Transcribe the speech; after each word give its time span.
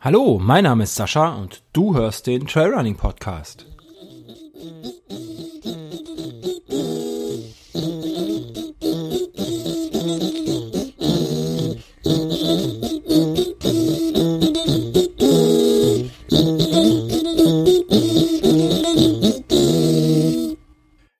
Hallo, 0.00 0.38
mein 0.40 0.64
Name 0.64 0.84
ist 0.84 0.94
Sascha 0.94 1.34
und 1.34 1.62
du 1.74 1.94
hörst 1.94 2.26
den 2.26 2.46
Trailrunning 2.46 2.96
Podcast. 2.96 3.66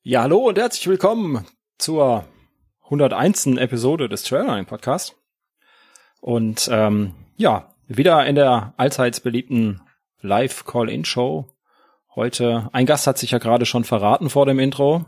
Ja, 0.03 0.23
hallo 0.23 0.49
und 0.49 0.59
herzlich 0.59 0.87
willkommen 0.89 1.45
zur 1.79 2.25
101. 2.91 3.47
Episode 3.59 4.09
des 4.09 4.23
Trailrunning 4.23 4.67
Podcast. 4.67 5.17
Und 6.21 6.69
ähm, 6.73 7.15
ja, 7.37 7.75
wieder 7.89 8.25
in 8.27 8.35
der 8.37 8.75
allseits 8.77 9.21
beliebten 9.21 9.83
Live-Call-In-Show. 10.21 11.47
Heute, 12.15 12.69
ein 12.73 12.87
Gast 12.87 13.07
hat 13.07 13.19
sich 13.19 13.33
ja 13.33 13.39
gerade 13.39 13.67
schon 13.67 13.85
verraten 13.85 14.31
vor 14.31 14.47
dem 14.47 14.59
Intro. 14.59 15.05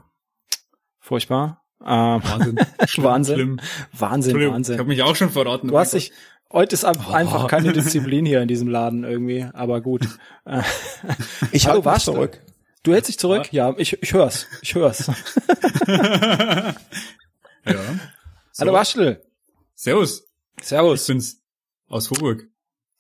Furchtbar. 1.01 1.63
Ähm, 1.81 2.21
Wahnsinn. 2.25 2.59
Schlimm, 2.87 3.05
Wahnsinn. 3.05 3.35
Schlimm. 3.37 3.61
Wahnsinn, 3.93 4.51
Wahnsinn. 4.51 4.75
Ich 4.75 4.79
habe 4.81 4.89
mich 4.89 5.03
auch 5.03 5.17
schon 5.17 5.31
verraten. 5.31 5.69
Du 5.69 5.79
hast 5.79 5.95
dich, 5.95 6.13
heute 6.53 6.75
ist 6.75 6.85
ab- 6.85 6.99
Oh. 7.09 7.13
einfach 7.13 7.47
keine 7.47 7.73
Disziplin 7.73 8.27
hier 8.27 8.43
in 8.43 8.49
diesem 8.49 8.69
Laden 8.69 9.05
irgendwie, 9.05 9.47
aber 9.53 9.81
gut. 9.81 10.07
Ich 11.53 11.67
halte 11.67 11.79
mich 11.79 11.85
was? 11.87 12.05
zurück. 12.05 12.43
Du 12.83 12.93
hältst 12.93 13.09
dich 13.09 13.19
zurück? 13.19 13.53
Ja, 13.53 13.75
ich, 13.77 14.01
ich 14.03 14.13
hör's. 14.13 14.47
Ich 14.63 14.75
hör's. 14.75 15.11
ja. 17.69 17.81
So. 18.53 18.63
Hallo 18.63 18.73
Waschel. 18.73 19.23
Servus. 19.77 20.25
Ich 20.61 20.67
Servus. 20.67 21.07
bin's. 21.07 21.41
Aus 21.89 22.09
Vorburg. 22.09 22.49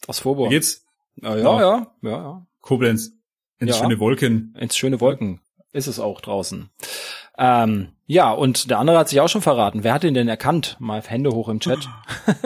Aus 0.06 0.20
Wie 0.20 0.22
Vorburg. 0.22 0.50
geht's? 0.50 0.84
Ja, 1.16 1.34
ja, 1.36 1.60
ja, 1.60 1.86
ja, 2.02 2.10
ja. 2.10 2.46
Koblenz. 2.60 3.10
Ins 3.58 3.70
Ja. 3.76 3.82
schöne 3.82 3.98
Wolken. 3.98 4.54
Ins 4.56 4.76
schöne 4.76 5.00
Wolken 5.00 5.40
ist 5.72 5.86
es 5.88 5.98
auch 5.98 6.20
draußen. 6.20 6.70
Ähm, 7.36 7.92
ja, 8.06 8.30
und 8.32 8.70
der 8.70 8.78
andere 8.78 8.98
hat 8.98 9.08
sich 9.08 9.20
auch 9.20 9.28
schon 9.28 9.42
verraten. 9.42 9.82
Wer 9.84 9.92
hat 9.94 10.04
ihn 10.04 10.14
denn 10.14 10.28
erkannt? 10.28 10.76
Mal 10.78 11.02
Hände 11.02 11.30
hoch 11.30 11.48
im 11.48 11.60
Chat. 11.60 11.88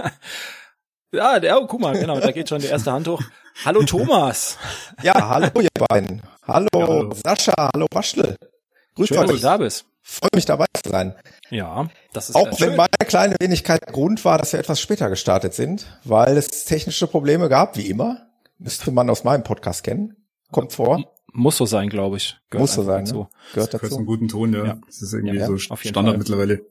ja, 1.12 1.39
der, 1.41 1.61
oh, 1.61 1.66
guck 1.66 1.80
mal, 1.80 1.98
genau, 1.98 2.18
da 2.20 2.30
geht 2.33 2.48
schon 2.48 2.61
die 2.61 2.66
erste 2.68 2.92
Hand 2.92 3.08
hoch. 3.08 3.22
Hallo 3.64 3.83
Thomas. 3.83 4.58
Ja, 5.02 5.28
hallo 5.28 5.50
ihr 5.61 5.68
beiden. 5.89 6.22
Hallo, 6.46 6.68
Ja, 6.74 6.80
hallo. 6.89 7.12
Sascha, 7.14 7.70
hallo 7.74 7.86
Waschel. 7.92 8.36
Grüß 8.94 9.08
Schön, 9.08 9.16
dass 9.18 9.30
du 9.30 9.36
da 9.39 9.56
bist. 9.58 9.84
Freue 10.03 10.31
mich 10.34 10.45
dabei 10.47 10.67
zu 10.83 10.91
sein. 10.91 11.14
Ja, 11.50 11.89
das 12.12 12.28
ist 12.31 12.34
Auch 12.34 12.61
wenn 12.61 12.77
meine 12.77 12.89
kleine 13.06 13.36
Wenigkeit 13.41 13.86
Grund 13.86 14.25
war, 14.25 14.36
dass 14.39 14.53
wir 14.53 14.61
etwas 14.61 14.81
später 14.81 15.08
gestartet 15.08 15.55
sind, 15.55 15.86
weil 16.05 16.36
es 16.36 16.64
technische 16.64 17.06
Probleme 17.06 17.48
gab, 17.48 17.77
wie 17.77 17.89
immer. 17.89 18.27
Müsste 18.58 18.91
man 18.91 19.08
aus 19.11 19.25
meinem 19.25 19.42
Podcast 19.45 19.84
kennen. 19.84 20.17
Kommt 20.50 20.73
vor. 20.73 21.05
Muss 21.33 21.56
so 21.56 21.64
sein, 21.67 21.89
glaube 21.89 22.19
ich. 22.19 22.36
Gehört 22.50 22.61
Muss 22.62 22.75
so 22.75 22.83
sein. 22.83 23.05
dazu. 23.06 23.20
Ne? 23.20 23.28
Gehört 23.55 23.70
Gehört 23.70 23.89
zum 23.92 23.98
dazu. 24.00 24.05
guten 24.05 24.28
Ton, 24.28 24.53
ja. 24.53 24.64
Ja. 24.67 24.77
Das 24.86 25.00
ist 25.00 25.12
irgendwie 25.14 25.39
Ja, 25.39 25.47
so 25.47 25.55
auf 25.70 25.83
jeden 25.83 25.95
Standard 25.95 26.12
Fall. 26.14 26.19
mittlerweile. 26.19 26.67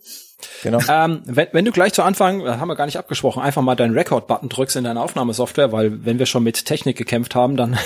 Genau. 0.64 0.80
Ähm, 0.88 1.22
wenn, 1.26 1.48
wenn 1.52 1.66
du 1.66 1.72
gleich 1.72 1.94
zu 1.94 2.04
Anfang, 2.04 2.44
das 2.44 2.58
haben 2.60 2.68
wir 2.68 2.76
gar 2.76 2.86
nicht 2.86 2.98
abgesprochen, 2.98 3.42
einfach 3.42 3.62
mal 3.62 3.76
deinen 3.76 3.98
Record-Button 3.98 4.50
drückst 4.50 4.76
in 4.76 4.84
deiner 4.84 5.02
Aufnahmesoftware, 5.04 5.72
weil 5.72 6.06
wenn 6.06 6.20
wir 6.20 6.26
schon 6.28 6.44
mit 6.44 6.66
Technik 6.66 6.98
gekämpft 6.98 7.34
haben, 7.36 7.58
dann 7.58 7.78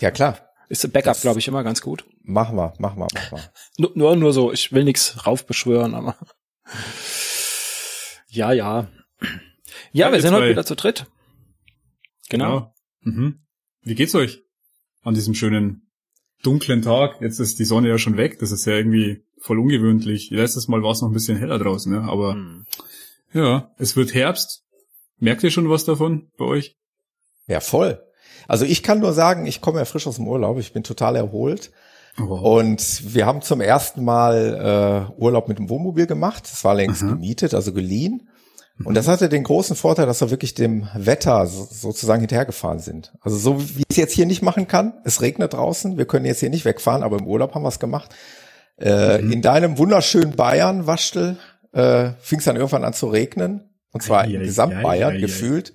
Ja 0.00 0.10
klar. 0.10 0.38
Ist 0.68 0.84
ein 0.84 0.90
Backup, 0.90 1.20
glaube 1.20 1.38
ich, 1.38 1.48
immer 1.48 1.64
ganz 1.64 1.80
gut. 1.80 2.04
Machen 2.22 2.56
wir, 2.56 2.74
machen 2.78 2.98
wir, 2.98 3.06
machen 3.14 3.38
wir. 3.38 3.52
Nur, 3.78 3.92
nur, 3.94 4.16
nur 4.16 4.32
so, 4.32 4.52
ich 4.52 4.72
will 4.72 4.84
nichts 4.84 5.26
raufbeschwören, 5.26 5.94
aber 5.94 6.16
ja, 8.28 8.52
ja. 8.52 8.88
Ja, 9.92 10.08
Ja, 10.08 10.12
wir 10.12 10.20
sind 10.20 10.34
heute 10.34 10.50
wieder 10.50 10.66
zu 10.66 10.76
dritt. 10.76 11.06
Genau. 12.28 12.74
Mhm. 13.00 13.40
Wie 13.82 13.94
geht's 13.94 14.14
euch 14.14 14.42
an 15.02 15.14
diesem 15.14 15.34
schönen 15.34 15.90
dunklen 16.42 16.82
Tag? 16.82 17.20
Jetzt 17.20 17.38
ist 17.38 17.58
die 17.58 17.64
Sonne 17.64 17.88
ja 17.88 17.98
schon 17.98 18.16
weg. 18.16 18.38
Das 18.40 18.52
ist 18.52 18.66
ja 18.66 18.74
irgendwie 18.74 19.24
voll 19.40 19.58
ungewöhnlich. 19.58 20.30
Letztes 20.30 20.68
Mal 20.68 20.82
war 20.82 20.90
es 20.92 21.00
noch 21.00 21.08
ein 21.08 21.14
bisschen 21.14 21.38
heller 21.38 21.58
draußen, 21.58 21.92
ja. 21.92 22.02
Aber 22.02 22.34
Hm. 22.34 22.66
ja, 23.32 23.72
es 23.78 23.96
wird 23.96 24.12
Herbst. 24.12 24.64
Merkt 25.18 25.42
ihr 25.42 25.50
schon 25.50 25.70
was 25.70 25.84
davon 25.84 26.30
bei 26.36 26.44
euch? 26.44 26.76
Ja, 27.46 27.60
voll. 27.60 28.04
Also 28.48 28.64
ich 28.64 28.82
kann 28.82 28.98
nur 28.98 29.12
sagen, 29.12 29.46
ich 29.46 29.60
komme 29.60 29.78
ja 29.78 29.84
frisch 29.84 30.06
aus 30.08 30.16
dem 30.16 30.26
Urlaub. 30.26 30.58
Ich 30.58 30.72
bin 30.72 30.82
total 30.82 31.14
erholt. 31.16 31.70
Oh. 32.20 32.56
Und 32.58 33.14
wir 33.14 33.26
haben 33.26 33.42
zum 33.42 33.60
ersten 33.60 34.02
Mal 34.04 35.06
äh, 35.16 35.20
Urlaub 35.22 35.46
mit 35.46 35.58
dem 35.58 35.68
Wohnmobil 35.70 36.06
gemacht. 36.08 36.42
Das 36.50 36.64
war 36.64 36.74
längst 36.74 37.02
Mhm. 37.02 37.10
gemietet, 37.10 37.54
also 37.54 37.72
geliehen. 37.72 38.28
Und 38.84 38.94
das 38.94 39.08
hatte 39.08 39.28
den 39.28 39.42
großen 39.42 39.74
Vorteil, 39.76 40.06
dass 40.06 40.20
wir 40.20 40.30
wirklich 40.30 40.54
dem 40.54 40.88
Wetter 40.94 41.46
so, 41.46 41.66
sozusagen 41.70 42.20
hinterhergefahren 42.20 42.78
sind. 42.78 43.12
Also 43.20 43.36
so 43.36 43.60
wie 43.60 43.80
ich 43.80 43.86
es 43.90 43.96
jetzt 43.96 44.12
hier 44.14 44.26
nicht 44.26 44.40
machen 44.42 44.66
kann. 44.68 44.94
Es 45.04 45.20
regnet 45.20 45.52
draußen. 45.52 45.98
Wir 45.98 46.06
können 46.06 46.24
jetzt 46.24 46.40
hier 46.40 46.50
nicht 46.50 46.64
wegfahren, 46.64 47.02
aber 47.02 47.18
im 47.18 47.26
Urlaub 47.26 47.54
haben 47.54 47.62
wir 47.62 47.68
es 47.70 47.80
gemacht. 47.80 48.14
Äh, 48.80 49.20
Mhm. 49.20 49.32
In 49.32 49.42
deinem 49.42 49.78
wunderschönen 49.78 50.36
Bayern, 50.36 50.86
Waschtel, 50.86 51.38
äh, 51.72 52.10
fing 52.20 52.38
es 52.38 52.44
dann 52.44 52.54
irgendwann 52.56 52.84
an 52.84 52.94
zu 52.94 53.08
regnen. 53.08 53.68
Und 53.92 54.02
zwar 54.02 54.22
Ei, 54.22 54.34
in 54.34 54.40
ei, 54.42 54.44
Gesamtbayern 54.44 55.10
ei, 55.10 55.14
ei, 55.14 55.16
ei. 55.18 55.20
gefühlt. 55.20 55.74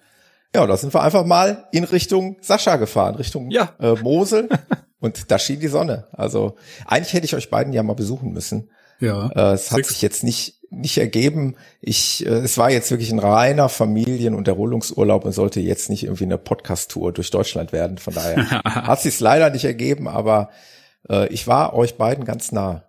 Ja, 0.55 0.63
und 0.63 0.69
da 0.69 0.77
sind 0.77 0.93
wir 0.93 1.01
einfach 1.01 1.25
mal 1.25 1.65
in 1.71 1.83
Richtung 1.83 2.37
Sascha 2.41 2.75
gefahren, 2.75 3.15
Richtung 3.15 3.49
Ja. 3.51 3.73
äh, 3.79 3.93
Mosel. 3.93 4.49
und 4.99 5.31
da 5.31 5.39
schien 5.39 5.59
die 5.59 5.67
Sonne. 5.67 6.07
Also 6.11 6.55
eigentlich 6.85 7.13
hätte 7.13 7.25
ich 7.25 7.35
euch 7.35 7.49
beiden 7.49 7.73
ja 7.73 7.81
mal 7.83 7.93
besuchen 7.95 8.31
müssen. 8.33 8.69
Ja. 8.99 9.29
Äh, 9.35 9.53
es 9.53 9.71
hat 9.71 9.77
Six. 9.77 9.87
sich 9.89 10.01
jetzt 10.01 10.23
nicht 10.23 10.59
nicht 10.75 10.97
ergeben. 10.97 11.55
Ich, 11.81 12.25
äh, 12.25 12.29
es 12.29 12.57
war 12.57 12.71
jetzt 12.71 12.89
wirklich 12.89 13.11
ein 13.11 13.19
reiner 13.19 13.69
Familien- 13.69 14.33
und 14.33 14.47
Erholungsurlaub 14.47 15.23
und 15.23 15.31
sollte 15.31 15.59
jetzt 15.59 15.87
nicht 15.91 16.03
irgendwie 16.03 16.23
eine 16.23 16.39
Podcast-Tour 16.39 17.11
durch 17.13 17.29
Deutschland 17.29 17.71
werden. 17.71 17.99
Von 17.99 18.15
daher 18.15 18.49
hat 18.65 18.99
sich 18.99 19.19
leider 19.19 19.51
nicht 19.51 19.65
ergeben, 19.65 20.07
aber 20.07 20.49
äh, 21.09 21.27
ich 21.27 21.45
war 21.45 21.73
euch 21.75 21.97
beiden 21.97 22.25
ganz 22.25 22.51
nah 22.51 22.85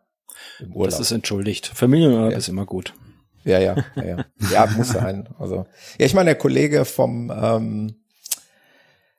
im 0.60 0.72
Urlaub. 0.72 0.92
Das 0.92 1.00
ist 1.00 1.12
entschuldigt. 1.12 1.66
Familienurlaub 1.74 2.32
Ja. 2.32 2.38
ist 2.38 2.48
immer 2.48 2.64
gut. 2.64 2.94
Ja, 3.44 3.58
ja, 3.58 3.76
ja, 3.96 4.04
ja. 4.04 4.24
Ja, 4.50 4.66
muss 4.66 4.88
sein. 4.88 5.28
Also, 5.38 5.66
ja, 5.98 6.06
ich 6.06 6.14
meine, 6.14 6.30
der 6.30 6.38
Kollege 6.38 6.84
vom 6.84 7.30
ähm, 7.30 8.04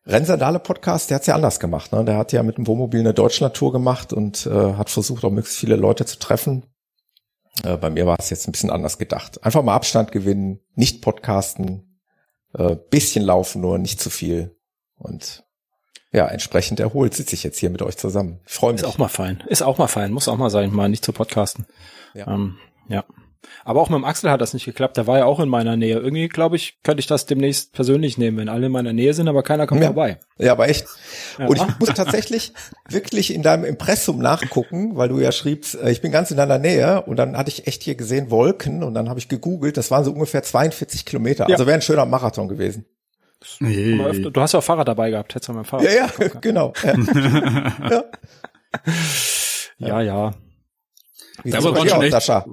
Rennsandale 0.05 0.59
Podcast, 0.59 1.09
der 1.09 1.15
hat's 1.15 1.27
ja 1.27 1.35
anders 1.35 1.59
gemacht. 1.59 1.91
Ne? 1.91 2.05
Der 2.05 2.17
hat 2.17 2.31
ja 2.31 2.43
mit 2.43 2.57
dem 2.57 2.67
Wohnmobil 2.67 2.99
eine 2.99 3.13
Deutschland-Tour 3.13 3.71
gemacht 3.71 4.13
und 4.13 4.45
äh, 4.45 4.73
hat 4.73 4.89
versucht, 4.89 5.23
auch 5.23 5.31
möglichst 5.31 5.59
viele 5.59 5.75
Leute 5.75 6.05
zu 6.05 6.19
treffen. 6.19 6.65
Äh, 7.63 7.77
bei 7.77 7.89
mir 7.89 8.05
war 8.05 8.17
es 8.19 8.29
jetzt 8.29 8.47
ein 8.47 8.51
bisschen 8.51 8.69
anders 8.69 8.97
gedacht. 8.97 9.43
Einfach 9.43 9.63
mal 9.63 9.75
Abstand 9.75 10.11
gewinnen, 10.11 10.59
nicht 10.75 11.01
podcasten, 11.01 11.99
äh, 12.53 12.75
bisschen 12.89 13.23
laufen 13.23 13.61
nur, 13.61 13.77
nicht 13.77 13.99
zu 13.99 14.09
viel. 14.09 14.55
Und 14.97 15.43
ja, 16.11 16.27
entsprechend 16.27 16.79
erholt 16.79 17.13
sitze 17.13 17.35
ich 17.35 17.43
jetzt 17.43 17.59
hier 17.59 17.69
mit 17.69 17.81
euch 17.81 17.97
zusammen. 17.97 18.39
Ich 18.45 18.53
freue 18.53 18.73
mich. 18.73 18.83
Ist 18.83 18.87
auch 18.87 18.97
mal 18.97 19.07
fein. 19.07 19.43
Ist 19.47 19.63
auch 19.63 19.77
mal 19.77 19.87
fein. 19.87 20.11
Muss 20.11 20.27
auch 20.27 20.37
mal 20.37 20.49
sein, 20.49 20.71
mal 20.71 20.87
nicht 20.87 21.03
zu 21.03 21.13
podcasten. 21.13 21.65
Ja. 22.13 22.27
Ähm, 22.27 22.57
ja. 22.87 23.03
Aber 23.63 23.81
auch 23.81 23.89
mit 23.89 23.97
dem 23.97 24.05
Axel 24.05 24.29
hat 24.29 24.41
das 24.41 24.53
nicht 24.53 24.65
geklappt. 24.65 24.97
Der 24.97 25.07
war 25.07 25.17
ja 25.17 25.25
auch 25.25 25.39
in 25.39 25.49
meiner 25.49 25.75
Nähe. 25.75 25.97
Irgendwie, 25.97 26.27
glaube 26.27 26.55
ich, 26.55 26.77
könnte 26.83 26.99
ich 26.99 27.07
das 27.07 27.25
demnächst 27.25 27.73
persönlich 27.73 28.17
nehmen, 28.17 28.37
wenn 28.37 28.49
alle 28.49 28.67
in 28.67 28.71
meiner 28.71 28.93
Nähe 28.93 29.13
sind, 29.13 29.27
aber 29.27 29.43
keiner 29.43 29.65
kommt 29.67 29.81
Ja. 29.81 29.87
vorbei. 29.87 30.19
Ja, 30.37 30.51
aber 30.51 30.67
echt. 30.69 30.85
Ja. 31.39 31.47
Und 31.47 31.55
ich 31.57 31.63
muss 31.79 31.89
tatsächlich 31.93 32.53
wirklich 32.89 33.33
in 33.33 33.41
deinem 33.41 33.65
Impressum 33.65 34.19
nachgucken, 34.19 34.95
weil 34.97 35.09
du 35.09 35.19
ja 35.19 35.31
schriebst, 35.31 35.75
äh, 35.75 35.91
ich 35.91 36.01
bin 36.01 36.11
ganz 36.11 36.31
in 36.31 36.37
deiner 36.37 36.59
Nähe 36.59 37.01
und 37.03 37.17
dann 37.17 37.37
hatte 37.37 37.49
ich 37.49 37.67
echt 37.67 37.83
hier 37.83 37.95
gesehen 37.95 38.29
Wolken 38.31 38.83
und 38.83 38.93
dann 38.93 39.09
habe 39.09 39.19
ich 39.19 39.29
gegoogelt, 39.29 39.77
das 39.77 39.91
waren 39.91 40.03
so 40.03 40.11
ungefähr 40.11 40.43
42 40.43 41.05
Kilometer. 41.05 41.45
Ja. 41.47 41.55
Also 41.55 41.65
wäre 41.65 41.75
ein 41.75 41.81
schöner 41.81 42.05
Marathon 42.05 42.47
gewesen. 42.47 42.85
Nee. 43.59 43.97
Du 44.31 44.41
hast 44.41 44.53
ja 44.53 44.59
auch 44.59 44.63
Fahrrad 44.63 44.87
dabei 44.87 45.11
gehabt. 45.11 45.35
Hättest 45.35 45.49
du 45.49 45.53
mal 45.53 45.59
ein 45.59 45.65
Fahrrad. 45.65 45.85
Ja, 45.85 46.09
ja, 46.19 46.27
genau. 46.41 46.73
Ja. 46.83 46.93
ja. 47.91 48.03
Ja, 49.77 50.01
ja. 50.01 50.33
Wie 51.43 51.53
aber 51.53 51.75
waren 51.75 51.89
schon 51.89 52.01
echt-? 52.01 52.45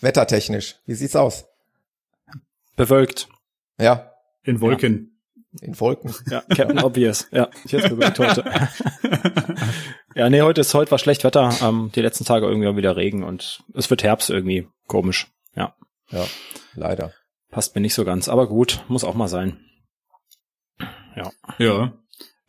Wettertechnisch. 0.00 0.76
Wie 0.86 0.94
sieht's 0.94 1.16
aus? 1.16 1.46
Bewölkt. 2.76 3.28
Ja, 3.78 4.12
In 4.42 4.60
Wolken. 4.60 5.20
in 5.60 5.78
Wolken. 5.80 6.14
Ja, 6.30 6.40
Captain 6.42 6.78
Obvious. 6.82 7.26
Ja, 7.32 7.48
ich 7.64 7.72
jetzt 7.72 7.88
bewölkt 7.88 8.18
heute. 8.18 8.44
ja, 10.14 10.30
nee, 10.30 10.42
heute 10.42 10.60
ist 10.62 10.74
heute 10.74 10.90
war 10.90 10.98
schlecht 10.98 11.24
Wetter. 11.24 11.52
Ähm, 11.62 11.90
die 11.94 12.00
letzten 12.02 12.24
Tage 12.24 12.46
irgendwie 12.46 12.76
wieder 12.76 12.96
Regen 12.96 13.22
und 13.24 13.62
es 13.74 13.90
wird 13.90 14.02
Herbst 14.02 14.30
irgendwie. 14.30 14.68
Komisch. 14.86 15.28
Ja, 15.54 15.74
Ja, 16.10 16.24
leider. 16.74 17.12
passt 17.50 17.74
mir 17.74 17.80
nicht 17.80 17.94
so 17.94 18.04
ganz. 18.04 18.28
Aber 18.28 18.48
gut, 18.48 18.84
muss 18.88 19.04
auch 19.04 19.14
mal 19.14 19.28
sein. 19.28 19.60
Ja. 21.58 21.92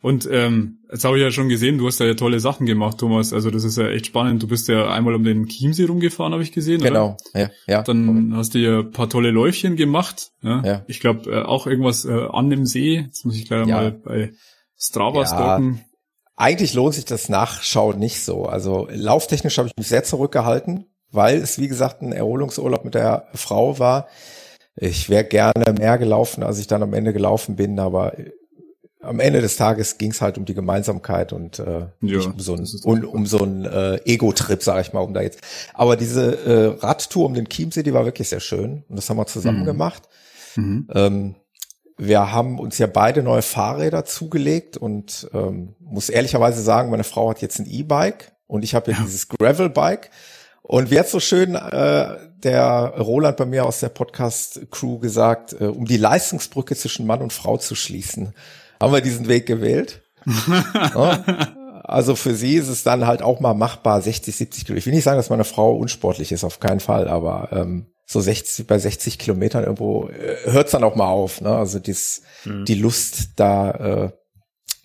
Und 0.02 0.28
ähm, 0.30 0.80
jetzt 0.90 1.04
habe 1.04 1.16
ich 1.16 1.22
ja 1.22 1.30
schon 1.30 1.48
gesehen, 1.48 1.78
du 1.78 1.86
hast 1.86 2.00
da 2.00 2.04
ja 2.04 2.14
tolle 2.14 2.40
Sachen 2.40 2.66
gemacht, 2.66 2.98
Thomas. 2.98 3.32
Also 3.32 3.50
das 3.52 3.62
ist 3.62 3.78
ja 3.78 3.88
echt 3.88 4.06
spannend. 4.06 4.42
Du 4.42 4.48
bist 4.48 4.66
ja 4.66 4.90
einmal 4.90 5.14
um 5.14 5.22
den 5.22 5.46
Chiemsee 5.46 5.84
rumgefahren, 5.84 6.32
habe 6.32 6.42
ich 6.42 6.50
gesehen. 6.50 6.80
Oder? 6.80 6.88
Genau. 6.90 7.16
Ja, 7.34 7.50
ja. 7.68 7.82
Dann 7.82 8.36
hast 8.36 8.54
du 8.54 8.58
ja 8.58 8.80
ein 8.80 8.90
paar 8.90 9.08
tolle 9.08 9.30
Läufchen 9.30 9.76
gemacht. 9.76 10.32
Ja. 10.42 10.60
Ja. 10.64 10.82
Ich 10.88 10.98
glaube 10.98 11.30
äh, 11.30 11.42
auch 11.44 11.68
irgendwas 11.68 12.04
äh, 12.04 12.26
an 12.32 12.50
dem 12.50 12.66
See. 12.66 12.96
Jetzt 13.06 13.24
muss 13.24 13.36
ich 13.36 13.46
gleich 13.46 13.66
Ja. 13.68 13.76
mal 13.76 13.92
bei 13.92 14.32
Strava 14.76 15.20
Ja. 15.20 15.26
stalken. 15.26 15.84
Eigentlich 16.34 16.74
lohnt 16.74 16.94
sich 16.94 17.04
das 17.04 17.28
Nachschauen 17.28 18.00
nicht 18.00 18.20
so. 18.24 18.46
Also 18.46 18.88
lauftechnisch 18.90 19.56
habe 19.58 19.68
ich 19.68 19.76
mich 19.76 19.86
sehr 19.86 20.02
zurückgehalten, 20.02 20.86
weil 21.12 21.36
es, 21.38 21.60
wie 21.60 21.68
gesagt, 21.68 22.02
ein 22.02 22.10
Erholungsurlaub 22.10 22.84
mit 22.84 22.94
der 22.94 23.28
Frau 23.34 23.78
war. 23.78 24.08
Ich 24.74 25.08
wäre 25.10 25.22
gerne 25.24 25.74
mehr 25.78 25.96
gelaufen, 25.98 26.42
als 26.42 26.58
ich 26.58 26.66
dann 26.66 26.82
am 26.82 26.94
Ende 26.94 27.12
gelaufen 27.12 27.54
bin, 27.54 27.78
aber 27.78 28.14
am 29.02 29.18
Ende 29.18 29.40
des 29.40 29.56
Tages 29.56 29.98
ging 29.98 30.12
es 30.12 30.20
halt 30.20 30.38
um 30.38 30.44
die 30.44 30.54
Gemeinsamkeit 30.54 31.32
und 31.32 31.58
äh, 31.58 31.86
ja, 32.00 32.20
um 32.20 32.38
so 32.38 32.54
ein, 32.54 32.66
um, 32.84 33.04
um 33.04 33.26
so 33.26 33.44
äh, 33.44 34.00
Ego-Trip, 34.04 34.62
sag 34.62 34.80
ich 34.80 34.92
mal, 34.92 35.00
um 35.00 35.12
da 35.12 35.20
jetzt. 35.20 35.40
Aber 35.74 35.96
diese 35.96 36.44
äh, 36.46 36.84
Radtour 36.84 37.26
um 37.26 37.34
den 37.34 37.48
Chiemsee, 37.48 37.82
die 37.82 37.92
war 37.92 38.04
wirklich 38.04 38.28
sehr 38.28 38.40
schön 38.40 38.84
und 38.88 38.96
das 38.96 39.10
haben 39.10 39.16
wir 39.16 39.26
zusammen 39.26 39.60
mhm. 39.60 39.66
gemacht. 39.66 40.02
Mhm. 40.54 40.88
Ähm, 40.94 41.34
wir 41.98 42.32
haben 42.32 42.58
uns 42.58 42.78
ja 42.78 42.86
beide 42.86 43.22
neue 43.22 43.42
Fahrräder 43.42 44.04
zugelegt 44.04 44.76
und 44.76 45.28
ähm, 45.34 45.74
muss 45.80 46.08
ehrlicherweise 46.08 46.62
sagen, 46.62 46.90
meine 46.90 47.04
Frau 47.04 47.30
hat 47.30 47.42
jetzt 47.42 47.58
ein 47.58 47.66
E-Bike 47.66 48.32
und 48.46 48.62
ich 48.62 48.74
habe 48.74 48.92
ja, 48.92 48.98
ja 48.98 49.04
dieses 49.04 49.28
Gravel-Bike. 49.28 50.10
Und 50.62 50.90
wie 50.92 50.98
hat 50.98 51.08
so 51.08 51.18
schön 51.18 51.56
äh, 51.56 52.16
der 52.44 52.94
Roland 52.98 53.36
bei 53.36 53.46
mir 53.46 53.66
aus 53.66 53.80
der 53.80 53.88
Podcast-Crew 53.88 55.00
gesagt, 55.00 55.60
äh, 55.60 55.64
um 55.64 55.86
die 55.86 55.96
Leistungsbrücke 55.96 56.76
zwischen 56.76 57.04
Mann 57.04 57.20
und 57.20 57.32
Frau 57.32 57.56
zu 57.56 57.74
schließen 57.74 58.32
haben 58.82 58.92
wir 58.92 59.00
diesen 59.00 59.28
Weg 59.28 59.46
gewählt. 59.46 60.02
Also 61.84 62.14
für 62.14 62.34
sie 62.34 62.54
ist 62.54 62.68
es 62.68 62.84
dann 62.84 63.06
halt 63.06 63.22
auch 63.22 63.40
mal 63.40 63.54
machbar, 63.54 64.00
60, 64.00 64.34
70 64.34 64.64
Kilometer. 64.64 64.78
Ich 64.78 64.86
will 64.86 64.94
nicht 64.94 65.04
sagen, 65.04 65.18
dass 65.18 65.30
meine 65.30 65.44
Frau 65.44 65.76
unsportlich 65.76 66.30
ist, 66.32 66.44
auf 66.44 66.60
keinen 66.60 66.80
Fall, 66.80 67.08
aber 67.08 67.48
ähm, 67.52 67.86
so 68.06 68.20
60, 68.20 68.66
bei 68.66 68.78
60 68.78 69.18
Kilometern 69.18 69.64
irgendwo 69.64 70.08
äh, 70.08 70.50
hört 70.50 70.66
es 70.66 70.72
dann 70.72 70.84
auch 70.84 70.94
mal 70.94 71.08
auf. 71.08 71.40
Ne? 71.40 71.54
Also 71.54 71.80
dies, 71.80 72.22
mhm. 72.44 72.64
die 72.64 72.76
Lust 72.76 73.30
da 73.36 73.70
äh, 73.72 74.10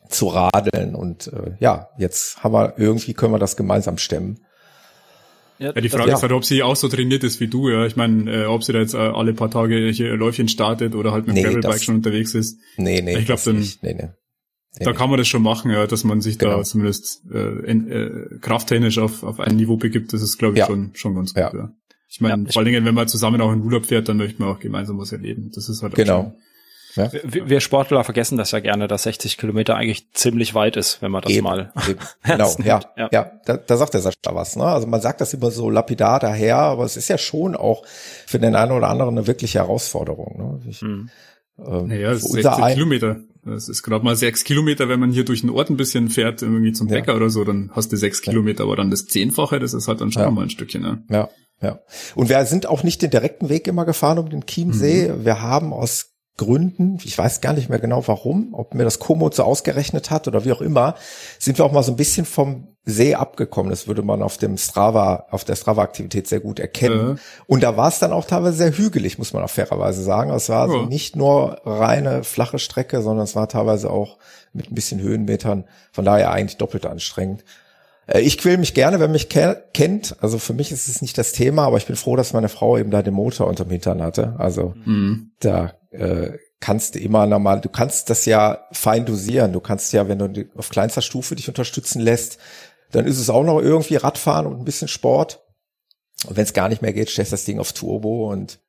zu 0.09 0.27
radeln 0.27 0.95
und 0.95 1.27
äh, 1.27 1.51
ja, 1.59 1.89
jetzt 1.97 2.43
haben 2.43 2.53
wir 2.53 2.73
irgendwie 2.77 3.13
können 3.13 3.33
wir 3.33 3.39
das 3.39 3.55
gemeinsam 3.55 3.99
stemmen. 3.99 4.43
Ja, 5.59 5.73
ja, 5.73 5.81
die 5.81 5.89
Frage 5.89 6.11
das, 6.11 6.19
ist 6.19 6.23
halt, 6.23 6.31
ob 6.31 6.45
sie 6.45 6.61
auch 6.61 6.75
so 6.75 6.87
trainiert 6.87 7.23
ist 7.23 7.39
wie 7.39 7.47
du, 7.47 7.69
ja. 7.69 7.85
Ich 7.85 7.95
meine, 7.95 8.43
äh, 8.43 8.45
ob 8.45 8.63
sie 8.63 8.73
da 8.73 8.79
jetzt 8.79 8.93
äh, 8.93 8.97
alle 8.97 9.33
paar 9.33 9.49
Tage 9.49 9.89
hier 9.89 10.15
Läufchen 10.15 10.47
startet 10.47 10.95
oder 10.95 11.11
halt 11.11 11.27
mit 11.27 11.35
dem 11.35 11.43
nee, 11.43 11.53
Gravelbike 11.53 11.83
schon 11.83 11.95
unterwegs 11.95 12.35
ist. 12.35 12.59
Nee, 12.77 13.01
nee. 13.01 13.17
Ich 13.17 13.25
glaube, 13.25 13.41
dann, 13.43 13.57
nee, 13.81 13.93
nee. 13.93 14.09
Nee, 14.79 14.85
da 14.85 14.93
kann 14.93 15.09
man 15.09 15.17
das 15.17 15.27
schon 15.27 15.41
machen, 15.41 15.71
ja, 15.71 15.87
dass 15.87 16.03
man 16.03 16.21
sich 16.21 16.37
genau. 16.37 16.57
da 16.57 16.63
zumindest 16.63 17.23
äh, 17.31 17.65
in, 17.65 17.89
äh, 17.89 18.37
krafttechnisch 18.41 18.99
auf, 18.99 19.23
auf 19.23 19.39
ein 19.39 19.55
Niveau 19.55 19.77
begibt. 19.77 20.13
Das 20.13 20.21
ist, 20.21 20.37
glaube 20.37 20.53
ich, 20.53 20.59
ja. 20.59 20.67
schon, 20.67 20.91
schon 20.93 21.15
ganz 21.15 21.33
gut. 21.33 21.41
Ja. 21.41 21.51
ja. 21.53 21.71
Ich 22.09 22.21
meine, 22.21 22.43
ja, 22.43 22.51
vor 22.51 22.59
allen 22.61 22.71
Dingen, 22.71 22.85
wenn 22.85 22.95
man 22.95 23.07
zusammen 23.07 23.41
auch 23.41 23.51
in 23.51 23.61
Urlaub 23.61 23.85
fährt, 23.85 24.07
dann 24.07 24.17
möchte 24.17 24.41
man 24.41 24.53
auch 24.53 24.59
gemeinsam 24.59 24.97
was 24.97 25.11
erleben. 25.11 25.51
Das 25.53 25.67
ist 25.67 25.81
halt 25.81 25.95
genau. 25.95 26.23
Schon, 26.23 26.33
ja. 26.97 27.11
Wir, 27.23 27.59
Sportler 27.59 28.03
vergessen 28.03 28.37
das 28.37 28.51
ja 28.51 28.59
gerne, 28.59 28.87
dass 28.87 29.03
60 29.03 29.37
Kilometer 29.37 29.75
eigentlich 29.75 30.11
ziemlich 30.13 30.53
weit 30.53 30.75
ist, 30.75 31.01
wenn 31.01 31.11
man 31.11 31.21
das 31.21 31.31
eben, 31.31 31.43
mal. 31.43 31.71
Eben. 31.87 31.99
genau, 32.23 32.55
ja, 32.63 32.81
ja, 32.97 33.09
ja. 33.11 33.31
Da, 33.45 33.57
da 33.57 33.77
sagt 33.77 33.93
der 33.93 34.01
Sascha 34.01 34.15
was. 34.31 34.55
Ne? 34.55 34.65
Also 34.65 34.87
man 34.87 35.01
sagt 35.01 35.21
das 35.21 35.33
immer 35.33 35.51
so 35.51 35.69
lapidar 35.69 36.19
daher, 36.19 36.57
aber 36.57 36.83
es 36.83 36.97
ist 36.97 37.07
ja 37.07 37.17
schon 37.17 37.55
auch 37.55 37.85
für 37.85 38.39
den 38.39 38.55
einen 38.55 38.71
oder 38.71 38.89
anderen 38.89 39.17
eine 39.17 39.27
wirkliche 39.27 39.59
Herausforderung. 39.59 40.37
Ne? 40.37 40.69
Ich, 40.69 40.81
mhm. 40.81 41.09
ähm, 41.59 41.87
naja, 41.87 42.09
das 42.11 42.23
ist 42.23 42.31
60 42.33 42.73
Kilometer. 42.73 43.17
Das 43.45 43.69
ist 43.69 43.83
gerade 43.83 44.03
mal 44.03 44.15
sechs 44.15 44.43
Kilometer, 44.43 44.89
wenn 44.89 44.99
man 44.99 45.11
hier 45.11 45.23
durch 45.23 45.41
den 45.41 45.49
Ort 45.49 45.69
ein 45.69 45.77
bisschen 45.77 46.09
fährt, 46.09 46.41
irgendwie 46.41 46.73
zum 46.73 46.87
Bäcker 46.87 47.13
ja. 47.13 47.17
oder 47.17 47.29
so, 47.29 47.45
dann 47.45 47.71
hast 47.73 47.91
du 47.91 47.95
sechs 47.95 48.21
Kilometer, 48.21 48.63
aber 48.63 48.75
dann 48.75 48.91
das 48.91 49.05
Zehnfache, 49.05 49.59
das 49.59 49.73
ist 49.73 49.87
halt 49.87 50.01
dann 50.01 50.11
schon 50.11 50.23
ja. 50.23 50.31
mal 50.31 50.43
ein 50.43 50.49
Stückchen. 50.49 50.81
Ne? 50.81 51.03
Ja, 51.09 51.29
ja. 51.61 51.79
Und 52.15 52.29
wir 52.29 52.43
sind 52.45 52.67
auch 52.67 52.83
nicht 52.83 53.01
den 53.01 53.09
direkten 53.09 53.49
Weg 53.49 53.67
immer 53.67 53.85
gefahren 53.85 54.19
um 54.19 54.29
den 54.29 54.45
Chiemsee. 54.45 55.09
Mhm. 55.09 55.25
Wir 55.25 55.41
haben 55.41 55.73
aus 55.73 56.16
Gründen, 56.37 56.99
ich 57.03 57.17
weiß 57.17 57.41
gar 57.41 57.53
nicht 57.53 57.69
mehr 57.69 57.79
genau 57.79 58.07
warum, 58.07 58.53
ob 58.53 58.75
mir 58.75 58.83
das 58.83 58.99
Komoot 58.99 59.33
so 59.33 59.43
ausgerechnet 59.43 60.11
hat 60.11 60.27
oder 60.27 60.45
wie 60.45 60.51
auch 60.51 60.61
immer, 60.61 60.95
sind 61.39 61.57
wir 61.57 61.65
auch 61.65 61.71
mal 61.71 61.81
so 61.81 61.91
ein 61.91 61.97
bisschen 61.97 62.25
vom 62.25 62.67
See 62.85 63.15
abgekommen. 63.15 63.69
Das 63.69 63.87
würde 63.87 64.03
man 64.03 64.21
auf 64.21 64.37
dem 64.37 64.55
Strava, 64.57 65.25
auf 65.31 65.43
der 65.43 65.55
Strava-Aktivität 65.55 66.27
sehr 66.27 66.39
gut 66.39 66.59
erkennen. 66.59 67.07
Mhm. 67.07 67.19
Und 67.47 67.63
da 67.63 67.75
war 67.75 67.89
es 67.89 67.99
dann 67.99 68.13
auch 68.13 68.23
teilweise 68.23 68.55
sehr 68.57 68.77
hügelig, 68.77 69.17
muss 69.17 69.33
man 69.33 69.43
auch 69.43 69.49
fairerweise 69.49 70.03
sagen. 70.03 70.31
Es 70.31 70.47
war 70.47 70.61
also 70.61 70.85
nicht 70.85 71.15
nur 71.15 71.59
reine 71.65 72.23
flache 72.23 72.59
Strecke, 72.59 73.01
sondern 73.01 73.25
es 73.25 73.35
war 73.35 73.49
teilweise 73.49 73.89
auch 73.89 74.17
mit 74.53 74.71
ein 74.71 74.75
bisschen 74.75 75.01
Höhenmetern. 75.01 75.65
Von 75.91 76.05
daher 76.05 76.31
eigentlich 76.31 76.57
doppelt 76.57 76.85
anstrengend. 76.85 77.43
Äh, 78.07 78.21
ich 78.21 78.37
quäl 78.37 78.57
mich 78.57 78.73
gerne, 78.73 78.99
wer 78.99 79.07
mich 79.09 79.27
kennt. 79.27 80.15
Also 80.21 80.39
für 80.39 80.53
mich 80.53 80.71
ist 80.71 80.87
es 80.87 81.01
nicht 81.01 81.17
das 81.17 81.33
Thema, 81.33 81.65
aber 81.65 81.77
ich 81.77 81.85
bin 81.85 81.95
froh, 81.95 82.15
dass 82.15 82.33
meine 82.33 82.49
Frau 82.49 82.77
eben 82.77 82.91
da 82.91 83.01
den 83.01 83.13
Motor 83.13 83.47
unterm 83.47 83.69
Hintern 83.69 84.01
hatte. 84.01 84.35
Also 84.37 84.75
mhm. 84.85 85.31
da 85.39 85.73
äh, 85.91 86.37
kannst 86.59 86.95
du 86.95 86.99
immer 86.99 87.25
normal, 87.27 87.61
du 87.61 87.69
kannst 87.69 88.09
das 88.09 88.25
ja 88.25 88.65
fein 88.71 89.05
dosieren. 89.05 89.53
Du 89.53 89.59
kannst 89.59 89.93
ja, 89.93 90.07
wenn 90.07 90.19
du 90.19 90.45
auf 90.55 90.69
kleinster 90.69 91.01
Stufe 91.01 91.35
dich 91.35 91.47
unterstützen 91.47 92.01
lässt, 92.01 92.37
dann 92.91 93.05
ist 93.05 93.19
es 93.19 93.29
auch 93.29 93.43
noch 93.43 93.59
irgendwie 93.59 93.95
Radfahren 93.95 94.47
und 94.47 94.59
ein 94.59 94.65
bisschen 94.65 94.87
Sport. 94.87 95.43
Und 96.27 96.35
wenn 96.35 96.43
es 96.43 96.53
gar 96.53 96.69
nicht 96.69 96.81
mehr 96.81 96.93
geht, 96.93 97.09
stellst 97.09 97.31
du 97.31 97.35
das 97.35 97.45
Ding 97.45 97.59
auf 97.59 97.73
Turbo 97.73 98.31
und 98.31 98.59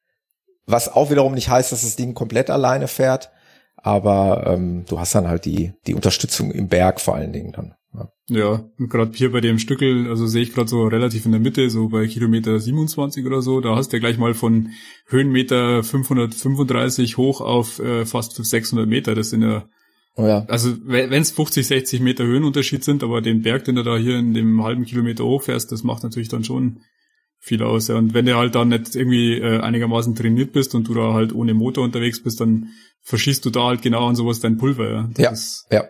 was 0.66 0.92
auch 0.92 1.10
wiederum 1.10 1.32
nicht 1.32 1.48
heißt, 1.48 1.72
dass 1.72 1.80
das 1.80 1.96
Ding 1.96 2.12
komplett 2.12 2.50
alleine 2.50 2.88
fährt, 2.88 3.30
aber 3.76 4.46
ähm, 4.46 4.84
du 4.86 5.00
hast 5.00 5.14
dann 5.14 5.28
halt 5.28 5.46
die 5.46 5.72
die 5.86 5.94
Unterstützung 5.94 6.50
im 6.50 6.68
Berg 6.68 7.00
vor 7.00 7.14
allen 7.14 7.32
Dingen 7.32 7.52
dann. 7.52 7.74
Ja, 8.28 8.68
gerade 8.78 9.12
hier 9.14 9.32
bei 9.32 9.40
dem 9.40 9.58
Stückel, 9.58 10.08
also 10.08 10.26
sehe 10.26 10.42
ich 10.42 10.52
gerade 10.52 10.68
so 10.68 10.86
relativ 10.86 11.24
in 11.24 11.32
der 11.32 11.40
Mitte, 11.40 11.70
so 11.70 11.88
bei 11.88 12.06
Kilometer 12.06 12.60
27 12.60 13.24
oder 13.24 13.40
so, 13.40 13.60
da 13.60 13.74
hast 13.74 13.88
du 13.88 13.96
ja 13.96 14.00
gleich 14.00 14.18
mal 14.18 14.34
von 14.34 14.70
Höhenmeter 15.06 15.82
535 15.82 17.16
hoch 17.16 17.40
auf 17.40 17.78
äh, 17.78 18.04
fast 18.04 18.34
600 18.34 18.86
Meter. 18.86 19.14
Das 19.14 19.30
sind 19.30 19.42
ja, 19.42 19.66
oh 20.16 20.26
ja. 20.26 20.44
also 20.48 20.76
wenn 20.84 21.12
es 21.12 21.30
50, 21.30 21.66
60 21.66 22.00
Meter 22.00 22.24
Höhenunterschied 22.24 22.84
sind, 22.84 23.02
aber 23.02 23.22
den 23.22 23.42
Berg, 23.42 23.64
den 23.64 23.76
du 23.76 23.82
da 23.82 23.96
hier 23.96 24.18
in 24.18 24.34
dem 24.34 24.62
halben 24.62 24.84
Kilometer 24.84 25.24
hochfährst, 25.24 25.72
das 25.72 25.82
macht 25.82 26.02
natürlich 26.02 26.28
dann 26.28 26.44
schon 26.44 26.80
viel 27.38 27.62
aus. 27.62 27.88
Ja. 27.88 27.96
Und 27.96 28.12
wenn 28.12 28.26
du 28.26 28.36
halt 28.36 28.54
dann 28.54 28.68
nicht 28.68 28.94
irgendwie 28.94 29.38
äh, 29.38 29.60
einigermaßen 29.60 30.14
trainiert 30.14 30.52
bist 30.52 30.74
und 30.74 30.86
du 30.88 30.92
da 30.92 31.14
halt 31.14 31.32
ohne 31.34 31.54
Motor 31.54 31.84
unterwegs 31.84 32.22
bist, 32.22 32.40
dann 32.40 32.70
verschießt 33.02 33.44
du 33.46 33.50
da 33.50 33.68
halt 33.68 33.80
genau 33.80 34.06
an 34.06 34.16
sowas 34.16 34.40
dein 34.40 34.58
Pulver. 34.58 34.90
Ja, 34.90 35.08
das 35.30 35.66
ja. 35.70 35.82
Ja 35.82 35.88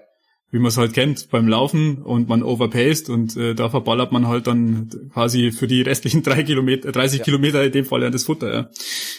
wie 0.50 0.58
man 0.58 0.68
es 0.68 0.76
halt 0.76 0.94
kennt 0.94 1.30
beim 1.30 1.46
Laufen 1.46 2.02
und 2.02 2.28
man 2.28 2.42
overpaced 2.42 3.10
und 3.10 3.36
äh, 3.36 3.54
da 3.54 3.68
verballert 3.68 4.12
man 4.12 4.28
halt 4.28 4.46
dann 4.46 5.10
quasi 5.12 5.52
für 5.52 5.66
die 5.66 5.82
restlichen 5.82 6.22
drei 6.24 6.42
Kilometer, 6.42 6.92
30 6.92 7.18
ja. 7.18 7.24
Kilometer 7.24 7.64
in 7.64 7.72
dem 7.72 7.84
Fall 7.84 8.02
ja 8.02 8.10
das 8.10 8.24
Futter. 8.24 8.52
Ja. 8.52 8.70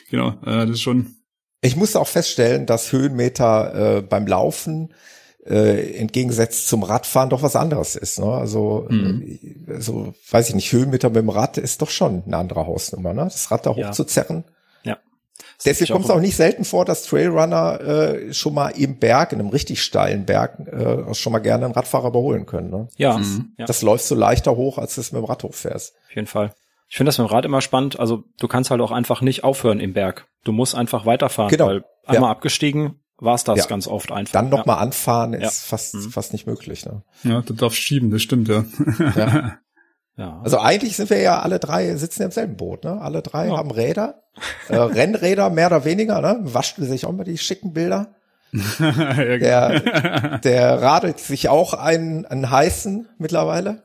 Genau, 0.09 0.29
äh, 0.45 0.65
das 0.65 0.71
ist 0.71 0.81
schon. 0.81 1.15
Ich 1.61 1.75
musste 1.75 1.99
auch 1.99 2.07
feststellen, 2.07 2.65
dass 2.65 2.91
Höhenmeter 2.91 3.97
äh, 3.97 4.01
beim 4.01 4.25
Laufen 4.27 4.93
äh, 5.45 5.97
entgegengesetzt 5.97 6.67
zum 6.67 6.83
Radfahren 6.83 7.29
doch 7.29 7.41
was 7.41 7.55
anderes 7.55 7.95
ist. 7.95 8.19
Ne? 8.19 8.27
Also, 8.27 8.87
mhm. 8.89 9.39
äh, 9.67 9.81
so 9.81 10.13
weiß 10.31 10.49
ich 10.49 10.55
nicht, 10.55 10.71
Höhenmeter 10.71 11.09
mit 11.09 11.17
dem 11.17 11.29
Rad 11.29 11.57
ist 11.57 11.81
doch 11.81 11.89
schon 11.89 12.23
eine 12.25 12.37
andere 12.37 12.65
Hausnummer. 12.65 13.13
Ne? 13.13 13.23
Das 13.23 13.51
Rad 13.51 13.65
da 13.65 13.75
hochzuzerren. 13.75 14.43
Ja. 14.47 14.53
Deswegen 15.65 15.91
kommt 15.91 16.05
es 16.05 16.11
auch 16.11 16.21
nicht 16.21 16.35
selten 16.35 16.63
vor, 16.63 16.85
dass 16.85 17.03
Trailrunner 17.03 17.81
äh, 17.81 18.33
schon 18.33 18.53
mal 18.53 18.69
im 18.69 18.97
Berg, 18.97 19.33
in 19.33 19.39
einem 19.39 19.49
richtig 19.49 19.83
steilen 19.83 20.25
Berg, 20.25 20.59
äh, 20.59 21.13
schon 21.13 21.33
mal 21.33 21.39
gerne 21.39 21.65
einen 21.65 21.73
Radfahrer 21.73 22.07
überholen 22.07 22.45
können. 22.45 22.69
Ne? 22.69 22.87
Ja, 22.95 23.17
mhm. 23.17 23.53
ja. 23.57 23.65
Das 23.65 23.81
läufst 23.81 24.09
du 24.09 24.15
leichter 24.15 24.55
hoch, 24.55 24.77
als 24.77 24.95
du 24.95 25.01
es 25.01 25.11
mit 25.11 25.21
dem 25.21 25.25
Rad 25.25 25.43
hochfährst. 25.43 25.95
Auf 26.07 26.15
jeden 26.15 26.27
Fall. 26.27 26.53
Ich 26.87 26.97
finde 26.97 27.09
das 27.09 27.17
mit 27.17 27.27
dem 27.27 27.31
Rad 27.31 27.45
immer 27.45 27.61
spannend. 27.61 27.99
Also 27.99 28.23
du 28.39 28.47
kannst 28.47 28.71
halt 28.71 28.81
auch 28.81 28.91
einfach 28.91 29.21
nicht 29.21 29.43
aufhören 29.43 29.79
im 29.79 29.93
Berg. 29.93 30.27
Du 30.43 30.51
musst 30.53 30.75
einfach 30.75 31.05
weiterfahren, 31.05 31.51
genau. 31.51 31.67
weil 31.67 31.83
einmal 32.05 32.29
ja. 32.29 32.31
abgestiegen 32.31 32.95
war 33.17 33.35
es 33.35 33.43
das 33.43 33.59
ja. 33.59 33.65
ganz 33.65 33.87
oft 33.87 34.11
einfach. 34.11 34.31
Dann 34.31 34.49
noch 34.49 34.59
ja. 34.59 34.63
mal 34.65 34.77
anfahren 34.77 35.33
ist 35.33 35.65
fast 35.65 35.93
mhm. 35.93 36.09
fast 36.09 36.31
nicht 36.31 36.47
möglich. 36.47 36.85
Ne? 36.85 37.03
Ja, 37.23 37.41
du 37.41 37.53
darfst 37.53 37.77
schieben, 37.79 38.11
das 38.11 38.21
stimmt 38.21 38.47
ja. 38.47 38.63
ja. 39.15 39.57
Ja. 40.19 40.41
Also 40.43 40.59
eigentlich 40.59 40.97
sind 40.97 41.09
wir 41.09 41.21
ja 41.21 41.39
alle 41.39 41.59
drei, 41.59 41.95
sitzen 41.95 42.23
im 42.23 42.31
selben 42.31 42.57
Boot, 42.57 42.83
ne? 42.83 42.99
Alle 43.01 43.21
drei 43.21 43.47
ja. 43.47 43.57
haben 43.57 43.71
Räder, 43.71 44.21
äh, 44.67 44.75
Rennräder 44.75 45.49
mehr 45.49 45.67
oder 45.67 45.85
weniger, 45.85 46.19
ne? 46.21 46.41
Waschen 46.43 46.85
sich 46.85 47.05
auch 47.05 47.13
mal 47.13 47.23
die 47.23 47.37
schicken 47.37 47.73
Bilder. 47.73 48.13
der, 48.79 50.39
der 50.39 50.81
radelt 50.81 51.19
sich 51.19 51.47
auch 51.49 51.73
einen, 51.73 52.25
einen 52.25 52.49
heißen 52.49 53.07
mittlerweile. 53.17 53.83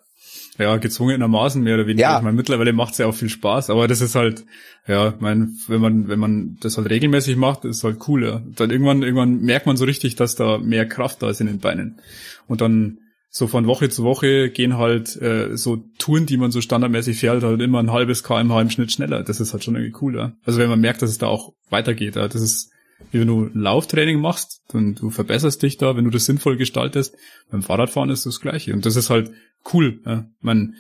Ja, 0.59 0.77
gezwungenermaßen 0.77 1.63
mehr 1.63 1.75
oder 1.75 1.87
weniger. 1.87 2.09
Ja. 2.09 2.17
Ich 2.17 2.23
meine, 2.23 2.37
mittlerweile 2.37 2.73
macht 2.73 2.93
es 2.93 2.99
ja 2.99 3.07
auch 3.07 3.15
viel 3.15 3.29
Spaß, 3.29 3.71
aber 3.71 3.87
das 3.87 4.01
ist 4.01 4.15
halt, 4.15 4.45
ja, 4.89 5.11
ich 5.11 5.21
meine, 5.21 5.51
wenn 5.69 5.81
man, 5.81 6.09
wenn 6.09 6.19
man 6.19 6.57
das 6.61 6.77
halt 6.79 6.91
regelmäßig 6.91 7.37
macht, 7.37 7.65
ist 7.65 7.85
halt 7.85 7.99
cool, 8.09 8.25
ja. 8.25 8.43
Dann 8.57 8.71
irgendwann, 8.71 9.03
irgendwann 9.03 9.41
merkt 9.41 9.67
man 9.67 9.77
so 9.77 9.85
richtig, 9.85 10.17
dass 10.17 10.35
da 10.35 10.59
mehr 10.59 10.89
Kraft 10.89 11.23
da 11.23 11.31
ist 11.31 11.41
in 11.41 11.47
den 11.47 11.59
Beinen. 11.59 12.01
Und 12.49 12.61
dann 12.61 12.99
so 13.37 13.49
von 13.49 13.67
Woche 13.67 13.89
zu 13.89 14.05
Woche 14.05 14.49
gehen 14.49 14.79
halt 14.79 15.21
äh, 15.21 15.57
so 15.57 15.79
Touren, 15.99 16.25
die 16.25 16.37
man 16.37 16.53
so 16.53 16.61
standardmäßig 16.61 17.19
fährt, 17.19 17.43
halt 17.43 17.61
immer 17.61 17.81
ein 17.81 17.91
halbes 17.91 18.23
kmh 18.23 18.61
im 18.61 18.71
Schnitt 18.71 18.93
schneller. 18.93 19.25
Das 19.25 19.41
ist 19.41 19.53
halt 19.53 19.65
schon 19.65 19.75
irgendwie 19.75 19.91
cooler. 19.91 20.37
Also 20.45 20.61
wenn 20.61 20.69
man 20.69 20.81
merkt, 20.81 21.03
dass 21.03 21.11
es 21.11 21.19
da 21.19 21.27
auch 21.27 21.53
weitergeht. 21.69 22.15
Ja. 22.15 22.29
Das 22.29 22.41
ist, 22.41 22.71
wie 23.11 23.19
wenn 23.19 23.27
du 23.27 23.51
Lauftraining 23.53 24.21
machst, 24.21 24.63
dann 24.69 24.95
du 24.95 25.11
verbesserst 25.11 25.61
dich 25.65 25.79
da, 25.79 25.97
wenn 25.97 26.05
du 26.05 26.13
das 26.13 26.27
sinnvoll 26.27 26.57
gestaltest. 26.57 27.17
Beim 27.51 27.65
Fahrradfahren 27.65 28.09
ist 28.09 28.25
das 28.25 28.41
Gleiche. 28.41 28.73
Und 28.73 28.87
das 28.87 28.95
ist 28.95 29.11
halt 29.11 29.33
cool. 29.73 30.01
Ja. 30.07 30.27
Man, 30.41 30.77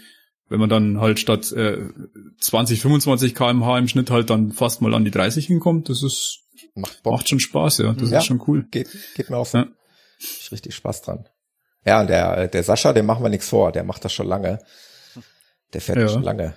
wenn 0.49 0.61
man 0.61 0.70
dann 0.70 1.00
halt 1.00 1.18
statt 1.18 1.50
äh, 1.50 1.88
20, 2.38 2.80
25 2.80 3.34
kmh 3.34 3.78
im 3.78 3.88
Schnitt 3.88 4.12
halt 4.12 4.30
dann 4.30 4.52
fast 4.52 4.80
mal 4.80 4.94
an 4.94 5.04
die 5.04 5.11
30 5.11 5.49
hinkommt, 5.49 5.88
das 5.88 6.04
ist 6.04 6.44
macht, 6.76 7.04
macht 7.04 7.28
schon 7.28 7.40
Spaß, 7.40 7.78
ja. 7.78 7.92
Das 7.94 8.11
ja, 8.11 8.18
ist 8.18 8.26
schon 8.26 8.44
cool. 8.46 8.64
Geht, 8.70 8.96
geht 9.16 9.28
mir 9.28 9.38
auch 9.38 9.46
so. 9.46 9.58
Ja. 9.58 9.66
Ich 10.20 10.52
richtig 10.52 10.76
Spaß 10.76 11.02
dran. 11.02 11.25
Ja, 11.84 12.04
der, 12.04 12.48
der 12.48 12.62
Sascha, 12.62 12.92
dem 12.92 13.06
machen 13.06 13.22
wir 13.22 13.30
nichts 13.30 13.48
vor, 13.48 13.72
der 13.72 13.84
macht 13.84 14.04
das 14.04 14.12
schon 14.12 14.26
lange. 14.26 14.58
Der 15.72 15.80
fährt 15.80 15.98
ja. 15.98 16.08
schon 16.08 16.22
lange. 16.22 16.54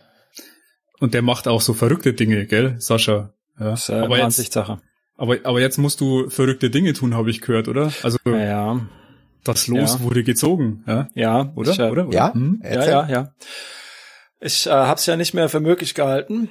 Und 1.00 1.14
der 1.14 1.22
macht 1.22 1.48
auch 1.48 1.62
so 1.62 1.74
verrückte 1.74 2.14
Dinge, 2.14 2.46
gell, 2.46 2.76
Sascha? 2.80 3.34
Ja. 3.60 3.72
Das 3.72 3.82
ist 3.82 3.90
äh, 3.90 4.00
aber 4.00 4.24
Ansichtssache. 4.24 4.80
Aber, 5.18 5.38
aber 5.44 5.60
jetzt 5.60 5.78
musst 5.78 6.00
du 6.00 6.30
verrückte 6.30 6.70
Dinge 6.70 6.94
tun, 6.94 7.16
habe 7.16 7.30
ich 7.30 7.42
gehört, 7.42 7.68
oder? 7.68 7.92
Also 8.04 8.18
ja. 8.26 8.80
das 9.44 9.68
Los 9.68 9.96
ja. 9.96 10.02
wurde 10.02 10.24
gezogen, 10.24 10.84
ja? 10.88 11.08
Ja, 11.16 11.52
oder? 11.56 11.72
Ich, 11.72 11.80
äh, 11.80 11.90
oder? 11.90 12.08
oder? 12.08 12.16
Ja, 12.16 12.34
hm? 12.34 12.62
ja, 12.64 12.86
ja, 12.86 13.10
ja. 13.10 13.32
Ich 14.40 14.68
äh, 14.68 14.72
habe 14.72 15.00
es 15.00 15.06
ja 15.08 15.18
nicht 15.18 15.34
mehr 15.34 15.50
für 15.50 15.60
möglich 15.60 15.96
gehalten, 15.96 16.50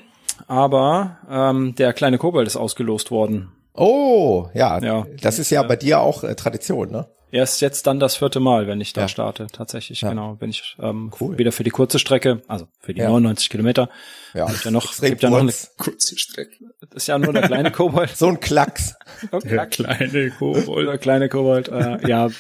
aber 0.49 1.18
ähm, 1.30 1.76
der 1.76 1.92
kleine 1.92 2.18
Kobold 2.18 2.49
ist 2.49 2.56
ausgelost 2.56 3.12
worden. 3.12 3.52
Oh, 3.76 4.49
ja. 4.54 4.78
ja. 4.80 5.06
Das 5.21 5.38
ist 5.38 5.50
ja 5.50 5.62
bei 5.62 5.76
dir 5.76 6.00
auch 6.00 6.25
äh, 6.25 6.35
Tradition, 6.35 6.90
ne? 6.90 7.09
Erst 7.33 7.61
jetzt 7.61 7.87
dann 7.87 7.99
das 7.99 8.16
vierte 8.16 8.38
Mal, 8.38 8.66
wenn 8.66 8.80
ich 8.80 8.92
da 8.92 9.02
ja. 9.02 9.09
starte. 9.09 9.49
Tatsächlich, 9.52 10.00
ja. 10.00 10.11
genau. 10.11 10.35
Bin 10.35 10.50
ich 10.50 10.76
ähm, 10.80 11.12
cool. 11.21 11.37
wieder 11.37 11.50
für 11.50 11.64
die 11.64 11.71
kurze 11.71 11.99
Strecke, 11.99 12.40
also 12.47 12.68
für 12.80 12.95
die 12.95 13.00
ja. 13.00 13.09
99 13.09 13.50
Kilometer. 13.50 13.90
Ja, 14.33 14.47
gibt 14.47 14.64
ja 14.64 14.71
noch, 14.71 15.00
gibt 15.00 15.23
ja 15.23 15.30
noch 15.30 15.40
eine 15.40 15.52
kurze 15.76 16.16
Strecke. 16.16 16.56
Das 16.80 17.02
ist 17.02 17.09
ja 17.09 17.18
nur 17.18 17.33
der 17.33 17.42
kleine 17.42 17.73
Kobold. 17.73 18.11
so 18.16 18.28
ein 18.28 18.38
Klacks. 18.38 18.95
der 19.33 19.40
Klacks. 19.40 19.76
kleine 19.76 20.30
Kobold. 20.30 20.88
Der 20.88 20.99
kleine 20.99 21.28
Kobold. 21.28 21.68
Äh, 21.68 22.09
ja, 22.09 22.30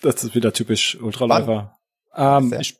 das 0.00 0.22
ist 0.22 0.34
wieder 0.34 0.52
typisch 0.52 0.96
Ultraläufer. 1.00 1.76
Ähm, 2.16 2.54
ich, 2.58 2.78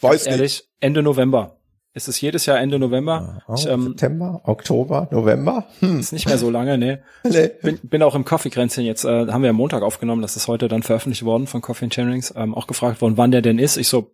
Weiß 0.00 0.26
ehrlich, 0.26 0.40
nicht. 0.40 0.68
Ende 0.80 1.02
November. 1.02 1.58
Es 1.96 2.08
ist 2.08 2.20
jedes 2.20 2.44
Jahr 2.46 2.58
Ende 2.58 2.80
November. 2.80 3.40
Oh, 3.46 3.54
ich, 3.54 3.66
ähm, 3.66 3.90
September, 3.90 4.40
Oktober, 4.42 5.06
November. 5.12 5.66
Hm. 5.78 6.00
Ist 6.00 6.12
nicht 6.12 6.26
mehr 6.26 6.38
so 6.38 6.50
lange, 6.50 6.76
nee. 6.76 6.98
nee. 7.22 7.50
Bin, 7.62 7.78
bin 7.84 8.02
auch 8.02 8.16
im 8.16 8.24
Coffee-Kränzchen 8.24 8.84
jetzt, 8.84 9.04
äh, 9.04 9.28
haben 9.28 9.42
wir 9.44 9.50
am 9.50 9.56
Montag 9.56 9.84
aufgenommen, 9.84 10.20
das 10.20 10.34
ist 10.34 10.48
heute 10.48 10.66
dann 10.66 10.82
veröffentlicht 10.82 11.24
worden 11.24 11.46
von 11.46 11.62
Coffee 11.62 11.84
and 11.84 11.94
Channings, 11.94 12.34
ähm, 12.36 12.52
auch 12.52 12.66
gefragt 12.66 13.00
worden, 13.00 13.16
wann 13.16 13.30
der 13.30 13.42
denn 13.42 13.60
ist. 13.60 13.76
Ich 13.76 13.86
so, 13.86 14.10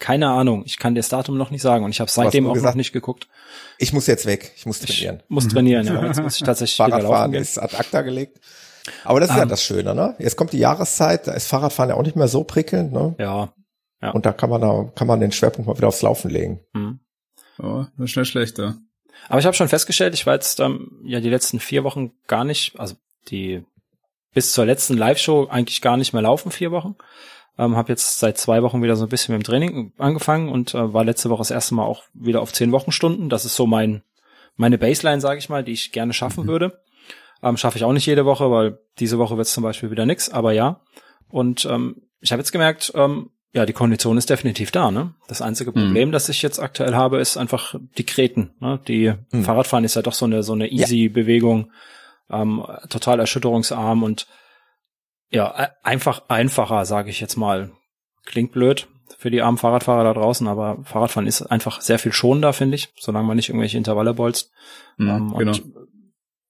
keine 0.00 0.28
Ahnung, 0.30 0.64
ich 0.66 0.78
kann 0.78 0.96
das 0.96 1.08
Datum 1.08 1.36
noch 1.36 1.52
nicht 1.52 1.62
sagen 1.62 1.84
und 1.84 1.92
ich 1.92 2.00
habe 2.00 2.10
seitdem 2.10 2.48
auch 2.48 2.54
gesagt, 2.54 2.74
noch 2.74 2.78
nicht 2.78 2.92
geguckt. 2.92 3.28
Ich 3.78 3.92
muss 3.92 4.08
jetzt 4.08 4.26
weg, 4.26 4.50
ich 4.56 4.66
muss 4.66 4.80
trainieren. 4.80 5.22
Ich 5.22 5.30
muss 5.30 5.46
trainieren, 5.46 5.86
ja. 5.86 6.04
Jetzt 6.06 6.20
muss 6.20 6.34
ich 6.34 6.42
tatsächlich 6.42 6.76
Fahrradfahren 6.76 7.34
ist 7.34 7.58
ad 7.58 7.76
acta 7.76 8.02
gelegt. 8.02 8.40
Aber 9.04 9.20
das 9.20 9.28
ist 9.28 9.34
um, 9.34 9.38
ja 9.38 9.42
ähm. 9.44 9.48
das 9.50 9.62
Schöne, 9.62 9.94
ne? 9.94 10.16
Jetzt 10.18 10.34
kommt 10.34 10.52
die 10.52 10.58
Jahreszeit, 10.58 11.28
da 11.28 11.32
ist 11.32 11.46
Fahrradfahren 11.46 11.90
ja 11.90 11.96
auch 11.96 12.02
nicht 12.02 12.16
mehr 12.16 12.26
so 12.26 12.42
prickelnd, 12.42 12.92
ne? 12.92 13.14
Ja. 13.20 13.52
ja. 14.02 14.10
Und 14.10 14.26
da 14.26 14.32
kann 14.32 14.50
man 14.50 14.60
da 14.60 14.90
kann 14.96 15.06
man 15.06 15.20
den 15.20 15.30
Schwerpunkt 15.30 15.68
mal 15.68 15.76
wieder 15.76 15.86
aufs 15.86 16.02
Laufen 16.02 16.28
legen. 16.28 16.60
Mhm. 16.72 16.98
Oh, 17.62 17.86
das 17.96 18.04
ist 18.04 18.10
schnell 18.10 18.24
schlechter. 18.24 18.78
Aber 19.28 19.38
ich 19.38 19.46
habe 19.46 19.56
schon 19.56 19.68
festgestellt, 19.68 20.14
ich 20.14 20.26
war 20.26 20.34
jetzt 20.34 20.60
ähm, 20.60 21.00
ja 21.04 21.20
die 21.20 21.28
letzten 21.28 21.60
vier 21.60 21.84
Wochen 21.84 22.12
gar 22.26 22.44
nicht, 22.44 22.78
also 22.78 22.96
die 23.28 23.64
bis 24.32 24.52
zur 24.52 24.64
letzten 24.64 24.96
Live-Show 24.96 25.48
eigentlich 25.50 25.80
gar 25.80 25.96
nicht 25.96 26.12
mehr 26.12 26.22
laufen, 26.22 26.50
vier 26.50 26.70
Wochen. 26.70 26.96
Ähm, 27.58 27.76
habe 27.76 27.92
jetzt 27.92 28.18
seit 28.18 28.38
zwei 28.38 28.62
Wochen 28.62 28.82
wieder 28.82 28.96
so 28.96 29.04
ein 29.04 29.08
bisschen 29.08 29.34
mit 29.34 29.42
dem 29.42 29.46
Training 29.46 29.92
angefangen 29.98 30.48
und 30.48 30.74
äh, 30.74 30.94
war 30.94 31.04
letzte 31.04 31.28
Woche 31.30 31.40
das 31.40 31.50
erste 31.50 31.74
Mal 31.74 31.84
auch 31.84 32.04
wieder 32.14 32.40
auf 32.40 32.52
zehn 32.52 32.72
Wochenstunden. 32.72 33.28
Das 33.28 33.44
ist 33.44 33.56
so 33.56 33.66
mein 33.66 34.02
meine 34.56 34.78
Baseline, 34.78 35.20
sage 35.20 35.38
ich 35.38 35.48
mal, 35.48 35.64
die 35.64 35.72
ich 35.72 35.90
gerne 35.90 36.12
schaffen 36.12 36.44
mhm. 36.44 36.48
würde. 36.48 36.82
Ähm, 37.42 37.56
Schaffe 37.56 37.78
ich 37.78 37.84
auch 37.84 37.92
nicht 37.92 38.06
jede 38.06 38.26
Woche, 38.26 38.50
weil 38.50 38.78
diese 38.98 39.18
Woche 39.18 39.36
wird 39.36 39.46
es 39.46 39.54
zum 39.54 39.62
Beispiel 39.62 39.90
wieder 39.90 40.06
nix, 40.06 40.28
aber 40.28 40.52
ja. 40.52 40.80
Und 41.28 41.64
ähm, 41.64 42.02
ich 42.20 42.32
habe 42.32 42.40
jetzt 42.40 42.52
gemerkt, 42.52 42.92
ähm, 42.94 43.30
ja, 43.52 43.66
die 43.66 43.72
Kondition 43.72 44.16
ist 44.16 44.30
definitiv 44.30 44.70
da. 44.70 44.90
Ne? 44.90 45.14
Das 45.26 45.42
einzige 45.42 45.72
Problem, 45.72 46.08
mhm. 46.08 46.12
das 46.12 46.28
ich 46.28 46.40
jetzt 46.42 46.60
aktuell 46.60 46.94
habe, 46.94 47.18
ist 47.18 47.36
einfach 47.36 47.74
die 47.98 48.06
Kreten. 48.06 48.54
Ne? 48.60 48.78
Die 48.86 49.12
mhm. 49.32 49.44
Fahrradfahren 49.44 49.84
ist 49.84 49.96
ja 49.96 50.02
doch 50.02 50.12
so 50.12 50.24
eine 50.24 50.42
so 50.42 50.52
eine 50.52 50.68
easy 50.68 51.06
ja. 51.06 51.12
Bewegung, 51.12 51.72
ähm, 52.30 52.64
total 52.88 53.18
erschütterungsarm 53.18 54.04
und 54.04 54.28
ja 55.30 55.52
einfach 55.82 56.22
einfacher, 56.28 56.84
sage 56.86 57.10
ich 57.10 57.20
jetzt 57.20 57.36
mal. 57.36 57.72
Klingt 58.24 58.52
blöd 58.52 58.86
für 59.18 59.30
die 59.30 59.42
armen 59.42 59.58
Fahrradfahrer 59.58 60.04
da 60.04 60.14
draußen, 60.14 60.46
aber 60.46 60.78
Fahrradfahren 60.84 61.26
ist 61.26 61.42
einfach 61.42 61.80
sehr 61.80 61.98
viel 61.98 62.12
schonender, 62.12 62.52
finde 62.52 62.76
ich, 62.76 62.92
solange 62.98 63.26
man 63.26 63.36
nicht 63.36 63.48
irgendwelche 63.48 63.78
Intervalle 63.78 64.14
bolzt. 64.14 64.52
Mhm, 64.96 65.08
ähm, 65.08 65.34
genau. 65.36 65.50
Und 65.50 65.62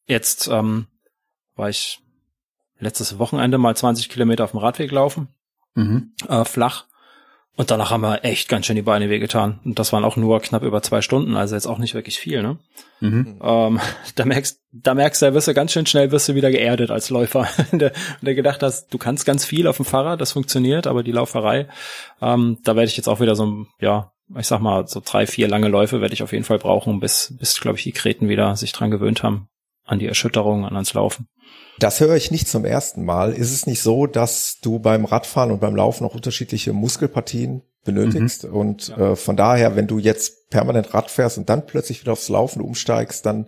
jetzt 0.06 0.48
ähm, 0.48 0.86
war 1.56 1.70
ich 1.70 2.00
letztes 2.78 3.18
Wochenende 3.18 3.56
mal 3.56 3.74
20 3.74 4.08
Kilometer 4.10 4.44
auf 4.44 4.50
dem 4.50 4.60
Radweg 4.60 4.90
laufen, 4.90 5.28
mhm. 5.74 6.12
äh, 6.28 6.44
flach 6.44 6.86
und 7.56 7.70
danach 7.70 7.90
haben 7.90 8.02
wir 8.02 8.24
echt 8.24 8.48
ganz 8.48 8.66
schön 8.66 8.76
die 8.76 8.82
Beine 8.82 9.10
wehgetan. 9.10 9.60
Und 9.64 9.78
das 9.78 9.92
waren 9.92 10.04
auch 10.04 10.16
nur 10.16 10.40
knapp 10.40 10.62
über 10.62 10.82
zwei 10.82 11.02
Stunden, 11.02 11.36
also 11.36 11.54
jetzt 11.54 11.66
auch 11.66 11.78
nicht 11.78 11.94
wirklich 11.94 12.18
viel, 12.18 12.42
ne? 12.42 12.58
Mhm. 13.00 13.38
Ähm, 13.42 13.80
da 14.14 14.24
merkst, 14.24 14.60
da 14.72 14.94
merkst 14.94 15.22
du, 15.22 15.34
wirst 15.34 15.48
du 15.48 15.54
ganz 15.54 15.72
schön 15.72 15.86
schnell 15.86 16.10
wirst 16.10 16.28
du 16.28 16.34
wieder 16.34 16.50
geerdet 16.50 16.90
als 16.90 17.10
Läufer. 17.10 17.48
der, 17.72 17.92
der 18.22 18.34
gedacht 18.34 18.62
hast, 18.62 18.92
du 18.94 18.98
kannst 18.98 19.26
ganz 19.26 19.44
viel 19.44 19.66
auf 19.66 19.76
dem 19.76 19.84
Fahrrad, 19.84 20.20
das 20.20 20.32
funktioniert, 20.32 20.86
aber 20.86 21.02
die 21.02 21.12
Lauferei, 21.12 21.68
ähm, 22.22 22.58
da 22.64 22.76
werde 22.76 22.88
ich 22.88 22.96
jetzt 22.96 23.08
auch 23.08 23.20
wieder 23.20 23.34
so, 23.34 23.66
ja, 23.80 24.12
ich 24.38 24.46
sag 24.46 24.60
mal, 24.60 24.86
so 24.86 25.02
drei, 25.04 25.26
vier 25.26 25.48
lange 25.48 25.68
Läufe 25.68 26.00
werde 26.00 26.14
ich 26.14 26.22
auf 26.22 26.32
jeden 26.32 26.44
Fall 26.44 26.58
brauchen, 26.58 27.00
bis, 27.00 27.34
bis, 27.38 27.60
glaube 27.60 27.78
ich, 27.78 27.84
die 27.84 27.92
Kreten 27.92 28.28
wieder 28.28 28.56
sich 28.56 28.72
dran 28.72 28.90
gewöhnt 28.90 29.22
haben, 29.22 29.48
an 29.84 29.98
die 29.98 30.06
Erschütterung, 30.06 30.64
an 30.64 30.74
ans 30.74 30.94
Laufen. 30.94 31.26
Das 31.78 32.00
höre 32.00 32.14
ich 32.14 32.30
nicht 32.30 32.48
zum 32.48 32.64
ersten 32.64 33.04
Mal. 33.04 33.32
Ist 33.32 33.52
es 33.52 33.66
nicht 33.66 33.80
so, 33.82 34.06
dass 34.06 34.58
du 34.60 34.78
beim 34.78 35.04
Radfahren 35.04 35.50
und 35.50 35.60
beim 35.60 35.74
Laufen 35.74 36.04
auch 36.04 36.14
unterschiedliche 36.14 36.72
Muskelpartien 36.72 37.62
benötigst? 37.84 38.44
Mhm. 38.44 38.54
Und 38.54 38.88
ja. 38.88 39.12
äh, 39.12 39.16
von 39.16 39.36
daher, 39.36 39.76
wenn 39.76 39.86
du 39.86 39.98
jetzt 39.98 40.50
permanent 40.50 40.92
Rad 40.92 41.10
fährst 41.10 41.38
und 41.38 41.48
dann 41.48 41.66
plötzlich 41.66 42.00
wieder 42.00 42.12
aufs 42.12 42.28
Laufen 42.28 42.60
umsteigst, 42.60 43.24
dann, 43.24 43.46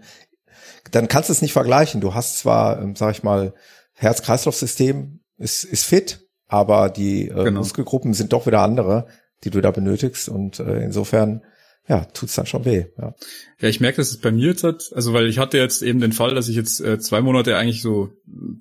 dann 0.90 1.08
kannst 1.08 1.28
du 1.28 1.32
es 1.32 1.42
nicht 1.42 1.52
vergleichen. 1.52 2.00
Du 2.00 2.14
hast 2.14 2.38
zwar, 2.38 2.80
ähm, 2.80 2.96
sag 2.96 3.12
ich 3.12 3.22
mal, 3.22 3.54
Herz-Kreislauf-System 3.94 5.20
ist, 5.36 5.64
ist 5.64 5.84
fit, 5.84 6.26
aber 6.48 6.88
die 6.88 7.28
äh, 7.28 7.44
genau. 7.44 7.60
Muskelgruppen 7.60 8.14
sind 8.14 8.32
doch 8.32 8.46
wieder 8.46 8.60
andere, 8.60 9.06
die 9.44 9.50
du 9.50 9.60
da 9.60 9.70
benötigst. 9.70 10.28
Und 10.28 10.58
äh, 10.58 10.82
insofern 10.82 11.42
ja, 11.88 12.04
tut's 12.04 12.36
dann 12.36 12.46
schon 12.46 12.64
weh. 12.64 12.86
Ja, 12.96 13.14
ja 13.60 13.68
ich 13.68 13.80
merke, 13.80 13.96
dass 13.96 14.10
es 14.10 14.18
bei 14.18 14.30
mir 14.30 14.48
jetzt 14.48 14.62
hat, 14.62 14.92
also 14.94 15.12
weil 15.12 15.26
ich 15.26 15.38
hatte 15.38 15.58
jetzt 15.58 15.82
eben 15.82 16.00
den 16.00 16.12
Fall, 16.12 16.34
dass 16.34 16.48
ich 16.48 16.54
jetzt 16.54 16.80
äh, 16.80 17.00
zwei 17.00 17.20
Monate 17.20 17.56
eigentlich 17.56 17.82
so 17.82 18.10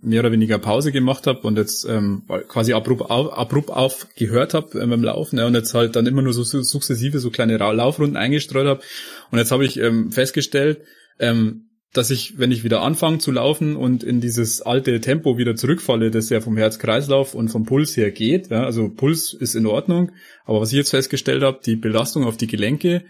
mehr 0.01 0.21
oder 0.21 0.31
weniger 0.31 0.57
Pause 0.57 0.91
gemacht 0.91 1.27
habe 1.27 1.41
und 1.41 1.57
jetzt 1.57 1.85
ähm, 1.85 2.23
quasi 2.47 2.73
abrupt, 2.73 3.03
auf, 3.03 3.31
abrupt 3.31 3.69
aufgehört 3.69 4.55
habe 4.55 4.81
äh, 4.81 4.85
beim 4.87 5.03
Laufen 5.03 5.37
ja, 5.37 5.45
und 5.45 5.53
jetzt 5.53 5.73
halt 5.73 5.95
dann 5.95 6.07
immer 6.07 6.23
nur 6.23 6.33
so 6.33 6.43
sukzessive 6.43 7.19
so 7.19 7.29
kleine 7.29 7.57
Laufrunden 7.57 8.17
eingestreut 8.17 8.67
habe. 8.67 8.81
Und 9.29 9.37
jetzt 9.37 9.51
habe 9.51 9.65
ich 9.65 9.77
ähm, 9.77 10.11
festgestellt, 10.11 10.81
ähm, 11.19 11.70
dass 11.93 12.09
ich, 12.09 12.37
wenn 12.37 12.51
ich 12.51 12.63
wieder 12.63 12.81
anfange 12.81 13.17
zu 13.17 13.31
laufen 13.31 13.75
und 13.75 14.03
in 14.03 14.21
dieses 14.21 14.61
alte 14.61 15.01
Tempo 15.01 15.37
wieder 15.37 15.55
zurückfalle, 15.55 16.09
das 16.09 16.29
ja 16.29 16.39
vom 16.39 16.55
Herz-Kreislauf 16.55 17.35
und 17.35 17.49
vom 17.49 17.65
Puls 17.65 17.97
her 17.97 18.11
geht, 18.11 18.49
ja, 18.49 18.63
also 18.63 18.89
Puls 18.89 19.33
ist 19.33 19.55
in 19.55 19.65
Ordnung, 19.65 20.11
aber 20.45 20.61
was 20.61 20.71
ich 20.71 20.77
jetzt 20.77 20.91
festgestellt 20.91 21.43
habe, 21.43 21.59
die 21.65 21.75
Belastung 21.75 22.23
auf 22.23 22.37
die 22.37 22.47
Gelenke 22.47 23.03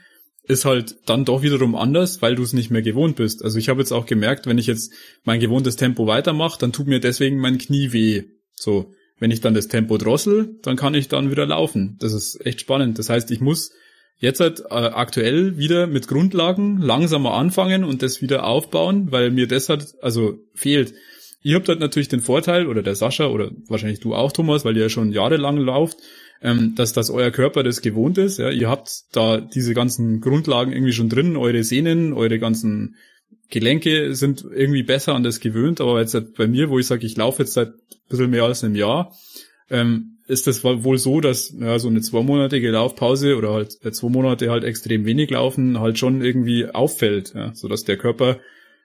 ist 0.43 0.65
halt 0.65 0.97
dann 1.05 1.25
doch 1.25 1.43
wiederum 1.43 1.75
anders, 1.75 2.21
weil 2.21 2.35
du 2.35 2.43
es 2.43 2.53
nicht 2.53 2.71
mehr 2.71 2.81
gewohnt 2.81 3.15
bist. 3.15 3.43
Also 3.43 3.59
ich 3.59 3.69
habe 3.69 3.79
jetzt 3.79 3.91
auch 3.91 4.07
gemerkt, 4.07 4.47
wenn 4.47 4.57
ich 4.57 4.67
jetzt 4.67 4.91
mein 5.23 5.39
gewohntes 5.39 5.75
Tempo 5.75 6.07
weitermache, 6.07 6.57
dann 6.59 6.73
tut 6.73 6.87
mir 6.87 6.99
deswegen 6.99 7.37
mein 7.37 7.59
Knie 7.59 7.93
weh. 7.93 8.23
So, 8.55 8.91
wenn 9.19 9.29
ich 9.29 9.41
dann 9.41 9.53
das 9.53 9.67
Tempo 9.67 9.97
drossel, 9.97 10.57
dann 10.63 10.75
kann 10.75 10.95
ich 10.95 11.07
dann 11.07 11.29
wieder 11.29 11.45
laufen. 11.45 11.97
Das 11.99 12.11
ist 12.11 12.43
echt 12.43 12.59
spannend. 12.59 12.97
Das 12.97 13.09
heißt, 13.09 13.29
ich 13.29 13.39
muss 13.39 13.71
jetzt 14.21 14.39
halt 14.39 14.61
äh, 14.69 14.73
aktuell 14.73 15.57
wieder 15.57 15.87
mit 15.87 16.07
Grundlagen 16.07 16.77
langsamer 16.77 17.33
anfangen 17.33 17.83
und 17.83 18.01
das 18.01 18.21
wieder 18.21 18.45
aufbauen, 18.45 19.11
weil 19.11 19.31
mir 19.31 19.47
das 19.47 19.67
halt 19.67 19.95
also 20.01 20.37
fehlt. 20.53 20.93
Ihr 21.41 21.55
habt 21.55 21.67
halt 21.67 21.79
natürlich 21.79 22.07
den 22.07 22.21
Vorteil, 22.21 22.67
oder 22.67 22.83
der 22.83 22.95
Sascha, 22.95 23.27
oder 23.27 23.51
wahrscheinlich 23.67 23.99
du 23.99 24.13
auch, 24.13 24.31
Thomas, 24.31 24.63
weil 24.63 24.77
ihr 24.77 24.83
ja 24.83 24.89
schon 24.89 25.11
jahrelang 25.11 25.57
lauft, 25.57 25.97
ähm, 26.43 26.75
dass, 26.75 26.93
dass 26.93 27.09
euer 27.09 27.31
Körper 27.31 27.63
das 27.63 27.81
gewohnt 27.81 28.19
ist. 28.19 28.37
Ja? 28.37 28.51
Ihr 28.51 28.69
habt 28.69 28.91
da 29.11 29.41
diese 29.41 29.73
ganzen 29.73 30.21
Grundlagen 30.21 30.71
irgendwie 30.71 30.93
schon 30.93 31.09
drin, 31.09 31.35
eure 31.35 31.63
Sehnen, 31.63 32.13
eure 32.13 32.37
ganzen 32.37 32.95
Gelenke 33.49 34.13
sind 34.13 34.45
irgendwie 34.49 34.83
besser 34.83 35.15
an 35.15 35.23
das 35.23 35.39
gewöhnt, 35.39 35.81
aber 35.81 35.99
jetzt 35.99 36.13
halt 36.13 36.35
bei 36.35 36.47
mir, 36.47 36.69
wo 36.69 36.77
ich 36.77 36.85
sage, 36.85 37.05
ich 37.07 37.17
laufe 37.17 37.41
jetzt 37.41 37.53
seit 37.53 37.69
ein 37.69 38.07
bisschen 38.07 38.29
mehr 38.29 38.43
als 38.43 38.63
einem 38.63 38.75
Jahr, 38.75 39.15
ähm, 39.69 40.10
ist 40.31 40.47
das 40.47 40.63
wohl 40.63 40.97
so, 40.97 41.19
dass 41.19 41.53
ja, 41.59 41.77
so 41.77 41.89
eine 41.89 42.01
zweimonatige 42.01 42.71
Laufpause 42.71 43.35
oder 43.35 43.51
halt 43.53 43.77
äh, 43.83 43.91
zwei 43.91 44.09
Monate 44.09 44.49
halt 44.49 44.63
extrem 44.63 45.05
wenig 45.05 45.29
laufen 45.29 45.79
halt 45.79 45.99
schon 45.99 46.21
irgendwie 46.21 46.67
auffällt, 46.67 47.33
ja, 47.35 47.53
so 47.53 47.67
dass 47.67 47.83
der 47.83 47.97
Körper 47.97 48.39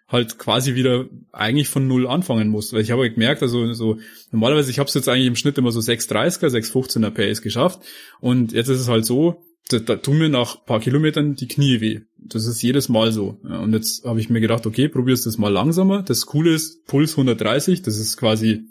halt 0.09 0.39
quasi 0.39 0.75
wieder 0.75 1.07
eigentlich 1.33 1.69
von 1.69 1.87
null 1.87 2.07
anfangen 2.07 2.49
muss. 2.49 2.73
Weil 2.73 2.81
ich 2.81 2.91
habe 2.91 3.11
gemerkt, 3.11 3.43
also 3.43 3.73
so 3.73 3.99
normalerweise, 4.33 4.71
ich 4.71 4.79
habe 4.79 4.89
es 4.89 4.95
jetzt 4.95 5.09
eigentlich 5.09 5.27
im 5.27 5.37
Schnitt 5.37 5.57
immer 5.59 5.71
so 5.71 5.81
6,30er, 5.81 6.49
6,15er 6.49 7.11
PS 7.11 7.43
geschafft 7.43 7.81
und 8.21 8.53
jetzt 8.53 8.69
ist 8.69 8.81
es 8.81 8.89
halt 8.89 9.07
so, 9.07 9.43
da, 9.69 9.79
da 9.79 9.97
tun 9.97 10.19
mir 10.19 10.29
nach 10.29 10.65
paar 10.65 10.81
Kilometern 10.81 11.37
die 11.37 11.49
Knie 11.49 11.81
weh. 11.81 12.01
Das 12.19 12.47
ist 12.47 12.63
jedes 12.63 12.89
Mal 12.89 13.13
so. 13.13 13.39
Ja, 13.49 13.61
und 13.61 13.73
jetzt 13.73 14.05
habe 14.05 14.21
ich 14.21 14.31
mir 14.31 14.41
gedacht, 14.41 14.67
okay, 14.67 14.89
probierst 14.89 15.27
das 15.27 15.39
mal 15.39 15.53
langsamer. 15.53 16.03
Das 16.03 16.27
Coole 16.27 16.53
ist, 16.53 16.87
Puls 16.87 17.13
130, 17.13 17.83
das 17.83 17.99
ist 17.99 18.17
quasi 18.17 18.65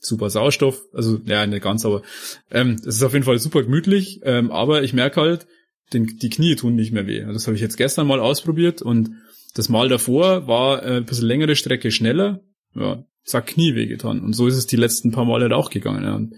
super 0.00 0.30
Sauerstoff, 0.30 0.80
also 0.92 1.20
ja, 1.24 1.46
nicht 1.46 1.62
ganz, 1.62 1.84
aber 1.84 2.02
ähm, 2.50 2.76
das 2.84 2.96
ist 2.96 3.02
auf 3.02 3.12
jeden 3.12 3.24
Fall 3.24 3.38
super 3.38 3.62
gemütlich, 3.62 4.20
ähm, 4.22 4.50
aber 4.50 4.82
ich 4.82 4.92
merke 4.92 5.20
halt, 5.20 5.46
den, 5.92 6.18
die 6.18 6.30
Knie 6.30 6.56
tun 6.56 6.74
nicht 6.74 6.92
mehr 6.92 7.06
weh. 7.06 7.24
Das 7.24 7.46
habe 7.46 7.56
ich 7.56 7.62
jetzt 7.62 7.76
gestern 7.76 8.06
mal 8.06 8.20
ausprobiert 8.20 8.82
und 8.82 9.10
das 9.54 9.68
Mal 9.68 9.88
davor 9.88 10.46
war 10.46 10.82
äh, 10.82 10.98
ein 10.98 11.04
bisschen 11.04 11.26
längere 11.26 11.56
Strecke 11.56 11.90
schneller, 11.90 12.40
ja, 12.74 13.04
zack, 13.24 13.48
Knie 13.48 13.74
weh 13.74 13.86
getan. 13.86 14.20
Und 14.20 14.34
so 14.34 14.46
ist 14.46 14.56
es 14.56 14.66
die 14.66 14.76
letzten 14.76 15.10
paar 15.10 15.24
Male 15.24 15.54
auch 15.54 15.70
gegangen. 15.70 16.04
Ja. 16.04 16.14
Und, 16.14 16.34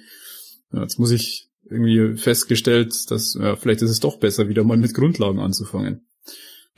ja, 0.73 0.83
jetzt 0.83 0.99
muss 0.99 1.11
ich 1.11 1.49
irgendwie 1.69 2.17
festgestellt, 2.17 3.11
dass 3.11 3.35
ja, 3.35 3.57
vielleicht 3.57 3.83
ist 3.83 3.91
es 3.91 4.01
doch 4.01 4.19
besser, 4.19 4.49
wieder 4.49 4.65
mal 4.65 4.77
mit 4.77 4.95
Grundlagen 4.95 5.39
anzufangen. 5.39 6.07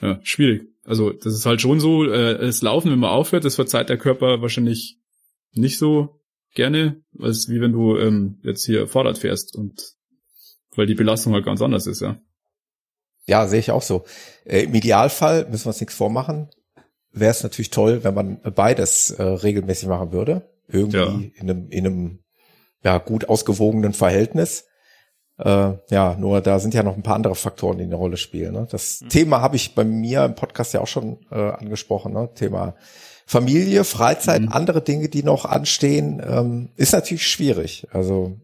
ja, 0.01 0.21
schwierig. 0.23 0.69
Also 0.85 1.13
das 1.13 1.35
ist 1.35 1.47
halt 1.47 1.61
schon 1.61 1.81
so, 1.81 2.05
äh, 2.05 2.39
das 2.39 2.63
Laufen, 2.63 2.91
wenn 2.91 2.99
man 2.99 3.11
aufhört, 3.11 3.45
das 3.45 3.55
verzeiht 3.55 3.89
der 3.89 3.99
Körper 3.99 4.43
wahrscheinlich 4.43 4.99
nicht 5.53 5.79
so 5.79 6.22
gerne, 6.55 7.03
als 7.19 7.49
wie 7.49 7.61
wenn 7.61 7.73
du 7.73 7.97
ähm, 7.99 8.39
jetzt 8.43 8.65
hier 8.65 8.87
Fahrrad 8.89 9.19
fährst 9.19 9.57
und 9.57 9.95
weil 10.75 10.87
die 10.87 10.95
Belastung 10.95 11.35
halt 11.35 11.45
ganz 11.45 11.61
anders 11.61 11.87
ist, 11.87 12.01
ja. 12.01 12.19
Ja, 13.27 13.47
sehe 13.47 13.61
ich 13.61 13.71
auch 13.71 13.83
so. 13.83 14.05
Äh, 14.45 14.65
Im 14.65 14.75
Idealfall 14.75 15.47
müssen 15.49 15.67
wir 15.67 15.71
uns 15.71 15.81
nichts 15.81 15.95
vormachen. 15.95 16.49
Wäre 17.13 17.31
es 17.31 17.43
natürlich 17.43 17.71
toll, 17.71 18.05
wenn 18.05 18.15
man 18.15 18.41
beides 18.55 19.11
äh, 19.11 19.23
regelmäßig 19.23 19.89
machen 19.89 20.13
würde. 20.13 20.51
Irgendwie 20.67 20.97
ja. 20.97 21.41
in 21.41 21.51
einem, 21.51 21.71
in 21.71 21.87
einem 21.87 22.19
ja, 22.83 22.99
gut 22.99 23.29
ausgewogenen 23.29 23.93
Verhältnis. 23.93 24.65
Äh, 25.39 25.75
ja, 25.91 26.17
nur 26.19 26.41
da 26.41 26.59
sind 26.59 26.75
ja 26.75 26.83
noch 26.83 26.97
ein 26.97 27.03
paar 27.03 27.17
andere 27.17 27.35
Faktoren, 27.35 27.79
die 27.79 27.85
eine 27.85 27.95
Rolle 27.95 28.17
spielen. 28.17 28.55
Ne? 28.55 28.67
Das 28.71 29.01
mhm. 29.01 29.09
Thema 29.09 29.41
habe 29.41 29.57
ich 29.57 29.75
bei 29.75 29.85
mir 29.85 30.25
im 30.25 30.35
Podcast 30.35 30.75
ja 30.75 30.81
auch 30.81 30.89
schon 30.89 31.19
äh, 31.31 31.35
angesprochen. 31.35 32.13
Ne? 32.13 32.31
Thema 32.35 32.75
Familie, 33.33 33.85
Freizeit, 33.85 34.43
mhm. 34.43 34.49
andere 34.53 34.83
Dinge, 34.83 35.09
die 35.09 35.23
noch 35.23 35.45
anstehen, 35.45 36.23
ähm, 36.25 36.69
ist 36.77 36.93
natürlich 36.93 37.27
schwierig. 37.27 37.87
Also 37.91 38.39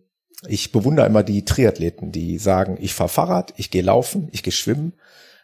ich 0.46 0.72
bewundere 0.72 1.06
immer 1.06 1.22
die 1.22 1.44
Triathleten, 1.44 2.12
die 2.12 2.38
sagen, 2.38 2.76
ich 2.80 2.94
fahre 2.94 3.08
Fahrrad, 3.08 3.54
ich 3.56 3.70
gehe 3.70 3.82
laufen, 3.82 4.28
ich 4.32 4.42
gehe 4.42 4.52
schwimmen, 4.52 4.94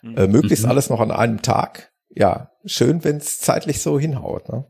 mhm. 0.03 0.17
äh, 0.17 0.27
möglichst 0.27 0.65
mhm. 0.65 0.71
alles 0.71 0.91
noch 0.91 1.01
an 1.01 1.11
einem 1.11 1.43
Tag. 1.43 1.93
Ja, 2.11 2.53
schön, 2.65 3.03
wenn 3.05 3.17
es 3.17 3.41
zeitlich 3.41 3.83
so 3.83 3.99
hinhaut. 3.99 4.49
Ne? 4.49 4.65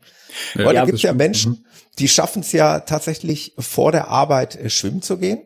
Ja, 0.54 0.64
Heute 0.64 0.86
gibt 0.86 0.96
es 0.96 1.02
ja 1.02 1.12
Menschen, 1.12 1.52
mhm. 1.52 1.64
die 1.98 2.08
schaffen 2.08 2.40
es 2.40 2.52
ja 2.52 2.80
tatsächlich 2.80 3.54
vor 3.58 3.92
der 3.92 4.08
Arbeit 4.08 4.56
äh, 4.56 4.70
schwimmen 4.70 5.02
zu 5.02 5.18
gehen 5.18 5.42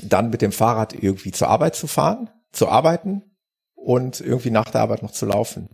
dann 0.00 0.30
mit 0.30 0.42
dem 0.42 0.52
Fahrrad 0.52 0.94
irgendwie 0.94 1.32
zur 1.32 1.48
Arbeit 1.48 1.76
zu 1.76 1.86
fahren, 1.86 2.30
zu 2.50 2.68
arbeiten 2.68 3.22
und 3.74 4.20
irgendwie 4.20 4.50
nach 4.50 4.70
der 4.70 4.80
Arbeit 4.80 5.02
noch 5.02 5.12
zu 5.12 5.26
laufen. 5.26 5.68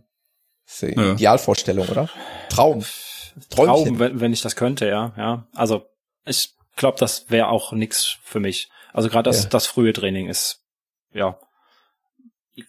Das 0.69 0.83
ist 0.83 0.97
eine 0.99 1.07
ja. 1.07 1.13
Idealvorstellung, 1.15 1.89
oder? 1.89 2.09
Traum. 2.51 2.85
Träumchen. 3.51 3.85
Traum, 3.85 3.99
wenn, 3.99 4.21
wenn 4.21 4.33
ich 4.33 4.43
das 4.43 4.57
könnte, 4.57 4.87
ja, 4.87 5.13
ja. 5.17 5.49
Also 5.55 5.87
ich 6.27 6.55
glaube, 6.77 6.99
das 6.99 7.31
wäre 7.31 7.49
auch 7.49 7.73
nix 7.73 8.19
für 8.23 8.41
mich. 8.41 8.69
Also 8.93 9.09
gerade 9.09 9.29
das, 9.29 9.45
ja. 9.45 9.49
das 9.49 9.67
frühe 9.67 9.93
Training 9.93 10.29
ist, 10.29 10.63
ja. 11.13 11.39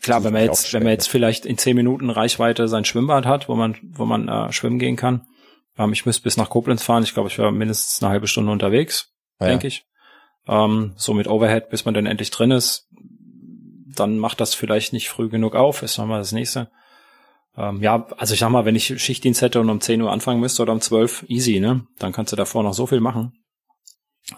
Klar, 0.01 0.23
wenn 0.23 0.33
man 0.33 0.43
jetzt, 0.43 0.71
wenn 0.73 0.83
man 0.83 0.91
jetzt 0.91 1.09
vielleicht 1.09 1.45
in 1.45 1.57
zehn 1.57 1.75
Minuten 1.75 2.09
Reichweite 2.09 2.67
sein 2.67 2.85
Schwimmbad 2.85 3.25
hat, 3.25 3.49
wo 3.49 3.55
man, 3.55 3.75
wo 3.81 4.05
man 4.05 4.27
äh, 4.27 4.51
schwimmen 4.51 4.77
gehen 4.77 4.95
kann. 4.95 5.27
Ähm, 5.77 5.93
ich 5.93 6.05
müsste 6.05 6.23
bis 6.23 6.37
nach 6.37 6.49
Koblenz 6.49 6.83
fahren. 6.83 7.03
Ich 7.03 7.15
glaube, 7.15 7.29
ich 7.29 7.37
wäre 7.39 7.51
mindestens 7.51 8.01
eine 8.01 8.11
halbe 8.11 8.27
Stunde 8.27 8.51
unterwegs, 8.51 9.11
ja. 9.39 9.47
denke 9.47 9.67
ich 9.67 9.85
ähm, 10.49 10.93
so 10.95 11.13
mit 11.13 11.27
Overhead, 11.27 11.69
bis 11.69 11.85
man 11.85 11.93
dann 11.93 12.07
endlich 12.07 12.31
drin 12.31 12.51
ist, 12.51 12.87
dann 13.95 14.17
macht 14.17 14.41
das 14.41 14.55
vielleicht 14.55 14.93
nicht 14.93 15.09
früh 15.09 15.29
genug 15.29 15.55
auf, 15.55 15.83
ist 15.83 15.97
nochmal 15.97 16.19
das 16.19 16.31
nächste. 16.31 16.71
Ähm, 17.59 17.81
ja, 17.81 18.07
also 18.17 18.33
ich 18.33 18.39
sag 18.39 18.49
mal, 18.49 18.63
wenn 18.63 18.75
ich 18.75 19.01
Schichtdienst 19.01 19.41
hätte 19.41 19.59
und 19.59 19.69
um 19.69 19.81
10 19.81 20.01
Uhr 20.01 20.11
anfangen 20.11 20.39
müsste 20.39 20.61
oder 20.63 20.71
um 20.71 20.79
12, 20.79 21.25
easy, 21.27 21.59
ne? 21.59 21.85
Dann 21.99 22.13
kannst 22.13 22.31
du 22.31 22.37
davor 22.37 22.63
noch 22.63 22.73
so 22.73 22.87
viel 22.87 23.01
machen. 23.01 23.33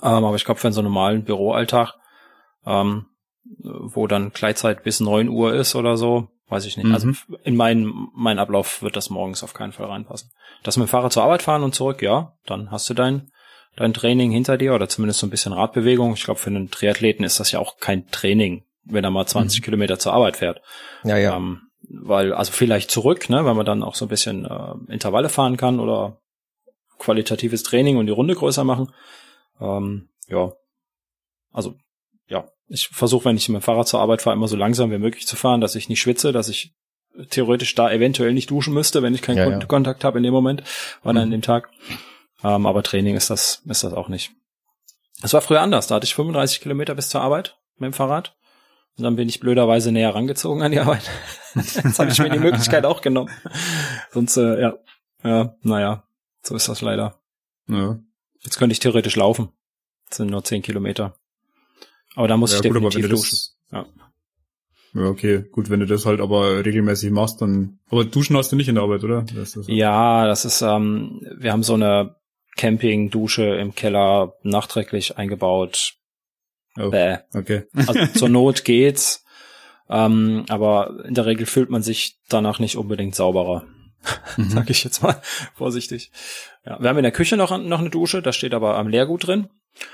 Ähm, 0.01 0.23
aber 0.23 0.35
ich 0.35 0.43
glaube, 0.43 0.59
für 0.59 0.67
einen 0.67 0.73
so 0.73 0.81
normalen 0.81 1.23
Büroalltag, 1.23 1.93
ähm, 2.65 3.05
wo 3.59 4.07
dann 4.07 4.31
Gleitzeit 4.31 4.83
bis 4.83 4.99
9 4.99 5.29
Uhr 5.29 5.53
ist 5.53 5.75
oder 5.75 5.97
so, 5.97 6.29
weiß 6.47 6.65
ich 6.65 6.77
nicht. 6.77 6.91
Also 6.91 7.07
mhm. 7.07 7.17
Also 7.29 7.43
in 7.43 7.55
meinen 7.55 8.09
mein 8.15 8.39
Ablauf 8.39 8.81
wird 8.81 8.95
das 8.95 9.09
morgens 9.11 9.43
auf 9.43 9.53
keinen 9.53 9.71
Fall 9.71 9.87
reinpassen. 9.87 10.31
Das 10.63 10.77
mit 10.77 10.87
dem 10.87 10.89
Fahrrad 10.89 11.13
zur 11.13 11.23
Arbeit 11.23 11.43
fahren 11.43 11.63
und 11.63 11.75
zurück, 11.75 12.01
ja, 12.01 12.33
dann 12.45 12.71
hast 12.71 12.89
du 12.89 12.93
dein 12.93 13.31
dein 13.75 13.93
Training 13.93 14.31
hinter 14.31 14.57
dir 14.57 14.73
oder 14.73 14.89
zumindest 14.89 15.19
so 15.19 15.27
ein 15.27 15.29
bisschen 15.29 15.53
Radbewegung. 15.53 16.13
Ich 16.13 16.23
glaube, 16.23 16.39
für 16.39 16.49
einen 16.49 16.71
Triathleten 16.71 17.23
ist 17.23 17.39
das 17.39 17.51
ja 17.51 17.59
auch 17.59 17.77
kein 17.77 18.07
Training, 18.07 18.63
wenn 18.83 19.03
er 19.03 19.11
mal 19.11 19.25
20 19.25 19.61
mhm. 19.61 19.63
Kilometer 19.63 19.99
zur 19.99 20.13
Arbeit 20.13 20.37
fährt. 20.37 20.61
Ja, 21.03 21.17
ja. 21.17 21.37
Ähm, 21.37 21.70
weil, 21.89 22.33
also 22.33 22.51
vielleicht 22.51 22.91
zurück, 22.91 23.29
ne, 23.29 23.45
weil 23.45 23.55
man 23.55 23.65
dann 23.65 23.83
auch 23.83 23.95
so 23.95 24.05
ein 24.05 24.09
bisschen 24.09 24.45
äh, 24.45 24.73
Intervalle 24.91 25.29
fahren 25.29 25.57
kann 25.57 25.79
oder 25.79 26.21
qualitatives 26.99 27.63
Training 27.63 27.97
und 27.97 28.05
die 28.05 28.11
Runde 28.11 28.35
größer 28.35 28.63
machen. 28.63 28.91
Ähm, 29.59 30.09
ja. 30.27 30.53
Also, 31.51 31.75
ja. 32.27 32.47
Ich 32.67 32.87
versuche, 32.87 33.25
wenn 33.25 33.35
ich 33.35 33.49
mit 33.49 33.61
dem 33.61 33.63
Fahrrad 33.63 33.87
zur 33.87 33.99
Arbeit 33.99 34.21
fahre, 34.21 34.35
immer 34.35 34.47
so 34.47 34.55
langsam 34.55 34.91
wie 34.91 34.97
möglich 34.97 35.27
zu 35.27 35.35
fahren, 35.35 35.59
dass 35.59 35.75
ich 35.75 35.89
nicht 35.89 35.99
schwitze, 35.99 36.31
dass 36.31 36.47
ich 36.47 36.73
theoretisch 37.29 37.75
da 37.75 37.91
eventuell 37.91 38.33
nicht 38.33 38.49
duschen 38.49 38.73
müsste, 38.73 39.01
wenn 39.01 39.13
ich 39.13 39.21
keinen 39.21 39.59
ja, 39.59 39.65
Kontakt 39.65 40.03
ja. 40.03 40.07
habe 40.07 40.19
in 40.19 40.23
dem 40.23 40.33
Moment 40.33 40.63
oder 41.03 41.13
mhm. 41.13 41.19
an 41.19 41.31
dem 41.31 41.41
Tag. 41.41 41.69
Ähm, 42.43 42.65
aber 42.65 42.83
Training 42.83 43.15
ist 43.15 43.29
das, 43.29 43.61
ist 43.65 43.83
das 43.83 43.93
auch 43.93 44.07
nicht. 44.07 44.31
Es 45.21 45.33
war 45.33 45.41
früher 45.41 45.61
anders. 45.61 45.87
Da 45.87 45.95
hatte 45.95 46.05
ich 46.05 46.15
35 46.15 46.61
Kilometer 46.61 46.95
bis 46.95 47.09
zur 47.09 47.21
Arbeit 47.21 47.57
mit 47.77 47.87
dem 47.87 47.93
Fahrrad. 47.93 48.35
Und 48.97 49.03
dann 49.03 49.15
bin 49.15 49.29
ich 49.29 49.39
blöderweise 49.39 49.91
näher 49.91 50.13
rangezogen 50.13 50.61
an 50.61 50.71
die 50.71 50.79
Arbeit. 50.79 51.09
Jetzt 51.55 51.99
habe 51.99 52.11
ich 52.11 52.19
mir 52.19 52.29
die 52.29 52.39
Möglichkeit 52.39 52.85
auch 52.85 53.01
genommen. 53.01 53.31
Sonst, 54.11 54.37
äh, 54.37 54.61
ja, 54.61 54.73
ja, 55.23 55.55
naja, 55.61 56.03
so 56.43 56.55
ist 56.55 56.67
das 56.67 56.81
leider. 56.81 57.19
Ja. 57.67 57.99
Jetzt 58.41 58.57
könnte 58.57 58.73
ich 58.73 58.79
theoretisch 58.79 59.15
laufen. 59.15 59.49
Das 60.09 60.17
sind 60.17 60.29
nur 60.29 60.43
10 60.43 60.61
Kilometer. 60.61 61.15
Aber 62.15 62.27
da 62.27 62.37
muss 62.37 62.51
ja, 62.51 62.57
ich 62.57 62.63
gut, 62.63 62.75
definitiv 62.75 63.09
duschen. 63.09 63.37
Ja. 63.71 63.85
Ja, 64.93 65.03
okay, 65.03 65.45
gut, 65.51 65.69
wenn 65.69 65.79
du 65.79 65.85
das 65.85 66.05
halt 66.05 66.19
aber 66.19 66.65
regelmäßig 66.65 67.11
machst, 67.11 67.41
dann. 67.41 67.79
Aber 67.89 68.03
duschen 68.03 68.35
hast 68.35 68.51
du 68.51 68.57
nicht 68.57 68.67
in 68.67 68.75
der 68.75 68.83
Arbeit, 68.83 69.05
oder? 69.05 69.25
Das 69.33 69.53
das 69.53 69.67
ja, 69.67 70.27
das 70.27 70.43
ist, 70.43 70.61
ähm, 70.61 71.21
wir 71.37 71.53
haben 71.53 71.63
so 71.63 71.75
eine 71.75 72.17
Camping-Dusche 72.57 73.43
im 73.55 73.73
Keller 73.73 74.35
nachträglich 74.43 75.17
eingebaut. 75.17 75.93
Oh, 76.77 76.89
Bäh. 76.89 77.17
Okay. 77.33 77.63
Also 77.75 78.05
zur 78.13 78.29
Not 78.29 78.63
geht's. 78.63 79.25
Ähm, 79.89 80.45
aber 80.47 81.03
in 81.05 81.13
der 81.13 81.25
Regel 81.25 81.45
fühlt 81.45 81.69
man 81.69 81.83
sich 81.83 82.17
danach 82.29 82.59
nicht 82.59 82.77
unbedingt 82.77 83.15
sauberer. 83.15 83.65
Mhm. 84.37 84.43
Sag 84.49 84.69
ich 84.69 84.83
jetzt 84.83 85.03
mal 85.03 85.21
vorsichtig. 85.53 86.11
Ja, 86.65 86.81
wir 86.81 86.89
haben 86.89 86.97
in 86.97 87.03
der 87.03 87.11
Küche 87.11 87.37
noch, 87.37 87.57
noch 87.57 87.79
eine 87.79 87.89
Dusche, 87.89 88.21
da 88.21 88.31
steht 88.31 88.53
aber 88.53 88.77
am 88.77 88.87
Leergut 88.87 89.27
drin. 89.27 89.49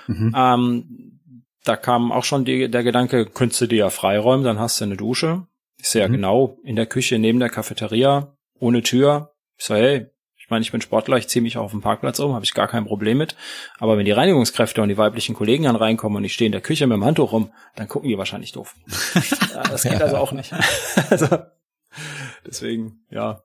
Mhm. 0.08 0.34
Ähm, 0.36 1.20
da 1.64 1.76
kam 1.76 2.12
auch 2.12 2.24
schon 2.24 2.46
die, 2.46 2.70
der 2.70 2.84
Gedanke, 2.84 3.26
könntest 3.26 3.62
du 3.62 3.68
dir 3.68 3.78
ja 3.80 3.90
freiräumen, 3.90 4.46
dann 4.46 4.60
hast 4.60 4.80
du 4.80 4.86
eine 4.86 4.98
Dusche. 4.98 5.48
Ich 5.80 5.90
sehe 5.90 6.02
ja 6.02 6.08
mhm. 6.08 6.14
genau 6.14 6.58
in 6.64 6.76
der 6.76 6.86
Küche 6.86 7.20
neben 7.20 7.40
der 7.40 7.50
Cafeteria, 7.50 8.36
ohne 8.60 8.84
Tür. 8.84 9.34
Ich 9.58 9.66
so, 9.66 9.76
hey, 9.76 10.08
ich 10.48 10.52
meine, 10.52 10.64
ich 10.64 10.72
bin 10.72 10.80
Sportler, 10.80 11.18
ich 11.18 11.28
ziehe 11.28 11.44
mich 11.44 11.58
auch 11.58 11.66
auf 11.66 11.72
dem 11.72 11.82
Parkplatz 11.82 12.22
um, 12.22 12.34
habe 12.34 12.46
ich 12.46 12.54
gar 12.54 12.70
kein 12.70 12.86
Problem 12.86 13.18
mit. 13.18 13.36
Aber 13.80 13.98
wenn 13.98 14.06
die 14.06 14.14
Reinigungskräfte 14.14 14.82
und 14.82 14.88
die 14.88 14.98
weiblichen 14.98 15.36
Kollegen 15.36 15.66
dann 15.66 15.76
reinkommen 15.76 16.16
und 16.16 16.24
ich 16.24 16.34
stehe 16.34 16.46
in 16.46 16.54
der 16.54 16.62
Küche 16.62 16.88
mit 16.88 16.96
dem 16.96 17.04
Handtuch 17.04 17.34
rum, 17.34 17.52
dann 17.76 17.90
gucken 17.90 18.08
die 18.08 18.18
wahrscheinlich 18.18 18.54
doof. 18.54 18.74
das 19.70 19.84
geht 19.84 20.02
also 20.02 20.16
auch 20.16 20.32
nicht. 20.32 20.54
also, 21.10 21.28
deswegen, 22.46 23.02
ja. 23.10 23.44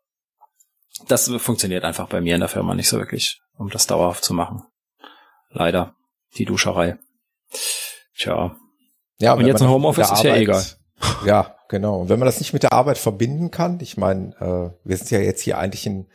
Das 1.09 1.29
funktioniert 1.39 1.83
einfach 1.83 2.07
bei 2.07 2.21
mir 2.21 2.35
in 2.35 2.41
der 2.41 2.49
Firma 2.49 2.73
nicht 2.73 2.89
so 2.89 2.99
wirklich, 2.99 3.41
um 3.57 3.69
das 3.69 3.89
dauerhaft 3.89 4.23
zu 4.23 4.33
machen. 4.33 4.63
Leider. 5.51 5.97
Die 6.37 6.45
Duscherei. 6.45 6.99
Tja. 8.17 8.55
Ja, 9.19 9.33
und 9.33 9.45
jetzt 9.45 9.61
ein 9.61 9.69
Homeoffice 9.69 10.13
ist 10.13 10.23
ja 10.23 10.37
egal. 10.37 10.65
Ja, 11.27 11.57
genau. 11.69 12.03
Und 12.03 12.11
wenn 12.11 12.21
man 12.21 12.27
das 12.27 12.39
nicht 12.39 12.53
mit 12.53 12.63
der 12.63 12.73
Arbeit 12.73 12.99
verbinden 12.99 13.51
kann, 13.51 13.81
ich 13.81 13.97
meine, 13.97 14.37
äh, 14.39 14.89
wir 14.89 14.97
sind 14.97 15.11
ja 15.11 15.19
jetzt 15.19 15.43
hier 15.43 15.59
eigentlich 15.59 15.85
in 15.85 16.07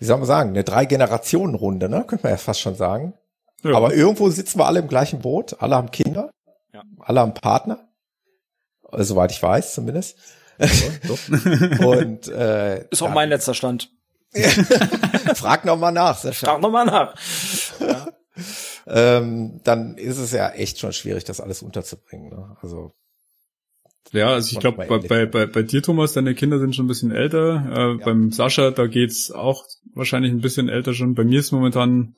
wie 0.00 0.06
soll 0.06 0.16
man 0.16 0.26
sagen, 0.26 0.50
eine 0.50 0.64
Drei-Generationen-Runde, 0.64 1.88
ne? 1.88 2.04
Könnte 2.06 2.24
man 2.24 2.32
ja 2.32 2.38
fast 2.38 2.60
schon 2.60 2.74
sagen. 2.74 3.14
Ja. 3.62 3.76
Aber 3.76 3.94
irgendwo 3.94 4.30
sitzen 4.30 4.58
wir 4.58 4.66
alle 4.66 4.80
im 4.80 4.88
gleichen 4.88 5.20
Boot, 5.20 5.60
alle 5.60 5.76
haben 5.76 5.90
Kinder, 5.90 6.30
ja. 6.72 6.82
alle 6.98 7.20
haben 7.20 7.34
Partner, 7.34 7.86
äh, 8.90 9.02
soweit 9.04 9.30
ich 9.30 9.42
weiß 9.42 9.74
zumindest. 9.74 10.16
Ja, 10.58 10.66
Und 11.86 12.28
äh, 12.28 12.86
ist 12.88 13.02
auch 13.02 13.10
mein 13.10 13.28
letzter 13.28 13.54
Stand. 13.54 13.90
Frag 15.34 15.64
noch 15.64 15.76
mal 15.76 15.90
nach. 15.90 16.16
Sascha. 16.16 16.46
Frag 16.46 16.60
noch 16.60 16.70
mal 16.70 16.84
nach. 16.84 17.14
Ja. 17.80 18.08
ähm, 18.86 19.60
dann 19.64 19.98
ist 19.98 20.18
es 20.18 20.32
ja 20.32 20.50
echt 20.50 20.78
schon 20.78 20.92
schwierig, 20.92 21.24
das 21.24 21.40
alles 21.40 21.62
unterzubringen. 21.62 22.30
Ne? 22.30 22.56
Also 22.62 22.92
ja, 24.12 24.32
also 24.32 24.52
ich 24.52 24.60
glaube, 24.60 24.84
bei, 24.88 24.98
bei, 24.98 25.26
bei, 25.26 25.46
bei 25.46 25.62
dir, 25.62 25.82
Thomas, 25.82 26.14
deine 26.14 26.34
Kinder 26.34 26.58
sind 26.58 26.74
schon 26.74 26.86
ein 26.86 26.88
bisschen 26.88 27.12
älter. 27.12 27.66
Äh, 27.70 27.98
ja. 27.98 28.04
Beim 28.04 28.32
Sascha, 28.32 28.70
da 28.70 28.86
geht's 28.86 29.30
auch 29.30 29.64
wahrscheinlich 29.94 30.32
ein 30.32 30.40
bisschen 30.40 30.68
älter 30.68 30.94
schon. 30.94 31.14
Bei 31.14 31.24
mir 31.24 31.38
ist 31.38 31.52
momentan, 31.52 32.14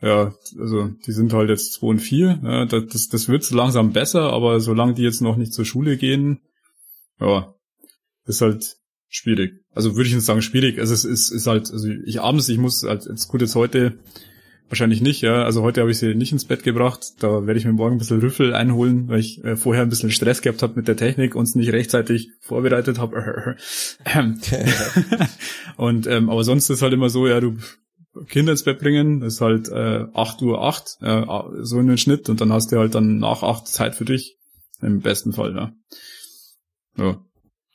ja, 0.00 0.34
also 0.58 0.88
die 1.06 1.12
sind 1.12 1.32
halt 1.32 1.50
jetzt 1.50 1.74
zwei 1.74 1.88
und 1.88 1.98
vier. 1.98 2.38
Ja, 2.42 2.64
das, 2.64 3.08
das 3.08 3.28
wird 3.28 3.42
so 3.42 3.56
langsam 3.56 3.92
besser, 3.92 4.32
aber 4.32 4.60
solange 4.60 4.94
die 4.94 5.02
jetzt 5.02 5.20
noch 5.20 5.36
nicht 5.36 5.52
zur 5.52 5.64
Schule 5.64 5.96
gehen, 5.96 6.40
ja, 7.20 7.54
ist 8.26 8.40
halt 8.40 8.76
schwierig. 9.08 9.64
Also 9.74 9.96
würde 9.96 10.08
ich 10.08 10.14
nicht 10.14 10.24
sagen 10.24 10.42
schwierig. 10.42 10.78
Also 10.78 10.94
es 10.94 11.04
ist, 11.04 11.30
ist 11.30 11.46
halt, 11.46 11.70
also 11.70 11.88
ich 11.88 12.20
abends, 12.20 12.48
ich 12.48 12.58
muss 12.58 12.82
halt, 12.82 13.06
jetzt 13.06 13.28
gut 13.28 13.40
jetzt 13.40 13.54
heute 13.54 13.98
Wahrscheinlich 14.68 15.00
nicht, 15.00 15.20
ja. 15.20 15.44
Also 15.44 15.62
heute 15.62 15.80
habe 15.80 15.92
ich 15.92 15.98
sie 15.98 16.14
nicht 16.14 16.32
ins 16.32 16.44
Bett 16.44 16.64
gebracht. 16.64 17.14
Da 17.20 17.46
werde 17.46 17.58
ich 17.58 17.64
mir 17.64 17.72
morgen 17.72 17.96
ein 17.96 17.98
bisschen 17.98 18.20
Rüffel 18.20 18.52
einholen, 18.52 19.08
weil 19.08 19.20
ich 19.20 19.44
äh, 19.44 19.56
vorher 19.56 19.82
ein 19.82 19.88
bisschen 19.88 20.10
Stress 20.10 20.42
gehabt 20.42 20.62
habe 20.62 20.74
mit 20.74 20.88
der 20.88 20.96
Technik 20.96 21.36
und 21.36 21.44
es 21.44 21.54
nicht 21.54 21.72
rechtzeitig 21.72 22.30
vorbereitet 22.40 22.98
habe. 22.98 23.56
und 25.76 26.06
ähm, 26.08 26.30
aber 26.30 26.42
sonst 26.42 26.68
ist 26.68 26.82
halt 26.82 26.92
immer 26.92 27.10
so, 27.10 27.28
ja, 27.28 27.38
du 27.40 27.58
Kinder 28.28 28.52
ins 28.52 28.64
Bett 28.64 28.80
bringen, 28.80 29.22
ist 29.22 29.40
halt 29.40 29.68
äh, 29.68 30.06
8 30.12 30.42
Uhr 30.42 30.62
8, 30.62 30.98
äh, 31.00 31.24
so 31.60 31.78
in 31.78 31.86
den 31.86 31.98
Schnitt 31.98 32.28
und 32.28 32.40
dann 32.40 32.52
hast 32.52 32.72
du 32.72 32.78
halt 32.78 32.94
dann 32.94 33.18
nach 33.18 33.42
8 33.42 33.68
Zeit 33.68 33.94
für 33.94 34.04
dich. 34.04 34.36
Im 34.80 35.00
besten 35.00 35.32
Fall, 35.32 35.54
ja. 35.54 35.72
Ja, 36.96 37.20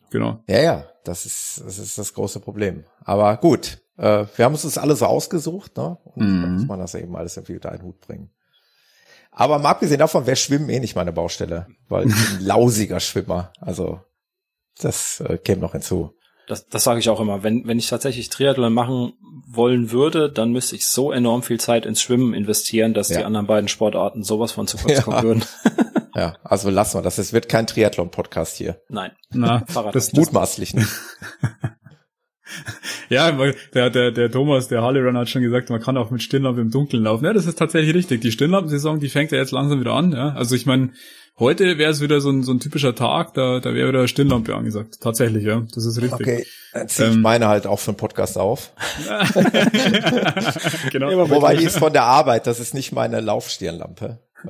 genau. 0.10 0.44
Ja, 0.48 0.62
ja, 0.62 0.86
das 1.04 1.26
ist, 1.26 1.64
das 1.66 1.80
ist 1.80 1.98
das 1.98 2.14
große 2.14 2.40
Problem. 2.40 2.84
Aber 3.04 3.38
gut, 3.38 3.81
äh, 3.98 4.26
wir 4.36 4.46
haben 4.46 4.54
uns 4.54 4.64
das 4.64 4.78
alles 4.78 5.00
so 5.00 5.06
ausgesucht, 5.06 5.78
ne? 5.78 5.98
Und 6.04 6.24
mhm. 6.26 6.42
dann 6.42 6.54
muss 6.56 6.66
man 6.68 6.80
das 6.80 6.96
eben 6.96 7.16
alles 7.16 7.38
irgendwie 7.38 7.56
unter 7.56 7.72
einen 7.72 7.84
Hut 7.84 8.00
bringen. 8.02 8.32
Aber 9.32 9.60
mal 9.60 9.72
abgesehen 9.72 10.00
davon 10.00 10.26
wäre 10.26 10.36
Schwimmen 10.36 10.70
eh 10.70 10.80
nicht 10.80 10.96
meine 10.96 11.14
Baustelle, 11.14 11.68
weil 11.88 12.08
ich 12.08 12.14
bin 12.14 12.38
ein 12.38 12.42
lausiger 12.46 13.00
Schwimmer. 13.00 13.54
Also 13.60 14.02
das 14.80 15.22
äh, 15.22 15.38
käme 15.38 15.62
noch 15.62 15.72
hinzu. 15.72 16.14
Das, 16.48 16.68
das 16.68 16.84
sage 16.84 17.00
ich 17.00 17.10
auch 17.10 17.22
immer. 17.22 17.44
Wenn, 17.44 17.66
wenn 17.66 17.80
ich 17.80 17.88
tatsächlich 17.88 18.30
Triathlon 18.30 18.74
machen 18.74 19.14
wollen 19.48 19.92
würde, 19.92 20.30
dann 20.30 20.52
müsste 20.52 20.76
ich 20.76 20.86
so 20.86 21.12
enorm 21.12 21.44
viel 21.44 21.60
Zeit 21.60 21.86
ins 21.86 22.02
Schwimmen 22.02 22.34
investieren, 22.34 22.94
dass 22.94 23.10
ja. 23.10 23.20
die 23.20 23.24
anderen 23.24 23.48
beiden 23.48 23.70
Sportarten 23.70 24.24
sowas 24.24 24.52
von 24.52 24.68
zu 24.68 24.78
kurz 24.78 24.98
ja. 24.98 25.02
kommen 25.04 25.24
würden. 25.24 25.46
ja, 26.16 26.36
also 26.44 26.70
lassen 26.70 26.98
wir 26.98 27.04
das. 27.04 27.20
Es 27.20 27.32
wird 27.32 27.48
kein 27.48 27.68
Triathlon-Podcast 27.68 28.58
hier. 28.58 28.82
Nein. 28.90 29.12
Na, 29.30 29.64
Fahrrad 29.68 29.96
das 29.96 30.12
mutmaßlich 30.12 30.74
nicht. 30.74 30.90
ja, 33.13 33.32
der, 33.74 33.89
der, 33.89 34.12
der 34.12 34.32
Thomas, 34.32 34.69
der 34.69 34.82
Harley 34.82 35.02
Runner 35.02 35.19
hat 35.19 35.30
schon 35.30 35.41
gesagt, 35.41 35.69
man 35.69 35.82
kann 35.82 35.97
auch 35.97 36.12
mit 36.12 36.24
Stirnlampe 36.24 36.62
im 36.62 36.71
Dunkeln 36.71 37.04
laufen. 37.04 37.26
Ja, 37.26 37.34
das 37.34 37.45
ist 37.45 37.58
tatsächlich 37.60 37.93
richtig. 37.93 38.21
Die 38.21 38.32
Stirnlampensaison, 38.32 39.02
die 39.02 39.10
fängt 39.10 39.34
ja 39.34 39.38
jetzt 39.38 39.52
langsam 39.52 39.82
wieder 39.82 39.93
an. 39.93 40.13
Ja? 40.13 40.30
Also 40.30 40.56
ich 40.56 40.65
meine, 40.65 40.91
heute 41.38 41.78
wäre 41.78 41.91
es 41.91 42.00
wieder 42.00 42.21
so 42.21 42.30
ein, 42.30 42.43
so 42.43 42.54
ein 42.54 42.62
typischer 42.62 42.95
Tag, 42.95 43.34
da, 43.34 43.60
da 43.60 43.74
wäre 43.74 43.89
wieder 43.89 44.08
Stirnlampe 44.08 44.56
angesagt. 44.56 45.02
Tatsächlich, 45.02 45.43
ja. 45.43 45.62
Das 45.76 45.86
ist 45.86 46.02
richtig. 46.02 46.21
Okay, 46.21 46.45
dann 46.71 46.88
ziehe 46.88 47.10
ich 47.10 47.15
ähm, 47.15 47.21
meine 47.21 47.50
halt 47.50 47.67
auch 47.67 47.80
für 47.80 47.91
den 47.91 47.97
Podcast 47.97 48.38
auf. 48.38 48.71
genau. 50.91 51.30
Wobei 51.30 51.58
die 51.58 51.65
ist 51.65 51.80
von 51.80 51.91
der 51.91 52.04
Arbeit, 52.04 52.47
das 52.47 52.62
ist 52.62 52.74
nicht 52.74 52.93
meine 52.93 53.19
Laufstirnlampe. 53.19 54.19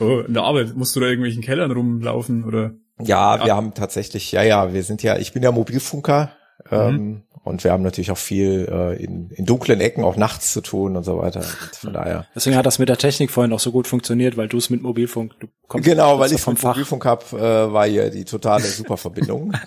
oh, 0.00 0.18
in 0.26 0.34
der 0.34 0.42
Arbeit 0.42 0.74
musst 0.74 0.96
du 0.96 1.00
da 1.00 1.06
irgendwelchen 1.06 1.42
Kellern 1.42 1.70
rumlaufen 1.70 2.42
oder? 2.44 2.72
Ja, 2.98 3.36
ja, 3.36 3.44
wir 3.44 3.54
haben 3.54 3.72
tatsächlich, 3.74 4.32
ja, 4.32 4.42
ja, 4.42 4.72
wir 4.74 4.82
sind 4.82 5.04
ja, 5.04 5.16
ich 5.16 5.32
bin 5.32 5.44
ja 5.44 5.52
Mobilfunker, 5.52 6.32
Mhm. 6.70 6.78
Ähm, 6.78 7.22
und 7.44 7.64
wir 7.64 7.72
haben 7.72 7.82
natürlich 7.82 8.12
auch 8.12 8.18
viel 8.18 8.68
äh, 8.70 9.02
in, 9.02 9.30
in 9.30 9.46
dunklen 9.46 9.80
Ecken 9.80 10.04
auch 10.04 10.16
nachts 10.16 10.52
zu 10.52 10.60
tun 10.60 10.96
und 10.96 11.02
so 11.02 11.18
weiter. 11.18 11.40
Und 11.40 11.76
von 11.76 11.92
daher. 11.92 12.26
Deswegen 12.36 12.56
hat 12.56 12.66
das 12.66 12.78
mit 12.78 12.88
der 12.88 12.98
Technik 12.98 13.32
vorhin 13.32 13.52
auch 13.52 13.58
so 13.58 13.72
gut 13.72 13.88
funktioniert, 13.88 14.36
weil 14.36 14.46
du 14.46 14.58
es 14.58 14.70
mit 14.70 14.80
Mobilfunk, 14.80 15.32
du 15.40 15.48
kommst 15.66 15.84
Genau, 15.84 16.20
weil 16.20 16.32
ich 16.32 16.40
vom 16.40 16.56
Fach. 16.56 16.76
Mobilfunk 16.76 17.04
hab, 17.04 17.32
äh, 17.32 17.72
war 17.72 17.86
hier 17.86 18.10
die 18.10 18.24
totale 18.24 18.64
Superverbindung. 18.64 19.52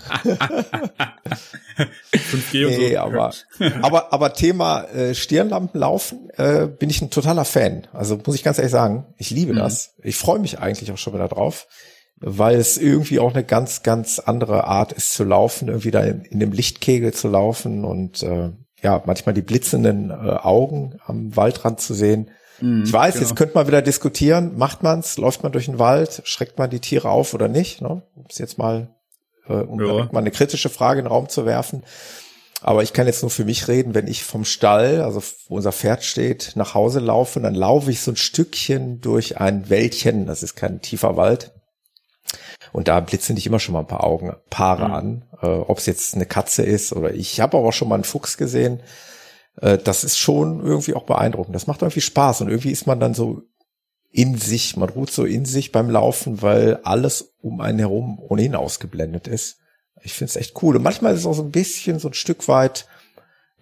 5G 2.13 2.65
und 2.65 2.77
nee, 2.77 2.93
so. 2.93 2.99
aber, 2.99 3.33
aber, 3.81 4.13
aber 4.13 4.33
Thema 4.33 4.83
äh, 4.85 5.13
Stirnlampen 5.13 5.81
laufen, 5.81 6.29
äh, 6.37 6.67
bin 6.67 6.89
ich 6.89 7.01
ein 7.01 7.09
totaler 7.09 7.43
Fan. 7.43 7.87
Also 7.91 8.17
muss 8.25 8.35
ich 8.35 8.43
ganz 8.43 8.57
ehrlich 8.57 8.71
sagen, 8.71 9.05
ich 9.17 9.31
liebe 9.31 9.51
mhm. 9.51 9.57
das. 9.57 9.95
Ich 10.01 10.15
freue 10.15 10.39
mich 10.39 10.59
eigentlich 10.59 10.91
auch 10.93 10.97
schon 10.97 11.13
wieder 11.13 11.27
drauf 11.27 11.67
weil 12.17 12.57
es 12.57 12.77
irgendwie 12.77 13.19
auch 13.19 13.33
eine 13.33 13.43
ganz, 13.43 13.83
ganz 13.83 14.19
andere 14.19 14.65
Art 14.65 14.93
ist 14.93 15.13
zu 15.13 15.23
laufen, 15.23 15.67
irgendwie 15.67 15.91
da 15.91 16.01
in, 16.01 16.23
in 16.23 16.39
dem 16.39 16.51
Lichtkegel 16.51 17.13
zu 17.13 17.27
laufen 17.27 17.83
und 17.83 18.23
äh, 18.23 18.51
ja, 18.81 19.01
manchmal 19.05 19.33
die 19.33 19.41
blitzenden 19.41 20.11
äh, 20.11 20.13
Augen 20.13 20.99
am 21.05 21.35
Waldrand 21.35 21.79
zu 21.79 21.93
sehen. 21.93 22.29
Mm, 22.61 22.83
ich 22.83 22.93
weiß, 22.93 23.15
genau. 23.15 23.25
jetzt 23.25 23.35
könnte 23.35 23.55
man 23.55 23.67
wieder 23.67 23.81
diskutieren, 23.81 24.57
macht 24.57 24.83
man's, 24.83 25.17
läuft 25.17 25.43
man 25.43 25.51
durch 25.51 25.65
den 25.65 25.79
Wald, 25.79 26.21
schreckt 26.25 26.57
man 26.57 26.69
die 26.69 26.79
Tiere 26.79 27.09
auf 27.09 27.33
oder 27.33 27.47
nicht, 27.47 27.81
ne? 27.81 28.03
Um 28.15 28.25
es 28.29 28.37
jetzt 28.37 28.57
mal, 28.57 28.95
äh, 29.47 29.53
um 29.53 29.83
ja. 29.83 30.07
mal 30.11 30.19
eine 30.19 30.31
kritische 30.31 30.69
Frage 30.69 30.99
in 30.99 31.05
den 31.05 31.11
Raum 31.11 31.29
zu 31.29 31.45
werfen. 31.45 31.83
Aber 32.61 32.83
ich 32.83 32.93
kann 32.93 33.05
jetzt 33.05 33.21
nur 33.21 33.29
für 33.29 33.45
mich 33.45 33.67
reden, 33.67 33.93
wenn 33.93 34.07
ich 34.07 34.23
vom 34.23 34.45
Stall, 34.45 35.01
also 35.01 35.21
wo 35.47 35.55
unser 35.57 35.71
Pferd 35.71 36.03
steht, 36.03 36.53
nach 36.55 36.73
Hause 36.73 36.99
laufe, 36.99 37.39
dann 37.39 37.53
laufe 37.53 37.91
ich 37.91 38.01
so 38.01 38.11
ein 38.11 38.15
Stückchen 38.15 39.01
durch 39.01 39.39
ein 39.39 39.69
Wäldchen, 39.69 40.25
das 40.25 40.41
ist 40.41 40.55
kein 40.55 40.81
tiefer 40.81 41.17
Wald, 41.17 41.54
und 42.75 42.89
da 42.89 42.99
blitzen 42.99 43.37
dich 43.37 43.47
immer 43.47 43.61
schon 43.61 43.71
mal 43.71 43.79
ein 43.79 43.87
paar 43.87 44.03
Augenpaare 44.03 44.89
mhm. 44.89 44.93
an, 44.93 45.25
äh, 45.41 45.47
ob 45.47 45.77
es 45.77 45.85
jetzt 45.85 46.13
eine 46.13 46.25
Katze 46.25 46.61
ist 46.61 46.91
oder 46.91 47.13
ich 47.13 47.39
habe 47.39 47.55
aber 47.55 47.69
auch 47.69 47.73
schon 47.73 47.87
mal 47.87 47.95
einen 47.95 48.03
Fuchs 48.03 48.35
gesehen. 48.35 48.81
Äh, 49.61 49.77
das 49.77 50.03
ist 50.03 50.17
schon 50.17 50.59
irgendwie 50.59 50.93
auch 50.93 51.05
beeindruckend. 51.05 51.55
Das 51.55 51.67
macht 51.67 51.83
irgendwie 51.83 52.01
Spaß 52.01 52.41
und 52.41 52.49
irgendwie 52.49 52.71
ist 52.71 52.85
man 52.85 52.99
dann 52.99 53.13
so 53.13 53.43
in 54.11 54.37
sich, 54.37 54.75
man 54.75 54.89
ruht 54.89 55.09
so 55.09 55.23
in 55.23 55.45
sich 55.45 55.71
beim 55.71 55.89
Laufen, 55.89 56.41
weil 56.41 56.81
alles 56.83 57.33
um 57.39 57.61
einen 57.61 57.79
herum 57.79 58.19
ohnehin 58.19 58.55
ausgeblendet 58.55 59.29
ist. 59.29 59.59
Ich 60.03 60.11
finde 60.11 60.31
es 60.31 60.35
echt 60.35 60.61
cool. 60.61 60.75
Und 60.75 60.83
manchmal 60.83 61.13
ist 61.13 61.21
es 61.21 61.25
auch 61.27 61.33
so 61.33 61.43
ein 61.43 61.51
bisschen 61.51 61.99
so 61.99 62.09
ein 62.09 62.13
Stück 62.13 62.49
weit, 62.49 62.87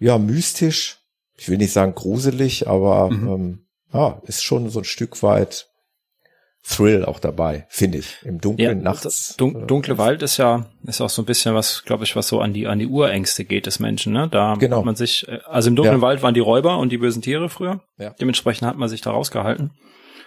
ja, 0.00 0.18
mystisch. 0.18 1.04
Ich 1.36 1.48
will 1.48 1.58
nicht 1.58 1.72
sagen 1.72 1.94
gruselig, 1.94 2.66
aber 2.66 3.10
mhm. 3.10 3.28
ähm, 3.28 3.66
ja, 3.92 4.20
ist 4.26 4.42
schon 4.42 4.70
so 4.70 4.80
ein 4.80 4.84
Stück 4.84 5.22
weit 5.22 5.68
Thrill 6.66 7.04
auch 7.04 7.18
dabei, 7.18 7.66
finde 7.68 7.98
ich. 7.98 8.16
Im 8.24 8.40
Dunkeln 8.40 8.78
ja, 8.78 8.82
nachts. 8.82 9.36
Dun 9.36 9.66
dunkle 9.66 9.98
Wald 9.98 10.22
ist 10.22 10.38
ja 10.38 10.66
ist 10.86 11.02
auch 11.02 11.10
so 11.10 11.20
ein 11.20 11.26
bisschen 11.26 11.54
was, 11.54 11.84
glaube 11.84 12.04
ich, 12.04 12.16
was 12.16 12.28
so 12.28 12.40
an 12.40 12.54
die 12.54 12.66
an 12.66 12.78
die 12.78 12.86
Urängste 12.86 13.44
geht 13.44 13.66
des 13.66 13.80
Menschen. 13.80 14.14
Ne? 14.14 14.28
Da 14.30 14.54
genau. 14.54 14.78
hat 14.78 14.84
man 14.86 14.96
sich, 14.96 15.28
äh, 15.28 15.40
also 15.46 15.68
im 15.68 15.76
dunklen 15.76 15.98
ja. 15.98 16.02
Wald 16.02 16.22
waren 16.22 16.32
die 16.32 16.40
Räuber 16.40 16.78
und 16.78 16.90
die 16.90 16.98
bösen 16.98 17.20
Tiere 17.20 17.50
früher. 17.50 17.80
Ja. 17.98 18.14
Dementsprechend 18.18 18.66
hat 18.66 18.78
man 18.78 18.88
sich 18.88 19.02
da 19.02 19.10
rausgehalten. 19.10 19.72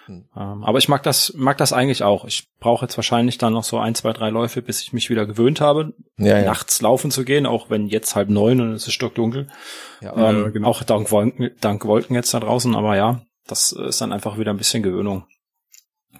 Hm. 0.05 0.25
Ähm, 0.37 0.63
aber 0.63 0.77
ich 0.77 0.87
mag 0.87 1.01
das 1.01 1.33
mag 1.35 1.57
das 1.57 1.73
eigentlich 1.73 2.03
auch. 2.03 2.25
Ich 2.25 2.47
brauche 2.59 2.85
jetzt 2.85 2.97
wahrscheinlich 2.97 3.39
dann 3.39 3.53
noch 3.53 3.63
so 3.63 3.79
ein, 3.79 3.95
zwei, 3.95 4.13
drei 4.13 4.29
Läufe, 4.29 4.61
bis 4.61 4.83
ich 4.83 4.93
mich 4.93 5.09
wieder 5.09 5.25
gewöhnt 5.25 5.59
habe, 5.59 5.93
ja, 6.17 6.43
nachts 6.43 6.81
laufen 6.83 7.09
zu 7.09 7.25
gehen, 7.25 7.47
auch 7.47 7.71
wenn 7.71 7.87
jetzt 7.87 8.15
halb 8.15 8.29
neun 8.29 8.61
und 8.61 8.73
es 8.73 8.85
ist 8.85 8.93
stockdunkel. 8.93 9.47
Ja, 10.01 10.15
ähm, 10.29 10.53
genau. 10.53 10.67
Auch 10.67 10.83
dank 10.83 11.11
Wolken, 11.11 11.49
dank 11.61 11.83
Wolken 11.85 12.15
jetzt 12.15 12.31
da 12.35 12.39
draußen. 12.39 12.75
Aber 12.75 12.95
ja, 12.95 13.21
das 13.47 13.71
ist 13.71 14.01
dann 14.01 14.13
einfach 14.13 14.37
wieder 14.37 14.51
ein 14.51 14.57
bisschen 14.57 14.83
Gewöhnung. 14.83 15.25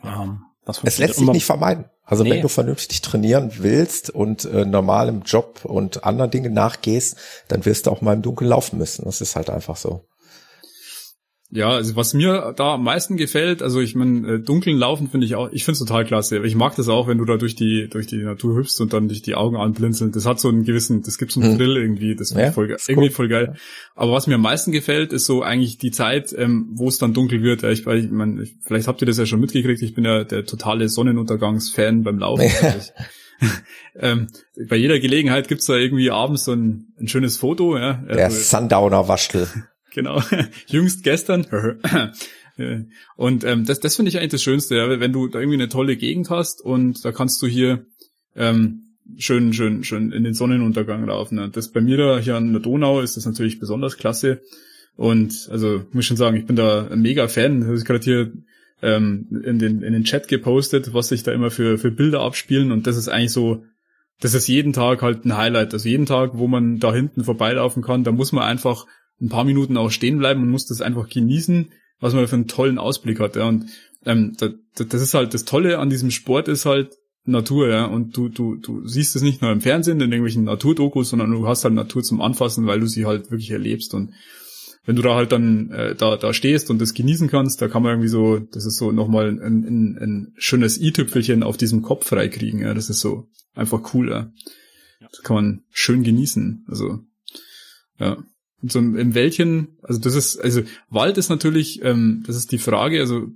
Ähm, 0.03 0.43
es 0.83 0.97
lässt 0.97 1.15
sich 1.15 1.27
nicht 1.27 1.45
vermeiden. 1.45 1.85
Also 2.03 2.23
nee. 2.23 2.31
wenn 2.31 2.41
du 2.41 2.47
vernünftig 2.47 3.01
trainieren 3.01 3.51
willst 3.57 4.09
und 4.09 4.45
äh, 4.45 4.65
normalem 4.65 5.23
Job 5.23 5.65
und 5.65 6.03
anderen 6.03 6.31
Dingen 6.31 6.53
nachgehst, 6.53 7.17
dann 7.47 7.65
wirst 7.65 7.85
du 7.85 7.91
auch 7.91 8.01
mal 8.01 8.13
im 8.13 8.21
Dunkeln 8.21 8.49
laufen 8.49 8.77
müssen. 8.77 9.05
Das 9.05 9.21
ist 9.21 9.35
halt 9.35 9.49
einfach 9.49 9.75
so. 9.75 10.06
Ja, 11.49 11.69
also 11.69 11.95
was 11.95 12.13
mir 12.13 12.53
da 12.57 12.73
am 12.73 12.83
meisten 12.83 13.15
gefällt, 13.15 13.63
also 13.63 13.79
ich 13.79 13.95
meine, 13.95 14.33
äh, 14.33 14.39
dunkeln 14.39 14.77
laufen 14.77 15.09
finde 15.09 15.25
ich 15.25 15.35
auch, 15.35 15.49
ich 15.53 15.63
finde 15.63 15.73
es 15.73 15.79
total 15.79 16.03
klasse. 16.03 16.39
Ich 16.45 16.55
mag 16.55 16.75
das 16.75 16.89
auch, 16.89 17.07
wenn 17.07 17.19
du 17.19 17.23
da 17.23 17.37
durch 17.37 17.55
die 17.55 17.87
durch 17.89 18.05
die 18.05 18.17
Natur 18.17 18.57
hüpfst 18.57 18.81
und 18.81 18.91
dann 18.91 19.07
dich 19.07 19.21
die 19.21 19.35
Augen 19.35 19.55
anblinzeln. 19.55 20.11
Das 20.11 20.25
hat 20.25 20.41
so 20.41 20.49
einen 20.49 20.65
gewissen, 20.65 21.03
das 21.03 21.17
gibt 21.17 21.31
so 21.31 21.39
einen 21.39 21.51
hm. 21.51 21.57
Thrill 21.57 21.77
irgendwie, 21.77 22.17
das 22.17 22.29
finde 22.29 22.43
ja, 22.43 22.49
ich 22.49 22.53
voll, 22.53 22.75
irgendwie 22.89 23.07
cool. 23.07 23.11
voll 23.11 23.27
geil. 23.29 23.55
Aber 23.95 24.11
was 24.11 24.27
mir 24.27 24.35
am 24.35 24.41
meisten 24.41 24.73
gefällt, 24.73 25.13
ist 25.13 25.25
so 25.25 25.41
eigentlich 25.41 25.77
die 25.77 25.91
Zeit, 25.91 26.35
ähm, 26.37 26.67
wo 26.73 26.89
es 26.89 26.97
dann 26.97 27.13
dunkel 27.13 27.41
wird. 27.41 27.63
Ich, 27.63 27.87
ich 27.87 28.11
meine, 28.11 28.45
vielleicht 28.65 28.89
habt 28.89 29.01
ihr 29.01 29.05
das 29.05 29.17
ja 29.17 29.25
schon 29.25 29.39
mitgekriegt. 29.39 29.81
Ich 29.81 29.95
bin 29.95 30.03
ja 30.03 30.25
der 30.25 30.45
totale 30.45 30.89
Sonnenuntergangsfan 30.89 32.03
beim 32.03 32.19
Laufen. 32.19 32.51
Also 32.61 32.91
ähm, 33.95 34.27
bei 34.67 34.75
jeder 34.75 34.99
Gelegenheit 34.99 35.47
gibt's 35.47 35.67
da 35.67 35.75
irgendwie 35.75 36.11
abends 36.11 36.43
so 36.43 36.51
ein, 36.51 36.87
ein 36.99 37.07
schönes 37.07 37.37
Foto. 37.37 37.77
Ja, 37.77 37.93
der 37.93 38.25
also, 38.25 38.37
Sundowner-Waschtel 38.37 39.47
genau. 39.97 40.21
Jüngst 40.67 41.03
gestern. 41.03 41.45
und 43.17 43.43
ähm, 43.43 43.65
das, 43.65 43.79
das 43.79 43.95
finde 43.95 44.09
ich 44.09 44.17
eigentlich 44.17 44.31
das 44.31 44.43
Schönste, 44.43 44.75
ja, 44.75 44.99
wenn 44.99 45.11
du 45.11 45.27
da 45.27 45.39
irgendwie 45.39 45.57
eine 45.57 45.69
tolle 45.69 45.97
Gegend 45.97 46.29
hast 46.29 46.61
und 46.61 47.03
da 47.03 47.11
kannst 47.11 47.41
du 47.41 47.47
hier 47.47 47.85
ähm, 48.35 48.95
schön, 49.17 49.53
schön, 49.53 49.83
schön 49.83 50.11
in 50.11 50.23
den 50.23 50.35
Sonnenuntergang 50.35 51.05
laufen. 51.05 51.39
Und 51.39 51.57
das 51.57 51.71
bei 51.71 51.81
mir 51.81 51.97
da 51.97 52.19
hier 52.19 52.35
an 52.35 52.53
der 52.53 52.61
Donau 52.61 53.01
ist 53.01 53.17
das 53.17 53.25
natürlich 53.25 53.59
besonders 53.59 53.97
klasse. 53.97 54.41
Und 54.95 55.49
also 55.51 55.83
muss 55.91 56.05
schon 56.05 56.17
sagen, 56.17 56.37
ich 56.37 56.45
bin 56.45 56.55
da 56.55 56.87
ein 56.87 57.01
mega 57.01 57.27
Fan. 57.27 57.59
Das 57.59 57.67
habe 57.67 57.77
ich 57.77 57.85
gerade 57.85 58.03
hier 58.03 58.31
ähm, 58.83 59.27
in, 59.43 59.57
den, 59.57 59.81
in 59.81 59.93
den 59.93 60.03
Chat 60.03 60.27
gepostet, 60.27 60.93
was 60.93 61.09
sich 61.09 61.23
da 61.23 61.31
immer 61.31 61.49
für, 61.49 61.79
für 61.79 61.91
Bilder 61.91 62.21
abspielen. 62.21 62.71
Und 62.71 62.85
das 62.85 62.97
ist 62.97 63.09
eigentlich 63.09 63.31
so, 63.31 63.63
das 64.19 64.35
ist 64.35 64.47
jeden 64.47 64.73
Tag 64.73 65.01
halt 65.01 65.25
ein 65.25 65.37
Highlight. 65.37 65.73
Also 65.73 65.89
jeden 65.89 66.05
Tag, 66.05 66.31
wo 66.33 66.47
man 66.47 66.77
da 66.77 66.93
hinten 66.93 67.23
vorbeilaufen 67.23 67.81
kann, 67.81 68.03
da 68.03 68.11
muss 68.11 68.31
man 68.31 68.43
einfach 68.43 68.85
ein 69.21 69.29
paar 69.29 69.43
Minuten 69.43 69.77
auch 69.77 69.91
stehen 69.91 70.19
bleiben 70.19 70.43
und 70.43 70.49
muss 70.49 70.67
das 70.67 70.81
einfach 70.81 71.09
genießen, 71.09 71.71
was 71.99 72.13
man 72.13 72.27
für 72.27 72.35
einen 72.35 72.47
tollen 72.47 72.77
Ausblick 72.77 73.19
hat. 73.19 73.35
Ja. 73.35 73.47
Und 73.47 73.65
ähm, 74.05 74.35
das, 74.37 74.51
das 74.75 75.01
ist 75.01 75.13
halt 75.13 75.33
das 75.33 75.45
Tolle 75.45 75.79
an 75.79 75.89
diesem 75.89 76.11
Sport 76.11 76.47
ist 76.47 76.65
halt 76.65 76.95
Natur, 77.25 77.69
ja. 77.69 77.85
Und 77.85 78.15
du, 78.15 78.29
du, 78.29 78.55
du 78.55 78.87
siehst 78.87 79.15
es 79.15 79.21
nicht 79.21 79.41
nur 79.41 79.51
im 79.51 79.61
Fernsehen, 79.61 79.99
in 79.99 80.11
irgendwelchen 80.11 80.43
Naturdokus, 80.43 81.09
sondern 81.09 81.31
du 81.31 81.47
hast 81.47 81.63
halt 81.63 81.73
Natur 81.73 82.03
zum 82.03 82.21
Anfassen, 82.21 82.67
weil 82.67 82.79
du 82.79 82.87
sie 82.87 83.05
halt 83.05 83.31
wirklich 83.31 83.51
erlebst. 83.51 83.93
Und 83.93 84.13
wenn 84.85 84.95
du 84.95 85.01
da 85.01 85.15
halt 85.15 85.33
dann 85.33 85.71
äh, 85.71 85.95
da, 85.95 86.15
da 86.15 86.33
stehst 86.33 86.69
und 86.69 86.79
das 86.79 86.93
genießen 86.93 87.27
kannst, 87.27 87.61
da 87.61 87.67
kann 87.67 87.83
man 87.83 87.93
irgendwie 87.93 88.07
so, 88.07 88.39
das 88.39 88.65
ist 88.65 88.77
so 88.77 88.93
nochmal 88.93 89.27
ein, 89.27 89.41
ein, 89.41 89.97
ein 89.97 90.33
schönes 90.37 90.79
i-Tüpfelchen 90.79 91.43
auf 91.43 91.57
diesem 91.57 91.81
Kopf 91.81 92.07
freikriegen. 92.07 92.61
Ja. 92.61 92.73
Das 92.73 92.89
ist 92.89 93.01
so 93.01 93.27
einfach 93.55 93.93
cool, 93.93 94.09
ja. 94.09 94.31
Das 95.11 95.23
kann 95.23 95.35
man 95.35 95.63
schön 95.71 96.03
genießen. 96.03 96.65
Also, 96.69 96.99
ja 97.99 98.17
so 98.63 98.79
im 98.79 99.13
Wäldchen, 99.13 99.77
also 99.83 99.99
das 99.99 100.15
ist, 100.15 100.39
also 100.39 100.61
Wald 100.89 101.17
ist 101.17 101.29
natürlich, 101.29 101.83
ähm, 101.83 102.23
das 102.25 102.35
ist 102.35 102.51
die 102.51 102.57
Frage, 102.57 102.99
also 102.99 103.27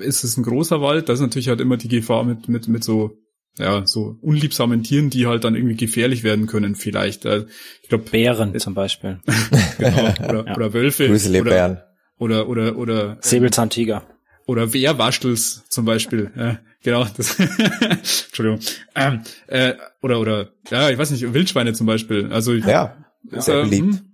ist 0.00 0.24
es 0.24 0.36
ein 0.36 0.42
großer 0.42 0.80
Wald, 0.80 1.08
das 1.08 1.20
ist 1.20 1.26
natürlich 1.26 1.48
halt 1.48 1.60
immer 1.60 1.76
die 1.76 1.88
Gefahr 1.88 2.24
mit, 2.24 2.48
mit, 2.48 2.66
mit 2.66 2.82
so, 2.82 3.16
ja, 3.56 3.86
so 3.86 4.16
unliebsamen 4.20 4.82
Tieren, 4.82 5.10
die 5.10 5.26
halt 5.26 5.44
dann 5.44 5.54
irgendwie 5.54 5.76
gefährlich 5.76 6.24
werden 6.24 6.46
können, 6.46 6.74
vielleicht. 6.74 7.24
Also, 7.24 7.46
ich 7.82 7.88
glaube 7.88 8.10
Bären 8.10 8.58
zum 8.58 8.74
Beispiel. 8.74 9.20
genau, 9.78 10.12
oder, 10.28 10.46
ja. 10.46 10.56
oder 10.56 10.72
Wölfe. 10.72 11.06
Grizzlybären. 11.06 11.78
Oder, 12.18 12.48
oder, 12.48 12.76
oder, 12.76 12.76
oder 12.76 13.18
Säbelzahntiger. 13.20 14.02
oder 14.46 14.72
Wehrwaschels 14.72 15.68
zum 15.68 15.84
Beispiel. 15.84 16.32
Ja, 16.36 16.58
genau. 16.82 17.06
Das 17.16 17.38
Entschuldigung. 18.26 18.58
Ähm, 18.96 19.20
äh, 19.46 19.74
oder 20.02 20.20
oder 20.20 20.50
ja, 20.70 20.90
ich 20.90 20.98
weiß 20.98 21.12
nicht, 21.12 21.32
Wildschweine 21.32 21.74
zum 21.74 21.86
Beispiel. 21.86 22.32
Also 22.32 22.54
ja, 22.54 22.96
sehr 23.30 23.60
äh, 23.60 23.62
beliebt. 23.64 23.94
Hm, 23.94 24.13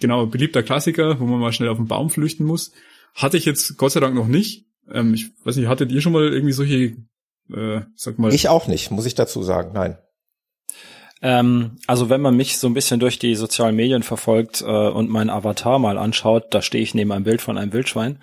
genau, 0.00 0.26
beliebter 0.26 0.62
Klassiker, 0.62 1.20
wo 1.20 1.24
man 1.24 1.40
mal 1.40 1.52
schnell 1.52 1.68
auf 1.68 1.76
den 1.76 1.88
Baum 1.88 2.10
flüchten 2.10 2.44
muss. 2.44 2.72
Hatte 3.14 3.36
ich 3.36 3.44
jetzt 3.44 3.76
Gott 3.76 3.92
sei 3.92 4.00
Dank 4.00 4.14
noch 4.14 4.28
nicht. 4.28 4.66
Ähm, 4.90 5.14
ich 5.14 5.30
weiß 5.44 5.56
nicht, 5.56 5.68
hattet 5.68 5.92
ihr 5.92 6.00
schon 6.00 6.12
mal 6.12 6.32
irgendwie 6.32 6.52
solche, 6.52 6.96
äh, 7.52 7.82
sag 7.94 8.18
mal. 8.18 8.32
Ich 8.32 8.48
auch 8.48 8.66
nicht, 8.66 8.90
muss 8.90 9.06
ich 9.06 9.14
dazu 9.14 9.42
sagen, 9.42 9.72
nein. 9.74 9.98
Ähm, 11.20 11.78
also 11.86 12.10
wenn 12.10 12.20
man 12.20 12.36
mich 12.36 12.58
so 12.58 12.68
ein 12.68 12.74
bisschen 12.74 13.00
durch 13.00 13.18
die 13.18 13.34
sozialen 13.34 13.74
Medien 13.74 14.04
verfolgt 14.04 14.62
äh, 14.62 14.64
und 14.64 15.10
meinen 15.10 15.30
Avatar 15.30 15.80
mal 15.80 15.98
anschaut, 15.98 16.46
da 16.54 16.62
stehe 16.62 16.82
ich 16.82 16.94
neben 16.94 17.10
einem 17.10 17.24
Bild 17.24 17.42
von 17.42 17.58
einem 17.58 17.72
Wildschwein. 17.72 18.22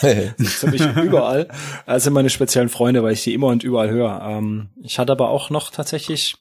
ziemlich 0.38 0.82
überall. 0.96 1.48
Das 1.86 2.04
sind 2.04 2.14
meine 2.14 2.30
speziellen 2.30 2.70
Freunde, 2.70 3.02
weil 3.02 3.12
ich 3.12 3.24
die 3.24 3.34
immer 3.34 3.48
und 3.48 3.62
überall 3.62 3.90
höre. 3.90 4.22
Ähm, 4.22 4.70
ich 4.82 4.98
hatte 4.98 5.12
aber 5.12 5.28
auch 5.28 5.50
noch 5.50 5.70
tatsächlich 5.70 6.36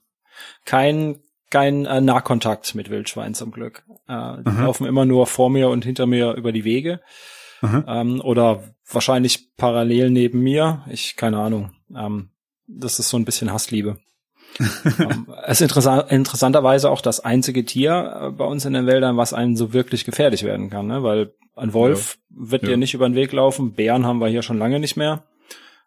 kein 0.63 1.19
kein 1.49 1.85
äh, 1.85 2.01
Nahkontakt 2.01 2.75
mit 2.75 2.89
Wildschweinen 2.89 3.33
zum 3.33 3.51
Glück. 3.51 3.83
Äh, 4.07 4.43
die 4.43 4.49
mhm. 4.51 4.63
laufen 4.63 4.88
immer 4.88 5.05
nur 5.05 5.27
vor 5.27 5.49
mir 5.49 5.69
und 5.69 5.85
hinter 5.85 6.05
mir 6.05 6.33
über 6.33 6.51
die 6.51 6.63
Wege. 6.63 7.01
Mhm. 7.62 7.85
Ähm, 7.88 8.21
oder 8.21 8.63
wahrscheinlich 8.89 9.55
parallel 9.57 10.12
neben 10.12 10.41
mir. 10.41 10.85
Ich, 10.89 11.15
keine 11.15 11.39
Ahnung. 11.39 11.71
Ähm, 11.95 12.29
das 12.67 12.99
ist 12.99 13.09
so 13.09 13.17
ein 13.17 13.25
bisschen 13.25 13.51
Hassliebe. 13.51 13.97
ähm, 14.59 15.27
es 15.45 15.59
ist 15.59 15.62
interessant, 15.62 16.12
interessanterweise 16.12 16.89
auch 16.89 17.01
das 17.01 17.19
einzige 17.19 17.65
Tier 17.65 18.21
äh, 18.21 18.31
bei 18.31 18.45
uns 18.45 18.65
in 18.65 18.73
den 18.73 18.88
Wäldern, 18.88 19.17
was 19.17 19.33
einem 19.33 19.55
so 19.55 19.73
wirklich 19.73 20.05
gefährlich 20.05 20.43
werden 20.43 20.69
kann, 20.69 20.88
ne? 20.88 21.03
weil 21.03 21.33
ein 21.55 21.73
Wolf 21.73 22.17
ja. 22.29 22.51
wird 22.51 22.63
ja. 22.63 22.69
dir 22.69 22.77
nicht 22.77 22.93
über 22.93 23.07
den 23.07 23.15
Weg 23.15 23.31
laufen, 23.31 23.73
Bären 23.73 24.05
haben 24.05 24.19
wir 24.19 24.27
hier 24.27 24.41
schon 24.41 24.57
lange 24.57 24.79
nicht 24.79 24.97
mehr. 24.97 25.23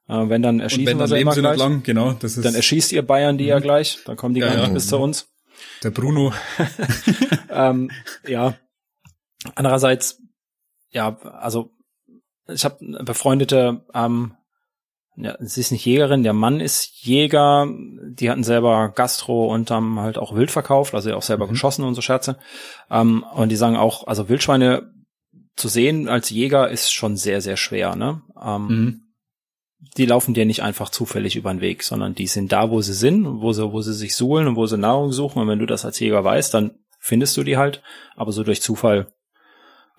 Äh, 0.09 0.29
wenn 0.29 0.43
dann 0.43 0.61
erschießen 0.61 0.87
wenn, 0.87 0.99
wir 0.99 1.09
sie 1.09 1.21
immer 1.21 1.35
gleich. 1.35 1.59
Lang, 1.59 1.83
genau, 1.83 2.13
das 2.13 2.37
ist 2.37 2.45
dann 2.45 2.55
erschießt 2.55 2.93
ihr 2.93 3.03
Bayern 3.03 3.39
die 3.39 3.45
mhm. 3.45 3.51
ja 3.51 3.59
gleich, 3.59 3.99
dann 4.05 4.17
kommen 4.17 4.35
die 4.35 4.41
ja, 4.41 4.49
gar 4.49 4.61
nicht 4.61 4.75
bis 4.75 4.87
zu 4.87 4.99
uns. 4.99 5.32
Der 5.83 5.91
Bruno. 5.91 6.33
ähm, 7.51 7.91
ja. 8.27 8.55
Andererseits, 9.55 10.21
ja, 10.91 11.17
also 11.21 11.73
ich 12.49 12.65
habe 12.65 13.05
befreundete, 13.05 13.85
ähm, 13.95 14.35
ja, 15.17 15.37
sie 15.41 15.61
ist 15.61 15.73
nicht 15.73 15.85
Jägerin, 15.85 16.23
der 16.23 16.33
Mann 16.33 16.61
ist 16.61 17.05
Jäger, 17.05 17.67
die 17.69 18.31
hatten 18.31 18.45
selber 18.45 18.91
Gastro 18.95 19.53
und 19.53 19.71
haben 19.71 19.99
halt 20.01 20.17
auch 20.17 20.35
Wild 20.35 20.51
verkauft, 20.51 20.95
also 20.95 21.13
auch 21.15 21.23
selber 21.23 21.47
mhm. 21.47 21.51
geschossen 21.51 21.85
und 21.85 21.95
so 21.95 22.01
Scherze. 22.01 22.39
Ähm, 22.91 23.25
und 23.35 23.51
die 23.51 23.57
sagen 23.57 23.77
auch, 23.77 24.07
also 24.07 24.29
Wildschweine 24.29 24.93
zu 25.57 25.69
sehen 25.69 26.09
als 26.09 26.31
Jäger 26.31 26.71
ist 26.71 26.93
schon 26.93 27.17
sehr, 27.17 27.41
sehr 27.41 27.57
schwer, 27.57 27.95
ne? 27.95 28.23
Ähm, 28.41 28.67
mhm 28.67 29.03
die 29.97 30.07
laufen 30.07 30.35
dir 30.35 30.47
nicht 30.47 30.63
einfach 30.63 30.89
zufällig 30.89 31.37
über 31.37 31.53
den 31.53 31.61
Weg, 31.61 31.83
sondern 31.83 32.15
die 32.15 32.27
sind 32.27 32.53
da, 32.53 32.71
wo 32.71 32.81
sie 32.81 32.95
sind, 32.95 33.41
wo 33.41 33.53
sie, 33.53 33.73
wo 33.73 33.83
sie 33.83 33.93
sich 33.93 34.15
suhlen 34.15 34.47
und 34.47 34.57
wo 34.57 34.67
sie 34.67 34.79
Nahrung 34.79 35.13
suchen. 35.13 35.43
Und 35.43 35.49
wenn 35.49 35.59
du 35.59 35.67
das 35.67 35.85
als 35.85 35.99
Jäger 35.99 36.25
weißt, 36.25 36.55
dann 36.55 36.79
findest 36.99 37.37
du 37.37 37.43
die 37.43 37.57
halt. 37.57 37.83
Aber 38.17 38.33
so 38.33 38.43
durch 38.45 38.63
Zufall, 38.63 39.13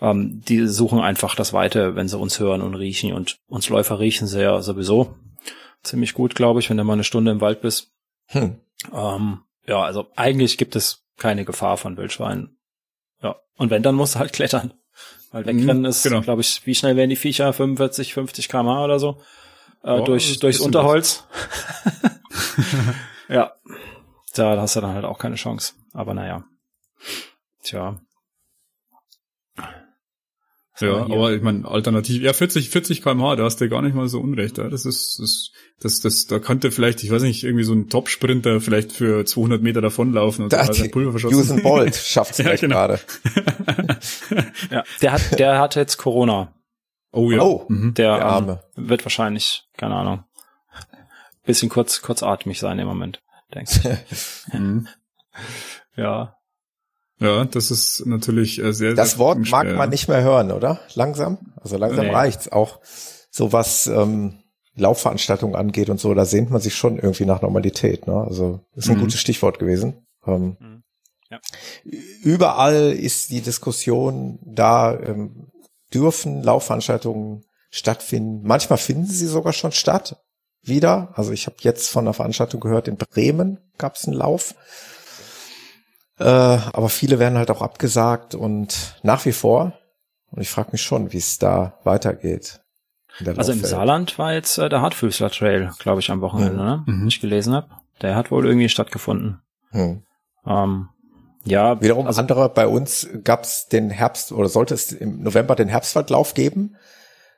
ähm, 0.02 0.41
die 0.48 0.65
suchen 0.67 1.00
einfach 1.00 1.36
das 1.36 1.54
Weite, 1.54 1.96
wenn 1.96 2.08
sie 2.08 2.17
uns 2.17 2.39
hören 2.39 2.62
und 2.62 2.76
riechen. 2.76 3.13
Und 3.13 3.38
uns 3.48 3.69
Läufer 3.69 4.00
riechen 4.00 4.28
sie 4.28 4.41
ja 4.41 4.62
sowieso 4.62 5.15
ziemlich 5.84 6.13
gut, 6.13 6.34
glaube 6.34 6.62
ich, 6.62 6.69
wenn 6.69 6.78
du 6.78 6.84
mal 6.86 6.93
eine 6.93 7.04
Stunde 7.04 7.32
im 7.32 7.41
Wald 7.41 7.62
bist. 7.62 7.91
Hm. 8.28 8.62
Ähm, 8.93 9.39
ja, 9.67 9.82
also 9.82 10.08
eigentlich 10.15 10.58
gibt 10.58 10.76
es 10.76 11.06
keine 11.17 11.46
Gefahr 11.46 11.78
von 11.78 11.98
Wildschweinen. 11.98 12.58
Ja. 13.22 13.36
Und 13.58 13.69
wenn, 13.69 13.84
dann 13.84 13.96
musst 13.96 14.15
du 14.15 14.19
halt 14.19 14.34
klettern. 14.34 14.74
Weil 15.32 15.46
wegrennen 15.46 15.80
mhm, 15.80 15.86
ist, 15.86 16.04
genau. 16.04 16.22
glaube 16.22 16.41
ich, 16.41 16.65
wie 16.65 16.76
schnell 16.76 16.96
werden 16.96 17.10
die 17.10 17.15
Viecher? 17.15 17.52
45, 17.52 18.13
50 18.13 18.50
km/h 18.50 18.86
oder 18.86 19.00
so 19.00 19.19
äh, 19.84 19.91
oh, 19.91 20.04
durch, 20.04 20.39
durchs 20.39 20.60
Unterholz. 20.60 21.26
ja. 23.30 23.54
Da 24.36 24.60
hast 24.60 24.76
du 24.76 24.82
dann 24.82 24.96
halt 24.96 25.06
auch 25.06 25.19
keine 25.19 25.36
Chance. 25.36 25.74
Aber 25.93 26.13
naja. 26.13 26.43
Tja. 27.62 28.00
Ja, 30.80 31.04
aber 31.04 31.32
ich 31.32 31.41
meine, 31.41 31.67
alternativ, 31.67 32.24
ja, 32.24 32.34
40, 32.34 32.69
40 32.69 33.04
kmh, 33.04 33.36
da 33.36 33.43
hast 33.43 33.62
du 33.62 33.69
gar 33.69 33.84
nicht 33.84 33.96
mal 33.96 34.08
so 34.08 34.19
unrecht. 34.19 34.58
Ja. 34.58 34.69
Das 34.69 34.86
ist, 34.86 35.19
das, 35.19 35.52
das, 35.80 36.00
das, 36.00 36.26
da 36.26 36.39
könnte 36.39 36.72
vielleicht, 36.72 37.04
ich 37.04 37.12
weiß 37.12 37.22
nicht, 37.22 37.43
irgendwie 37.43 37.63
so 37.63 37.74
ein 37.74 37.89
Top-Sprinter 37.89 38.60
vielleicht 38.60 38.91
für 38.91 39.24
200 39.24 39.62
Meter 39.62 39.82
davonlaufen 39.82 40.46
und 40.46 40.54
da 40.54 40.65
hat 40.65 40.91
Pulver 40.91 41.12
verschossen. 41.12 41.38
Usain 41.38 41.63
Bolt 41.63 41.96
schafft's 42.04 42.39
ja, 42.39 42.56
genau. 42.56 42.76
gerade. 42.76 43.00
ja, 44.72 44.84
der 45.02 45.12
hat, 45.12 45.39
der 45.39 45.60
hat 45.60 45.76
jetzt 45.76 45.98
Corona. 45.98 46.54
Oh 47.13 47.32
ja. 47.32 47.41
Oh, 47.41 47.65
mhm. 47.69 47.93
der, 47.93 48.17
der 48.17 48.60
ähm, 48.76 48.88
wird 48.88 49.06
wahrscheinlich, 49.06 49.65
keine 49.78 49.95
Ahnung, 49.95 50.23
bisschen 51.43 51.69
kurz, 51.69 52.02
kurzatmig 52.02 52.60
sein 52.60 52.80
im 52.80 52.88
Moment, 52.88 53.21
denke 53.54 53.71
ich. 53.71 54.54
mhm. 54.54 54.88
Ja. 55.95 56.36
Ja, 57.19 57.45
das 57.45 57.69
ist 57.69 58.06
natürlich 58.08 58.60
äh, 58.60 58.73
sehr, 58.73 58.95
Das 58.95 59.12
sehr 59.12 59.19
Wort 59.19 59.49
mag 59.49 59.71
man 59.76 59.91
nicht 59.91 60.08
mehr 60.08 60.23
hören, 60.23 60.52
oder? 60.52 60.80
Langsam? 60.95 61.54
Also 61.62 61.78
langsam 61.78 62.08
nee. 62.08 62.12
reicht's. 62.12 62.52
Auch 62.52 62.80
so 63.30 63.54
was 63.54 63.88
ähm, 63.88 64.39
Laufveranstaltungen 64.76 65.56
angeht 65.56 65.89
und 65.89 65.99
so, 65.99 66.13
da 66.15 66.26
sehnt 66.26 66.49
man 66.49 66.62
sich 66.62 66.76
schon 66.76 66.97
irgendwie 66.97 67.26
nach 67.26 67.43
Normalität. 67.43 68.08
Ne? 68.08 68.15
Also 68.15 68.62
ist 68.76 68.89
ein 68.89 68.97
mhm. 68.97 69.02
gutes 69.02 69.19
Stichwort 69.19 69.60
gewesen. 69.60 70.08
Ähm, 70.26 70.58
mhm. 70.60 70.84
ja. 71.30 71.39
Überall 72.23 72.91
ist 72.91 73.30
die 73.30 73.41
Diskussion 73.41 74.39
da, 74.41 74.99
ähm, 74.99 75.52
dürfen 75.93 76.43
Laufveranstaltungen 76.43 77.45
stattfinden. 77.69 78.41
Manchmal 78.43 78.77
finden 78.77 79.08
sie 79.08 79.27
sogar 79.27 79.53
schon 79.53 79.71
statt 79.71 80.17
wieder. 80.62 81.10
Also 81.15 81.32
ich 81.32 81.45
habe 81.45 81.58
jetzt 81.62 81.89
von 81.89 82.06
einer 82.06 82.13
Veranstaltung 82.13 82.62
gehört, 82.62 82.88
in 82.88 82.97
Bremen 82.97 83.60
gab 83.77 83.95
es 83.95 84.08
einen 84.08 84.17
Lauf. 84.17 84.56
Äh, 86.19 86.23
aber 86.25 86.89
viele 86.89 87.19
werden 87.19 87.38
halt 87.38 87.51
auch 87.51 87.62
abgesagt 87.62 88.36
und 88.36 88.95
nach 89.03 89.25
wie 89.25 89.32
vor, 89.32 89.73
und 90.32 90.41
ich 90.41 90.49
frage 90.49 90.69
mich 90.71 90.82
schon, 90.82 91.12
wie 91.12 91.17
es 91.17 91.39
da 91.39 91.79
weitergeht. 91.84 92.62
Also 93.25 93.51
im 93.51 93.63
Saarland 93.63 94.17
war 94.17 94.34
jetzt 94.34 94.58
äh, 94.58 94.69
der 94.69 94.82
Hartfüßler 94.82 95.29
Trail, 95.29 95.71
glaube 95.79 95.99
ich, 95.99 96.10
am 96.10 96.21
Wochenende, 96.21 96.63
mhm. 96.63 96.65
ne? 96.65 96.84
Mhm. 96.86 97.08
ich 97.08 97.21
gelesen 97.21 97.53
habe. 97.53 97.69
Der 98.01 98.15
hat 98.15 98.32
wohl 98.32 98.45
irgendwie 98.45 98.69
stattgefunden. 98.69 99.41
Mhm. 99.71 100.03
Ähm, 100.45 100.89
ja. 101.45 101.82
Wiederum 101.82 102.08
also, 102.08 102.21
andere, 102.21 102.49
bei 102.49 102.67
uns 102.67 103.08
gab 103.23 103.43
es 103.43 103.67
den 103.67 103.89
Herbst 103.89 104.32
oder 104.32 104.49
sollte 104.49 104.73
es 104.73 104.91
im 104.91 105.21
November 105.23 105.56
den 105.56 105.69
Herbstwaldlauf 105.69 106.34
geben. 106.34 106.75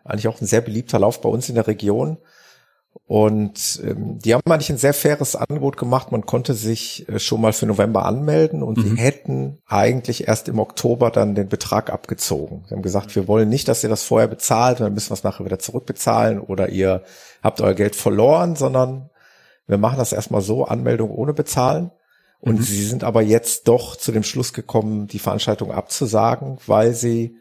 Eigentlich 0.04 0.28
auch 0.28 0.40
ein 0.40 0.46
sehr 0.48 0.62
beliebter 0.62 1.00
Lauf 1.00 1.22
bei 1.22 1.30
uns 1.30 1.50
in 1.50 1.56
der 1.56 1.68
Region. 1.68 2.18
Und 3.08 3.82
ähm, 3.84 4.20
die 4.20 4.34
haben 4.34 4.42
eigentlich 4.50 4.72
ein 4.72 4.78
sehr 4.78 4.94
faires 4.94 5.36
Angebot 5.36 5.78
gemacht. 5.78 6.12
Man 6.12 6.26
konnte 6.26 6.54
sich 6.54 7.08
äh, 7.10 7.20
schon 7.20 7.42
mal 7.42 7.54
für 7.54 7.66
November 7.66 8.06
anmelden 8.06 8.64
und 8.64 8.78
mhm. 8.78 8.84
die 8.84 9.02
hätten 9.02 9.60
eigentlich 9.68 10.28
erst 10.28 10.48
im 10.48 10.60
Oktober 10.60 11.12
dann 11.12 11.36
den 11.36 11.50
Betrag 11.50 11.92
abgezogen. 11.92 12.64
Sie 12.68 12.74
haben 12.74 12.82
gesagt, 12.82 13.16
wir 13.16 13.28
wollen 13.28 13.50
nicht, 13.50 13.68
dass 13.68 13.84
ihr 13.84 13.90
das 13.90 14.04
vorher 14.04 14.28
bezahlt, 14.28 14.80
dann 14.80 14.94
müssen 14.94 15.10
wir 15.10 15.16
es 15.16 15.24
nachher 15.24 15.46
wieder 15.46 15.60
zurückbezahlen 15.60 16.40
oder 16.40 16.70
ihr 16.70 17.04
habt 17.44 17.62
euer 17.62 17.74
Geld 17.74 17.96
verloren, 17.96 18.56
sondern 18.56 19.10
wir 19.68 19.78
machen 19.78 19.98
das 19.98 20.14
erstmal 20.14 20.42
so, 20.42 20.66
Anmeldung 20.66 21.12
ohne 21.12 21.34
bezahlen. 21.34 21.92
Und 22.40 22.60
mhm. 22.60 22.64
sie 22.64 22.86
sind 22.86 23.04
aber 23.04 23.22
jetzt 23.22 23.68
doch 23.68 23.96
zu 23.96 24.12
dem 24.12 24.24
Schluss 24.24 24.54
gekommen, 24.54 25.08
die 25.08 25.20
Veranstaltung 25.20 25.72
abzusagen, 25.72 26.58
weil 26.68 26.94
sie 26.94 27.38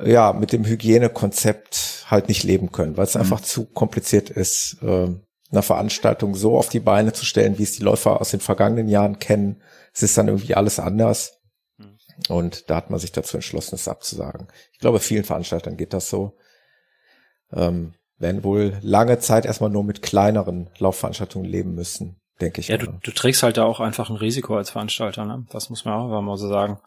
ja 0.00 0.32
mit 0.32 0.52
dem 0.52 0.64
Hygienekonzept 0.64 2.04
halt 2.06 2.28
nicht 2.28 2.44
leben 2.44 2.70
können, 2.70 2.96
weil 2.96 3.04
es 3.04 3.14
mhm. 3.14 3.22
einfach 3.22 3.40
zu 3.40 3.64
kompliziert 3.64 4.30
ist, 4.30 4.76
äh, 4.82 5.08
eine 5.50 5.62
Veranstaltung 5.62 6.34
so 6.34 6.58
auf 6.58 6.68
die 6.68 6.80
Beine 6.80 7.12
zu 7.12 7.24
stellen, 7.24 7.58
wie 7.58 7.62
es 7.62 7.72
die 7.72 7.82
Läufer 7.82 8.20
aus 8.20 8.30
den 8.30 8.40
vergangenen 8.40 8.88
Jahren 8.88 9.18
kennen. 9.18 9.62
Es 9.94 10.02
ist 10.02 10.18
dann 10.18 10.28
irgendwie 10.28 10.54
alles 10.54 10.78
anders. 10.78 11.40
Mhm. 11.78 11.96
Und 12.28 12.70
da 12.70 12.76
hat 12.76 12.90
man 12.90 13.00
sich 13.00 13.12
dazu 13.12 13.36
entschlossen, 13.36 13.76
es 13.76 13.88
abzusagen. 13.88 14.48
Ich 14.72 14.80
glaube, 14.80 15.00
vielen 15.00 15.24
Veranstaltern 15.24 15.76
geht 15.76 15.92
das 15.92 16.10
so. 16.10 16.36
Ähm, 17.52 17.94
werden 18.18 18.44
wohl 18.44 18.78
lange 18.82 19.18
Zeit 19.18 19.46
erstmal 19.46 19.70
nur 19.70 19.84
mit 19.84 20.02
kleineren 20.02 20.70
Laufveranstaltungen 20.78 21.48
leben 21.48 21.74
müssen 21.74 22.20
denke 22.40 22.60
ich. 22.60 22.68
Ja, 22.68 22.76
du, 22.76 22.86
du 22.86 23.10
trägst 23.12 23.42
halt 23.42 23.56
da 23.56 23.64
auch 23.64 23.80
einfach 23.80 24.10
ein 24.10 24.16
Risiko 24.16 24.56
als 24.56 24.70
Veranstalter, 24.70 25.24
ne? 25.24 25.46
Das 25.50 25.70
muss 25.70 25.84
man 25.84 25.94
auch 25.94 26.20
mal 26.22 26.36
so 26.36 26.48
sagen. 26.48 26.78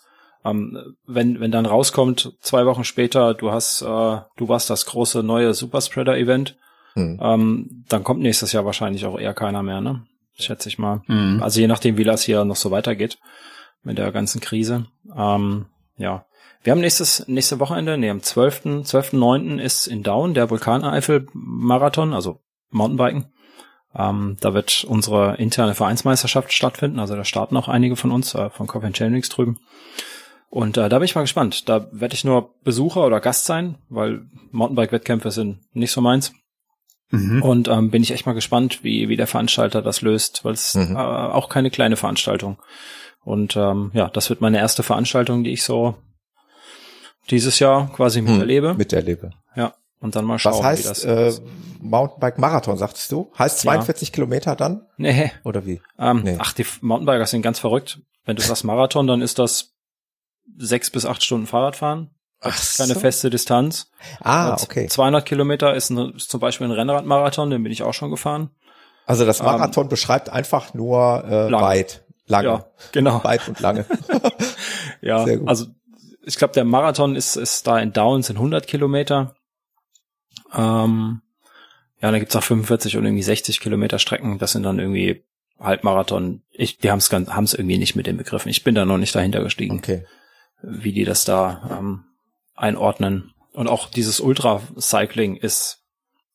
Ähm, 0.46 0.96
wenn, 1.06 1.40
wenn 1.40 1.52
dann 1.52 1.66
rauskommt, 1.66 2.34
zwei 2.40 2.66
Wochen 2.66 2.84
später, 2.84 3.34
du 3.34 3.52
hast, 3.52 3.82
äh, 3.82 3.86
du 3.86 4.48
warst 4.48 4.70
das 4.70 4.86
große 4.86 5.22
neue 5.22 5.54
Superspreader-Event, 5.54 6.58
hm. 6.94 7.20
ähm, 7.22 7.86
dann 7.90 8.04
kommt 8.04 8.22
nächstes 8.22 8.52
Jahr 8.52 8.66
wahrscheinlich 8.66 9.06
auch 9.06 9.20
eher 9.20 9.34
keiner 9.34 9.64
mehr, 9.64 9.82
ne? 9.82 10.06
Schätze 10.36 10.70
ich 10.70 10.80
mal. 10.80 11.02
Hm. 11.08 11.44
Also 11.44 11.60
je 11.60 11.68
nachdem, 11.68 11.98
wie 11.98 12.06
das 12.06 12.24
hier 12.24 12.46
noch 12.46 12.56
so 12.56 12.72
weitergeht 12.72 13.18
mit 13.84 13.98
der 13.98 14.12
ganzen 14.12 14.40
Krise. 14.40 14.86
Ähm, 15.16 15.66
ja. 15.98 16.26
Wir 16.64 16.72
haben 16.72 16.82
nächstes, 16.82 17.28
nächste 17.28 17.60
Wochenende, 17.60 17.98
nee, 17.98 18.10
am 18.10 18.22
12., 18.22 18.66
12.9. 18.66 19.60
ist 19.60 19.88
in 19.88 20.04
Down 20.04 20.34
der 20.34 20.50
Vulkaneifel-Marathon, 20.50 22.14
also 22.14 22.42
Mountainbiken. 22.70 23.32
Ähm, 24.00 24.38
da 24.40 24.54
wird 24.54 24.86
unsere 24.88 25.36
interne 25.36 25.76
Vereinsmeisterschaft 25.76 26.54
stattfinden. 26.54 27.00
Also 27.00 27.16
da 27.16 27.26
starten 27.26 27.58
auch 27.58 27.68
einige 27.68 27.98
von 27.98 28.12
uns, 28.12 28.34
äh, 28.34 28.50
von 28.50 28.66
Coffee 28.66 28.92
Chainrings 28.94 29.30
drüben. 29.30 29.60
Und 30.50 30.78
äh, 30.78 30.90
da 30.90 30.98
bin 30.98 31.06
ich 31.06 31.16
mal 31.16 31.22
gespannt. 31.22 31.68
Da 31.68 31.88
werde 31.92 32.16
ich 32.16 32.24
nur 32.24 32.56
Besucher 32.64 33.06
oder 33.06 33.20
Gast 33.20 33.46
sein, 33.46 33.78
weil 33.90 34.22
Mountainbike-Wettkämpfe 34.52 35.32
sind 35.32 35.60
nicht 35.74 35.92
so 35.92 36.02
meins. 36.02 36.34
Mhm. 37.12 37.44
Und 37.44 37.68
ähm, 37.68 37.92
bin 37.92 38.02
ich 38.02 38.12
echt 38.12 38.26
mal 38.26 38.34
gespannt, 38.34 38.84
wie, 38.84 39.10
wie 39.10 39.18
der 39.18 39.28
Veranstalter 39.28 39.82
das 39.82 40.02
löst, 40.02 40.46
weil 40.46 40.54
es 40.54 40.76
mhm. 40.76 40.96
äh, 40.96 41.00
auch 41.00 41.50
keine 41.50 41.70
kleine 41.70 41.98
Veranstaltung. 41.98 42.58
Und 43.24 43.58
ähm, 43.58 43.92
ja, 43.94 44.10
das 44.10 44.30
wird 44.30 44.42
meine 44.42 44.60
erste 44.60 44.82
Veranstaltung, 44.82 45.44
die 45.44 45.52
ich 45.52 45.64
so 45.64 45.96
dieses 47.30 47.60
Jahr 47.60 47.92
quasi 47.94 48.22
miterlebe. 48.22 48.76
Miterlebe. 48.76 49.32
Und 50.00 50.16
dann 50.16 50.26
mal 50.26 50.40
schauen, 50.40 50.60
Was 50.60 50.64
heißt, 50.64 50.84
wie 50.84 50.88
das 50.88 51.06
äh, 51.06 51.28
ist. 51.28 51.44
Mountainbike 51.82 52.38
Marathon, 52.38 52.78
sagtest 52.78 53.12
du? 53.12 53.32
Heißt 53.38 53.60
42 53.60 54.10
ja. 54.10 54.14
Kilometer 54.14 54.56
dann? 54.56 54.88
Nee. 54.98 55.32
Oder 55.44 55.66
wie? 55.66 55.82
Ähm, 55.98 56.22
nee. 56.24 56.38
Ach, 56.40 56.54
die 56.54 56.66
Mountainbiker 56.82 57.26
sind 57.26 57.42
ganz 57.42 57.60
verrückt. 57.60 58.00
Wenn 58.26 58.36
du 58.36 58.42
sagst 58.42 58.64
Marathon, 58.64 59.08
dann 59.08 59.22
ist 59.22 59.40
das 59.40 59.74
sechs 60.58 60.90
bis 60.90 61.06
acht 61.06 61.24
Stunden 61.24 61.48
Fahrradfahren. 61.48 62.12
Ach 62.42 62.58
so. 62.58 62.84
Keine 62.84 62.96
feste 62.96 63.30
Distanz. 63.30 63.92
Ah, 64.22 64.58
okay. 64.62 64.88
200 64.88 65.26
Kilometer 65.26 65.74
ist, 65.76 65.90
ein, 65.90 66.14
ist 66.16 66.30
zum 66.30 66.40
Beispiel 66.40 66.68
ein 66.68 66.72
Rennradmarathon, 66.72 67.50
den 67.50 67.64
bin 67.64 67.72
ich 67.72 67.84
auch 67.84 67.94
schon 67.94 68.12
gefahren. 68.12 68.52
Also 69.06 69.26
das 69.26 69.40
ähm, 69.40 69.48
Marathon 69.48 69.86
ähm, 69.86 69.90
beschreibt 69.90 70.30
einfach 70.30 70.74
nur 70.74 71.26
äh, 71.28 71.50
lang. 71.50 71.62
weit, 71.62 72.06
lange. 72.28 72.48
Ja, 72.48 72.66
genau. 72.92 73.24
Weit 73.24 73.48
und 73.48 73.60
lange. 73.60 73.86
ja, 75.02 75.26
also 75.46 75.66
ich 76.24 76.38
glaube, 76.38 76.54
der 76.54 76.64
Marathon 76.64 77.16
ist, 77.16 77.36
ist 77.36 77.68
da 77.68 77.80
in 77.80 77.92
Downs 77.92 78.30
in 78.30 78.38
100 78.38 78.68
Kilometer. 78.68 79.34
Ähm, 80.54 81.22
ja, 82.02 82.12
da 82.12 82.20
gibt's 82.20 82.36
auch 82.36 82.44
45 82.44 82.98
und 82.98 83.06
irgendwie 83.06 83.24
60 83.24 83.60
Kilometer 83.60 84.00
Strecken. 84.00 84.40
Das 84.40 84.54
sind 84.54 84.64
dann 84.64 84.80
irgendwie 84.80 85.24
Halbmarathon. 85.60 86.42
Ich, 86.52 86.78
die 86.78 86.92
haben 86.92 87.00
es 87.00 87.12
haben 87.12 87.44
es 87.44 87.54
irgendwie 87.54 87.78
nicht 87.78 87.96
mit 87.96 88.08
den 88.08 88.18
Begriffen. 88.18 88.50
Ich 88.50 88.64
bin 88.64 88.76
da 88.76 88.86
noch 88.86 88.98
nicht 88.98 89.16
dahinter 89.16 89.44
gestiegen, 89.44 89.80
okay. 89.80 90.06
wie 90.62 90.94
die 90.94 91.04
das 91.04 91.26
da 91.26 91.78
ähm, 91.78 92.06
einordnen. 92.56 93.34
Und 93.52 93.68
auch 93.68 93.90
dieses 93.90 94.20
Ultra-Cycling 94.20 95.36
ist 95.36 95.84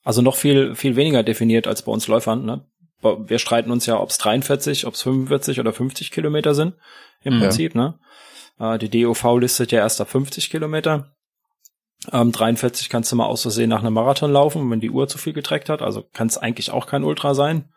also 0.02 0.20
noch 0.20 0.36
viel 0.36 0.74
viel 0.74 0.96
weniger 0.96 1.22
definiert 1.22 1.66
als 1.66 1.82
bei 1.82 1.92
uns 1.92 2.08
Läufern. 2.08 2.44
Ne? 2.44 2.66
Wir 3.00 3.38
streiten 3.38 3.70
uns 3.70 3.86
ja, 3.86 3.98
ob 3.98 4.10
es 4.10 4.18
43, 4.18 4.86
ob 4.86 4.94
es 4.94 5.02
45 5.02 5.60
oder 5.60 5.72
50 5.72 6.10
Kilometer 6.10 6.54
sind 6.54 6.74
im 7.22 7.34
ja. 7.34 7.40
Prinzip. 7.40 7.74
Ne? 7.74 7.98
Äh, 8.58 8.78
die 8.78 8.90
DOV 8.90 9.38
listet 9.38 9.72
ja 9.72 9.80
erst 9.80 10.00
ab 10.00 10.10
50 10.10 10.50
Kilometer. 10.50 11.13
Ähm, 12.12 12.32
43 12.32 12.90
kannst 12.90 13.10
du 13.10 13.16
mal 13.16 13.26
aus 13.26 13.42
Versehen 13.42 13.70
nach 13.70 13.80
einem 13.80 13.94
Marathon 13.94 14.30
laufen, 14.30 14.70
wenn 14.70 14.80
die 14.80 14.90
Uhr 14.90 15.08
zu 15.08 15.18
viel 15.18 15.32
getreckt 15.32 15.68
hat. 15.68 15.82
Also 15.82 16.04
kann 16.12 16.26
es 16.26 16.38
eigentlich 16.38 16.70
auch 16.70 16.86
kein 16.86 17.04
Ultra 17.04 17.34
sein. 17.34 17.72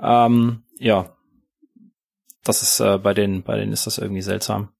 Ähm, 0.00 0.64
ja, 0.78 1.16
das 2.44 2.62
ist 2.62 2.80
äh, 2.80 2.98
bei 2.98 3.14
denen, 3.14 3.42
bei 3.42 3.56
denen 3.56 3.72
ist 3.72 3.86
das 3.86 3.98
irgendwie 3.98 4.22
seltsam 4.22 4.70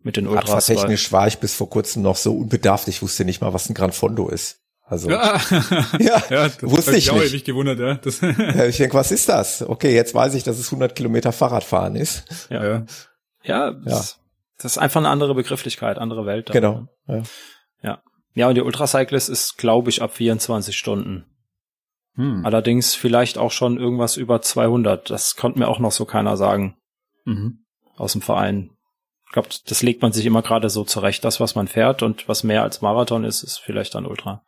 mit 0.00 0.16
den 0.16 0.26
Ultras. 0.26 0.66
Technisch 0.66 1.12
war 1.12 1.26
ich 1.26 1.38
bis 1.38 1.54
vor 1.54 1.68
kurzem 1.68 2.02
noch 2.02 2.16
so 2.16 2.36
unbedarft. 2.36 2.88
Ich 2.88 3.02
wusste 3.02 3.24
nicht 3.24 3.40
mal, 3.40 3.52
was 3.52 3.68
ein 3.68 3.74
Gran 3.74 3.92
Fondo 3.92 4.28
ist. 4.28 4.60
Also 4.88 5.10
ja, 5.10 5.40
ja, 5.98 6.22
ja 6.30 6.48
das 6.48 6.62
wusste 6.62 6.92
ich, 6.92 7.08
ich 7.08 7.10
auch 7.10 7.18
nicht. 7.18 7.44
gewundert, 7.44 7.80
ja. 7.80 7.94
Das 7.94 8.22
ich 8.68 8.76
denke, 8.76 8.94
was 8.94 9.10
ist 9.10 9.28
das? 9.28 9.62
Okay, 9.62 9.92
jetzt 9.92 10.14
weiß 10.14 10.34
ich, 10.34 10.44
dass 10.44 10.58
es 10.58 10.66
100 10.66 10.94
Kilometer 10.94 11.32
Fahrradfahren 11.32 11.96
ist. 11.96 12.24
Ja, 12.50 12.64
ja, 12.64 12.86
ja, 13.42 13.72
das, 13.72 14.20
das 14.58 14.72
ist 14.72 14.78
einfach 14.78 15.00
eine 15.00 15.08
andere 15.08 15.34
Begrifflichkeit, 15.34 15.98
andere 15.98 16.24
Welt. 16.24 16.50
Genau. 16.52 16.86
Ja. 17.08 17.22
Ja, 18.36 18.48
und 18.48 18.54
die 18.54 18.60
Ultracyclist 18.60 19.30
ist, 19.30 19.56
glaube 19.56 19.88
ich, 19.88 20.02
ab 20.02 20.12
24 20.14 20.76
Stunden. 20.76 21.24
Hm. 22.16 22.44
Allerdings 22.44 22.94
vielleicht 22.94 23.38
auch 23.38 23.50
schon 23.50 23.78
irgendwas 23.78 24.18
über 24.18 24.42
200. 24.42 25.08
Das 25.08 25.36
konnte 25.36 25.58
mir 25.58 25.68
auch 25.68 25.78
noch 25.78 25.90
so 25.90 26.04
keiner 26.04 26.36
sagen 26.36 26.76
mhm. 27.24 27.64
aus 27.96 28.12
dem 28.12 28.20
Verein. 28.20 28.72
Ich 29.24 29.32
glaube, 29.32 29.48
das 29.66 29.82
legt 29.82 30.02
man 30.02 30.12
sich 30.12 30.26
immer 30.26 30.42
gerade 30.42 30.68
so 30.68 30.84
zurecht. 30.84 31.24
Das, 31.24 31.40
was 31.40 31.54
man 31.54 31.66
fährt 31.66 32.02
und 32.02 32.28
was 32.28 32.44
mehr 32.44 32.62
als 32.62 32.82
Marathon 32.82 33.24
ist, 33.24 33.42
ist 33.42 33.56
vielleicht 33.58 33.94
dann 33.94 34.04
Ultra. 34.04 34.44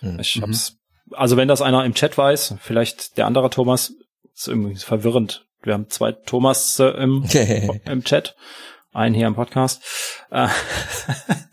Mhm. 0.00 0.20
Ich 0.20 0.40
hab's, 0.40 0.78
also 1.10 1.36
wenn 1.36 1.48
das 1.48 1.62
einer 1.62 1.84
im 1.84 1.94
Chat 1.94 2.16
weiß, 2.16 2.54
vielleicht 2.60 3.18
der 3.18 3.26
andere 3.26 3.50
Thomas, 3.50 3.92
ist 4.34 4.46
irgendwie 4.46 4.76
verwirrend. 4.76 5.48
Wir 5.62 5.74
haben 5.74 5.90
zwei 5.90 6.12
Thomas 6.12 6.78
äh, 6.78 6.90
im, 6.90 7.24
im 7.86 8.04
Chat, 8.04 8.36
einen 8.92 9.14
hier 9.14 9.26
im 9.26 9.34
Podcast. 9.34 9.82
Äh, 10.30 10.48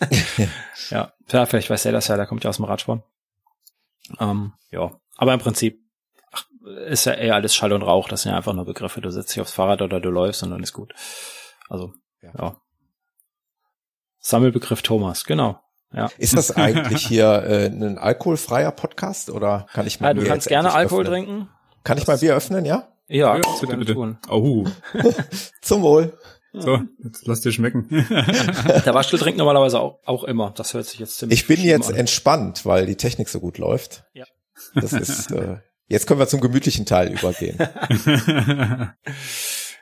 ja, 0.89 1.13
ja, 1.30 1.45
vielleicht 1.45 1.69
weiß 1.69 1.86
er 1.86 1.91
das 1.91 2.08
ja, 2.08 2.17
der 2.17 2.25
kommt 2.25 2.43
ja 2.43 2.49
aus 2.49 2.58
dem 2.58 2.65
Radsport. 2.65 3.04
Ähm, 4.19 4.54
ja, 4.71 4.91
aber 5.17 5.34
im 5.34 5.39
Prinzip 5.39 5.80
ach, 6.32 6.45
ist 6.88 7.06
ja 7.06 7.13
eher 7.13 7.36
alles 7.36 7.56
Schall 7.56 7.73
und 7.73 7.84
Rauch. 7.84 8.08
Das 8.08 8.23
sind 8.23 8.32
ja 8.32 8.38
einfach 8.38 8.54
nur 8.54 8.65
Begriffe. 8.65 9.02
Du 9.02 9.12
setzt 9.12 9.32
dich 9.32 9.41
aufs 9.41 9.54
Fahrrad 9.54 9.82
oder 9.82 9.99
du 9.99 10.10
läufst 10.10 10.43
und 10.43 10.52
dann 10.52 10.63
ist 10.63 10.73
gut. 10.73 10.93
Also, 11.69 11.93
ja. 12.21 12.32
ja. 12.38 12.58
Sammelbegriff 14.19 14.82
Thomas, 14.82 15.23
genau. 15.23 15.60
Ja. 15.91 16.10
Ist 16.17 16.38
das 16.38 16.52
eigentlich 16.56 17.08
hier 17.08 17.43
äh, 17.43 17.65
ein 17.65 17.97
alkoholfreier 17.97 18.71
Podcast 18.71 19.30
oder 19.30 19.65
kann 19.73 19.88
ich 19.88 19.99
mal 19.99 20.10
ja, 20.10 20.13
Du 20.13 20.23
kannst 20.23 20.47
gerne 20.47 20.73
Alkohol 20.73 21.04
öffnen? 21.04 21.25
trinken. 21.25 21.49
Kann 21.84 21.97
ich 21.97 22.06
mal 22.06 22.17
Bier 22.17 22.36
öffnen, 22.36 22.65
ja? 22.65 22.89
Ja, 23.08 23.36
ja 23.36 23.41
bitte, 23.60 23.78
bitte. 23.78 23.93
Tun. 23.93 24.19
Oh. 24.30 24.65
Zum 25.62 25.82
Wohl. 25.82 26.15
So, 26.54 26.82
jetzt 27.04 27.28
lass 27.28 27.42
dir 27.42 27.52
schmecken. 27.52 27.88
Der 27.90 28.94
Waschel 28.94 29.20
trinkt 29.20 29.38
normalerweise 29.38 29.80
auch, 29.80 30.00
auch 30.06 30.24
immer. 30.24 30.52
Das 30.52 30.74
hört 30.74 30.86
sich 30.86 31.00
jetzt 31.00 31.18
ziemlich 31.18 31.42
Ich 31.42 31.48
bin 31.48 31.62
jetzt 31.62 31.90
an. 31.90 31.96
entspannt, 31.96 32.66
weil 32.66 32.86
die 32.86 32.96
Technik 32.96 33.30
so 33.30 33.40
gut 33.40 33.58
läuft. 33.58 34.04
Ja. 34.14 34.26
Das 34.74 34.94
ist, 34.94 35.32
äh, 35.32 35.58
jetzt 35.88 36.08
können 36.08 36.20
wir 36.20 36.28
zum 36.28 36.42
gemütlichen 36.42 36.86
Teil 36.86 37.12
übergehen. 37.12 37.58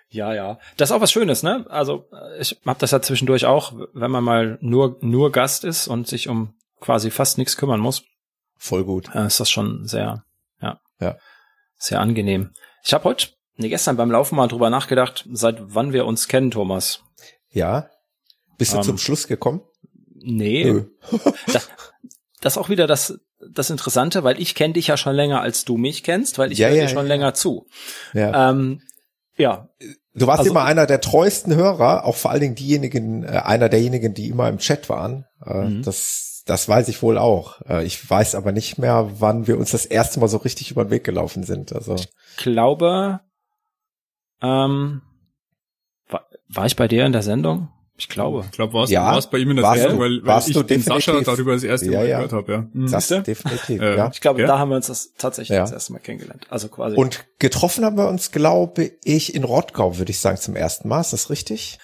Ja, 0.09 0.33
ja. 0.33 0.57
Das 0.77 0.89
ist 0.89 0.95
auch 0.95 1.01
was 1.01 1.11
Schönes, 1.11 1.43
ne? 1.43 1.65
Also 1.69 2.09
ich 2.39 2.57
habe 2.65 2.79
das 2.79 2.91
ja 2.91 3.01
zwischendurch 3.01 3.45
auch, 3.45 3.73
wenn 3.93 4.09
man 4.09 4.23
mal 4.23 4.57
nur 4.61 4.97
nur 5.01 5.31
Gast 5.31 5.65
ist 5.65 5.87
und 5.87 6.07
sich 6.07 6.29
um 6.29 6.53
quasi 6.79 7.11
fast 7.11 7.37
nichts 7.37 7.57
kümmern 7.57 7.79
muss. 7.81 8.03
Voll 8.57 8.85
gut. 8.85 9.13
Äh, 9.13 9.27
ist 9.27 9.39
das 9.39 9.49
schon 9.49 9.85
sehr, 9.85 10.23
ja, 10.61 10.79
ja. 10.99 11.17
sehr 11.77 11.99
angenehm. 11.99 12.51
Ich 12.83 12.93
habe 12.93 13.03
heute, 13.03 13.27
nee, 13.57 13.69
gestern 13.69 13.97
beim 13.97 14.11
Laufen 14.11 14.35
mal 14.35 14.47
drüber 14.47 14.69
nachgedacht, 14.69 15.27
seit 15.31 15.57
wann 15.59 15.93
wir 15.93 16.05
uns 16.05 16.27
kennen, 16.27 16.51
Thomas. 16.51 17.03
Ja. 17.51 17.89
Bist 18.57 18.73
du 18.73 18.77
ähm, 18.77 18.83
zum 18.83 18.97
Schluss 18.97 19.27
gekommen? 19.27 19.61
Nee. 20.13 20.85
das, 21.53 21.69
das 22.41 22.53
ist 22.53 22.57
auch 22.57 22.69
wieder 22.69 22.87
das, 22.87 23.19
das 23.39 23.69
Interessante, 23.69 24.23
weil 24.23 24.41
ich 24.41 24.55
kenne 24.55 24.73
dich 24.73 24.87
ja 24.87 24.97
schon 24.97 25.15
länger, 25.15 25.41
als 25.41 25.65
du 25.65 25.77
mich 25.77 26.03
kennst, 26.03 26.37
weil 26.37 26.51
ich 26.51 26.59
ja, 26.59 26.69
höre 26.69 26.75
ja, 26.75 26.83
dir 26.83 26.89
schon 26.89 27.05
ja. 27.05 27.13
länger 27.13 27.33
zu. 27.33 27.67
Ja. 28.13 28.49
Ähm, 28.49 28.81
ja. 29.37 29.69
Du 30.13 30.25
warst 30.25 30.39
also, 30.39 30.51
immer 30.51 30.63
einer 30.63 30.87
der 30.87 30.99
treuesten 31.01 31.55
Hörer, 31.55 32.05
auch 32.05 32.15
vor 32.15 32.31
allen 32.31 32.41
Dingen 32.41 32.55
diejenigen, 32.55 33.23
äh, 33.23 33.41
einer 33.43 33.69
derjenigen, 33.69 34.13
die 34.13 34.29
immer 34.29 34.49
im 34.49 34.57
Chat 34.57 34.89
waren. 34.89 35.25
Äh, 35.45 35.65
mhm. 35.65 35.83
Das, 35.83 36.41
das 36.45 36.67
weiß 36.67 36.87
ich 36.87 37.03
wohl 37.03 37.19
auch. 37.19 37.61
Äh, 37.69 37.85
ich 37.85 38.09
weiß 38.09 38.33
aber 38.33 38.51
nicht 38.51 38.79
mehr, 38.79 39.11
wann 39.19 39.45
wir 39.45 39.59
uns 39.59 39.71
das 39.71 39.85
erste 39.85 40.19
Mal 40.19 40.27
so 40.27 40.37
richtig 40.37 40.71
über 40.71 40.85
den 40.85 40.91
Weg 40.91 41.03
gelaufen 41.03 41.43
sind. 41.43 41.73
Also 41.73 41.95
ich 41.95 42.09
glaube, 42.37 43.19
ähm, 44.41 45.01
war, 46.09 46.27
war 46.47 46.65
ich 46.65 46.75
bei 46.75 46.87
dir 46.87 47.05
in 47.05 47.11
der 47.11 47.23
Sendung? 47.23 47.69
Ich 47.99 48.09
glaube. 48.09 48.43
Ich 48.45 48.51
glaube, 48.51 48.73
warst 48.73 48.91
ja, 48.91 49.09
du 49.09 49.15
warst 49.15 49.31
bei 49.31 49.39
ihm 49.39 49.49
in 49.49 49.55
der 49.55 49.65
warst 49.65 49.81
Sendung, 49.81 49.97
du, 49.97 50.05
weil, 50.05 50.21
weil 50.23 50.43
ich 50.47 50.67
den 50.67 50.81
Sascha 50.83 51.19
darüber 51.19 51.53
das 51.53 51.63
erste 51.63 51.91
ja, 51.91 51.99
Mal 51.99 52.07
ja. 52.07 52.17
gehört 52.17 52.33
habe. 52.33 52.51
Ja. 52.51 52.67
Mhm. 52.71 52.91
Das 52.91 53.07
definitiv, 53.07 53.81
äh, 53.81 53.97
ja. 53.97 54.11
Ich 54.13 54.21
glaube, 54.21 54.41
ja. 54.41 54.47
da 54.47 54.59
haben 54.59 54.69
wir 54.69 54.75
uns 54.75 54.87
das 54.87 55.13
tatsächlich 55.17 55.55
ja. 55.55 55.61
das 55.61 55.71
erste 55.71 55.93
Mal 55.93 55.99
kennengelernt. 55.99 56.45
Also 56.49 56.67
quasi. 56.67 56.95
Und 56.95 57.25
getroffen 57.39 57.83
haben 57.83 57.97
wir 57.97 58.07
uns, 58.07 58.31
glaube 58.31 58.91
ich, 59.03 59.33
in 59.33 59.43
Rottgau, 59.43 59.97
würde 59.97 60.11
ich 60.11 60.19
sagen, 60.19 60.37
zum 60.37 60.55
ersten 60.55 60.87
Mal. 60.87 61.01
Ist 61.01 61.13
das 61.13 61.31
richtig? 61.31 61.79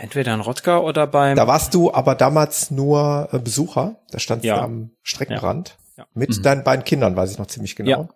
Entweder 0.00 0.32
in 0.32 0.40
Rottgau 0.40 0.86
oder 0.86 1.06
beim... 1.06 1.36
Da 1.36 1.46
warst 1.46 1.74
du 1.74 1.92
aber 1.92 2.14
damals 2.14 2.70
nur 2.70 3.28
äh, 3.32 3.38
Besucher. 3.38 3.96
Da 4.10 4.18
standst 4.20 4.46
ja. 4.46 4.56
du 4.56 4.62
am 4.62 4.90
Streckenrand. 5.02 5.76
Ja. 5.98 6.06
Mit 6.14 6.30
mhm. 6.38 6.42
deinen 6.42 6.64
beiden 6.64 6.84
Kindern, 6.84 7.16
weiß 7.16 7.32
ich 7.32 7.38
noch 7.38 7.46
ziemlich 7.46 7.76
genau. 7.76 7.90
Ja. 7.90 8.08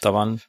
Da 0.00 0.12
waren 0.12 0.40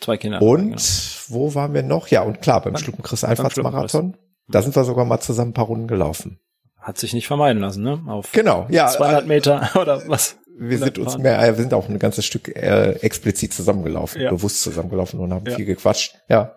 zwei 0.00 0.16
Kinder. 0.16 0.42
Und 0.42 0.70
genau. 0.70 0.80
wo 1.28 1.54
waren 1.54 1.74
wir 1.74 1.82
noch? 1.82 2.08
Ja, 2.08 2.22
und 2.22 2.40
klar, 2.40 2.62
beim 2.62 2.76
Schluppenkriss 2.76 3.24
Einfahrtsmarathon. 3.24 4.16
Da 4.48 4.62
sind 4.62 4.74
wir 4.74 4.84
sogar 4.84 5.04
mal 5.04 5.20
zusammen 5.20 5.50
ein 5.50 5.54
paar 5.54 5.66
Runden 5.66 5.88
gelaufen. 5.88 6.40
Hat 6.78 6.96
sich 6.96 7.12
nicht 7.12 7.26
vermeiden 7.26 7.60
lassen, 7.60 7.82
ne? 7.82 8.02
Auf 8.06 8.32
genau, 8.32 8.66
ja. 8.70 8.88
200 8.88 9.26
Meter 9.26 9.70
oder 9.80 10.08
was? 10.08 10.36
Wir 10.60 10.78
sind 10.78 10.98
uns 10.98 11.18
mehr, 11.18 11.40
äh, 11.40 11.46
wir 11.56 11.62
sind 11.62 11.72
auch 11.72 11.88
ein 11.88 11.98
ganzes 12.00 12.24
Stück 12.24 12.48
äh, 12.56 12.92
explizit 13.00 13.52
zusammengelaufen, 13.52 14.22
ja. 14.22 14.30
bewusst 14.30 14.62
zusammengelaufen 14.62 15.20
und 15.20 15.32
haben 15.32 15.46
ja. 15.46 15.54
viel 15.54 15.66
gequatscht. 15.66 16.16
Ja, 16.28 16.56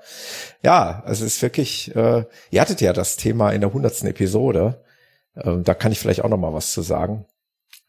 ja, 0.63 1.03
also 1.05 1.25
es 1.25 1.35
ist 1.35 1.41
wirklich. 1.41 1.95
Äh, 1.95 2.25
ihr 2.49 2.61
hattet 2.61 2.81
ja 2.81 2.93
das 2.93 3.17
Thema 3.17 3.51
in 3.51 3.61
der 3.61 3.73
hundertsten 3.73 4.09
Episode. 4.09 4.83
Äh, 5.35 5.57
da 5.63 5.73
kann 5.73 5.91
ich 5.91 5.99
vielleicht 5.99 6.23
auch 6.23 6.29
noch 6.29 6.37
mal 6.37 6.53
was 6.53 6.71
zu 6.71 6.81
sagen. 6.81 7.25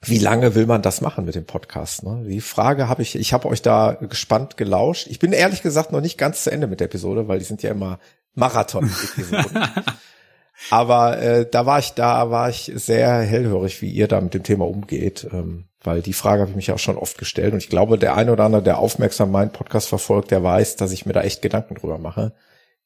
Wie 0.04 0.18
lange 0.18 0.56
will 0.56 0.66
man 0.66 0.82
das 0.82 1.00
machen 1.00 1.24
mit 1.24 1.36
dem 1.36 1.44
Podcast? 1.44 2.02
Ne? 2.02 2.24
Die 2.26 2.40
Frage 2.40 2.88
habe 2.88 3.02
ich, 3.02 3.14
ich 3.14 3.32
habe 3.32 3.48
euch 3.48 3.62
da 3.62 3.92
gespannt 3.92 4.56
gelauscht. 4.56 5.06
Ich 5.08 5.20
bin 5.20 5.32
ehrlich 5.32 5.62
gesagt 5.62 5.92
noch 5.92 6.00
nicht 6.00 6.18
ganz 6.18 6.42
zu 6.42 6.50
Ende 6.50 6.66
mit 6.66 6.80
der 6.80 6.86
Episode, 6.86 7.28
weil 7.28 7.38
die 7.38 7.44
sind 7.44 7.62
ja 7.62 7.70
immer 7.70 8.00
Marathon-Episoden. 8.34 9.62
Aber 10.70 11.20
äh, 11.20 11.48
da 11.48 11.66
war 11.66 11.78
ich, 11.78 11.92
da 11.92 12.30
war 12.30 12.48
ich 12.48 12.72
sehr 12.74 13.20
hellhörig, 13.20 13.80
wie 13.80 13.90
ihr 13.90 14.08
da 14.08 14.20
mit 14.20 14.34
dem 14.34 14.42
Thema 14.42 14.66
umgeht, 14.66 15.26
ähm, 15.32 15.66
weil 15.82 16.02
die 16.02 16.12
Frage 16.12 16.42
habe 16.42 16.50
ich 16.50 16.56
mich 16.56 16.72
auch 16.72 16.78
schon 16.78 16.98
oft 16.98 17.18
gestellt 17.18 17.52
und 17.52 17.58
ich 17.58 17.68
glaube, 17.68 17.98
der 17.98 18.16
eine 18.16 18.32
oder 18.32 18.44
andere, 18.44 18.62
der 18.62 18.78
aufmerksam 18.78 19.30
meinen 19.30 19.50
Podcast 19.50 19.88
verfolgt, 19.88 20.30
der 20.30 20.42
weiß, 20.42 20.76
dass 20.76 20.92
ich 20.92 21.06
mir 21.06 21.12
da 21.12 21.22
echt 21.22 21.42
Gedanken 21.42 21.74
drüber 21.74 21.98
mache. 21.98 22.34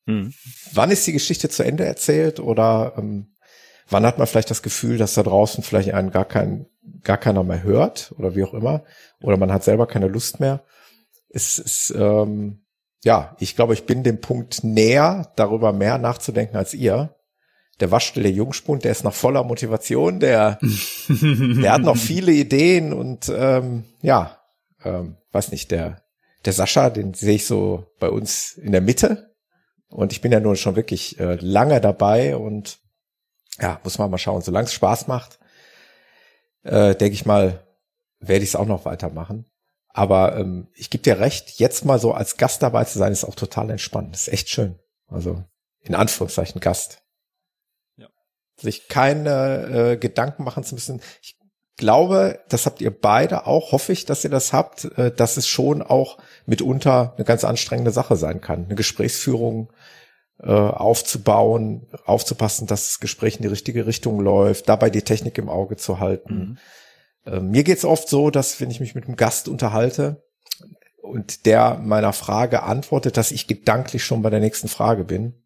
Hm. 0.07 0.33
Wann 0.73 0.91
ist 0.91 1.07
die 1.07 1.12
Geschichte 1.12 1.49
zu 1.49 1.64
Ende 1.64 1.85
erzählt 1.85 2.41
oder 2.41 2.95
ähm, 2.97 3.37
Wann 3.89 4.05
hat 4.05 4.19
man 4.19 4.27
vielleicht 4.27 4.51
das 4.51 4.62
Gefühl, 4.62 4.99
dass 4.99 5.14
da 5.14 5.23
draußen 5.23 5.62
vielleicht 5.62 5.95
einen 5.95 6.11
gar 6.11 6.25
kein, 6.25 6.67
gar 7.03 7.18
keiner 7.18 7.43
mehr 7.43 7.62
hört 7.62 8.14
oder 8.18 8.34
wie 8.34 8.45
auch 8.45 8.55
immer? 8.55 8.84
Oder 9.22 9.37
man 9.37 9.53
hat 9.53 9.64
selber 9.64 9.87
keine 9.87 10.09
Lust 10.09 10.41
mehr. 10.41 10.64
Es 11.28 11.59
ist, 11.59 11.91
ähm, 11.97 12.64
ja, 13.05 13.37
ich 13.39 13.57
glaube, 13.57 13.74
ich 13.74 13.87
bin 13.87 14.03
dem 14.03 14.20
Punkt 14.20 14.64
näher, 14.64 15.32
darüber 15.37 15.72
mehr 15.72 15.99
nachzudenken 15.99 16.57
als 16.57 16.74
ihr. 16.74 17.14
Der 17.80 17.91
Waschstelle 17.91 18.28
Jungspund, 18.28 18.84
der 18.84 18.93
ist 18.93 19.05
noch 19.05 19.14
voller 19.14 19.45
Motivation, 19.45 20.18
der, 20.18 20.59
der 21.09 21.72
hat 21.72 21.82
noch 21.82 21.97
viele 21.97 22.32
Ideen 22.32 22.93
und 22.93 23.30
ähm, 23.34 23.84
ja, 24.01 24.39
ähm, 24.82 25.16
weiß 25.32 25.51
nicht, 25.51 25.70
der, 25.70 26.03
der 26.45 26.53
Sascha, 26.53 26.91
den 26.91 27.12
sehe 27.12 27.34
ich 27.34 27.47
so 27.47 27.87
bei 27.99 28.09
uns 28.09 28.55
in 28.55 28.72
der 28.72 28.80
Mitte. 28.80 29.34
Und 29.89 30.12
ich 30.12 30.20
bin 30.20 30.32
ja 30.32 30.41
nun 30.41 30.57
schon 30.57 30.76
wirklich 30.76 31.20
äh, 31.20 31.37
lange 31.41 31.80
dabei 31.80 32.37
und 32.37 32.78
ja, 33.61 33.80
muss 33.84 33.99
man 33.99 34.11
mal 34.11 34.18
schauen. 34.18 34.43
Solange 34.43 34.66
es 34.66 34.72
Spaß 34.72 35.07
macht, 35.07 35.39
äh, 36.67 36.95
denke 36.95 37.14
ich 37.14 37.27
mal, 37.27 37.64
werde 38.21 38.43
ich 38.43 38.51
es 38.51 38.57
auch 38.57 38.67
noch 38.67 38.85
weitermachen. 38.85 39.47
Aber 39.89 40.37
ähm, 40.37 40.69
ich 40.75 40.91
gebe 40.91 41.03
dir 41.03 41.21
recht, 41.21 41.59
jetzt 41.59 41.85
mal 41.85 41.99
so 41.99 42.12
als 42.12 42.37
Gast 42.37 42.62
dabei 42.62 42.85
zu 42.85 42.99
sein, 42.99 43.12
ist 43.12 43.25
auch 43.25 43.35
total 43.35 43.71
entspannt. 43.71 44.14
ist 44.14 44.29
echt 44.29 44.51
schön. 44.51 44.79
Also 45.09 45.43
in 45.81 45.95
Anführungszeichen 45.95 46.61
Gast. 46.61 47.03
Ja. 47.97 48.09
Sich 48.61 48.89
keine 48.89 49.93
äh, 49.93 49.97
Gedanken 49.97 50.45
machen 50.45 50.64
zu 50.64 50.75
müssen. 50.75 51.01
Ich 51.23 51.37
glaube, 51.77 52.41
das 52.49 52.67
habt 52.67 52.81
ihr 52.81 52.91
beide 52.91 53.47
auch, 53.47 53.73
hoffe 53.73 53.93
ich, 53.93 54.05
dass 54.05 54.25
ihr 54.25 54.31
das 54.31 54.53
habt, 54.53 54.85
äh, 54.97 55.12
dass 55.12 55.37
es 55.37 55.49
schon 55.49 55.83
auch 55.83 56.19
mitunter 56.45 57.14
eine 57.17 57.25
ganz 57.25 57.45
anstrengende 57.45 57.91
Sache 57.91 58.17
sein 58.17 58.41
kann. 58.41 58.64
Eine 58.67 58.75
Gesprächsführung 58.75 59.73
aufzubauen, 60.45 61.87
aufzupassen, 62.05 62.66
dass 62.66 62.87
das 62.87 63.01
Gespräch 63.01 63.37
in 63.37 63.43
die 63.43 63.49
richtige 63.49 63.87
Richtung 63.87 64.20
läuft, 64.20 64.68
dabei 64.68 64.91
die 64.91 65.03
Technik 65.03 65.39
im 65.39 65.49
Auge 65.49 65.76
zu 65.76 65.99
halten. 65.99 66.59
Mhm. 67.24 67.32
Äh, 67.32 67.41
mir 67.41 67.64
geht's 67.64 67.84
oft 67.84 68.09
so, 68.09 68.30
dass 68.30 68.61
wenn 68.61 68.70
ich 68.70 68.80
mich 68.80 68.95
mit 68.95 69.07
einem 69.07 69.16
Gast 69.16 69.49
unterhalte 69.49 70.22
und 71.03 71.47
der 71.47 71.78
meiner 71.82 72.12
Frage 72.12 72.62
antwortet, 72.62 73.16
dass 73.16 73.32
ich 73.32 73.47
gedanklich 73.47 74.05
schon 74.05 74.22
bei 74.22 74.30
der 74.30 74.41
nächsten 74.41 74.68
Frage 74.68 75.05
bin. 75.05 75.43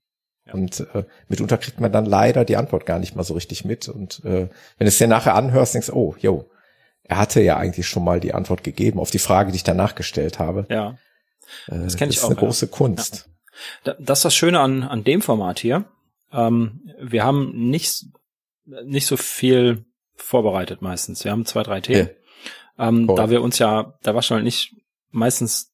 Ja. 0.47 0.55
Und 0.55 0.80
äh, 0.95 1.05
mitunter 1.28 1.59
kriegt 1.59 1.80
man 1.80 1.93
dann 1.93 2.07
leider 2.07 2.45
die 2.45 2.57
Antwort 2.57 2.86
gar 2.86 2.99
nicht 2.99 3.14
mal 3.14 3.24
so 3.24 3.34
richtig 3.34 3.64
mit. 3.64 3.88
Und 3.88 4.24
äh, 4.24 4.49
wenn 4.49 4.84
du 4.84 4.86
es 4.86 4.99
dir 4.99 5.07
nachher 5.07 5.34
anhörst, 5.34 5.74
denkst 5.74 5.88
du, 5.88 5.95
oh, 5.95 6.14
yo, 6.18 6.51
er 7.05 7.18
hatte 7.18 7.41
ja 7.41 7.57
eigentlich 7.57 7.88
schon 7.88 8.05
mal 8.05 8.20
die 8.20 8.34
Antwort 8.34 8.64
gegeben 8.64 8.99
auf 8.99 9.11
die 9.11 9.18
Frage, 9.18 9.53
die 9.53 9.57
ich 9.57 9.64
danach 9.64 9.95
gestellt 9.95 10.38
habe. 10.38 10.66
Ja. 10.70 10.99
Äh, 11.68 11.80
das 11.80 11.97
kenne 11.97 12.11
ich 12.11 12.18
auch. 12.18 12.22
Das 12.22 12.30
ist 12.30 12.30
eine 12.30 12.34
ja. 12.34 12.41
große 12.41 12.66
Kunst. 12.68 13.14
Ja. 13.16 13.32
Das 13.84 14.18
ist 14.18 14.24
das 14.24 14.34
Schöne 14.34 14.61
an, 14.61 14.82
an 14.82 15.04
dem 15.04 15.22
Format 15.22 15.58
hier. 15.58 15.84
Ähm, 16.32 16.82
wir 17.00 17.24
haben 17.24 17.70
nicht, 17.70 18.06
nicht 18.84 19.06
so 19.06 19.16
viel 19.16 19.84
vorbereitet 20.16 20.82
meistens. 20.82 21.24
Wir 21.24 21.32
haben 21.32 21.46
zwei, 21.46 21.62
drei 21.62 21.80
Themen. 21.80 22.11
Ja. 22.78 22.88
Ähm, 22.88 23.08
cool. 23.08 23.16
Da 23.16 23.30
wir 23.30 23.42
uns 23.42 23.58
ja, 23.58 23.94
da 24.02 24.14
war 24.14 24.22
schon 24.22 24.42
nicht 24.42 24.74
meistens 25.11 25.72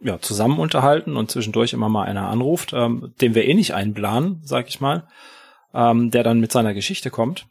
ja, 0.00 0.20
zusammen 0.20 0.58
unterhalten 0.58 1.16
und 1.16 1.30
zwischendurch 1.30 1.72
immer 1.72 1.88
mal 1.88 2.04
einer 2.04 2.28
anruft, 2.28 2.72
ähm, 2.74 3.14
den 3.20 3.34
wir 3.34 3.46
eh 3.46 3.54
nicht 3.54 3.74
einplanen, 3.74 4.40
sag 4.44 4.68
ich 4.68 4.80
mal, 4.80 5.08
ähm, 5.72 6.10
der 6.10 6.22
dann 6.22 6.40
mit 6.40 6.52
seiner 6.52 6.74
Geschichte 6.74 7.10
kommt 7.10 7.46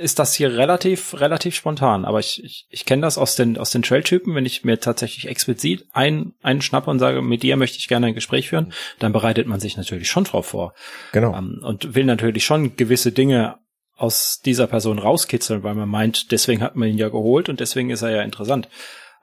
ist 0.00 0.18
das 0.18 0.34
hier 0.34 0.56
relativ, 0.56 1.20
relativ 1.20 1.54
spontan. 1.54 2.04
Aber 2.04 2.18
ich, 2.18 2.42
ich, 2.44 2.66
ich 2.70 2.84
kenne 2.84 3.02
das 3.02 3.18
aus 3.18 3.36
den, 3.36 3.58
aus 3.58 3.70
den 3.70 3.82
Trail-Typen, 3.82 4.34
wenn 4.34 4.46
ich 4.46 4.64
mir 4.64 4.80
tatsächlich 4.80 5.28
explizit 5.28 5.86
einen, 5.92 6.34
einen 6.42 6.62
schnappe 6.62 6.90
und 6.90 6.98
sage, 6.98 7.22
mit 7.22 7.42
dir 7.42 7.56
möchte 7.56 7.78
ich 7.78 7.88
gerne 7.88 8.08
ein 8.08 8.14
Gespräch 8.14 8.48
führen, 8.48 8.72
dann 8.98 9.12
bereitet 9.12 9.46
man 9.46 9.60
sich 9.60 9.76
natürlich 9.76 10.08
schon 10.08 10.24
drauf 10.24 10.46
vor. 10.46 10.74
Genau. 11.12 11.36
Ähm, 11.36 11.60
und 11.62 11.94
will 11.94 12.04
natürlich 12.04 12.44
schon 12.44 12.76
gewisse 12.76 13.12
Dinge 13.12 13.58
aus 13.96 14.40
dieser 14.44 14.66
Person 14.66 14.98
rauskitzeln, 14.98 15.62
weil 15.62 15.74
man 15.74 15.88
meint, 15.88 16.32
deswegen 16.32 16.62
hat 16.62 16.74
man 16.74 16.88
ihn 16.88 16.98
ja 16.98 17.08
geholt 17.08 17.48
und 17.48 17.60
deswegen 17.60 17.90
ist 17.90 18.02
er 18.02 18.10
ja 18.10 18.22
interessant. 18.22 18.68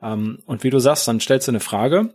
Ähm, 0.01 0.39
und 0.45 0.63
wie 0.63 0.69
du 0.69 0.79
sagst, 0.79 1.07
dann 1.07 1.19
stellst 1.19 1.47
du 1.47 1.51
eine 1.51 1.59
Frage 1.59 2.13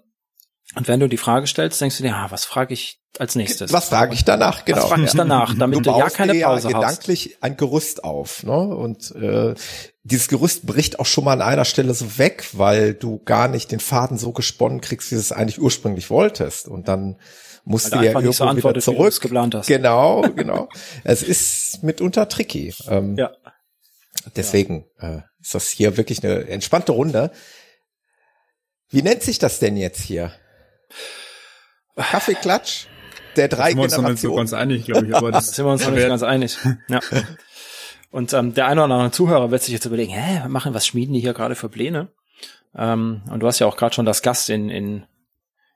und 0.75 0.89
wenn 0.89 1.01
du 1.01 1.09
die 1.09 1.17
Frage 1.17 1.47
stellst, 1.47 1.81
denkst 1.81 1.99
du 1.99 2.03
dir, 2.03 2.15
ah, 2.15 2.31
was 2.31 2.45
frage 2.45 2.73
ich 2.73 2.99
als 3.19 3.35
nächstes? 3.35 3.73
Was 3.73 3.89
frage 3.89 4.15
ich 4.15 4.25
danach? 4.25 4.65
Genau. 4.65 4.79
Was 4.79 4.89
frage 4.89 5.05
ich 5.05 5.13
danach, 5.13 5.55
damit 5.55 5.79
du, 5.79 5.83
du 5.83 5.99
ja 5.99 6.09
keine 6.09 6.35
Pause 6.41 6.71
ja 6.71 6.79
gedanklich 6.79 7.37
ein 7.43 7.57
Gerüst 7.57 8.05
auf, 8.05 8.43
ne? 8.43 8.59
Und 8.59 9.15
äh, 9.15 9.55
dieses 10.03 10.29
Gerüst 10.29 10.67
bricht 10.67 10.99
auch 10.99 11.07
schon 11.07 11.25
mal 11.25 11.35
an 11.35 11.43
einer 11.43 11.65
Stelle 11.65 11.93
so 11.95 12.19
weg, 12.19 12.49
weil 12.53 12.95
du 12.95 13.23
gar 13.25 13.49
nicht 13.49 13.71
den 13.71 13.81
Faden 13.81 14.17
so 14.17 14.33
gesponnen 14.33 14.81
kriegst, 14.81 15.11
wie 15.11 15.17
du 15.17 15.21
es 15.21 15.33
eigentlich 15.33 15.61
ursprünglich 15.61 16.11
wolltest. 16.11 16.69
Und 16.69 16.89
dann 16.89 17.19
musst 17.65 17.93
du 17.95 17.99
ja 17.99 18.19
irgendwo 18.19 18.57
wieder 18.57 18.81
zurück. 18.81 19.21
geplant 19.21 19.55
hast. 19.55 19.67
Genau, 19.67 20.23
genau. 20.23 20.69
es 21.05 21.23
ist 21.23 21.83
mitunter 21.83 22.29
tricky. 22.29 22.75
Ähm, 22.89 23.17
ja. 23.17 23.31
Deswegen 24.37 24.87
ja. 25.01 25.17
Äh, 25.17 25.23
ist 25.41 25.55
das 25.55 25.69
hier 25.69 25.97
wirklich 25.97 26.25
eine 26.25 26.49
entspannte 26.49 26.93
Runde. 26.93 27.31
Wie 28.89 29.03
nennt 29.03 29.23
sich 29.23 29.39
das 29.39 29.59
denn 29.59 29.77
jetzt 29.77 30.01
hier? 30.01 30.33
Kaffeeklatsch 31.97 32.87
der 33.37 33.49
drei 33.49 33.71
sind 33.71 33.79
wir 33.79 33.85
uns. 33.85 34.21
Sind 34.21 34.31
wir 34.31 34.37
uns 34.37 34.51
ganz 34.51 34.53
einig, 34.53 34.85
glaube 34.85 35.07
ich. 35.07 35.15
Aber 35.15 35.33
das 35.33 35.55
sind 35.55 35.65
wir 35.65 35.73
uns 35.73 35.85
noch 35.85 35.93
nicht 35.93 36.07
ganz 36.09 36.23
einig. 36.23 36.59
Ja. 36.89 37.01
Und 38.11 38.33
ähm, 38.35 38.55
der 38.55 38.67
eine 38.67 38.85
oder 38.85 38.95
andere 38.95 39.11
Zuhörer 39.11 39.51
wird 39.51 39.63
sich 39.63 39.73
jetzt 39.73 39.87
überlegen, 39.87 40.13
hä, 40.13 40.49
machen, 40.49 40.75
was 40.75 40.87
schmieden 40.87 41.15
die 41.15 41.21
hier 41.21 41.33
gerade 41.33 41.55
für 41.55 41.69
Pläne? 41.69 42.09
Ähm, 42.75 43.23
und 43.31 43.41
du 43.41 43.47
hast 43.47 43.59
ja 43.59 43.67
auch 43.67 43.77
gerade 43.77 43.95
schon 43.95 44.05
das 44.05 44.23
Gast 44.23 44.51
in, 44.51 44.69
in, 44.69 45.05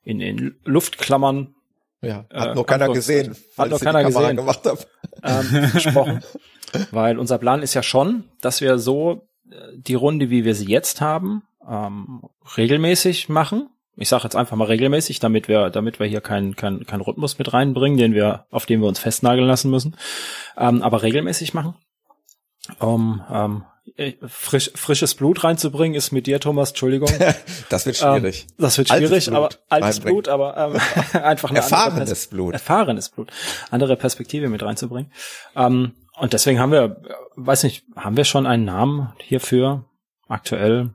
in, 0.02 0.20
in 0.20 0.56
Luftklammern. 0.64 1.54
Ja, 2.02 2.26
hat 2.32 2.50
äh, 2.50 2.54
noch 2.54 2.66
keiner 2.66 2.92
gesehen, 2.92 3.34
hat 3.56 3.70
noch 3.70 3.80
keiner 3.80 4.04
gesehen, 4.04 4.36
gemacht 4.36 4.60
hab. 4.66 4.86
Ähm, 5.22 5.70
gesprochen. 5.72 6.22
Weil 6.90 7.18
unser 7.18 7.38
Plan 7.38 7.62
ist 7.62 7.72
ja 7.72 7.82
schon, 7.82 8.24
dass 8.42 8.60
wir 8.60 8.78
so 8.78 9.28
äh, 9.50 9.54
die 9.76 9.94
Runde, 9.94 10.28
wie 10.28 10.44
wir 10.44 10.54
sie 10.54 10.66
jetzt 10.66 11.00
haben, 11.00 11.42
ähm, 11.66 12.22
regelmäßig 12.56 13.30
machen 13.30 13.70
ich 13.96 14.08
sage 14.08 14.24
jetzt 14.24 14.36
einfach 14.36 14.56
mal 14.56 14.66
regelmäßig, 14.66 15.20
damit 15.20 15.48
wir, 15.48 15.70
damit 15.70 15.98
wir 15.98 16.06
hier 16.06 16.20
keinen 16.20 16.54
kein, 16.54 16.86
kein 16.86 17.00
Rhythmus 17.00 17.38
mit 17.38 17.52
reinbringen, 17.52 17.98
den 17.98 18.14
wir, 18.14 18.46
auf 18.50 18.66
den 18.66 18.80
wir 18.80 18.88
uns 18.88 18.98
festnageln 18.98 19.46
lassen 19.46 19.70
müssen, 19.70 19.96
ähm, 20.56 20.82
aber 20.82 21.02
regelmäßig 21.02 21.54
machen, 21.54 21.74
um 22.78 23.22
ähm, 23.30 23.64
frisch, 24.26 24.70
frisches 24.74 25.14
Blut 25.14 25.44
reinzubringen, 25.44 25.96
ist 25.96 26.12
mit 26.12 26.26
dir, 26.26 26.40
Thomas, 26.40 26.70
Entschuldigung. 26.70 27.08
das 27.70 27.86
wird 27.86 27.96
schwierig. 27.96 28.46
Ähm, 28.50 28.54
das 28.58 28.78
wird 28.78 28.88
schwierig, 28.88 29.12
altes 29.12 29.28
aber 29.28 29.48
altes 29.68 30.00
Blut, 30.00 30.28
aber 30.28 30.56
ähm, 30.56 31.22
einfach 31.22 31.50
ein 31.50 31.56
erfahrenes 31.56 32.26
Blut. 32.26 32.52
Erfahrenes 32.52 33.08
Blut. 33.08 33.30
Andere 33.70 33.96
Perspektive 33.96 34.48
mit 34.48 34.62
reinzubringen. 34.62 35.10
Ähm, 35.54 35.92
und 36.18 36.32
deswegen 36.32 36.58
haben 36.58 36.72
wir, 36.72 37.02
weiß 37.36 37.64
nicht, 37.64 37.84
haben 37.94 38.16
wir 38.16 38.24
schon 38.24 38.46
einen 38.46 38.64
Namen 38.64 39.12
hierfür? 39.20 39.84
Aktuell 40.28 40.90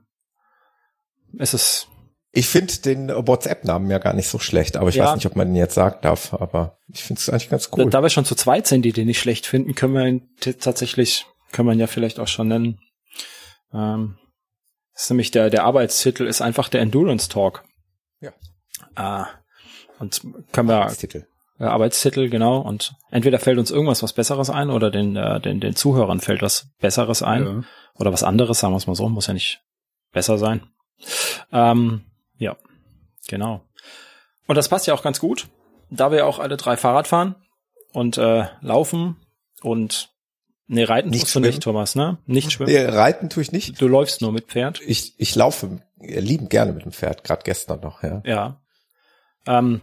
ist 1.38 1.54
es 1.54 1.88
ich 2.34 2.48
finde 2.48 2.74
den 2.78 3.08
WhatsApp-Namen 3.08 3.90
ja 3.90 3.98
gar 3.98 4.14
nicht 4.14 4.28
so 4.28 4.38
schlecht, 4.38 4.78
aber 4.78 4.88
ich 4.88 4.94
ja. 4.96 5.04
weiß 5.04 5.16
nicht, 5.16 5.26
ob 5.26 5.36
man 5.36 5.48
den 5.48 5.56
jetzt 5.56 5.74
sagen 5.74 5.98
darf, 6.00 6.32
aber 6.32 6.78
ich 6.88 7.02
finde 7.02 7.20
es 7.20 7.28
eigentlich 7.28 7.50
ganz 7.50 7.68
cool. 7.72 7.84
Da, 7.84 7.90
da 7.90 8.02
wir 8.02 8.08
schon 8.08 8.24
zu 8.24 8.34
zweit 8.34 8.66
sind, 8.66 8.82
die 8.82 8.92
den 8.92 9.06
nicht 9.06 9.20
schlecht 9.20 9.46
finden, 9.46 9.74
können 9.74 9.92
wir 9.92 10.06
ihn 10.06 10.28
tatsächlich, 10.58 11.26
kann 11.52 11.66
man 11.66 11.78
ja 11.78 11.86
vielleicht 11.86 12.18
auch 12.18 12.28
schon 12.28 12.48
nennen. 12.48 12.80
Ähm, 13.74 14.16
ist 14.94 15.10
nämlich 15.10 15.30
der, 15.30 15.50
der 15.50 15.64
Arbeitstitel 15.64 16.26
ist 16.26 16.40
einfach 16.40 16.70
der 16.70 16.80
Endurance 16.80 17.28
Talk. 17.28 17.64
Ja. 18.20 18.32
Äh, 18.96 19.24
und 19.98 20.22
können 20.52 20.68
wir 20.68 20.76
Arbeitstitel. 20.76 21.26
Äh, 21.58 21.64
Arbeitstitel, 21.64 22.30
genau. 22.30 22.60
Und 22.60 22.94
entweder 23.10 23.40
fällt 23.40 23.58
uns 23.58 23.70
irgendwas 23.70 24.02
was 24.02 24.14
Besseres 24.14 24.48
ein 24.48 24.70
oder 24.70 24.90
den, 24.90 25.16
äh, 25.16 25.38
den, 25.38 25.60
den 25.60 25.76
Zuhörern 25.76 26.20
fällt 26.20 26.40
was 26.40 26.68
Besseres 26.80 27.22
ein. 27.22 27.44
Ja. 27.44 27.62
Oder 27.94 28.10
was 28.10 28.22
anderes, 28.22 28.60
sagen 28.60 28.72
wir 28.72 28.78
es 28.78 28.86
mal 28.86 28.94
so, 28.94 29.08
muss 29.10 29.26
ja 29.26 29.34
nicht 29.34 29.60
besser 30.12 30.38
sein. 30.38 30.66
Ähm, 31.52 32.06
ja, 32.42 32.56
genau. 33.28 33.62
Und 34.46 34.56
das 34.56 34.68
passt 34.68 34.86
ja 34.86 34.94
auch 34.94 35.02
ganz 35.02 35.20
gut, 35.20 35.48
da 35.90 36.10
wir 36.10 36.26
auch 36.26 36.38
alle 36.38 36.56
drei 36.56 36.76
Fahrrad 36.76 37.06
fahren 37.06 37.36
und 37.92 38.18
äh, 38.18 38.46
laufen 38.60 39.16
und 39.62 40.10
Nee, 40.68 40.84
reiten 40.84 41.10
nicht 41.10 41.22
tust 41.22 41.32
schwimmen. 41.32 41.44
du 41.44 41.50
nicht, 41.50 41.62
Thomas, 41.62 41.94
ne? 41.96 42.18
Nicht 42.24 42.50
schwimmen. 42.52 42.72
Nee, 42.72 42.84
reiten 42.84 43.28
tue 43.28 43.42
ich 43.42 43.52
nicht. 43.52 43.80
Du 43.80 43.88
läufst 43.88 44.22
nur 44.22 44.32
mit 44.32 44.46
Pferd. 44.46 44.80
Ich, 44.86 45.14
ich 45.18 45.34
laufe 45.34 45.80
lieben 45.98 46.48
gerne 46.48 46.72
mit 46.72 46.84
dem 46.84 46.92
Pferd, 46.92 47.24
gerade 47.24 47.42
gestern 47.44 47.80
noch, 47.80 48.02
ja. 48.02 48.22
Ja. 48.24 48.60
Ähm, 49.46 49.80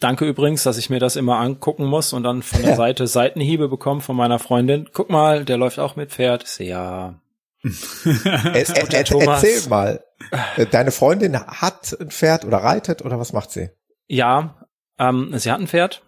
danke 0.00 0.26
übrigens, 0.26 0.62
dass 0.62 0.78
ich 0.78 0.90
mir 0.90 1.00
das 1.00 1.16
immer 1.16 1.38
angucken 1.38 1.84
muss 1.84 2.12
und 2.12 2.22
dann 2.22 2.42
von 2.42 2.62
der 2.62 2.76
Seite 2.76 3.06
Seitenhiebe 3.06 3.68
bekomme 3.68 4.00
von 4.00 4.16
meiner 4.16 4.38
Freundin. 4.38 4.88
Guck 4.92 5.10
mal, 5.10 5.44
der 5.44 5.58
läuft 5.58 5.78
auch 5.78 5.96
mit 5.96 6.10
Pferd. 6.12 6.58
Ja. 6.58 7.20
Er, 7.64 8.54
er, 8.54 8.92
erzähl 8.92 9.68
mal. 9.68 10.04
Äh, 10.56 10.66
deine 10.66 10.90
Freundin 10.90 11.38
hat 11.38 11.96
ein 12.00 12.10
Pferd 12.10 12.44
oder 12.44 12.58
reitet 12.58 13.02
oder 13.02 13.18
was 13.18 13.32
macht 13.32 13.50
sie? 13.50 13.70
Ja, 14.08 14.66
ähm, 14.98 15.32
sie 15.38 15.50
hat 15.50 15.60
ein 15.60 15.68
Pferd 15.68 16.02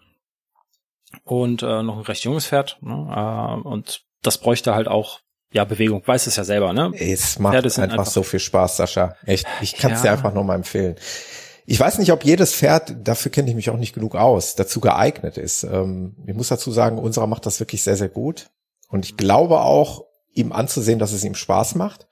und 1.24 1.62
äh, 1.62 1.82
noch 1.82 1.96
ein 1.98 2.04
recht 2.04 2.24
junges 2.24 2.46
Pferd. 2.46 2.78
Ne? 2.80 2.92
Äh, 2.92 3.68
und 3.68 4.04
das 4.22 4.38
bräuchte 4.38 4.74
halt 4.74 4.88
auch 4.88 5.20
ja 5.52 5.64
Bewegung. 5.64 6.02
Weiß 6.04 6.26
es 6.26 6.36
ja 6.36 6.44
selber, 6.44 6.72
ne? 6.72 6.92
Es 6.98 7.38
macht 7.38 7.54
einfach, 7.54 7.82
einfach, 7.82 8.06
so 8.06 8.22
viel 8.22 8.40
Spaß, 8.40 8.76
Sascha. 8.76 9.16
Echt, 9.24 9.46
ich 9.60 9.76
kann 9.76 9.92
es 9.92 9.98
ja. 9.98 10.10
dir 10.10 10.12
einfach 10.12 10.34
nur 10.34 10.44
mal 10.44 10.56
empfehlen. 10.56 10.96
Ich 11.66 11.80
weiß 11.80 11.98
nicht, 11.98 12.12
ob 12.12 12.24
jedes 12.24 12.54
Pferd, 12.54 12.94
dafür 13.04 13.30
kenne 13.30 13.48
ich 13.48 13.56
mich 13.56 13.70
auch 13.70 13.78
nicht 13.78 13.94
genug 13.94 14.16
aus, 14.16 14.54
dazu 14.54 14.80
geeignet 14.80 15.38
ist. 15.38 15.62
Ähm, 15.62 16.16
ich 16.26 16.34
muss 16.34 16.48
dazu 16.48 16.70
sagen, 16.72 16.98
unserer 16.98 17.26
macht 17.26 17.46
das 17.46 17.60
wirklich 17.60 17.82
sehr, 17.82 17.96
sehr 17.96 18.10
gut. 18.10 18.50
Und 18.88 19.06
ich 19.06 19.16
glaube 19.16 19.60
auch, 19.60 20.04
ihm 20.34 20.52
anzusehen, 20.52 20.98
dass 20.98 21.12
es 21.12 21.24
ihm 21.24 21.34
Spaß 21.34 21.74
macht. 21.74 22.06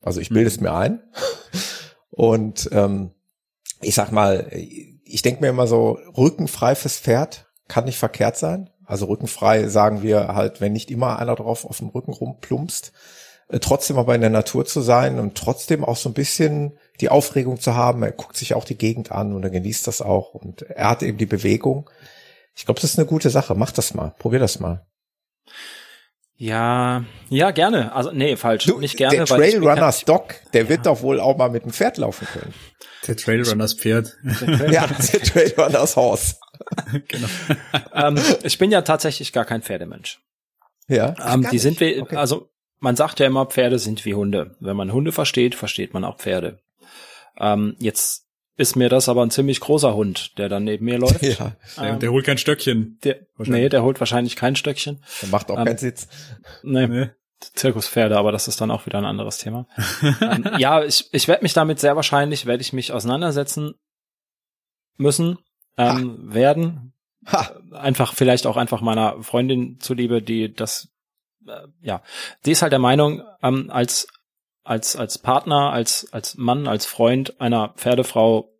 Also 0.00 0.20
ich 0.20 0.30
bilde 0.30 0.48
es 0.48 0.60
mir 0.60 0.74
ein. 0.74 1.02
Und 2.10 2.68
ähm, 2.72 3.12
ich 3.80 3.94
sag 3.94 4.12
mal, 4.12 4.50
ich 4.52 5.22
denke 5.22 5.40
mir 5.40 5.48
immer 5.48 5.66
so, 5.66 5.98
rückenfrei 6.16 6.74
fürs 6.74 6.98
Pferd 6.98 7.50
kann 7.68 7.84
nicht 7.84 7.98
verkehrt 7.98 8.36
sein. 8.36 8.70
Also 8.84 9.06
rückenfrei 9.06 9.68
sagen 9.68 10.02
wir 10.02 10.34
halt, 10.34 10.60
wenn 10.60 10.72
nicht 10.72 10.90
immer 10.90 11.18
einer 11.18 11.36
drauf 11.36 11.64
auf 11.64 11.78
dem 11.78 11.88
Rücken 11.88 12.12
rumplumpst, 12.12 12.92
äh, 13.48 13.60
trotzdem 13.60 13.98
aber 13.98 14.14
in 14.14 14.20
der 14.20 14.30
Natur 14.30 14.66
zu 14.66 14.80
sein 14.80 15.18
und 15.18 15.36
trotzdem 15.36 15.84
auch 15.84 15.96
so 15.96 16.08
ein 16.08 16.14
bisschen 16.14 16.76
die 17.00 17.08
Aufregung 17.08 17.60
zu 17.60 17.74
haben. 17.74 18.02
Er 18.02 18.12
guckt 18.12 18.36
sich 18.36 18.54
auch 18.54 18.64
die 18.64 18.76
Gegend 18.76 19.12
an 19.12 19.32
und 19.32 19.44
er 19.44 19.50
genießt 19.50 19.86
das 19.86 20.02
auch 20.02 20.34
und 20.34 20.62
er 20.62 20.90
hat 20.90 21.02
eben 21.02 21.18
die 21.18 21.26
Bewegung. 21.26 21.88
Ich 22.56 22.64
glaube, 22.64 22.80
das 22.80 22.90
ist 22.90 22.98
eine 22.98 23.06
gute 23.08 23.30
Sache. 23.30 23.54
Mach 23.54 23.72
das 23.72 23.94
mal. 23.94 24.14
Probier 24.18 24.40
das 24.40 24.60
mal. 24.60 24.86
Ja, 26.40 27.04
ja, 27.28 27.50
gerne. 27.50 27.92
Also, 27.92 28.12
nee, 28.12 28.34
falsch. 28.34 28.64
Du, 28.64 28.80
nicht 28.80 28.96
gerne. 28.96 29.14
Der 29.14 29.26
Trailrunners 29.26 30.06
Doc, 30.06 30.36
der 30.54 30.62
ja. 30.62 30.68
wird 30.70 30.86
doch 30.86 31.02
wohl 31.02 31.20
auch 31.20 31.36
mal 31.36 31.50
mit 31.50 31.64
dem 31.64 31.70
Pferd 31.70 31.98
laufen 31.98 32.26
können. 32.32 32.54
Der 33.06 33.14
Trailrunners 33.14 33.74
Pferd. 33.74 34.16
ja, 34.70 34.86
der 34.86 35.20
Trailrunners 35.20 35.96
Horse. 35.96 36.36
genau. 37.08 37.28
ähm, 37.92 38.18
ich 38.42 38.56
bin 38.56 38.70
ja 38.70 38.80
tatsächlich 38.80 39.34
gar 39.34 39.44
kein 39.44 39.60
Pferdemensch. 39.60 40.22
Ja. 40.88 41.14
Ähm, 41.30 41.46
die 41.52 41.58
sind 41.58 41.78
wie, 41.78 42.00
okay. 42.00 42.16
also 42.16 42.48
man 42.78 42.96
sagt 42.96 43.20
ja 43.20 43.26
immer, 43.26 43.44
Pferde 43.44 43.78
sind 43.78 44.06
wie 44.06 44.14
Hunde. 44.14 44.56
Wenn 44.60 44.78
man 44.78 44.94
Hunde 44.94 45.12
versteht, 45.12 45.54
versteht 45.54 45.92
man 45.92 46.04
auch 46.04 46.16
Pferde. 46.16 46.62
Ähm, 47.38 47.76
jetzt 47.78 48.29
ist 48.60 48.76
mir 48.76 48.90
das 48.90 49.08
aber 49.08 49.22
ein 49.22 49.30
ziemlich 49.30 49.58
großer 49.60 49.94
Hund, 49.94 50.36
der 50.38 50.50
dann 50.50 50.64
neben 50.64 50.84
mir 50.84 50.98
läuft. 50.98 51.22
Ja, 51.30 51.56
der, 51.76 51.84
ähm, 51.84 51.98
der 51.98 52.12
holt 52.12 52.26
kein 52.26 52.36
Stöckchen. 52.38 52.98
Der, 53.02 53.20
nee, 53.38 53.68
der 53.68 53.82
holt 53.82 54.00
wahrscheinlich 54.00 54.36
kein 54.36 54.54
Stöckchen. 54.54 55.02
Der 55.22 55.28
macht 55.30 55.50
auch 55.50 55.58
ähm, 55.58 55.64
keinen 55.64 55.78
Sitz. 55.78 56.08
Nee, 56.62 56.86
nee. 56.86 57.10
Zirkuspferde, 57.40 58.18
aber 58.18 58.32
das 58.32 58.48
ist 58.48 58.60
dann 58.60 58.70
auch 58.70 58.84
wieder 58.84 58.98
ein 58.98 59.06
anderes 59.06 59.38
Thema. 59.38 59.66
ähm, 60.20 60.44
ja, 60.58 60.84
ich, 60.84 61.08
ich 61.12 61.26
werde 61.26 61.42
mich 61.42 61.54
damit 61.54 61.80
sehr 61.80 61.96
wahrscheinlich, 61.96 62.44
werde 62.44 62.60
ich 62.60 62.74
mich 62.74 62.92
auseinandersetzen 62.92 63.74
müssen, 64.98 65.38
ähm, 65.78 66.28
ha. 66.28 66.34
werden. 66.34 66.92
Ha. 67.32 67.56
Einfach, 67.72 68.12
vielleicht 68.14 68.46
auch 68.46 68.58
einfach 68.58 68.82
meiner 68.82 69.22
Freundin 69.22 69.78
zuliebe, 69.80 70.20
die 70.20 70.52
das, 70.52 70.88
äh, 71.46 71.66
ja, 71.80 72.02
die 72.44 72.50
ist 72.50 72.60
halt 72.60 72.72
der 72.72 72.78
Meinung, 72.78 73.22
ähm, 73.42 73.70
als 73.70 74.06
als, 74.64 74.96
als 74.96 75.18
Partner, 75.18 75.72
als, 75.72 76.08
als 76.12 76.36
Mann, 76.36 76.66
als 76.66 76.86
Freund 76.86 77.40
einer 77.40 77.74
Pferdefrau 77.76 78.50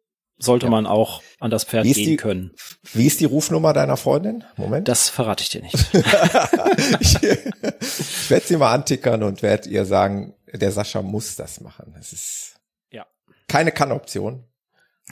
sollte 0.42 0.66
ja. 0.66 0.70
man 0.70 0.86
auch 0.86 1.22
an 1.38 1.50
das 1.50 1.64
Pferd 1.64 1.84
gehen 1.84 1.94
die, 1.94 2.16
können. 2.16 2.52
Wie 2.92 3.06
ist 3.06 3.20
die 3.20 3.26
Rufnummer 3.26 3.72
deiner 3.72 3.96
Freundin? 3.96 4.44
Moment. 4.56 4.88
Das 4.88 5.10
verrate 5.10 5.42
ich 5.42 5.50
dir 5.50 5.62
nicht. 5.62 5.74
ich, 7.00 7.22
ich 7.22 8.30
werde 8.30 8.46
sie 8.46 8.56
mal 8.56 8.72
antickern 8.72 9.22
und 9.22 9.42
werde 9.42 9.68
ihr 9.68 9.84
sagen, 9.84 10.34
der 10.52 10.72
Sascha 10.72 11.02
muss 11.02 11.36
das 11.36 11.60
machen. 11.60 11.94
Es 11.98 12.12
ist 12.12 12.54
ja. 12.90 13.06
keine 13.48 13.70
Kann-Option. 13.70 14.44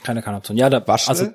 Keine 0.03 0.23
Kann-Option. 0.23 0.57
Ja, 0.57 0.71
da, 0.71 0.87
Waschel, 0.87 1.11
also, 1.11 1.29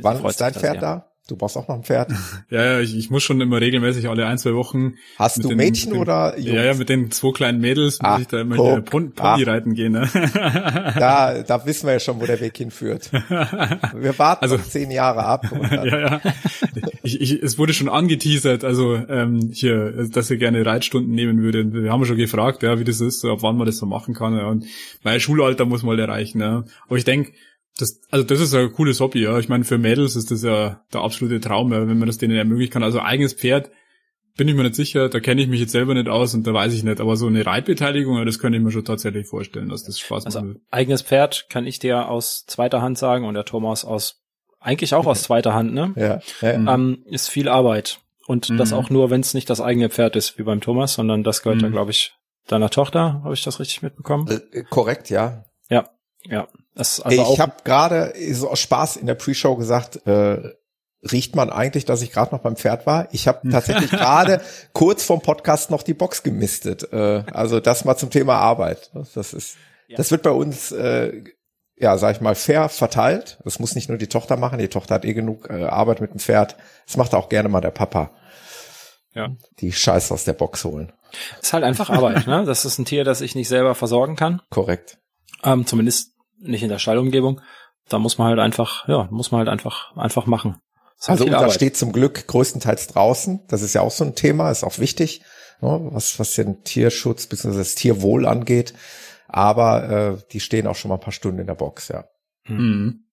wann 0.00 0.24
ist 0.24 0.40
dein 0.40 0.54
Pferd 0.54 0.82
da? 0.82 1.12
Du 1.28 1.36
brauchst 1.36 1.58
auch 1.58 1.68
noch 1.68 1.74
ein 1.74 1.82
Pferd. 1.82 2.10
ja, 2.50 2.64
ja, 2.64 2.80
ich, 2.80 2.96
ich 2.96 3.10
muss 3.10 3.22
schon 3.22 3.38
immer 3.42 3.60
regelmäßig 3.60 4.08
alle 4.08 4.26
ein, 4.26 4.38
zwei 4.38 4.54
Wochen. 4.54 4.94
Hast 5.18 5.44
du 5.44 5.48
den, 5.48 5.58
Mädchen 5.58 5.92
den, 5.92 6.00
oder 6.00 6.38
Jungs? 6.38 6.52
Ja, 6.52 6.64
ja, 6.64 6.74
mit 6.74 6.88
den 6.88 7.10
zwei 7.10 7.32
kleinen 7.32 7.60
Mädels 7.60 8.00
muss 8.00 8.10
ah, 8.10 8.18
ich 8.18 8.28
da 8.28 8.40
immer 8.40 8.56
guck, 8.56 8.86
Pony 8.86 9.12
ah. 9.18 9.34
reiten 9.34 9.74
gehen. 9.74 9.92
Ne? 9.92 10.08
da, 10.14 11.42
da 11.42 11.66
wissen 11.66 11.86
wir 11.86 11.92
ja 11.92 12.00
schon, 12.00 12.18
wo 12.18 12.24
der 12.24 12.40
Weg 12.40 12.56
hinführt. 12.56 13.12
Wir 13.12 14.18
warten 14.18 14.42
also, 14.42 14.56
zehn 14.56 14.90
Jahre 14.90 15.24
ab. 15.24 15.46
ja, 15.70 15.84
ja. 15.84 16.20
Ich, 17.02 17.20
ich, 17.20 17.42
es 17.42 17.58
wurde 17.58 17.74
schon 17.74 17.90
angeteasert, 17.90 18.64
also 18.64 18.94
ähm, 18.94 19.50
hier, 19.52 20.08
dass 20.08 20.30
er 20.30 20.38
gerne 20.38 20.64
Reitstunden 20.64 21.14
nehmen 21.14 21.42
würde. 21.42 21.70
Wir 21.72 21.92
haben 21.92 22.06
schon 22.06 22.16
gefragt, 22.16 22.62
ja, 22.62 22.78
wie 22.78 22.84
das 22.84 23.02
ist, 23.02 23.22
ab 23.26 23.38
wann 23.42 23.58
man 23.58 23.66
das 23.66 23.76
so 23.76 23.84
machen 23.84 24.14
kann. 24.14 24.34
Ja. 24.34 24.46
Und 24.46 24.64
mein 25.02 25.20
Schulalter 25.20 25.66
muss 25.66 25.82
mal 25.82 25.98
erreichen. 25.98 26.40
Ja. 26.40 26.64
Aber 26.86 26.96
ich 26.96 27.04
denke, 27.04 27.32
das, 27.78 28.00
also 28.10 28.24
das 28.24 28.40
ist 28.40 28.54
ein 28.54 28.72
cooles 28.72 29.00
Hobby, 29.00 29.22
ja. 29.22 29.38
Ich 29.38 29.48
meine, 29.48 29.64
für 29.64 29.78
Mädels 29.78 30.16
ist 30.16 30.30
das 30.30 30.42
ja 30.42 30.84
der 30.92 31.00
absolute 31.00 31.40
Traum, 31.40 31.72
ja, 31.72 31.86
wenn 31.86 31.98
man 31.98 32.08
das 32.08 32.18
denen 32.18 32.36
ermöglichen 32.36 32.72
kann. 32.72 32.82
Also 32.82 33.00
eigenes 33.00 33.32
Pferd 33.32 33.70
bin 34.36 34.48
ich 34.48 34.54
mir 34.54 34.62
nicht 34.62 34.74
sicher, 34.74 35.08
da 35.08 35.20
kenne 35.20 35.42
ich 35.42 35.48
mich 35.48 35.60
jetzt 35.60 35.72
selber 35.72 35.94
nicht 35.94 36.08
aus 36.08 36.34
und 36.34 36.46
da 36.46 36.54
weiß 36.54 36.72
ich 36.72 36.84
nicht. 36.84 37.00
Aber 37.00 37.16
so 37.16 37.26
eine 37.26 37.44
Reitbeteiligung, 37.44 38.24
das 38.24 38.38
könnte 38.38 38.58
ich 38.58 38.64
mir 38.64 38.70
schon 38.70 38.84
tatsächlich 38.84 39.26
vorstellen, 39.26 39.68
dass 39.68 39.84
das 39.84 39.98
Spaß 39.98 40.26
also, 40.26 40.42
macht. 40.42 40.58
Eigenes 40.70 41.02
Pferd 41.02 41.46
kann 41.48 41.66
ich 41.66 41.78
dir 41.78 42.08
aus 42.08 42.46
zweiter 42.46 42.82
Hand 42.82 42.98
sagen 42.98 43.24
und 43.24 43.34
der 43.34 43.44
Thomas 43.44 43.84
aus 43.84 44.22
eigentlich 44.60 44.94
auch 44.94 45.06
aus 45.06 45.22
zweiter 45.24 45.54
Hand, 45.54 45.72
ne? 45.72 45.92
Ja. 45.96 46.20
ja. 46.40 46.58
Mhm. 46.58 46.68
Ähm, 46.68 47.04
ist 47.06 47.28
viel 47.28 47.48
Arbeit. 47.48 48.00
Und 48.26 48.50
mhm. 48.50 48.58
das 48.58 48.72
auch 48.72 48.90
nur, 48.90 49.10
wenn 49.10 49.22
es 49.22 49.34
nicht 49.34 49.48
das 49.50 49.60
eigene 49.60 49.88
Pferd 49.88 50.14
ist, 50.14 50.38
wie 50.38 50.42
beim 50.42 50.60
Thomas, 50.60 50.94
sondern 50.94 51.24
das 51.24 51.42
gehört 51.42 51.58
mhm. 51.58 51.64
ja, 51.64 51.70
glaube 51.70 51.92
ich, 51.92 52.12
deiner 52.46 52.70
Tochter. 52.70 53.22
Habe 53.24 53.34
ich 53.34 53.42
das 53.42 53.58
richtig 53.58 53.82
mitbekommen? 53.82 54.28
Äh, 54.52 54.64
korrekt, 54.64 55.10
ja. 55.10 55.44
Ja, 55.68 55.88
ja. 56.24 56.46
Das 56.78 57.00
also 57.00 57.32
ich 57.32 57.40
habe 57.40 57.54
gerade 57.64 58.14
so 58.32 58.48
aus 58.48 58.60
Spaß 58.60 58.96
in 58.96 59.06
der 59.06 59.16
Pre-Show 59.16 59.56
gesagt, 59.56 60.06
äh, 60.06 60.54
riecht 61.10 61.34
man 61.34 61.50
eigentlich, 61.50 61.84
dass 61.84 62.02
ich 62.02 62.12
gerade 62.12 62.32
noch 62.32 62.40
beim 62.40 62.54
Pferd 62.54 62.86
war. 62.86 63.08
Ich 63.10 63.26
habe 63.26 63.48
tatsächlich 63.50 63.90
gerade 63.90 64.40
kurz 64.72 65.02
vorm 65.04 65.20
Podcast 65.20 65.70
noch 65.70 65.82
die 65.82 65.94
Box 65.94 66.22
gemistet. 66.22 66.92
Äh, 66.92 67.24
also 67.32 67.58
das 67.58 67.84
mal 67.84 67.96
zum 67.96 68.10
Thema 68.10 68.36
Arbeit. 68.36 68.92
Das 69.14 69.32
ist, 69.32 69.56
ja. 69.88 69.96
das 69.96 70.12
wird 70.12 70.22
bei 70.22 70.30
uns, 70.30 70.70
äh, 70.70 71.24
ja, 71.76 71.98
sag 71.98 72.14
ich 72.14 72.20
mal, 72.20 72.36
fair 72.36 72.68
verteilt. 72.68 73.38
Das 73.42 73.58
muss 73.58 73.74
nicht 73.74 73.88
nur 73.88 73.98
die 73.98 74.08
Tochter 74.08 74.36
machen. 74.36 74.60
Die 74.60 74.68
Tochter 74.68 74.94
hat 74.94 75.04
eh 75.04 75.14
genug 75.14 75.50
äh, 75.50 75.64
Arbeit 75.64 76.00
mit 76.00 76.12
dem 76.12 76.20
Pferd. 76.20 76.56
Das 76.86 76.96
macht 76.96 77.12
auch 77.12 77.28
gerne 77.28 77.48
mal 77.48 77.60
der 77.60 77.72
Papa. 77.72 78.12
Ja. 79.14 79.30
Die 79.58 79.72
Scheiße 79.72 80.14
aus 80.14 80.22
der 80.22 80.34
Box 80.34 80.64
holen. 80.64 80.92
Ist 81.42 81.52
halt 81.52 81.64
einfach 81.64 81.90
Arbeit, 81.90 82.28
ne? 82.28 82.44
Das 82.44 82.64
ist 82.64 82.78
ein 82.78 82.84
Tier, 82.84 83.02
das 83.02 83.20
ich 83.20 83.34
nicht 83.34 83.48
selber 83.48 83.74
versorgen 83.74 84.14
kann. 84.14 84.42
Korrekt. 84.50 84.98
Ähm, 85.42 85.66
zumindest 85.66 86.12
nicht 86.40 86.62
in 86.62 86.68
der 86.68 86.78
Stallumgebung. 86.78 87.40
Da 87.88 87.98
muss 87.98 88.18
man 88.18 88.28
halt 88.28 88.38
einfach, 88.38 88.86
ja, 88.88 89.08
muss 89.10 89.30
man 89.30 89.40
halt 89.40 89.48
einfach, 89.48 89.96
einfach 89.96 90.26
machen. 90.26 90.56
Also 91.06 91.24
unser 91.24 91.38
Arbeit. 91.38 91.52
steht 91.52 91.76
zum 91.76 91.92
Glück 91.92 92.26
größtenteils 92.26 92.88
draußen. 92.88 93.44
Das 93.48 93.62
ist 93.62 93.74
ja 93.74 93.82
auch 93.82 93.90
so 93.90 94.04
ein 94.04 94.14
Thema, 94.14 94.50
ist 94.50 94.64
auch 94.64 94.78
wichtig, 94.78 95.22
ne, 95.60 95.78
was, 95.92 96.18
was 96.18 96.34
den 96.34 96.64
Tierschutz 96.64 97.26
bzw. 97.26 97.56
das 97.56 97.74
Tierwohl 97.76 98.26
angeht. 98.26 98.74
Aber 99.28 99.88
äh, 100.18 100.22
die 100.32 100.40
stehen 100.40 100.66
auch 100.66 100.74
schon 100.74 100.88
mal 100.88 100.96
ein 100.96 101.00
paar 101.00 101.12
Stunden 101.12 101.38
in 101.38 101.46
der 101.46 101.54
Box, 101.54 101.88
ja. 101.88 102.04
Mhm. 102.46 103.04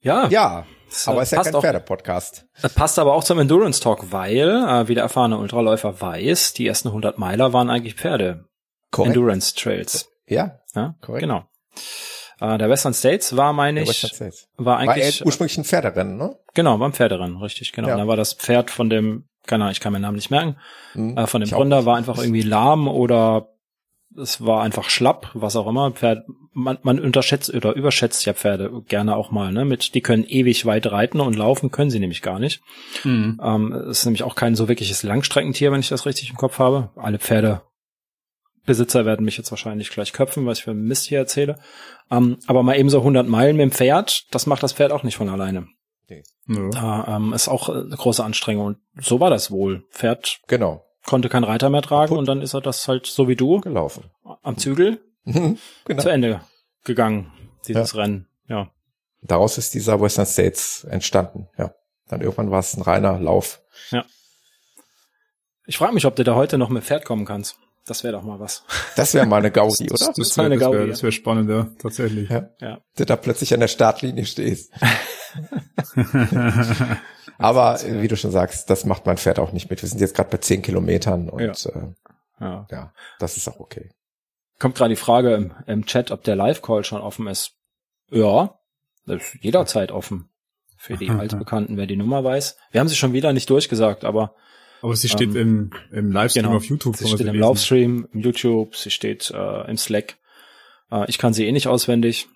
Ja. 0.00 0.26
Ja. 0.28 0.66
aber 1.06 1.22
es 1.22 1.32
ist 1.32 1.38
ja 1.38 1.42
kein 1.44 1.60
Pferdepodcast. 1.60 2.46
Das 2.60 2.74
passt 2.74 2.98
aber 2.98 3.14
auch 3.14 3.24
zum 3.24 3.38
Endurance 3.38 3.80
Talk, 3.80 4.10
weil, 4.10 4.48
äh, 4.48 4.88
wie 4.88 4.94
der 4.94 5.04
erfahrene 5.04 5.38
Ultraläufer 5.38 6.00
weiß, 6.00 6.54
die 6.54 6.66
ersten 6.66 6.88
100 6.88 7.18
Meiler 7.18 7.52
waren 7.52 7.70
eigentlich 7.70 7.94
Pferde. 7.94 8.46
Correct. 8.90 9.14
Endurance 9.14 9.54
Trails. 9.54 10.11
Ja, 10.26 10.60
ja 10.74 10.94
korrekt. 11.00 11.22
Genau. 11.22 11.44
Äh, 12.40 12.58
der 12.58 12.68
Western 12.68 12.94
States 12.94 13.36
war, 13.36 13.52
meine 13.52 13.82
ich, 13.82 14.02
war 14.56 14.78
eigentlich 14.78 15.20
war 15.20 15.26
ursprünglich 15.26 15.58
ein 15.58 15.64
Pferderennen, 15.64 16.16
ne? 16.16 16.36
Genau, 16.54 16.80
war 16.80 16.88
ein 16.88 16.92
Pferderennen, 16.92 17.36
richtig, 17.36 17.72
genau. 17.72 17.88
Ja. 17.88 17.96
Da 17.96 18.06
war 18.08 18.16
das 18.16 18.34
Pferd 18.34 18.70
von 18.70 18.90
dem, 18.90 19.24
keine 19.46 19.64
Ahnung, 19.64 19.72
ich 19.72 19.80
kann 19.80 19.92
meinen 19.92 20.02
Namen 20.02 20.16
nicht 20.16 20.30
merken, 20.30 20.56
mhm, 20.94 21.16
äh, 21.16 21.26
von 21.26 21.40
dem 21.40 21.50
Gründer 21.50 21.86
war 21.86 21.96
einfach 21.96 22.18
irgendwie 22.18 22.42
lahm 22.42 22.88
oder 22.88 23.48
es 24.16 24.44
war 24.44 24.62
einfach 24.62 24.90
schlapp, 24.90 25.30
was 25.34 25.56
auch 25.56 25.66
immer. 25.66 25.90
Pferd, 25.92 26.26
man, 26.52 26.78
man 26.82 27.00
unterschätzt 27.00 27.52
oder 27.54 27.74
überschätzt 27.74 28.26
ja 28.26 28.34
Pferde 28.34 28.82
gerne 28.88 29.16
auch 29.16 29.30
mal, 29.30 29.52
ne? 29.52 29.64
Mit, 29.64 29.94
die 29.94 30.00
können 30.00 30.24
ewig 30.24 30.66
weit 30.66 30.90
reiten 30.90 31.20
und 31.20 31.36
laufen 31.36 31.70
können 31.70 31.90
sie 31.90 32.00
nämlich 32.00 32.22
gar 32.22 32.38
nicht. 32.38 32.60
Mhm. 33.04 33.40
Ähm, 33.42 33.72
ist 33.72 34.04
nämlich 34.04 34.22
auch 34.24 34.34
kein 34.34 34.54
so 34.54 34.68
wirkliches 34.68 35.02
Langstreckentier, 35.02 35.72
wenn 35.72 35.80
ich 35.80 35.88
das 35.88 36.06
richtig 36.06 36.30
im 36.30 36.36
Kopf 36.36 36.58
habe. 36.58 36.90
Alle 36.96 37.18
Pferde 37.18 37.62
Besitzer 38.64 39.04
werden 39.04 39.24
mich 39.24 39.36
jetzt 39.36 39.50
wahrscheinlich 39.50 39.90
gleich 39.90 40.12
köpfen, 40.12 40.46
was 40.46 40.58
ich 40.58 40.64
für 40.64 40.74
Mist 40.74 41.06
hier 41.06 41.18
erzähle. 41.18 41.58
Ähm, 42.10 42.38
aber 42.46 42.62
mal 42.62 42.78
eben 42.78 42.90
so 42.90 42.98
100 42.98 43.26
Meilen 43.26 43.56
mit 43.56 43.64
dem 43.64 43.72
Pferd, 43.72 44.32
das 44.32 44.46
macht 44.46 44.62
das 44.62 44.72
Pferd 44.72 44.92
auch 44.92 45.02
nicht 45.02 45.16
von 45.16 45.28
alleine. 45.28 45.66
Okay. 46.04 46.22
Da 46.46 47.16
ähm, 47.16 47.32
ist 47.32 47.48
auch 47.48 47.68
eine 47.68 47.96
große 47.96 48.22
Anstrengung. 48.22 48.66
Und 48.66 48.78
so 49.00 49.20
war 49.20 49.30
das 49.30 49.50
wohl. 49.50 49.84
Pferd 49.90 50.40
genau. 50.46 50.84
konnte 51.06 51.28
kein 51.28 51.44
Reiter 51.44 51.70
mehr 51.70 51.82
tragen 51.82 52.16
und 52.16 52.26
dann 52.26 52.42
ist 52.42 52.54
er 52.54 52.60
das 52.60 52.86
halt 52.86 53.06
so 53.06 53.28
wie 53.28 53.36
du 53.36 53.60
gelaufen. 53.60 54.10
Am 54.42 54.58
Zügel 54.58 55.00
genau. 55.24 56.02
zu 56.02 56.08
Ende 56.08 56.42
gegangen, 56.84 57.32
dieses 57.66 57.92
ja. 57.92 58.00
Rennen. 58.00 58.28
Ja. 58.48 58.70
Daraus 59.22 59.58
ist 59.58 59.74
dieser 59.74 60.00
Western 60.00 60.26
States 60.26 60.84
entstanden. 60.84 61.48
Ja. 61.56 61.74
Dann 62.08 62.20
irgendwann 62.20 62.50
war 62.50 62.60
es 62.60 62.76
ein 62.76 62.82
reiner 62.82 63.18
Lauf. 63.18 63.62
Ja. 63.90 64.04
Ich 65.64 65.78
frage 65.78 65.94
mich, 65.94 66.04
ob 66.04 66.16
du 66.16 66.24
da 66.24 66.34
heute 66.34 66.58
noch 66.58 66.68
mit 66.68 66.84
Pferd 66.84 67.04
kommen 67.04 67.24
kannst. 67.24 67.56
Das 67.86 68.04
wäre 68.04 68.12
doch 68.12 68.22
mal 68.22 68.38
was. 68.38 68.64
Das 68.96 69.14
wäre 69.14 69.26
mal 69.26 69.38
eine 69.38 69.50
Gaudi, 69.50 69.84
oder? 69.90 70.06
Das, 70.06 70.12
das 70.14 70.36
wäre 70.36 70.46
eine 70.46 70.58
Gaudi. 70.58 70.88
Das 70.88 70.98
wäre 70.98 71.04
wär 71.04 71.12
spannend, 71.12 71.50
ja, 71.50 71.68
tatsächlich. 71.78 72.28
Ja. 72.28 72.50
ja. 72.60 72.78
Du 72.96 73.04
da 73.04 73.16
plötzlich 73.16 73.54
an 73.54 73.60
der 73.60 73.68
Startlinie 73.68 74.26
stehst. 74.26 74.70
Aber 77.38 77.80
wie 77.82 78.08
du 78.08 78.16
schon 78.16 78.30
sagst, 78.30 78.68
das 78.70 78.84
macht 78.84 79.06
mein 79.06 79.16
Pferd 79.16 79.38
auch 79.38 79.52
nicht 79.52 79.70
mit. 79.70 79.82
Wir 79.82 79.88
sind 79.88 80.00
jetzt 80.00 80.14
gerade 80.14 80.30
bei 80.30 80.38
zehn 80.38 80.62
Kilometern 80.62 81.28
und 81.28 81.40
ja. 81.40 81.70
Äh, 81.70 81.94
ja. 82.40 82.66
ja, 82.70 82.92
das 83.18 83.36
ist 83.36 83.48
auch 83.48 83.60
okay. 83.60 83.90
Kommt 84.58 84.76
gerade 84.76 84.90
die 84.90 85.00
Frage 85.00 85.34
im, 85.34 85.52
im 85.66 85.86
Chat, 85.86 86.10
ob 86.10 86.22
der 86.22 86.36
Live-Call 86.36 86.84
schon 86.84 87.00
offen 87.00 87.26
ist. 87.26 87.56
Ja, 88.10 88.58
das 89.06 89.22
ist 89.22 89.42
jederzeit 89.42 89.90
offen. 89.90 90.28
Für 90.76 90.96
die 90.96 91.10
Altbekannten, 91.10 91.76
wer 91.76 91.86
die 91.86 91.96
Nummer 91.96 92.22
weiß. 92.22 92.56
Wir 92.70 92.80
haben 92.80 92.88
sie 92.88 92.96
schon 92.96 93.12
wieder 93.12 93.32
nicht 93.32 93.48
durchgesagt, 93.50 94.04
aber 94.04 94.34
Aber 94.82 94.96
sie 94.96 95.08
steht 95.08 95.34
ähm, 95.34 95.70
im, 95.90 95.98
im 95.98 96.12
Livestream 96.12 96.44
genau, 96.44 96.56
auf 96.56 96.64
YouTube. 96.64 96.96
Sie 96.96 97.06
steht 97.06 97.26
im 97.26 97.34
Livestream, 97.34 98.08
im 98.12 98.20
YouTube, 98.20 98.74
sie 98.76 98.90
steht 98.90 99.30
äh, 99.30 99.70
im 99.70 99.76
Slack. 99.76 100.18
Äh, 100.90 101.08
ich 101.08 101.18
kann 101.18 101.32
sie 101.32 101.46
eh 101.46 101.52
nicht 101.52 101.68
auswendig. 101.68 102.28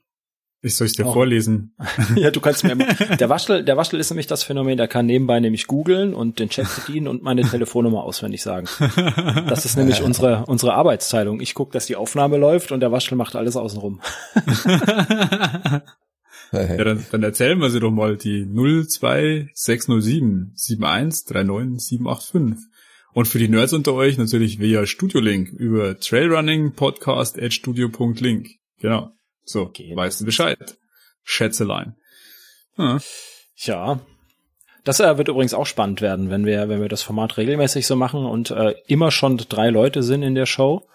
Ich 0.62 0.76
soll 0.76 0.86
es 0.86 0.94
dir 0.94 1.06
oh. 1.06 1.12
vorlesen. 1.12 1.74
ja, 2.16 2.30
du 2.30 2.40
kannst 2.40 2.64
mir 2.64 2.72
immer. 2.72 2.86
Der 3.20 3.28
Waschel, 3.28 3.62
der 3.64 3.76
Waschel 3.76 4.00
ist 4.00 4.10
nämlich 4.10 4.26
das 4.26 4.42
Phänomen, 4.42 4.76
der 4.76 4.88
kann 4.88 5.06
nebenbei 5.06 5.38
nämlich 5.38 5.66
googeln 5.66 6.14
und 6.14 6.38
den 6.38 6.48
Chat 6.48 6.66
bedienen 6.74 7.08
und 7.08 7.22
meine 7.22 7.42
Telefonnummer 7.42 8.02
auswendig 8.02 8.42
sagen. 8.42 8.66
Das 9.48 9.64
ist 9.64 9.76
nämlich 9.76 10.02
unsere, 10.04 10.44
unsere 10.46 10.74
Arbeitsteilung. 10.74 11.40
Ich 11.40 11.54
gucke, 11.54 11.72
dass 11.72 11.86
die 11.86 11.96
Aufnahme 11.96 12.36
läuft 12.36 12.72
und 12.72 12.80
der 12.80 12.90
Waschel 12.90 13.16
macht 13.16 13.36
alles 13.36 13.56
außenrum. 13.56 14.00
Ja, 16.52 16.84
dann, 16.84 17.04
dann 17.10 17.22
erzählen 17.22 17.58
wir 17.58 17.70
sie 17.70 17.80
doch 17.80 17.90
mal 17.90 18.16
die 18.16 18.46
02607 18.46 20.52
7139785. 20.56 22.56
Und 23.12 23.26
für 23.26 23.38
die 23.38 23.48
Nerds 23.48 23.72
unter 23.72 23.94
euch 23.94 24.18
natürlich 24.18 24.60
via 24.60 24.84
Studio 24.84 25.20
Link 25.20 25.48
über 25.48 25.98
Trailrunning 25.98 26.72
Podcast 26.72 27.40
at 27.40 27.54
studio.link. 27.54 28.50
Genau. 28.78 29.10
So, 29.44 29.62
okay. 29.62 29.96
weißt 29.96 30.20
du 30.20 30.26
Bescheid. 30.26 30.76
Schätzelein. 31.22 31.96
Ja. 32.76 32.98
ja. 33.56 34.00
Das 34.84 35.00
äh, 35.00 35.18
wird 35.18 35.28
übrigens 35.28 35.54
auch 35.54 35.66
spannend 35.66 36.00
werden, 36.00 36.30
wenn 36.30 36.44
wir, 36.44 36.68
wenn 36.68 36.80
wir 36.80 36.88
das 36.88 37.02
Format 37.02 37.38
regelmäßig 37.38 37.86
so 37.86 37.96
machen 37.96 38.24
und 38.24 38.50
äh, 38.50 38.74
immer 38.86 39.10
schon 39.10 39.36
drei 39.36 39.70
Leute 39.70 40.02
sind 40.02 40.22
in 40.22 40.34
der 40.34 40.46
Show 40.46 40.86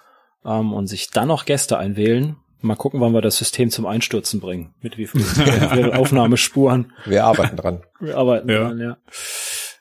ähm, 0.45 0.73
und 0.73 0.87
sich 0.87 1.09
dann 1.09 1.27
noch 1.27 1.45
Gäste 1.45 1.77
einwählen. 1.77 2.37
Mal 2.61 2.75
gucken, 2.75 3.01
wann 3.01 3.13
wir 3.13 3.21
das 3.21 3.37
System 3.37 3.71
zum 3.71 3.85
Einstürzen 3.85 4.39
bringen. 4.39 4.73
Mit 4.81 4.97
wie 4.97 5.07
vielen 5.07 5.91
Aufnahmespuren. 5.93 6.93
Wir 7.05 7.25
arbeiten 7.25 7.57
dran. 7.57 7.83
Wir 7.99 8.17
arbeiten 8.17 8.49
ja. 8.49 8.59
dran, 8.59 8.79
ja. 8.79 8.97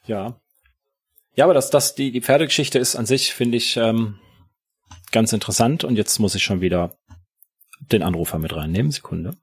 Ja. 0.06 0.40
Ja, 1.34 1.44
aber 1.44 1.54
das, 1.54 1.70
das, 1.70 1.94
die, 1.94 2.10
die 2.10 2.22
Pferdegeschichte 2.22 2.78
ist 2.78 2.96
an 2.96 3.06
sich, 3.06 3.34
finde 3.34 3.56
ich, 3.56 3.76
ähm, 3.76 4.18
ganz 5.12 5.32
interessant. 5.32 5.84
Und 5.84 5.96
jetzt 5.96 6.18
muss 6.18 6.34
ich 6.34 6.42
schon 6.42 6.60
wieder 6.60 6.96
den 7.80 8.02
Anrufer 8.02 8.38
mit 8.38 8.54
reinnehmen. 8.54 8.90
Sekunde. 8.90 9.36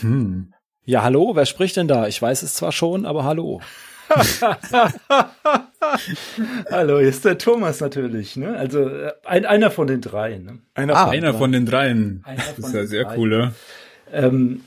Mhm. 0.00 0.52
Ja, 0.84 1.02
hallo, 1.02 1.36
wer 1.36 1.46
spricht 1.46 1.76
denn 1.76 1.88
da? 1.88 2.08
Ich 2.08 2.20
weiß 2.20 2.42
es 2.42 2.54
zwar 2.54 2.72
schon, 2.72 3.06
aber 3.06 3.24
hallo. 3.24 3.60
hallo, 6.70 6.98
hier 6.98 7.08
ist 7.08 7.24
der 7.24 7.38
Thomas 7.38 7.80
natürlich, 7.80 8.36
ne? 8.36 8.56
Also 8.56 8.88
äh, 8.88 9.12
ein, 9.24 9.46
einer 9.46 9.70
von 9.70 9.86
den 9.86 10.00
dreien. 10.00 10.44
Ne? 10.44 10.58
Einer, 10.74 10.96
ah, 10.96 11.06
von, 11.06 11.14
einer 11.14 11.34
von 11.34 11.52
den 11.52 11.66
dreien. 11.66 12.22
Einer 12.24 12.42
das 12.56 12.66
ist 12.66 12.74
ja 12.74 12.86
sehr 12.86 13.04
dreien. 13.04 13.18
cool, 13.18 13.32
ja. 13.32 13.52
Ähm, 14.12 14.62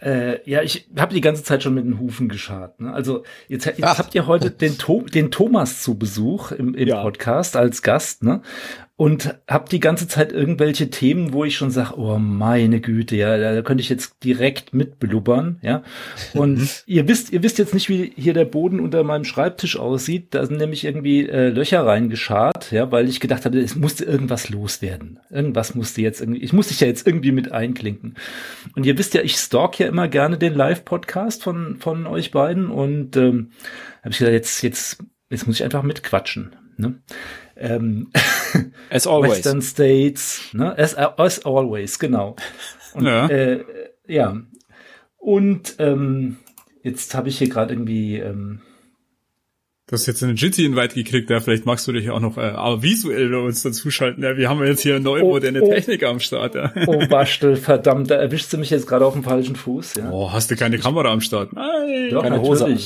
äh, 0.00 0.48
ja, 0.48 0.62
ich 0.62 0.88
habe 0.98 1.14
die 1.14 1.20
ganze 1.20 1.42
Zeit 1.42 1.62
schon 1.62 1.74
mit 1.74 1.84
den 1.84 1.98
Hufen 1.98 2.28
geschart. 2.28 2.80
Ne? 2.80 2.92
Also 2.92 3.24
jetzt, 3.48 3.66
jetzt 3.66 3.98
habt 3.98 4.14
ihr 4.14 4.26
heute 4.26 4.50
den, 4.50 4.78
to 4.78 5.02
den 5.02 5.30
Thomas 5.30 5.82
zu 5.82 5.98
Besuch 5.98 6.52
im, 6.52 6.74
im 6.74 6.88
ja. 6.88 7.02
Podcast 7.02 7.56
als 7.56 7.82
Gast, 7.82 8.22
ne? 8.22 8.42
Und 8.98 9.38
hab 9.46 9.68
die 9.68 9.78
ganze 9.78 10.08
Zeit 10.08 10.32
irgendwelche 10.32 10.88
Themen, 10.88 11.34
wo 11.34 11.44
ich 11.44 11.54
schon 11.54 11.70
sage, 11.70 11.98
oh 11.98 12.16
meine 12.18 12.80
Güte, 12.80 13.14
ja, 13.14 13.36
da, 13.36 13.60
könnte 13.60 13.82
ich 13.82 13.90
jetzt 13.90 14.24
direkt 14.24 14.72
mitblubbern, 14.72 15.58
ja. 15.60 15.82
Und 16.32 16.60
mhm. 16.60 16.68
ihr 16.86 17.06
wisst, 17.06 17.30
ihr 17.30 17.42
wisst 17.42 17.58
jetzt 17.58 17.74
nicht, 17.74 17.90
wie 17.90 18.14
hier 18.16 18.32
der 18.32 18.46
Boden 18.46 18.80
unter 18.80 19.04
meinem 19.04 19.24
Schreibtisch 19.24 19.78
aussieht. 19.78 20.28
Da 20.34 20.46
sind 20.46 20.56
nämlich 20.56 20.86
irgendwie 20.86 21.28
äh, 21.28 21.50
Löcher 21.50 21.84
reingeschart, 21.84 22.72
ja, 22.72 22.90
weil 22.90 23.06
ich 23.06 23.20
gedacht 23.20 23.44
hatte, 23.44 23.60
es 23.60 23.76
musste 23.76 24.06
irgendwas 24.06 24.48
loswerden. 24.48 25.20
Irgendwas 25.28 25.74
musste 25.74 26.00
jetzt 26.00 26.22
irgendwie, 26.22 26.42
ich 26.42 26.54
muss 26.54 26.68
dich 26.68 26.80
ja 26.80 26.86
jetzt 26.86 27.06
irgendwie 27.06 27.32
mit 27.32 27.52
einklinken. 27.52 28.14
Und 28.76 28.86
ihr 28.86 28.96
wisst 28.96 29.12
ja, 29.12 29.20
ich 29.20 29.36
stalk 29.36 29.78
ja 29.78 29.88
immer 29.88 30.08
gerne 30.08 30.38
den 30.38 30.54
Live-Podcast 30.54 31.42
von 31.42 31.76
von 31.80 32.06
euch 32.06 32.30
beiden 32.30 32.70
und 32.70 33.14
ähm, 33.18 33.50
habe 34.00 34.12
ich 34.12 34.18
gesagt, 34.18 34.32
jetzt 34.32 34.62
jetzt 34.62 35.04
jetzt 35.28 35.46
muss 35.46 35.56
ich 35.56 35.64
einfach 35.64 35.82
mitquatschen. 35.82 36.56
Ne? 36.78 36.94
Ähm, 37.56 38.10
as 38.90 39.06
always. 39.06 39.32
Western 39.32 39.62
States, 39.62 40.40
ne? 40.52 40.76
As, 40.78 40.94
as 40.94 41.44
always, 41.44 41.98
genau. 41.98 42.36
Und, 42.94 43.06
ja. 43.06 43.26
Äh, 43.28 43.64
ja. 44.06 44.36
Und 45.18 45.76
ähm, 45.78 46.38
jetzt 46.82 47.14
habe 47.14 47.28
ich 47.28 47.38
hier 47.38 47.48
gerade 47.48 47.74
irgendwie 47.74 48.18
ähm, 48.18 48.60
Du 49.88 49.92
hast 49.92 50.06
jetzt 50.06 50.20
einen 50.24 50.34
Jitsi-Invite 50.34 50.96
gekriegt, 50.96 51.30
ja, 51.30 51.38
vielleicht 51.38 51.64
magst 51.64 51.86
du 51.86 51.92
dich 51.92 52.10
auch 52.10 52.18
noch 52.18 52.38
äh, 52.38 52.40
aber 52.40 52.82
visuell 52.82 53.28
bei 53.30 53.38
uns 53.38 53.62
dazuschalten. 53.62 54.24
Ja, 54.24 54.36
wir 54.36 54.48
haben 54.48 54.60
jetzt 54.64 54.80
hier 54.80 54.98
neue 54.98 55.22
oh, 55.22 55.28
moderne 55.28 55.62
oh, 55.62 55.70
Technik 55.70 56.02
am 56.02 56.18
Start. 56.18 56.56
Ja. 56.56 56.72
Oh, 56.88 57.06
Bastel, 57.06 57.54
verdammt, 57.54 58.10
da 58.10 58.16
erwischst 58.16 58.52
du 58.52 58.58
mich 58.58 58.70
jetzt 58.70 58.88
gerade 58.88 59.06
auf 59.06 59.12
dem 59.12 59.22
falschen 59.22 59.54
Fuß. 59.54 59.94
Ja. 59.94 60.10
Oh, 60.10 60.32
hast 60.32 60.50
du 60.50 60.56
keine 60.56 60.80
Kamera 60.80 61.12
am 61.12 61.20
Start? 61.20 61.52
Nein, 61.52 62.10
Doch, 62.10 62.24
keine 62.24 62.42
Hose. 62.42 62.76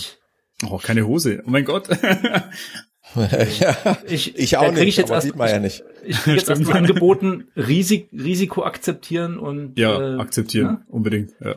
Oh, 0.68 0.76
keine 0.76 1.06
Hose. 1.06 1.42
Oh 1.46 1.50
mein 1.50 1.64
Gott. 1.64 1.88
ja, 3.60 3.98
ich, 4.06 4.38
ich 4.38 4.56
auch 4.56 4.72
nicht, 4.72 4.82
ich 4.82 4.96
jetzt 4.96 5.06
aber 5.06 5.16
erst, 5.16 5.26
sieht 5.26 5.36
man 5.36 5.48
ja 5.48 5.58
nicht. 5.58 5.82
Ich, 6.02 6.08
ich 6.10 6.18
kriege 6.22 6.36
jetzt 6.36 6.48
erstmal 6.48 6.76
angeboten, 6.78 7.48
Risik, 7.56 8.08
Risiko 8.12 8.64
akzeptieren 8.64 9.38
und 9.38 9.78
Ja, 9.78 10.16
äh, 10.16 10.20
akzeptieren, 10.20 10.78
ja? 10.80 10.84
unbedingt, 10.88 11.32
ja. 11.40 11.56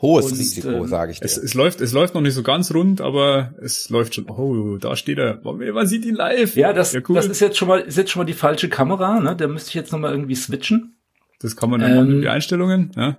Hohes 0.00 0.26
und, 0.26 0.38
Risiko, 0.38 0.84
äh, 0.84 0.88
sage 0.88 1.12
ich 1.12 1.20
dir. 1.20 1.24
Es, 1.24 1.36
es, 1.36 1.54
läuft, 1.54 1.80
es 1.80 1.92
läuft 1.92 2.14
noch 2.14 2.20
nicht 2.20 2.34
so 2.34 2.42
ganz 2.42 2.74
rund, 2.74 3.00
aber 3.00 3.54
es 3.62 3.88
läuft 3.88 4.14
schon. 4.14 4.28
Oh, 4.28 4.76
da 4.76 4.96
steht 4.96 5.18
er. 5.18 5.40
Man 5.42 5.86
sieht 5.86 6.04
ihn 6.04 6.16
live. 6.16 6.56
Ja, 6.56 6.72
das, 6.72 6.92
ja, 6.92 7.00
cool. 7.08 7.14
das 7.14 7.26
ist 7.26 7.40
jetzt 7.40 7.56
schon 7.56 7.68
mal, 7.68 7.80
ist 7.80 7.96
jetzt 7.96 8.10
schon 8.10 8.20
mal 8.20 8.26
die 8.26 8.34
falsche 8.34 8.68
Kamera, 8.68 9.20
ne? 9.20 9.34
Da 9.36 9.46
müsste 9.46 9.68
ich 9.68 9.74
jetzt 9.74 9.92
noch 9.92 9.98
mal 9.98 10.10
irgendwie 10.10 10.34
switchen. 10.34 10.96
Das 11.40 11.56
kann 11.56 11.70
man 11.70 11.80
dann 11.80 11.90
ähm, 11.90 11.96
machen 11.96 12.20
die 12.20 12.28
Einstellungen, 12.28 12.90
ja. 12.96 13.18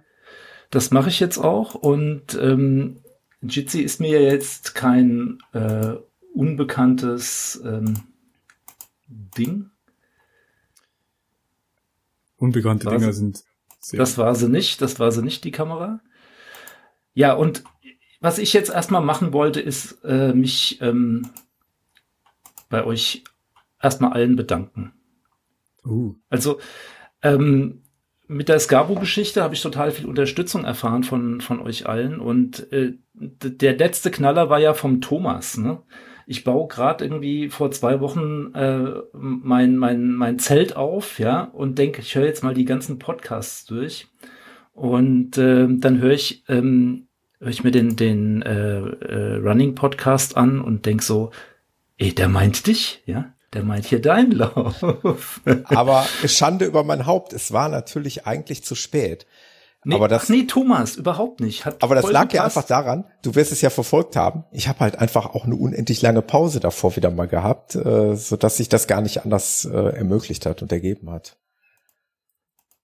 Das 0.70 0.92
mache 0.92 1.10
ich 1.10 1.20
jetzt 1.20 1.38
auch 1.38 1.76
und 1.76 2.38
ähm, 2.42 3.02
Jitsi 3.42 3.82
ist 3.82 4.00
mir 4.00 4.22
jetzt 4.22 4.76
kein 4.76 5.38
äh, 5.54 5.94
unbekanntes 6.36 7.62
ähm, 7.66 8.04
Ding. 9.08 9.72
Unbekannte 12.38 12.90
Dinger 12.90 13.14
sind. 13.14 13.44
Sehr 13.80 14.00
das 14.00 14.18
war 14.18 14.36
sie 14.36 14.50
nicht, 14.50 14.82
das 14.82 15.00
war 15.00 15.12
sie 15.12 15.22
nicht, 15.22 15.44
die 15.44 15.52
Kamera. 15.52 16.02
Ja, 17.14 17.34
und 17.34 17.64
was 18.20 18.40
ich 18.40 18.54
jetzt 18.54 18.70
erstmal 18.70 19.02
machen 19.02 19.32
wollte, 19.32 19.62
ist 19.62 20.04
äh, 20.04 20.34
mich 20.34 20.82
ähm, 20.82 21.30
bei 22.70 22.84
euch 22.84 23.24
erstmal 23.82 24.14
allen 24.14 24.36
bedanken. 24.36 24.94
Uh. 25.86 26.16
Also 26.30 26.60
ähm, 27.22 27.84
mit 28.28 28.50
der 28.50 28.60
Scabo-Geschichte 28.60 29.44
habe 29.44 29.54
ich 29.54 29.62
total 29.62 29.92
viel 29.92 30.08
Unterstützung 30.08 30.66
erfahren 30.66 31.04
von, 31.04 31.42
von 31.42 31.60
euch 31.62 31.88
allen. 31.88 32.20
Und 32.20 32.72
äh, 32.74 32.94
der 33.14 33.78
letzte 33.78 34.12
Knaller 34.12 34.50
war 34.50 34.60
ja 34.60 34.74
vom 34.74 35.02
Thomas. 35.02 35.58
Ne? 35.58 35.82
Ich 36.28 36.44
baue 36.44 36.68
gerade 36.68 37.06
irgendwie 37.06 37.50
vor 37.50 37.72
zwei 37.72 38.00
Wochen 38.00 38.54
äh, 38.54 39.02
mein, 39.14 39.78
mein, 39.78 40.14
mein 40.14 40.40
Zelt 40.40 40.76
auf, 40.76 41.20
ja, 41.20 41.44
und 41.44 41.78
denke, 41.78 42.02
ich 42.02 42.16
höre 42.16 42.26
jetzt 42.26 42.44
mal 42.44 42.54
die 42.54 42.66
ganzen 42.66 43.00
Podcasts 43.00 43.66
durch. 43.66 44.08
Und 44.74 45.38
äh, 45.38 45.68
dann 45.70 46.00
höre 46.00 46.12
ich, 46.12 46.44
ähm, 46.50 47.08
hör 47.40 47.50
ich 47.50 47.64
mir 47.64 47.72
den, 47.72 47.96
den 47.96 48.42
äh, 48.42 48.80
äh, 48.80 49.36
Running 49.36 49.76
Podcast 49.76 50.36
an 50.36 50.60
und 50.62 50.86
denk 50.86 51.04
so, 51.04 51.32
ey, 51.98 52.14
der 52.14 52.28
meint 52.28 52.68
dich, 52.68 53.04
ja? 53.06 53.32
Der 53.54 53.64
meint 53.64 53.86
hier 53.86 54.02
deinen 54.02 54.34
Lauf. 54.34 55.42
Aber 55.66 56.06
Schande 56.26 56.66
über 56.66 56.84
mein 56.84 57.06
Haupt, 57.06 57.32
es 57.32 57.54
war 57.54 57.70
natürlich 57.70 58.28
eigentlich 58.28 58.64
zu 58.64 58.76
spät. 58.76 59.26
Nee, 59.88 59.96
aber 59.96 60.08
das, 60.08 60.24
ach 60.24 60.30
nee, 60.30 60.44
Thomas, 60.44 60.96
überhaupt 60.96 61.40
nicht. 61.40 61.64
Hat 61.64 61.84
aber 61.84 61.94
das 61.94 62.12
lag 62.12 62.34
ja 62.34 62.44
einfach 62.44 62.64
daran, 62.64 63.06
du 63.22 63.36
wirst 63.36 63.52
es 63.52 63.62
ja 63.62 63.70
verfolgt 63.70 64.16
haben. 64.16 64.44
Ich 64.52 64.68
habe 64.68 64.80
halt 64.80 64.98
einfach 64.98 65.28
auch 65.28 65.46
eine 65.46 65.56
unendlich 65.56 66.02
lange 66.02 66.24
Pause 66.24 66.60
davor 66.60 66.96
wieder 66.96 67.12
mal 67.12 67.28
gehabt, 67.28 67.76
äh, 67.76 68.16
so 68.16 68.36
dass 68.36 68.58
sich 68.58 68.68
das 68.68 68.88
gar 68.88 69.02
nicht 69.02 69.24
anders 69.24 69.64
äh, 69.66 69.96
ermöglicht 69.96 70.48
hat 70.48 70.64
und 70.64 70.72
ergeben 70.72 71.12
hat. 71.12 71.38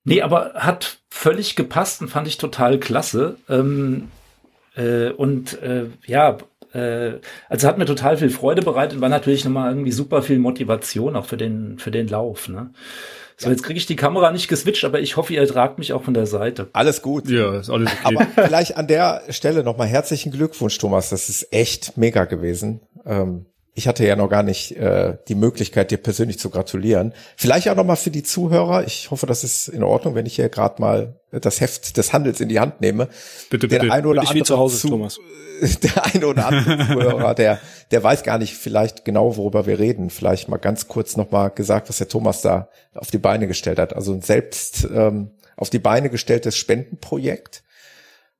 Nee, 0.03 0.21
aber 0.21 0.53
hat 0.53 0.99
völlig 1.09 1.55
gepasst 1.55 2.01
und 2.01 2.09
fand 2.09 2.27
ich 2.27 2.37
total 2.37 2.79
klasse. 2.79 3.37
Ähm, 3.49 4.09
äh, 4.75 5.09
und 5.09 5.61
äh, 5.61 5.87
ja, 6.05 6.37
äh, 6.73 7.13
also 7.49 7.67
hat 7.67 7.79
mir 7.79 7.85
total 7.85 8.17
viel 8.17 8.29
Freude 8.29 8.61
bereitet 8.61 8.97
und 8.97 9.01
war 9.01 9.09
natürlich 9.09 9.43
nochmal 9.43 9.71
irgendwie 9.71 9.91
super 9.91 10.21
viel 10.21 10.37
Motivation 10.37 11.15
auch 11.15 11.25
für 11.25 11.37
den, 11.37 11.79
für 11.79 11.91
den 11.91 12.07
Lauf. 12.07 12.47
Ne? 12.47 12.71
So, 13.41 13.49
jetzt 13.49 13.63
kriege 13.63 13.77
ich 13.79 13.87
die 13.87 13.95
Kamera 13.95 14.31
nicht 14.31 14.47
geswitcht, 14.47 14.85
aber 14.85 14.99
ich 14.99 15.17
hoffe, 15.17 15.33
ihr 15.33 15.47
tragt 15.47 15.79
mich 15.79 15.93
auch 15.93 16.03
von 16.03 16.13
der 16.13 16.27
Seite. 16.27 16.69
Alles 16.73 17.01
gut. 17.01 17.27
Ja, 17.27 17.59
ist 17.59 17.71
alles 17.71 17.91
okay. 17.91 18.15
Aber 18.15 18.27
vielleicht 18.47 18.77
an 18.77 18.85
der 18.85 19.23
Stelle 19.29 19.63
nochmal 19.63 19.87
herzlichen 19.87 20.31
Glückwunsch, 20.31 20.77
Thomas. 20.77 21.09
Das 21.09 21.27
ist 21.27 21.51
echt 21.51 21.97
mega 21.97 22.25
gewesen. 22.25 22.81
Ähm, 23.03 23.47
ich 23.73 23.87
hatte 23.87 24.05
ja 24.05 24.15
noch 24.15 24.29
gar 24.29 24.43
nicht 24.43 24.75
äh, 24.75 25.17
die 25.27 25.35
Möglichkeit, 25.35 25.91
dir 25.91 25.97
persönlich 25.97 26.39
zu 26.39 26.49
gratulieren. 26.49 27.13
Vielleicht 27.37 27.69
auch 27.69 27.75
nochmal 27.75 27.95
für 27.95 28.11
die 28.11 28.23
Zuhörer. 28.23 28.85
Ich 28.85 29.11
hoffe, 29.11 29.25
das 29.25 29.43
ist 29.43 29.69
in 29.69 29.83
Ordnung, 29.83 30.13
wenn 30.15 30.25
ich 30.25 30.35
hier 30.35 30.49
gerade 30.49 30.81
mal 30.81 31.19
das 31.31 31.61
Heft 31.61 31.95
des 31.95 32.11
Handels 32.11 32.41
in 32.41 32.49
die 32.49 32.59
Hand 32.59 32.81
nehme. 32.81 33.07
Bitte, 33.49 33.69
bitte. 33.69 33.85
Der 33.85 33.93
ein 33.93 34.05
oder 34.05 34.21
andere 34.21 34.43
zu 34.43 34.57
Hause, 34.57 34.77
zu, 34.77 35.09
der 35.83 36.05
eine 36.05 36.27
oder 36.27 36.47
andere 36.47 36.85
Zuhörer, 36.85 37.33
der, 37.33 37.59
der 37.91 38.03
weiß 38.03 38.23
gar 38.23 38.37
nicht 38.37 38.55
vielleicht 38.55 39.05
genau, 39.05 39.37
worüber 39.37 39.65
wir 39.65 39.79
reden. 39.79 40.09
Vielleicht 40.09 40.49
mal 40.49 40.57
ganz 40.57 40.89
kurz 40.89 41.15
nochmal 41.15 41.51
gesagt, 41.51 41.87
was 41.87 41.97
der 41.97 42.09
Thomas 42.09 42.41
da 42.41 42.67
auf 42.93 43.11
die 43.11 43.19
Beine 43.19 43.47
gestellt 43.47 43.79
hat. 43.79 43.95
Also 43.95 44.13
ein 44.13 44.21
selbst 44.21 44.87
ähm, 44.93 45.31
auf 45.55 45.69
die 45.69 45.79
Beine 45.79 46.09
gestelltes 46.09 46.57
Spendenprojekt. 46.57 47.63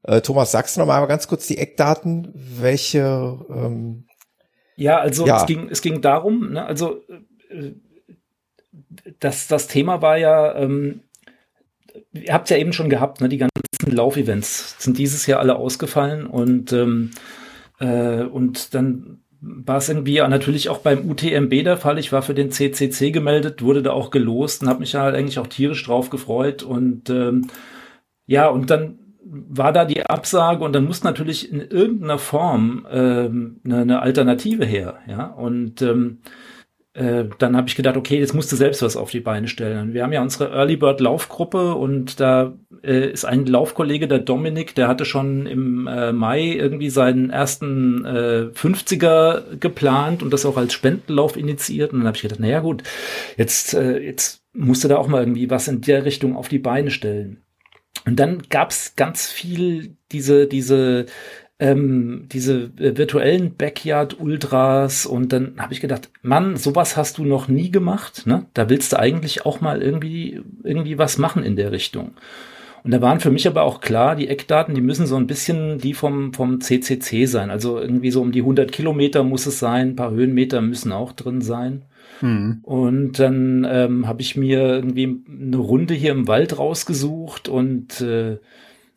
Äh, 0.04 0.22
Thomas, 0.22 0.52
sagst 0.52 0.76
du 0.76 0.82
noch 0.82 0.88
mal 0.88 1.06
ganz 1.06 1.28
kurz 1.28 1.48
die 1.48 1.58
Eckdaten, 1.58 2.32
welche, 2.34 3.40
ähm, 3.50 4.08
Ja, 4.76 5.00
also 5.00 5.28
ja. 5.28 5.38
Es, 5.38 5.46
ging, 5.46 5.70
es 5.70 5.82
ging 5.82 6.02
darum, 6.02 6.54
ne, 6.54 6.66
also 6.66 7.02
äh, 7.50 7.72
das, 9.20 9.48
das 9.48 9.68
Thema 9.68 10.02
war 10.02 10.18
ja, 10.18 10.56
ähm, 10.56 11.02
ihr 12.14 12.34
habt 12.34 12.50
ja 12.50 12.58
eben 12.58 12.74
schon 12.74 12.90
gehabt, 12.90 13.22
ne, 13.22 13.30
die 13.30 13.38
ganzen 13.38 13.52
Laufevents 13.86 14.76
sind 14.80 14.98
dieses 14.98 15.26
Jahr 15.26 15.40
alle 15.40 15.56
ausgefallen 15.56 16.26
und, 16.26 16.72
ähm, 16.74 17.12
äh, 17.80 18.24
und 18.24 18.74
dann 18.74 19.22
war 19.42 19.78
es 19.78 19.90
irgendwie 19.90 20.20
natürlich 20.20 20.70
auch 20.70 20.80
beim 20.80 21.10
UTMB 21.10 21.64
der 21.64 21.78
Fall. 21.78 21.98
Ich 21.98 22.12
war 22.12 22.22
für 22.22 22.36
den 22.36 22.52
CCC 22.52 23.10
gemeldet, 23.10 23.64
wurde 23.64 23.82
da 23.82 23.92
auch 23.92 24.12
gelost 24.12 24.62
und 24.62 24.70
habe 24.70 24.82
mich 24.82 24.94
ja 24.94 25.02
halt 25.02 25.16
eigentlich 25.16 25.40
auch 25.40 25.48
tierisch 25.48 25.84
drauf 25.84 26.12
gefreut 26.12 26.62
und 26.62 27.10
ähm, 27.10 27.48
ja, 28.28 28.48
und 28.48 28.70
dann 28.70 29.00
war 29.34 29.72
da 29.72 29.86
die 29.86 30.06
Absage 30.06 30.64
und 30.64 30.74
dann 30.74 30.86
muss 30.86 31.04
natürlich 31.04 31.52
in 31.52 31.62
irgendeiner 31.62 32.18
Form 32.18 32.86
ähm, 32.92 33.62
eine, 33.64 33.78
eine 33.82 34.02
Alternative 34.02 34.66
her, 34.66 35.00
ja 35.08 35.26
und 35.28 35.82
ähm, 35.82 36.20
äh, 36.94 37.26
dann 37.38 37.56
habe 37.56 37.70
ich 37.70 37.76
gedacht, 37.76 37.96
okay, 37.96 38.20
jetzt 38.20 38.34
musst 38.34 38.52
du 38.52 38.58
selbst 38.58 38.82
was 38.82 38.98
auf 38.98 39.12
die 39.12 39.22
Beine 39.22 39.48
stellen. 39.48 39.94
Wir 39.94 40.04
haben 40.04 40.12
ja 40.12 40.22
unsere 40.22 40.52
Early 40.52 40.76
Bird 40.76 41.00
Laufgruppe 41.00 41.76
und 41.76 42.20
da 42.20 42.54
äh, 42.84 43.10
ist 43.10 43.24
ein 43.24 43.46
Laufkollege, 43.46 44.10
der 44.10 44.20
Dominik, 44.20 44.76
der 44.76 44.90
hatte 44.90 45.06
schon 45.06 45.46
im 45.46 45.88
äh, 45.88 46.12
Mai 46.12 46.48
irgendwie 46.48 46.90
seinen 46.90 47.30
ersten 47.30 48.04
äh, 48.04 48.50
50er 48.54 49.58
geplant 49.58 50.22
und 50.22 50.34
das 50.34 50.46
auch 50.46 50.58
als 50.58 50.74
Spendenlauf 50.74 51.38
initiiert. 51.38 51.94
Und 51.94 52.00
dann 52.00 52.08
habe 52.08 52.18
ich 52.18 52.24
gedacht, 52.24 52.42
naja 52.42 52.60
gut, 52.60 52.84
jetzt, 53.38 53.74
äh, 53.74 54.00
jetzt 54.00 54.44
musst 54.54 54.84
du 54.84 54.90
da 54.90 54.98
auch 54.98 55.08
mal 55.08 55.22
irgendwie 55.22 55.50
was 55.50 55.70
in 55.70 55.80
der 55.80 56.04
Richtung 56.04 56.36
auf 56.36 56.50
die 56.50 56.60
Beine 56.60 56.92
stellen. 56.92 57.42
Und 58.06 58.20
dann 58.20 58.44
gab's 58.50 58.96
ganz 58.96 59.32
viel 59.32 59.96
diese, 60.12 60.48
diese 60.48 61.06
ähm, 61.62 62.28
diese 62.32 62.72
äh, 62.80 62.98
virtuellen 62.98 63.56
Backyard-Ultras 63.56 65.06
und 65.06 65.32
dann 65.32 65.54
habe 65.60 65.74
ich 65.74 65.80
gedacht, 65.80 66.10
Mann, 66.24 66.58
sowas 66.58 66.98
hast 66.98 67.20
du 67.20 67.24
noch 67.24 67.48
nie 67.48 67.70
gemacht, 67.70 68.26
ne? 68.26 68.48
Da 68.56 68.68
willst 68.68 68.94
du 68.94 69.00
eigentlich 69.00 69.46
auch 69.46 69.62
mal 69.62 69.84
irgendwie, 69.84 70.42
irgendwie 70.64 70.98
was 70.98 71.20
machen 71.20 71.44
in 71.44 71.56
der 71.56 71.72
Richtung. 71.72 72.16
Und 72.84 72.92
da 72.92 73.00
waren 73.00 73.20
für 73.20 73.30
mich 73.30 73.48
aber 73.48 73.62
auch 73.62 73.80
klar, 73.80 74.16
die 74.16 74.28
Eckdaten, 74.28 74.74
die 74.74 74.82
müssen 74.82 75.06
so 75.06 75.16
ein 75.18 75.28
bisschen 75.28 75.78
die 75.78 75.94
vom, 75.94 76.34
vom 76.34 76.62
CCC 76.62 77.28
sein. 77.28 77.52
Also 77.52 77.80
irgendwie 77.80 78.10
so 78.10 78.22
um 78.22 78.32
die 78.32 78.42
100 78.42 78.72
Kilometer 78.72 79.24
muss 79.24 79.46
es 79.46 79.60
sein, 79.60 79.89
ein 79.89 79.96
paar 79.96 80.10
Höhenmeter 80.10 80.62
müssen 80.62 80.92
auch 80.92 81.12
drin 81.12 81.42
sein. 81.42 81.84
Mhm. 82.22 82.60
Und 82.64 83.20
dann 83.20 83.68
ähm, 83.70 84.08
habe 84.08 84.22
ich 84.22 84.36
mir 84.36 84.60
irgendwie 84.60 85.24
eine 85.30 85.58
Runde 85.58 85.94
hier 85.94 86.12
im 86.12 86.28
Wald 86.28 86.58
rausgesucht 86.58 87.50
und 87.50 88.02
äh, 88.02 88.38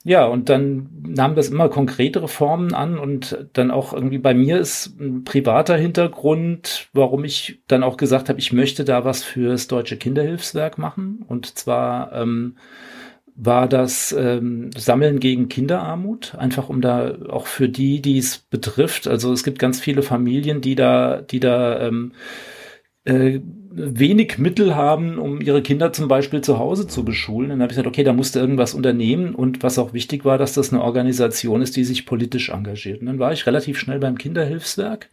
ja, 0.06 0.26
und 0.26 0.50
dann 0.50 0.90
nahm 1.02 1.34
das 1.34 1.48
immer 1.48 1.70
konkretere 1.70 2.28
Formen 2.28 2.74
an 2.74 2.98
und 2.98 3.48
dann 3.54 3.70
auch 3.70 3.94
irgendwie 3.94 4.18
bei 4.18 4.34
mir 4.34 4.58
ist 4.58 5.00
ein 5.00 5.24
privater 5.24 5.78
Hintergrund, 5.78 6.88
warum 6.92 7.24
ich 7.24 7.62
dann 7.68 7.82
auch 7.82 7.96
gesagt 7.96 8.28
habe, 8.28 8.38
ich 8.38 8.52
möchte 8.52 8.84
da 8.84 9.06
was 9.06 9.24
fürs 9.24 9.66
Deutsche 9.66 9.96
Kinderhilfswerk 9.96 10.76
machen. 10.76 11.24
Und 11.26 11.56
zwar 11.58 12.12
ähm, 12.12 12.56
war 13.34 13.66
das 13.66 14.12
ähm, 14.12 14.70
Sammeln 14.76 15.20
gegen 15.20 15.48
Kinderarmut, 15.48 16.34
einfach 16.34 16.68
um 16.68 16.82
da 16.82 17.16
auch 17.30 17.46
für 17.46 17.70
die, 17.70 18.02
die 18.02 18.18
es 18.18 18.38
betrifft. 18.38 19.08
Also 19.08 19.32
es 19.32 19.42
gibt 19.42 19.58
ganz 19.58 19.80
viele 19.80 20.02
Familien, 20.02 20.60
die 20.60 20.74
da, 20.74 21.22
die 21.22 21.40
da 21.40 21.80
ähm, 21.80 22.12
äh, 23.04 23.40
wenig 23.70 24.38
Mittel 24.38 24.74
haben, 24.76 25.18
um 25.18 25.40
ihre 25.40 25.62
Kinder 25.62 25.92
zum 25.92 26.08
Beispiel 26.08 26.40
zu 26.40 26.58
Hause 26.58 26.86
zu 26.86 27.04
beschulen. 27.04 27.50
Dann 27.50 27.60
habe 27.60 27.72
ich 27.72 27.76
gesagt, 27.76 27.88
okay, 27.88 28.04
da 28.04 28.12
musste 28.12 28.38
irgendwas 28.38 28.74
unternehmen. 28.74 29.34
Und 29.34 29.62
was 29.62 29.78
auch 29.78 29.92
wichtig 29.92 30.24
war, 30.24 30.38
dass 30.38 30.54
das 30.54 30.72
eine 30.72 30.82
Organisation 30.82 31.60
ist, 31.60 31.76
die 31.76 31.84
sich 31.84 32.06
politisch 32.06 32.50
engagiert. 32.50 33.00
Und 33.00 33.06
dann 33.06 33.18
war 33.18 33.32
ich 33.32 33.46
relativ 33.46 33.78
schnell 33.78 33.98
beim 33.98 34.16
Kinderhilfswerk. 34.16 35.08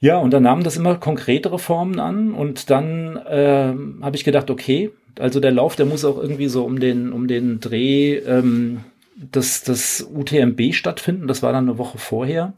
Ja, 0.00 0.18
und 0.18 0.32
dann 0.32 0.42
nahmen 0.42 0.64
das 0.64 0.76
immer 0.76 0.96
konkretere 0.96 1.58
Formen 1.58 2.00
an. 2.00 2.34
Und 2.34 2.70
dann 2.70 3.16
äh, 3.16 3.72
habe 4.02 4.16
ich 4.16 4.24
gedacht, 4.24 4.50
okay, 4.50 4.90
also 5.18 5.38
der 5.38 5.52
Lauf, 5.52 5.76
der 5.76 5.86
muss 5.86 6.04
auch 6.04 6.18
irgendwie 6.20 6.48
so 6.48 6.64
um 6.64 6.80
den, 6.80 7.12
um 7.12 7.28
den 7.28 7.60
Dreh 7.60 8.16
ähm, 8.16 8.80
des, 9.16 9.62
des 9.62 10.08
UTMB 10.12 10.74
stattfinden. 10.74 11.28
Das 11.28 11.42
war 11.42 11.52
dann 11.52 11.68
eine 11.68 11.78
Woche 11.78 11.98
vorher. 11.98 12.52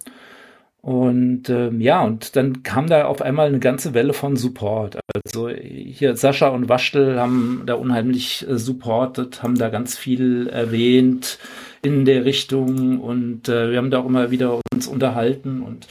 Und 0.86 1.50
ähm, 1.50 1.80
ja, 1.80 2.04
und 2.04 2.36
dann 2.36 2.62
kam 2.62 2.86
da 2.86 3.06
auf 3.06 3.20
einmal 3.20 3.48
eine 3.48 3.58
ganze 3.58 3.92
Welle 3.92 4.12
von 4.12 4.36
Support. 4.36 5.00
Also 5.24 5.48
hier 5.48 6.14
Sascha 6.14 6.46
und 6.46 6.68
Waschtel 6.68 7.18
haben 7.18 7.64
da 7.66 7.74
unheimlich 7.74 8.46
äh, 8.48 8.56
supportet, 8.56 9.42
haben 9.42 9.58
da 9.58 9.68
ganz 9.68 9.98
viel 9.98 10.46
erwähnt 10.46 11.40
in 11.82 12.04
der 12.04 12.24
Richtung 12.24 13.00
und 13.00 13.48
äh, 13.48 13.72
wir 13.72 13.78
haben 13.78 13.90
da 13.90 13.98
auch 13.98 14.06
immer 14.06 14.30
wieder 14.30 14.60
uns 14.72 14.86
unterhalten 14.86 15.60
und 15.60 15.88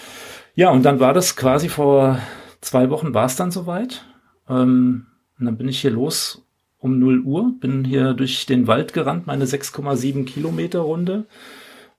ja, 0.53 0.69
und 0.69 0.83
dann 0.83 1.01
war 1.01 1.13
das 1.13 1.35
quasi 1.35 1.67
vor 1.67 2.19
zwei 2.61 2.89
Wochen 2.89 3.13
war 3.13 3.25
es 3.25 3.35
dann 3.35 3.51
soweit. 3.51 4.05
Ähm, 4.47 5.07
und 5.37 5.45
dann 5.45 5.57
bin 5.57 5.67
ich 5.67 5.81
hier 5.81 5.91
los 5.91 6.47
um 6.77 6.99
0 6.99 7.19
Uhr, 7.19 7.53
bin 7.59 7.83
hier 7.83 8.13
durch 8.13 8.45
den 8.45 8.65
Wald 8.67 8.93
gerannt, 8.93 9.27
meine 9.27 9.43
6,7 9.43 10.23
Kilometer 10.23 10.79
Runde 10.79 11.25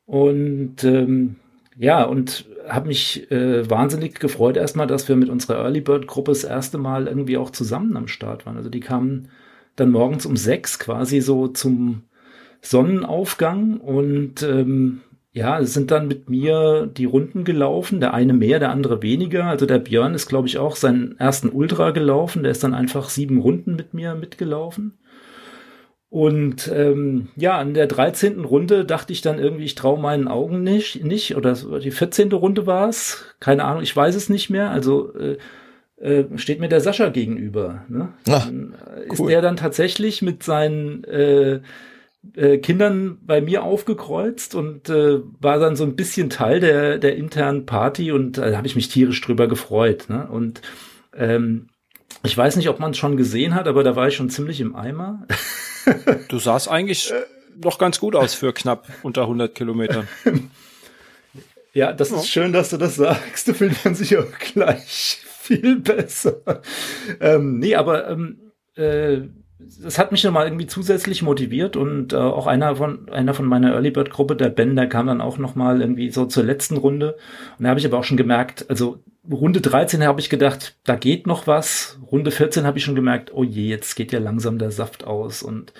und 0.06 0.82
ähm, 0.82 1.36
ja, 1.78 2.04
und 2.04 2.46
habe 2.68 2.88
mich 2.88 3.30
äh, 3.30 3.68
wahnsinnig 3.68 4.20
gefreut 4.20 4.56
erstmal, 4.56 4.86
dass 4.86 5.08
wir 5.08 5.16
mit 5.16 5.28
unserer 5.28 5.58
Early 5.58 5.80
Bird 5.80 6.06
Gruppe 6.06 6.32
das 6.32 6.44
erste 6.44 6.78
Mal 6.78 7.06
irgendwie 7.06 7.36
auch 7.36 7.50
zusammen 7.50 7.96
am 7.96 8.08
Start 8.08 8.46
waren. 8.46 8.56
Also 8.56 8.70
die 8.70 8.80
kamen 8.80 9.28
dann 9.76 9.90
morgens 9.90 10.26
um 10.26 10.36
sechs 10.36 10.78
quasi 10.78 11.20
so 11.20 11.48
zum 11.48 12.02
Sonnenaufgang 12.62 13.78
und 13.78 14.42
ähm, 14.42 15.00
ja, 15.32 15.62
sind 15.64 15.90
dann 15.90 16.08
mit 16.08 16.30
mir 16.30 16.86
die 16.86 17.04
Runden 17.04 17.44
gelaufen, 17.44 18.00
der 18.00 18.14
eine 18.14 18.32
mehr, 18.32 18.58
der 18.58 18.70
andere 18.70 19.02
weniger. 19.02 19.44
Also 19.44 19.66
der 19.66 19.78
Björn 19.78 20.14
ist, 20.14 20.28
glaube 20.28 20.48
ich, 20.48 20.56
auch 20.56 20.76
seinen 20.76 21.18
ersten 21.18 21.50
Ultra 21.50 21.90
gelaufen, 21.90 22.42
der 22.42 22.52
ist 22.52 22.64
dann 22.64 22.72
einfach 22.72 23.10
sieben 23.10 23.38
Runden 23.38 23.76
mit 23.76 23.92
mir 23.92 24.14
mitgelaufen. 24.14 24.94
Und 26.08 26.70
ähm, 26.72 27.28
ja, 27.36 27.58
an 27.58 27.74
der 27.74 27.86
13. 27.86 28.44
Runde 28.44 28.84
dachte 28.84 29.12
ich 29.12 29.22
dann 29.22 29.38
irgendwie, 29.38 29.64
ich 29.64 29.74
traue 29.74 30.00
meinen 30.00 30.28
Augen 30.28 30.62
nicht, 30.62 31.04
nicht. 31.04 31.36
Oder 31.36 31.54
die 31.54 31.90
14. 31.90 32.32
Runde 32.32 32.66
war 32.66 32.88
es. 32.88 33.24
Keine 33.40 33.64
Ahnung, 33.64 33.82
ich 33.82 33.94
weiß 33.94 34.14
es 34.14 34.28
nicht 34.28 34.48
mehr. 34.48 34.70
Also 34.70 35.12
äh, 35.14 35.36
äh, 35.98 36.26
steht 36.36 36.60
mir 36.60 36.68
der 36.68 36.80
Sascha 36.80 37.08
gegenüber. 37.08 37.84
Ne? 37.88 38.12
Ach, 38.28 38.48
cool. 38.50 39.12
Ist 39.12 39.28
er 39.28 39.42
dann 39.42 39.56
tatsächlich 39.56 40.22
mit 40.22 40.42
seinen 40.42 41.02
äh, 41.04 41.60
äh, 42.34 42.58
Kindern 42.58 43.18
bei 43.22 43.40
mir 43.40 43.62
aufgekreuzt 43.62 44.54
und 44.54 44.88
äh, 44.88 45.20
war 45.40 45.58
dann 45.58 45.76
so 45.76 45.84
ein 45.84 45.96
bisschen 45.96 46.30
Teil 46.30 46.60
der, 46.60 46.98
der 46.98 47.16
internen 47.16 47.66
Party 47.66 48.12
und 48.12 48.38
äh, 48.38 48.50
da 48.50 48.56
habe 48.56 48.66
ich 48.66 48.76
mich 48.76 48.88
tierisch 48.88 49.20
drüber 49.20 49.48
gefreut. 49.48 50.06
Ne? 50.08 50.28
Und 50.28 50.62
ähm, 51.16 51.68
ich 52.22 52.36
weiß 52.36 52.56
nicht, 52.56 52.68
ob 52.68 52.78
man 52.78 52.92
es 52.92 52.96
schon 52.96 53.16
gesehen 53.16 53.54
hat, 53.54 53.68
aber 53.68 53.82
da 53.82 53.96
war 53.96 54.08
ich 54.08 54.16
schon 54.16 54.30
ziemlich 54.30 54.60
im 54.60 54.76
Eimer. 54.76 55.26
Du 56.28 56.38
sahst 56.38 56.68
eigentlich 56.68 57.12
doch 57.56 57.78
ganz 57.78 57.98
gut 57.98 58.14
aus 58.16 58.34
für 58.34 58.52
knapp 58.52 58.86
unter 59.02 59.22
100 59.22 59.54
Kilometern. 59.54 60.08
Ja, 61.72 61.92
das 61.92 62.10
ist 62.10 62.30
schön, 62.30 62.54
dass 62.54 62.70
du 62.70 62.78
das 62.78 62.96
sagst. 62.96 63.48
Du 63.48 63.52
fühlt 63.52 63.84
man 63.84 63.94
sich 63.94 64.16
auch 64.16 64.30
gleich 64.54 65.18
viel 65.22 65.76
besser. 65.76 66.40
Ähm, 67.20 67.58
nee, 67.58 67.74
aber 67.74 68.08
ähm, 68.08 68.50
äh, 68.76 69.28
das 69.82 69.98
hat 69.98 70.12
mich 70.12 70.24
nochmal 70.24 70.46
irgendwie 70.46 70.66
zusätzlich 70.66 71.22
motiviert 71.22 71.76
und 71.76 72.12
äh, 72.12 72.16
auch 72.16 72.46
einer 72.46 72.76
von 72.76 73.08
einer 73.08 73.34
von 73.34 73.46
meiner 73.46 73.72
Early 73.72 73.90
Bird 73.90 74.10
Gruppe, 74.10 74.36
der 74.36 74.48
Ben, 74.48 74.76
der 74.76 74.88
kam 74.88 75.06
dann 75.06 75.20
auch 75.20 75.38
nochmal 75.38 75.80
irgendwie 75.80 76.10
so 76.10 76.26
zur 76.26 76.44
letzten 76.44 76.76
Runde 76.76 77.16
und 77.58 77.64
da 77.64 77.70
habe 77.70 77.80
ich 77.80 77.86
aber 77.86 77.98
auch 77.98 78.04
schon 78.04 78.16
gemerkt, 78.16 78.66
also 78.68 79.02
Runde 79.30 79.60
13 79.60 80.04
habe 80.04 80.20
ich 80.20 80.30
gedacht, 80.30 80.76
da 80.84 80.94
geht 80.94 81.26
noch 81.26 81.46
was. 81.46 81.98
Runde 82.10 82.30
14 82.30 82.64
habe 82.64 82.78
ich 82.78 82.84
schon 82.84 82.94
gemerkt, 82.94 83.32
oh 83.34 83.42
je, 83.42 83.68
jetzt 83.68 83.96
geht 83.96 84.12
ja 84.12 84.20
langsam 84.20 84.58
der 84.58 84.70
Saft 84.70 85.04
aus. 85.04 85.42
Und 85.42 85.72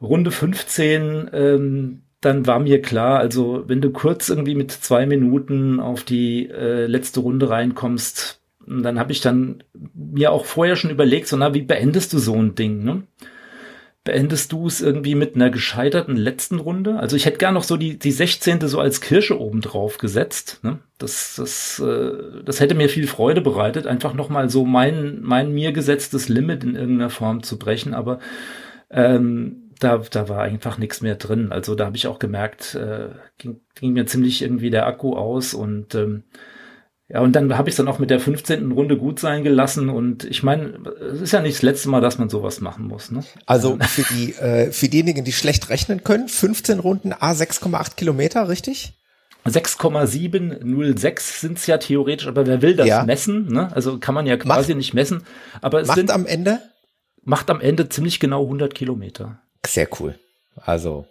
Runde 0.00 0.30
15, 0.30 1.30
ähm, 1.32 2.02
dann 2.20 2.46
war 2.46 2.58
mir 2.58 2.82
klar, 2.82 3.18
also 3.18 3.64
wenn 3.68 3.80
du 3.80 3.90
kurz 3.90 4.28
irgendwie 4.28 4.54
mit 4.54 4.70
zwei 4.70 5.06
Minuten 5.06 5.80
auf 5.80 6.02
die 6.04 6.48
äh, 6.48 6.86
letzte 6.86 7.20
Runde 7.20 7.50
reinkommst, 7.50 8.41
dann 8.66 8.98
habe 8.98 9.12
ich 9.12 9.20
dann 9.20 9.62
mir 9.94 10.32
auch 10.32 10.44
vorher 10.44 10.76
schon 10.76 10.90
überlegt, 10.90 11.28
so 11.28 11.36
na, 11.36 11.54
wie 11.54 11.62
beendest 11.62 12.12
du 12.12 12.18
so 12.18 12.34
ein 12.34 12.54
Ding, 12.54 12.84
ne? 12.84 13.02
beendest 14.04 14.50
du 14.50 14.66
es 14.66 14.80
irgendwie 14.80 15.14
mit 15.14 15.36
einer 15.36 15.50
gescheiterten 15.50 16.16
letzten 16.16 16.58
Runde? 16.58 16.98
Also 16.98 17.14
ich 17.14 17.24
hätte 17.24 17.38
gar 17.38 17.52
noch 17.52 17.62
so 17.62 17.76
die, 17.76 17.98
die 17.98 18.10
16. 18.10 18.66
so 18.66 18.80
als 18.80 19.00
Kirsche 19.00 19.40
oben 19.40 19.60
drauf 19.60 19.98
gesetzt. 19.98 20.60
Ne? 20.62 20.80
Das, 20.98 21.36
das, 21.36 21.78
äh, 21.78 22.42
das 22.44 22.58
hätte 22.58 22.74
mir 22.74 22.88
viel 22.88 23.06
Freude 23.06 23.40
bereitet, 23.40 23.86
einfach 23.86 24.14
nochmal 24.14 24.50
so 24.50 24.64
mein, 24.64 25.20
mein 25.22 25.52
mir 25.52 25.72
gesetztes 25.72 26.28
Limit 26.28 26.64
in 26.64 26.74
irgendeiner 26.74 27.10
Form 27.10 27.44
zu 27.44 27.58
brechen. 27.58 27.94
Aber 27.94 28.18
ähm, 28.90 29.70
da, 29.78 29.98
da 29.98 30.28
war 30.28 30.42
einfach 30.42 30.78
nichts 30.78 31.00
mehr 31.00 31.14
drin. 31.14 31.52
Also 31.52 31.76
da 31.76 31.86
habe 31.86 31.96
ich 31.96 32.08
auch 32.08 32.18
gemerkt, 32.18 32.74
äh, 32.74 33.10
ging, 33.38 33.60
ging 33.76 33.92
mir 33.92 34.06
ziemlich 34.06 34.42
irgendwie 34.42 34.70
der 34.70 34.86
Akku 34.86 35.14
aus 35.14 35.54
und 35.54 35.94
ähm, 35.94 36.24
ja, 37.12 37.20
und 37.20 37.32
dann 37.32 37.58
habe 37.58 37.68
ich 37.68 37.76
dann 37.76 37.88
auch 37.88 37.98
mit 37.98 38.08
der 38.08 38.20
15. 38.20 38.72
Runde 38.72 38.96
gut 38.96 39.20
sein 39.20 39.44
gelassen. 39.44 39.90
Und 39.90 40.24
ich 40.24 40.42
meine, 40.42 40.78
es 41.12 41.20
ist 41.20 41.32
ja 41.32 41.42
nicht 41.42 41.56
das 41.56 41.62
letzte 41.62 41.90
Mal, 41.90 42.00
dass 42.00 42.16
man 42.16 42.30
sowas 42.30 42.62
machen 42.62 42.86
muss. 42.86 43.10
Ne? 43.10 43.22
Also 43.44 43.76
für 43.80 44.02
die 44.14 44.32
äh, 44.32 44.72
für 44.72 44.88
diejenigen, 44.88 45.22
die 45.22 45.32
schlecht 45.32 45.68
rechnen 45.68 46.04
können, 46.04 46.28
15 46.28 46.78
Runden 46.78 47.12
A 47.12 47.32
6,8 47.32 47.96
Kilometer, 47.96 48.48
richtig? 48.48 48.94
6,706 49.44 51.40
sind 51.40 51.58
es 51.58 51.66
ja 51.66 51.76
theoretisch, 51.76 52.28
aber 52.28 52.46
wer 52.46 52.62
will 52.62 52.76
das 52.76 52.86
ja. 52.86 53.04
messen? 53.04 53.52
Ne? 53.52 53.70
Also 53.74 53.98
kann 53.98 54.14
man 54.14 54.26
ja 54.26 54.38
quasi 54.38 54.70
macht, 54.70 54.78
nicht 54.78 54.94
messen. 54.94 55.24
Aber 55.60 55.82
es 55.82 55.88
macht 55.88 55.98
sind, 55.98 56.10
am 56.10 56.24
Ende? 56.24 56.60
Macht 57.24 57.50
am 57.50 57.60
Ende 57.60 57.90
ziemlich 57.90 58.20
genau 58.20 58.44
100 58.44 58.74
Kilometer. 58.74 59.42
Sehr 59.66 59.88
cool. 60.00 60.14
Also 60.56 61.06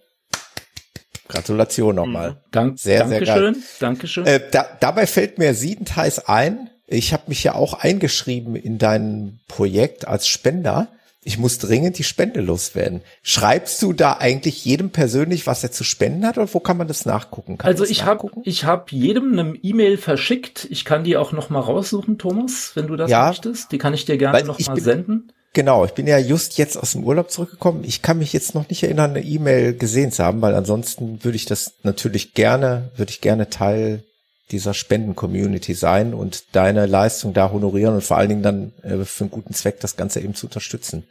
Gratulation 1.32 1.95
nochmal. 1.95 2.32
Mhm. 2.32 2.36
Dank, 2.51 2.79
sehr, 2.79 2.99
Dankeschön, 2.99 3.25
sehr 3.25 3.36
geil. 3.36 3.55
Dankeschön. 3.79 4.25
Äh, 4.25 4.41
da, 4.51 4.65
dabei 4.79 5.07
fällt 5.07 5.38
mir 5.38 5.53
siebenteils 5.53 6.27
ein. 6.27 6.69
Ich 6.88 7.13
habe 7.13 7.23
mich 7.27 7.43
ja 7.43 7.55
auch 7.55 7.73
eingeschrieben 7.73 8.55
in 8.55 8.77
dein 8.77 9.39
Projekt 9.47 10.07
als 10.07 10.27
Spender 10.27 10.89
ich 11.23 11.38
muss 11.38 11.59
dringend 11.59 11.99
die 11.99 12.03
Spende 12.03 12.41
loswerden. 12.41 13.01
Schreibst 13.21 13.79
du 13.84 13.93
da 13.93 14.13
eigentlich 14.13 14.65
jedem 14.65 14.89
persönlich, 14.89 15.45
was 15.45 15.63
er 15.63 15.71
zu 15.71 15.84
spenden 15.84 16.25
hat, 16.25 16.39
oder 16.39 16.51
wo 16.51 16.59
kann 16.59 16.77
man 16.77 16.88
das 16.88 17.05
nachgucken? 17.05 17.59
Kann 17.59 17.67
also 17.67 17.84
ich 17.84 18.05
habe 18.05 18.32
ich 18.43 18.65
hab 18.65 18.91
jedem 18.91 19.38
eine 19.38 19.55
E-Mail 19.61 19.97
verschickt. 19.97 20.67
Ich 20.71 20.84
kann 20.84 21.03
die 21.03 21.17
auch 21.17 21.32
noch 21.32 21.51
mal 21.51 21.59
raussuchen, 21.59 22.17
Thomas, 22.17 22.71
wenn 22.73 22.88
du 22.88 22.95
das 22.95 23.11
ja, 23.11 23.27
möchtest. 23.27 23.71
Die 23.71 23.77
kann 23.77 23.93
ich 23.93 24.05
dir 24.05 24.17
gerne 24.17 24.43
noch 24.45 24.59
mal 24.59 24.79
senden. 24.79 25.32
Genau, 25.54 25.84
ich 25.84 25.91
bin 25.91 26.08
ja 26.08 26.18
just 26.18 26.58
jetzt 26.58 26.78
aus 26.78 26.93
dem 26.93 27.04
Urlaub 27.04 27.30
zurückgekommen. 27.30 27.84
Ich 27.84 28.02
kann 28.02 28.20
mich 28.20 28.32
jetzt 28.32 28.56
noch 28.56 28.70
nicht 28.70 28.84
erinnern, 28.84 29.12
eine 29.12 29.22
E-Mail 29.22 29.76
gesehen 29.76 30.12
zu 30.12 30.24
haben, 30.24 30.41
weil 30.41 30.56
ansonsten 30.56 31.24
würde 31.24 31.36
ich 31.36 31.45
das 31.45 31.74
natürlich 31.84 32.34
gerne, 32.34 32.89
würde 32.95 33.12
ich 33.12 33.20
gerne 33.20 33.49
Teil 33.49 34.04
dieser 34.52 34.74
Spenden-Community 34.74 35.74
sein 35.74 36.14
und 36.14 36.56
deine 36.56 36.86
Leistung 36.86 37.34
da 37.34 37.52
honorieren 37.52 37.95
und 37.95 38.04
vor 38.04 38.18
allen 38.18 38.30
Dingen 38.30 38.43
dann 38.43 38.74
äh, 38.84 39.04
für 39.06 39.26
einen 39.26 39.32
guten 39.32 39.54
Zweck 39.54 39.80
das 39.80 39.97
Ganze 39.97 40.20
eben 40.22 40.36
zu 40.36 40.47
unterstützen. 40.47 41.06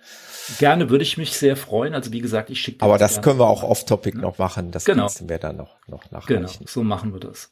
Gerne 0.59 0.91
würde 0.91 1.05
ich 1.05 1.17
mich 1.17 1.33
sehr 1.37 1.57
freuen. 1.57 1.95
Also 1.95 2.13
wie 2.13 2.21
gesagt, 2.21 2.51
ich 2.51 2.61
schicke. 2.61 2.83
Aber 2.83 2.99
das, 2.99 3.23
können 3.23 3.39
wir 3.39 3.47
auch 3.47 3.63
off-topic 3.63 4.19
noch 4.19 4.39
machen. 4.39 4.73
Das 4.73 4.85
genau. 4.85 5.09
wir 5.21 5.39
dann 5.39 5.57
noch 5.57 5.77
noch 5.87 6.11
nachreichen. 6.11 6.47
Genau, 6.47 6.67
so 6.67 6.83
machen 6.83 7.13
wir 7.13 7.21
das. 7.21 7.51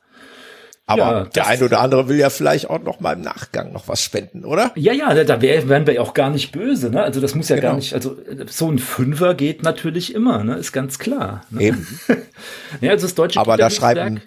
Aber 0.89 1.03
ja, 1.03 1.25
der 1.27 1.47
ein 1.47 1.63
oder 1.63 1.81
andere 1.81 2.09
will 2.09 2.17
ja 2.17 2.31
vielleicht 2.31 2.71
auch 2.71 2.83
noch 2.83 2.99
mal 2.99 3.13
im 3.13 3.21
Nachgang 3.21 3.73
noch 3.75 3.89
was 3.89 4.01
spenden, 4.01 4.47
oder? 4.47 4.73
Ja, 4.75 4.95
ja, 4.95 5.23
da 5.23 5.43
wär, 5.43 5.69
wären 5.69 5.87
wir 5.87 5.95
ja 5.95 6.01
auch 6.01 6.15
gar 6.15 6.31
nicht 6.31 6.51
böse, 6.51 6.89
ne? 6.89 7.03
Also 7.03 7.21
das 7.21 7.35
muss 7.35 7.51
ja 7.51 7.57
genau. 7.57 7.69
gar 7.69 7.77
nicht, 7.77 7.93
also 7.93 8.17
so 8.47 8.71
ein 8.71 8.79
Fünfer 8.79 9.35
geht 9.35 9.63
natürlich 9.63 10.15
immer, 10.15 10.43
ne? 10.45 10.57
Ist 10.57 10.73
ganz 10.73 10.99
klar. 10.99 11.45
Ne? 11.51 11.63
Eben. 11.63 11.87
ja, 12.81 12.93
also 12.93 13.07
das 13.07 13.15
deutsche 13.15 13.39
Aber 13.39 13.59
da 13.59 13.69
schreiben 13.69 14.23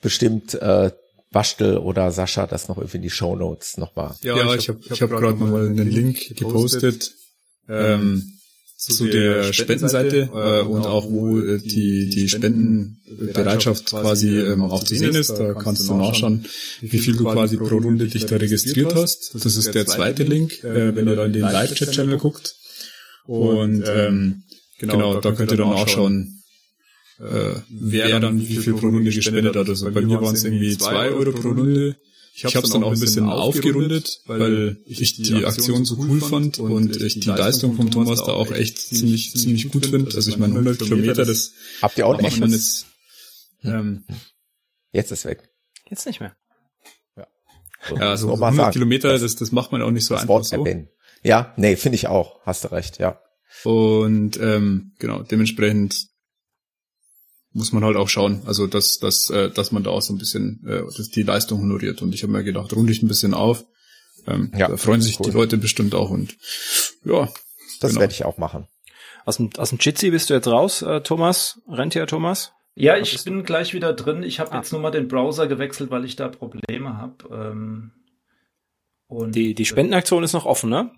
bestimmt 0.00 0.54
äh, 0.54 0.92
Bastel 1.32 1.78
oder 1.78 2.12
Sascha 2.12 2.46
das 2.46 2.68
noch 2.68 2.78
irgendwie 2.78 2.98
in 2.98 3.02
die 3.02 3.10
Show 3.10 3.34
Notes 3.34 3.76
nochmal. 3.76 4.14
Ja, 4.22 4.36
ja, 4.36 4.54
ich 4.54 4.68
habe 4.68 4.78
ich 4.84 5.02
hab, 5.02 5.10
hab 5.10 5.18
gerade 5.18 5.36
nochmal 5.36 5.66
einen 5.66 5.90
Link 5.90 6.36
gepostet 6.36 7.14
ähm, 7.68 8.35
zu 8.76 9.06
der 9.06 9.52
Spendenseite 9.52 10.28
äh, 10.32 10.62
und 10.62 10.84
auch 10.84 11.08
wo 11.08 11.40
äh, 11.40 11.58
die 11.58 12.10
die 12.10 12.28
Spendenbereitschaft 12.28 13.86
quasi 13.86 14.38
ähm, 14.38 14.62
auch 14.62 14.84
zu 14.84 14.94
sehen 14.94 15.14
ist. 15.14 15.30
Da 15.30 15.54
kannst 15.54 15.88
du 15.88 15.94
nachschauen, 15.94 16.44
wie 16.82 16.98
viel 16.98 17.16
du 17.16 17.24
quasi 17.24 17.56
pro 17.56 17.78
Runde 17.78 18.06
dich 18.06 18.26
da 18.26 18.36
registriert 18.36 18.94
hast. 18.94 19.34
Das 19.34 19.56
ist 19.56 19.74
der 19.74 19.86
zweite 19.86 20.24
Link, 20.24 20.62
äh, 20.62 20.94
wenn 20.94 21.08
ihr 21.08 21.16
da 21.16 21.24
in 21.24 21.32
den 21.32 21.42
Live-Chat-Channel 21.42 22.18
guckt. 22.18 22.54
Und 23.24 23.84
ähm, 23.86 24.42
genau, 24.78 25.20
da 25.20 25.32
könnt 25.32 25.50
ihr 25.50 25.56
dann 25.56 25.72
auch 25.72 25.88
schauen, 25.88 26.42
äh, 27.18 27.54
wer 27.70 28.20
dann 28.20 28.38
wie 28.46 28.56
viel 28.56 28.74
pro 28.74 28.88
Runde 28.88 29.10
gespendet 29.10 29.56
hat. 29.56 29.68
Also 29.68 29.90
bei 29.90 30.02
mir 30.02 30.20
waren 30.20 30.34
es 30.34 30.44
irgendwie 30.44 30.76
zwei 30.76 31.08
Euro 31.08 31.32
pro 31.32 31.48
Runde. 31.48 31.96
Ich 32.38 32.54
habe 32.54 32.66
es 32.66 32.72
dann 32.72 32.84
auch 32.84 32.92
ein 32.92 33.00
bisschen 33.00 33.28
aufgerundet, 33.30 34.20
weil 34.26 34.76
ich 34.84 35.14
die 35.14 35.46
Aktion 35.46 35.86
so 35.86 35.96
cool 35.98 36.20
fand 36.20 36.58
und 36.58 37.00
ich 37.00 37.20
die 37.20 37.28
Leistung 37.28 37.76
vom 37.76 37.90
Thomas 37.90 38.22
da 38.22 38.32
auch 38.32 38.52
echt 38.52 38.78
ziemlich 38.78 39.32
ziemlich 39.32 39.70
gut 39.70 39.86
finde. 39.86 40.14
Also 40.14 40.30
ich 40.30 40.36
meine 40.36 40.52
100 40.52 40.78
Kilometer, 40.78 41.24
das 41.24 41.52
habt 41.80 41.96
ihr 41.96 42.06
auch 42.06 42.20
nicht. 42.20 42.36
Jetzt, 42.38 42.86
ähm, 43.62 44.04
jetzt 44.92 45.12
ist 45.12 45.24
weg. 45.24 45.48
Jetzt 45.88 46.06
nicht 46.06 46.20
mehr. 46.20 46.36
Ja, 47.16 47.26
ja 47.90 48.10
also 48.10 48.34
100 48.34 48.70
Kilometer, 48.72 49.18
das, 49.18 49.36
das 49.36 49.50
macht 49.50 49.72
man 49.72 49.80
auch 49.80 49.90
nicht 49.90 50.04
so 50.04 50.14
einfach 50.14 50.44
so. 50.44 50.66
Ja, 51.22 51.54
nee, 51.56 51.76
finde 51.76 51.96
ich 51.96 52.06
auch. 52.06 52.44
Hast 52.44 52.64
du 52.64 52.68
recht, 52.68 52.98
ja. 52.98 53.18
Und 53.64 54.38
ähm, 54.38 54.92
genau, 54.98 55.22
dementsprechend 55.22 56.08
muss 57.56 57.72
man 57.72 57.84
halt 57.84 57.96
auch 57.96 58.08
schauen, 58.08 58.42
also 58.44 58.66
dass, 58.66 58.98
dass, 58.98 59.30
äh, 59.30 59.50
dass 59.50 59.72
man 59.72 59.82
da 59.82 59.90
auch 59.90 60.02
so 60.02 60.12
ein 60.12 60.18
bisschen 60.18 60.62
äh, 60.66 60.82
dass 60.96 61.10
die 61.10 61.22
Leistung 61.22 61.62
honoriert. 61.62 62.02
Und 62.02 62.14
ich 62.14 62.22
habe 62.22 62.32
mir 62.32 62.44
gedacht, 62.44 62.72
runde 62.74 62.92
ich 62.92 63.02
ein 63.02 63.08
bisschen 63.08 63.32
auf. 63.32 63.64
Ähm, 64.26 64.52
ja, 64.56 64.68
da 64.68 64.76
freuen 64.76 65.00
sich 65.00 65.18
cool. 65.18 65.26
die 65.26 65.32
Leute 65.32 65.56
bestimmt 65.56 65.94
auch 65.94 66.10
und 66.10 66.36
ja. 67.04 67.28
Das 67.80 67.90
genau. 67.90 68.00
werde 68.00 68.12
ich 68.12 68.24
auch 68.24 68.38
machen. 68.38 68.66
Aus 69.24 69.38
dem, 69.38 69.50
aus 69.56 69.70
dem 69.70 69.78
Jitsi 69.80 70.10
bist 70.10 70.30
du 70.30 70.34
jetzt 70.34 70.48
raus, 70.48 70.82
äh, 70.82 71.00
Thomas? 71.00 71.60
Rentier 71.68 72.06
Thomas? 72.06 72.52
Ja, 72.74 72.98
ich 72.98 73.24
bin 73.24 73.42
gleich 73.42 73.72
wieder 73.72 73.94
drin. 73.94 74.22
Ich 74.22 74.38
habe 74.38 74.52
ah. 74.52 74.56
jetzt 74.58 74.72
nur 74.72 74.80
mal 74.82 74.90
den 74.90 75.08
Browser 75.08 75.46
gewechselt, 75.46 75.90
weil 75.90 76.04
ich 76.04 76.14
da 76.16 76.28
Probleme 76.28 76.98
habe. 76.98 77.16
Ähm, 77.32 77.92
und 79.06 79.34
die, 79.34 79.54
die 79.54 79.64
Spendenaktion 79.64 80.22
ist 80.24 80.34
noch 80.34 80.46
offen, 80.46 80.68
ne? 80.68 80.90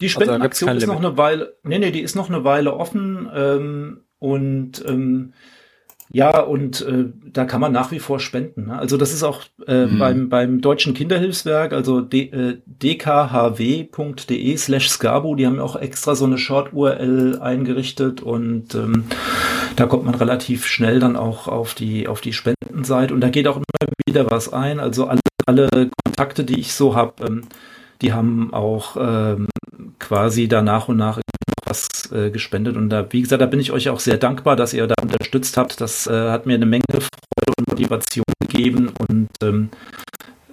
Die 0.00 0.06
also 0.06 0.20
Spendenaktion 0.20 0.70
also 0.70 0.80
ist 0.80 0.88
noch 0.88 0.98
eine 0.98 1.16
Weile, 1.16 1.56
nee, 1.62 1.78
nee, 1.78 1.92
die 1.92 2.00
ist 2.00 2.16
noch 2.16 2.28
eine 2.28 2.42
Weile 2.42 2.74
offen 2.74 3.30
ähm, 3.32 4.04
und 4.18 4.84
ähm, 4.86 5.34
ja, 6.12 6.40
und 6.40 6.80
äh, 6.82 7.04
da 7.32 7.44
kann 7.44 7.60
man 7.60 7.70
nach 7.70 7.92
wie 7.92 8.00
vor 8.00 8.18
spenden. 8.18 8.66
Ne? 8.66 8.76
Also 8.76 8.96
das 8.96 9.12
ist 9.12 9.22
auch 9.22 9.42
äh, 9.68 9.86
mhm. 9.86 9.98
beim, 9.98 10.28
beim 10.28 10.60
Deutschen 10.60 10.92
Kinderhilfswerk, 10.92 11.72
also 11.72 12.00
äh, 12.10 12.56
dkhw.de 12.66 14.56
slash 14.56 14.88
scabo, 14.88 15.36
die 15.36 15.46
haben 15.46 15.60
auch 15.60 15.76
extra 15.76 16.16
so 16.16 16.24
eine 16.24 16.36
Short-URL 16.36 17.38
eingerichtet 17.40 18.22
und 18.22 18.74
ähm, 18.74 19.04
da 19.76 19.86
kommt 19.86 20.04
man 20.04 20.16
relativ 20.16 20.66
schnell 20.66 20.98
dann 20.98 21.14
auch 21.14 21.46
auf 21.46 21.74
die, 21.74 22.08
auf 22.08 22.20
die 22.20 22.32
Spendenseite 22.32 23.14
und 23.14 23.20
da 23.20 23.28
geht 23.28 23.46
auch 23.46 23.56
immer 23.56 23.92
wieder 24.04 24.28
was 24.28 24.52
ein. 24.52 24.80
Also 24.80 25.06
alle, 25.06 25.20
alle 25.46 25.90
Kontakte, 26.04 26.42
die 26.42 26.58
ich 26.58 26.74
so 26.74 26.96
habe, 26.96 27.24
ähm, 27.24 27.42
die 28.02 28.12
haben 28.12 28.52
auch 28.52 28.96
ähm, 28.98 29.46
quasi 30.00 30.48
da 30.48 30.60
nach 30.60 30.88
und 30.88 30.96
nach 30.96 31.20
was 31.70 32.10
äh, 32.12 32.30
gespendet. 32.30 32.76
Und 32.76 32.90
da, 32.90 33.06
wie 33.12 33.22
gesagt, 33.22 33.40
da 33.40 33.46
bin 33.46 33.60
ich 33.60 33.72
euch 33.72 33.88
auch 33.88 34.00
sehr 34.00 34.18
dankbar, 34.18 34.56
dass 34.56 34.74
ihr 34.74 34.86
da 34.86 34.96
unterstützt 35.00 35.56
habt. 35.56 35.80
Das 35.80 36.06
äh, 36.06 36.30
hat 36.30 36.46
mir 36.46 36.54
eine 36.54 36.66
Menge 36.66 36.84
Freude 36.90 37.52
und 37.58 37.68
Motivation 37.68 38.24
gegeben 38.40 38.92
und 39.08 39.28
ähm, 39.42 39.70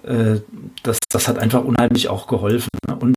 äh, 0.04 0.40
das, 0.82 0.98
das 1.10 1.28
hat 1.28 1.38
einfach 1.38 1.64
unheimlich 1.64 2.08
auch 2.08 2.28
geholfen. 2.28 2.70
Ne? 2.86 2.96
Und 2.96 3.14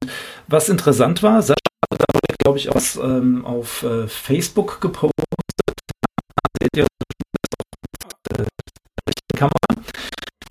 was 0.47 0.68
interessant 0.68 1.24
war, 1.24 1.41
Sascha 1.41 1.56
hat 1.93 2.02
da, 2.02 2.36
glaube 2.43 2.58
ich, 2.58 2.70
aus, 2.70 2.97
ähm, 2.97 3.45
auf 3.45 3.84
äh, 3.84 4.08
Facebook 4.08 4.82
gepostet. 4.82 5.14
Seht 6.62 6.78
ihr, 6.78 6.88
das 8.30 8.39
äh, 8.39 8.45
Kamera. 9.38 9.52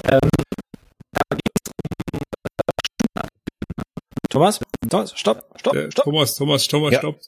Ähm, 0.05 0.31
Thomas, 4.31 4.61
Thomas, 4.89 5.13
stopp, 5.19 5.45
stopp, 5.57 5.75
äh, 5.75 5.91
stopp. 5.91 6.05
Thomas, 6.05 6.35
Thomas, 6.37 6.69
Thomas, 6.69 6.93
ja. 6.93 6.99
stopp. 7.01 7.21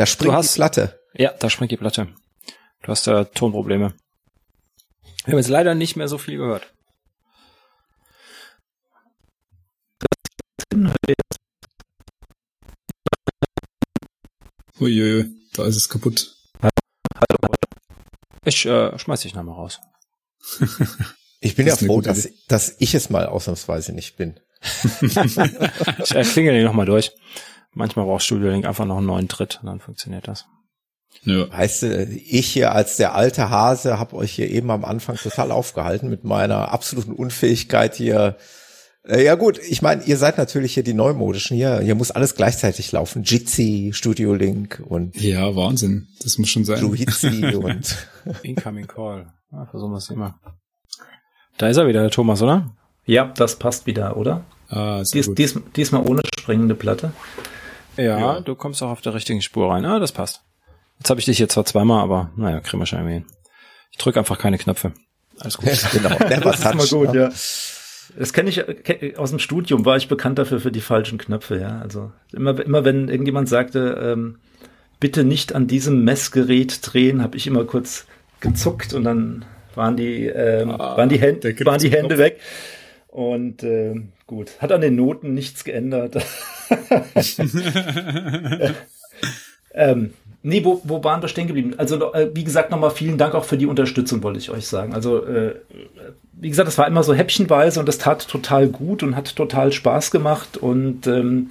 Da 0.00 0.06
springt 0.06 0.32
hast, 0.32 0.54
die 0.54 0.60
Platte. 0.60 0.98
Ja, 1.12 1.30
da 1.38 1.50
springt 1.50 1.72
die 1.72 1.76
Platte. 1.76 2.08
Du 2.80 2.88
hast 2.88 3.06
äh, 3.06 3.26
Tonprobleme. 3.26 3.92
Wir 5.26 5.32
haben 5.32 5.38
jetzt 5.38 5.50
leider 5.50 5.74
nicht 5.74 5.94
mehr 5.94 6.08
so 6.08 6.16
viel 6.16 6.38
gehört. 6.38 6.72
Uiuiui, 14.80 15.36
da 15.52 15.66
ist 15.66 15.76
es 15.76 15.90
kaputt. 15.90 16.34
Ich 18.46 18.64
äh, 18.64 18.98
schmeiß 18.98 19.20
dich 19.20 19.34
nochmal 19.34 19.56
raus. 19.56 19.80
ich 21.40 21.56
bin 21.56 21.66
ja 21.66 21.76
froh, 21.76 22.00
dass, 22.00 22.26
dass 22.48 22.74
ich 22.78 22.94
es 22.94 23.10
mal 23.10 23.26
ausnahmsweise 23.26 23.92
nicht 23.92 24.16
bin. 24.16 24.40
ich 25.02 25.16
äh, 25.18 26.22
klingel 26.22 26.54
den 26.54 26.64
nochmal 26.64 26.86
durch. 26.86 27.12
Manchmal 27.72 28.06
braucht 28.06 28.22
Studio 28.22 28.50
Link 28.50 28.66
einfach 28.66 28.84
noch 28.84 28.98
einen 28.98 29.06
neuen 29.06 29.28
Tritt, 29.28 29.60
dann 29.62 29.80
funktioniert 29.80 30.26
das. 30.26 30.46
Ja. 31.22 31.50
Heißt, 31.50 31.82
ich 31.82 32.46
hier 32.46 32.72
als 32.72 32.96
der 32.96 33.14
alte 33.14 33.50
Hase 33.50 33.98
habe 33.98 34.16
euch 34.16 34.32
hier 34.32 34.48
eben 34.48 34.70
am 34.70 34.84
Anfang 34.84 35.16
total 35.16 35.50
aufgehalten 35.52 36.08
mit 36.08 36.24
meiner 36.24 36.72
absoluten 36.72 37.12
Unfähigkeit 37.12 37.94
hier. 37.94 38.36
Äh, 39.04 39.24
ja 39.24 39.34
gut, 39.34 39.58
ich 39.58 39.82
meine, 39.82 40.02
ihr 40.04 40.16
seid 40.16 40.38
natürlich 40.38 40.74
hier 40.74 40.82
die 40.82 40.94
Neumodischen 40.94 41.56
hier. 41.56 41.80
Hier 41.80 41.94
muss 41.94 42.10
alles 42.10 42.34
gleichzeitig 42.34 42.92
laufen. 42.92 43.22
Jitsi, 43.22 43.90
Studio 43.92 44.34
Link 44.34 44.82
und 44.86 45.20
ja 45.20 45.54
Wahnsinn, 45.56 46.08
das 46.22 46.38
muss 46.38 46.48
schon 46.48 46.64
sein. 46.64 46.80
Luizzi 46.80 47.54
und 47.54 48.08
Incoming 48.42 48.86
Call. 48.86 49.32
Ah, 49.52 49.66
versuchen 49.66 49.92
wir 49.92 49.98
es 49.98 50.10
immer. 50.10 50.38
Da 51.58 51.68
ist 51.68 51.76
er 51.76 51.86
wieder, 51.86 52.00
der 52.02 52.10
Thomas, 52.10 52.40
oder? 52.40 52.74
Ja, 53.04 53.32
das 53.36 53.56
passt 53.56 53.86
wieder, 53.86 54.16
oder? 54.16 54.44
Ah, 54.68 55.04
sehr 55.04 55.22
dies, 55.22 55.34
dies, 55.34 55.60
diesmal 55.74 56.06
ohne 56.06 56.22
springende 56.38 56.74
Platte. 56.74 57.12
Ja, 57.96 58.18
ja, 58.18 58.40
du 58.40 58.54
kommst 58.54 58.82
auch 58.82 58.90
auf 58.90 59.00
der 59.00 59.14
richtigen 59.14 59.42
Spur 59.42 59.70
rein. 59.70 59.84
Ah, 59.84 59.98
das 59.98 60.12
passt. 60.12 60.42
Jetzt 60.98 61.10
habe 61.10 61.20
ich 61.20 61.26
dich 61.26 61.38
jetzt 61.38 61.54
zwar 61.54 61.64
zweimal, 61.64 62.02
aber 62.02 62.30
naja, 62.36 62.60
kriegen 62.60 62.80
wir 62.80 62.86
schon 62.86 62.98
irgendwie 63.00 63.14
hin. 63.14 63.26
Ich 63.90 63.98
drücke 63.98 64.18
einfach 64.18 64.38
keine 64.38 64.58
Knöpfe. 64.58 64.92
Alles 65.38 65.56
gut. 65.56 65.68
genau. 65.92 66.08
das 66.18 66.60
ist 66.60 66.74
mal 66.74 66.86
gut, 67.06 67.14
ja. 67.14 67.30
Das 68.18 68.32
kenne 68.32 68.50
ich 68.50 69.18
aus 69.18 69.30
dem 69.30 69.38
Studium, 69.38 69.84
war 69.84 69.96
ich 69.96 70.08
bekannt 70.08 70.38
dafür 70.38 70.60
für 70.60 70.72
die 70.72 70.80
falschen 70.80 71.18
Knöpfe, 71.18 71.58
ja. 71.58 71.80
Also 71.80 72.12
immer, 72.32 72.58
immer 72.60 72.84
wenn 72.84 73.08
irgendjemand 73.08 73.48
sagte, 73.48 73.98
ähm, 74.02 74.40
bitte 74.98 75.24
nicht 75.24 75.54
an 75.54 75.66
diesem 75.66 76.04
Messgerät 76.04 76.80
drehen, 76.82 77.22
habe 77.22 77.36
ich 77.36 77.46
immer 77.46 77.64
kurz 77.64 78.06
gezuckt 78.40 78.94
und 78.94 79.04
dann 79.04 79.44
waren 79.74 79.96
die, 79.96 80.26
ähm, 80.26 80.70
ah, 80.70 80.96
waren 80.96 81.08
die, 81.08 81.20
Hände, 81.20 81.54
waren 81.64 81.80
die 81.80 81.90
Hände 81.90 82.18
weg. 82.18 82.40
Und 83.10 83.64
äh, 83.64 84.00
gut, 84.26 84.52
hat 84.60 84.70
an 84.70 84.80
den 84.80 84.94
Noten 84.94 85.34
nichts 85.34 85.64
geändert. 85.64 86.16
ähm, 89.74 90.14
nee, 90.42 90.64
wo, 90.64 90.80
wo 90.84 91.02
waren 91.02 91.20
wir 91.20 91.28
stehen 91.28 91.48
geblieben? 91.48 91.74
Also, 91.76 92.12
äh, 92.12 92.30
wie 92.32 92.44
gesagt, 92.44 92.70
nochmal 92.70 92.92
vielen 92.92 93.18
Dank 93.18 93.34
auch 93.34 93.44
für 93.44 93.58
die 93.58 93.66
Unterstützung, 93.66 94.22
wollte 94.22 94.38
ich 94.38 94.50
euch 94.50 94.68
sagen. 94.68 94.94
Also, 94.94 95.26
äh, 95.26 95.56
wie 96.32 96.48
gesagt, 96.48 96.68
das 96.68 96.78
war 96.78 96.86
immer 96.86 97.02
so 97.02 97.12
häppchenweise 97.12 97.80
und 97.80 97.86
das 97.86 97.98
tat 97.98 98.28
total 98.28 98.68
gut 98.68 99.02
und 99.02 99.16
hat 99.16 99.34
total 99.34 99.72
Spaß 99.72 100.12
gemacht 100.12 100.56
und 100.56 101.08
ähm, 101.08 101.50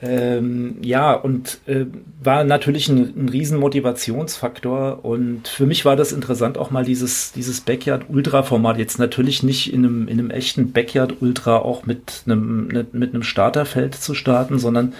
ähm, 0.00 0.76
ja, 0.82 1.12
und 1.12 1.58
äh, 1.66 1.86
war 2.22 2.44
natürlich 2.44 2.88
ein, 2.88 3.14
ein 3.16 3.28
riesen 3.28 3.58
Motivationsfaktor. 3.58 5.04
Und 5.04 5.48
für 5.48 5.66
mich 5.66 5.84
war 5.84 5.96
das 5.96 6.12
interessant, 6.12 6.56
auch 6.56 6.70
mal 6.70 6.84
dieses, 6.84 7.32
dieses 7.32 7.60
Backyard-Ultra-Format. 7.62 8.78
Jetzt 8.78 8.98
natürlich 8.98 9.42
nicht 9.42 9.72
in 9.72 9.84
einem, 9.84 10.08
in 10.08 10.20
einem 10.20 10.30
echten 10.30 10.72
Backyard-Ultra 10.72 11.58
auch 11.58 11.84
mit 11.84 12.22
einem, 12.26 12.68
ne, 12.68 12.86
mit 12.92 13.12
einem 13.12 13.24
Starterfeld 13.24 13.96
zu 13.96 14.14
starten, 14.14 14.60
sondern 14.60 14.92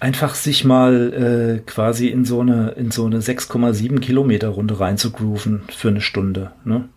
einfach 0.00 0.34
sich 0.34 0.64
mal 0.64 1.60
äh, 1.60 1.70
quasi 1.70 2.08
in 2.08 2.24
so 2.24 2.40
eine, 2.40 2.70
in 2.70 2.90
so 2.90 3.06
eine 3.06 3.20
6,7 3.20 4.00
Kilometer 4.00 4.48
Runde 4.48 4.80
reinzugrooven 4.80 5.62
für 5.68 5.88
eine 5.88 6.00
Stunde. 6.00 6.50
Ne? 6.64 6.88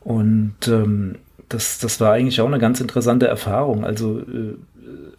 Und 0.00 0.56
ähm, 0.68 1.16
das, 1.48 1.78
das 1.78 2.00
war 2.00 2.12
eigentlich 2.12 2.40
auch 2.40 2.46
eine 2.46 2.58
ganz 2.58 2.80
interessante 2.80 3.26
Erfahrung. 3.26 3.84
Also 3.84 4.20
äh, 4.20 4.56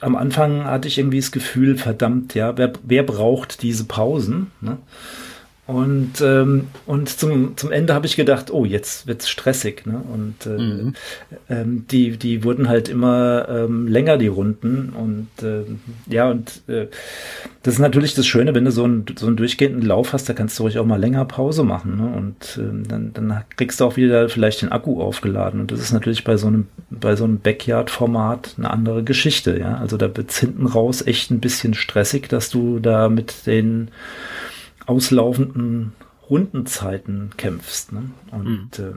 am 0.04 0.16
Anfang 0.16 0.66
hatte 0.66 0.88
ich 0.88 0.98
irgendwie 0.98 1.20
das 1.20 1.32
Gefühl, 1.32 1.78
verdammt, 1.78 2.36
ja, 2.36 2.58
wer, 2.58 2.74
wer 2.84 3.04
braucht 3.04 3.62
diese 3.62 3.86
Pausen? 3.86 4.52
Ne? 4.62 4.78
Und, 5.66 6.20
ähm, 6.22 6.68
und 6.86 7.08
zum, 7.08 7.56
zum 7.56 7.72
Ende 7.72 7.94
habe 7.94 8.06
ich 8.06 8.18
gedacht, 8.18 8.52
oh, 8.52 8.66
jetzt 8.66 9.08
wird's 9.08 9.30
stressig. 9.30 9.86
Ne? 9.86 10.04
Und 10.14 10.46
äh, 10.46 10.62
mhm. 10.62 10.94
ähm, 11.50 11.86
die, 11.90 12.18
die 12.18 12.44
wurden 12.44 12.68
halt 12.68 12.90
immer 12.90 13.48
ähm, 13.48 13.88
länger, 13.88 14.18
die 14.18 14.28
Runden. 14.28 14.90
Und 14.90 15.30
äh, 15.42 15.64
ja, 16.12 16.30
und 16.30 16.64
äh, 16.68 16.88
das 17.62 17.76
ist 17.76 17.80
natürlich 17.80 18.14
das 18.14 18.28
Schöne, 18.28 18.54
wenn 18.54 18.66
du 18.66 18.72
so 18.72 18.84
einen, 18.84 19.06
so 19.18 19.26
einen 19.26 19.38
durchgehenden 19.38 19.84
Lauf 19.84 20.12
hast, 20.12 20.28
da 20.28 20.34
kannst 20.34 20.60
du 20.60 20.64
ruhig 20.64 20.80
auch 20.80 20.86
mal 20.86 21.00
länger 21.00 21.24
Pause 21.24 21.64
machen. 21.64 21.96
Ne? 21.96 22.14
Und 22.14 22.62
äh, 22.62 22.86
dann, 22.86 23.14
dann 23.14 23.44
kriegst 23.56 23.80
du 23.80 23.86
auch 23.86 23.96
wieder 23.96 24.28
vielleicht 24.28 24.64
den 24.64 24.72
Akku 24.74 25.02
aufgeladen. 25.02 25.62
Und 25.62 25.72
das 25.72 25.80
ist 25.80 25.94
natürlich 25.94 26.26
bei 26.26 26.36
so 26.36 26.48
einem, 26.48 26.68
bei 26.90 27.16
so 27.16 27.24
einem 27.24 27.40
Backyard-Format 27.40 28.56
eine 28.58 28.70
andere 28.70 29.04
Geschichte. 29.04 29.58
Ja? 29.58 29.78
Also 29.78 29.96
da 29.96 30.14
wird's 30.18 30.38
hinten 30.40 30.66
raus 30.66 31.08
echt 31.08 31.32
ein 31.32 31.40
bisschen 31.40 31.74
stressig, 31.74 32.28
dass 32.28 32.50
du 32.50 32.80
da 32.80 33.08
mit 33.08 33.48
den 33.48 33.92
auslaufenden 34.86 35.94
Rundenzeiten 36.30 37.32
kämpfst. 37.38 37.92
Ne? 37.92 38.12
Und 38.32 38.80
mhm. 38.80 38.84
äh, 38.84 38.94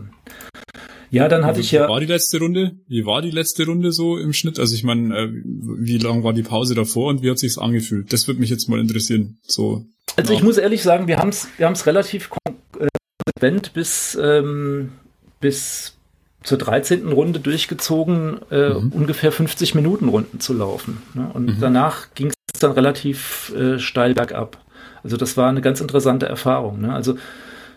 ja, 1.11 1.29
dann 1.29 1.43
hatte 1.43 1.59
also, 1.59 1.61
ich 1.61 1.73
ja. 1.73 1.87
Wie 1.87 1.91
war 1.91 2.01
die 2.01 2.07
letzte 2.07 2.39
Runde? 2.39 2.73
Wie 2.89 3.07
war 3.07 3.23
die 3.23 3.31
letzte 3.31 3.67
Runde 3.67 3.93
so 3.93 4.19
im 4.19 4.33
Schnitt? 4.33 4.59
Also 4.59 4.75
ich 4.75 4.85
meine, 4.85 5.17
äh, 5.17 5.29
wie 5.45 5.99
lang 5.99 6.25
war 6.25 6.33
die 6.33 6.43
Pause 6.43 6.75
davor 6.75 7.09
und 7.11 7.23
wie 7.23 7.31
hat 7.31 7.39
sich's 7.39 7.59
angefühlt? 7.59 8.13
Das 8.13 8.27
würde 8.27 8.41
mich 8.41 8.51
jetzt 8.51 8.69
mal 8.69 8.81
interessieren. 8.81 9.39
So. 9.43 9.87
Also 10.17 10.33
ich 10.33 10.43
muss 10.43 10.59
ehrlich 10.59 10.83
sagen, 10.83 11.07
wir 11.07 11.19
haben 11.19 11.29
es 11.29 11.49
wir 11.59 11.67
haben's 11.67 11.87
relativ 11.87 12.31
konsequent 12.31 13.73
bis 13.75 14.19
ähm, 14.21 14.93
bis 15.41 15.97
zur 16.43 16.59
13. 16.59 17.09
Runde 17.09 17.41
durchgezogen, 17.41 18.41
äh, 18.51 18.71
mhm. 18.71 18.93
ungefähr 18.93 19.33
50 19.33 19.75
Minuten 19.75 20.09
Runden 20.09 20.39
zu 20.39 20.55
laufen. 20.55 21.03
Ne? 21.15 21.29
Und 21.35 21.47
mhm. 21.47 21.61
danach 21.61 22.15
ging 22.15 22.29
es 22.29 22.61
dann 22.61 22.73
relativ 22.73 23.53
äh, 23.57 23.79
steil 23.79 24.15
bergab. 24.15 24.65
Also 25.07 25.17
das 25.17 25.37
war 25.37 25.49
eine 25.49 25.61
ganz 25.61 25.81
interessante 25.81 26.27
Erfahrung. 26.27 26.81
Ne? 26.81 26.93
Also 26.93 27.17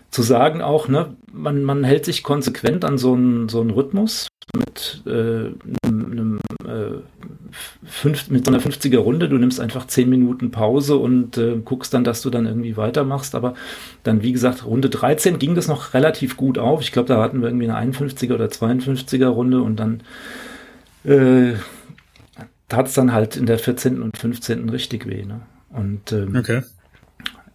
zu 0.10 0.24
sagen 0.24 0.64
auch, 0.64 0.88
ne, 0.88 1.16
man, 1.32 1.62
man 1.62 1.84
hält 1.84 2.06
sich 2.06 2.24
konsequent 2.24 2.84
an 2.84 2.98
so 2.98 3.14
einen, 3.14 3.50
so 3.50 3.62
einen 3.62 3.70
Rhythmus 3.70 4.28
mit, 4.58 5.04
äh, 5.06 5.52
einem, 5.86 6.40
äh, 6.66 6.98
fünf, 7.84 8.32
mit 8.32 8.46
so 8.46 8.52
einer 8.52 8.60
50er 8.60 8.98
Runde. 8.98 9.30
Du 9.30 9.38
nimmst 9.38 9.60
einfach 9.60 9.86
10 9.86 10.10
Minuten 10.10 10.50
Pause 10.50 10.98
und 10.98 11.38
äh, 11.38 11.58
guckst 11.64 11.94
dann, 11.94 12.04
dass 12.04 12.24
du 12.24 12.32
dann 12.32 12.48
irgendwie 12.48 12.78
weitermachst. 12.78 13.36
Aber 13.36 13.54
dann, 14.02 14.24
wie 14.24 14.32
gesagt, 14.32 14.66
Runde 14.66 14.90
13 14.90 15.38
ging 15.38 15.54
das 15.54 15.68
noch 15.68 15.94
relativ 15.94 16.36
gut 16.36 16.58
auf. 16.58 16.82
Ich 16.82 16.92
glaube, 16.92 17.10
da 17.10 17.22
hatten 17.22 17.42
wir 17.42 17.50
irgendwie 17.50 17.70
eine 17.70 17.92
51er 17.92 18.34
oder 18.34 18.48
52er 18.48 19.28
Runde 19.28 19.62
und 19.62 19.76
dann 19.76 20.02
äh, 21.04 21.54
tat 22.70 22.88
es 22.88 22.96
dann 22.96 23.14
halt 23.14 23.38
in 23.38 23.46
der 23.46 23.60
14. 23.60 24.02
und 24.02 24.18
15. 24.18 24.70
richtig 24.70 25.06
weh. 25.06 25.26
Ne? 25.26 25.42
Und 25.70 26.12
ähm, 26.12 26.36
okay. 26.36 26.64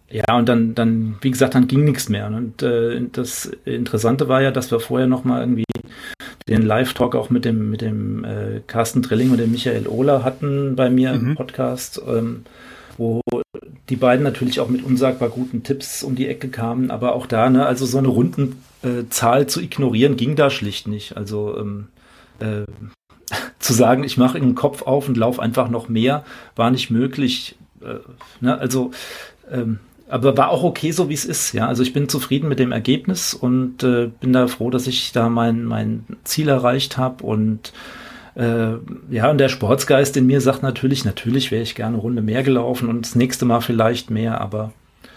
Ja, 0.09 0.37
und 0.37 0.47
dann, 0.47 0.75
dann, 0.75 1.15
wie 1.21 1.31
gesagt, 1.31 1.55
dann 1.55 1.67
ging 1.67 1.83
nichts 1.83 2.09
mehr. 2.09 2.27
Und 2.27 2.61
äh, 2.61 3.01
das 3.11 3.45
Interessante 3.65 4.27
war 4.27 4.41
ja, 4.41 4.51
dass 4.51 4.71
wir 4.71 4.79
vorher 4.79 5.07
nochmal 5.07 5.41
irgendwie 5.41 5.65
den 6.47 6.61
Live-Talk 6.61 7.15
auch 7.15 7.29
mit 7.29 7.43
dem, 7.43 7.71
mit 7.71 7.81
dem 7.81 8.23
äh, 8.23 8.61
Carsten 8.67 9.01
Drilling 9.01 9.31
und 9.31 9.37
dem 9.37 9.51
Michael 9.51 9.87
Ohler 9.87 10.23
hatten 10.23 10.75
bei 10.75 10.89
mir 10.89 11.13
mhm. 11.13 11.29
im 11.29 11.35
Podcast, 11.35 12.01
ähm, 12.07 12.45
wo 12.97 13.21
die 13.89 13.95
beiden 13.95 14.23
natürlich 14.23 14.59
auch 14.59 14.69
mit 14.69 14.83
unsagbar 14.83 15.29
guten 15.29 15.63
Tipps 15.63 16.03
um 16.03 16.15
die 16.15 16.27
Ecke 16.27 16.49
kamen, 16.49 16.91
aber 16.91 17.15
auch 17.15 17.25
da, 17.25 17.49
ne, 17.49 17.65
also 17.65 17.85
so 17.85 17.97
eine 17.97 18.07
Rundenzahl 18.07 19.41
äh, 19.41 19.47
zu 19.47 19.61
ignorieren, 19.61 20.17
ging 20.17 20.35
da 20.35 20.49
schlicht 20.49 20.87
nicht. 20.87 21.17
Also 21.17 21.57
ähm, 21.57 21.87
äh, 22.39 22.65
zu 23.59 23.73
sagen, 23.73 24.03
ich 24.03 24.17
mache 24.17 24.39
den 24.39 24.55
Kopf 24.55 24.83
auf 24.83 25.07
und 25.07 25.17
laufe 25.17 25.41
einfach 25.41 25.69
noch 25.69 25.89
mehr, 25.89 26.25
war 26.55 26.69
nicht 26.69 26.91
möglich. 26.91 27.57
Äh, 27.81 27.95
ne, 28.39 28.57
also 28.57 28.91
ähm, 29.51 29.79
aber 30.07 30.37
war 30.37 30.49
auch 30.49 30.63
okay, 30.63 30.91
so 30.91 31.09
wie 31.09 31.13
es 31.13 31.25
ist. 31.25 31.53
Ja, 31.53 31.67
also 31.67 31.83
ich 31.83 31.93
bin 31.93 32.09
zufrieden 32.09 32.47
mit 32.47 32.59
dem 32.59 32.71
Ergebnis 32.71 33.33
und 33.33 33.83
äh, 33.83 34.09
bin 34.19 34.33
da 34.33 34.47
froh, 34.47 34.69
dass 34.69 34.87
ich 34.87 35.11
da 35.11 35.29
mein 35.29 35.65
mein 35.65 36.05
Ziel 36.23 36.47
erreicht 36.49 36.97
habe 36.97 37.23
und 37.23 37.73
äh, 38.35 38.73
ja, 39.09 39.31
und 39.31 39.37
der 39.37 39.49
Sportsgeist 39.49 40.17
in 40.17 40.27
mir 40.27 40.41
sagt 40.41 40.61
natürlich, 40.61 41.05
natürlich 41.05 41.51
wäre 41.51 41.63
ich 41.63 41.75
gerne 41.75 41.95
eine 41.95 42.01
Runde 42.01 42.21
mehr 42.21 42.43
gelaufen 42.43 42.89
und 42.89 43.05
das 43.05 43.15
nächste 43.15 43.45
Mal 43.45 43.61
vielleicht 43.61 44.09
mehr, 44.09 44.41
aber 44.41 44.73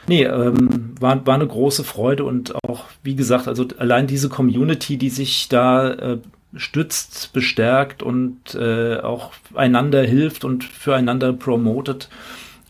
nee, 0.06 0.22
ähm, 0.22 0.94
war, 1.00 1.26
war 1.26 1.34
eine 1.34 1.46
große 1.46 1.84
Freude 1.84 2.24
und 2.24 2.54
auch, 2.64 2.84
wie 3.02 3.16
gesagt, 3.16 3.48
also 3.48 3.66
allein 3.78 4.06
diese 4.06 4.28
Community, 4.28 4.96
die 4.96 5.10
sich 5.10 5.48
da 5.48 5.90
äh, 5.90 6.18
stützt, 6.54 7.32
bestärkt 7.32 8.02
und 8.02 8.54
äh, 8.54 8.98
auch 9.00 9.32
einander 9.54 10.02
hilft 10.02 10.44
und 10.44 10.64
füreinander 10.64 11.32
promotet, 11.32 12.08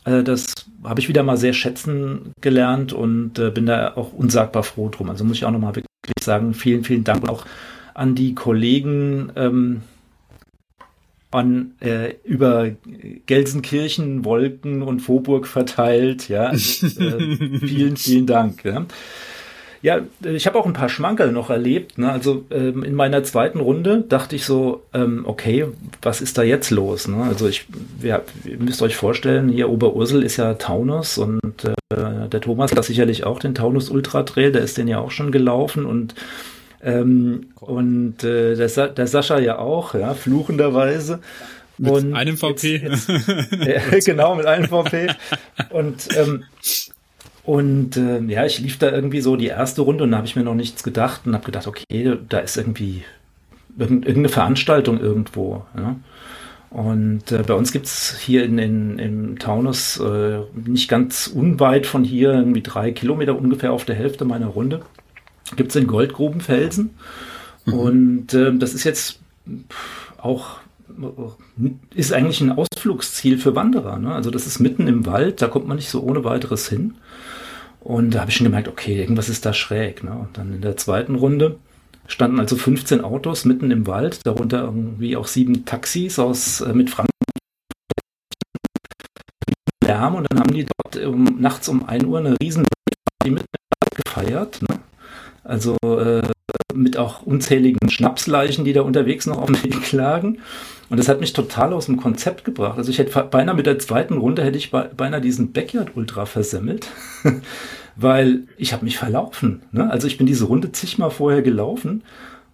äh, 0.05 0.23
das 0.23 0.47
habe 0.89 1.01
ich 1.01 1.09
wieder 1.09 1.23
mal 1.23 1.37
sehr 1.37 1.53
schätzen 1.53 2.33
gelernt 2.41 2.93
und 2.93 3.39
äh, 3.39 3.51
bin 3.51 3.67
da 3.67 3.95
auch 3.97 4.13
unsagbar 4.13 4.63
froh 4.63 4.89
drum. 4.89 5.11
Also 5.11 5.25
muss 5.25 5.37
ich 5.37 5.45
auch 5.45 5.51
nochmal 5.51 5.77
wirklich 5.77 5.89
sagen, 6.21 6.55
vielen, 6.55 6.85
vielen 6.85 7.05
Dank 7.05 7.23
und 7.23 7.31
auch 7.31 7.45
an 7.95 8.15
die 8.15 8.35
Kollegen 8.35 9.33
ähm, 9.37 9.83
an, 11.31 11.75
äh, 11.81 12.15
über 12.25 12.71
Gelsenkirchen, 13.27 14.25
Wolken 14.25 14.83
und 14.83 15.01
Vorburg 15.01 15.47
verteilt. 15.47 16.29
Ja, 16.29 16.47
also, 16.47 16.87
äh, 16.87 17.37
vielen, 17.59 17.97
vielen 17.97 18.27
Dank. 18.27 18.65
Ja. 18.65 18.87
Ja, 19.81 20.01
ich 20.25 20.47
habe 20.47 20.59
auch 20.59 20.67
ein 20.67 20.73
paar 20.73 20.89
Schmankerl 20.89 21.31
noch 21.31 21.51
erlebt. 21.51 21.99
Ne? 21.99 22.11
Also 22.11 22.45
ähm, 22.51 22.83
in 22.83 22.95
meiner 22.95 23.23
zweiten 23.23 23.61
Runde 23.61 24.05
dachte 24.09 24.35
ich 24.35 24.45
so, 24.45 24.83
ähm, 24.93 25.25
okay, 25.25 25.67
was 26.03 26.21
ist 26.21 26.37
da 26.37 26.43
jetzt 26.43 26.71
los? 26.71 27.07
Ne? 27.07 27.23
Also 27.23 27.49
ich, 27.49 27.67
ja, 28.03 28.23
ihr 28.45 28.59
müsst 28.59 28.83
euch 28.83 28.97
vorstellen, 28.97 29.49
hier 29.49 29.69
Oberursel 29.69 30.23
ist 30.23 30.37
ja 30.37 30.55
Taunus 30.55 31.19
und 31.19 31.65
äh, 31.65 32.29
der 32.29 32.41
Thomas 32.41 32.75
hat 32.75 32.85
sicherlich 32.85 33.25
auch 33.25 33.39
den 33.39 33.55
Taunus 33.55 33.89
Ultra 33.91 34.25
Trail, 34.25 34.53
der 34.53 34.63
ist 34.63 34.79
den 34.79 34.89
ja 34.89 34.99
auch 34.99 35.11
schon 35.11 35.31
gelaufen 35.31 35.87
und 35.87 36.15
ähm, 36.83 37.49
und 37.57 38.23
äh, 38.23 38.55
der, 38.55 38.69
Sa 38.69 38.87
der 38.87 39.07
Sascha 39.07 39.39
ja 39.39 39.59
auch, 39.59 39.95
ja, 39.95 40.15
fluchenderweise. 40.15 41.21
Mit 41.77 41.93
und 41.93 42.15
einem 42.15 42.37
VP. 42.37 42.77
Jetzt, 42.77 43.09
jetzt, 43.09 43.29
äh, 43.93 44.01
genau, 44.05 44.35
mit 44.35 44.47
einem 44.47 44.69
VP. 44.69 45.09
Und 45.71 46.09
ähm, 46.17 46.45
und 47.49 47.97
äh, 47.97 48.21
ja, 48.25 48.45
ich 48.45 48.59
lief 48.59 48.77
da 48.77 48.91
irgendwie 48.91 49.23
so 49.23 49.35
die 49.35 49.47
erste 49.47 49.81
Runde 49.81 50.05
und 50.05 50.11
da 50.11 50.19
habe 50.19 50.27
ich 50.27 50.37
mir 50.37 50.43
noch 50.43 50.55
nichts 50.55 50.83
gedacht 50.83 51.23
und 51.25 51.33
habe 51.33 51.47
gedacht, 51.47 51.67
okay, 51.67 52.19
da 52.29 52.41
ist 52.41 52.59
irgendwie 52.59 53.05
irgendeine 53.79 54.29
Veranstaltung 54.29 55.01
irgendwo. 55.01 55.65
Ja? 55.75 55.97
Und 56.69 57.33
äh, 57.33 57.43
bei 57.47 57.55
uns 57.55 57.73
gibt's 57.73 58.19
hier 58.19 58.45
in, 58.45 58.59
in, 58.59 58.99
im 58.99 59.39
Taunus, 59.39 59.99
äh, 59.99 60.41
nicht 60.63 60.91
ganz 60.91 61.27
unweit 61.27 61.87
von 61.87 62.05
hier, 62.05 62.35
irgendwie 62.35 62.61
drei 62.61 62.93
Kilometer 62.93 63.39
ungefähr 63.39 63.73
auf 63.73 63.87
der 63.87 63.97
Hälfte 63.97 64.27
meiner 64.27 64.49
Runde, 64.49 64.83
gibt's 65.57 65.73
den 65.73 65.87
Goldgrubenfelsen. 65.87 66.91
Mhm. 67.65 67.73
Und 67.73 68.35
äh, 68.35 68.55
das 68.59 68.75
ist 68.75 68.85
jetzt 68.85 69.21
auch 70.19 70.59
ist 71.95 72.13
eigentlich 72.13 72.41
ein 72.41 72.53
Ausflugsziel 72.53 73.39
für 73.39 73.55
Wanderer. 73.55 73.99
Ne? 73.99 74.15
Also 74.15 74.31
das 74.31 74.47
ist 74.47 74.59
mitten 74.59 74.87
im 74.87 75.07
Wald, 75.07 75.41
da 75.41 75.49
kommt 75.49 75.67
man 75.67 75.77
nicht 75.77 75.89
so 75.89 76.03
ohne 76.03 76.25
weiteres 76.25 76.69
hin. 76.69 76.95
Und 77.81 78.15
da 78.15 78.21
habe 78.21 78.31
ich 78.31 78.37
schon 78.37 78.45
gemerkt, 78.45 78.69
okay, 78.69 79.01
irgendwas 79.01 79.29
ist 79.29 79.47
da 79.47 79.53
schräg. 79.53 80.05
Ne? 80.05 80.13
Und 80.13 80.37
dann 80.37 80.55
in 80.55 80.61
der 80.61 80.77
zweiten 80.77 81.15
Runde 81.15 81.59
standen 82.07 82.41
also 82.41 82.57
15 82.57 83.03
Autos 83.03 83.45
mitten 83.45 83.71
im 83.71 83.87
Wald, 83.87 84.27
darunter 84.27 84.63
irgendwie 84.63 85.17
auch 85.17 85.27
sieben 85.27 85.65
Taxis 85.65 86.19
aus 86.19 86.61
äh, 86.61 86.73
mit 86.73 86.91
Frankreich. 86.91 87.09
Lärm 89.85 90.17
und 90.17 90.27
dann 90.31 90.41
haben 90.41 90.53
die 90.53 90.67
dort 90.67 91.05
um, 91.07 91.41
nachts 91.41 91.69
um 91.69 91.89
1 91.89 92.05
Uhr 92.05 92.19
eine 92.19 92.37
riesen 92.43 92.65
Party 92.65 93.31
mit 93.31 93.45
gefeiert. 94.05 94.61
Ne? 94.63 94.81
Also 95.45 95.77
äh, 95.83 96.23
mit 96.75 96.99
auch 96.99 97.23
unzähligen 97.23 97.89
Schnapsleichen, 97.89 98.65
die 98.65 98.75
da 98.75 98.83
unterwegs 98.83 99.27
noch 99.27 99.39
auf 99.39 99.47
dem 99.47 99.65
Weg 99.65 99.91
lagen. 99.93 100.39
Und 100.91 100.99
das 100.99 101.09
hat 101.09 101.21
mich 101.21 101.33
total 101.33 101.73
aus 101.73 101.87
dem 101.87 101.97
Konzept 101.97 102.45
gebracht. 102.45 102.77
Also 102.77 102.91
ich 102.91 102.99
hätte 102.99 103.25
beinahe 103.31 103.55
mit 103.55 103.67
der 103.67 103.79
zweiten 103.79 104.19
Runde 104.19 104.45
hätte 104.45 104.59
ich 104.59 104.71
beinahe 104.71 105.21
diesen 105.21 105.53
Backyard 105.53 105.97
Ultra 105.97 106.27
versemmelt, 106.27 106.89
weil 107.97 108.45
ich 108.59 108.73
habe 108.73 108.85
mich 108.85 108.99
verlaufen. 108.99 109.63
Ne? 109.73 109.91
Also 109.91 110.07
ich 110.07 110.19
bin 110.19 110.27
diese 110.27 110.45
Runde 110.45 110.71
zigmal 110.73 111.11
vorher 111.11 111.43
gelaufen 111.43 112.03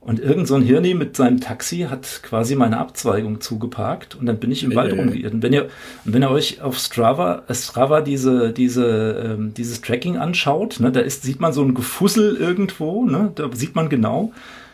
und 0.04 0.20
irgend 0.20 0.46
so 0.46 0.54
ein 0.54 0.62
Hirni 0.62 0.92
mit 0.92 1.16
seinem 1.16 1.40
Taxi 1.40 1.86
hat 1.88 2.20
quasi 2.22 2.56
meine 2.56 2.78
Abzweigung 2.78 3.40
zugeparkt 3.40 4.14
und 4.14 4.26
dann 4.26 4.38
bin 4.38 4.50
ich 4.50 4.62
im 4.62 4.72
äh, 4.72 4.76
Wald 4.76 4.92
rumgeirrt. 4.92 5.32
Und 5.32 5.42
wenn 5.42 5.54
ihr, 5.54 5.68
wenn 6.04 6.22
ihr 6.22 6.30
euch 6.30 6.60
auf 6.60 6.78
Strava, 6.78 7.42
äh, 7.48 7.54
Strava 7.54 8.02
diese, 8.02 8.52
diese, 8.52 9.36
ähm, 9.36 9.54
dieses 9.54 9.80
Tracking 9.80 10.18
anschaut, 10.18 10.78
ne, 10.78 10.92
da 10.92 11.00
ist, 11.00 11.22
sieht 11.22 11.40
man 11.40 11.54
so 11.54 11.62
ein 11.62 11.72
Gefussel 11.72 12.36
irgendwo, 12.36 13.06
ne, 13.06 13.32
da 13.34 13.48
sieht 13.54 13.74
man 13.74 13.88
genau, 13.88 14.32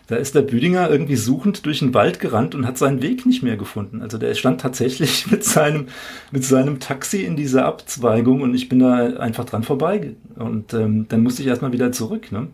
da 0.08 0.16
ist 0.16 0.34
der 0.34 0.42
Büdinger 0.42 0.90
irgendwie 0.90 1.14
suchend 1.14 1.64
durch 1.64 1.78
den 1.78 1.94
Wald 1.94 2.18
gerannt 2.18 2.56
und 2.56 2.66
hat 2.66 2.76
seinen 2.76 3.00
Weg 3.00 3.24
nicht 3.24 3.44
mehr 3.44 3.56
gefunden. 3.56 4.02
Also 4.02 4.18
der 4.18 4.34
stand 4.34 4.60
tatsächlich 4.60 5.26
mit 5.30 5.44
seinem, 5.44 5.86
mit 6.32 6.44
seinem 6.44 6.80
Taxi 6.80 7.22
in 7.22 7.36
dieser 7.36 7.66
Abzweigung 7.66 8.42
und 8.42 8.52
ich 8.52 8.68
bin 8.68 8.80
da 8.80 8.96
einfach 9.18 9.44
dran 9.44 9.62
vorbei. 9.62 10.14
Und 10.34 10.74
ähm, 10.74 11.06
dann 11.08 11.22
musste 11.22 11.42
ich 11.42 11.48
erstmal 11.48 11.70
wieder 11.70 11.92
zurück. 11.92 12.32
Ne? 12.32 12.48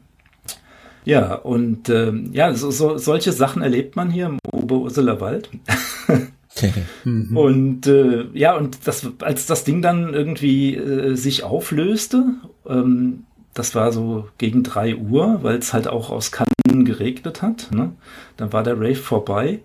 Ja, 1.07 1.37
und 1.37 1.89
ähm, 1.89 2.31
ja, 2.33 2.53
so, 2.53 2.73
so, 2.73 2.99
solche 2.99 3.31
Sachen 3.31 3.63
erlebt 3.63 3.95
man 3.95 4.11
hier 4.11 4.27
im 4.27 4.39
Oberurseler 4.53 5.21
Wald. 5.21 5.49
Und 7.37 7.87
äh, 7.87 8.25
ja, 8.33 8.57
und 8.57 8.79
das, 8.87 9.07
als 9.21 9.45
das 9.45 9.65
Ding 9.65 9.83
dann 9.83 10.15
irgendwie 10.15 10.75
äh, 10.75 11.15
sich 11.15 11.45
auflöste, 11.45 12.25
ähm, 12.67 13.25
das 13.55 13.75
war 13.75 13.93
so 13.93 14.29
gegen 14.39 14.63
drei 14.63 14.97
Uhr, 14.97 15.41
weil 15.43 15.59
es 15.59 15.73
halt 15.73 15.87
auch 15.87 16.11
aus 16.11 16.33
Kannen 16.33 16.85
geregnet 16.85 17.43
hat. 17.43 17.69
Ne? 17.73 17.93
Dann 18.37 18.53
war 18.53 18.63
der 18.63 18.77
Rave 18.77 18.97
vorbei. 18.97 19.61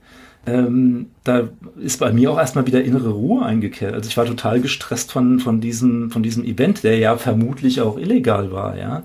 Ähm, 0.45 1.07
da 1.23 1.49
ist 1.79 1.99
bei 1.99 2.11
mir 2.11 2.31
auch 2.31 2.37
erstmal 2.37 2.67
wieder 2.67 2.83
innere 2.83 3.11
Ruhe 3.11 3.43
eingekehrt. 3.43 3.93
Also 3.93 4.09
ich 4.09 4.17
war 4.17 4.25
total 4.25 4.59
gestresst 4.59 5.11
von, 5.11 5.39
von, 5.39 5.61
diesem, 5.61 6.11
von 6.11 6.23
diesem 6.23 6.43
Event, 6.43 6.83
der 6.83 6.97
ja 6.97 7.17
vermutlich 7.17 7.81
auch 7.81 7.97
illegal 7.97 8.51
war, 8.51 8.77
ja. 8.77 9.03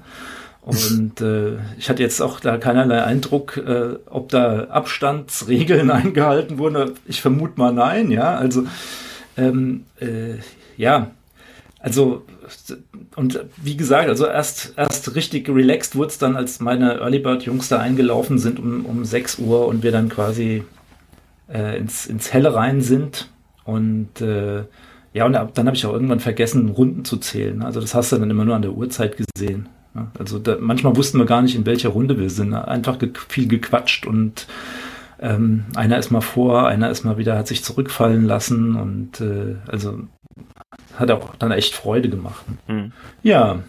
Und 0.66 1.20
äh, 1.20 1.58
ich 1.78 1.88
hatte 1.88 2.02
jetzt 2.02 2.20
auch 2.20 2.40
da 2.40 2.58
keinerlei 2.58 3.04
Eindruck, 3.04 3.56
äh, 3.56 3.98
ob 4.06 4.30
da 4.30 4.64
Abstandsregeln 4.64 5.90
eingehalten 5.92 6.58
wurden. 6.58 6.92
Ich 7.06 7.22
vermute 7.22 7.54
mal 7.56 7.72
nein, 7.72 8.10
ja. 8.10 8.34
Also 8.34 8.64
ähm, 9.36 9.84
äh, 10.00 10.34
ja, 10.76 11.12
also 11.78 12.24
und 13.14 13.44
wie 13.56 13.76
gesagt, 13.76 14.08
also 14.08 14.26
erst 14.26 14.74
erst 14.76 15.14
richtig 15.14 15.48
relaxed 15.48 15.94
wurde 15.94 16.08
es 16.08 16.18
dann, 16.18 16.34
als 16.34 16.58
meine 16.58 16.96
Early 16.96 17.20
Bird 17.20 17.44
Jungs 17.44 17.68
da 17.68 17.78
eingelaufen 17.78 18.38
sind 18.38 18.58
um, 18.58 18.84
um 18.86 19.04
6 19.04 19.38
Uhr 19.38 19.68
und 19.68 19.84
wir 19.84 19.92
dann 19.92 20.08
quasi 20.08 20.64
äh, 21.52 21.78
ins, 21.78 22.06
ins 22.06 22.32
Helle 22.32 22.54
rein 22.54 22.80
sind. 22.80 23.30
Und 23.62 24.20
äh, 24.20 24.64
ja, 25.12 25.26
und 25.26 25.32
dann 25.32 25.66
habe 25.66 25.76
ich 25.76 25.86
auch 25.86 25.92
irgendwann 25.92 26.20
vergessen, 26.20 26.70
Runden 26.70 27.04
zu 27.04 27.18
zählen. 27.18 27.62
Also 27.62 27.80
das 27.80 27.94
hast 27.94 28.10
du 28.10 28.16
dann 28.16 28.30
immer 28.30 28.44
nur 28.44 28.56
an 28.56 28.62
der 28.62 28.72
Uhrzeit 28.72 29.16
gesehen. 29.16 29.68
Also 30.18 30.38
da, 30.38 30.56
manchmal 30.60 30.96
wussten 30.96 31.18
wir 31.18 31.26
gar 31.26 31.42
nicht, 31.42 31.54
in 31.54 31.66
welcher 31.66 31.90
Runde 31.90 32.18
wir 32.18 32.30
sind. 32.30 32.54
Einfach 32.54 32.98
ge 32.98 33.10
viel 33.28 33.48
gequatscht 33.48 34.06
und 34.06 34.46
ähm, 35.18 35.64
einer 35.74 35.98
ist 35.98 36.10
mal 36.10 36.20
vor, 36.20 36.66
einer 36.66 36.90
ist 36.90 37.04
mal 37.04 37.16
wieder, 37.16 37.38
hat 37.38 37.48
sich 37.48 37.64
zurückfallen 37.64 38.24
lassen 38.24 38.76
und 38.76 39.20
äh, 39.20 39.56
also 39.66 40.00
hat 40.96 41.10
auch 41.10 41.34
dann 41.36 41.52
echt 41.52 41.74
Freude 41.74 42.10
gemacht. 42.10 42.44
Mhm. 42.66 42.92
Ja. 43.22 43.62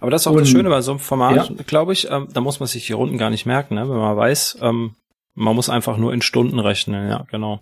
Aber 0.00 0.10
das 0.10 0.22
ist 0.22 0.26
auch 0.26 0.32
und, 0.32 0.40
das 0.40 0.48
Schöne 0.50 0.68
bei 0.68 0.82
so 0.82 0.92
einem 0.92 1.00
Format, 1.00 1.48
ja. 1.48 1.64
glaube 1.66 1.92
ich, 1.94 2.10
ähm, 2.10 2.28
da 2.32 2.40
muss 2.40 2.60
man 2.60 2.66
sich 2.66 2.86
die 2.86 2.92
Runden 2.92 3.16
gar 3.16 3.30
nicht 3.30 3.46
merken, 3.46 3.76
ne? 3.76 3.88
wenn 3.88 3.96
man 3.96 4.16
weiß, 4.16 4.58
ähm, 4.60 4.94
man 5.34 5.54
muss 5.54 5.70
einfach 5.70 5.96
nur 5.96 6.12
in 6.12 6.22
Stunden 6.22 6.58
rechnen, 6.58 7.08
ja, 7.08 7.24
genau. 7.30 7.60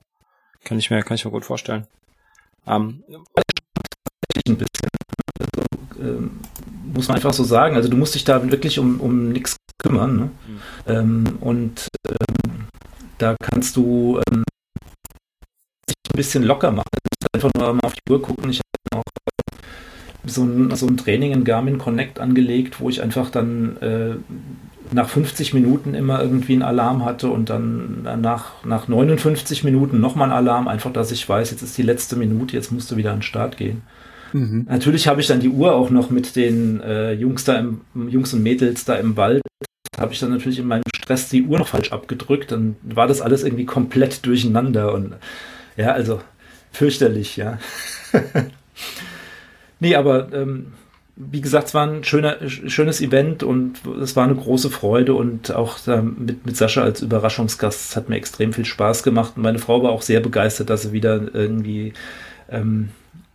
Kann 0.65 0.79
ich 0.79 0.91
mir, 0.91 1.03
kann 1.03 1.15
ich 1.15 1.25
mir 1.25 1.31
gut 1.31 1.45
vorstellen. 1.45 1.87
Ähm, 2.67 3.05
ein 4.47 4.57
bisschen. 4.57 4.69
Ähm, 6.01 6.33
muss 6.93 7.09
man 7.09 7.17
einfach 7.17 7.33
so 7.33 7.45
sagen. 7.45 7.77
Also 7.77 7.89
du 7.89 7.97
musst 7.97 8.15
dich 8.15 8.25
da 8.25 8.43
wirklich 8.51 8.79
um, 8.79 9.01
um 9.01 9.31
nichts 9.31 9.57
kümmern. 9.79 10.17
Ne? 10.17 10.23
Mhm. 10.25 10.61
Ähm, 10.87 11.25
und 11.41 11.89
ähm, 12.09 12.67
da 13.19 13.37
kannst 13.41 13.77
du 13.77 14.21
ähm, 14.29 14.45
dich 15.89 15.97
ein 16.13 16.17
bisschen 16.17 16.45
locker 16.45 16.71
machen. 16.71 16.89
Du 16.93 17.09
musst 17.11 17.35
einfach 17.35 17.51
nur 17.57 17.75
mal 17.75 17.81
auf 17.85 17.95
die 17.95 18.13
Uhr 18.13 18.23
gucken. 18.23 18.51
Ich 18.51 18.61
habe 18.93 19.01
auch 19.01 19.03
so 20.27 20.43
ein, 20.43 20.75
so 20.75 20.87
ein 20.87 20.97
Training 20.97 21.33
in 21.33 21.45
Garmin 21.45 21.79
Connect 21.79 22.19
angelegt, 22.19 22.81
wo 22.81 22.89
ich 22.89 23.03
einfach 23.03 23.31
dann 23.31 23.77
äh, 23.79 24.15
nach 24.93 25.09
50 25.09 25.55
Minuten 25.55 25.95
immer 25.95 26.21
irgendwie 26.23 26.55
einen 26.55 26.63
Alarm 26.63 27.05
hatte 27.05 27.29
und 27.29 27.51
dann 27.51 28.03
nach, 28.21 28.65
nach 28.65 28.89
59 28.89 29.65
Minuten 29.65 30.01
nochmal 30.01 30.31
einen 30.31 30.39
Alarm, 30.39 30.69
einfach, 30.69 30.93
dass 30.93 31.11
ich 31.11 31.29
weiß, 31.29 31.51
jetzt 31.51 31.63
ist 31.63 31.77
die 31.77 31.83
letzte 31.83 32.17
Minute, 32.17 32.55
jetzt 32.55 32.71
musst 32.71 32.91
du 32.91 32.97
wieder 32.97 33.11
an 33.11 33.19
den 33.19 33.23
Start 33.23 33.57
gehen. 33.57 33.83
Mhm. 34.35 34.67
Natürlich 34.69 35.07
habe 35.07 35.21
ich 35.21 35.29
dann 35.29 35.39
die 35.39 35.49
Uhr 35.49 35.75
auch 35.77 35.91
noch 35.91 36.11
mit 36.11 36.35
den 36.35 36.81
äh, 36.81 37.13
Jungs 37.13 37.45
da 37.45 37.57
im, 37.57 37.83
Jungs 38.09 38.35
und 38.35 38.43
Mädels 38.43 38.85
da 38.85 38.97
im 38.97 39.17
Wald. 39.17 39.43
Habe 39.97 40.13
ich 40.13 40.19
dann 40.19 40.31
natürlich 40.31 40.59
in 40.59 40.67
meinem 40.67 40.83
Stress 40.93 41.29
die 41.29 41.45
Uhr 41.45 41.57
noch 41.57 41.69
falsch 41.69 41.93
abgedrückt. 41.93 42.51
Dann 42.51 42.75
war 42.83 43.07
das 43.07 43.21
alles 43.21 43.45
irgendwie 43.45 43.65
komplett 43.65 44.27
durcheinander 44.27 44.93
und 44.93 45.15
ja, 45.77 45.93
also 45.93 46.21
fürchterlich, 46.73 47.37
ja. 47.37 47.61
nee, 49.79 49.95
aber 49.95 50.33
ähm, 50.33 50.73
wie 51.15 51.41
gesagt, 51.41 51.69
es 51.69 51.75
war 51.75 51.87
ein 51.87 52.03
schöner, 52.03 52.39
schönes 52.49 53.01
Event 53.01 53.45
und 53.45 53.83
es 54.03 54.17
war 54.17 54.25
eine 54.25 54.35
große 54.35 54.69
Freude 54.69 55.15
und 55.15 55.55
auch 55.55 55.79
mit, 55.87 56.45
mit 56.45 56.57
Sascha 56.57 56.83
als 56.83 57.03
Überraschungsgast 57.03 57.95
hat 57.95 58.09
mir 58.09 58.17
extrem 58.17 58.53
viel 58.53 58.65
Spaß 58.65 59.05
gemacht 59.05 59.35
und 59.37 59.45
meine 59.45 59.61
Frau 59.61 59.81
war 59.85 59.93
auch 59.93 60.03
sehr 60.03 60.19
begeistert, 60.19 60.71
dass 60.71 60.83
sie 60.83 60.93
wieder 60.93 61.33
irgendwie 61.33 61.93
ähm, 62.51 62.89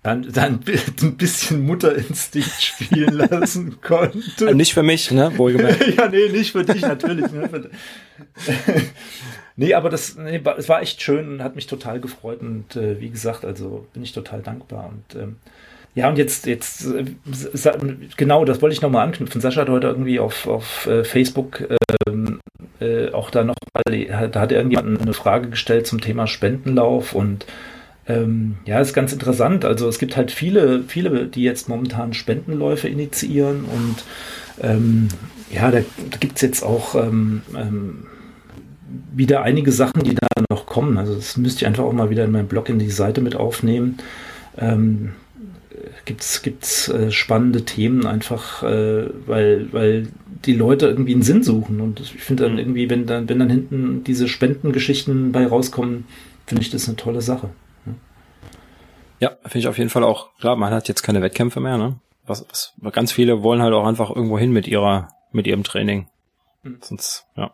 dann, 0.04 0.32
dann 0.32 0.60
ein 1.02 1.18
bisschen 1.18 1.66
Mutterinstinkt 1.66 2.62
spielen 2.62 3.14
lassen 3.16 3.82
konnte. 3.82 4.56
Nicht 4.56 4.74
für 4.74 4.84
mich, 4.84 5.12
ne? 5.12 5.32
Wohlgemerkt. 5.38 5.88
ja, 5.98 6.08
nee, 6.08 6.30
nicht 6.30 6.52
für 6.52 6.64
dich 6.64 6.82
natürlich. 6.82 7.32
Ne? 7.32 7.70
nee, 9.56 9.74
aber 9.74 9.90
das, 9.90 10.16
nee, 10.16 10.42
es 10.58 10.70
war 10.70 10.82
echt 10.82 11.02
schön 11.02 11.28
und 11.30 11.44
hat 11.44 11.56
mich 11.56 11.68
total 11.68 12.00
gefreut 12.00 12.42
und 12.42 12.76
äh, 12.76 13.00
wie 13.02 13.10
gesagt, 13.10 13.44
also 13.44 13.88
bin 13.94 14.04
ich 14.04 14.14
total 14.14 14.42
dankbar 14.42 14.90
und 14.90 15.20
ähm, 15.20 15.36
ja, 15.96 16.08
und 16.08 16.18
jetzt, 16.18 16.46
jetzt, 16.46 16.86
äh, 16.86 17.06
genau, 18.16 18.46
das 18.46 18.62
wollte 18.62 18.74
ich 18.74 18.82
nochmal 18.82 19.06
anknüpfen. 19.06 19.42
Sascha 19.42 19.62
hat 19.62 19.70
heute 19.70 19.88
irgendwie 19.88 20.20
auf, 20.20 20.48
auf 20.48 20.86
äh, 20.86 21.04
Facebook 21.04 21.68
ähm, 22.08 22.40
äh, 22.80 23.12
auch 23.12 23.32
da 23.32 23.44
noch, 23.44 23.56
da 23.86 24.40
hat 24.40 24.52
irgendjemand 24.52 25.02
eine 25.02 25.14
Frage 25.14 25.50
gestellt 25.50 25.88
zum 25.88 26.00
Thema 26.00 26.28
Spendenlauf 26.28 27.14
und 27.14 27.46
ähm, 28.10 28.56
ja, 28.66 28.80
ist 28.80 28.94
ganz 28.94 29.14
interessant. 29.14 29.64
Also 29.64 29.88
es 29.88 30.00
gibt 30.00 30.18
halt 30.18 30.32
viele, 30.32 30.84
viele, 30.88 31.28
die 31.28 31.44
jetzt 31.44 31.70
momentan 31.70 32.14
Spendenläufe 32.14 32.88
initiieren 32.88 33.66
und 33.66 34.04
ähm, 34.62 35.08
ja, 35.52 35.70
da, 35.72 35.80
da 35.80 36.18
gibt 36.20 36.36
es 36.38 36.42
jetzt 36.42 36.64
auch 36.64 36.96
ähm, 36.96 37.44
ähm, 37.56 38.08
wieder 39.14 39.44
einige 39.44 39.72
Sachen, 39.72 40.04
die 40.04 40.16
da 40.16 40.28
noch 40.50 40.66
kommen. 40.66 40.98
Also 40.98 41.14
das 41.16 41.38
müsste 41.38 41.62
ich 41.62 41.68
einfach 41.68 41.84
auch 41.84 41.94
mal 41.94 42.10
wieder 42.10 42.26
in 42.26 42.32
meinem 42.32 42.48
Blog 42.48 42.70
in 42.70 42.80
die 42.80 42.90
Seite 42.90 43.22
mit 43.22 43.36
aufnehmen. 43.36 44.00
Ähm, 44.58 45.12
gibt's 46.06 46.42
gibt's 46.42 46.90
äh, 46.90 47.12
spannende 47.12 47.64
Themen 47.64 48.08
einfach, 48.08 48.64
äh, 48.64 49.06
weil 49.28 49.68
weil 49.72 50.08
die 50.46 50.56
Leute 50.56 50.88
irgendwie 50.88 51.14
einen 51.14 51.22
Sinn 51.22 51.44
suchen 51.44 51.80
und 51.80 52.00
ich 52.00 52.14
finde 52.14 52.44
dann 52.44 52.54
mhm. 52.54 52.60
irgendwie, 52.60 52.90
wenn 52.90 53.06
dann 53.06 53.30
wenn 53.30 53.38
dann 53.38 53.50
hinten 53.52 54.04
diese 54.04 54.28
Spendengeschichten 54.28 55.32
bei 55.32 55.46
rauskommen, 55.46 56.06
finde 56.48 56.64
ich 56.64 56.72
das 56.72 56.88
eine 56.88 56.98
tolle 56.98 57.22
Sache. 57.22 57.50
Ja, 59.20 59.32
finde 59.44 59.60
ich 59.60 59.68
auf 59.68 59.78
jeden 59.78 59.90
Fall 59.90 60.04
auch, 60.04 60.30
klar, 60.40 60.56
man 60.56 60.74
hat 60.74 60.88
jetzt 60.88 61.04
keine 61.04 61.22
Wettkämpfe 61.22 61.60
mehr, 61.60 61.78
ne? 61.78 61.96
Was, 62.26 62.46
was, 62.50 62.74
ganz 62.94 63.12
viele 63.12 63.44
wollen 63.44 63.62
halt 63.62 63.74
auch 63.74 63.86
einfach 63.86 64.10
irgendwo 64.10 64.38
hin 64.38 64.52
mit 64.52 64.68
ihrer, 64.68 65.10
mit 65.32 65.48
ihrem 65.48 65.64
Training. 65.64 66.08
Mhm. 66.64 66.78
Sonst, 66.82 67.26
ja. 67.36 67.52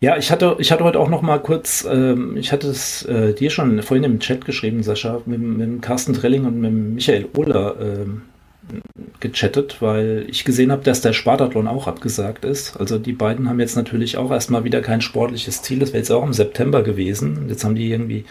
Ja, 0.00 0.18
ich 0.18 0.30
hatte, 0.30 0.56
ich 0.58 0.70
hatte 0.70 0.84
heute 0.84 1.00
auch 1.00 1.08
noch 1.08 1.22
mal 1.22 1.38
kurz, 1.38 1.86
ähm, 1.90 2.36
ich 2.36 2.52
hatte 2.52 2.68
es 2.68 3.02
äh, 3.06 3.32
dir 3.32 3.50
schon 3.50 3.82
vorhin 3.82 4.04
im 4.04 4.20
Chat 4.20 4.44
geschrieben, 4.44 4.82
Sascha, 4.82 5.22
mit, 5.24 5.40
mit 5.40 5.82
Carsten 5.82 6.12
Drilling 6.12 6.44
und 6.44 6.60
mit 6.60 6.72
Michael 6.72 7.28
Ohler 7.34 7.76
ähm, 7.80 8.22
gechattet, 9.20 9.80
weil 9.80 10.26
ich 10.28 10.44
gesehen 10.44 10.70
habe, 10.70 10.82
dass 10.82 11.00
der 11.00 11.12
Spartathlon 11.12 11.66
auch 11.66 11.86
abgesagt 11.86 12.44
ist. 12.44 12.78
Also 12.78 12.98
die 12.98 13.12
beiden 13.12 13.48
haben 13.48 13.60
jetzt 13.60 13.76
natürlich 13.76 14.18
auch 14.18 14.30
erstmal 14.30 14.64
wieder 14.64 14.82
kein 14.82 15.00
sportliches 15.00 15.62
Ziel. 15.62 15.78
Das 15.78 15.90
wäre 15.90 15.98
jetzt 15.98 16.10
auch 16.10 16.24
im 16.24 16.32
September 16.32 16.82
gewesen. 16.82 17.48
Jetzt 17.48 17.64
haben 17.64 17.74
die 17.74 17.90
irgendwie 17.90 18.24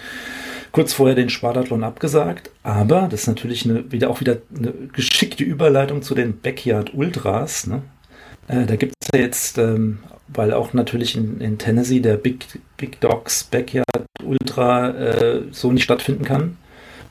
kurz 0.75 0.91
vorher 0.91 1.15
den 1.15 1.29
Spartathlon 1.29 1.85
abgesagt, 1.85 2.51
aber 2.61 3.07
das 3.09 3.21
ist 3.21 3.27
natürlich 3.27 3.63
eine, 3.63 3.89
wieder 3.93 4.09
auch 4.09 4.19
wieder 4.19 4.39
eine 4.53 4.73
geschickte 4.91 5.45
Überleitung 5.45 6.01
zu 6.01 6.15
den 6.15 6.41
Backyard 6.41 6.93
Ultras. 6.93 7.65
Ne? 7.65 7.81
Äh, 8.49 8.65
da 8.65 8.75
gibt 8.75 8.93
es 8.99 9.07
ja 9.13 9.21
jetzt, 9.21 9.57
ähm, 9.57 9.99
weil 10.27 10.51
auch 10.51 10.73
natürlich 10.73 11.15
in, 11.15 11.39
in, 11.39 11.57
Tennessee 11.57 12.01
der 12.01 12.17
Big, 12.17 12.59
Big 12.75 12.99
Dogs 12.99 13.45
Backyard 13.45 13.85
Ultra 14.21 14.89
äh, 14.89 15.41
so 15.51 15.71
nicht 15.71 15.85
stattfinden 15.85 16.25
kann, 16.25 16.57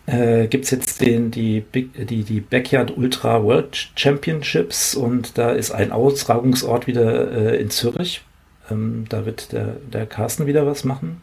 äh, 0.05 0.47
gibt 0.47 0.66
es 0.66 0.70
jetzt 0.70 1.01
den, 1.01 1.31
die, 1.31 1.61
Big, 1.61 2.07
die, 2.07 2.23
die 2.23 2.41
Backyard 2.41 2.95
Ultra 2.99 3.43
World 3.43 3.93
Championships 3.97 4.95
und 4.95 5.39
da 5.39 5.53
ist 5.53 5.70
ein 5.70 5.91
Austragungsort 5.91 6.86
wieder 6.86 7.32
äh, 7.32 7.62
in 7.62 7.70
Zürich. 7.70 8.20
Ähm, 8.70 9.07
da 9.09 9.24
wird 9.24 9.53
der, 9.53 9.77
der 9.91 10.05
Carsten 10.05 10.47
wieder 10.47 10.66
was 10.66 10.85
machen. 10.85 11.23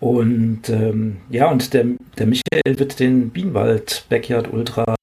Und 0.00 0.68
ähm, 0.68 1.16
ja, 1.28 1.50
und 1.50 1.74
der, 1.74 1.84
der 2.18 2.26
Michael 2.26 2.78
wird 2.78 3.00
den 3.00 3.30
Bienenwald 3.30 4.06
Backyard 4.08 4.52
Ultra 4.52 4.94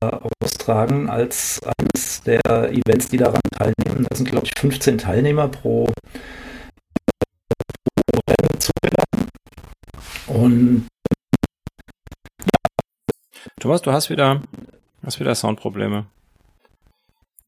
austragen 0.41 1.09
als 1.09 1.59
eines 1.63 2.21
der 2.21 2.41
Events, 2.71 3.09
die 3.09 3.17
daran 3.17 3.41
teilnehmen. 3.57 4.07
Da 4.09 4.15
sind, 4.15 4.29
glaube 4.29 4.45
ich, 4.45 4.53
15 4.57 4.97
Teilnehmer 4.97 5.49
pro, 5.49 5.85
pro 8.07 8.19
Rennen 8.29 8.59
zugelassen. 8.61 9.29
Und 10.27 10.87
Thomas, 13.59 13.81
du 13.81 13.91
hast 13.91 14.09
wieder, 14.09 14.41
hast 15.03 15.19
wieder 15.19 15.35
Soundprobleme. 15.35 16.05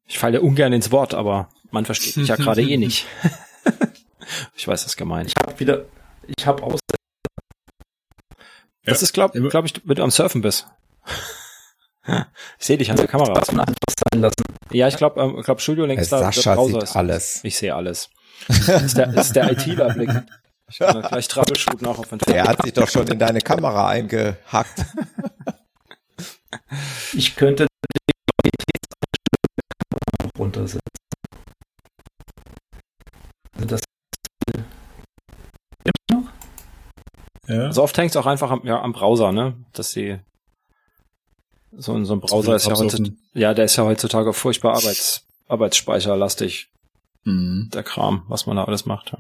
Ich 0.06 0.20
falle 0.20 0.42
ungern 0.42 0.74
ins 0.74 0.92
Wort, 0.92 1.14
aber 1.14 1.50
man 1.72 1.86
versteht 1.86 2.18
mich 2.18 2.28
ja 2.28 2.36
gerade 2.38 2.62
eh 2.62 2.78
nicht. 2.78 3.06
ich 4.56 4.68
weiß, 4.68 4.84
das 4.84 4.98
gemeint. 4.98 5.30
Ich 5.30 5.36
habe 5.42 5.60
wieder, 5.60 5.86
ich 6.38 6.46
habe 6.46 6.64
aus. 6.64 6.80
Das 8.88 9.02
ja. 9.02 9.04
ist, 9.04 9.14
glaube 9.14 9.40
glaub 9.50 9.66
ich, 9.66 9.74
wenn 9.84 9.96
du 9.96 10.04
am 10.04 10.12
Surfen 10.12 10.42
bist. 10.42 10.66
ich 12.08 12.66
sehe 12.66 12.78
dich 12.78 12.90
an 12.90 12.96
der 12.96 13.08
Kamera. 13.08 13.42
Ja, 14.72 14.88
ich 14.88 14.96
glaube, 14.96 15.20
ähm, 15.22 15.42
glaub, 15.44 15.60
Studio 15.60 15.86
links 15.86 16.08
da, 16.08 16.20
Sascha 16.20 16.54
ist. 16.54 16.96
alles. 16.96 17.42
Ich 17.44 17.58
sehe 17.58 17.76
alles. 17.76 18.10
Das 18.48 18.84
ist 18.84 18.98
der, 18.98 19.08
das 19.08 19.28
ist 19.28 19.36
der. 19.36 19.52
Ich 19.52 20.80
kann 20.80 21.02
gleich 21.02 21.28
troubleshooten 21.28 21.86
auch 21.86 22.00
auf 22.00 22.08
den 22.08 22.20
Der 22.20 22.46
hat 22.46 22.62
sich 22.64 22.74
doch 22.74 22.88
schon 22.88 23.08
in 23.08 23.20
deine 23.20 23.42
Kamera 23.42 23.90
eingehackt. 23.90 24.86
Ich 27.14 27.36
könnte 27.36 27.68
die 27.68 28.12
Qualitätseinstellung 28.42 30.32
runtersetzen. 30.38 30.80
Also 33.56 33.66
das 33.66 33.82
Ja. 37.48 37.66
Also 37.68 37.84
oft 37.84 37.98
hängt 37.98 38.12
es 38.12 38.18
auch 38.18 38.26
einfach 38.26 38.52
am, 38.52 38.62
ja, 38.66 38.82
am 38.82 38.94
Browser, 38.94 39.32
ne? 39.32 39.56
Dass 39.74 39.92
sie 39.92 40.20
so, 41.72 42.04
so 42.04 42.14
ein 42.14 42.20
Browser 42.20 42.56
ist 42.56 42.68
ja 42.68 42.76
heutzutage, 42.76 43.14
ja, 43.34 43.54
der 43.54 43.66
ist 43.66 43.76
ja 43.76 43.84
heutzutage 43.84 44.34
furchtbar 44.34 44.76
Arbeits, 44.76 45.24
Arbeitsspeicherlastig. 45.48 46.68
Mhm. 47.24 47.70
Der 47.74 47.84
Kram, 47.84 48.24
was 48.28 48.46
man 48.46 48.58
da 48.58 48.64
alles 48.66 48.86
macht. 48.86 49.12
Ja. 49.12 49.20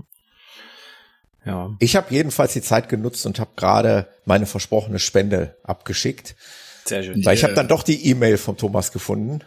ja. 1.46 1.76
Ich 1.80 1.96
habe 1.96 2.14
jedenfalls 2.14 2.54
die 2.54 2.62
Zeit 2.62 2.90
genutzt 2.90 3.26
und 3.26 3.40
habe 3.40 3.52
gerade 3.56 4.08
meine 4.26 4.46
versprochene 4.46 5.00
Spende 5.00 5.58
abgeschickt. 5.64 6.36
Sehr 6.86 7.04
schön. 7.04 7.26
Weil 7.26 7.36
ich 7.36 7.44
habe 7.44 7.54
dann 7.54 7.68
doch 7.68 7.84
die 7.84 8.08
E-Mail 8.10 8.38
von 8.38 8.58
Thomas 8.58 8.92
gefunden. 8.92 9.42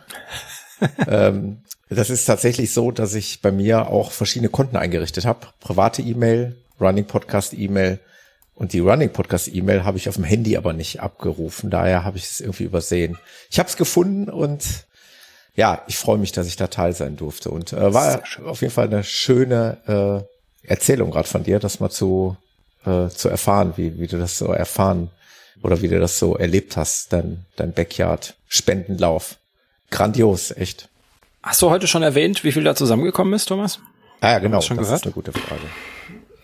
ähm, 1.07 1.65
das 1.89 2.11
ist 2.11 2.27
tatsächlich 2.27 2.73
so, 2.73 2.93
dass 2.93 3.15
ich 3.15 3.40
bei 3.40 3.51
mir 3.51 3.89
auch 3.89 4.12
verschiedene 4.12 4.51
Konten 4.51 4.77
eingerichtet 4.77 5.24
habe. 5.24 5.48
Private 5.59 6.02
E-Mail, 6.02 6.57
Running 6.78 7.07
Podcast 7.07 7.55
E-Mail 7.55 7.98
und 8.61 8.74
die 8.74 8.81
Running 8.81 9.09
Podcast 9.09 9.49
E-Mail 9.49 9.85
habe 9.85 9.97
ich 9.97 10.07
auf 10.11 10.16
dem 10.16 10.24
Handy 10.24 10.59
aber 10.59 10.74
nicht 10.74 11.01
abgerufen. 11.01 11.70
Daher 11.70 12.05
habe 12.05 12.19
ich 12.19 12.24
es 12.24 12.41
irgendwie 12.41 12.65
übersehen. 12.65 13.16
Ich 13.51 13.59
habe 13.59 13.70
es 13.70 13.78
gefunden 13.78 14.28
und 14.28 14.85
ja, 15.55 15.82
ich 15.87 15.97
freue 15.97 16.19
mich, 16.19 16.32
dass 16.32 16.47
ich 16.47 16.57
da 16.57 16.66
Teil 16.66 16.93
sein 16.93 17.16
durfte. 17.16 17.51
Und 17.51 17.73
äh, 17.73 17.95
war 17.95 18.23
auf 18.45 18.61
jeden 18.61 18.74
Fall 18.74 18.89
eine 18.89 19.03
schöne 19.03 20.27
äh, 20.62 20.69
Erzählung 20.69 21.11
gerade 21.11 21.27
von 21.27 21.43
dir, 21.43 21.59
das 21.59 21.81
mal 21.81 21.89
zu, 21.89 22.37
äh, 22.85 23.09
zu 23.09 23.31
erfahren, 23.31 23.73
wie, 23.77 23.99
wie 23.99 24.07
du 24.09 24.19
das 24.19 24.37
so 24.37 24.49
erfahren 24.53 25.09
oder 25.62 25.81
wie 25.81 25.89
du 25.89 25.99
das 25.99 26.19
so 26.19 26.37
erlebt 26.37 26.77
hast, 26.77 27.15
dein, 27.15 27.47
dein 27.57 27.73
Backyard-Spendenlauf. 27.73 29.37
Grandios, 29.91 30.51
echt. 30.51 30.91
Hast 31.43 31.62
du 31.62 31.70
heute 31.70 31.87
schon 31.87 32.03
erwähnt, 32.03 32.45
wie 32.45 32.53
viel 32.53 32.65
da 32.65 32.74
zusammengekommen 32.74 33.32
ist, 33.32 33.47
Thomas? 33.47 33.81
Ah, 34.20 34.32
ja, 34.32 34.39
genau. 34.39 34.61
Schon 34.61 34.77
das 34.77 34.85
gehört? 34.85 35.01
ist 35.01 35.07
eine 35.07 35.15
gute 35.15 35.32
Frage. 35.32 35.62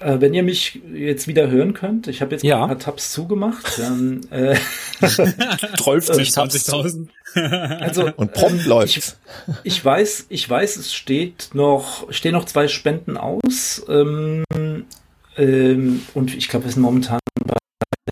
Äh, 0.06 0.20
wenn 0.20 0.34
ihr 0.34 0.44
mich 0.44 0.80
jetzt 0.94 1.26
wieder 1.26 1.50
hören 1.50 1.74
könnt, 1.74 2.06
ich 2.06 2.22
habe 2.22 2.30
jetzt 2.30 2.44
ja. 2.44 2.62
ein 2.62 2.68
paar 2.68 2.78
Tabs 2.78 3.10
zugemacht. 3.10 3.76
Dann, 3.76 4.20
äh, 4.30 4.56
20.000. 5.00 7.08
Also, 7.80 8.12
und 8.16 8.32
prompt 8.32 8.62
ähm, 8.62 8.68
läuft. 8.68 8.96
Ich, 8.96 9.14
ich, 9.64 9.84
weiß, 9.84 10.26
ich 10.28 10.48
weiß, 10.48 10.76
es 10.76 10.94
steht 10.94 11.50
noch, 11.54 12.06
stehen 12.12 12.34
noch 12.34 12.44
zwei 12.44 12.68
Spenden 12.68 13.16
aus. 13.16 13.84
Ähm, 13.88 14.44
ähm, 15.36 16.02
und 16.14 16.36
ich 16.36 16.48
glaube, 16.48 16.66
wir 16.66 16.72
sind 16.72 16.82
momentan 16.82 17.18
bei 17.44 17.54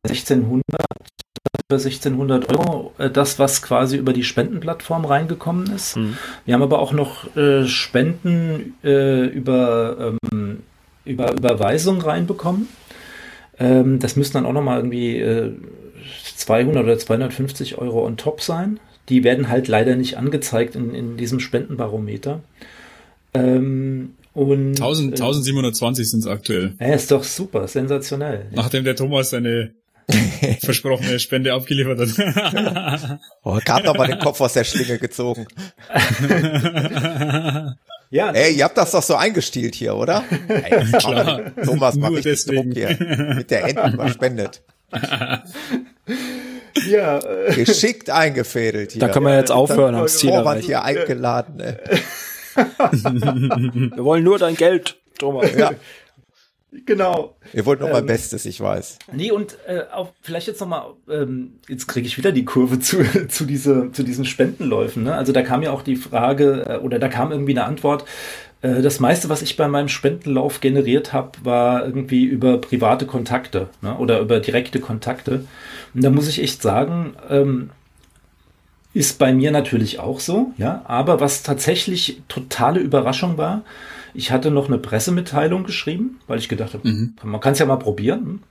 1600 0.09 0.65
über 1.69 1.77
1600 1.77 2.59
Euro, 2.59 2.93
äh, 2.99 3.09
das, 3.09 3.39
was 3.39 3.63
quasi 3.63 3.99
über 3.99 4.13
die 4.13 4.25
Spendenplattform 4.25 5.05
reingekommen 5.05 5.73
ist. 5.73 5.97
Mhm. 5.97 6.19
Wir 6.45 6.55
haben 6.55 6.63
aber 6.63 6.81
auch 6.81 6.91
noch 6.93 7.37
äh, 7.37 7.69
Spenden 7.69 8.75
äh, 8.83 9.27
über, 9.27 10.17
ähm, 10.33 10.65
über 11.05 11.33
Überweisung 11.33 12.01
reinbekommen. 12.01 12.69
Ähm, 13.59 13.99
das 13.99 14.17
müssten 14.17 14.35
dann 14.35 14.47
auch 14.47 14.53
nochmal 14.53 14.79
irgendwie 14.79 15.19
äh, 15.19 15.53
200 16.37 16.85
oder 16.85 16.99
250 16.99 17.79
Euro 17.79 18.05
on 18.05 18.17
top 18.17 18.41
sein. 18.41 18.81
Die 19.09 19.23
werden 19.23 19.49
halt 19.49 19.69
leider 19.69 19.97
nicht 19.97 20.17
angezeigt 20.17 20.77
in, 20.77 20.95
in 20.95 21.17
diesem 21.17 21.41
Spendenbarometer. 21.41 22.41
Ähm, 23.35 24.15
und, 24.33 24.81
1000, 24.81 25.13
1720 25.13 26.11
sind 26.11 26.21
es 26.21 26.27
aktuell. 26.27 26.75
Ja, 26.81 26.95
ist 26.95 27.11
doch 27.11 27.23
super, 27.23 27.69
sensationell. 27.69 28.47
Nachdem 28.53 28.85
der 28.85 28.97
Thomas 28.97 29.31
seine 29.31 29.75
versprochene 30.61 31.19
Spende 31.21 31.53
abgeliefert 31.53 32.01
hat. 32.01 33.21
oh, 33.43 33.59
gerade 33.65 33.87
noch 33.87 33.97
mal 33.97 34.09
den 34.09 34.19
Kopf 34.19 34.41
aus 34.41 34.55
der 34.55 34.65
Schlinge 34.65 34.99
gezogen. 34.99 35.47
ja. 38.11 38.31
Ey, 38.31 38.55
ihr 38.55 38.65
habt 38.65 38.77
das 38.77 38.93
doch 38.93 39.03
so 39.03 39.15
eingestielt 39.17 39.75
hier, 39.75 39.97
oder? 39.97 40.25
Ey, 40.49 40.85
Klar. 40.99 41.53
Thomas 41.65 41.97
macht 41.97 42.13
richtig 42.13 42.45
Druck 42.47 42.67
hier. 42.73 42.97
Mit 43.37 43.51
der 43.51 43.65
Enten 43.65 43.97
verspendet. 43.97 44.63
ja. 46.89 47.19
Äh, 47.19 47.55
Geschickt 47.55 48.11
eingefädelt 48.11 48.93
hier. 48.93 49.01
Da 49.01 49.09
können 49.09 49.27
wir 49.27 49.37
jetzt 49.37 49.51
aufhören 49.51 49.95
am 49.95 50.09
Ziel 50.09 50.31
erreichen. 50.31 50.67
hier 50.67 50.83
eingeladen. 50.83 51.61
Ey. 51.61 51.77
wir 52.57 54.05
wollen 54.05 54.23
nur 54.23 54.39
dein 54.39 54.55
Geld, 54.55 54.97
Thomas. 55.19 55.55
Ja. 55.57 55.73
Genau. 56.87 57.37
Ihr 57.53 57.67
wollt 57.67 57.81
noch 57.81 57.87
ähm, 57.89 57.93
mein 57.93 58.07
Bestes, 58.07 58.47
ich 58.47 58.61
weiß. 58.61 58.99
Nee, 59.13 59.31
und 59.31 59.57
äh, 59.67 59.83
auch 59.93 60.11
vielleicht 60.23 60.49
jetzt 60.49 60.61
nochmal, 60.61 60.87
ähm, 61.09 61.59
jetzt 61.69 61.87
kriege 61.87 62.07
ich 62.07 62.19
wieder 62.19 62.33
die 62.33 62.45
Kurve 62.45 62.81
zu, 62.81 63.03
zu, 63.29 63.45
diese, 63.45 63.93
zu 63.93 64.03
diesen 64.03 64.25
Spendenläufen. 64.25 65.05
Ne? 65.05 65.15
Also 65.15 65.33
da 65.33 65.43
kam 65.43 65.63
ja 65.63 65.71
auch 65.71 65.83
die 65.83 65.97
Frage, 65.97 66.65
äh, 66.69 66.77
oder 66.79 66.99
da 66.99 67.09
kam 67.09 67.31
irgendwie 67.31 67.53
eine 67.53 67.65
Antwort, 67.65 68.05
äh, 68.63 68.83
das 68.83 68.99
meiste, 68.99 69.29
was 69.29 69.43
ich 69.43 69.57
bei 69.57 69.69
meinem 69.69 69.89
Spendenlauf 69.89 70.61
generiert 70.61 71.13
habe, 71.13 71.33
war 71.45 71.85
irgendwie 71.85 72.25
über 72.25 72.59
private 72.59 73.07
Kontakte 73.07 73.69
ne? 73.83 73.97
oder 73.97 74.21
über 74.21 74.41
direkte 74.41 74.81
Kontakte. 74.81 75.45
Und 75.95 76.03
da 76.03 76.11
muss 76.11 76.29
ich 76.29 76.43
echt 76.43 76.63
sagen, 76.63 77.15
ähm, 77.31 77.71
ist 78.95 79.19
bei 79.19 79.33
mir 79.33 79.51
natürlich 79.51 79.99
auch 79.99 80.21
so, 80.21 80.53
ja. 80.57 80.83
Aber 80.85 81.21
was 81.21 81.43
tatsächlich 81.43 82.23
totale 82.29 82.81
Überraschung 82.81 83.37
war, 83.39 83.63
ich 84.15 84.31
hatte 84.31 84.51
noch 84.51 84.69
eine 84.69 84.79
Pressemitteilung 84.79 85.65
geschrieben, 85.65 86.21
weil 86.27 86.39
ich 86.39 86.49
gedacht 86.49 86.75
habe, 86.75 86.89
mhm. 86.89 87.15
man 87.23 87.41
kann 87.41 87.53
es 87.53 87.59
ja 87.59 87.67
mal 87.67 87.77
probieren. 87.77 88.43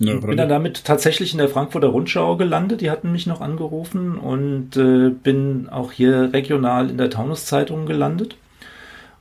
Ja, 0.00 0.14
bin 0.14 0.36
dann 0.36 0.48
damit 0.48 0.84
tatsächlich 0.84 1.32
in 1.32 1.38
der 1.38 1.48
Frankfurter 1.48 1.88
Rundschau 1.88 2.36
gelandet. 2.36 2.82
Die 2.82 2.90
hatten 2.90 3.10
mich 3.10 3.26
noch 3.26 3.40
angerufen 3.40 4.16
und 4.16 4.76
äh, 4.76 5.10
bin 5.10 5.68
auch 5.68 5.90
hier 5.90 6.32
regional 6.32 6.88
in 6.88 6.98
der 6.98 7.10
Taunuszeitung 7.10 7.86
gelandet. 7.86 8.36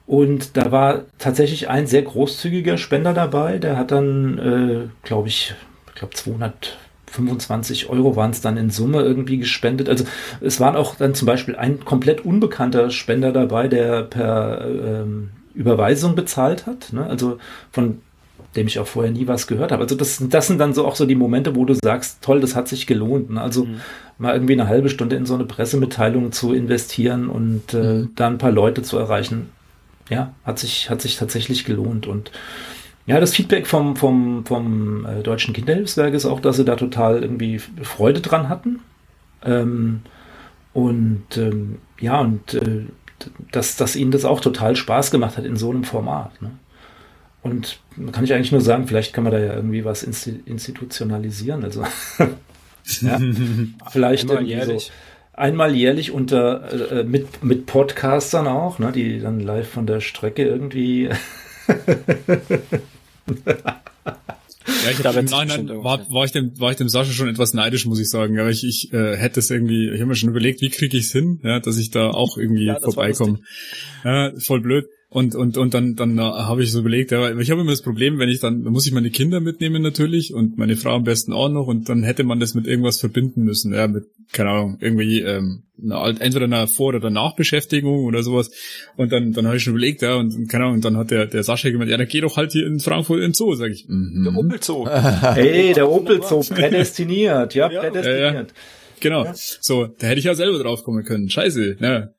Und 0.05 0.55
da 0.55 0.71
war 0.71 1.01
tatsächlich 1.17 1.67
ein 1.67 1.87
sehr 1.87 2.03
großzügiger 2.03 2.77
Spender 2.77 3.13
dabei. 3.13 3.57
Der 3.57 3.75
hat 3.75 3.89
dann, 3.89 4.37
äh, 4.37 4.87
glaube 5.01 5.29
ich, 5.29 5.55
ich 5.87 5.95
glaube 5.95 6.13
225 6.13 7.89
Euro 7.89 8.15
waren 8.15 8.29
es 8.29 8.41
dann 8.41 8.55
in 8.55 8.69
Summe 8.69 9.01
irgendwie 9.01 9.39
gespendet. 9.39 9.89
Also 9.89 10.05
es 10.41 10.59
waren 10.59 10.75
auch 10.75 10.93
dann 10.95 11.15
zum 11.15 11.25
Beispiel 11.25 11.55
ein 11.55 11.83
komplett 11.85 12.23
unbekannter 12.23 12.91
Spender 12.91 13.31
dabei, 13.31 13.67
der 13.67 14.03
per 14.03 14.61
ähm, 14.63 15.31
Überweisung 15.57 16.15
bezahlt 16.15 16.65
hat. 16.65 16.93
Ne? 16.93 17.05
Also 17.05 17.39
von 17.71 17.99
dem 18.55 18.67
ich 18.67 18.79
auch 18.79 18.87
vorher 18.87 19.11
nie 19.11 19.27
was 19.27 19.47
gehört 19.47 19.71
habe. 19.71 19.83
Also 19.83 19.95
das, 19.95 20.21
das 20.29 20.47
sind 20.47 20.59
dann 20.59 20.73
so 20.73 20.85
auch 20.85 20.95
so 20.95 21.05
die 21.05 21.15
Momente, 21.15 21.55
wo 21.55 21.65
du 21.65 21.73
sagst, 21.73 22.21
toll, 22.21 22.39
das 22.39 22.55
hat 22.55 22.67
sich 22.67 22.87
gelohnt. 22.87 23.29
Ne? 23.29 23.41
Also 23.41 23.65
mhm. 23.65 23.81
mal 24.17 24.33
irgendwie 24.33 24.53
eine 24.53 24.67
halbe 24.67 24.89
Stunde 24.89 25.15
in 25.15 25.25
so 25.25 25.35
eine 25.35 25.45
Pressemitteilung 25.45 26.31
zu 26.31 26.53
investieren 26.53 27.29
und 27.29 27.73
äh, 27.73 27.77
mhm. 27.77 28.09
da 28.15 28.27
ein 28.27 28.37
paar 28.37 28.51
Leute 28.51 28.81
zu 28.81 28.97
erreichen, 28.97 29.49
ja, 30.09 30.33
hat 30.45 30.59
sich, 30.59 30.89
hat 30.89 31.01
sich 31.01 31.17
tatsächlich 31.17 31.65
gelohnt. 31.65 32.07
Und 32.07 32.31
ja, 33.05 33.19
das 33.19 33.35
Feedback 33.35 33.67
vom, 33.67 33.95
vom, 33.95 34.45
vom 34.45 35.05
äh, 35.05 35.23
Deutschen 35.23 35.53
Kinderhilfswerk 35.53 36.13
ist 36.13 36.25
auch, 36.25 36.39
dass 36.39 36.57
sie 36.57 36.65
da 36.65 36.75
total 36.75 37.21
irgendwie 37.21 37.59
Freude 37.59 38.21
dran 38.21 38.49
hatten. 38.49 38.79
Ähm, 39.43 40.01
und 40.73 41.37
ähm, 41.37 41.77
ja, 41.99 42.19
und 42.19 42.53
äh, 42.53 42.85
dass, 43.51 43.75
dass 43.75 43.95
ihnen 43.95 44.11
das 44.11 44.25
auch 44.25 44.41
total 44.41 44.75
Spaß 44.75 45.11
gemacht 45.11 45.37
hat 45.37 45.45
in 45.45 45.57
so 45.57 45.69
einem 45.69 45.83
Format. 45.83 46.41
Ne? 46.41 46.51
Und 47.43 47.79
kann 48.11 48.23
ich 48.23 48.33
eigentlich 48.33 48.51
nur 48.51 48.61
sagen, 48.61 48.87
vielleicht 48.87 49.13
kann 49.13 49.23
man 49.23 49.33
da 49.33 49.39
ja 49.39 49.53
irgendwie 49.53 49.85
was 49.85 50.03
institutionalisieren. 50.03 51.63
Also 51.63 51.83
Ja? 53.01 53.19
Vielleicht 53.89 54.29
einmal 54.29 54.45
jährlich. 54.45 54.85
So 54.85 54.91
einmal 55.33 55.75
jährlich 55.75 56.11
unter 56.11 56.91
äh, 56.91 57.03
mit 57.03 57.43
mit 57.43 57.65
Podcastern 57.65 58.47
auch, 58.47 58.79
ne, 58.79 58.91
die 58.91 59.19
dann 59.19 59.39
live 59.39 59.69
von 59.69 59.85
der 59.85 59.99
Strecke 59.99 60.43
irgendwie 60.43 61.09
Ja, 64.67 64.91
ich 64.91 65.03
habe 65.03 65.19
im 65.19 65.25
Nachhinein 65.25 65.69
war, 65.83 66.09
war, 66.11 66.25
ich 66.25 66.31
dem, 66.31 66.59
war 66.59 66.71
ich 66.71 66.77
dem 66.77 66.89
Sascha 66.89 67.11
schon 67.11 67.29
etwas 67.29 67.53
neidisch, 67.53 67.85
muss 67.85 67.99
ich 67.99 68.09
sagen. 68.09 68.39
Aber 68.39 68.49
ich, 68.49 68.63
ich 68.63 68.93
äh, 68.93 69.15
hätte 69.15 69.39
es 69.39 69.49
irgendwie, 69.49 69.89
ich 69.89 69.99
habe 69.99 70.07
mir 70.07 70.15
schon 70.15 70.29
überlegt, 70.29 70.61
wie 70.61 70.69
kriege 70.69 70.97
ich 70.97 71.05
es 71.05 71.11
hin, 71.11 71.39
ja, 71.43 71.59
dass 71.59 71.77
ich 71.77 71.89
da 71.89 72.09
auch 72.09 72.37
irgendwie 72.37 72.65
ja, 72.65 72.79
vorbeikomme. 72.79 73.39
Ja, 74.03 74.33
voll 74.39 74.61
blöd. 74.61 74.85
Und, 75.09 75.35
und, 75.35 75.55
und 75.55 75.73
dann, 75.73 75.95
dann 75.95 76.19
habe 76.19 76.63
ich 76.63 76.71
so 76.71 76.79
überlegt, 76.79 77.11
ja, 77.11 77.37
ich 77.39 77.49
habe 77.49 77.61
immer 77.61 77.71
das 77.71 77.81
Problem, 77.81 78.19
wenn 78.19 78.27
ich 78.27 78.41
dann, 78.41 78.65
dann 78.65 78.73
muss 78.73 78.85
ich 78.85 78.91
meine 78.91 79.09
Kinder 79.09 79.39
mitnehmen 79.39 79.81
natürlich 79.81 80.33
und 80.33 80.57
meine 80.57 80.75
Frau 80.75 80.95
am 80.95 81.05
besten 81.05 81.31
auch 81.31 81.47
noch 81.47 81.67
und 81.67 81.87
dann 81.87 82.03
hätte 82.03 82.25
man 82.25 82.41
das 82.41 82.55
mit 82.55 82.67
irgendwas 82.67 82.99
verbinden 82.99 83.43
müssen, 83.43 83.73
ja, 83.73 83.87
mit, 83.87 84.03
keine 84.33 84.49
Ahnung, 84.49 84.77
irgendwie, 84.81 85.21
ähm, 85.21 85.63
eine, 85.81 86.19
entweder 86.19 86.43
einer 86.43 86.67
Vor- 86.67 86.93
oder 86.93 87.09
Nachbeschäftigung 87.09 88.03
oder 88.03 88.21
sowas. 88.21 88.51
Und 88.97 89.13
dann, 89.13 89.31
dann 89.31 89.47
habe 89.47 89.55
ich 89.55 89.63
schon 89.63 89.73
überlegt, 89.73 90.01
ja, 90.01 90.15
und 90.15 90.49
keine 90.49 90.65
Ahnung, 90.65 90.81
dann 90.81 90.97
hat 90.97 91.09
der, 91.09 91.25
der 91.25 91.43
Sascha 91.43 91.69
gemeint, 91.69 91.89
ja, 91.89 91.95
dann 91.95 92.07
geh 92.07 92.19
doch 92.19 92.35
halt 92.35 92.51
hier 92.51 92.67
in 92.67 92.81
Frankfurt 92.81 93.21
in 93.21 93.33
Zoo, 93.33 93.55
sag 93.55 93.71
ich. 93.71 93.87
Mhm. 93.87 94.25
Der 94.25 94.35
Opel-Zoo. 94.35 94.87
hey, 95.35 95.71
der 95.73 95.89
Opel-Zoo, 95.89 96.41
prädestiniert, 96.53 97.55
ja, 97.55 97.69
prädestiniert. 97.69 98.33
Ja, 98.33 98.41
ja. 98.41 98.47
Genau. 98.99 99.23
Ja. 99.23 99.33
So, 99.35 99.85
da 99.85 100.07
hätte 100.07 100.19
ich 100.19 100.25
ja 100.25 100.35
selber 100.35 100.59
drauf 100.59 100.83
kommen 100.83 101.05
können. 101.05 101.29
Scheiße, 101.29 101.77
ne? 101.79 102.13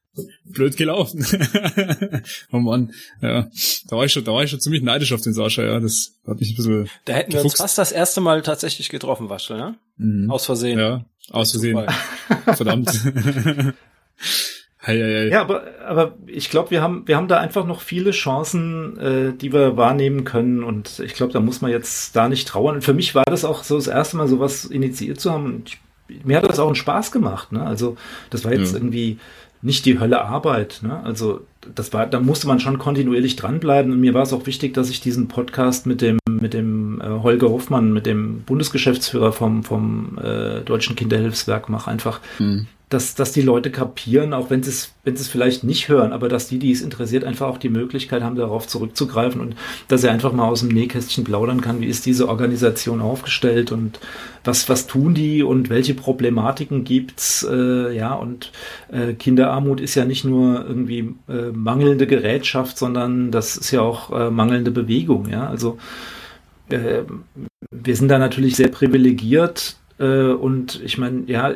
Blöd 0.44 0.76
gelaufen. 0.76 1.24
oh 2.52 2.58
Mann, 2.58 2.92
ja. 3.20 3.48
Da 3.88 3.96
war 3.96 4.04
ich 4.04 4.12
schon, 4.12 4.24
da 4.24 4.32
war 4.32 4.42
ich 4.42 4.50
schon 4.50 4.60
ziemlich 4.60 4.82
neidisch 4.82 5.12
auf 5.12 5.20
den 5.20 5.32
Sascha, 5.32 5.62
ja. 5.62 5.80
Das 5.80 6.14
hat 6.26 6.40
mich 6.40 6.50
ein 6.50 6.56
bisschen. 6.56 6.90
Da 7.04 7.14
hätten 7.14 7.32
wir 7.32 7.42
uns 7.42 7.56
fast 7.56 7.78
das 7.78 7.92
erste 7.92 8.20
Mal 8.20 8.42
tatsächlich 8.42 8.88
getroffen, 8.88 9.28
Waschel, 9.28 9.56
ne? 9.56 9.76
Mhm. 9.96 10.30
Aus 10.30 10.46
Versehen. 10.46 10.78
Ja, 10.78 11.04
aus 11.30 11.52
Versehen. 11.52 11.86
Verdammt. 12.54 12.90
Hei, 14.80 14.96
hei, 14.96 15.14
hei. 15.24 15.28
Ja, 15.28 15.42
aber, 15.42 15.64
aber 15.86 16.14
ich 16.26 16.50
glaube, 16.50 16.70
wir 16.70 16.80
haben, 16.80 17.06
wir 17.06 17.16
haben 17.16 17.28
da 17.28 17.38
einfach 17.38 17.66
noch 17.66 17.80
viele 17.80 18.12
Chancen, 18.12 18.96
äh, 18.98 19.32
die 19.36 19.52
wir 19.52 19.76
wahrnehmen 19.76 20.24
können. 20.24 20.62
Und 20.62 21.00
ich 21.00 21.14
glaube, 21.14 21.32
da 21.32 21.40
muss 21.40 21.60
man 21.60 21.70
jetzt 21.70 22.14
da 22.16 22.28
nicht 22.28 22.48
trauern. 22.48 22.76
Und 22.76 22.82
für 22.82 22.94
mich 22.94 23.14
war 23.14 23.24
das 23.24 23.44
auch 23.44 23.64
so 23.64 23.74
das 23.74 23.88
erste 23.88 24.16
Mal, 24.16 24.28
sowas 24.28 24.64
initiiert 24.64 25.20
zu 25.20 25.32
haben. 25.32 25.44
Und 25.44 25.78
ich, 26.08 26.24
mir 26.24 26.36
hat 26.38 26.48
das 26.48 26.58
auch 26.58 26.68
einen 26.68 26.76
Spaß 26.76 27.12
gemacht. 27.12 27.52
Ne? 27.52 27.62
Also 27.62 27.96
das 28.30 28.44
war 28.44 28.52
jetzt 28.52 28.72
ja. 28.72 28.78
irgendwie 28.78 29.18
nicht 29.62 29.86
die 29.86 29.98
Hölle 29.98 30.24
Arbeit. 30.24 30.80
Ne? 30.82 31.00
Also 31.04 31.40
das 31.74 31.92
war, 31.92 32.06
da 32.06 32.20
musste 32.20 32.46
man 32.46 32.60
schon 32.60 32.78
kontinuierlich 32.78 33.36
dranbleiben. 33.36 33.92
Und 33.92 34.00
mir 34.00 34.14
war 34.14 34.22
es 34.22 34.32
auch 34.32 34.46
wichtig, 34.46 34.74
dass 34.74 34.90
ich 34.90 35.00
diesen 35.00 35.28
Podcast 35.28 35.86
mit 35.86 36.00
dem 36.00 36.18
mit 36.28 36.54
dem 36.54 36.77
äh, 37.00 37.22
Holger 37.22 37.50
Hoffmann, 37.50 37.92
mit 37.92 38.06
dem 38.06 38.42
Bundesgeschäftsführer 38.42 39.32
vom 39.32 39.62
vom 39.64 40.18
äh, 40.22 40.60
Deutschen 40.60 40.96
Kinderhilfswerk 40.96 41.68
mache. 41.68 41.90
Einfach, 41.90 42.20
mhm 42.38 42.66
dass, 42.88 43.14
dass 43.14 43.32
die 43.32 43.42
Leute 43.42 43.70
kapieren, 43.70 44.32
auch 44.32 44.48
wenn 44.48 44.62
sie 44.62 44.70
es, 44.70 44.94
wenn 45.04 45.14
sie 45.14 45.22
es 45.22 45.28
vielleicht 45.28 45.62
nicht 45.62 45.88
hören, 45.88 46.12
aber 46.12 46.28
dass 46.28 46.48
die, 46.48 46.58
die 46.58 46.72
es 46.72 46.80
interessiert, 46.80 47.24
einfach 47.24 47.46
auch 47.46 47.58
die 47.58 47.68
Möglichkeit 47.68 48.22
haben, 48.22 48.36
darauf 48.36 48.66
zurückzugreifen 48.66 49.40
und 49.40 49.56
dass 49.88 50.04
er 50.04 50.12
einfach 50.12 50.32
mal 50.32 50.48
aus 50.48 50.60
dem 50.60 50.70
Nähkästchen 50.70 51.24
plaudern 51.24 51.60
kann, 51.60 51.80
wie 51.82 51.86
ist 51.86 52.06
diese 52.06 52.28
Organisation 52.28 53.02
aufgestellt 53.02 53.72
und 53.72 54.00
was, 54.44 54.68
was 54.70 54.86
tun 54.86 55.12
die 55.12 55.42
und 55.42 55.68
welche 55.68 55.92
Problematiken 55.92 56.84
gibt's, 56.84 57.46
äh, 57.48 57.94
ja, 57.94 58.14
und 58.14 58.52
äh, 58.90 59.12
Kinderarmut 59.12 59.80
ist 59.80 59.94
ja 59.94 60.06
nicht 60.06 60.24
nur 60.24 60.64
irgendwie 60.66 61.14
äh, 61.28 61.50
mangelnde 61.52 62.06
Gerätschaft, 62.06 62.78
sondern 62.78 63.30
das 63.30 63.56
ist 63.58 63.70
ja 63.70 63.82
auch 63.82 64.18
äh, 64.18 64.30
mangelnde 64.30 64.70
Bewegung, 64.70 65.28
ja, 65.28 65.46
also 65.46 65.78
äh, 66.70 67.04
wir 67.70 67.96
sind 67.96 68.08
da 68.08 68.18
natürlich 68.18 68.56
sehr 68.56 68.68
privilegiert, 68.68 69.76
äh, 69.98 70.30
und 70.30 70.80
ich 70.82 70.98
meine, 70.98 71.24
ja, 71.26 71.54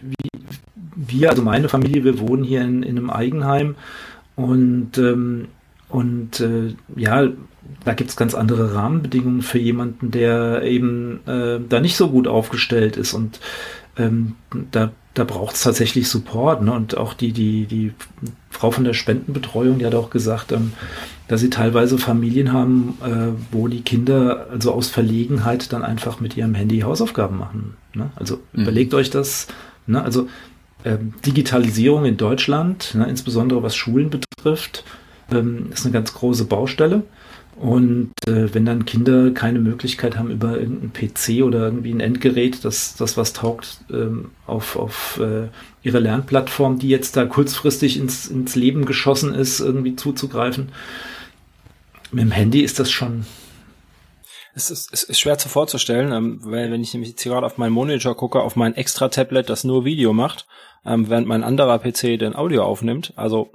wie, 0.00 0.30
wir, 0.94 1.30
also 1.30 1.42
meine 1.42 1.68
Familie, 1.68 2.04
wir 2.04 2.18
wohnen 2.20 2.44
hier 2.44 2.62
in, 2.62 2.82
in 2.82 2.98
einem 2.98 3.10
Eigenheim 3.10 3.76
und, 4.36 4.98
ähm, 4.98 5.48
und 5.88 6.40
äh, 6.40 6.74
ja, 6.96 7.28
da 7.84 7.94
gibt 7.94 8.10
es 8.10 8.16
ganz 8.16 8.34
andere 8.34 8.74
Rahmenbedingungen 8.74 9.42
für 9.42 9.58
jemanden, 9.58 10.10
der 10.10 10.62
eben 10.62 11.20
äh, 11.26 11.60
da 11.66 11.80
nicht 11.80 11.96
so 11.96 12.10
gut 12.10 12.26
aufgestellt 12.26 12.96
ist 12.96 13.14
und 13.14 13.40
ähm, 13.96 14.36
da, 14.70 14.92
da 15.14 15.24
braucht 15.24 15.56
es 15.56 15.62
tatsächlich 15.62 16.08
Support. 16.08 16.62
Ne? 16.62 16.72
Und 16.72 16.96
auch 16.96 17.14
die, 17.14 17.32
die, 17.32 17.66
die 17.66 17.92
Frau 18.50 18.70
von 18.70 18.84
der 18.84 18.94
Spendenbetreuung, 18.94 19.78
die 19.78 19.86
hat 19.86 19.94
auch 19.94 20.10
gesagt, 20.10 20.52
ähm, 20.52 20.72
dass 21.28 21.40
sie 21.40 21.50
teilweise 21.50 21.98
Familien 21.98 22.52
haben, 22.52 22.98
äh, 23.04 23.32
wo 23.52 23.68
die 23.68 23.82
Kinder 23.82 24.46
also 24.50 24.72
aus 24.72 24.88
Verlegenheit 24.88 25.72
dann 25.72 25.82
einfach 25.82 26.20
mit 26.20 26.36
ihrem 26.36 26.54
Handy 26.54 26.80
Hausaufgaben 26.80 27.38
machen. 27.38 27.76
Ne? 27.94 28.10
Also 28.16 28.40
mhm. 28.52 28.62
überlegt 28.62 28.94
euch 28.94 29.10
das. 29.10 29.48
Ne? 29.86 30.02
Also 30.02 30.28
ähm, 30.84 31.14
Digitalisierung 31.26 32.04
in 32.04 32.16
Deutschland, 32.16 32.94
ne, 32.94 33.06
insbesondere 33.06 33.62
was 33.62 33.76
Schulen 33.76 34.10
betrifft, 34.10 34.84
ähm, 35.30 35.68
ist 35.72 35.84
eine 35.84 35.92
ganz 35.92 36.14
große 36.14 36.46
Baustelle. 36.46 37.02
Und 37.60 38.12
äh, 38.26 38.54
wenn 38.54 38.64
dann 38.64 38.86
Kinder 38.86 39.32
keine 39.32 39.58
Möglichkeit 39.58 40.16
haben, 40.16 40.30
über 40.30 40.58
irgendeinen 40.58 40.94
PC 40.94 41.44
oder 41.44 41.66
irgendwie 41.66 41.92
ein 41.92 42.00
Endgerät, 42.00 42.64
das, 42.64 42.96
das 42.96 43.18
was 43.18 43.34
taugt, 43.34 43.80
ähm, 43.92 44.30
auf, 44.46 44.76
auf 44.76 45.20
äh, 45.20 45.48
ihre 45.82 45.98
Lernplattform, 45.98 46.78
die 46.78 46.88
jetzt 46.88 47.18
da 47.18 47.26
kurzfristig 47.26 47.98
ins, 47.98 48.28
ins 48.28 48.56
Leben 48.56 48.86
geschossen 48.86 49.34
ist, 49.34 49.60
irgendwie 49.60 49.94
zuzugreifen. 49.94 50.70
Mit 52.12 52.24
dem 52.24 52.30
Handy 52.30 52.62
ist 52.62 52.80
das 52.80 52.90
schon. 52.90 53.26
Es 54.54 54.70
ist, 54.70 54.90
es 54.90 55.02
ist 55.02 55.20
schwer 55.20 55.36
zu 55.36 55.50
vorzustellen, 55.50 56.12
ähm, 56.12 56.40
weil 56.42 56.72
wenn 56.72 56.80
ich 56.82 56.94
nämlich 56.94 57.10
jetzt 57.10 57.24
gerade 57.24 57.44
auf 57.44 57.58
meinen 57.58 57.72
Monitor 57.74 58.16
gucke, 58.16 58.40
auf 58.40 58.56
mein 58.56 58.74
Extra-Tablet, 58.74 59.50
das 59.50 59.64
nur 59.64 59.84
Video 59.84 60.14
macht, 60.14 60.46
ähm, 60.86 61.10
während 61.10 61.26
mein 61.26 61.44
anderer 61.44 61.78
PC 61.78 62.18
den 62.18 62.34
Audio 62.34 62.64
aufnimmt. 62.64 63.12
Also 63.16 63.52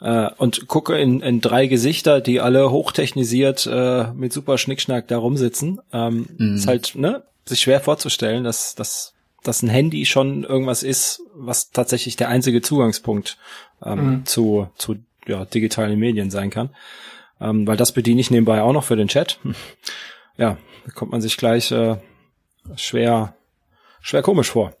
äh, 0.00 0.30
und 0.36 0.66
gucke 0.66 0.98
in, 0.98 1.20
in 1.20 1.40
drei 1.40 1.66
Gesichter, 1.66 2.20
die 2.20 2.40
alle 2.40 2.70
hochtechnisiert 2.70 3.66
äh, 3.66 4.12
mit 4.12 4.32
super 4.32 4.58
Schnickschnack 4.58 5.08
da 5.08 5.18
rumsitzen. 5.18 5.80
Ähm, 5.92 6.26
mhm. 6.36 6.54
Ist 6.54 6.66
halt 6.66 6.94
ne, 6.94 7.22
sich 7.44 7.60
schwer 7.60 7.80
vorzustellen, 7.80 8.44
dass, 8.44 8.74
dass, 8.74 9.14
dass 9.42 9.62
ein 9.62 9.68
Handy 9.68 10.06
schon 10.06 10.44
irgendwas 10.44 10.82
ist, 10.82 11.22
was 11.34 11.70
tatsächlich 11.70 12.16
der 12.16 12.28
einzige 12.28 12.62
Zugangspunkt 12.62 13.36
ähm, 13.84 14.10
mhm. 14.10 14.26
zu, 14.26 14.68
zu 14.76 14.96
ja, 15.26 15.44
digitalen 15.44 15.98
Medien 15.98 16.30
sein 16.30 16.50
kann. 16.50 16.70
Ähm, 17.40 17.66
weil 17.66 17.76
das 17.76 17.92
bediene 17.92 18.20
ich 18.20 18.30
nebenbei 18.30 18.62
auch 18.62 18.72
noch 18.72 18.84
für 18.84 18.96
den 18.96 19.08
Chat. 19.08 19.38
ja, 20.36 20.56
da 20.84 20.92
kommt 20.92 21.12
man 21.12 21.20
sich 21.20 21.36
gleich 21.36 21.70
äh, 21.72 21.96
schwer, 22.76 23.34
schwer 24.00 24.22
komisch 24.22 24.50
vor. 24.50 24.74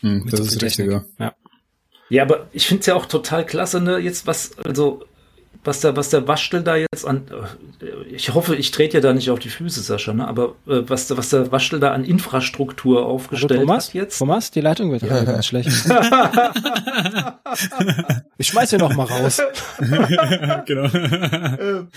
Hm, 0.00 0.26
das 0.30 0.40
ist 0.40 0.62
richtig, 0.62 0.90
ja. 1.18 1.34
Ja, 2.10 2.24
aber 2.24 2.48
ich 2.52 2.66
finde 2.66 2.80
es 2.80 2.86
ja 2.86 2.94
auch 2.96 3.06
total 3.06 3.46
klasse, 3.46 3.80
ne, 3.80 3.98
jetzt 3.98 4.26
was, 4.26 4.58
also, 4.58 5.04
was 5.62 5.80
der, 5.80 5.96
was 5.96 6.10
der 6.10 6.26
Waschtel 6.26 6.64
da 6.64 6.74
jetzt 6.74 7.06
an, 7.06 7.28
äh, 7.80 7.86
ich 8.10 8.34
hoffe, 8.34 8.56
ich 8.56 8.72
trete 8.72 8.96
ja 8.96 9.00
da 9.00 9.12
nicht 9.12 9.30
auf 9.30 9.38
die 9.38 9.48
Füße, 9.48 9.80
Sascha, 9.80 10.12
ne, 10.12 10.26
aber 10.26 10.56
äh, 10.66 10.82
was, 10.88 11.16
was 11.16 11.30
der 11.30 11.52
Waschtel 11.52 11.78
da 11.78 11.92
an 11.92 12.04
Infrastruktur 12.04 13.06
aufgestellt 13.06 13.52
also, 13.52 13.62
Thomas, 13.62 13.86
hat 13.86 13.94
jetzt. 13.94 14.18
Thomas, 14.18 14.50
die 14.50 14.60
Leitung 14.60 14.90
wird 14.90 15.02
ja. 15.08 15.22
ganz 15.22 15.46
schlecht. 15.46 15.68
ich 18.38 18.48
schmeiß 18.48 18.70
hier 18.70 18.80
noch 18.80 18.94
mal 18.96 19.04
raus. 19.04 19.40
genau. 20.66 20.88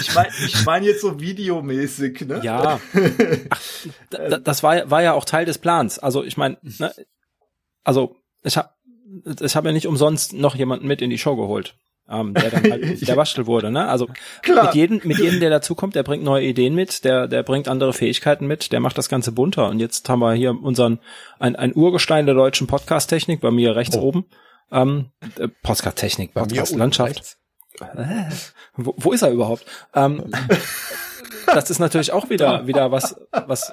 Ich 0.00 0.14
meine 0.14 0.28
ich 0.44 0.64
mein 0.64 0.82
jetzt 0.82 1.00
so 1.02 1.20
videomäßig, 1.20 2.22
ne? 2.22 2.40
Ja. 2.42 2.80
Ach, 3.50 4.40
das 4.42 4.62
war, 4.62 4.90
war 4.90 5.02
ja 5.02 5.12
auch 5.12 5.24
Teil 5.24 5.44
des 5.44 5.58
Plans. 5.58 5.98
Also 5.98 6.24
ich 6.24 6.36
meine, 6.36 6.56
ne, 6.62 6.92
also 7.84 8.16
ich 8.42 8.56
habe 8.56 8.70
ich 9.40 9.56
hab 9.56 9.64
ja 9.64 9.72
nicht 9.72 9.86
umsonst 9.86 10.32
noch 10.32 10.54
jemanden 10.54 10.86
mit 10.86 11.02
in 11.02 11.10
die 11.10 11.18
Show 11.18 11.36
geholt, 11.36 11.76
ähm, 12.08 12.34
der 12.34 12.50
dann 12.50 12.70
halt 12.70 13.08
der 13.08 13.16
Waschel 13.16 13.46
wurde. 13.46 13.70
Ne? 13.70 13.88
Also 13.88 14.08
Klar. 14.42 14.66
mit 14.66 14.74
jedem, 14.74 15.00
mit 15.04 15.18
jedem, 15.18 15.40
der 15.40 15.50
dazukommt, 15.50 15.94
der 15.94 16.02
bringt 16.02 16.24
neue 16.24 16.46
Ideen 16.46 16.74
mit, 16.74 17.04
der, 17.04 17.28
der 17.28 17.42
bringt 17.42 17.68
andere 17.68 17.92
Fähigkeiten 17.92 18.46
mit, 18.46 18.72
der 18.72 18.80
macht 18.80 18.98
das 18.98 19.08
Ganze 19.08 19.32
bunter. 19.32 19.68
Und 19.68 19.80
jetzt 19.80 20.08
haben 20.08 20.20
wir 20.20 20.34
hier 20.34 20.50
unseren 20.50 20.98
ein, 21.38 21.56
ein 21.56 21.74
Urgestein 21.74 22.26
der 22.26 22.34
deutschen 22.34 22.66
Podcast-Technik 22.66 23.40
bei 23.40 23.50
mir 23.50 23.76
rechts 23.76 23.96
oh. 23.96 24.02
oben. 24.02 24.26
Ähm, 24.70 25.10
äh, 25.38 25.48
Podcast-Technik, 25.48 26.34
Podcast-Landschaft. 26.34 27.38
Äh, 27.80 28.24
wo, 28.76 28.94
wo 28.96 29.12
ist 29.12 29.22
er 29.22 29.30
überhaupt? 29.30 29.64
Ähm, 29.94 30.30
das 31.46 31.70
ist 31.70 31.78
natürlich 31.78 32.12
auch 32.12 32.28
wieder 32.28 32.66
wieder 32.66 32.90
was 32.90 33.16
was 33.46 33.72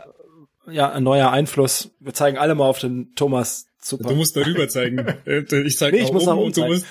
ja 0.68 0.92
ein 0.92 1.04
neuer 1.04 1.32
Einfluss. 1.32 1.92
Wir 2.00 2.14
zeigen 2.14 2.38
alle 2.38 2.56
mal 2.56 2.68
auf 2.68 2.80
den 2.80 3.14
Thomas 3.16 3.68
Super. 3.86 4.10
Du 4.10 4.16
musst 4.16 4.36
darüber 4.36 4.68
zeigen. 4.68 5.06
Äh, 5.26 5.44
ich 5.62 5.78
zeige 5.78 5.98
nee, 5.98 6.04
ich 6.04 6.12
muss 6.12 6.26
nach 6.26 6.36
oben 6.36 6.54
zeigen. 6.54 6.70
Musst, 6.70 6.86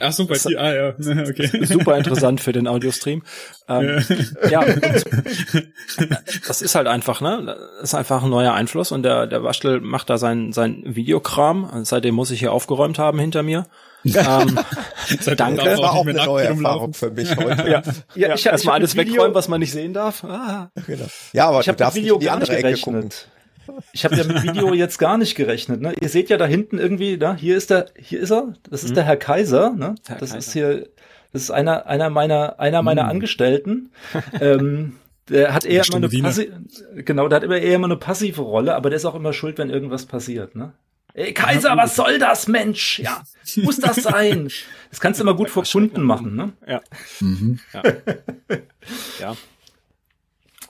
ach 0.00 0.12
so, 0.12 0.26
bei 0.26 0.36
dir, 0.36 0.60
ah 0.60 0.74
ja, 0.74 0.88
okay. 1.28 1.64
Super 1.64 1.96
interessant 1.96 2.40
für 2.40 2.52
den 2.52 2.66
Audiostream. 2.66 3.22
Ähm, 3.68 4.02
ja, 4.50 4.64
ja 4.66 4.74
das 6.46 6.62
ist 6.62 6.74
halt 6.74 6.86
einfach, 6.86 7.20
ne? 7.20 7.56
Das 7.80 7.90
ist 7.90 7.94
einfach 7.94 8.22
ein 8.22 8.30
neuer 8.30 8.52
Einfluss 8.52 8.92
und 8.92 9.02
der, 9.02 9.26
der 9.26 9.42
Waschel 9.42 9.80
macht 9.80 10.10
da 10.10 10.18
sein, 10.18 10.52
sein 10.52 10.82
Videokram. 10.86 11.84
Seitdem 11.84 12.14
muss 12.14 12.30
ich 12.30 12.40
hier 12.40 12.52
aufgeräumt 12.52 12.98
haben 12.98 13.18
hinter 13.18 13.42
mir. 13.42 13.66
ähm, 14.04 14.58
danke. 15.36 15.64
Das 15.64 15.78
war 15.80 15.92
auch 15.92 16.06
eine 16.06 16.24
neue 16.24 16.44
Erfahrung 16.44 16.94
für 16.94 17.10
mich 17.10 17.36
heute. 17.36 17.68
ja, 17.68 17.82
ja, 18.14 18.34
ich 18.34 18.46
erstmal 18.46 18.76
alles 18.76 18.94
Video, 18.94 19.14
wegräumen, 19.14 19.34
was 19.34 19.48
man 19.48 19.60
nicht 19.60 19.72
sehen 19.72 19.92
darf. 19.94 20.24
Ah. 20.24 20.70
Genau. 20.86 21.06
Ja, 21.32 21.48
aber 21.48 21.60
ich 21.60 21.66
du 21.66 21.74
darfst 21.74 21.96
nicht 21.96 22.10
in 22.10 22.18
die 22.18 22.30
andere 22.30 22.56
Ecke 22.56 22.80
gucken. 22.80 23.10
Ich 23.92 24.04
habe 24.04 24.16
ja 24.16 24.24
mit 24.24 24.42
Video 24.42 24.74
jetzt 24.74 24.98
gar 24.98 25.18
nicht 25.18 25.34
gerechnet. 25.34 25.80
Ne? 25.80 25.94
Ihr 26.00 26.08
seht 26.08 26.28
ja 26.28 26.36
da 26.36 26.46
hinten 26.46 26.78
irgendwie, 26.78 27.16
ne? 27.16 27.36
hier 27.36 27.56
ist 27.56 27.70
der, 27.70 27.86
hier 27.98 28.20
ist 28.20 28.30
er, 28.30 28.54
das 28.70 28.84
ist 28.84 28.90
mhm. 28.90 28.94
der 28.94 29.04
Herr 29.04 29.16
Kaiser. 29.16 29.72
Ne? 29.72 29.94
Herr 30.06 30.18
das 30.18 30.30
Kaiser. 30.30 30.38
ist 30.38 30.52
hier, 30.52 30.88
das 31.32 31.42
ist 31.42 31.50
einer, 31.50 31.86
einer 31.86 32.10
meiner, 32.10 32.60
einer 32.60 32.82
meiner 32.82 33.04
mhm. 33.04 33.10
Angestellten. 33.10 33.90
ähm, 34.40 34.96
der 35.28 35.54
hat 35.54 35.64
eher 35.64 35.84
immer 35.86 35.96
eine 35.96 36.08
passive, 36.08 36.52
genau, 36.96 37.28
der 37.28 37.36
hat 37.36 37.44
immer 37.44 37.56
eher 37.56 37.76
immer 37.76 37.86
eine 37.86 37.96
passive 37.96 38.42
Rolle, 38.42 38.74
aber 38.74 38.90
der 38.90 38.98
ist 38.98 39.04
auch 39.04 39.14
immer 39.14 39.32
schuld, 39.32 39.56
wenn 39.58 39.70
irgendwas 39.70 40.06
passiert, 40.06 40.54
ne? 40.54 40.74
Ey, 41.16 41.32
Kaiser, 41.32 41.76
was 41.76 41.94
soll 41.94 42.18
das, 42.18 42.48
Mensch? 42.48 42.98
Ja, 42.98 43.22
muss 43.56 43.78
das 43.78 43.96
sein? 43.96 44.50
Das 44.90 45.00
kannst 45.00 45.18
du 45.18 45.24
immer 45.24 45.34
gut 45.34 45.50
vor 45.50 45.64
Kunden 45.64 46.02
machen, 46.04 46.36
ne? 46.36 46.52
Ja. 46.68 46.80
Mhm. 47.18 47.58
Ja. 47.72 47.82
ja. 49.20 49.36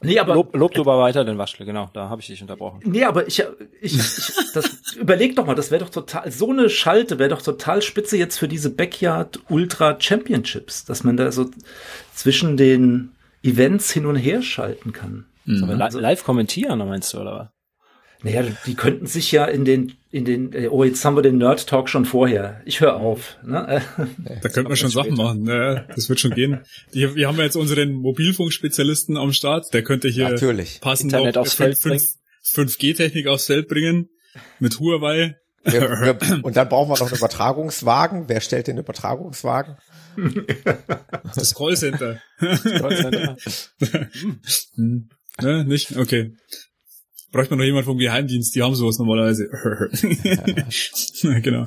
Nee, 0.05 0.19
aber 0.19 0.35
lob, 0.35 0.55
lob 0.55 0.75
du 0.75 0.83
aber 0.83 0.99
weiter 0.99 1.25
den 1.25 1.39
Waschle, 1.39 1.67
genau, 1.67 1.91
da 1.93 2.09
habe 2.09 2.21
ich 2.21 2.27
dich 2.27 2.41
unterbrochen. 2.43 2.81
Nee, 2.85 3.05
aber 3.05 3.27
ich, 3.27 3.43
ich, 3.81 3.99
ich 3.99 4.53
das, 4.53 4.95
überleg 4.97 5.37
doch 5.37 5.47
mal, 5.47 5.55
das 5.55 5.71
wäre 5.71 5.85
doch 5.85 5.91
total, 5.91 6.31
so 6.31 6.51
eine 6.51 6.71
Schalte 6.71 7.19
wäre 7.19 7.31
doch 7.31 7.43
total 7.43 7.83
spitze 7.83 8.17
jetzt 8.17 8.39
für 8.39 8.49
diese 8.49 8.71
Backyard 8.71 9.41
Ultra 9.49 9.97
Championships, 9.99 10.85
dass 10.85 11.05
man 11.05 11.17
da 11.17 11.33
so 11.33 11.51
zwischen 12.15 12.57
den 12.57 13.13
Events 13.43 13.91
hin 13.91 14.07
und 14.07 14.17
her 14.17 14.43
schalten 14.43 14.93
kann. 14.93 15.27
Mhm. 15.45 15.81
Also, 15.81 16.01
live 16.01 16.25
kommentieren, 16.25 16.79
meinst 16.79 17.13
du, 17.13 17.21
oder 17.21 17.33
was? 17.33 17.49
Naja, 18.23 18.43
die 18.67 18.75
könnten 18.75 19.07
sich 19.07 19.31
ja 19.33 19.45
in 19.45 19.65
den, 19.67 19.93
in 20.15 20.25
den, 20.25 20.53
äh, 20.53 20.69
oh, 20.69 20.85
jetzt 20.85 21.05
haben 21.05 21.17
wir 21.17 21.23
den 21.23 21.39
Nerd 21.39 21.67
Talk 21.67 21.89
schon 21.89 22.05
vorher. 22.05 22.63
Ich 22.65 22.81
höre 22.81 22.95
auf. 22.95 23.37
Ne? 23.43 23.83
Da 24.43 24.49
könnten 24.49 24.71
wir 24.71 24.77
schon 24.77 24.91
Sachen 24.91 25.15
machen. 25.15 25.45
Ja, 25.45 25.81
das 25.93 26.09
wird 26.09 26.21
schon 26.21 26.31
gehen. 26.31 26.61
Die, 26.93 27.17
wir 27.17 27.27
haben 27.27 27.37
ja 27.37 27.43
jetzt 27.43 27.57
unseren 27.57 27.95
Mobilfunkspezialisten 27.95 29.17
am 29.17 29.33
Start. 29.33 29.75
Der 29.75 29.83
könnte 29.83 30.09
hier 30.09 30.29
Natürlich. 30.29 30.81
passend 30.81 31.13
Internet 31.13 31.37
aufs 31.37 31.55
Feld 31.55 31.77
5G-Technik 31.77 33.27
aufs 33.27 33.47
Feld 33.47 33.67
bringen. 33.67 34.09
Mit 34.61 34.79
Huawei. 34.79 35.37
Wir, 35.65 35.81
wir, 35.81 36.45
und 36.45 36.57
dann 36.57 36.69
brauchen 36.69 36.91
wir 36.91 36.99
noch 36.99 37.09
einen 37.09 37.19
Übertragungswagen. 37.19 38.29
Wer 38.29 38.41
stellt 38.41 38.69
den 38.69 38.79
Übertragungswagen? 38.79 39.79
Das 41.35 41.57
Callcenter. 41.57 42.21
Das 42.39 42.63
Callcenter. 42.63 43.37
hm. 44.77 45.09
Ne, 45.41 45.65
nicht? 45.65 45.97
Okay. 45.97 46.37
Bräuchte 47.35 47.51
man 47.51 47.59
noch 47.59 47.65
jemand 47.65 47.85
vom 47.85 47.99
Geheimdienst, 47.99 48.55
die 48.55 48.63
haben 48.63 48.77
sowas 48.77 48.99
normalerweise. 48.99 49.49
genau. 51.43 51.67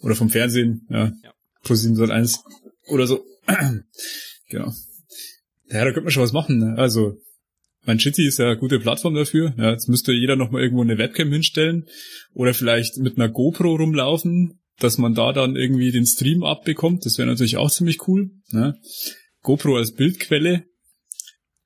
Oder 0.00 0.14
vom 0.14 0.30
Fernsehen, 0.30 0.86
ja. 0.88 1.12
ja. 1.22 1.34
Plus 1.62 1.82
701 1.82 2.42
oder 2.88 3.06
so. 3.06 3.22
genau. 4.48 4.72
Ja, 5.68 5.84
da 5.84 5.92
könnte 5.92 6.00
man 6.00 6.12
schon 6.12 6.22
was 6.22 6.32
machen. 6.32 6.58
Ne? 6.60 6.78
Also, 6.78 7.18
mein 7.84 7.98
Jitsi 7.98 8.26
ist 8.26 8.38
ja 8.38 8.46
eine 8.46 8.56
gute 8.56 8.80
Plattform 8.80 9.14
dafür. 9.14 9.52
Ja, 9.58 9.72
jetzt 9.72 9.90
müsste 9.90 10.12
jeder 10.12 10.36
noch 10.36 10.50
mal 10.50 10.62
irgendwo 10.62 10.82
eine 10.82 10.96
Webcam 10.96 11.30
hinstellen 11.30 11.84
oder 12.32 12.54
vielleicht 12.54 12.96
mit 12.96 13.18
einer 13.18 13.28
GoPro 13.28 13.76
rumlaufen 13.76 14.58
dass 14.78 14.96
man 14.96 15.14
da 15.14 15.32
dann 15.32 15.54
irgendwie 15.54 15.92
den 15.92 16.06
Stream 16.06 16.42
abbekommt. 16.42 17.04
Das 17.04 17.18
wäre 17.18 17.28
natürlich 17.28 17.58
auch 17.58 17.70
ziemlich 17.70 18.08
cool. 18.08 18.30
Ne? 18.48 18.80
GoPro 19.42 19.76
als 19.76 19.92
Bildquelle 19.92 20.64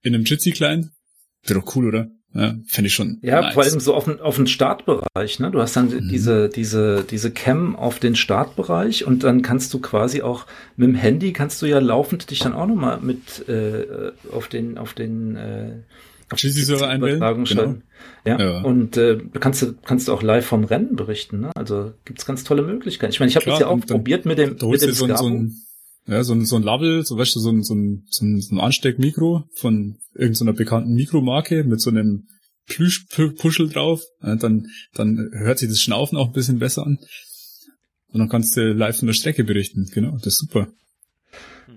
in 0.02 0.14
einem 0.14 0.24
Jitsi-Client. 0.24 0.90
Wäre 1.44 1.60
doch 1.60 1.77
cool, 1.77 1.89
oder? 1.89 2.10
Ja, 2.37 2.55
Fände 2.67 2.89
ich 2.89 2.95
schon. 2.95 3.19
Ja, 3.23 3.41
nice. 3.41 3.55
vor 3.55 3.63
allem 3.63 3.81
so 3.81 3.95
auf 3.95 4.05
den, 4.05 4.21
auf 4.21 4.37
den 4.37 4.47
Startbereich. 4.47 5.41
Ne? 5.41 5.51
Du 5.51 5.61
hast 5.61 5.77
dann 5.77 5.89
mhm. 5.89 6.09
diese, 6.09 6.49
diese, 6.49 7.03
diese 7.03 7.31
Cam 7.31 7.77
auf 7.77 7.99
den 7.99 8.15
Startbereich 8.15 9.07
und 9.07 9.25
dann 9.25 9.43
kannst 9.43 9.73
du 9.73 9.81
quasi 9.81 10.23
auch 10.23 10.47
mit 10.77 10.89
dem 10.89 10.95
Handy 10.95 11.33
kannst 11.33 11.63
du 11.63 11.67
ja 11.67 11.79
laufend 11.79 12.31
dich 12.31 12.41
dann 12.41 12.53
auch 12.53 12.67
nochmal 12.67 13.01
mit 13.01 13.49
äh, 13.49 14.13
auf 14.33 14.49
den, 14.49 14.77
auf 14.77 14.93
den 14.93 15.37
äh, 15.37 15.71
Jitsi-Server 16.35 16.89
einwählen. 16.89 17.45
Genau. 17.45 17.77
Ja, 18.25 18.39
ja. 18.39 18.61
und 18.63 18.97
äh, 18.97 19.19
kannst 19.39 19.63
du 19.63 19.75
kannst 19.85 20.09
du 20.09 20.13
auch 20.13 20.23
live 20.23 20.45
vom 20.45 20.65
Rennen 20.65 20.97
berichten. 20.97 21.41
Ne? 21.41 21.53
Also 21.55 21.93
gibt's 22.05 22.27
ganz 22.27 22.43
tolle 22.43 22.63
Möglichkeiten. 22.63 23.13
Ich 23.13 23.21
meine, 23.21 23.31
ich 23.31 23.37
habe 23.37 23.47
das 23.47 23.61
ja 23.61 23.69
auch 23.69 23.79
probiert 23.81 24.27
mit 24.27 24.39
dem 24.39 24.51
mit 24.51 24.83
dem 24.83 24.93
so, 24.93 25.07
so 25.15 25.27
ein, 25.27 25.55
ja, 26.07 26.23
so 26.23 26.35
ein, 26.35 26.45
so 26.45 26.57
ein 26.57 26.62
Label, 26.62 27.05
so 27.05 27.19
weißt 27.19 27.35
du, 27.35 27.41
so 27.41 27.51
ein, 27.51 27.62
so 27.62 27.74
ein, 27.74 28.05
so 28.11 28.24
ein, 28.24 28.41
so 28.41 28.55
ein 28.55 28.61
Ansteckmikro 28.61 29.45
von 29.55 29.99
irgendeiner 30.15 30.53
bekannten 30.53 30.95
Mikromarke 30.95 31.65
mit 31.65 31.81
so 31.81 31.91
einem 31.91 32.28
Plüschpuschel 32.66 33.69
drauf. 33.69 34.03
Dann, 34.20 34.69
dann 34.95 35.31
hört 35.33 35.59
sich 35.59 35.69
das 35.69 35.81
Schnaufen 35.81 36.16
auch 36.16 36.28
ein 36.28 36.33
bisschen 36.33 36.59
besser 36.59 36.87
an. 36.87 36.99
Und 38.12 38.20
dann 38.20 38.28
kannst 38.28 38.57
du 38.57 38.73
live 38.73 38.99
von 38.99 39.07
der 39.07 39.15
Strecke 39.15 39.45
berichten. 39.45 39.91
Genau, 39.93 40.12
das 40.12 40.35
ist 40.35 40.39
super. 40.39 40.69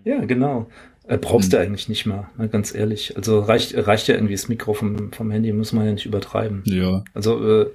Ja, 0.06 0.24
genau. 0.26 0.70
Äh, 1.08 1.18
brauchst 1.18 1.52
hm. 1.52 1.52
du 1.52 1.60
eigentlich 1.60 1.90
nicht 1.90 2.06
mal, 2.06 2.30
ne, 2.38 2.50
ganz 2.50 2.74
ehrlich. 2.74 3.18
Also 3.18 3.40
reicht, 3.40 3.76
reicht 3.76 4.08
ja 4.08 4.16
irgendwie 4.16 4.36
das 4.36 4.48
Mikro 4.48 4.74
vom, 4.74 5.12
vom 5.12 5.32
Handy, 5.32 5.52
muss 5.54 5.74
man 5.74 5.86
ja 5.86 5.92
nicht 5.92 6.06
übertreiben. 6.06 6.62
Ja. 6.66 7.04
Also, 7.14 7.62
äh, 7.62 7.72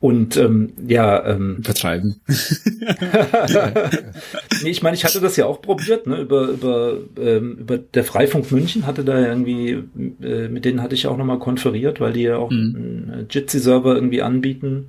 und 0.00 0.36
ähm, 0.36 0.72
ja, 0.86 1.24
ähm, 1.26 1.56
übertreiben. 1.58 2.20
nee, 4.62 4.70
ich 4.70 4.82
meine, 4.82 4.96
ich 4.96 5.04
hatte 5.04 5.20
das 5.20 5.36
ja 5.36 5.46
auch 5.46 5.62
probiert, 5.62 6.06
ne, 6.06 6.20
über, 6.20 6.48
über, 6.48 6.98
ähm, 7.18 7.58
über 7.60 7.78
der 7.78 8.04
Freifunk 8.04 8.50
München 8.50 8.86
hatte 8.86 9.04
da 9.04 9.18
irgendwie, 9.18 9.82
äh, 10.22 10.48
mit 10.48 10.64
denen 10.64 10.82
hatte 10.82 10.94
ich 10.94 11.06
auch 11.06 11.16
nochmal 11.16 11.38
konferiert, 11.38 12.00
weil 12.00 12.12
die 12.12 12.22
ja 12.22 12.36
auch 12.36 12.50
mhm. 12.50 13.10
einen 13.12 13.26
Jitsi-Server 13.30 13.94
irgendwie 13.94 14.22
anbieten 14.22 14.88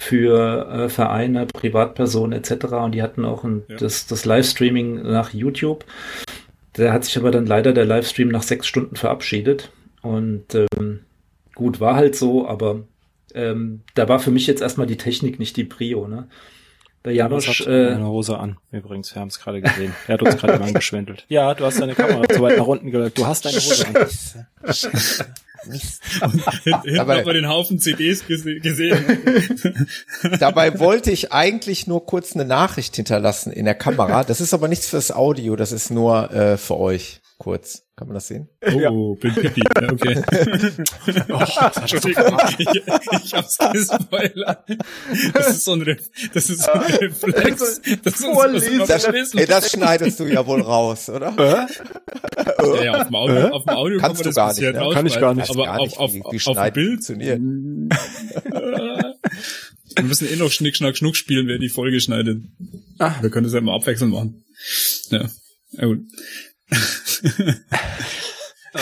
für 0.00 0.66
äh, 0.66 0.88
Vereine, 0.88 1.46
Privatpersonen 1.46 2.32
etc. 2.32 2.64
Und 2.72 2.92
die 2.92 3.02
hatten 3.02 3.26
auch 3.26 3.44
ein, 3.44 3.64
ja. 3.68 3.76
das, 3.76 4.06
das 4.06 4.24
Livestreaming 4.24 5.02
nach 5.02 5.34
YouTube. 5.34 5.84
Da 6.72 6.92
hat 6.92 7.04
sich 7.04 7.18
aber 7.18 7.30
dann 7.30 7.44
leider 7.44 7.74
der 7.74 7.84
Livestream 7.84 8.28
nach 8.28 8.42
sechs 8.42 8.66
Stunden 8.66 8.96
verabschiedet. 8.96 9.70
Und 10.00 10.54
ähm, 10.54 11.00
gut, 11.54 11.80
war 11.80 11.96
halt 11.96 12.16
so, 12.16 12.48
aber 12.48 12.84
ähm, 13.34 13.82
da 13.94 14.08
war 14.08 14.20
für 14.20 14.30
mich 14.30 14.46
jetzt 14.46 14.62
erstmal 14.62 14.86
die 14.86 14.96
Technik 14.96 15.38
nicht 15.38 15.56
die 15.56 15.64
Prio, 15.64 16.06
ne? 16.06 16.28
Der 17.04 17.14
Janosch. 17.14 17.66
Äh, 17.66 17.92
eine 17.92 18.06
Hose 18.06 18.38
an, 18.38 18.58
übrigens. 18.72 19.14
Wir 19.14 19.20
haben 19.20 19.28
es 19.28 19.40
gerade 19.40 19.62
gesehen. 19.62 19.94
Er 20.06 20.14
hat 20.14 20.22
uns 20.22 20.36
gerade 20.36 20.58
mal 20.58 20.66
angeschwindelt. 20.66 21.24
Ja, 21.28 21.54
du 21.54 21.64
hast 21.64 21.80
deine 21.80 21.94
Kamera 21.94 22.28
zu 22.28 22.42
weit 22.42 22.58
nach 22.58 22.66
unten 22.66 22.90
gelegt. 22.90 23.16
Du 23.16 23.26
hast 23.26 23.46
deine 23.46 23.56
Hose 23.56 23.86
an. 23.86 24.36
Mist. 25.66 26.00
Hinten 26.64 26.94
dabei, 26.94 27.18
hat 27.18 27.26
man 27.26 27.34
den 27.34 27.48
Haufen 27.48 27.78
CDs 27.78 28.26
gese 28.26 28.56
gesehen. 28.60 29.04
dabei 30.40 30.78
wollte 30.78 31.10
ich 31.10 31.32
eigentlich 31.32 31.86
nur 31.86 32.06
kurz 32.06 32.34
eine 32.34 32.44
Nachricht 32.44 32.96
hinterlassen 32.96 33.52
in 33.52 33.66
der 33.66 33.74
Kamera. 33.74 34.24
Das 34.24 34.40
ist 34.40 34.54
aber 34.54 34.68
nichts 34.68 34.88
fürs 34.88 35.12
Audio, 35.12 35.56
das 35.56 35.72
ist 35.72 35.90
nur 35.90 36.32
äh, 36.32 36.56
für 36.56 36.78
euch 36.78 37.19
kurz. 37.40 37.86
Kann 37.96 38.06
man 38.08 38.14
das 38.14 38.28
sehen? 38.28 38.48
Oh, 38.64 38.78
ja. 38.78 38.90
bin 38.90 39.34
Pippi. 39.34 39.62
Ja, 39.80 39.92
okay. 39.92 40.22
oh, 41.30 41.80
Entschuldigung, 41.80 42.38
ich, 42.58 42.68
ich 43.24 43.34
hab's 43.34 43.58
gespoilert. 43.72 44.64
Das 45.32 45.48
ist 45.48 45.64
so 45.64 45.72
ein, 45.72 45.82
Re 45.82 45.96
das 46.34 46.50
ist 46.50 46.62
so 46.62 46.70
ein 46.70 46.82
Reflex. 46.82 47.80
Das, 48.02 48.14
ist 48.14 48.20
so, 48.20 48.86
das, 48.86 49.04
ey, 49.34 49.46
das 49.46 49.72
schneidest 49.72 50.20
du 50.20 50.24
ja 50.26 50.46
wohl 50.46 50.60
raus, 50.60 51.08
oder? 51.08 51.34
Ja, 51.38 52.82
ja, 52.82 53.00
auf 53.00 53.06
dem 53.08 53.16
Audio, 53.16 53.48
auf 53.48 53.64
dem 53.64 53.74
Audio 53.74 53.98
Kannst 53.98 54.22
kann 54.22 54.32
man 54.32 54.34
das 54.34 54.34
gar 54.34 54.52
nicht, 54.54 54.62
ja? 54.62 54.92
Kann 54.92 55.06
ich 55.06 55.20
gar 55.20 55.34
nicht. 55.34 55.50
Aber 55.50 55.64
gar 55.64 55.82
nicht, 55.82 55.96
auf, 55.96 55.98
auf, 55.98 56.12
wie, 56.12 56.22
wie 56.30 56.46
auf 56.46 56.56
dem 56.56 56.72
Bild 56.74 57.04
funktioniert. 57.04 57.40
Wir 59.96 60.04
müssen 60.04 60.28
eh 60.28 60.36
noch 60.36 60.50
Schnick, 60.50 60.76
Schnack, 60.76 60.96
Schnuck 60.96 61.16
spielen, 61.16 61.48
wer 61.48 61.58
die 61.58 61.70
Folge 61.70 62.00
schneidet. 62.00 62.42
Ah. 62.98 63.14
Wir 63.22 63.30
können 63.30 63.44
das 63.44 63.54
ja 63.54 63.60
immer 63.60 63.74
abwechselnd 63.74 64.12
machen. 64.12 64.44
Ja, 65.10 65.28
ja 65.72 65.86
gut 65.86 66.00
oh 68.74 68.80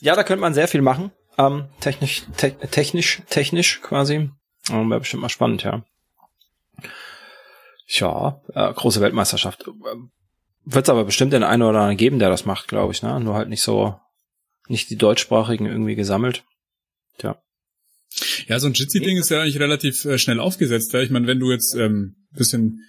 ja, 0.00 0.14
da 0.14 0.24
könnte 0.24 0.40
man 0.40 0.54
sehr 0.54 0.68
viel 0.68 0.82
machen. 0.82 1.12
Ähm, 1.38 1.66
technisch, 1.80 2.22
te 2.36 2.52
technisch, 2.52 3.22
technisch 3.28 3.80
quasi. 3.82 4.30
Ähm, 4.70 4.90
Wäre 4.90 5.00
bestimmt 5.00 5.22
mal 5.22 5.28
spannend, 5.28 5.62
ja. 5.62 5.84
Ja, 7.88 8.40
äh, 8.54 8.72
große 8.72 9.00
Weltmeisterschaft. 9.00 9.64
Wird 10.64 10.84
es 10.84 10.90
aber 10.90 11.04
bestimmt 11.04 11.32
den 11.32 11.44
einen 11.44 11.62
oder 11.62 11.78
anderen 11.78 11.96
geben, 11.96 12.18
der 12.18 12.30
das 12.30 12.44
macht, 12.44 12.68
glaube 12.68 12.92
ich, 12.92 13.02
ne? 13.02 13.20
Nur 13.20 13.34
halt 13.34 13.48
nicht 13.48 13.62
so, 13.62 14.00
nicht 14.68 14.90
die 14.90 14.96
deutschsprachigen 14.96 15.66
irgendwie 15.66 15.94
gesammelt. 15.94 16.44
Tja. 17.18 17.40
Ja, 18.48 18.58
so 18.58 18.66
ein 18.66 18.72
Jitsi-Ding 18.72 19.18
ist 19.18 19.30
ja 19.30 19.42
eigentlich 19.42 19.60
relativ 19.60 20.04
äh, 20.04 20.18
schnell 20.18 20.40
aufgesetzt. 20.40 20.92
Ja? 20.92 21.00
Ich 21.00 21.10
meine, 21.10 21.26
wenn 21.26 21.38
du 21.38 21.52
jetzt 21.52 21.74
ähm, 21.74 22.16
bisschen, 22.32 22.82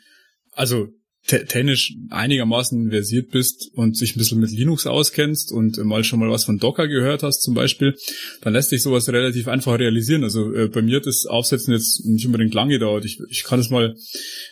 also 0.53 0.87
technisch 1.27 1.95
einigermaßen 2.09 2.89
versiert 2.89 3.31
bist 3.31 3.69
und 3.73 3.97
sich 3.97 4.15
ein 4.15 4.19
bisschen 4.19 4.39
mit 4.39 4.51
Linux 4.51 4.87
auskennst 4.87 5.51
und 5.51 5.77
mal 5.83 6.03
schon 6.03 6.19
mal 6.19 6.29
was 6.29 6.45
von 6.45 6.57
Docker 6.57 6.87
gehört 6.87 7.21
hast 7.21 7.41
zum 7.41 7.53
Beispiel, 7.53 7.95
dann 8.41 8.53
lässt 8.53 8.69
sich 8.69 8.81
sowas 8.81 9.09
relativ 9.09 9.47
einfach 9.47 9.77
realisieren. 9.77 10.23
Also 10.23 10.53
äh, 10.53 10.69
bei 10.69 10.81
mir 10.81 10.97
hat 10.97 11.05
das 11.05 11.25
Aufsetzen 11.25 11.73
jetzt 11.73 12.05
nicht 12.05 12.25
unbedingt 12.25 12.53
lange 12.53 12.73
gedauert. 12.73 13.03
Ich, 13.03 13.19
ich 13.29 13.43
kann 13.43 13.59
es 13.59 13.69
mal 13.69 13.95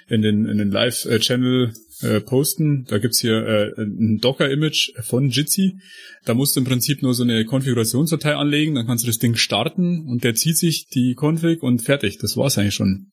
in 0.09 0.21
den, 0.21 0.45
in 0.45 0.57
den 0.57 0.69
Live-Channel 0.69 1.73
äh, 2.01 2.19
posten. 2.19 2.85
Da 2.89 2.97
gibt's 2.97 3.19
hier 3.19 3.37
äh, 3.37 3.81
ein 3.81 4.19
Docker-Image 4.19 4.91
von 5.03 5.29
Jitsi. 5.29 5.77
Da 6.25 6.33
musst 6.33 6.55
du 6.55 6.59
im 6.59 6.65
Prinzip 6.65 7.01
nur 7.01 7.13
so 7.13 7.23
eine 7.23 7.45
Konfigurationsdatei 7.45 8.35
anlegen, 8.35 8.75
dann 8.75 8.85
kannst 8.85 9.03
du 9.03 9.07
das 9.07 9.19
Ding 9.19 9.35
starten 9.35 10.05
und 10.07 10.23
der 10.23 10.35
zieht 10.35 10.57
sich 10.57 10.87
die 10.87 11.15
Config 11.17 11.63
und 11.63 11.81
fertig. 11.81 12.17
Das 12.17 12.35
war's 12.35 12.57
eigentlich 12.57 12.75
schon. 12.75 13.11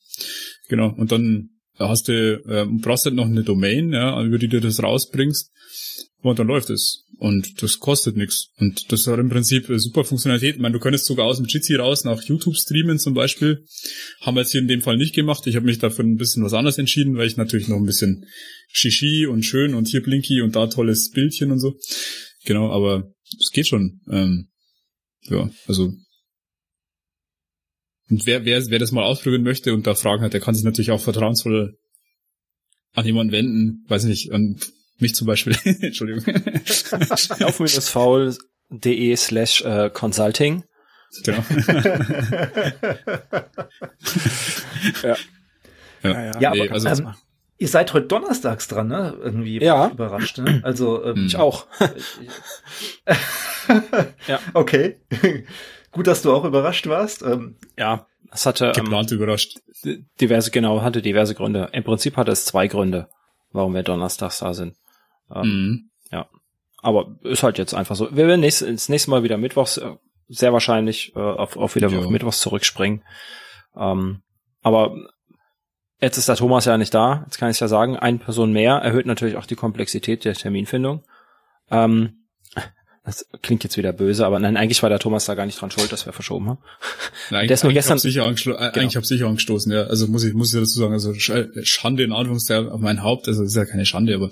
Genau. 0.68 0.92
Und 0.96 1.12
dann 1.12 1.50
hast 1.78 2.08
du, 2.08 2.42
äh, 2.46 2.66
brauchst 2.80 3.04
halt 3.04 3.14
noch 3.14 3.26
eine 3.26 3.42
Domain, 3.42 3.92
ja, 3.92 4.22
über 4.22 4.38
die 4.38 4.48
du 4.48 4.60
das 4.60 4.82
rausbringst. 4.82 5.50
Und 6.22 6.38
dann 6.38 6.46
läuft 6.46 6.70
es. 6.70 7.04
Und 7.18 7.62
das 7.62 7.78
kostet 7.78 8.16
nichts. 8.16 8.50
Und 8.58 8.90
das 8.92 9.06
hat 9.06 9.18
im 9.18 9.28
Prinzip 9.28 9.66
super 9.68 10.04
Funktionalität. 10.04 10.56
Ich 10.56 10.60
meine, 10.60 10.72
du 10.72 10.80
könntest 10.80 11.04
sogar 11.04 11.26
aus 11.26 11.36
dem 11.36 11.46
Jitsi 11.46 11.74
raus 11.74 12.04
nach 12.04 12.22
YouTube 12.22 12.56
streamen 12.56 12.98
zum 12.98 13.14
Beispiel. 13.14 13.64
Haben 14.20 14.36
wir 14.36 14.42
jetzt 14.42 14.52
hier 14.52 14.60
in 14.60 14.68
dem 14.68 14.82
Fall 14.82 14.96
nicht 14.96 15.14
gemacht. 15.14 15.46
Ich 15.46 15.56
habe 15.56 15.66
mich 15.66 15.78
dafür 15.78 16.04
ein 16.04 16.16
bisschen 16.16 16.44
was 16.44 16.52
anderes 16.52 16.78
entschieden, 16.78 17.16
weil 17.16 17.26
ich 17.26 17.36
natürlich 17.36 17.68
noch 17.68 17.76
ein 17.76 17.86
bisschen 17.86 18.24
Shishi 18.68 19.26
und 19.26 19.44
schön 19.44 19.74
und 19.74 19.88
hier 19.88 20.02
Blinky 20.02 20.42
und 20.42 20.54
da 20.54 20.66
tolles 20.68 21.10
Bildchen 21.10 21.50
und 21.50 21.58
so. 21.58 21.76
Genau, 22.44 22.70
aber 22.70 23.12
es 23.40 23.50
geht 23.52 23.66
schon. 23.66 24.00
Ähm, 24.10 24.48
ja, 25.28 25.50
also 25.66 25.92
und 28.10 28.26
wer, 28.26 28.44
wer, 28.44 28.62
wer 28.68 28.78
das 28.78 28.92
mal 28.92 29.04
ausprobieren 29.04 29.42
möchte 29.42 29.72
und 29.72 29.86
da 29.86 29.94
Fragen 29.94 30.22
hat, 30.22 30.32
der 30.32 30.40
kann 30.40 30.54
sich 30.54 30.64
natürlich 30.64 30.90
auch 30.90 31.00
vertrauensvoll 31.00 31.78
an 32.94 33.06
jemanden 33.06 33.32
wenden, 33.32 33.84
weiß 33.88 34.04
nicht, 34.04 34.32
an 34.32 34.58
mich 34.98 35.14
zum 35.14 35.26
Beispiel. 35.26 35.56
Entschuldigung. 35.80 36.24
Auf-faul.de 37.40 39.16
slash 39.16 39.62
äh, 39.62 39.90
consulting. 39.92 40.64
Genau. 41.24 41.44
ja. 45.02 45.16
Ja, 46.02 46.40
ja, 46.40 46.50
nee, 46.52 46.62
aber 46.62 46.72
also, 46.72 46.88
ähm, 46.88 47.14
ihr 47.58 47.68
seid 47.68 47.92
heute 47.92 48.06
donnerstags 48.06 48.66
dran, 48.66 48.88
ne? 48.88 49.16
Irgendwie 49.22 49.62
ja. 49.62 49.90
überrascht, 49.90 50.38
ne? 50.38 50.60
Also 50.64 51.04
ähm, 51.04 51.26
ich 51.26 51.36
auch. 51.36 51.66
ja. 54.26 54.40
Okay. 54.54 54.96
Gut, 55.92 56.06
dass 56.06 56.22
du 56.22 56.32
auch 56.32 56.44
überrascht 56.44 56.86
warst. 56.88 57.22
Ähm, 57.22 57.56
ja, 57.78 58.06
es 58.32 58.46
hatte 58.46 58.72
geplant 58.74 59.12
ähm, 59.12 59.18
überrascht. 59.18 59.60
Diverse, 60.20 60.50
genau, 60.50 60.82
hatte 60.82 61.02
diverse 61.02 61.34
Gründe. 61.34 61.68
Im 61.72 61.84
Prinzip 61.84 62.16
hatte 62.16 62.32
es 62.32 62.46
zwei 62.46 62.66
Gründe, 62.66 63.08
warum 63.52 63.74
wir 63.74 63.82
donnerstags 63.82 64.38
da 64.38 64.54
sind. 64.54 64.76
Ähm, 65.30 65.42
mhm. 65.42 65.90
Ja, 66.10 66.28
aber 66.78 67.16
ist 67.22 67.42
halt 67.42 67.58
jetzt 67.58 67.74
einfach 67.74 67.94
so. 67.94 68.14
Wir 68.14 68.26
werden 68.26 68.40
nächst, 68.40 68.62
das 68.62 68.88
nächste 68.88 69.10
Mal 69.10 69.22
wieder 69.22 69.36
mittwochs, 69.36 69.76
äh, 69.76 69.96
sehr 70.28 70.52
wahrscheinlich 70.52 71.14
äh, 71.14 71.20
auf, 71.20 71.56
auf 71.56 71.74
wieder 71.74 71.88
auf 71.88 72.08
mittwochs 72.08 72.40
zurückspringen. 72.40 73.04
Ähm, 73.76 74.22
aber 74.62 74.96
jetzt 76.00 76.16
ist 76.16 76.28
der 76.28 76.36
Thomas 76.36 76.64
ja 76.64 76.78
nicht 76.78 76.94
da. 76.94 77.22
Jetzt 77.26 77.38
kann 77.38 77.50
ich 77.50 77.60
ja 77.60 77.68
sagen, 77.68 77.96
eine 77.96 78.18
Person 78.18 78.52
mehr 78.52 78.76
erhöht 78.76 79.06
natürlich 79.06 79.36
auch 79.36 79.46
die 79.46 79.56
Komplexität 79.56 80.24
der 80.24 80.34
Terminfindung. 80.34 81.04
Ähm, 81.70 82.21
das 83.04 83.26
klingt 83.42 83.64
jetzt 83.64 83.76
wieder 83.76 83.92
böse, 83.92 84.24
aber 84.24 84.38
nein, 84.38 84.56
eigentlich 84.56 84.80
war 84.82 84.88
der 84.88 85.00
Thomas 85.00 85.24
da 85.24 85.34
gar 85.34 85.44
nicht 85.44 85.60
dran 85.60 85.72
schuld, 85.72 85.90
dass 85.90 86.06
wir 86.06 86.12
verschoben 86.12 86.48
haben. 86.48 86.58
Nein, 87.30 87.48
der 87.48 87.54
ist 87.54 87.64
nur 87.64 87.72
gestern. 87.72 87.94
Hab 87.94 88.00
sicher 88.00 88.24
äh, 88.24 88.34
genau. 88.34 88.56
Eigentlich 88.56 88.94
habe 88.94 89.04
sicher 89.04 89.26
angestoßen, 89.26 89.72
ja. 89.72 89.84
Also 89.84 90.06
muss 90.06 90.22
ich, 90.22 90.34
muss 90.34 90.54
ich 90.54 90.60
dazu 90.60 90.78
sagen, 90.78 90.92
also 90.92 91.12
Schande 91.14 92.04
in 92.04 92.12
Anführungszeichen 92.12 92.68
auf 92.68 92.80
mein 92.80 93.02
Haupt, 93.02 93.26
also 93.26 93.42
ist 93.42 93.56
ja 93.56 93.64
keine 93.64 93.86
Schande, 93.86 94.14
aber 94.14 94.30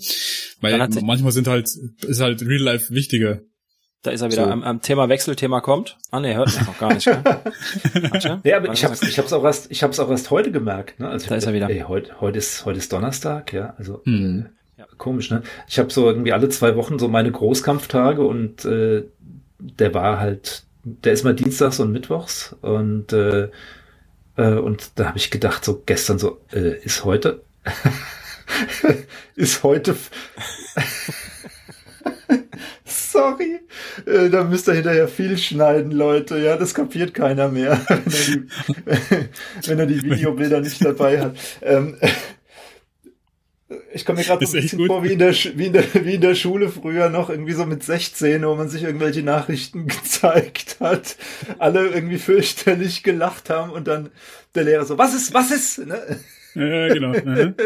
weil 0.60 0.78
manchmal 1.02 1.32
sind 1.32 1.48
halt, 1.48 1.68
ist 2.02 2.20
halt 2.20 2.42
Real 2.42 2.62
Life 2.62 2.94
wichtiger. 2.94 3.40
Da 4.02 4.12
ist 4.12 4.22
er 4.22 4.30
wieder 4.30 4.47
so. 4.47 4.51
am, 4.51 4.62
am 4.62 4.80
Thema 4.80 5.09
Wechselthema 5.09 5.60
kommt. 5.60 5.98
Ah 6.10 6.20
nee, 6.20 6.34
hört 6.34 6.47
mich 6.47 6.66
noch 6.66 6.78
gar 6.78 6.94
nicht. 6.94 7.05
Gell? 7.05 8.40
ja, 8.44 8.56
aber 8.56 8.72
ich 8.72 8.84
hab's, 8.84 9.02
ich 9.02 9.18
hab's 9.18 9.32
auch 9.32 9.44
erst, 9.44 9.70
ich 9.70 9.82
hab's 9.82 9.98
auch 9.98 10.09
erst 10.09 10.30
heute 10.30 10.52
gemerkt. 10.52 11.01
Ne? 11.01 11.09
Also 11.09 11.28
da 11.28 11.34
ist 11.34 11.44
er 11.44 11.52
wieder. 11.52 11.68
Ey, 11.68 11.84
heute, 11.86 12.18
heute 12.20 12.38
ist, 12.38 12.64
heute 12.64 12.78
ist 12.78 12.92
Donnerstag, 12.92 13.52
ja. 13.52 13.74
Also 13.76 14.01
hm. 14.05 14.48
Komisch, 15.01 15.31
ne? 15.31 15.43
Ich 15.68 15.81
habe 15.81 15.90
so 15.93 16.06
irgendwie 16.06 16.32
alle 16.32 16.48
zwei 16.48 16.77
Wochen 16.77 17.01
so 17.01 17.09
meine 17.09 17.32
Großkampftage 17.32 18.22
und 18.22 18.64
äh, 18.64 19.02
der 19.59 19.94
war 19.94 20.20
halt, 20.20 20.62
der 20.85 21.12
ist 21.12 21.24
mal 21.24 21.35
dienstags 21.35 21.81
und 21.81 21.90
mittwochs 21.90 22.55
und 22.60 23.12
äh, 23.12 23.48
äh, 24.36 24.55
und 24.55 24.93
da 24.94 25.06
habe 25.06 25.18
ich 25.18 25.31
gedacht, 25.31 25.64
so 25.64 25.82
gestern 25.85 26.18
so, 26.18 26.40
äh, 26.52 26.78
ist 26.82 27.05
heute, 27.05 27.43
ist 29.35 29.62
heute, 29.62 29.97
sorry, 32.85 33.60
äh, 34.06 34.31
da 34.31 34.44
müsst 34.44 34.68
ihr 34.68 34.74
hinterher 34.74 35.09
viel 35.09 35.36
schneiden, 35.36 35.93
Leute, 35.93 36.39
ja, 36.39 36.56
das 36.56 36.74
kapiert 36.74 37.12
keiner 37.12 37.48
mehr, 37.48 37.81
wenn 37.89 38.06
er 38.06 38.06
die, 38.06 38.48
wenn 39.66 39.78
er 39.78 39.86
die 39.86 40.02
Videobilder 40.02 40.60
nicht 40.60 40.85
dabei 40.85 41.20
hat. 41.20 41.36
Ähm, 41.60 41.97
ich 43.93 44.05
komme 44.05 44.19
mir 44.19 44.25
gerade 44.25 44.47
so 44.47 44.57
ein 44.57 44.62
bisschen 44.62 44.79
gut. 44.79 44.89
vor 44.89 45.05
wie 45.05 45.12
in, 45.12 45.19
der, 45.19 45.33
wie, 45.33 45.67
in 45.67 45.73
der, 45.73 45.85
wie 46.05 46.15
in 46.15 46.21
der 46.21 46.35
Schule 46.35 46.69
früher 46.69 47.09
noch, 47.09 47.31
irgendwie 47.31 47.53
so 47.53 47.67
mit 47.67 47.83
16, 47.83 48.45
wo 48.45 48.55
man 48.55 48.69
sich 48.69 48.83
irgendwelche 48.83 49.23
Nachrichten 49.23 49.87
gezeigt 49.89 50.77
hat, 50.81 51.17
alle 51.59 51.89
irgendwie 51.89 52.19
fürchterlich 52.19 53.03
gelacht 53.03 53.51
haben 53.51 53.73
und 53.73 53.89
dann 53.89 54.11
der 54.55 54.65
Lehrer 54.65 54.85
so, 54.85 54.99
was 54.99 55.15
ist, 55.15 55.35
was 55.35 55.51
ist? 55.51 55.87
Ne? 55.87 56.21
Ja, 56.55 56.89
genau. 56.93 57.12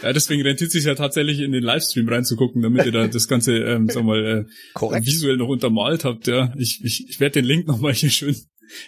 Ja, 0.00 0.12
deswegen 0.12 0.42
rentiert 0.42 0.70
sich 0.70 0.84
ja 0.84 0.94
tatsächlich 0.94 1.40
in 1.40 1.50
den 1.50 1.64
Livestream 1.64 2.08
reinzugucken, 2.08 2.62
damit 2.62 2.86
ihr 2.86 2.92
da 2.92 3.08
das 3.08 3.26
Ganze, 3.26 3.56
ähm, 3.56 3.88
sag 3.88 4.04
mal, 4.04 4.46
äh, 4.46 5.04
visuell 5.04 5.36
noch 5.36 5.48
untermalt 5.48 6.04
habt. 6.04 6.28
Ja, 6.28 6.52
ich, 6.56 6.84
ich, 6.84 7.08
ich 7.08 7.18
werde 7.18 7.40
den 7.40 7.44
Link 7.44 7.66
nochmal 7.66 7.94
hier 7.94 8.10
schön 8.10 8.36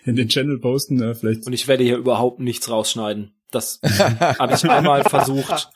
in 0.05 0.15
den 0.15 0.29
Channel 0.29 0.61
posten. 0.61 1.01
Ja, 1.01 1.15
vielleicht. 1.15 1.47
Und 1.47 1.53
ich 1.53 1.67
werde 1.67 1.83
hier 1.83 1.97
überhaupt 1.97 2.39
nichts 2.39 2.71
rausschneiden. 2.71 3.33
Das 3.51 3.81
habe 3.83 4.55
ich 4.55 4.63
einmal 4.71 5.03
versucht 5.03 5.69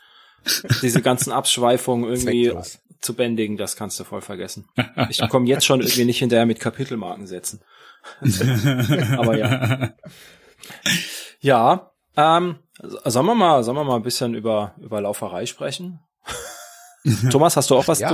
diese 0.83 1.03
ganzen 1.03 1.33
Abschweifungen 1.33 2.05
irgendwie 2.11 2.47
Zwecklos. 2.47 2.79
zu 3.01 3.15
bändigen, 3.15 3.57
das 3.57 3.77
kannst 3.77 3.99
du 4.01 4.05
voll 4.05 4.21
vergessen. 4.21 4.69
Ich 5.09 5.27
komme 5.29 5.47
jetzt 5.47 5.65
schon 5.67 5.81
irgendwie 5.81 6.05
nicht 6.05 6.19
hinterher 6.19 6.47
mit 6.47 6.61
Kapitelmarken 6.61 7.27
setzen. 7.27 7.61
Aber 9.17 9.37
ja. 9.37 9.95
Ja, 11.41 11.93
ähm, 12.17 12.57
sollen 13.05 13.27
wir 13.27 13.35
mal, 13.35 13.65
sollen 13.65 13.77
wir 13.77 13.85
mal 13.85 13.97
ein 13.97 14.03
bisschen 14.03 14.35
über, 14.35 14.75
über 14.79 15.01
Lauferei 15.01 15.47
sprechen? 15.47 16.01
Thomas, 17.31 17.57
hast 17.57 17.71
du 17.71 17.77
auch 17.77 17.89
was 17.89 17.99
ja. 17.99 18.09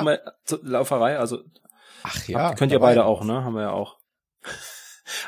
zu, 0.45 0.59
zu 0.59 0.67
Lauferei? 0.67 1.19
Also, 1.19 1.39
Ach 2.03 2.29
ja. 2.29 2.55
Könnt 2.55 2.73
ihr 2.73 2.81
beide 2.81 3.05
auch, 3.05 3.25
ne? 3.25 3.45
Haben 3.45 3.55
wir 3.55 3.63
ja 3.63 3.73
auch. 3.73 3.99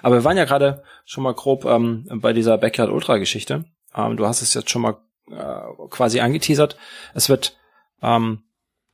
Aber 0.02 0.16
wir 0.16 0.24
waren 0.24 0.36
ja 0.36 0.44
gerade 0.44 0.82
schon 1.04 1.24
mal 1.24 1.34
grob 1.34 1.64
ähm, 1.64 2.06
bei 2.20 2.32
dieser 2.32 2.58
Backyard 2.58 2.90
Ultra 2.90 3.18
Geschichte. 3.18 3.64
Ähm, 3.94 4.16
du 4.16 4.26
hast 4.26 4.42
es 4.42 4.54
jetzt 4.54 4.70
schon 4.70 4.82
mal 4.82 4.96
äh, 5.32 5.88
quasi 5.90 6.20
angeteasert. 6.20 6.76
Es 7.14 7.28
wird 7.28 7.56
ähm, 8.02 8.42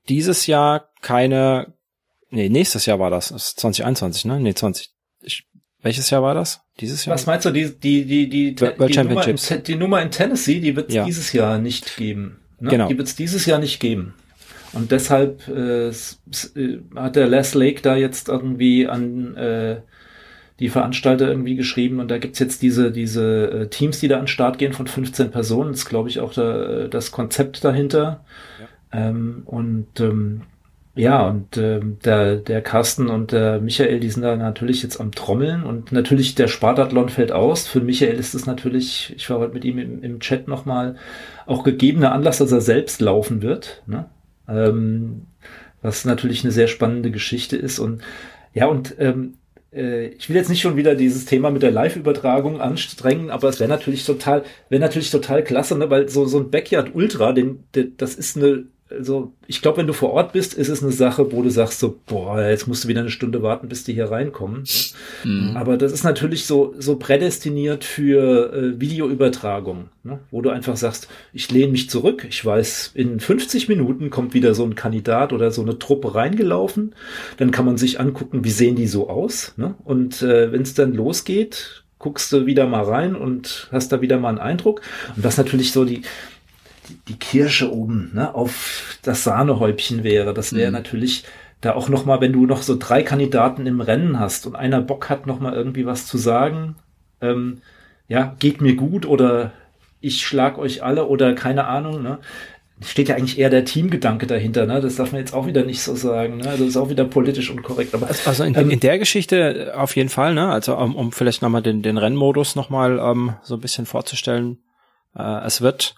dieses 0.09 0.47
Jahr 0.47 0.91
keine, 1.01 1.75
nee, 2.31 2.49
nächstes 2.49 2.87
Jahr 2.87 2.99
war 2.99 3.11
das, 3.11 3.29
das 3.29 3.49
ist 3.49 3.61
2021, 3.61 4.25
ne? 4.25 4.41
Nee, 4.41 4.55
20. 4.55 4.91
Ich, 5.23 5.47
welches 5.81 6.11
Jahr 6.11 6.23
war 6.23 6.35
das? 6.35 6.61
Dieses 6.81 7.05
Jahr? 7.05 7.15
Was 7.15 7.27
meinst 7.27 7.47
du, 7.47 7.51
die, 7.51 7.79
die, 7.79 8.05
die, 8.05 8.29
die, 8.29 8.61
World 8.61 8.91
die, 8.91 8.95
Championships. 8.95 9.51
Nummer 9.51 9.59
in, 9.59 9.65
die 9.65 9.77
Nummer 9.77 10.03
in 10.03 10.11
Tennessee, 10.11 10.61
die 10.61 10.77
wird 10.77 10.89
es 10.89 10.95
ja. 10.95 11.05
dieses 11.05 11.33
Jahr 11.33 11.59
nicht 11.59 11.97
geben. 11.97 12.41
Ne? 12.61 12.71
Genau. 12.71 12.89
Die 12.89 12.99
wird 12.99 13.09
es 13.09 13.17
dieses 13.17 13.47
Jahr 13.47 13.59
nicht 13.59 13.81
geben. 13.81 14.15
Und 14.73 14.91
deshalb 14.91 15.49
äh, 15.49 15.93
hat 16.95 17.17
der 17.17 17.27
Les 17.27 17.55
Lake 17.55 17.81
da 17.81 17.97
jetzt 17.97 18.29
irgendwie 18.29 18.87
an 18.87 19.35
äh, 19.37 19.81
die 20.61 20.69
Veranstalter 20.69 21.29
irgendwie 21.29 21.55
geschrieben 21.55 22.01
und 22.01 22.11
da 22.11 22.19
gibt's 22.19 22.39
jetzt 22.39 22.63
diese, 22.63 22.91
diese 22.91 23.51
äh, 23.51 23.69
Teams, 23.69 24.01
die 24.01 24.09
da 24.09 24.17
an 24.17 24.23
den 24.23 24.29
Start 24.29 24.59
gehen 24.59 24.73
von 24.73 24.87
15 24.87 25.31
Personen. 25.31 25.71
Das 25.71 25.81
ist, 25.81 25.89
glaube 25.89 26.09
ich, 26.09 26.21
auch 26.21 26.33
da, 26.33 26.85
äh, 26.85 26.89
das 26.89 27.13
Konzept 27.13 27.65
dahinter. 27.65 28.25
Ja. 28.93 29.09
Ähm, 29.09 29.43
und 29.45 30.01
ähm, 30.01 30.43
ja, 30.99 31.29
und 31.29 31.57
ähm, 31.57 31.99
der, 32.05 32.37
der 32.37 32.61
Carsten 32.61 33.09
und 33.09 33.31
der 33.31 33.61
Michael, 33.61 34.01
die 34.01 34.11
sind 34.11 34.25
da 34.25 34.35
natürlich 34.35 34.83
jetzt 34.83 35.01
am 35.01 35.13
Trommeln 35.13 35.63
und 35.63 35.93
natürlich 35.93 36.35
der 36.35 36.49
Spartathlon 36.49 37.09
fällt 37.09 37.31
aus. 37.31 37.69
Für 37.69 37.81
Michael 37.81 38.19
ist 38.19 38.35
es 38.35 38.47
natürlich, 38.47 39.15
ich 39.17 39.31
war 39.31 39.39
heute 39.39 39.55
mit 39.55 39.65
ihm 39.65 39.79
im, 39.79 40.03
im 40.03 40.19
Chat 40.19 40.49
nochmal, 40.49 40.97
auch 41.47 41.63
gegebener 41.63 42.11
Anlass, 42.11 42.39
dass 42.39 42.51
er 42.51 42.61
selbst 42.61 43.01
laufen 43.01 43.43
wird. 43.43 43.85
Ne? 43.87 44.07
Ähm, 44.49 45.27
was 45.83 46.05
natürlich 46.05 46.43
eine 46.43 46.51
sehr 46.51 46.67
spannende 46.67 47.13
Geschichte 47.13 47.57
ist 47.57 47.79
und 47.79 48.03
ja, 48.53 48.67
und 48.67 48.97
ähm, 48.99 49.35
äh, 49.35 49.38
ich 49.71 50.29
will 50.29 50.37
jetzt 50.37 50.49
nicht 50.49 50.61
schon 50.61 50.77
wieder 50.77 50.95
dieses 50.95 51.27
Thema 51.27 51.51
mit 51.51 51.63
der 51.63 51.71
Live-Übertragung 51.71 52.61
anstrengen, 52.61 53.31
aber 53.31 53.49
es 53.49 53.61
wäre 53.61 53.69
natürlich 53.69 54.05
total, 54.05 54.45
wäre 54.71 54.81
natürlich 54.81 55.11
total 55.11 55.45
klasse, 55.45 55.77
ne? 55.77 55.91
weil 55.91 56.09
so, 56.09 56.25
so 56.25 56.39
ein 56.39 56.51
Backyard 56.51 56.95
Ultra, 56.95 57.33
den, 57.33 57.65
den, 57.75 57.97
das 57.99 58.15
ist 58.15 58.37
eine 58.37 58.65
also 58.91 59.33
ich 59.47 59.61
glaube, 59.61 59.79
wenn 59.79 59.87
du 59.87 59.93
vor 59.93 60.13
Ort 60.13 60.33
bist, 60.33 60.55
ist 60.55 60.69
es 60.69 60.83
eine 60.83 60.93
Sache, 60.93 61.33
wo 61.33 61.43
du 61.43 61.51
sagst 61.51 61.81
so, 61.81 61.99
boah, 62.07 62.43
jetzt 62.43 62.67
musst 62.67 62.85
du 62.85 62.89
wieder 62.89 63.01
eine 63.01 63.11
Stunde 63.11 63.43
warten, 63.43 63.69
bis 63.69 63.85
die 63.85 63.93
hier 63.93 64.11
reinkommen. 64.11 64.65
Mhm. 65.25 65.57
Aber 65.57 65.77
das 65.77 65.93
ist 65.93 66.05
natürlich 66.05 66.47
so 66.47 66.75
so 66.79 66.97
prädestiniert 66.97 67.85
für 67.85 68.53
äh, 68.53 68.81
Videoübertragung, 68.81 69.89
ne? 70.05 70.21
wo 70.31 70.41
du 70.43 70.51
einfach 70.51 70.77
sagst, 70.77 71.09
ich 71.33 71.51
lehne 71.51 71.73
mich 71.73 71.91
zurück, 71.91 72.27
ich 72.29 72.45
weiß, 72.45 72.93
in 72.95 73.21
50 73.21 73.69
Minuten 73.69 74.11
kommt 74.11 74.35
wieder 74.35 74.55
so 74.55 74.65
ein 74.65 74.75
Kandidat 74.75 75.33
oder 75.33 75.51
so 75.51 75.63
eine 75.63 75.79
Truppe 75.79 76.15
reingelaufen, 76.15 76.95
dann 77.37 77.51
kann 77.51 77.65
man 77.65 77.77
sich 77.77 78.01
angucken, 78.01 78.45
wie 78.45 78.51
sehen 78.51 78.77
die 78.77 78.87
so 78.87 79.09
aus, 79.09 79.55
ne? 79.57 79.75
Und 79.85 80.23
äh, 80.23 80.53
wenn 80.53 80.63
es 80.63 80.75
dann 80.75 80.95
losgeht, 80.95 81.85
guckst 81.99 82.33
du 82.33 82.47
wieder 82.47 82.67
mal 82.67 82.85
rein 82.85 83.17
und 83.17 83.69
hast 83.73 83.93
da 83.93 84.01
wieder 84.01 84.19
mal 84.19 84.31
einen 84.31 84.39
Eindruck. 84.39 84.83
Und 85.17 85.25
das 85.25 85.37
natürlich 85.37 85.73
so 85.73 85.85
die 85.85 86.03
die 87.09 87.19
Kirsche 87.19 87.73
oben 87.73 88.11
ne, 88.15 88.35
auf 88.35 88.99
das 89.03 89.25
Sahnehäubchen 89.25 90.05
wäre. 90.05 90.35
Das 90.35 90.55
wäre 90.55 90.69
mhm. 90.69 90.75
natürlich 90.75 91.25
da 91.61 91.75
auch 91.75 91.89
noch 91.89 92.05
mal, 92.05 92.21
wenn 92.21 92.33
du 92.33 92.47
noch 92.47 92.63
so 92.63 92.77
drei 92.79 93.03
Kandidaten 93.03 93.67
im 93.67 93.81
Rennen 93.81 94.21
hast 94.21 94.47
und 94.47 94.55
einer 94.55 94.81
Bock 94.81 95.09
hat 95.09 95.27
noch 95.27 95.41
mal 95.41 95.55
irgendwie 95.55 95.87
was 95.87 96.07
zu 96.07 96.19
sagen, 96.19 96.77
ähm, 97.21 97.59
ja, 98.07 98.37
geht 98.39 98.61
mir 98.61 98.77
gut 98.77 99.07
oder 99.07 99.53
ich 100.01 100.25
schlag 100.25 100.59
euch 100.59 100.83
alle 100.83 101.07
oder 101.07 101.35
keine 101.35 101.67
Ahnung, 101.67 102.03
ne? 102.03 102.19
steht 102.81 103.09
ja 103.09 103.17
eigentlich 103.17 103.39
eher 103.39 103.51
der 103.51 103.65
Teamgedanke 103.65 104.27
dahinter, 104.27 104.67
ne? 104.67 104.81
Das 104.81 104.97
darf 104.97 105.13
man 105.13 105.21
jetzt 105.21 105.35
auch 105.35 105.47
wieder 105.47 105.65
nicht 105.65 105.83
so 105.83 105.95
sagen, 105.95 106.37
ne? 106.37 106.45
Das 106.45 106.61
ist 106.61 106.77
auch 106.77 106.91
wieder 106.91 107.05
politisch 107.05 107.51
unkorrekt. 107.51 107.95
Aber 107.95 108.09
also 108.25 108.45
in, 108.45 108.55
ähm, 108.55 108.71
in 108.71 108.81
der 108.81 108.99
Geschichte 108.99 109.75
auf 109.77 109.97
jeden 109.97 110.09
Fall, 110.09 110.35
ne? 110.35 110.49
Also 110.49 110.77
um, 110.77 110.95
um 110.95 111.13
vielleicht 111.13 111.43
nochmal 111.43 111.63
den, 111.63 111.83
den 111.83 111.99
Rennmodus 111.99 112.55
nochmal 112.55 112.99
ähm, 112.99 113.35
so 113.43 113.55
ein 113.55 113.61
bisschen 113.61 113.87
vorzustellen. 113.87 114.59
Äh, 115.17 115.45
es 115.45 115.61
wird, 115.61 115.97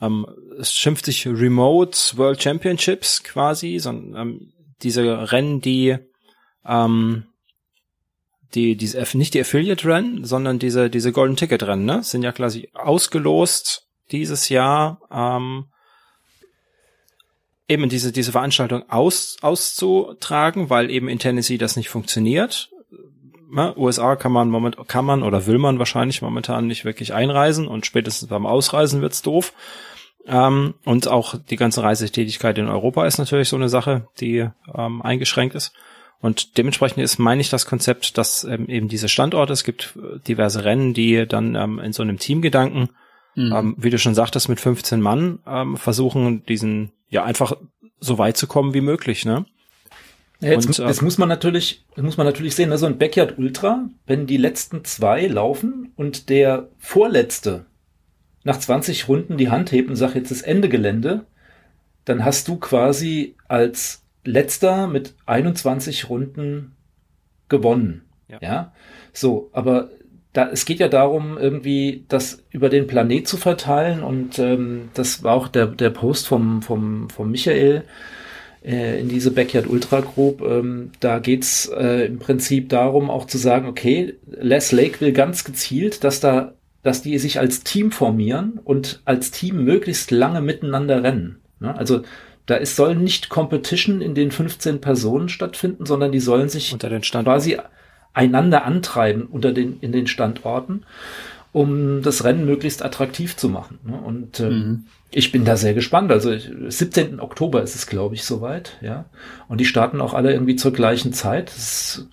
ähm, 0.00 0.26
es 0.58 0.74
schimpft 0.74 1.06
sich 1.06 1.26
Remote 1.26 1.96
World 2.16 2.42
Championships 2.42 3.22
quasi, 3.22 3.78
sondern 3.78 4.28
ähm, 4.28 4.52
diese 4.82 5.32
Rennen, 5.32 5.60
die 5.60 5.96
ähm, 6.64 7.24
die 8.54 8.76
diese 8.76 9.04
nicht 9.16 9.34
die 9.34 9.40
Affiliate 9.40 9.86
Rennen, 9.86 10.24
sondern 10.24 10.58
diese 10.58 10.90
diese 10.90 11.12
Golden 11.12 11.36
Ticket 11.36 11.62
Rennen, 11.62 11.84
ne? 11.84 12.02
Sind 12.02 12.22
ja 12.22 12.32
quasi 12.32 12.70
ausgelost 12.74 13.86
dieses 14.10 14.48
Jahr. 14.48 15.00
Ähm, 15.10 15.66
eben 17.68 17.88
diese, 17.88 18.12
diese 18.12 18.32
Veranstaltung 18.32 18.88
aus, 18.88 19.36
auszutragen, 19.42 20.70
weil 20.70 20.90
eben 20.90 21.08
in 21.08 21.18
Tennessee 21.18 21.58
das 21.58 21.76
nicht 21.76 21.90
funktioniert. 21.90 22.70
Ja, 23.54 23.76
USA 23.76 24.16
kann 24.16 24.32
man 24.32 24.50
moment, 24.50 24.76
kann 24.88 25.04
man 25.04 25.22
oder 25.22 25.46
will 25.46 25.58
man 25.58 25.78
wahrscheinlich 25.78 26.22
momentan 26.22 26.66
nicht 26.66 26.84
wirklich 26.84 27.14
einreisen 27.14 27.66
und 27.66 27.86
spätestens 27.86 28.28
beim 28.28 28.46
Ausreisen 28.46 29.00
wird's 29.00 29.22
doof. 29.22 29.52
Ähm, 30.26 30.74
und 30.84 31.08
auch 31.08 31.36
die 31.36 31.56
ganze 31.56 31.82
Reisetätigkeit 31.82 32.58
in 32.58 32.68
Europa 32.68 33.06
ist 33.06 33.18
natürlich 33.18 33.48
so 33.48 33.56
eine 33.56 33.70
Sache, 33.70 34.08
die 34.20 34.48
ähm, 34.74 35.02
eingeschränkt 35.02 35.54
ist. 35.54 35.72
Und 36.20 36.58
dementsprechend 36.58 37.02
ist, 37.02 37.18
meine 37.18 37.40
ich, 37.40 37.48
das 37.48 37.64
Konzept, 37.64 38.18
dass 38.18 38.44
ähm, 38.44 38.68
eben 38.68 38.88
diese 38.88 39.08
Standorte, 39.08 39.52
es 39.52 39.64
gibt 39.64 39.96
äh, 39.96 40.18
diverse 40.18 40.64
Rennen, 40.64 40.92
die 40.92 41.26
dann 41.26 41.54
ähm, 41.54 41.78
in 41.78 41.92
so 41.92 42.02
einem 42.02 42.18
Teamgedanken, 42.18 42.90
mhm. 43.36 43.52
ähm, 43.52 43.74
wie 43.78 43.90
du 43.90 43.98
schon 43.98 44.14
sagtest, 44.14 44.48
mit 44.48 44.60
15 44.60 45.00
Mann 45.00 45.38
ähm, 45.46 45.76
versuchen, 45.76 46.44
diesen 46.44 46.92
ja 47.08 47.24
einfach 47.24 47.54
so 48.00 48.18
weit 48.18 48.36
zu 48.36 48.46
kommen 48.46 48.74
wie 48.74 48.80
möglich, 48.80 49.24
ne? 49.24 49.46
Ja, 50.40 50.50
jetzt, 50.50 50.78
und, 50.78 50.78
äh, 50.78 51.04
muss 51.04 51.18
man 51.18 51.28
natürlich, 51.28 51.84
muss 51.96 52.16
man 52.16 52.26
natürlich 52.26 52.54
sehen, 52.54 52.68
ne, 52.68 52.78
so 52.78 52.86
ein 52.86 52.98
Backyard 52.98 53.38
Ultra, 53.38 53.88
wenn 54.06 54.26
die 54.26 54.36
letzten 54.36 54.84
zwei 54.84 55.26
laufen 55.26 55.92
und 55.96 56.28
der 56.28 56.68
vorletzte 56.78 57.66
nach 58.44 58.58
20 58.58 59.08
Runden 59.08 59.36
die 59.36 59.50
Hand 59.50 59.72
hebt 59.72 59.90
und 59.90 59.96
sagt, 59.96 60.14
jetzt 60.14 60.30
ist 60.30 60.42
Ende 60.42 60.68
Gelände, 60.68 61.26
dann 62.04 62.24
hast 62.24 62.48
du 62.48 62.56
quasi 62.56 63.34
als 63.48 64.04
letzter 64.24 64.86
mit 64.86 65.14
21 65.26 66.08
Runden 66.08 66.76
gewonnen. 67.48 68.04
Ja. 68.28 68.38
ja? 68.40 68.72
So, 69.12 69.50
aber 69.52 69.90
da, 70.32 70.48
es 70.50 70.64
geht 70.64 70.78
ja 70.78 70.88
darum, 70.88 71.36
irgendwie 71.36 72.04
das 72.08 72.44
über 72.50 72.68
den 72.68 72.86
Planet 72.86 73.26
zu 73.26 73.36
verteilen 73.36 74.02
und 74.02 74.38
ähm, 74.38 74.90
das 74.94 75.22
war 75.24 75.34
auch 75.34 75.48
der, 75.48 75.66
der 75.66 75.90
Post 75.90 76.28
vom, 76.28 76.62
vom, 76.62 77.10
vom 77.10 77.30
Michael 77.30 77.84
äh, 78.64 79.00
in 79.00 79.08
diese 79.08 79.30
Backyard 79.30 79.68
Ultra 79.68 80.00
Group. 80.00 80.42
Ähm, 80.42 80.90
da 81.00 81.18
geht's 81.18 81.66
äh, 81.66 82.06
im 82.06 82.18
Prinzip 82.18 82.68
darum, 82.68 83.10
auch 83.10 83.26
zu 83.26 83.38
sagen, 83.38 83.68
okay, 83.68 84.14
Les 84.26 84.72
Lake 84.72 85.00
will 85.00 85.12
ganz 85.12 85.44
gezielt, 85.44 86.04
dass 86.04 86.20
da, 86.20 86.54
dass 86.82 87.02
die 87.02 87.18
sich 87.18 87.38
als 87.38 87.64
Team 87.64 87.90
formieren 87.90 88.60
und 88.64 89.00
als 89.04 89.30
Team 89.30 89.64
möglichst 89.64 90.10
lange 90.10 90.40
miteinander 90.40 91.02
rennen. 91.02 91.40
Ne? 91.60 91.76
Also 91.76 92.02
da 92.46 92.54
ist, 92.56 92.76
soll 92.76 92.94
nicht 92.94 93.28
Competition 93.28 94.00
in 94.00 94.14
den 94.14 94.30
15 94.30 94.80
Personen 94.80 95.28
stattfinden, 95.28 95.84
sondern 95.84 96.12
die 96.12 96.20
sollen 96.20 96.48
sich 96.48 96.72
unter 96.72 96.88
den 96.88 97.02
quasi 97.02 97.58
einander 98.14 98.64
antreiben 98.64 99.26
unter 99.26 99.52
den, 99.52 99.78
in 99.80 99.92
den 99.92 100.06
Standorten, 100.06 100.84
um 101.52 102.02
das 102.02 102.24
Rennen 102.24 102.46
möglichst 102.46 102.84
attraktiv 102.84 103.36
zu 103.36 103.48
machen. 103.48 103.78
Ne? 103.84 103.96
Und 103.96 104.40
äh, 104.40 104.50
mhm. 104.50 104.86
Ich 105.10 105.32
bin 105.32 105.44
da 105.44 105.56
sehr 105.56 105.74
gespannt. 105.74 106.12
Also 106.12 106.32
ich, 106.32 106.50
17. 106.68 107.20
Oktober 107.20 107.62
ist 107.62 107.74
es, 107.74 107.86
glaube 107.86 108.14
ich, 108.14 108.24
soweit, 108.24 108.76
ja. 108.80 109.06
Und 109.48 109.60
die 109.60 109.64
starten 109.64 110.00
auch 110.00 110.14
alle 110.14 110.32
irgendwie 110.32 110.56
zur 110.56 110.72
gleichen 110.72 111.12
Zeit. 111.12 111.48
Das 111.48 112.06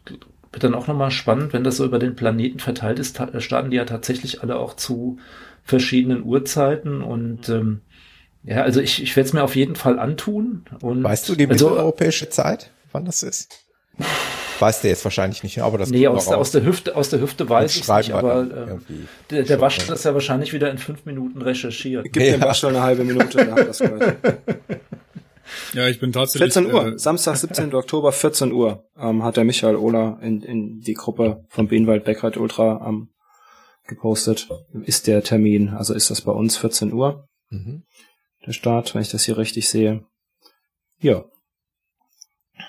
wird 0.52 0.64
dann 0.64 0.76
auch 0.76 0.88
nochmal 0.88 1.12
spannend, 1.12 1.52
wenn 1.54 1.64
das 1.64 1.78
so 1.78 1.86
über 1.86 2.00
den 2.00 2.16
Planeten 2.16 2.60
verteilt 2.60 3.00
ist, 3.00 3.20
starten 3.40 3.72
die 3.72 3.78
ja 3.78 3.86
tatsächlich 3.86 4.42
alle 4.42 4.56
auch 4.56 4.76
zu 4.76 5.18
verschiedenen 5.64 6.24
Uhrzeiten 6.24 7.02
und 7.02 7.50
ähm, 7.50 7.82
ja, 8.44 8.62
also 8.62 8.80
ich, 8.80 9.02
ich 9.02 9.16
werde 9.16 9.28
es 9.28 9.34
mir 9.34 9.44
auf 9.44 9.56
jeden 9.56 9.76
Fall 9.76 9.98
antun. 9.98 10.66
Und 10.82 11.04
weißt 11.04 11.28
du 11.28 11.36
die 11.36 11.50
also, 11.50 11.70
mitteleuropäische 11.70 12.30
Zeit, 12.30 12.70
wann 12.92 13.06
das 13.06 13.24
ist? 13.24 13.66
Weißt 14.60 14.84
du 14.84 14.88
jetzt 14.88 15.04
wahrscheinlich 15.04 15.44
nicht, 15.44 15.62
aber 15.62 15.78
das 15.78 15.90
Nee, 15.90 16.08
aus 16.08 16.28
der, 16.28 16.38
aus 16.38 16.52
der 16.52 16.64
Hüfte, 16.64 16.96
aus 16.96 17.10
der 17.10 17.20
Hüfte 17.20 17.50
weiß 17.50 17.76
ich 17.76 17.88
nicht, 17.88 18.14
aber 18.14 18.42
äh, 18.44 18.78
der, 19.30 19.44
der 19.44 19.62
Wasch 19.62 19.86
das 19.88 20.04
ja 20.04 20.14
wahrscheinlich 20.14 20.54
wieder 20.54 20.72
in 20.72 20.78
fünf 20.78 21.06
Minuten 21.06 21.42
recherchiert. 21.42 22.06
Gibt 22.06 22.26
ja. 22.26 22.34
dem 22.34 22.42
Wasch 22.42 22.60
schon 22.60 22.76
eine 22.76 22.84
halbe 22.84 23.04
Minute, 23.04 23.46
nach 23.46 23.56
das 23.56 23.82
Ja, 25.74 25.88
ich 25.88 26.00
bin 26.00 26.12
tatsächlich. 26.12 26.54
14 26.54 26.74
Uhr, 26.74 26.94
äh, 26.94 27.00
Samstag, 27.00 27.36
17. 27.36 27.74
Oktober, 27.74 28.12
14 28.12 28.52
Uhr, 28.52 28.86
ähm, 28.98 29.24
hat 29.24 29.38
der 29.38 29.44
Michael 29.44 29.76
Ohler 29.76 30.20
in, 30.22 30.42
in 30.42 30.80
die 30.82 30.94
Gruppe 30.94 31.46
von 31.50 31.68
Bienenwald 31.68 32.04
Beckreit 32.06 32.38
Ultra 32.38 32.86
ähm, 32.88 33.10
gepostet. 33.88 34.48
Ist 34.86 35.08
der 35.08 35.24
Termin, 35.24 35.70
also 35.70 35.94
ist 35.94 36.10
das 36.10 36.22
bei 36.22 36.32
uns 36.32 36.58
14 36.58 36.94
Uhr. 36.94 37.28
Mhm. 37.50 37.84
Der 38.46 38.54
Start, 38.54 38.96
wenn 38.96 39.02
ich 39.02 39.12
das 39.12 39.24
hier 39.26 39.38
richtig 39.38 39.70
sehe. 39.70 40.04
Ja, 41.00 41.26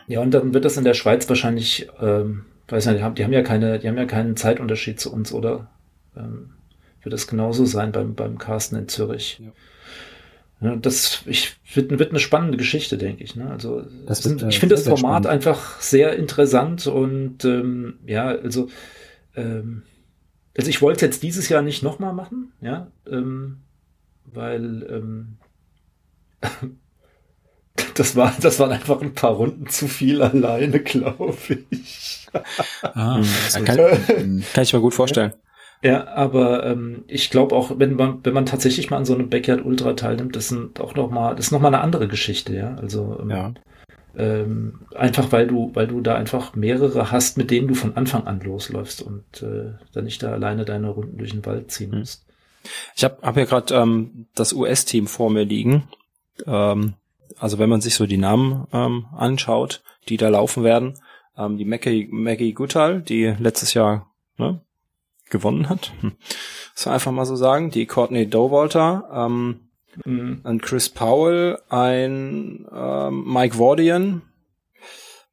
ja, 0.07 0.21
und 0.21 0.33
dann 0.33 0.55
wird 0.55 0.65
das 0.65 0.77
in 0.77 0.85
der 0.85 0.95
Schweiz 0.95 1.29
wahrscheinlich, 1.29 1.89
ähm, 2.01 2.45
weiß 2.69 2.87
nicht, 2.87 2.99
die 2.99 3.03
haben, 3.03 3.15
die 3.15 3.25
haben 3.25 3.33
ja 3.33 3.43
keine, 3.43 3.79
die 3.79 3.89
haben 3.89 3.99
ja 3.99 4.07
keinen 4.07 4.37
Zeitunterschied 4.37 5.01
zu 5.01 5.13
uns, 5.13 5.33
oder? 5.33 5.71
Ähm, 6.17 6.51
wird 7.03 7.13
das 7.13 7.27
genauso 7.27 7.65
sein 7.65 7.93
beim, 7.93 8.15
beim 8.15 8.39
Carsten 8.39 8.77
in 8.77 8.89
Zürich. 8.89 9.41
Ja. 9.41 9.53
Ja, 10.61 10.75
das 10.75 11.23
ich, 11.27 11.57
wird, 11.75 11.99
wird 11.99 12.11
eine 12.11 12.19
spannende 12.19 12.57
Geschichte, 12.57 12.97
denke 12.97 13.23
ich. 13.23 13.37
Ne? 13.37 13.51
Also 13.51 13.85
das 14.07 14.25
wird, 14.25 14.43
ich 14.45 14.59
finde 14.59 14.75
das 14.75 14.85
Format 14.85 15.25
spannend. 15.25 15.27
einfach 15.27 15.81
sehr 15.81 16.17
interessant 16.17 16.87
und 16.87 17.45
ähm, 17.45 17.99
ja, 18.07 18.29
also 18.29 18.69
ähm, 19.35 19.83
also 20.57 20.71
ich 20.71 20.81
wollte 20.81 20.97
es 20.97 21.03
jetzt 21.03 21.23
dieses 21.23 21.51
Jahr 21.51 21.61
nicht 21.61 21.83
nochmal 21.83 22.15
machen, 22.15 22.53
ja, 22.63 22.91
ähm, 23.07 23.59
weil 24.25 24.87
ähm, 24.91 25.37
das 27.95 28.17
war, 28.17 28.35
das 28.41 28.59
waren 28.59 28.73
einfach 28.73 29.01
ein 29.01 29.15
paar 29.15 29.33
Runden 29.33 29.69
zu 29.69 29.89
viel 29.89 30.23
alleine, 30.23 30.81
glaube 30.81 31.37
ich. 31.71 32.27
Ah, 32.83 33.23
kann, 33.53 33.65
kann, 33.77 34.63
ich 34.63 34.73
mir 34.73 34.81
gut 34.81 34.95
vorstellen. 34.95 35.33
Ja, 35.83 36.09
aber 36.09 36.67
ähm, 36.67 37.05
ich 37.07 37.31
glaube 37.31 37.55
auch, 37.55 37.79
wenn 37.79 37.95
man 37.95 38.25
wenn 38.25 38.33
man 38.33 38.47
tatsächlich 38.47 38.91
mal 38.91 38.97
an 38.97 39.05
so 39.05 39.15
einem 39.15 39.29
Backyard 39.29 39.65
Ultra 39.65 39.93
teilnimmt, 39.93 40.35
das 40.35 40.49
sind 40.49 40.81
auch 40.81 40.95
noch 40.95 41.11
mal 41.11 41.35
das 41.35 41.47
ist 41.47 41.53
noch 41.53 41.61
mal 41.61 41.69
eine 41.69 41.81
andere 41.81 42.09
Geschichte, 42.09 42.55
ja. 42.55 42.75
Also 42.77 43.19
ähm, 43.21 43.31
ja. 43.31 43.55
Ähm, 44.17 44.81
einfach 44.95 45.31
weil 45.33 45.47
du 45.47 45.71
weil 45.75 45.87
du 45.87 46.01
da 46.01 46.15
einfach 46.15 46.55
mehrere 46.55 47.11
hast, 47.11 47.37
mit 47.37 47.51
denen 47.51 47.69
du 47.69 47.75
von 47.75 47.97
Anfang 47.97 48.27
an 48.27 48.41
losläufst 48.41 49.03
und 49.03 49.43
äh, 49.43 49.75
dann 49.93 50.05
nicht 50.05 50.23
da 50.23 50.33
alleine 50.33 50.65
deine 50.65 50.89
Runden 50.89 51.19
durch 51.19 51.33
den 51.33 51.45
Wald 51.45 51.71
ziehen 51.71 51.93
hm. 51.93 51.99
musst. 52.01 52.25
Ich 52.97 53.05
habe 53.05 53.19
hab 53.23 53.35
hier 53.35 53.47
gerade 53.47 53.75
ähm, 53.75 54.27
das 54.35 54.53
US-Team 54.53 55.07
vor 55.07 55.31
mir 55.31 55.45
liegen. 55.45 55.85
Ähm, 56.47 56.95
also 57.39 57.59
wenn 57.59 57.69
man 57.69 57.81
sich 57.81 57.95
so 57.95 58.07
die 58.07 58.17
Namen 58.17 58.67
ähm, 58.73 59.07
anschaut, 59.17 59.83
die 60.09 60.17
da 60.17 60.29
laufen 60.29 60.65
werden, 60.65 60.99
ähm, 61.37 61.59
die 61.59 61.65
Maggie, 61.65 62.09
Maggie 62.11 62.53
Goodall, 62.53 63.03
die 63.03 63.35
letztes 63.39 63.75
Jahr 63.75 64.11
ne, 64.39 64.61
gewonnen 65.31 65.69
hat, 65.69 65.93
hm. 66.01 66.13
so 66.75 66.91
einfach 66.91 67.13
mal 67.13 67.27
so 67.27 67.37
sagen, 67.37 67.71
die 67.71 67.87
Courtney 67.87 68.27
Dowalter, 68.29 69.09
ähm, 69.13 69.69
mhm. 70.05 70.41
ein 70.45 70.61
Chris 70.61 70.89
Powell, 70.89 71.59
ein 71.69 72.67
ähm, 72.73 73.25
Mike 73.33 73.59
Wardian, 73.59 74.23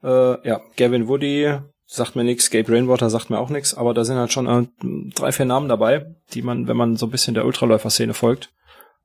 äh, 0.03 0.47
ja, 0.47 0.61
Gavin 0.77 1.07
Woody, 1.07 1.57
sagt 1.85 2.15
mir 2.15 2.23
nichts, 2.23 2.49
Gabe 2.49 2.71
Rainwater 2.71 3.09
sagt 3.09 3.29
mir 3.29 3.39
auch 3.39 3.49
nichts, 3.49 3.75
aber 3.75 3.93
da 3.93 4.03
sind 4.03 4.17
halt 4.17 4.33
schon 4.33 4.47
äh, 4.47 4.67
drei, 5.13 5.31
vier 5.31 5.45
Namen 5.45 5.69
dabei, 5.69 6.15
die 6.33 6.41
man, 6.41 6.67
wenn 6.67 6.77
man 6.77 6.97
so 6.97 7.05
ein 7.05 7.11
bisschen 7.11 7.35
der 7.35 7.45
Ultraläufer-Szene 7.45 8.13
folgt, 8.13 8.51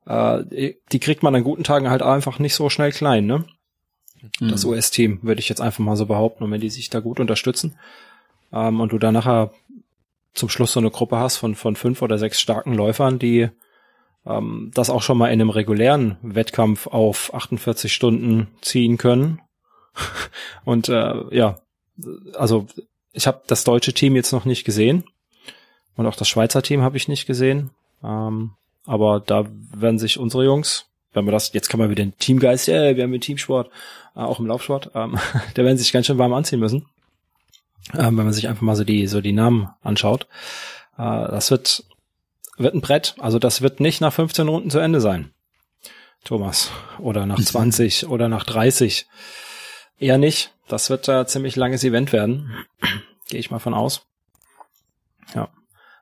äh, 0.05 0.73
die 0.91 0.99
kriegt 0.99 1.23
man 1.23 1.35
an 1.35 1.43
guten 1.43 1.63
Tagen 1.63 1.89
halt 1.89 2.01
einfach 2.01 2.39
nicht 2.39 2.55
so 2.55 2.69
schnell 2.69 2.91
klein, 2.91 3.25
ne? 3.25 3.45
Mhm. 4.39 4.49
Das 4.49 4.65
US-Team, 4.65 5.19
würde 5.21 5.39
ich 5.39 5.49
jetzt 5.49 5.61
einfach 5.61 5.79
mal 5.79 5.95
so 5.95 6.05
behaupten. 6.05 6.43
Und 6.43 6.51
wenn 6.51 6.61
die 6.61 6.69
sich 6.69 6.89
da 6.89 6.99
gut 6.99 7.19
unterstützen 7.19 7.77
ähm, 8.51 8.81
und 8.81 8.91
du 8.91 8.97
da 8.97 9.11
nachher 9.11 9.51
zum 10.33 10.49
Schluss 10.49 10.73
so 10.73 10.79
eine 10.79 10.91
Gruppe 10.91 11.17
hast 11.17 11.37
von, 11.37 11.55
von 11.55 11.75
fünf 11.75 12.01
oder 12.01 12.17
sechs 12.17 12.39
starken 12.39 12.73
Läufern, 12.73 13.19
die 13.19 13.49
ähm, 14.25 14.71
das 14.73 14.89
auch 14.89 15.01
schon 15.01 15.17
mal 15.17 15.27
in 15.27 15.41
einem 15.41 15.49
regulären 15.49 16.17
Wettkampf 16.21 16.87
auf 16.87 17.33
48 17.33 17.93
Stunden 17.93 18.47
ziehen 18.61 18.97
können. 18.97 19.41
und 20.65 20.89
äh, 20.89 21.35
ja, 21.35 21.59
also 22.35 22.67
ich 23.11 23.27
habe 23.27 23.41
das 23.47 23.63
deutsche 23.63 23.93
Team 23.93 24.15
jetzt 24.15 24.31
noch 24.31 24.45
nicht 24.45 24.63
gesehen 24.65 25.03
und 25.95 26.05
auch 26.05 26.15
das 26.15 26.29
Schweizer 26.29 26.61
Team 26.61 26.81
habe 26.81 26.97
ich 26.97 27.07
nicht 27.07 27.25
gesehen. 27.25 27.71
Ähm, 28.03 28.51
aber 28.85 29.19
da 29.19 29.45
werden 29.73 29.99
sich 29.99 30.19
unsere 30.19 30.43
Jungs, 30.43 30.85
wenn 31.13 31.25
wir 31.25 31.31
das, 31.31 31.53
jetzt 31.53 31.69
kann 31.69 31.79
man 31.79 31.89
wieder 31.89 32.03
den 32.03 32.17
Teamgeist, 32.17 32.67
ja, 32.67 32.75
yeah, 32.75 32.95
wir 32.95 33.03
haben 33.03 33.11
den 33.11 33.21
Teamsport, 33.21 33.69
äh, 34.15 34.19
auch 34.19 34.39
im 34.39 34.47
Laufsport, 34.47 34.91
ähm, 34.95 35.17
da 35.53 35.63
werden 35.63 35.77
sich 35.77 35.91
ganz 35.91 36.05
schön 36.05 36.17
warm 36.17 36.33
anziehen 36.33 36.59
müssen. 36.59 36.85
Ähm, 37.93 38.17
wenn 38.17 38.25
man 38.25 38.33
sich 38.33 38.47
einfach 38.47 38.61
mal 38.61 38.75
so 38.75 38.83
die, 38.83 39.07
so 39.07 39.19
die 39.21 39.31
Namen 39.31 39.69
anschaut. 39.81 40.27
Äh, 40.97 41.03
das 41.03 41.49
wird 41.49 41.83
wird 42.59 42.75
ein 42.75 42.81
Brett. 42.81 43.15
Also 43.19 43.39
das 43.39 43.61
wird 43.61 43.79
nicht 43.79 44.01
nach 44.01 44.13
15 44.13 44.47
Runden 44.47 44.69
zu 44.69 44.79
Ende 44.79 45.01
sein. 45.01 45.31
Thomas. 46.25 46.71
Oder 46.99 47.25
nach 47.25 47.41
20 47.41 48.07
oder 48.07 48.27
nach 48.27 48.43
30. 48.43 49.07
Eher 49.97 50.17
nicht. 50.17 50.53
Das 50.67 50.89
wird 50.89 51.07
äh, 51.07 51.25
ziemlich 51.25 51.55
langes 51.55 51.83
Event 51.83 52.13
werden. 52.13 52.53
Gehe 53.29 53.39
ich 53.39 53.49
mal 53.49 53.59
von 53.59 53.73
aus. 53.73 54.05
Ja. 55.33 55.49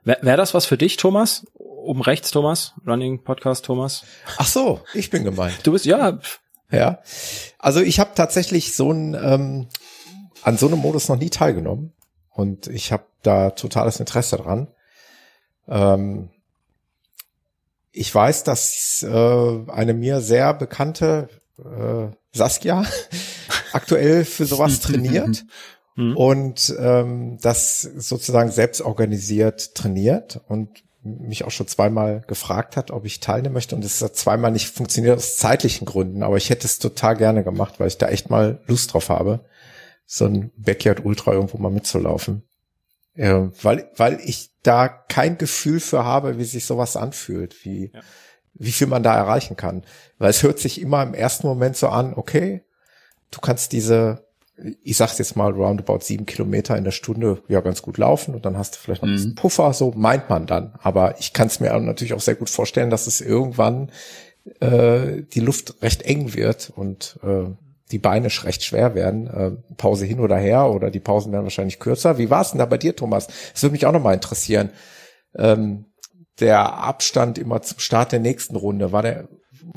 Wäre 0.04 0.20
wär 0.24 0.38
das 0.38 0.54
was 0.54 0.66
für 0.66 0.78
dich, 0.78 0.98
Thomas? 0.98 1.46
Oben 1.88 2.02
rechts, 2.02 2.32
Thomas? 2.32 2.74
Running 2.86 3.24
Podcast, 3.24 3.64
Thomas? 3.64 4.04
Ach 4.38 4.46
so, 4.46 4.82
ich 4.94 5.10
bin 5.10 5.24
gemeint. 5.24 5.56
Du 5.64 5.72
bist, 5.72 5.86
ja. 5.86 6.20
Ja. 6.70 7.00
Also 7.60 7.80
ich 7.80 8.02
habe 8.02 8.12
tatsächlich 8.14 8.76
so 8.76 8.92
ein, 8.92 9.14
ähm, 9.14 9.68
an 10.44 10.58
so 10.58 10.68
einem 10.68 10.80
Modus 10.80 11.08
noch 11.08 11.16
nie 11.16 11.30
teilgenommen. 11.30 11.94
Und 12.30 12.68
ich 12.68 12.92
habe 12.92 13.06
da 13.24 13.52
totales 13.52 14.02
Interesse 14.02 14.36
dran. 14.36 14.68
Ähm, 15.70 16.30
ich 17.94 18.14
weiß, 18.14 18.44
dass 18.44 19.02
äh, 19.04 19.72
eine 19.72 19.94
mir 19.94 20.20
sehr 20.20 20.54
bekannte 20.54 21.30
äh, 21.58 22.08
Saskia 22.34 22.84
aktuell 23.72 24.26
für 24.26 24.46
sowas 24.46 24.80
trainiert 24.82 25.46
mhm. 25.96 26.18
und 26.18 26.76
ähm, 26.78 27.38
das 27.42 27.82
sozusagen 27.82 28.52
selbst 28.52 28.82
organisiert 28.82 29.74
trainiert 29.74 30.42
und 30.50 30.84
mich 31.08 31.44
auch 31.44 31.52
schon 31.52 31.68
zweimal 31.68 32.22
gefragt 32.28 32.78
hat, 32.78 32.92
ob 32.92 33.06
ich 33.06 33.20
teilnehmen 33.20 33.54
möchte 33.54 33.76
und 33.76 33.84
es 33.84 34.02
hat 34.02 34.16
zweimal 34.16 34.52
nicht 34.52 34.70
funktioniert 34.70 35.18
aus 35.18 35.38
zeitlichen 35.38 35.86
Gründen, 35.86 36.24
aber 36.24 36.38
ich 36.38 36.50
hätte 36.50 36.66
es 36.66 36.80
total 36.80 37.16
gerne 37.16 37.44
gemacht, 37.44 37.80
weil 37.80 37.88
ich 37.88 37.98
da 37.98 38.10
echt 38.10 38.30
mal 38.30 38.62
Lust 38.68 38.94
drauf 38.94 39.10
habe, 39.10 39.46
so 40.06 40.26
ein 40.26 40.52
Backyard 40.58 41.04
Ultra 41.04 41.34
irgendwo 41.34 41.58
mal 41.58 41.72
mitzulaufen. 41.72 42.44
Ja, 43.16 43.52
weil, 43.64 43.90
weil 43.96 44.20
ich 44.24 44.52
da 44.62 44.88
kein 44.88 45.38
Gefühl 45.38 45.80
für 45.80 46.06
habe, 46.06 46.38
wie 46.38 46.46
sich 46.46 46.66
sowas 46.66 46.96
anfühlt, 46.96 47.66
wie, 47.66 47.92
ja. 47.94 48.02
wie 48.54 48.72
viel 48.72 48.88
man 48.88 49.02
da 49.02 49.16
erreichen 49.16 49.58
kann. 49.58 49.84
Weil 50.20 50.30
es 50.30 50.44
hört 50.44 50.60
sich 50.60 50.80
immer 50.80 51.02
im 51.02 51.16
ersten 51.16 51.48
Moment 51.48 51.76
so 51.76 51.88
an, 51.88 52.14
okay, 52.14 52.64
du 53.32 53.40
kannst 53.40 53.72
diese, 53.72 54.27
ich 54.84 54.98
sag's 54.98 55.20
jetzt 55.20 55.36
mal, 55.36 55.52
roundabout 55.52 56.00
sieben 56.02 56.26
Kilometer 56.26 56.78
in 56.78 56.84
der 56.84 56.92
Stunde 56.92 57.42
ja 57.48 57.62
ganz 57.62 57.82
gut 57.82 57.98
laufen 57.98 58.34
und 58.34 58.46
dann 58.46 58.58
hast 58.58 58.76
du 58.76 58.80
vielleicht 58.80 59.02
noch 59.02 59.10
ein 59.10 59.16
bisschen 59.16 59.32
mhm. 59.32 59.36
Puffer, 59.36 59.74
so 59.74 59.94
meint 59.96 60.30
man 60.30 60.48
dann. 60.48 60.74
Aber 60.82 61.20
ich 61.20 61.34
kann 61.34 61.48
es 61.48 61.60
mir 61.60 61.78
natürlich 61.80 62.14
auch 62.14 62.22
sehr 62.22 62.36
gut 62.36 62.50
vorstellen, 62.50 62.90
dass 62.90 63.08
es 63.08 63.22
irgendwann 63.22 63.92
äh, 64.60 65.24
die 65.34 65.40
Luft 65.40 65.82
recht 65.82 66.02
eng 66.02 66.34
wird 66.34 66.72
und 66.76 67.20
äh, 67.24 67.46
die 67.92 68.00
Beine 68.00 68.30
recht 68.44 68.64
schwer 68.64 68.96
werden. 68.96 69.28
Äh, 69.28 69.52
Pause 69.78 70.06
hin 70.06 70.20
oder 70.20 70.38
her 70.38 70.70
oder 70.72 70.90
die 70.90 71.00
Pausen 71.00 71.32
werden 71.32 71.44
wahrscheinlich 71.44 71.80
kürzer. 71.80 72.18
Wie 72.18 72.30
war 72.30 72.42
es 72.42 72.52
denn 72.52 72.60
da 72.60 72.66
bei 72.66 72.78
dir, 72.78 72.96
Thomas? 72.96 73.28
Das 73.54 73.62
würde 73.62 73.74
mich 73.74 73.86
auch 73.86 73.92
nochmal 73.92 74.16
interessieren. 74.16 74.72
Ähm, 75.36 75.86
der 76.40 76.74
Abstand 76.74 77.38
immer 77.38 77.62
zum 77.62 77.80
Start 77.80 78.12
der 78.12 78.20
nächsten 78.20 78.56
Runde, 78.56 78.92
war 78.92 79.02
der 79.02 79.28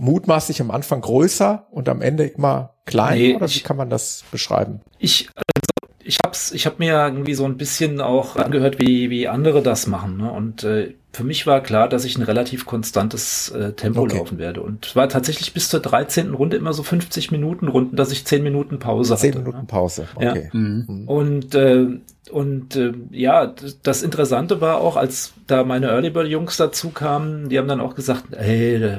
mutmaßlich 0.01 0.61
am 0.61 0.71
Anfang 0.71 1.01
größer 1.01 1.67
und 1.71 1.89
am 1.89 2.03
Ende 2.03 2.27
immer 2.27 2.75
klein 2.87 3.19
nee, 3.19 3.35
oder 3.37 3.49
wie 3.49 3.61
kann 3.61 3.77
man 3.77 3.91
das 3.91 4.25
beschreiben? 4.31 4.81
Ich, 4.99 5.29
also 5.35 5.95
ich 6.03 6.19
hab's, 6.25 6.53
ich 6.53 6.67
habe 6.67 6.77
mir 6.79 6.93
irgendwie 6.93 7.35
so 7.35 7.45
ein 7.45 7.57
bisschen 7.57 8.01
auch 8.01 8.37
angehört, 8.37 8.79
wie, 8.79 9.11
wie 9.11 9.29
andere 9.29 9.63
das 9.63 9.87
machen. 9.87 10.17
Ne? 10.17 10.31
Und 10.31 10.65
äh, 10.65 10.95
für 11.13 11.25
mich 11.25 11.47
war 11.47 11.61
klar, 11.61 11.89
dass 11.89 12.05
ich 12.05 12.17
ein 12.17 12.23
relativ 12.23 12.67
konstantes 12.67 13.51
äh, 13.51 13.73
Tempo 13.73 14.03
okay. 14.03 14.19
laufen 14.19 14.39
werde. 14.39 14.63
Und 14.63 14.95
war 14.97 15.09
tatsächlich 15.09 15.53
bis 15.53 15.69
zur 15.69 15.81
13. 15.81 16.35
Runde 16.35 16.57
immer 16.57 16.73
so 16.73 16.83
50 16.83 17.31
Minuten 17.33 17.69
Runden, 17.69 17.97
dass 17.97 18.13
ich 18.13 18.25
10 18.25 18.43
Minuten 18.43 18.79
Pause 18.79 19.17
10 19.17 19.33
hatte. 19.33 19.33
10 19.33 19.39
Minuten 19.43 19.59
ne? 19.59 19.67
Pause, 19.67 20.09
okay. 20.15 20.51
Ja. 20.53 20.59
Mhm. 20.59 21.05
Und, 21.07 21.55
äh, 21.55 21.87
und 22.31 22.77
äh, 22.77 22.93
ja, 23.11 23.53
das 23.83 24.03
Interessante 24.03 24.61
war 24.61 24.81
auch, 24.81 24.97
als 24.97 25.33
da 25.47 25.65
meine 25.65 25.89
Early 25.89 26.11
Bird 26.11 26.29
Jungs 26.29 26.57
dazu 26.57 26.91
kamen, 26.91 27.49
die 27.49 27.59
haben 27.59 27.69
dann 27.69 27.81
auch 27.81 27.95
gesagt, 27.95 28.25
hey, 28.37 28.99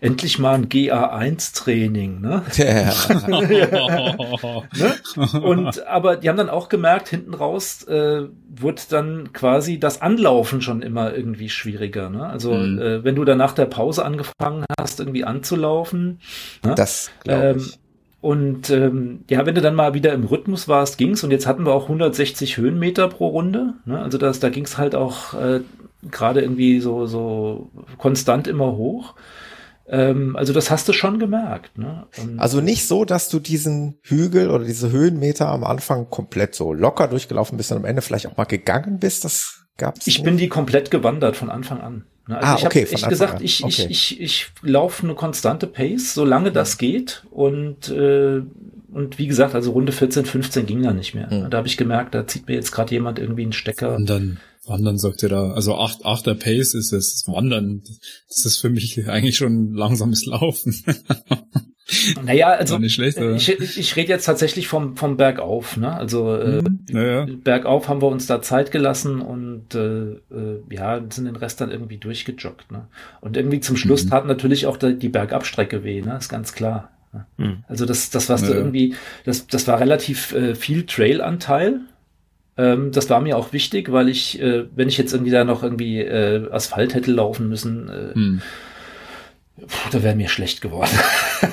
endlich 0.00 0.38
mal 0.38 0.54
ein 0.54 0.68
GA1-Training, 0.68 2.20
ne? 2.20 2.42
Ja. 2.54 2.92
ne? 3.38 4.94
Und 5.42 5.86
aber 5.86 6.16
die 6.16 6.28
haben 6.28 6.36
dann 6.36 6.48
auch 6.48 6.68
gemerkt, 6.68 7.08
hinten 7.08 7.34
raus 7.34 7.84
äh, 7.84 8.22
wird 8.48 8.92
dann 8.92 9.32
quasi 9.32 9.78
das 9.78 10.00
Anlaufen 10.00 10.62
schon 10.62 10.82
immer 10.82 11.14
irgendwie 11.14 11.50
schwieriger. 11.50 12.08
Ne? 12.08 12.24
Also 12.24 12.54
mhm. 12.54 12.78
äh, 12.78 13.04
wenn 13.04 13.14
du 13.14 13.24
dann 13.24 13.38
nach 13.38 13.52
der 13.52 13.66
Pause 13.66 14.04
angefangen 14.04 14.64
hast, 14.78 15.00
irgendwie 15.00 15.24
anzulaufen. 15.24 16.20
Ne? 16.64 16.74
Das 16.74 17.10
glaube 17.22 17.56
ich. 17.58 17.66
Ähm, 17.66 17.72
und 18.22 18.68
ähm, 18.68 19.24
ja, 19.30 19.46
wenn 19.46 19.54
du 19.54 19.62
dann 19.62 19.74
mal 19.74 19.94
wieder 19.94 20.12
im 20.12 20.24
Rhythmus 20.24 20.68
warst, 20.68 20.98
ging's. 20.98 21.24
Und 21.24 21.30
jetzt 21.30 21.46
hatten 21.46 21.64
wir 21.64 21.72
auch 21.72 21.84
160 21.84 22.58
Höhenmeter 22.58 23.08
pro 23.08 23.28
Runde. 23.28 23.74
Ne? 23.86 23.98
Also 23.98 24.18
das, 24.18 24.40
da 24.40 24.50
ging's 24.50 24.76
halt 24.76 24.94
auch 24.94 25.32
äh, 25.34 25.60
gerade 26.10 26.42
irgendwie 26.42 26.80
so 26.80 27.06
so 27.06 27.70
konstant 27.98 28.46
immer 28.46 28.72
hoch. 28.72 29.14
Ähm, 29.90 30.36
also 30.36 30.52
das 30.52 30.70
hast 30.70 30.88
du 30.88 30.92
schon 30.92 31.18
gemerkt. 31.18 31.76
Ne? 31.76 32.06
also 32.36 32.60
nicht 32.60 32.86
so, 32.86 33.04
dass 33.04 33.28
du 33.28 33.40
diesen 33.40 33.98
Hügel 34.02 34.50
oder 34.50 34.64
diese 34.64 34.92
Höhenmeter 34.92 35.48
am 35.48 35.64
Anfang 35.64 36.08
komplett 36.08 36.54
so 36.54 36.72
locker 36.72 37.08
durchgelaufen 37.08 37.56
bist 37.56 37.72
und 37.72 37.78
am 37.78 37.84
Ende 37.84 38.00
vielleicht 38.00 38.28
auch 38.28 38.36
mal 38.36 38.44
gegangen 38.44 39.00
bist. 39.00 39.24
Das 39.24 39.64
gab's. 39.76 40.06
Ich 40.06 40.18
nicht. 40.18 40.24
bin 40.24 40.36
die 40.36 40.48
komplett 40.48 40.92
gewandert 40.92 41.36
von 41.36 41.50
Anfang 41.50 41.80
an. 41.80 42.04
Ne? 42.28 42.36
Also 42.36 42.46
ah, 42.46 42.56
ich 42.56 42.66
okay, 42.66 42.84
habe 42.84 42.92
echt 42.92 43.08
gesagt, 43.08 43.42
ich, 43.42 43.64
okay. 43.64 43.86
ich, 43.90 44.20
ich, 44.20 44.20
ich 44.20 44.52
laufe 44.62 45.02
eine 45.02 45.14
konstante 45.14 45.66
Pace, 45.66 46.14
solange 46.14 46.52
das 46.52 46.78
geht. 46.78 47.24
Und, 47.30 47.88
äh, 47.90 48.42
und 48.92 49.18
wie 49.18 49.26
gesagt, 49.26 49.56
also 49.56 49.72
Runde 49.72 49.90
14, 49.90 50.24
15 50.24 50.66
ging 50.66 50.82
da 50.82 50.92
nicht 50.92 51.14
mehr. 51.14 51.32
Mhm. 51.32 51.50
Da 51.50 51.58
habe 51.58 51.66
ich 51.66 51.76
gemerkt, 51.76 52.14
da 52.14 52.28
zieht 52.28 52.46
mir 52.46 52.54
jetzt 52.54 52.70
gerade 52.70 52.92
jemand 52.92 53.18
irgendwie 53.18 53.42
einen 53.42 53.52
Stecker. 53.52 53.96
Und 53.96 54.08
dann 54.08 54.38
Wandern 54.66 54.98
sagt 54.98 55.22
ihr 55.22 55.28
da, 55.28 55.52
also 55.52 55.76
acht, 55.76 56.04
achter 56.04 56.34
Pace 56.34 56.74
ist 56.74 56.92
es, 56.92 57.24
Wandern, 57.26 57.82
das 58.28 58.44
ist 58.44 58.58
für 58.58 58.70
mich 58.70 59.08
eigentlich 59.08 59.36
schon 59.36 59.72
langsames 59.74 60.26
Laufen. 60.26 60.74
Naja, 62.24 62.50
also 62.50 62.78
nicht 62.78 62.94
schlecht, 62.94 63.18
ich, 63.18 63.78
ich 63.78 63.96
rede 63.96 64.10
jetzt 64.10 64.24
tatsächlich 64.24 64.68
vom, 64.68 64.96
vom 64.96 65.16
Bergauf. 65.16 65.76
Ne? 65.76 65.92
Also 65.92 66.36
äh, 66.36 66.62
naja. 66.90 67.26
Bergauf 67.42 67.88
haben 67.88 68.00
wir 68.00 68.08
uns 68.08 68.26
da 68.26 68.40
Zeit 68.42 68.70
gelassen 68.70 69.20
und 69.20 69.74
äh, 69.74 70.12
äh, 70.12 70.62
ja, 70.70 71.00
sind 71.10 71.24
den 71.24 71.36
Rest 71.36 71.60
dann 71.60 71.70
irgendwie 71.70 71.98
durchgejoggt. 71.98 72.70
Ne? 72.70 72.86
Und 73.20 73.36
irgendwie 73.36 73.60
zum 73.60 73.76
Schluss 73.76 74.04
mhm. 74.04 74.10
tat 74.10 74.26
natürlich 74.26 74.66
auch 74.66 74.76
die 74.76 75.08
Bergabstrecke 75.08 75.82
weh, 75.82 76.00
ne? 76.00 76.16
ist 76.16 76.28
ganz 76.28 76.52
klar. 76.52 76.90
Ne? 77.12 77.26
Mhm. 77.38 77.64
Also 77.68 77.86
das, 77.86 78.10
das 78.10 78.28
was 78.28 78.42
naja. 78.42 78.54
du 78.54 78.60
irgendwie, 78.60 78.94
das, 79.24 79.46
das 79.46 79.66
war 79.66 79.80
relativ 79.80 80.32
äh, 80.32 80.54
viel 80.54 80.86
Trailanteil. 80.86 81.80
Ähm, 82.56 82.90
das 82.92 83.08
war 83.10 83.20
mir 83.20 83.36
auch 83.36 83.52
wichtig, 83.52 83.92
weil 83.92 84.08
ich, 84.08 84.40
äh, 84.40 84.64
wenn 84.74 84.88
ich 84.88 84.98
jetzt 84.98 85.12
irgendwie 85.12 85.30
da 85.30 85.44
noch 85.44 85.62
irgendwie 85.62 86.00
äh, 86.00 86.50
Asphalt 86.50 86.94
hätte 86.94 87.10
laufen 87.10 87.48
müssen, 87.48 87.88
äh, 87.88 88.14
hm. 88.14 88.42
da 89.92 90.02
wäre 90.02 90.16
mir 90.16 90.28
schlecht 90.28 90.60
geworden. 90.60 90.90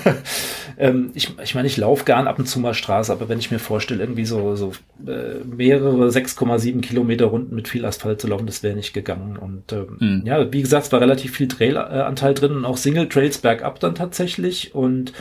ähm, 0.78 1.12
ich, 1.14 1.32
ich 1.42 1.56
meine, 1.56 1.68
ich 1.68 1.78
laufe 1.78 2.04
gern 2.04 2.28
ab 2.28 2.40
und 2.40 2.48
zu 2.48 2.60
mal 2.60 2.74
Straße, 2.74 3.12
aber 3.12 3.30
wenn 3.30 3.40
ich 3.40 3.52
mir 3.52 3.60
vorstelle, 3.60 4.02
irgendwie 4.02 4.26
so, 4.26 4.56
so 4.56 4.74
äh, 5.06 5.44
mehrere 5.46 6.10
6,7 6.10 6.82
Kilometer 6.82 7.26
Runden 7.26 7.56
mit 7.56 7.68
viel 7.68 7.86
Asphalt 7.86 8.20
zu 8.20 8.28
laufen, 8.28 8.48
das 8.48 8.64
wäre 8.64 8.76
nicht 8.76 8.94
gegangen. 8.94 9.38
Und 9.38 9.72
ähm, 9.72 9.98
hm. 10.00 10.24
ja, 10.26 10.52
wie 10.52 10.62
gesagt, 10.62 10.88
es 10.88 10.92
war 10.92 11.02
relativ 11.02 11.36
viel 11.36 11.48
Trailanteil 11.48 12.34
drin 12.34 12.54
und 12.54 12.66
auch 12.66 12.78
Single 12.78 13.08
Trails 13.08 13.38
bergab 13.38 13.80
dann 13.80 13.96
tatsächlich 13.96 14.74
und 14.74 15.14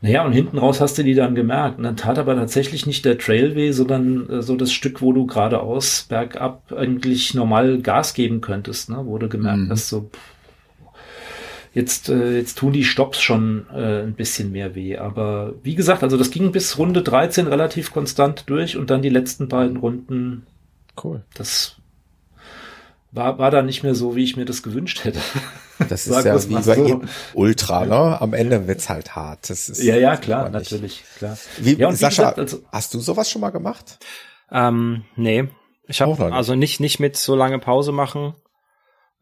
naja, 0.00 0.24
und 0.24 0.32
hinten 0.32 0.58
raus 0.58 0.80
hast 0.80 0.98
du 0.98 1.02
die 1.02 1.14
dann 1.14 1.34
gemerkt. 1.34 1.78
Und 1.78 1.84
dann 1.84 1.96
tat 1.96 2.18
aber 2.18 2.34
tatsächlich 2.34 2.86
nicht 2.86 3.04
der 3.04 3.18
Trail 3.18 3.54
weh, 3.54 3.72
sondern 3.72 4.28
äh, 4.28 4.42
so 4.42 4.56
das 4.56 4.72
Stück, 4.72 5.00
wo 5.00 5.12
du 5.12 5.26
geradeaus 5.26 6.06
bergab 6.08 6.72
eigentlich 6.72 7.34
normal 7.34 7.78
Gas 7.80 8.14
geben 8.14 8.40
könntest, 8.40 8.90
ne? 8.90 9.00
wo 9.04 9.18
du 9.18 9.28
gemerkt 9.28 9.60
mhm. 9.60 9.70
hast, 9.70 9.88
so 9.88 10.10
jetzt, 11.74 12.08
äh, 12.08 12.36
jetzt 12.36 12.58
tun 12.58 12.72
die 12.72 12.84
Stops 12.84 13.20
schon 13.20 13.66
äh, 13.74 14.02
ein 14.02 14.14
bisschen 14.14 14.52
mehr 14.52 14.74
weh. 14.74 14.96
Aber 14.96 15.54
wie 15.62 15.74
gesagt, 15.74 16.02
also 16.02 16.16
das 16.16 16.30
ging 16.30 16.52
bis 16.52 16.78
Runde 16.78 17.02
13 17.02 17.46
relativ 17.46 17.92
konstant 17.92 18.44
durch 18.46 18.76
und 18.76 18.90
dann 18.90 19.02
die 19.02 19.10
letzten 19.10 19.48
beiden 19.48 19.76
Runden. 19.76 20.46
Cool. 21.02 21.22
Das 21.34 21.76
war, 23.10 23.38
war 23.38 23.50
da 23.50 23.62
nicht 23.62 23.82
mehr 23.82 23.94
so, 23.94 24.16
wie 24.16 24.24
ich 24.24 24.36
mir 24.36 24.44
das 24.44 24.62
gewünscht 24.62 25.04
hätte. 25.04 25.20
Das 25.88 26.06
ist 26.06 26.24
ja 26.24 26.48
wie 26.48 26.54
bei 26.54 26.62
so. 26.62 27.02
Ultra, 27.34 27.84
ne? 27.86 28.20
Am 28.20 28.32
Ende 28.34 28.66
wird's 28.66 28.88
halt 28.88 29.16
hart. 29.16 29.50
Das 29.50 29.68
ist 29.68 29.82
ja, 29.82 29.96
ja, 29.96 30.16
klar, 30.16 30.48
natürlich, 30.48 31.04
klar. 31.18 31.36
Wie, 31.58 31.74
ja, 31.74 31.92
Sascha, 31.92 32.30
gesagt, 32.30 32.38
also, 32.38 32.60
hast 32.70 32.94
du 32.94 33.00
sowas 33.00 33.30
schon 33.30 33.40
mal 33.40 33.50
gemacht? 33.50 33.98
Ähm, 34.50 35.04
nee. 35.16 35.48
Ich 35.86 36.00
habe 36.00 36.32
also 36.32 36.54
nicht, 36.54 36.80
nicht 36.80 36.98
mit 37.00 37.16
so 37.16 37.34
lange 37.34 37.58
Pause 37.58 37.92
machen, 37.92 38.34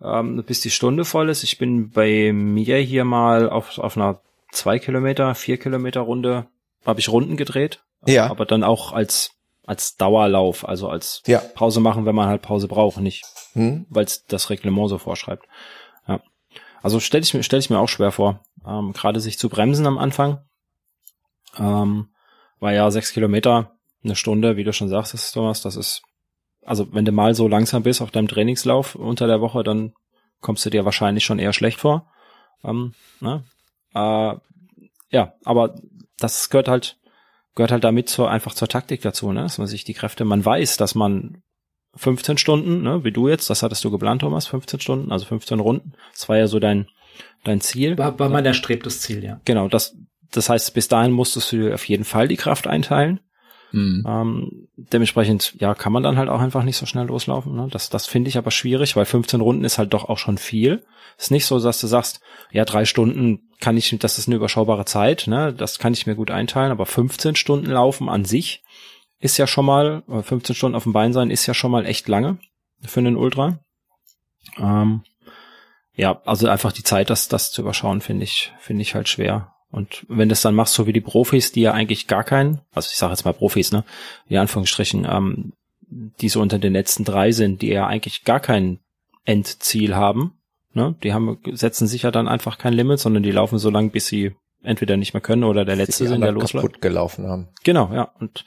ähm, 0.03 0.45
bis 0.47 0.61
die 0.61 0.71
Stunde 0.71 1.05
voll 1.05 1.29
ist. 1.29 1.43
Ich 1.43 1.59
bin 1.59 1.91
bei 1.91 2.33
mir 2.33 2.79
hier 2.79 3.05
mal 3.05 3.51
auf, 3.51 3.79
auf 3.79 3.97
einer 3.97 4.21
zwei 4.53 4.79
Kilometer, 4.79 5.35
vier 5.35 5.59
Kilometer 5.59 6.01
Runde, 6.01 6.47
habe 6.85 7.01
ich 7.01 7.09
Runden 7.09 7.37
gedreht. 7.37 7.83
Ja. 8.07 8.31
Aber 8.31 8.45
dann 8.47 8.63
auch 8.65 8.93
als, 8.93 9.33
als 9.65 9.97
Dauerlauf, 9.97 10.69
also 10.69 10.89
als 10.89 11.23
ja. 11.27 11.39
Pause 11.39 11.81
machen, 11.81 12.05
wenn 12.05 12.15
man 12.15 12.29
halt 12.29 12.43
Pause 12.43 12.69
braucht, 12.69 12.99
nicht, 12.99 13.25
hm. 13.55 13.87
weil 13.89 14.05
es 14.05 14.25
das 14.27 14.51
Reglement 14.51 14.89
so 14.89 14.99
vorschreibt. 14.99 15.47
Also 16.83 17.01
stelle 17.01 17.23
ich 17.23 17.35
mir 17.35 17.43
stell 17.43 17.61
ich 17.61 17.71
mir 17.71 17.79
auch 17.79 17.89
schwer 17.89 18.13
vor, 18.13 18.41
ähm, 18.67 18.93
gerade 18.93 19.21
sich 19.21 19.39
zu 19.39 19.49
bremsen 19.49 19.87
am 19.87 19.99
Anfang. 19.99 20.45
Ähm, 21.57 22.09
war 22.61 22.73
ja 22.73 22.91
sechs 22.91 23.13
Kilometer, 23.13 23.73
eine 24.05 24.17
Stunde, 24.17 24.57
wie 24.57 24.65
du 24.65 24.73
schon 24.73 24.89
sagst, 24.89 25.35
Thomas, 25.35 25.63
das 25.63 25.77
ist, 25.77 26.03
also 26.65 26.93
wenn 26.93 27.05
du 27.05 27.13
mal 27.13 27.35
so 27.35 27.49
langsam 27.49 27.83
bist 27.83 28.03
auf 28.03 28.11
deinem 28.11 28.29
Trainingslauf 28.29 28.95
unter 28.95 29.27
der 29.27 29.41
Woche, 29.41 29.63
dann 29.63 29.93
kommst 30.41 30.65
du 30.67 30.71
dir 30.71 30.85
wahrscheinlich 30.85 31.25
schon 31.25 31.39
eher 31.39 31.53
schlecht 31.53 31.81
vor. 31.81 32.11
Ähm, 32.65 32.95
ne? 33.21 33.45
äh, 33.95 34.35
ja, 35.11 35.35
aber 35.45 35.75
das 36.19 36.51
gehört 36.51 36.69
halt 36.69 36.99
gehört 37.55 37.73
halt 37.73 37.85
damit 37.85 38.09
zur 38.09 38.31
einfach 38.31 38.55
zur 38.55 38.69
Taktik 38.69 39.03
dazu, 39.03 39.33
ne? 39.33 39.43
dass 39.43 39.59
man 39.59 39.67
sich 39.67 39.85
die 39.85 39.95
Kräfte, 39.95 40.25
man 40.25 40.45
weiß, 40.45 40.77
dass 40.77 40.95
man 40.95 41.43
15 41.97 42.39
Stunden, 42.39 42.83
ne, 42.83 43.05
wie 43.05 43.13
du 43.13 43.29
jetzt, 43.29 43.51
das 43.51 43.63
hattest 43.63 43.85
du 43.85 43.91
geplant, 43.91 44.23
Thomas, 44.23 44.47
15 44.47 44.81
Stunden, 44.81 45.13
also 45.13 45.27
15 45.27 45.61
Runden. 45.61 45.93
Das 46.13 46.29
war 46.29 46.39
ja 46.39 46.47
so 46.47 46.59
dein 46.59 46.89
dein 47.45 47.61
Ziel. 47.61 47.99
War, 47.99 48.19
war 48.19 48.29
mein 48.29 48.47
erstrebtes 48.47 49.01
Ziel, 49.01 49.23
ja. 49.23 49.41
Genau, 49.45 49.69
das 49.69 49.97
das 50.31 50.49
heißt, 50.49 50.75
bis 50.75 50.89
dahin 50.89 51.13
musstest 51.13 51.53
du 51.53 51.57
dir 51.57 51.75
auf 51.75 51.87
jeden 51.87 52.05
Fall 52.05 52.27
die 52.27 52.37
Kraft 52.37 52.67
einteilen. 52.67 53.21
Mhm. 53.73 54.05
Ähm, 54.07 54.69
dementsprechend, 54.77 55.55
ja, 55.59 55.75
kann 55.75 55.93
man 55.93 56.03
dann 56.03 56.17
halt 56.17 56.29
auch 56.29 56.41
einfach 56.41 56.63
nicht 56.63 56.77
so 56.77 56.87
schnell 56.87 57.07
loslaufen. 57.07 57.55
Ne? 57.55 57.69
Das, 57.71 57.91
das 57.91 58.07
finde 58.07 58.29
ich 58.29 58.39
aber 58.39 58.51
schwierig, 58.51 58.97
weil 58.97 59.05
15 59.05 59.41
Runden 59.41 59.65
ist 59.65 59.79
halt 59.79 59.93
doch 59.95 60.09
auch 60.09 60.19
schon 60.19 60.39
viel. 60.39 60.85
Ist 61.19 61.31
nicht 61.31 61.47
so, 61.47 61.59
dass 61.61 61.81
du 61.81 61.87
sagst, 61.87 62.21
ja, 62.51 62.65
drei 62.65 62.85
Stunden 62.85 63.51
kann 63.61 63.77
ich, 63.77 63.97
das 63.99 64.19
ist 64.19 64.29
eine 64.29 64.37
überschaubare 64.37 64.85
Zeit, 64.85 65.27
ne? 65.27 65.53
Das 65.53 65.79
kann 65.79 65.93
ich 65.93 66.07
mir 66.07 66.15
gut 66.15 66.31
einteilen, 66.31 66.73
aber 66.73 66.87
15 66.87 67.37
Stunden 67.37 67.71
laufen 67.71 68.09
an 68.09 68.25
sich 68.25 68.63
ist 69.23 69.39
ja 69.39 69.47
schon 69.47 69.65
mal, 69.65 70.03
15 70.09 70.55
Stunden 70.55 70.77
auf 70.77 70.83
dem 70.83 70.93
Bein 70.93 71.13
sein 71.13 71.31
ist 71.31 71.47
ja 71.47 71.55
schon 71.55 71.71
mal 71.71 71.87
echt 71.87 72.09
lange 72.09 72.39
für 72.83 73.01
einen 73.01 73.17
Ultra. 73.17 73.61
Ähm, 74.59 75.03
ja, 75.95 76.21
also 76.25 76.49
einfach 76.49 76.73
die 76.73 76.83
Zeit, 76.83 77.09
das, 77.09 77.29
das 77.29 77.53
zu 77.53 77.63
überschauen, 77.63 78.01
finde 78.01 78.25
ich, 78.25 78.53
finde 78.59 78.83
ich 78.83 78.95
halt 78.95 79.09
schwer. 79.09 79.55
Und 79.71 80.05
wenn 80.09 80.29
du 80.29 80.33
es 80.33 80.43
dann 80.43 80.57
machst, 80.57 80.75
so 80.75 80.87
wie 80.89 80.93
die 80.93 81.01
Profis, 81.01 81.53
die 81.53 81.61
ja 81.61 81.73
eigentlich 81.73 82.09
gar 82.09 82.25
keinen, 82.25 82.61
also 82.75 82.89
ich 82.91 82.97
sage 82.97 83.13
jetzt 83.13 83.25
mal 83.25 83.33
Profis, 83.33 83.71
ne, 83.71 83.85
in 84.29 84.39
Anführungsstrichen, 84.39 85.07
ähm, 85.09 85.53
die 85.89 86.29
so 86.29 86.41
unter 86.41 86.59
den 86.59 86.73
letzten 86.73 87.05
drei 87.05 87.31
sind, 87.31 87.63
die 87.63 87.69
ja 87.69 87.87
eigentlich 87.87 88.25
gar 88.25 88.41
kein 88.41 88.81
Endziel 89.25 89.95
haben, 89.95 90.33
ne, 90.75 90.97
die 91.05 91.15
haben, 91.15 91.39
setzen 91.53 91.87
sich 91.87 92.03
ja 92.03 92.11
dann 92.11 92.27
einfach 92.27 92.59
kein 92.59 92.73
Limit, 92.73 92.99
sondern 92.99 93.23
die 93.23 93.31
laufen 93.31 93.59
so 93.59 93.71
lange, 93.71 93.91
bis 93.91 94.09
sie 94.09 94.35
entweder 94.65 94.97
nicht 94.97 95.15
mehr 95.15 95.21
können 95.21 95.45
oder 95.45 95.65
der 95.65 95.77
letzte 95.77 96.09
sind, 96.09 96.23
der 96.23 96.33
losläuft. 96.33 96.67
kaputt 96.67 96.83
gelaufen 96.83 97.29
haben. 97.29 97.49
Genau, 97.63 97.93
ja. 97.95 98.13
Und 98.19 98.45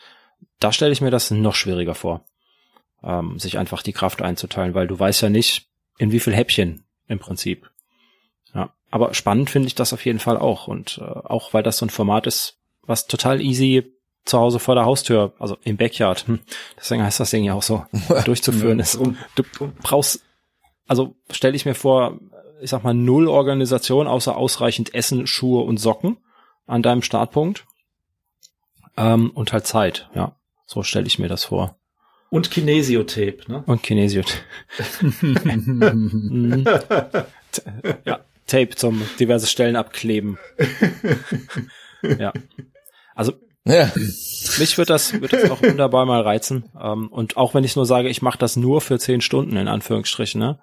da 0.66 0.72
stelle 0.72 0.92
ich 0.92 1.02
mir 1.02 1.12
das 1.12 1.32
noch 1.32 1.56
schwieriger 1.56 1.96
vor, 1.96 2.26
ähm, 3.04 3.40
sich 3.40 3.58
einfach 3.58 3.84
die 3.84 3.94
Kraft 3.94 4.22
einzuteilen, 4.22 4.74
weil 4.74 4.88
du 4.88 4.98
weißt 4.98 5.22
ja 5.22 5.30
nicht, 5.30 5.68
in 5.98 6.12
wie 6.12 6.20
viel 6.20 6.34
Häppchen 6.36 6.84
im 7.08 7.20
Prinzip 7.20 7.70
aber 8.96 9.14
spannend 9.14 9.50
finde 9.50 9.68
ich 9.68 9.76
das 9.76 9.92
auf 9.92 10.06
jeden 10.06 10.20
Fall 10.20 10.38
auch. 10.38 10.70
Und 10.70 11.00
äh, 11.00 11.04
auch 11.04 11.54
weil 11.54 11.64
das 11.64 11.80
so 11.80 11.86
ein 11.86 11.90
Format 11.90 12.28
ist, 12.28 12.60
was 12.84 13.08
total 13.08 13.42
easy 13.42 13.92
zu 14.24 14.40
Hause 14.40 14.58
vor 14.58 14.74
der 14.74 14.86
Haustür, 14.86 15.34
also 15.38 15.58
im 15.66 15.76
Backyard, 15.76 16.26
hm, 16.30 16.40
deswegen 16.78 17.04
heißt 17.04 17.20
das 17.20 17.30
Ding 17.30 17.44
ja 17.44 17.56
auch 17.56 17.62
so, 17.62 17.86
durchzuführen 18.24 18.80
ist. 18.80 18.96
Und 18.96 19.18
du 19.36 19.44
brauchst, 19.84 20.22
also 20.88 21.14
stelle 21.30 21.58
ich 21.58 21.66
mir 21.66 21.76
vor, 21.76 22.22
ich 22.62 22.70
sag 22.70 22.86
mal, 22.86 22.94
null 22.94 23.28
Organisation 23.28 24.08
außer 24.08 24.38
ausreichend 24.38 24.94
Essen, 24.94 25.28
Schuhe 25.28 25.66
und 25.66 25.76
Socken 25.76 26.16
an 26.66 26.82
deinem 26.82 27.02
Startpunkt. 27.02 27.66
Ähm, 28.96 29.30
und 29.32 29.52
halt 29.52 29.68
Zeit, 29.68 30.10
ja. 30.16 30.38
So 30.66 30.84
stelle 30.84 31.08
ich 31.08 31.20
mir 31.20 31.28
das 31.28 31.46
vor. 31.46 31.78
Und 32.30 32.52
Kinesiotape, 32.52 33.40
ne? 33.48 33.64
Und 33.66 33.84
Kinesiotape. 33.84 34.40
Mhm. 35.16 36.66
ja, 38.06 38.20
Tape 38.48 38.76
zum 38.76 39.02
diverse 39.18 39.48
Stellen 39.48 39.78
abkleben. 39.78 40.38
ja. 42.20 42.34
Also 43.16 43.34
ja. 43.66 43.92
mich 43.96 44.78
wird 44.78 44.90
das, 44.90 45.20
wird 45.22 45.34
das 45.34 45.50
auch 45.50 45.62
wunderbar 45.62 46.06
mal 46.06 46.22
reizen. 46.22 46.70
Ähm, 46.80 47.08
und 47.08 47.38
auch 47.38 47.54
wenn 47.54 47.64
ich 47.64 47.76
nur 47.76 47.86
sage, 47.86 48.10
ich 48.10 48.22
mache 48.22 48.38
das 48.38 48.56
nur 48.56 48.82
für 48.82 49.00
zehn 49.00 49.22
Stunden, 49.22 49.58
in 49.58 49.68
Anführungsstrichen, 49.68 50.40
ne? 50.40 50.60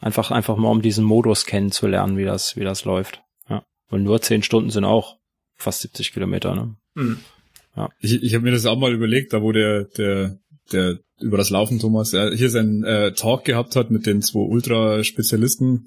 Einfach, 0.00 0.30
einfach 0.30 0.56
mal 0.56 0.70
um 0.70 0.80
diesen 0.80 1.04
Modus 1.04 1.44
kennenzulernen, 1.44 2.16
wie 2.16 2.24
das, 2.24 2.56
wie 2.56 2.64
das 2.64 2.84
läuft. 2.84 3.22
Ja. 3.48 3.62
Und 3.90 4.02
nur 4.02 4.22
zehn 4.22 4.42
Stunden 4.42 4.70
sind 4.70 4.84
auch 4.84 5.18
fast 5.56 5.82
70 5.82 6.12
Kilometer, 6.12 6.54
ne? 6.54 6.74
Mhm. 6.94 7.20
Ja. 7.80 7.88
Ich, 7.98 8.22
ich 8.22 8.34
habe 8.34 8.44
mir 8.44 8.52
das 8.52 8.66
auch 8.66 8.78
mal 8.78 8.92
überlegt, 8.92 9.32
da 9.32 9.40
wo 9.40 9.52
der, 9.52 9.84
der, 9.96 10.38
der 10.72 10.98
über 11.20 11.38
das 11.38 11.50
Laufen 11.50 11.78
Thomas 11.78 12.12
er 12.12 12.34
hier 12.34 12.50
seinen 12.50 12.84
äh, 12.84 13.12
Talk 13.12 13.44
gehabt 13.44 13.76
hat 13.76 13.90
mit 13.90 14.06
den 14.06 14.22
zwei 14.22 14.40
Ultra-Spezialisten 14.40 15.86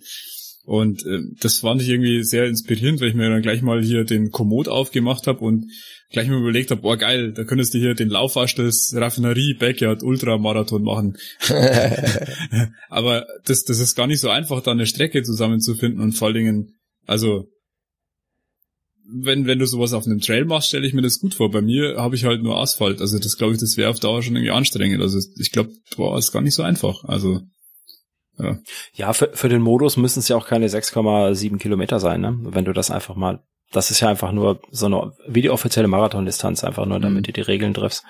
und 0.66 1.06
äh, 1.06 1.20
das 1.40 1.60
fand 1.60 1.82
ich 1.82 1.90
irgendwie 1.90 2.24
sehr 2.24 2.46
inspirierend, 2.46 3.02
weil 3.02 3.10
ich 3.10 3.16
mir 3.16 3.30
dann 3.30 3.42
gleich 3.42 3.62
mal 3.62 3.84
hier 3.84 4.06
den 4.06 4.32
Komoot 4.32 4.68
aufgemacht 4.70 5.28
habe 5.28 5.40
und 5.40 5.66
gleich 6.10 6.30
mal 6.30 6.40
überlegt 6.40 6.72
habe, 6.72 6.82
boah 6.82 6.98
geil, 6.98 7.34
da 7.34 7.44
könntest 7.44 7.74
du 7.74 7.80
hier 7.80 7.96
den 7.96 8.10
Laufwasch 8.10 8.56
des 8.56 8.94
Raffinerie 8.96 9.56
Backyard 9.56 10.04
Ultramarathon 10.04 10.84
machen. 10.84 11.18
Aber 12.90 13.26
das, 13.46 13.66
das 13.66 13.80
ist 13.80 13.96
gar 13.96 14.08
nicht 14.08 14.22
so 14.22 14.30
einfach, 14.30 14.62
da 14.62 14.72
eine 14.72 14.86
Strecke 14.86 15.22
zusammenzufinden 15.24 16.02
und 16.02 16.14
vor 16.14 16.30
allen 16.30 16.38
Dingen, 16.38 16.76
also 17.06 17.50
wenn, 19.14 19.46
wenn 19.46 19.60
du 19.60 19.66
sowas 19.66 19.94
auf 19.94 20.06
einem 20.06 20.20
Trail 20.20 20.46
machst, 20.46 20.70
stelle 20.70 20.88
ich 20.88 20.94
mir 20.94 21.02
das 21.02 21.20
gut 21.20 21.36
vor. 21.36 21.52
Bei 21.52 21.62
mir 21.62 21.98
habe 21.98 22.16
ich 22.16 22.26
halt 22.26 22.42
nur 22.42 22.60
Asphalt. 22.60 23.00
Also 23.00 23.20
das 23.20 23.38
glaube 23.38 23.54
ich, 23.54 23.60
das 23.60 23.78
wäre 23.78 23.90
auf 23.90 24.00
Dauer 24.00 24.24
schon 24.24 24.36
irgendwie 24.36 24.52
anstrengend. 24.52 25.02
Also 25.02 25.20
ich 25.38 25.52
glaube, 25.52 25.72
boah, 25.96 26.18
ist 26.18 26.32
gar 26.32 26.42
nicht 26.42 26.56
so 26.56 26.64
einfach. 26.64 27.04
Also 27.04 27.42
ja, 28.40 28.60
ja 28.94 29.14
für, 29.14 29.30
für 29.34 29.50
den 29.50 29.62
Modus 29.62 29.98
müssen 29.98 30.20
es 30.20 30.28
ja 30.28 30.36
auch 30.36 30.48
keine 30.48 30.68
6,7 30.68 31.58
Kilometer 31.58 32.00
sein, 32.00 32.22
ne? 32.22 32.38
Wenn 32.42 32.66
du 32.66 32.74
das 32.74 32.90
einfach 32.90 33.16
mal, 33.16 33.44
das 33.72 33.92
ist 33.92 34.00
ja 34.00 34.10
einfach 34.10 34.32
nur 34.32 34.60
so 34.72 34.88
eine, 34.88 35.14
wie 35.28 35.42
die 35.42 35.52
offizielle 35.52 35.88
Marathondistanz, 35.88 36.64
einfach 36.64 36.86
nur, 36.86 37.00
damit 37.00 37.22
mhm. 37.22 37.24
du 37.24 37.34
die 37.34 37.42
Regeln 37.42 37.74
triffst. 37.74 38.04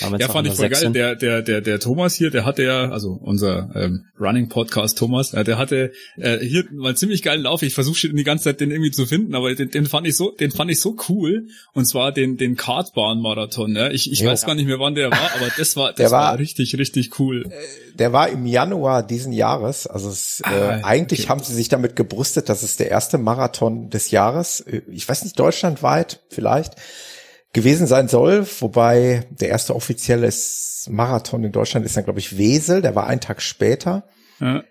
Ja, 0.00 0.28
fand 0.28 0.48
ich 0.48 0.54
voll 0.54 0.68
geil. 0.68 0.92
Der, 0.92 1.16
der, 1.16 1.42
der, 1.42 1.60
der 1.60 1.80
Thomas 1.80 2.14
hier, 2.14 2.30
der 2.30 2.44
hatte 2.44 2.62
ja, 2.62 2.90
also 2.90 3.18
unser 3.20 3.70
ähm, 3.74 4.06
Running 4.18 4.48
Podcast 4.48 4.98
Thomas, 4.98 5.34
äh, 5.34 5.44
der 5.44 5.58
hatte 5.58 5.92
äh, 6.16 6.38
hier 6.38 6.64
mal 6.72 6.88
einen 6.88 6.96
ziemlich 6.96 7.22
geilen 7.22 7.42
Lauf. 7.42 7.62
Ich 7.62 7.74
versuche 7.74 8.08
die 8.08 8.24
ganze 8.24 8.44
Zeit 8.44 8.60
den 8.60 8.70
irgendwie 8.70 8.90
zu 8.90 9.06
finden, 9.06 9.34
aber 9.34 9.54
den, 9.54 9.70
den 9.70 9.86
fand 9.86 10.06
ich 10.06 10.16
so, 10.16 10.30
den 10.30 10.50
fand 10.50 10.70
ich 10.70 10.80
so 10.80 10.96
cool. 11.08 11.48
Und 11.74 11.84
zwar 11.84 12.12
den, 12.12 12.36
den 12.36 12.56
Kartbahn-Marathon. 12.56 13.76
Ja? 13.76 13.90
Ich, 13.90 14.10
ich 14.10 14.20
ja. 14.20 14.30
weiß 14.30 14.46
gar 14.46 14.54
nicht 14.54 14.66
mehr, 14.66 14.78
wann 14.78 14.94
der 14.94 15.10
war, 15.10 15.30
aber 15.34 15.48
das 15.56 15.76
war, 15.76 15.92
das 15.92 16.10
war, 16.10 16.32
war, 16.32 16.38
richtig, 16.38 16.76
richtig 16.78 17.18
cool. 17.18 17.46
Äh, 17.46 17.96
der 17.98 18.12
war 18.12 18.28
im 18.28 18.46
Januar 18.46 19.06
diesen 19.06 19.32
Jahres. 19.32 19.86
Also 19.86 20.08
es, 20.08 20.42
äh, 20.44 20.48
ah, 20.48 20.78
äh, 20.78 20.82
eigentlich 20.82 21.20
okay. 21.20 21.28
haben 21.28 21.42
sie 21.42 21.54
sich 21.54 21.68
damit 21.68 21.96
gebrüstet, 21.96 22.48
dass 22.48 22.62
es 22.62 22.76
der 22.76 22.90
erste 22.90 23.18
Marathon 23.18 23.90
des 23.90 24.10
Jahres. 24.10 24.60
Äh, 24.60 24.82
ich 24.90 25.08
weiß 25.08 25.24
nicht, 25.24 25.38
deutschlandweit 25.38 26.20
vielleicht 26.28 26.76
gewesen 27.52 27.86
sein 27.86 28.08
soll, 28.08 28.46
wobei 28.60 29.26
der 29.30 29.48
erste 29.48 29.74
offizielle 29.74 30.30
Marathon 30.88 31.44
in 31.44 31.52
Deutschland 31.52 31.84
ist 31.84 31.96
dann, 31.96 32.04
glaube 32.04 32.18
ich, 32.18 32.38
Wesel, 32.38 32.82
der 32.82 32.94
war 32.94 33.06
einen 33.06 33.20
Tag 33.20 33.42
später. 33.42 34.04
Ja. 34.40 34.62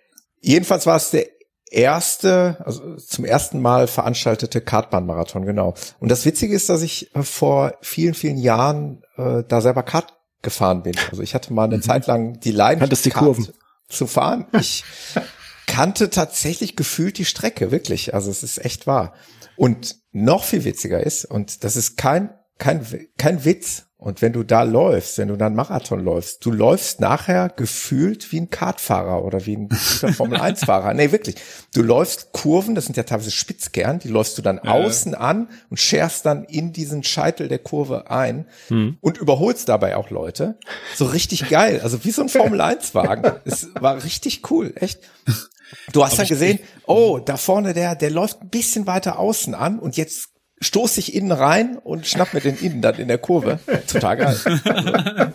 Jedenfalls 0.41 0.87
war 0.87 0.95
es 0.95 1.11
der 1.11 1.27
erste, 1.69 2.57
also 2.65 2.95
zum 2.97 3.23
ersten 3.23 3.61
Mal 3.61 3.87
veranstaltete 3.87 4.61
Kartbahnmarathon, 4.61 5.45
genau. 5.45 5.75
Und 5.99 6.09
das 6.09 6.25
Witzige 6.25 6.53
ist, 6.53 6.69
dass 6.69 6.81
ich 6.81 7.15
äh, 7.15 7.23
vor 7.23 7.73
vielen, 7.81 8.13
vielen 8.13 8.37
Jahren 8.37 9.03
äh, 9.15 9.43
da 9.47 9.61
selber 9.61 9.83
Kart 9.83 10.13
gefahren 10.41 10.83
bin. 10.83 10.95
Also 11.09 11.21
ich 11.21 11.33
hatte 11.33 11.53
mal 11.53 11.65
eine 11.65 11.77
mhm. 11.77 11.83
Zeit 11.83 12.07
lang 12.07 12.39
die 12.39 12.51
Leidenschaft, 12.51 13.05
die 13.05 13.09
Kurven. 13.11 13.47
zu 13.87 14.07
fahren. 14.07 14.47
Ich 14.59 14.83
kannte 15.67 16.09
tatsächlich 16.09 16.75
gefühlt 16.75 17.17
die 17.17 17.25
Strecke, 17.25 17.71
wirklich. 17.71 18.13
Also 18.13 18.31
es 18.31 18.43
ist 18.43 18.63
echt 18.63 18.87
wahr. 18.87 19.13
Und 19.55 19.97
noch 20.11 20.43
viel 20.43 20.65
witziger 20.65 21.01
ist, 21.01 21.25
und 21.25 21.63
das 21.63 21.75
ist 21.75 21.95
kein 21.95 22.31
kein, 22.61 22.85
kein 23.17 23.43
Witz. 23.43 23.87
Und 23.97 24.23
wenn 24.23 24.33
du 24.33 24.41
da 24.43 24.63
läufst, 24.63 25.19
wenn 25.19 25.27
du 25.27 25.35
dann 25.35 25.53
Marathon 25.53 26.03
läufst, 26.03 26.43
du 26.43 26.51
läufst 26.51 26.99
nachher 26.99 27.49
gefühlt 27.49 28.31
wie 28.31 28.39
ein 28.39 28.49
Kartfahrer 28.49 29.23
oder 29.23 29.45
wie 29.45 29.57
ein 29.57 29.69
Formel-1-Fahrer. 29.71 30.95
Nee, 30.95 31.11
wirklich. 31.11 31.35
Du 31.73 31.83
läufst 31.83 32.31
Kurven, 32.31 32.73
das 32.73 32.85
sind 32.85 32.97
ja 32.97 33.03
teilweise 33.03 33.29
Spitzkern, 33.29 33.99
die 33.99 34.07
läufst 34.07 34.37
du 34.39 34.41
dann 34.41 34.59
ja. 34.63 34.71
außen 34.71 35.13
an 35.13 35.49
und 35.69 35.79
scherst 35.79 36.25
dann 36.25 36.45
in 36.45 36.73
diesen 36.73 37.03
Scheitel 37.03 37.47
der 37.47 37.59
Kurve 37.59 38.09
ein 38.09 38.47
hm. 38.69 38.97
und 39.01 39.19
überholst 39.19 39.69
dabei 39.69 39.95
auch 39.95 40.09
Leute. 40.09 40.57
So 40.95 41.05
richtig 41.05 41.49
geil. 41.49 41.81
Also 41.83 42.03
wie 42.03 42.11
so 42.11 42.23
ein 42.23 42.29
Formel-1-Wagen. 42.29 43.33
Es 43.45 43.69
war 43.79 44.03
richtig 44.03 44.49
cool, 44.49 44.73
echt. 44.75 44.99
Du 45.93 46.03
hast 46.03 46.17
dann 46.17 46.27
gesehen, 46.27 46.59
oh, 46.85 47.19
da 47.23 47.37
vorne 47.37 47.73
der, 47.73 47.95
der 47.95 48.09
läuft 48.09 48.41
ein 48.41 48.49
bisschen 48.49 48.87
weiter 48.87 49.19
außen 49.19 49.53
an 49.53 49.79
und 49.79 49.95
jetzt 49.95 50.30
stoß 50.61 50.97
ich 50.99 51.15
innen 51.15 51.31
rein 51.31 51.77
und 51.77 52.07
schnapp 52.07 52.33
mir 52.33 52.39
den 52.39 52.57
innen 52.57 52.81
dann 52.81 52.95
in 52.95 53.07
der 53.07 53.17
Kurve. 53.17 53.59
Total 53.87 54.17
geil. 54.17 55.33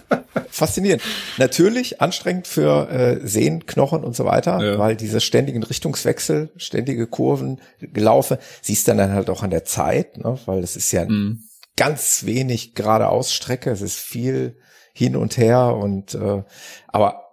Faszinierend. 0.49 1.03
Natürlich 1.37 2.01
anstrengend 2.01 2.47
für 2.47 2.89
äh, 2.89 3.27
Sehen, 3.27 3.67
Knochen 3.67 4.05
und 4.05 4.17
so 4.17 4.25
weiter, 4.25 4.63
ja. 4.63 4.79
weil 4.79 4.97
diese 4.97 5.21
ständigen 5.21 5.63
Richtungswechsel, 5.63 6.51
ständige 6.57 7.07
Kurven, 7.07 7.61
Gelaufe, 7.81 8.39
siehst 8.63 8.89
dann 8.89 9.01
halt 9.13 9.29
auch 9.29 9.43
an 9.43 9.51
der 9.51 9.65
Zeit, 9.65 10.17
ne? 10.17 10.39
weil 10.47 10.61
es 10.63 10.77
ist 10.77 10.93
ja 10.93 11.05
mhm. 11.05 11.43
ganz 11.77 12.25
wenig 12.25 12.75
geradeaus 12.75 13.35
Strecke, 13.35 13.71
es 13.71 13.83
ist 13.83 13.99
viel 13.99 14.57
hin 14.95 15.17
und 15.17 15.37
her 15.37 15.77
und 15.77 16.15
äh, 16.15 16.43
aber 16.89 17.25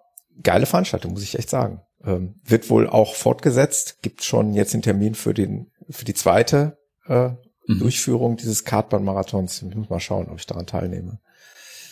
geile 0.41 0.65
Veranstaltung, 0.65 1.13
muss 1.13 1.23
ich 1.23 1.37
echt 1.37 1.49
sagen. 1.49 1.81
Ähm, 2.03 2.41
wird 2.43 2.69
wohl 2.69 2.89
auch 2.89 3.15
fortgesetzt, 3.15 4.01
gibt 4.01 4.23
schon 4.23 4.53
jetzt 4.53 4.73
den 4.73 4.81
Termin 4.81 5.15
für 5.15 5.33
den 5.33 5.71
für 5.89 6.03
die 6.03 6.13
zweite 6.13 6.77
äh, 7.07 7.29
mhm. 7.67 7.79
Durchführung 7.79 8.37
dieses 8.37 8.65
Kartbahn-Marathons. 8.65 9.63
Ich 9.63 9.75
muss 9.75 9.89
mal 9.89 9.99
schauen, 9.99 10.29
ob 10.29 10.39
ich 10.39 10.45
daran 10.45 10.65
teilnehme. 10.65 11.19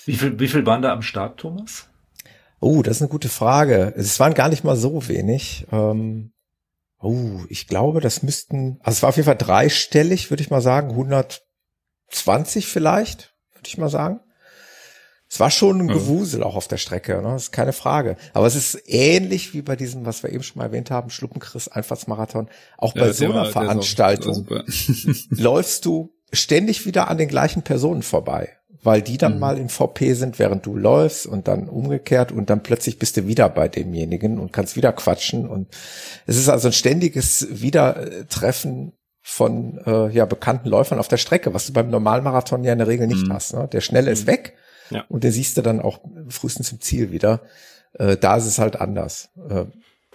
Wie 0.05 0.15
viel, 0.15 0.39
wie 0.39 0.47
viel 0.47 0.65
waren 0.65 0.81
da 0.81 0.91
am 0.91 1.01
Start, 1.01 1.39
Thomas? 1.39 1.87
Oh, 2.59 2.81
das 2.81 2.97
ist 2.97 3.01
eine 3.01 3.09
gute 3.09 3.29
Frage. 3.29 3.93
Es 3.95 4.19
waren 4.19 4.33
gar 4.33 4.49
nicht 4.49 4.63
mal 4.63 4.75
so 4.75 5.07
wenig. 5.07 5.67
Ähm, 5.71 6.31
Oh, 7.01 7.41
ich 7.49 7.67
glaube, 7.67 7.99
das 7.99 8.21
müssten, 8.21 8.79
also 8.83 8.97
es 8.97 9.01
war 9.01 9.09
auf 9.09 9.15
jeden 9.15 9.25
Fall 9.25 9.37
dreistellig, 9.37 10.29
würde 10.29 10.43
ich 10.43 10.51
mal 10.51 10.61
sagen, 10.61 10.91
120 10.91 12.67
vielleicht, 12.67 13.33
würde 13.53 13.67
ich 13.67 13.79
mal 13.79 13.89
sagen. 13.89 14.19
Es 15.31 15.39
war 15.39 15.49
schon 15.49 15.79
ein 15.79 15.87
Gewusel 15.87 16.43
auch 16.43 16.57
auf 16.57 16.67
der 16.67 16.75
Strecke, 16.75 17.21
ne? 17.21 17.29
das 17.29 17.43
ist 17.43 17.51
keine 17.53 17.71
Frage. 17.71 18.17
Aber 18.33 18.47
es 18.47 18.55
ist 18.55 18.83
ähnlich 18.85 19.53
wie 19.53 19.61
bei 19.61 19.77
diesem, 19.77 20.05
was 20.05 20.23
wir 20.23 20.29
eben 20.29 20.43
schon 20.43 20.57
mal 20.57 20.65
erwähnt 20.65 20.91
haben, 20.91 21.09
Schluppenchris 21.09 21.69
Einfahrtsmarathon. 21.69 22.49
Auch 22.77 22.93
bei 22.93 23.07
ja, 23.07 23.13
so 23.13 23.25
einer 23.25 23.35
war, 23.35 23.45
Veranstaltung 23.45 24.45
läufst 25.29 25.85
du 25.85 26.13
ständig 26.33 26.85
wieder 26.85 27.09
an 27.09 27.17
den 27.17 27.29
gleichen 27.29 27.61
Personen 27.61 28.03
vorbei 28.03 28.49
weil 28.83 29.03
die 29.03 29.19
dann 29.19 29.35
mhm. 29.35 29.39
mal 29.39 29.57
in 29.59 29.69
VP 29.69 30.13
sind, 30.13 30.39
während 30.39 30.65
du 30.65 30.75
läufst 30.75 31.27
und 31.27 31.47
dann 31.47 31.69
umgekehrt 31.69 32.31
und 32.31 32.49
dann 32.49 32.63
plötzlich 32.63 32.97
bist 32.97 33.15
du 33.15 33.27
wieder 33.27 33.47
bei 33.47 33.67
demjenigen 33.67 34.39
und 34.39 34.51
kannst 34.51 34.75
wieder 34.75 34.91
quatschen 34.91 35.47
und 35.47 35.67
es 36.25 36.35
ist 36.35 36.49
also 36.49 36.69
ein 36.69 36.73
ständiges 36.73 37.47
Wiedertreffen 37.51 38.93
von 39.21 39.77
äh, 39.85 40.09
ja 40.09 40.25
bekannten 40.25 40.67
Läufern 40.67 40.97
auf 40.97 41.07
der 41.07 41.17
Strecke, 41.17 41.53
was 41.53 41.67
du 41.67 41.73
beim 41.73 41.91
Normalmarathon 41.91 42.63
ja 42.63 42.71
in 42.71 42.79
der 42.79 42.87
Regel 42.87 43.05
nicht 43.05 43.27
mhm. 43.27 43.33
hast. 43.33 43.53
Ne? 43.53 43.69
Der 43.71 43.81
Schnelle 43.81 44.09
ist 44.09 44.23
mhm. 44.23 44.31
weg 44.31 44.55
ja. 44.91 45.05
und 45.09 45.23
den 45.23 45.31
siehst 45.31 45.57
du 45.57 45.61
dann 45.61 45.79
auch 45.79 45.99
frühestens 46.29 46.71
im 46.71 46.81
Ziel 46.81 47.11
wieder. 47.11 47.41
Äh, 47.93 48.17
da 48.17 48.37
ist 48.37 48.45
es 48.45 48.59
halt 48.59 48.79
anders. 48.79 49.29
Äh, 49.49 49.65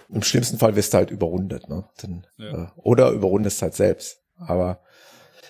Im 0.09 0.23
schlimmsten 0.23 0.57
Fall 0.57 0.75
wirst 0.75 0.93
du 0.93 0.97
halt 0.97 1.11
überrundet, 1.11 1.69
ne? 1.69 1.85
Dann, 2.01 2.25
ja. 2.37 2.63
äh, 2.63 2.67
oder 2.77 3.11
überrundest 3.11 3.61
halt 3.61 3.75
selbst. 3.75 4.21
Aber 4.37 4.79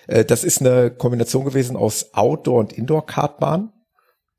äh, 0.08 0.26
das 0.26 0.44
ist 0.44 0.62
eine 0.62 0.91
Kombination 0.91 1.45
gewesen 1.45 1.76
aus 1.76 2.14
Outdoor- 2.14 2.60
und 2.60 2.74
Indoor-Kartbahn. 2.74 3.72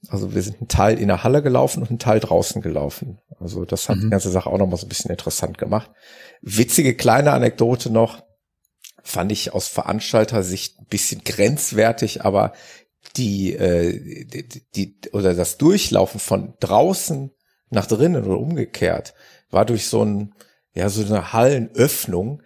Also 0.08 0.34
wir 0.34 0.42
sind 0.42 0.58
einen 0.58 0.68
Teil 0.68 0.98
in 0.98 1.08
der 1.08 1.24
Halle 1.24 1.42
gelaufen 1.42 1.82
und 1.82 1.90
einen 1.90 1.98
Teil 1.98 2.20
draußen 2.20 2.62
gelaufen. 2.62 3.20
Also 3.40 3.64
das 3.64 3.88
hat 3.88 3.96
mhm. 3.96 4.02
die 4.02 4.10
ganze 4.10 4.30
Sache 4.30 4.48
auch 4.48 4.58
noch 4.58 4.66
mal 4.68 4.76
so 4.76 4.86
ein 4.86 4.88
bisschen 4.88 5.10
interessant 5.10 5.58
gemacht. 5.58 5.90
Witzige 6.40 6.94
kleine 6.94 7.32
Anekdote 7.32 7.90
noch, 7.90 8.22
fand 9.02 9.32
ich 9.32 9.54
aus 9.54 9.68
Veranstalter-Sicht 9.68 10.80
ein 10.80 10.86
bisschen 10.86 11.24
grenzwertig, 11.24 12.24
aber 12.24 12.52
die, 13.16 13.54
äh, 13.54 14.24
die, 14.24 14.62
die 14.74 14.96
oder 15.12 15.34
das 15.34 15.58
Durchlaufen 15.58 16.20
von 16.20 16.54
draußen 16.60 17.30
nach 17.70 17.86
drinnen 17.86 18.24
oder 18.24 18.38
umgekehrt 18.38 19.14
war 19.50 19.64
durch 19.64 19.86
so 19.86 20.04
ein 20.04 20.34
ja 20.74 20.88
so 20.88 21.04
eine 21.04 21.32
Hallenöffnung 21.32 22.42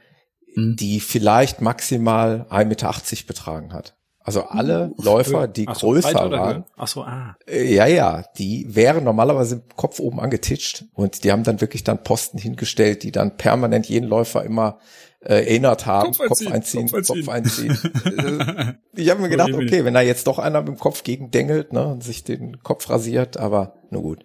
Mhm. 0.54 0.76
die 0.76 1.00
vielleicht 1.00 1.60
maximal 1.60 2.46
1,80 2.50 2.64
Meter 2.66 2.94
betragen 3.26 3.72
hat. 3.72 3.96
Also 4.24 4.44
alle 4.44 4.90
uh, 4.90 5.02
Läufer, 5.02 5.48
die 5.48 5.64
so, 5.64 5.88
größer 5.88 6.30
waren, 6.30 6.64
Ach 6.76 6.86
so, 6.86 7.02
ah. 7.02 7.36
Äh, 7.46 7.74
ja, 7.74 7.86
ja, 7.86 8.24
die 8.38 8.66
wären 8.72 9.02
normalerweise 9.02 9.64
Kopf 9.74 9.98
oben 9.98 10.20
angetitscht 10.20 10.84
und 10.94 11.24
die 11.24 11.32
haben 11.32 11.42
dann 11.42 11.60
wirklich 11.60 11.82
dann 11.82 12.04
Posten 12.04 12.38
hingestellt, 12.38 13.02
die 13.02 13.10
dann 13.10 13.36
permanent 13.36 13.88
jeden 13.88 14.06
Läufer 14.06 14.44
immer 14.44 14.78
äh, 15.24 15.34
erinnert 15.34 15.86
haben, 15.86 16.12
Kopf 16.12 16.46
einziehen, 16.46 16.88
Kopf 16.88 17.30
einziehen. 17.30 17.68
Kopf 17.76 17.88
einziehen. 17.88 18.78
Ich 18.94 19.08
habe 19.08 19.22
mir 19.22 19.30
gedacht, 19.30 19.54
okay, 19.54 19.86
wenn 19.86 19.94
da 19.94 20.02
jetzt 20.02 20.26
doch 20.26 20.38
einer 20.38 20.60
mit 20.60 20.68
dem 20.68 20.78
Kopf 20.78 21.02
gegen 21.02 21.30
dengelt 21.30 21.72
ne, 21.72 21.86
und 21.86 22.04
sich 22.04 22.24
den 22.24 22.62
Kopf 22.62 22.90
rasiert, 22.90 23.38
aber 23.38 23.76
nur 23.90 24.02
gut 24.02 24.24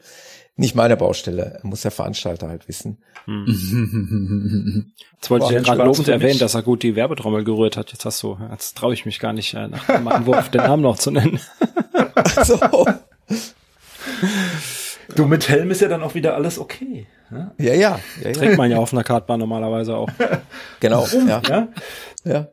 nicht 0.58 0.76
meine 0.76 0.98
Baustelle, 0.98 1.60
muss 1.62 1.82
der 1.82 1.92
Veranstalter 1.92 2.50
halt 2.50 2.68
wissen. 2.68 2.98
Hm. 3.26 3.46
Jetzt 5.14 5.30
wollte 5.30 5.44
Boah, 5.44 5.52
ich 5.52 5.56
ja 5.56 5.62
gerade 5.62 5.84
lobend 5.84 6.08
erwähnen, 6.08 6.40
dass 6.40 6.56
er 6.56 6.64
gut 6.64 6.84
die 6.84 6.96
Werbetrommel 6.96 7.44
gerührt 7.44 7.78
hat. 7.78 7.92
Jetzt 7.92 8.06
hast 8.06 8.22
du, 8.22 8.38
jetzt 8.52 8.78
traue 8.78 8.94
ich 8.94 9.06
mich 9.06 9.20
gar 9.20 9.34
nicht, 9.34 9.54
äh, 9.54 9.68
nach 9.68 9.86
dem 9.86 10.08
Anwurf 10.08 10.50
den 10.50 10.62
Namen 10.62 10.84
noch 10.84 10.98
zu 10.98 11.12
nennen. 11.12 11.40
so. 12.44 12.86
Du, 15.16 15.26
mit 15.26 15.48
Helm 15.50 15.72
ist 15.72 15.82
ja 15.82 15.88
dann 15.88 16.04
auch 16.04 16.16
wieder 16.16 16.36
alles 16.36 16.60
okay. 16.60 17.08
Ja, 17.32 17.54
ja. 17.58 17.74
ja, 17.74 18.00
ja. 18.24 18.32
Trägt 18.32 18.58
man 18.58 18.72
ja 18.72 18.78
auf 18.78 18.94
einer 18.94 19.04
Kartbahn 19.04 19.40
normalerweise 19.40 19.96
auch. 19.96 20.10
Genau. 20.80 21.08
Ja. 21.28 21.42
ja. 21.48 21.68
ja. 22.24 22.48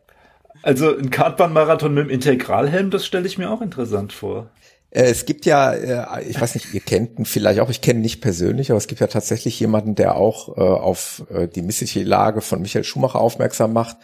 Also 0.63 0.97
ein 0.97 1.11
Kartbahnmarathon 1.11 1.93
mit 1.93 2.07
dem 2.07 2.11
Integralhelm, 2.11 2.91
das 2.91 3.05
stelle 3.05 3.27
ich 3.27 3.37
mir 3.37 3.51
auch 3.51 3.61
interessant 3.61 4.13
vor. 4.13 4.51
Äh, 4.95 5.11
es 5.11 5.27
gibt 5.27 5.45
ja, 5.45 5.73
äh, 5.73 6.25
ich 6.25 6.41
weiß 6.41 6.55
nicht, 6.55 6.73
ihr 6.73 6.81
kennt 6.81 7.19
ihn 7.19 7.27
vielleicht 7.27 7.61
auch, 7.61 7.69
ich 7.69 7.83
kenne 7.83 7.99
ihn 7.99 8.03
nicht 8.03 8.21
persönlich, 8.21 8.71
aber 8.71 8.79
es 8.79 8.87
gibt 8.87 9.01
ja 9.01 9.09
tatsächlich 9.09 9.59
jemanden, 9.61 9.95
der 9.95 10.17
auch 10.17 10.57
äh, 10.57 10.61
auf 10.61 11.25
die 11.55 11.63
missliche 11.63 12.03
Lage 12.03 12.41
von 12.41 12.63
Michael 12.63 12.85
Schumacher 12.85 13.21
aufmerksam 13.21 13.73
macht 13.73 13.99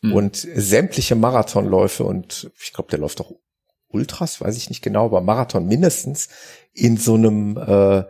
mhm. 0.00 0.14
und 0.14 0.36
sämtliche 0.36 1.16
Marathonläufe 1.16 2.04
und 2.04 2.50
ich 2.62 2.72
glaube, 2.72 2.90
der 2.90 3.00
läuft 3.00 3.20
auch 3.20 3.32
Ultras, 3.88 4.40
weiß 4.40 4.56
ich 4.56 4.68
nicht 4.68 4.82
genau, 4.82 5.06
aber 5.06 5.20
Marathon 5.20 5.66
mindestens 5.66 6.28
in 6.76 6.96
so 6.96 7.14
einem 7.14 7.56
äh, 7.56 8.04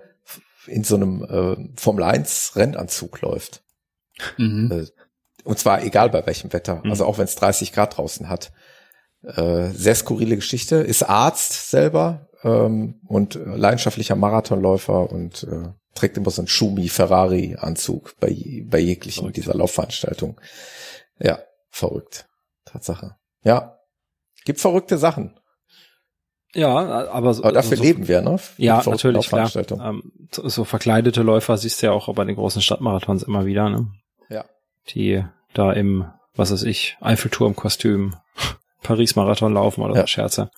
in 0.67 0.85
so 0.85 0.97
einem 0.97 1.23
äh, 1.23 1.81
Formel 1.81 2.05
1 2.05 2.53
Rennanzug 2.57 3.21
läuft. 3.21 3.63
Mhm. 4.39 4.89
und 5.45 5.59
zwar 5.59 5.83
egal 5.83 6.09
bei 6.09 6.25
welchem 6.27 6.51
Wetter, 6.55 6.81
mhm. 6.83 6.91
also 6.91 7.05
auch 7.05 7.19
wenn 7.19 7.27
es 7.27 7.35
30 7.35 7.73
Grad 7.73 7.99
draußen 7.99 8.31
hat. 8.31 8.51
Äh, 9.23 9.71
sehr 9.73 9.95
skurrile 9.95 10.37
Geschichte. 10.37 10.77
Ist 10.77 11.03
Arzt 11.03 11.71
selber 11.71 12.29
ähm, 12.43 13.01
und 13.07 13.35
leidenschaftlicher 13.35 14.17
Marathonläufer 14.17 15.11
und 15.11 15.45
äh, 15.45 15.69
trägt 15.95 16.17
immer 16.17 16.31
so 16.31 16.43
einen 16.43 16.49
Schumi 16.49 16.89
Ferrari 16.89 17.57
Anzug 17.59 18.15
bei, 18.21 18.65
bei 18.65 18.79
jeglichen 18.79 19.23
verrückt. 19.23 19.37
dieser 19.37 19.55
Laufveranstaltung. 19.55 20.41
Ja, 21.19 21.41
verrückt. 21.71 22.27
Tatsache. 22.65 23.17
Ja. 23.43 23.79
Gibt 24.45 24.61
verrückte 24.61 24.97
Sachen. 24.97 25.39
Ja, 26.57 26.75
aber, 27.11 27.35
so, 27.35 27.43
aber 27.43 27.53
dafür 27.53 27.77
so, 27.77 27.83
leben 27.83 28.09
wir, 28.09 28.23
ne? 28.23 28.39
Ja, 28.57 28.83
natürlich, 28.87 29.29
klar. 29.29 29.51
Ähm, 29.55 30.11
so, 30.33 30.49
so 30.49 30.65
verkleidete 30.65 31.23
Läufer 31.23 31.59
siehst 31.59 31.83
du 31.83 31.87
ja 31.87 31.93
auch 31.93 32.13
bei 32.15 32.25
den 32.25 32.35
großen 32.35 32.63
Stadtmarathons 32.63 33.23
immer 33.25 33.45
wieder, 33.45 33.69
ne? 33.69 33.89
Ja. 34.31 34.47
Die 34.89 35.23
da 35.53 35.73
im, 35.73 36.07
was 36.35 36.53
weiß 36.53 36.63
ich, 36.63 36.97
Eiffelturm-Kostüm 37.03 38.15
Paris-Marathon 38.83 39.53
laufen 39.53 39.83
oder 39.83 39.97
ja. 39.97 40.07
Scherze. 40.07 40.51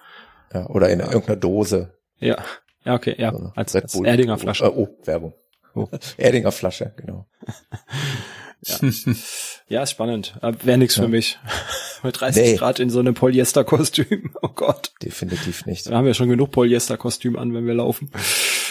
Ja, 0.55 0.66
oder 0.66 0.89
in 0.89 1.01
irgendeiner 1.01 1.37
Dose. 1.37 1.95
Ja. 2.20 2.37
Ja, 2.85 2.95
okay, 2.95 3.16
ja. 3.19 3.33
So 3.33 3.53
als, 3.57 3.75
als 3.75 3.95
Erdinger 4.01 4.39
Flasche. 4.39 4.73
Oh, 4.73 4.89
oh 4.89 5.05
Werbung. 5.05 5.35
Oh. 5.75 5.89
Erdinger 6.16 6.53
Flasche, 6.53 6.95
genau. 6.97 7.27
ja. 8.63 8.79
ja, 9.69 9.83
ist 9.83 9.91
spannend. 9.93 10.39
Wäre 10.41 10.79
nichts 10.79 10.97
ja. 10.97 11.05
für 11.05 11.09
mich. 11.09 11.39
Mit 12.03 12.21
30 12.21 12.43
nee. 12.43 12.57
Grad 12.57 12.81
in 12.81 12.91
so 12.91 12.99
einem 12.99 13.15
Polyester-Kostüm. 13.15 14.35
Oh 14.43 14.49
Gott. 14.49 14.93
Definitiv 15.03 15.67
nicht. 15.67 15.87
Da 15.87 15.97
haben 15.97 16.05
wir 16.05 16.15
schon 16.15 16.29
genug 16.29 16.51
Polyester-Kostüm 16.53 17.37
an, 17.37 17.55
wenn 17.55 17.67
wir 17.67 17.75
laufen. 17.75 18.11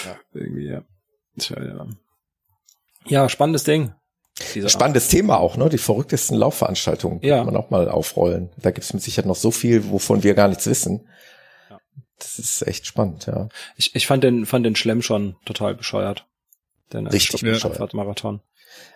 Ja. 0.06 0.18
Irgendwie, 0.34 0.68
ja. 0.68 0.84
Tja, 1.38 1.62
ja. 1.62 1.88
Ja, 3.06 3.30
spannendes 3.30 3.64
Ding. 3.64 3.94
Spannendes 4.68 5.06
Art. 5.06 5.12
Thema 5.12 5.40
auch, 5.40 5.58
ne? 5.58 5.70
Die 5.70 5.78
verrücktesten 5.78 6.38
Laufveranstaltungen 6.38 7.22
ja. 7.22 7.38
kann 7.38 7.48
man 7.48 7.56
auch 7.56 7.70
mal 7.70 7.90
aufrollen. 7.90 8.50
Da 8.58 8.72
gibt 8.72 8.86
es 8.86 8.94
mit 8.94 9.02
Sicherheit 9.02 9.26
noch 9.26 9.36
so 9.36 9.52
viel, 9.52 9.90
wovon 9.90 10.24
wir 10.24 10.36
gar 10.36 10.48
nichts 10.48 10.68
wissen. 10.68 11.08
Ja. 11.70 11.80
Das 12.20 12.38
ist 12.38 12.68
echt 12.68 12.86
spannend, 12.86 13.26
ja. 13.26 13.50
Ich, 13.78 13.96
ich 13.96 14.06
fand 14.06 14.24
den, 14.24 14.46
fand 14.46 14.66
den 14.66 14.76
Schlemm 14.76 15.02
schon 15.02 15.38
total 15.46 15.76
bescheuert. 15.76 16.26
Den 16.94 17.08
Richtig 17.08 17.42
bescheuert. 17.42 17.94
Marathon. 17.94 18.42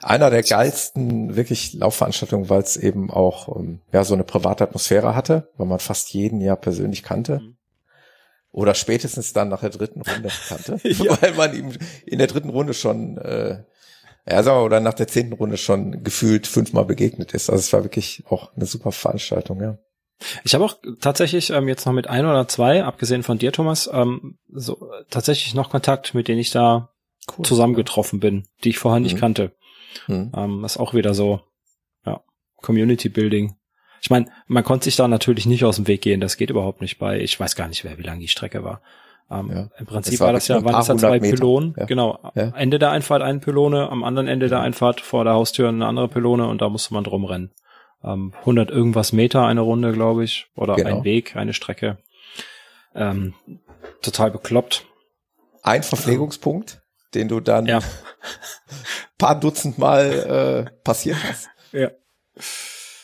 Einer 0.02 0.30
der 0.30 0.44
geilsten 0.44 1.36
wirklich 1.36 1.74
Laufveranstaltungen, 1.74 2.50
weil 2.50 2.62
es 2.62 2.78
eben 2.78 3.12
auch 3.12 3.48
um, 3.48 3.82
ja 3.92 4.04
so 4.04 4.14
eine 4.14 4.24
private 4.24 4.64
Atmosphäre 4.64 5.16
hatte, 5.16 5.50
weil 5.58 5.68
man 5.68 5.80
fast 5.80 6.14
jeden 6.14 6.42
ja 6.42 6.56
persönlich 6.56 7.04
kannte. 7.04 7.40
Mhm. 7.40 7.58
Oder 8.52 8.76
spätestens 8.76 9.32
dann 9.32 9.50
nach 9.50 9.62
der 9.62 9.70
dritten 9.70 10.02
Runde 10.02 10.30
kannte, 10.48 10.80
ja. 10.84 11.22
weil 11.22 11.34
man 11.34 11.56
ihm 11.56 11.74
in 12.06 12.18
der 12.18 12.28
dritten 12.28 12.50
Runde 12.50 12.74
schon 12.74 13.18
äh, 13.18 13.64
ja, 14.30 14.44
sag 14.44 14.54
mal, 14.54 14.64
oder 14.64 14.80
nach 14.80 14.94
der 14.94 15.08
zehnten 15.08 15.34
Runde 15.34 15.58
schon 15.58 16.04
gefühlt 16.04 16.48
fünfmal 16.48 16.86
begegnet 16.86 17.34
ist. 17.34 17.50
Also 17.50 17.60
es 17.60 17.74
war 17.74 17.84
wirklich 17.84 18.24
auch 18.30 18.56
eine 18.56 18.66
super 18.66 18.92
Veranstaltung, 18.92 19.62
ja. 19.62 19.78
Ich 20.44 20.54
habe 20.54 20.64
auch 20.64 20.76
tatsächlich 21.00 21.50
ähm, 21.50 21.68
jetzt 21.68 21.86
noch 21.86 21.94
mit 21.94 22.08
ein 22.08 22.26
oder 22.26 22.48
zwei, 22.48 22.84
abgesehen 22.84 23.24
von 23.24 23.40
dir, 23.40 23.52
Thomas, 23.52 23.90
ähm, 23.92 24.38
so 24.54 24.92
tatsächlich 25.10 25.56
noch 25.56 25.72
Kontakt, 25.72 26.14
mit 26.14 26.28
denen 26.28 26.40
ich 26.40 26.52
da 26.52 26.90
cool, 27.36 27.44
zusammengetroffen 27.44 28.20
bin, 28.20 28.48
die 28.64 28.70
ich 28.70 28.78
vorher 28.78 29.00
nicht 29.00 29.16
mhm. 29.16 29.20
kannte. 29.20 29.52
Mhm. 30.08 30.32
Ähm, 30.36 30.62
das 30.62 30.76
ist 30.76 30.82
auch 30.82 30.94
wieder 30.94 31.14
so, 31.14 31.42
ja, 32.06 32.22
Community 32.58 33.10
Building. 33.10 33.56
Ich 34.02 34.10
meine, 34.10 34.28
man 34.48 34.64
konnte 34.64 34.86
sich 34.86 34.96
da 34.96 35.08
natürlich 35.08 35.46
nicht 35.46 35.64
aus 35.64 35.76
dem 35.76 35.88
Weg 35.88 36.02
gehen, 36.02 36.22
das 36.22 36.38
geht 36.38 36.50
überhaupt 36.50 36.82
nicht 36.82 36.98
bei, 36.98 37.20
ich 37.20 37.40
weiß 37.40 37.56
gar 37.56 37.68
nicht, 37.68 37.84
wer 37.84 37.98
wie 37.98 38.04
lang 38.04 38.20
die 38.20 38.28
Strecke 38.28 38.64
war. 38.64 38.82
Ähm, 39.32 39.50
ja. 39.50 39.70
Im 39.78 39.86
Prinzip 39.86 40.20
war, 40.20 40.28
war 40.28 40.34
das 40.34 40.48
ja, 40.48 40.64
waren 40.64 40.74
das 40.74 40.88
ja 40.88 40.98
zwei 40.98 41.20
Meter. 41.20 41.38
Pylonen. 41.38 41.74
Ja. 41.78 41.86
Genau. 41.86 42.20
Ja. 42.36 42.50
Ende 42.56 42.80
der 42.80 42.92
Einfahrt 42.92 43.22
eine 43.22 43.40
Pylone, 43.40 43.90
am 43.90 44.04
anderen 44.04 44.28
Ende 44.28 44.50
der 44.50 44.60
Einfahrt 44.60 45.00
vor 45.00 45.24
der 45.24 45.34
Haustür 45.34 45.70
eine 45.70 45.86
andere 45.86 46.10
Pylone 46.10 46.48
und 46.48 46.62
da 46.62 46.70
musste 46.70 46.94
man 46.94 47.04
drum 47.04 47.24
rennen. 47.24 47.52
Ähm, 48.04 48.34
100 48.40 48.70
irgendwas 48.70 49.14
Meter 49.14 49.46
eine 49.46 49.62
Runde, 49.62 49.94
glaube 49.94 50.24
ich, 50.24 50.48
oder 50.56 50.76
genau. 50.76 50.98
ein 50.98 51.04
Weg, 51.04 51.36
eine 51.36 51.54
Strecke. 51.54 52.00
Ähm, 52.94 53.34
total 54.02 54.32
bekloppt. 54.32 54.86
Ein 55.64 55.84
Verpflegungspunkt, 55.84 56.82
den 57.14 57.28
du 57.28 57.40
dann 57.40 57.68
ja. 57.68 57.80
paar 59.22 59.40
Dutzend 59.40 59.78
Mal 59.78 60.68
äh, 60.68 60.72
passiert 60.84 61.18
hast. 61.24 61.50
Ja. 61.72 61.92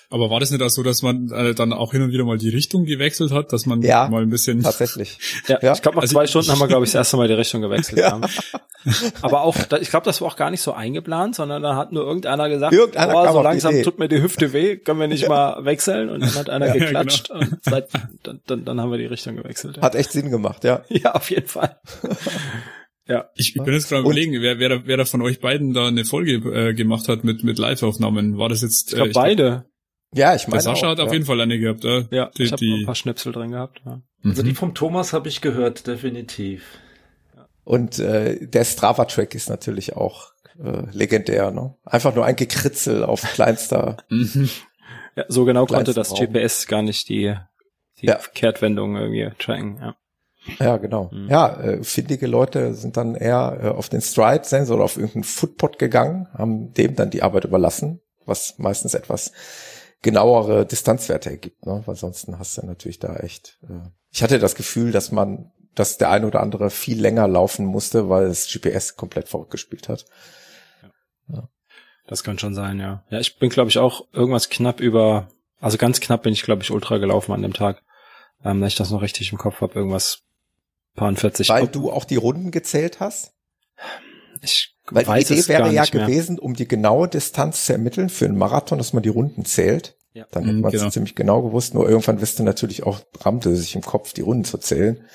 Aber 0.10 0.30
war 0.30 0.40
das 0.40 0.52
nicht 0.52 0.62
auch 0.62 0.70
so, 0.70 0.84
dass 0.84 1.02
man 1.02 1.30
äh, 1.32 1.54
dann 1.54 1.74
auch 1.74 1.92
hin 1.92 2.02
und 2.02 2.12
wieder 2.12 2.24
mal 2.24 2.38
die 2.38 2.50
Richtung 2.50 2.86
gewechselt 2.86 3.32
hat, 3.32 3.52
dass 3.52 3.66
man 3.66 3.82
ja, 3.82 4.08
mal 4.08 4.22
ein 4.22 4.30
bisschen 4.30 4.64
tatsächlich. 4.64 5.20
Ja, 5.48 5.60
ja. 5.62 5.74
ich 5.74 5.82
glaube 5.82 5.98
nach 5.98 6.04
also 6.04 6.14
zwei 6.14 6.28
Stunden 6.28 6.50
haben 6.50 6.60
wir 6.60 6.68
glaube 6.68 6.86
ich 6.86 6.92
das 6.92 7.00
erste 7.00 7.18
Mal 7.18 7.28
die 7.28 7.34
Richtung 7.34 7.62
gewechselt. 7.62 8.00
Ja. 8.08 8.22
Aber 9.22 9.42
auch, 9.42 9.58
ich 9.82 9.90
glaube, 9.90 10.06
das 10.06 10.22
war 10.22 10.30
auch 10.30 10.38
gar 10.38 10.50
nicht 10.50 10.62
so 10.62 10.72
eingeplant, 10.72 11.36
sondern 11.36 11.62
da 11.62 11.76
hat 11.76 11.92
nur 11.92 12.06
irgendeiner 12.06 12.48
gesagt, 12.48 12.74
irgendeiner 12.74 13.16
oh, 13.16 13.34
so 13.34 13.42
langsam 13.42 13.84
tut 13.84 14.00
mir 14.00 14.08
die 14.08 14.22
Hüfte 14.22 14.54
weh, 14.54 14.78
können 14.78 15.00
wir 15.00 15.08
nicht 15.08 15.24
ja. 15.24 15.30
mal 15.30 15.66
wechseln? 15.66 16.10
Und 16.10 16.22
dann 16.22 16.36
hat 16.36 16.50
einer 16.50 16.68
ja, 16.74 16.74
geklatscht 16.74 17.28
genau. 17.28 17.40
und 17.42 17.64
seit, 17.64 17.90
dann, 18.24 18.40
dann, 18.46 18.64
dann 18.64 18.80
haben 18.80 18.92
wir 18.92 18.98
die 18.98 19.08
Richtung 19.08 19.36
gewechselt. 19.36 19.82
Hat 19.82 19.96
echt 19.96 20.14
Sinn 20.14 20.30
gemacht, 20.30 20.64
ja. 20.64 20.84
Ja, 20.90 21.16
auf 21.16 21.30
jeden 21.32 21.48
Fall. 21.48 21.78
Ja. 23.08 23.30
Ich, 23.36 23.56
ich 23.56 23.64
bin 23.64 23.74
jetzt 23.74 23.90
gerade 23.90 24.04
überlegen, 24.04 24.42
wer, 24.42 24.60
wer, 24.60 24.86
wer 24.86 24.98
da 24.98 25.06
von 25.06 25.22
euch 25.22 25.40
beiden 25.40 25.74
da 25.74 25.88
eine 25.88 26.06
Folge 26.06 26.34
äh, 26.50 26.74
gemacht 26.74 27.08
hat 27.08 27.24
mit, 27.24 27.44
mit 27.44 27.58
Live-Aufnahmen. 27.58 28.38
War 28.38 28.50
das 28.50 28.62
jetzt? 28.62 28.90
Ich 28.90 28.96
glaube 28.96 29.12
äh, 29.12 29.14
beide. 29.14 29.66
Ja, 30.14 30.36
ich 30.36 30.48
meine. 30.48 30.58
Der 30.58 30.62
Sascha 30.62 30.88
auch, 30.88 30.92
hat 30.92 31.00
ja. 31.00 31.06
auf 31.06 31.14
jeden 31.14 31.26
Fall 31.26 31.40
eine 31.40 31.60
gehabt, 31.60 31.86
äh? 31.86 32.06
Ja, 32.12 32.32
die, 32.38 32.44
ich 32.44 32.52
habe 32.52 32.64
ein 32.66 32.86
paar 32.86 32.96
Schnipsel 32.96 33.32
drin 33.32 33.52
gehabt. 33.52 33.82
Ja. 33.86 34.02
Also 34.24 34.44
die 34.44 34.50
mhm. 34.50 34.56
vom 34.56 34.74
Thomas 34.74 35.14
habe 35.14 35.30
ich 35.30 35.42
gehört, 35.42 35.88
definitiv. 35.88 36.64
Und 37.64 38.00
äh, 38.00 38.48
der 38.48 38.64
Strava-Track 38.64 39.36
ist 39.36 39.50
natürlich 39.50 39.96
auch 39.96 40.32
äh, 40.64 40.84
legendär. 40.92 41.52
Ne? 41.52 41.76
Einfach 41.84 42.16
nur 42.16 42.26
ein 42.26 42.36
Gekritzel 42.36 43.04
auf 43.04 43.22
kleinster. 43.34 43.98
Mhm. 44.10 44.50
ja, 45.16 45.26
so 45.28 45.46
genau 45.46 45.66
konnte 45.66 45.94
das 45.94 46.12
Raum. 46.12 46.20
GPS 46.20 46.68
gar 46.68 46.82
nicht 46.82 47.10
die, 47.10 47.36
die 48.00 48.08
ja. 48.08 48.20
Kehrtwendung 48.34 48.96
irgendwie 48.96 49.30
tracken. 49.38 49.78
Ja. 49.82 49.96
Ja, 50.60 50.78
genau. 50.78 51.10
Mhm. 51.12 51.30
Ja, 51.30 51.60
äh, 51.62 51.84
findige 51.84 52.28
Leute 52.28 52.74
sind 52.74 52.98
dann 52.98 53.16
eher 53.16 53.60
äh, 53.62 53.68
auf 53.70 53.90
den 53.90 54.02
Stride-Sensor 54.02 54.76
oder 54.76 54.86
auf 54.86 54.98
irgendeinen 54.98 55.24
Footpod 55.24 55.80
gegangen, 55.80 56.28
haben 56.34 56.74
dem 56.74 56.96
dann 56.96 57.10
die 57.10 57.24
Arbeit 57.24 57.46
überlassen, 57.46 58.02
was 58.26 58.58
meistens 58.58 58.94
etwas 58.94 59.32
genauere 60.02 60.66
Distanzwerte 60.66 61.32
ergibt, 61.32 61.66
ne? 61.66 61.82
weil 61.86 61.96
sonst 61.96 62.28
hast 62.38 62.58
du 62.58 62.66
natürlich 62.66 63.00
da 63.00 63.16
echt. 63.18 63.60
Äh 63.64 63.90
ich 64.12 64.24
hatte 64.24 64.40
das 64.40 64.56
Gefühl, 64.56 64.92
dass 64.92 65.12
man, 65.12 65.52
dass 65.76 65.98
der 65.98 66.12
eine 66.12 66.28
oder 66.28 66.42
andere 66.42 66.70
viel 66.70 67.00
länger 67.00 67.28
laufen 67.28 67.66
musste, 67.66 68.10
weil 68.10 68.28
das 68.28 68.48
GPS 68.48 68.96
komplett 68.96 69.28
verrückt 69.28 69.52
gespielt 69.52 69.90
hat. 69.90 70.06
Ja. 71.28 71.50
Das 72.08 72.24
kann 72.24 72.40
schon 72.40 72.54
sein, 72.54 72.80
ja. 72.80 73.04
Ja, 73.10 73.20
ich 73.20 73.38
bin, 73.38 73.50
glaube 73.50 73.70
ich, 73.70 73.78
auch 73.80 74.08
irgendwas 74.14 74.50
knapp 74.50 74.80
über, 74.80 75.30
also 75.60 75.78
ganz 75.78 76.00
knapp 76.00 76.24
bin 76.24 76.34
ich, 76.34 76.44
glaube 76.44 76.64
ich, 76.64 76.72
ultra 76.72 76.98
gelaufen 76.98 77.34
an 77.34 77.42
dem 77.42 77.54
Tag. 77.54 77.84
Ähm, 78.44 78.62
wenn 78.62 78.68
ich 78.68 78.76
das 78.76 78.92
noch 78.92 79.02
richtig 79.02 79.32
im 79.32 79.38
Kopf 79.38 79.62
habe, 79.62 79.74
irgendwas 79.74 80.24
Paar 80.98 81.16
40. 81.16 81.48
Weil 81.48 81.68
du 81.68 81.92
auch 81.92 82.04
die 82.04 82.18
Runden 82.18 82.52
gezählt 82.52 83.00
hast? 83.00 83.32
Ich 84.42 84.76
Weil 84.90 85.08
weiß 85.08 85.28
die 85.28 85.34
Idee 85.34 85.40
es 85.42 85.48
wäre 85.48 85.72
ja 85.72 85.86
gewesen, 85.86 86.40
um 86.40 86.56
die 86.56 86.68
genaue 86.68 87.08
Distanz 87.08 87.66
zu 87.66 87.72
ermitteln 87.74 88.10
für 88.10 88.26
einen 88.26 88.38
Marathon, 88.38 88.78
dass 88.78 88.92
man 88.94 89.04
die 89.04 89.10
Runden 89.10 89.46
zählt. 89.46 89.96
Ja. 90.14 90.26
Dann 90.32 90.44
hätte 90.44 90.56
Mhm, 90.56 90.62
man 90.62 90.74
es 90.74 90.80
genau. 90.82 90.92
ziemlich 90.92 91.16
genau 91.16 91.42
gewusst. 91.44 91.76
Nur 91.76 91.88
irgendwann 91.88 92.20
wirst 92.20 92.40
du 92.40 92.44
natürlich 92.44 92.84
auch, 92.84 93.00
rammte 93.22 93.56
sich 93.56 93.76
im 93.76 93.84
Kopf, 93.84 94.14
die 94.14 94.22
Runden 94.22 94.44
zu 94.44 94.58
zählen. 94.58 95.06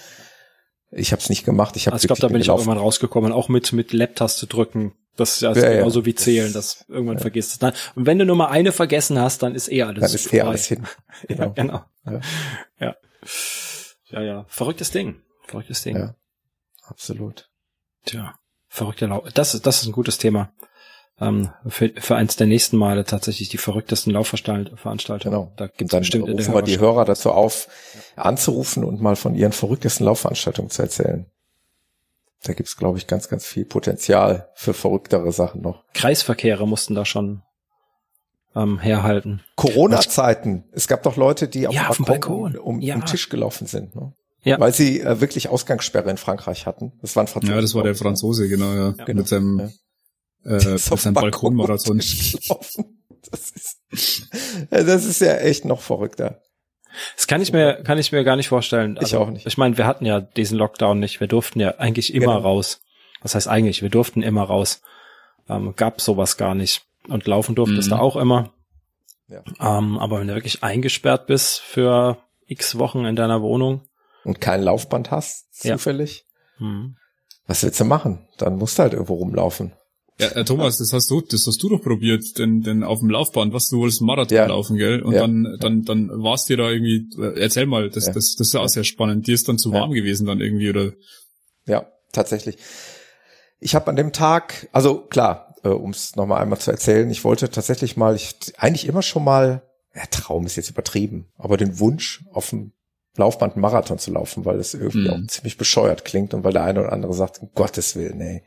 Ich 0.92 1.10
habe 1.10 1.20
es 1.20 1.28
nicht 1.28 1.44
gemacht. 1.44 1.76
Ich 1.76 1.86
habe 1.86 1.94
Also 1.94 2.04
ich 2.04 2.08
glaube, 2.08 2.20
da 2.22 2.28
bin 2.28 2.40
ich 2.40 2.50
auch 2.50 2.58
irgendwann 2.58 2.78
rausgekommen, 2.78 3.32
auch 3.32 3.48
mit 3.48 3.72
mit 3.72 3.92
Lab-Taste 3.92 4.46
drücken. 4.46 4.92
Das 5.16 5.34
ist 5.34 5.40
ja, 5.42 5.52
Ja, 5.52 5.64
ja. 5.68 5.76
genauso 5.78 6.06
wie 6.06 6.14
zählen, 6.14 6.52
das 6.52 6.84
irgendwann 6.88 7.18
vergisst 7.18 7.52
es 7.52 7.58
dann. 7.58 7.72
Und 7.96 8.06
wenn 8.06 8.18
du 8.18 8.24
nur 8.24 8.36
mal 8.36 8.48
eine 8.48 8.70
vergessen 8.72 9.18
hast, 9.18 9.42
dann 9.42 9.54
ist 9.56 9.70
eh 9.70 9.82
alles 9.82 10.00
Dann 10.02 10.14
ist 10.14 10.32
eh 10.32 10.40
alles 10.42 10.66
hin. 10.66 10.86
Ja, 11.28 11.34
Genau. 11.48 11.52
genau. 11.54 11.80
Ja. 12.06 12.20
Ja. 12.78 12.96
ja, 14.10 14.22
ja. 14.22 14.44
Verrücktes 14.48 14.90
Ding. 14.92 15.16
Verrücktes 15.52 15.82
Ding. 15.82 15.96
Ja. 15.96 16.14
Absolut. 16.86 17.48
Tja, 18.04 18.34
verrückte 18.68 19.06
Lauf. 19.06 19.30
Das 19.34 19.54
ist, 19.54 19.64
das 19.66 19.82
ist 19.82 19.86
ein 19.86 19.92
gutes 19.92 20.18
Thema. 20.18 20.52
Ähm, 21.20 21.50
für, 21.68 21.90
für 21.98 22.16
eins 22.16 22.36
der 22.36 22.46
nächsten 22.48 22.76
Male 22.76 23.04
tatsächlich 23.04 23.48
die 23.50 23.58
verrücktesten 23.58 24.12
Laufveranstaltungen. 24.12 25.22
Genau. 25.22 25.52
Da 25.56 25.66
gibt's 25.68 25.92
dann 25.92 26.00
bestimmt 26.00 26.28
rufen 26.28 26.54
wir 26.54 26.62
die 26.62 26.78
Hörer 26.80 27.04
dazu 27.04 27.30
auf, 27.30 27.68
anzurufen 28.16 28.82
und 28.82 29.00
mal 29.00 29.14
von 29.14 29.34
ihren 29.34 29.52
verrücktesten 29.52 30.06
Laufveranstaltungen 30.06 30.70
zu 30.70 30.82
erzählen. 30.82 31.26
Da 32.44 32.54
gibt's, 32.54 32.76
glaube 32.76 32.98
ich, 32.98 33.06
ganz, 33.06 33.28
ganz 33.28 33.46
viel 33.46 33.64
Potenzial 33.64 34.48
für 34.54 34.74
verrücktere 34.74 35.30
Sachen 35.30 35.60
noch. 35.60 35.84
Kreisverkehre 35.94 36.66
mussten 36.66 36.94
da 36.96 37.04
schon 37.04 37.42
ähm, 38.56 38.80
herhalten. 38.80 39.42
Corona-Zeiten. 39.54 40.64
Es 40.72 40.88
gab 40.88 41.04
doch 41.04 41.16
Leute, 41.16 41.46
die 41.46 41.68
auf, 41.68 41.74
Ja, 41.74 41.88
auf 41.88 41.96
dem 41.96 42.04
Balkon 42.06 42.52
Balkon. 42.54 42.58
um, 42.60 42.80
Ja. 42.80 42.94
um 42.96 43.00
den 43.02 43.06
Tisch 43.06 43.28
gelaufen 43.28 43.66
sind, 43.66 43.94
ne? 43.94 44.12
Ja. 44.44 44.58
weil 44.58 44.72
sie 44.74 45.00
äh, 45.00 45.20
wirklich 45.20 45.48
Ausgangssperre 45.48 46.10
in 46.10 46.16
Frankreich 46.16 46.66
hatten. 46.66 46.92
Das 47.00 47.14
waren 47.14 47.26
Franzosen. 47.28 47.54
Ja, 47.54 47.60
das 47.60 47.74
war 47.74 47.84
der? 47.84 47.94
Franzose, 47.94 48.48
genau, 48.48 48.72
ja. 48.74 48.90
genau, 48.90 49.18
Mit 49.20 49.28
seinem, 49.28 49.58
ja. 50.44 50.50
äh, 50.50 50.64
mit 50.72 50.92
auf 50.92 51.00
seinem 51.00 51.14
Balkonmarathon. 51.14 51.98
Das 51.98 53.50
ist, 53.50 54.28
ja, 54.70 54.82
das 54.82 55.04
ist 55.04 55.20
ja 55.20 55.36
echt 55.36 55.64
noch 55.64 55.80
verrückter. 55.80 56.40
Das 57.16 57.26
kann 57.26 57.40
ich 57.40 57.52
mir, 57.52 57.82
kann 57.84 57.98
ich 57.98 58.12
mir 58.12 58.24
gar 58.24 58.36
nicht 58.36 58.48
vorstellen. 58.48 58.98
Ich 59.00 59.16
auch 59.16 59.30
nicht. 59.30 59.46
Ich 59.46 59.56
meine, 59.56 59.78
wir 59.78 59.86
hatten 59.86 60.04
ja 60.04 60.20
diesen 60.20 60.58
Lockdown 60.58 60.98
nicht. 60.98 61.20
Wir 61.20 61.28
durften 61.28 61.60
ja 61.60 61.76
eigentlich 61.78 62.12
immer 62.12 62.34
Genau. 62.36 62.40
raus. 62.48 62.80
Was 63.22 63.34
heißt 63.34 63.48
eigentlich? 63.48 63.80
Wir 63.80 63.88
durften 63.88 64.22
immer 64.22 64.42
raus. 64.42 64.82
Ähm, 65.48 65.74
gab 65.76 66.00
sowas 66.00 66.36
gar 66.36 66.54
nicht. 66.54 66.82
Und 67.08 67.26
laufen 67.26 67.54
durftest 67.54 67.88
Mhm. 67.88 67.94
du 67.94 68.00
auch 68.00 68.16
immer. 68.16 68.52
Ja. 69.28 69.42
Ähm, 69.60 69.98
aber 69.98 70.20
wenn 70.20 70.28
du 70.28 70.34
wirklich 70.34 70.62
eingesperrt 70.62 71.26
bist 71.26 71.60
für 71.60 72.18
x 72.46 72.76
Wochen 72.78 73.04
in 73.06 73.16
deiner 73.16 73.40
Wohnung, 73.40 73.82
Und 74.24 74.40
kein 74.40 74.62
Laufband 74.62 75.10
hast, 75.10 75.46
Ja. 75.64 75.76
zufällig. 75.76 76.24
hm, 76.58 76.96
Was 77.46 77.62
willst 77.64 77.80
du 77.80 77.84
machen? 77.84 78.26
Dann 78.38 78.56
musst 78.56 78.78
du 78.78 78.82
halt 78.84 78.92
irgendwo 78.92 79.14
rumlaufen. 79.14 79.72
Ja, 80.20 80.28
äh, 80.28 80.44
Thomas, 80.44 80.78
das 80.78 80.92
hast 80.92 81.10
du, 81.10 81.20
das 81.22 81.46
hast 81.46 81.60
du 81.62 81.68
doch 81.70 81.82
probiert, 81.82 82.38
denn, 82.38 82.60
denn 82.62 82.84
auf 82.84 83.00
dem 83.00 83.10
Laufband, 83.10 83.52
was 83.52 83.68
du 83.68 83.78
wolltest 83.78 84.00
einen 84.00 84.06
Marathon 84.06 84.36
Ja. 84.36 84.46
laufen, 84.46 84.76
gell? 84.76 85.02
Und 85.02 85.14
Ja. 85.14 85.22
dann, 85.22 85.56
dann, 85.58 85.82
dann 85.84 86.08
warst 86.22 86.48
dir 86.48 86.56
da 86.56 86.70
irgendwie, 86.70 87.08
äh, 87.20 87.40
erzähl 87.40 87.66
mal, 87.66 87.90
das, 87.90 88.06
Ja. 88.06 88.12
das, 88.12 88.36
das 88.36 88.48
ist 88.48 88.52
ja 88.54 88.60
auch 88.60 88.68
sehr 88.68 88.84
spannend. 88.84 89.26
Dir 89.26 89.34
ist 89.34 89.48
dann 89.48 89.58
zu 89.58 89.72
Ja. 89.72 89.80
warm 89.80 89.90
gewesen 89.92 90.26
dann 90.26 90.40
irgendwie, 90.40 90.70
oder? 90.70 90.92
Ja, 91.66 91.86
tatsächlich. 92.12 92.58
Ich 93.58 93.74
habe 93.74 93.88
an 93.88 93.96
dem 93.96 94.12
Tag, 94.12 94.68
also 94.72 95.00
klar, 95.00 95.54
äh, 95.64 95.68
um 95.68 95.90
es 95.90 96.14
nochmal 96.14 96.42
einmal 96.42 96.58
zu 96.60 96.70
erzählen, 96.70 97.10
ich 97.10 97.24
wollte 97.24 97.50
tatsächlich 97.50 97.96
mal, 97.96 98.14
ich 98.14 98.36
eigentlich 98.58 98.86
immer 98.86 99.02
schon 99.02 99.24
mal, 99.24 99.62
ja, 99.94 100.02
Traum 100.10 100.46
ist 100.46 100.56
jetzt 100.56 100.70
übertrieben, 100.70 101.26
aber 101.38 101.56
den 101.56 101.78
Wunsch, 101.80 102.24
auf 102.32 102.50
dem 102.50 102.72
Laufband 103.16 103.56
Marathon 103.56 103.98
zu 103.98 104.10
laufen, 104.12 104.44
weil 104.44 104.56
das 104.58 104.74
irgendwie 104.74 105.08
Mhm. 105.08 105.24
auch 105.24 105.26
ziemlich 105.28 105.58
bescheuert 105.58 106.04
klingt 106.04 106.32
und 106.34 106.44
weil 106.44 106.52
der 106.52 106.64
eine 106.64 106.80
oder 106.80 106.92
andere 106.92 107.12
sagt, 107.14 107.42
um 107.42 107.50
Gottes 107.54 107.94
Willen, 107.96 108.20
ey, 108.20 108.42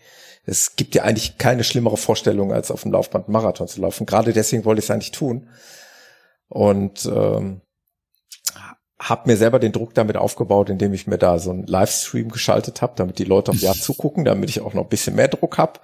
es 0.45 0.75
gibt 0.75 0.95
ja 0.95 1.03
eigentlich 1.03 1.37
keine 1.37 1.63
schlimmere 1.63 1.97
Vorstellung, 1.97 2.53
als 2.53 2.71
auf 2.71 2.83
dem 2.83 2.91
Laufband 2.91 3.29
Marathon 3.29 3.67
zu 3.67 3.81
laufen. 3.81 4.05
Gerade 4.05 4.33
deswegen 4.33 4.65
wollte 4.65 4.79
ich 4.79 4.85
es 4.85 4.91
eigentlich 4.91 5.11
tun. 5.11 5.49
Und 6.49 7.05
ähm, 7.05 7.61
habe 8.99 9.29
mir 9.29 9.37
selber 9.37 9.59
den 9.59 9.71
Druck 9.71 9.93
damit 9.93 10.17
aufgebaut, 10.17 10.69
indem 10.69 10.93
ich 10.93 11.07
mir 11.07 11.17
da 11.17 11.37
so 11.39 11.49
einen 11.51 11.65
Livestream 11.67 12.29
geschaltet 12.29 12.81
habe, 12.81 12.93
damit 12.95 13.19
die 13.19 13.23
Leute 13.25 13.51
auf 13.51 13.57
Ja 13.57 13.73
zugucken, 13.79 14.25
damit 14.25 14.49
ich 14.49 14.61
auch 14.61 14.73
noch 14.73 14.83
ein 14.83 14.89
bisschen 14.89 15.15
mehr 15.15 15.27
Druck 15.27 15.57
habe. 15.57 15.79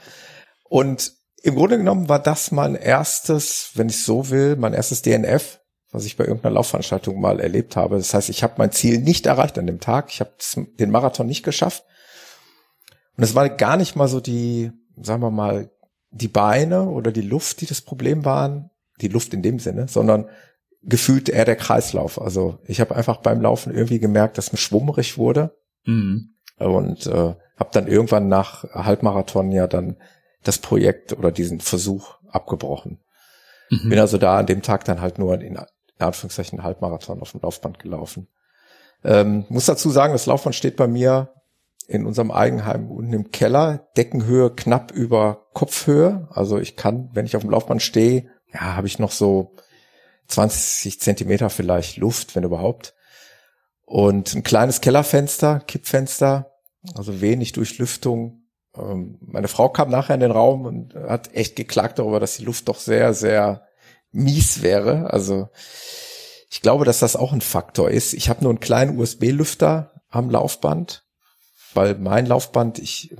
Und 0.69 1.13
im 1.43 1.55
Grunde 1.55 1.77
genommen 1.77 2.07
war 2.07 2.19
das 2.19 2.51
mein 2.51 2.75
erstes, 2.75 3.71
wenn 3.73 3.89
ich 3.89 4.03
so 4.03 4.29
will, 4.29 4.55
mein 4.55 4.73
erstes 4.73 5.01
DNF, 5.01 5.59
was 5.91 6.05
ich 6.05 6.17
bei 6.17 6.25
irgendeiner 6.25 6.55
Laufveranstaltung 6.55 7.19
mal 7.19 7.39
erlebt 7.39 7.75
habe. 7.75 7.97
Das 7.97 8.13
heißt, 8.13 8.29
ich 8.29 8.43
habe 8.43 8.55
mein 8.57 8.71
Ziel 8.71 8.99
nicht 8.99 9.25
erreicht 9.25 9.57
an 9.59 9.67
dem 9.67 9.79
Tag. 9.79 10.09
Ich 10.09 10.19
habe 10.19 10.31
den 10.79 10.91
Marathon 10.91 11.27
nicht 11.27 11.43
geschafft. 11.43 11.83
Und 13.17 13.23
es 13.23 13.35
war 13.35 13.49
gar 13.49 13.77
nicht 13.77 13.95
mal 13.95 14.07
so 14.07 14.19
die, 14.19 14.71
sagen 15.01 15.21
wir 15.21 15.31
mal, 15.31 15.69
die 16.11 16.27
Beine 16.27 16.89
oder 16.89 17.11
die 17.11 17.21
Luft, 17.21 17.61
die 17.61 17.65
das 17.65 17.81
Problem 17.81 18.25
waren, 18.25 18.69
die 19.01 19.07
Luft 19.07 19.33
in 19.33 19.41
dem 19.41 19.59
Sinne, 19.59 19.87
sondern 19.87 20.29
gefühlt 20.83 21.29
eher 21.29 21.45
der 21.45 21.55
Kreislauf. 21.55 22.19
Also 22.21 22.59
ich 22.65 22.79
habe 22.81 22.95
einfach 22.95 23.17
beim 23.17 23.41
Laufen 23.41 23.73
irgendwie 23.73 23.99
gemerkt, 23.99 24.37
dass 24.37 24.51
mir 24.51 24.57
schwummerig 24.57 25.17
wurde 25.17 25.55
Mhm. 25.85 26.35
und 26.57 27.07
äh, 27.07 27.35
habe 27.57 27.69
dann 27.71 27.87
irgendwann 27.87 28.27
nach 28.27 28.63
Halbmarathon 28.73 29.51
ja 29.51 29.67
dann 29.67 29.97
das 30.43 30.59
Projekt 30.59 31.13
oder 31.13 31.31
diesen 31.31 31.59
Versuch 31.59 32.15
abgebrochen. 32.29 32.99
Mhm. 33.71 33.89
Bin 33.89 33.99
also 33.99 34.17
da 34.17 34.37
an 34.37 34.45
dem 34.45 34.61
Tag 34.61 34.85
dann 34.85 35.01
halt 35.01 35.17
nur 35.17 35.39
in, 35.41 35.59
in 36.01 36.07
Anführungszeichen 36.07 36.63
Halbmarathon 36.63 37.21
auf 37.21 37.31
dem 37.31 37.41
Laufband 37.41 37.79
gelaufen. 37.79 38.27
Ähm, 39.03 39.45
muss 39.49 39.65
dazu 39.65 39.89
sagen, 39.89 40.13
das 40.13 40.25
Laufband 40.25 40.55
steht 40.55 40.75
bei 40.75 40.87
mir 40.87 41.33
in 41.87 42.05
unserem 42.05 42.31
Eigenheim 42.31 42.89
unten 42.89 43.13
im 43.13 43.31
Keller, 43.31 43.89
Deckenhöhe 43.97 44.51
knapp 44.51 44.91
über 44.91 45.47
Kopfhöhe. 45.53 46.27
Also 46.31 46.59
ich 46.59 46.75
kann, 46.75 47.09
wenn 47.13 47.25
ich 47.25 47.35
auf 47.35 47.41
dem 47.41 47.51
Laufband 47.51 47.81
stehe, 47.81 48.27
ja, 48.53 48.75
habe 48.75 48.87
ich 48.87 48.99
noch 48.99 49.11
so 49.11 49.55
20 50.27 51.01
Zentimeter 51.01 51.49
vielleicht 51.49 51.97
Luft, 51.97 52.35
wenn 52.35 52.43
überhaupt. 52.43 52.93
Und 53.85 54.33
ein 54.33 54.43
kleines 54.43 54.79
Kellerfenster, 54.79 55.59
Kippfenster, 55.59 56.51
also 56.95 57.19
wenig 57.19 57.51
Durchlüftung. 57.51 58.43
Ähm, 58.77 59.17
meine 59.21 59.49
Frau 59.49 59.67
kam 59.69 59.89
nachher 59.89 60.13
in 60.13 60.21
den 60.21 60.31
Raum 60.31 60.65
und 60.65 60.95
hat 60.95 61.33
echt 61.33 61.55
geklagt 61.55 61.99
darüber, 61.99 62.19
dass 62.19 62.37
die 62.37 62.45
Luft 62.45 62.69
doch 62.69 62.79
sehr, 62.79 63.13
sehr 63.13 63.63
mies 64.11 64.61
wäre. 64.61 65.11
Also 65.11 65.49
ich 66.49 66.61
glaube, 66.61 66.85
dass 66.85 66.99
das 66.99 67.15
auch 67.15 67.31
ein 67.31 67.41
Faktor 67.41 67.89
ist. 67.89 68.13
Ich 68.13 68.29
habe 68.29 68.43
nur 68.43 68.51
einen 68.51 68.59
kleinen 68.59 68.99
USB-Lüfter 68.99 70.01
am 70.09 70.29
Laufband, 70.29 71.05
weil 71.73 71.95
mein 71.95 72.25
Laufband, 72.25 72.79
ich 72.79 73.15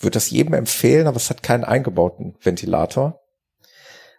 würde 0.00 0.14
das 0.14 0.30
jedem 0.30 0.54
empfehlen, 0.54 1.06
aber 1.06 1.18
es 1.18 1.28
hat 1.28 1.42
keinen 1.42 1.64
eingebauten 1.64 2.36
Ventilator. 2.40 3.20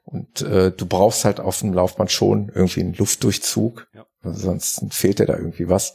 Und 0.03 0.41
äh, 0.41 0.72
du 0.72 0.85
brauchst 0.85 1.26
halt 1.26 1.39
auf 1.39 1.60
dem 1.60 1.73
Laufband 1.73 2.11
schon 2.11 2.52
irgendwie 2.53 2.81
einen 2.81 2.93
Luftdurchzug. 2.93 3.88
Ja. 3.93 4.06
Sonst 4.23 4.85
fehlt 4.91 5.19
dir 5.19 5.26
da 5.26 5.35
irgendwie 5.35 5.69
was. 5.69 5.91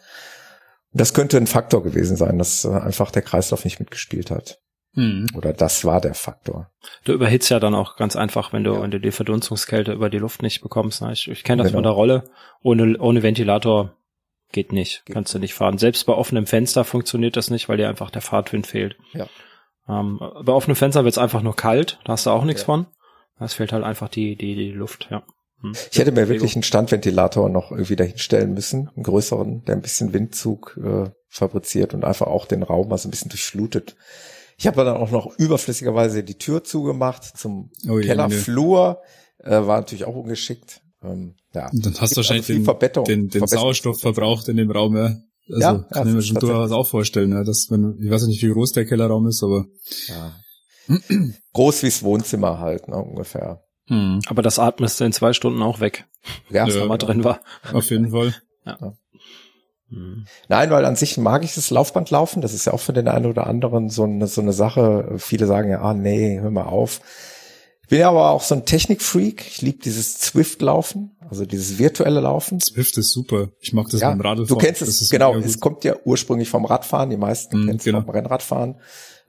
Und 0.92 1.00
das 1.00 1.14
könnte 1.14 1.36
ein 1.36 1.46
Faktor 1.46 1.82
gewesen 1.82 2.16
sein, 2.16 2.38
dass 2.38 2.64
äh, 2.64 2.70
einfach 2.70 3.10
der 3.10 3.22
Kreislauf 3.22 3.64
nicht 3.64 3.78
mitgespielt 3.78 4.30
hat. 4.30 4.60
Hm. 4.96 5.26
Oder 5.34 5.52
das 5.52 5.84
war 5.84 6.00
der 6.00 6.14
Faktor. 6.14 6.70
Du 7.04 7.12
überhitzt 7.12 7.50
ja 7.50 7.60
dann 7.60 7.74
auch 7.74 7.96
ganz 7.96 8.16
einfach, 8.16 8.52
wenn 8.54 8.64
du, 8.64 8.74
ja. 8.74 8.82
wenn 8.82 8.90
du 8.90 8.98
die 8.98 9.12
Verdunstungskälte 9.12 9.92
über 9.92 10.08
die 10.08 10.18
Luft 10.18 10.42
nicht 10.42 10.62
bekommst. 10.62 11.02
Ne? 11.02 11.12
Ich, 11.12 11.28
ich 11.28 11.44
kenne 11.44 11.62
das 11.62 11.70
genau. 11.70 11.78
von 11.78 11.84
der 11.84 11.92
Rolle. 11.92 12.30
Ohne, 12.62 12.98
ohne 12.98 13.22
Ventilator 13.22 13.94
geht 14.52 14.72
nicht. 14.72 15.04
Geht 15.04 15.14
Kannst 15.14 15.34
du 15.34 15.38
nicht 15.38 15.52
fahren. 15.52 15.76
Selbst 15.76 16.04
bei 16.06 16.14
offenem 16.14 16.46
Fenster 16.46 16.84
funktioniert 16.84 17.36
das 17.36 17.50
nicht, 17.50 17.68
weil 17.68 17.76
dir 17.76 17.88
einfach 17.88 18.10
der 18.10 18.22
Fahrtwind 18.22 18.66
fehlt. 18.66 18.96
Ja. 19.12 19.28
Ähm, 19.86 20.18
bei 20.18 20.52
offenem 20.52 20.76
Fenster 20.76 21.04
wird's 21.04 21.18
einfach 21.18 21.42
nur 21.42 21.54
kalt. 21.54 22.00
Da 22.04 22.14
hast 22.14 22.24
du 22.24 22.30
auch 22.30 22.44
nichts 22.44 22.62
ja. 22.62 22.66
von. 22.66 22.86
Es 23.38 23.52
fehlt 23.52 23.72
halt 23.72 23.84
einfach 23.84 24.08
die, 24.08 24.34
die, 24.34 24.54
die 24.54 24.70
Luft, 24.70 25.08
ja. 25.10 25.22
Hm. 25.60 25.74
Ich 25.90 25.98
hätte 25.98 26.12
mir 26.12 26.28
wirklich 26.28 26.54
einen 26.56 26.62
Standventilator 26.62 27.50
noch 27.50 27.70
irgendwie 27.70 27.96
dahinstellen 27.96 28.54
müssen, 28.54 28.90
einen 28.94 29.02
größeren, 29.02 29.64
der 29.64 29.76
ein 29.76 29.82
bisschen 29.82 30.14
Windzug 30.14 30.78
äh, 30.82 31.10
fabriziert 31.28 31.92
und 31.92 32.04
einfach 32.04 32.26
auch 32.26 32.46
den 32.46 32.62
Raum 32.62 32.88
mal 32.88 32.98
so 32.98 33.08
ein 33.08 33.10
bisschen 33.10 33.28
durchflutet. 33.28 33.96
Ich 34.58 34.66
habe 34.66 34.84
dann 34.84 34.96
auch 34.96 35.10
noch 35.10 35.36
überflüssigerweise 35.38 36.24
die 36.24 36.38
Tür 36.38 36.64
zugemacht 36.64 37.24
zum 37.36 37.70
oh, 37.88 37.98
Kellerflur. 37.98 39.02
Äh, 39.38 39.50
war 39.50 39.78
natürlich 39.78 40.04
auch 40.04 40.14
ungeschickt. 40.14 40.80
Ähm, 41.02 41.36
ja. 41.54 41.68
Und 41.70 41.84
dann 41.84 41.94
hast 42.00 42.12
du 42.12 42.16
wahrscheinlich 42.16 42.48
also 42.48 42.72
den, 42.72 43.04
den, 43.04 43.28
den 43.28 43.46
Sauerstoff 43.46 44.00
verbraucht 44.00 44.48
in 44.48 44.56
dem 44.56 44.70
Raum, 44.70 44.96
ja. 44.96 45.16
Also 45.48 45.60
ja, 45.60 45.74
kann 45.74 46.04
ja, 46.04 46.08
ich 46.08 46.14
mir 46.14 46.22
schon 46.22 46.38
durchaus 46.38 46.72
auch 46.72 46.86
vorstellen, 46.86 47.32
ja, 47.32 47.44
dass 47.44 47.70
wenn, 47.70 47.98
ich 48.02 48.10
weiß 48.10 48.26
nicht, 48.26 48.42
wie 48.42 48.50
groß 48.50 48.72
der 48.72 48.84
Kellerraum 48.84 49.28
ist, 49.28 49.42
aber. 49.44 49.66
Ja. 50.08 50.32
groß 51.52 51.82
wie's 51.82 52.02
Wohnzimmer 52.02 52.58
halt, 52.58 52.88
ne, 52.88 52.96
ungefähr. 52.96 53.62
Hm. 53.88 54.20
Aber 54.26 54.42
das 54.42 54.58
atmest 54.58 54.98
du 54.98 55.04
in 55.04 55.12
zwei 55.12 55.32
Stunden 55.32 55.62
auch 55.62 55.80
weg. 55.80 56.06
Ja, 56.50 56.66
ja 56.66 56.86
mal 56.86 56.98
drin 56.98 57.22
war. 57.22 57.40
Auf 57.72 57.90
jeden 57.90 58.10
Fall. 58.10 58.34
Ja. 58.64 58.94
Ja. 59.90 59.96
Hm. 59.96 60.26
Nein, 60.48 60.70
weil 60.70 60.84
an 60.84 60.96
sich 60.96 61.16
mag 61.18 61.44
ich 61.44 61.54
das 61.54 61.70
Laufbandlaufen. 61.70 62.42
Das 62.42 62.52
ist 62.52 62.66
ja 62.66 62.72
auch 62.72 62.80
für 62.80 62.92
den 62.92 63.08
einen 63.08 63.26
oder 63.26 63.46
anderen 63.46 63.88
so 63.88 64.04
eine, 64.04 64.26
so 64.26 64.40
eine 64.40 64.52
Sache. 64.52 65.14
Viele 65.18 65.46
sagen 65.46 65.70
ja, 65.70 65.80
ah 65.80 65.94
nee, 65.94 66.40
hör 66.40 66.50
mal 66.50 66.64
auf. 66.64 67.00
Ich 67.82 67.88
bin 67.88 68.00
ja 68.00 68.08
aber 68.08 68.30
auch 68.30 68.42
so 68.42 68.56
ein 68.56 68.64
Technikfreak. 68.64 69.46
Ich 69.46 69.62
liebe 69.62 69.78
dieses 69.78 70.18
Zwift-Laufen, 70.18 71.16
also 71.28 71.46
dieses 71.46 71.78
virtuelle 71.78 72.18
Laufen. 72.18 72.58
Zwift 72.60 72.98
ist 72.98 73.12
super. 73.12 73.50
Ich 73.60 73.72
mag 73.72 73.88
das 73.90 74.00
ja, 74.00 74.10
beim 74.10 74.20
Radfahren. 74.20 74.48
Du 74.48 74.56
kennst 74.56 74.82
es, 74.82 75.08
genau. 75.08 75.36
Es 75.36 75.60
kommt 75.60 75.84
ja 75.84 75.94
ursprünglich 76.04 76.48
vom 76.48 76.64
Radfahren. 76.64 77.10
Die 77.10 77.16
meisten 77.16 77.56
mm, 77.56 77.66
kennen 77.66 77.78
es 77.78 77.84
genau. 77.84 78.00
vom 78.00 78.10
Rennradfahren. 78.10 78.80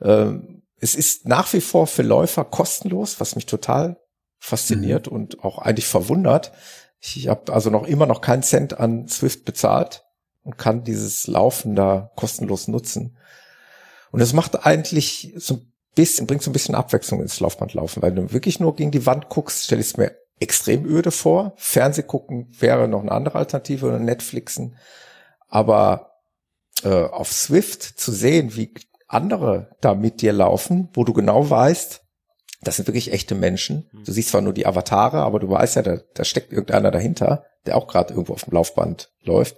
Ähm, 0.02 0.64
es 0.80 0.96
ist 0.96 1.28
nach 1.28 1.54
wie 1.54 1.62
vor 1.62 1.86
für 1.86 2.02
Läufer 2.02 2.46
kostenlos, 2.46 3.20
was 3.20 3.36
mich 3.36 3.46
total 3.46 3.98
fasziniert 4.40 5.08
mhm. 5.08 5.16
und 5.16 5.44
auch 5.44 5.60
eigentlich 5.60 5.88
verwundert. 5.88 6.52
Ich 7.00 7.28
habe 7.28 7.54
also 7.54 7.70
noch 7.70 7.86
immer 7.86 8.08
noch 8.08 8.22
keinen 8.22 8.42
Cent 8.42 8.80
an 8.80 9.08
Swift 9.08 9.46
bezahlt 9.46 10.07
und 10.48 10.58
kann 10.58 10.86
dieses 10.86 11.28
Laufen 11.28 11.76
da 11.76 12.10
kostenlos 12.16 12.70
nutzen. 12.70 13.18
Und 14.12 14.22
das 14.22 14.32
macht 14.32 14.66
eigentlich 14.66 15.34
so 15.36 15.56
ein 15.56 15.74
bisschen, 15.94 16.26
bringt 16.26 16.42
so 16.42 16.50
ein 16.50 16.54
bisschen 16.54 16.74
Abwechslung 16.74 17.22
ins 17.22 17.42
Laufbandlaufen, 17.42 18.02
weil 18.02 18.14
du 18.14 18.32
wirklich 18.32 18.62
nur 18.62 18.74
gegen 18.74 18.92
die 18.92 19.06
Wand 19.06 19.28
guckst, 19.28 19.66
stelle 19.66 19.82
ich 19.82 19.88
es 19.88 19.98
mir 19.98 20.16
extrem 20.40 20.86
öde 20.86 21.12
vor. 21.12 21.52
Fernseh 21.58 22.04
gucken 22.04 22.48
wäre 22.58 22.88
noch 22.88 23.02
eine 23.02 23.12
andere 23.12 23.40
Alternative 23.40 23.88
oder 23.88 24.00
Netflixen. 24.00 24.78
Aber 25.50 26.14
äh, 26.82 27.04
auf 27.04 27.30
Swift 27.34 27.84
zu 27.84 28.14
sehen, 28.14 28.56
wie 28.56 28.74
andere 29.10 29.76
da 29.82 29.96
mit 29.96 30.22
dir 30.22 30.32
laufen, 30.32 30.88
wo 30.94 31.04
du 31.04 31.12
genau 31.12 31.50
weißt, 31.50 32.06
das 32.62 32.78
sind 32.78 32.88
wirklich 32.88 33.12
echte 33.12 33.36
Menschen. 33.36 33.90
Du 34.06 34.14
siehst 34.14 34.30
zwar 34.30 34.42
nur 34.42 34.54
die 34.54 34.66
Avatare, 34.66 35.24
aber 35.24 35.42
du 35.42 35.50
weißt 35.50 35.76
ja, 35.76 35.82
da, 35.82 35.98
da 36.14 36.24
steckt 36.24 36.54
irgendeiner 36.54 36.90
dahinter, 36.90 37.44
der 37.66 37.76
auch 37.76 37.88
gerade 37.88 38.14
irgendwo 38.14 38.32
auf 38.32 38.46
dem 38.46 38.54
Laufband 38.54 39.12
läuft. 39.24 39.58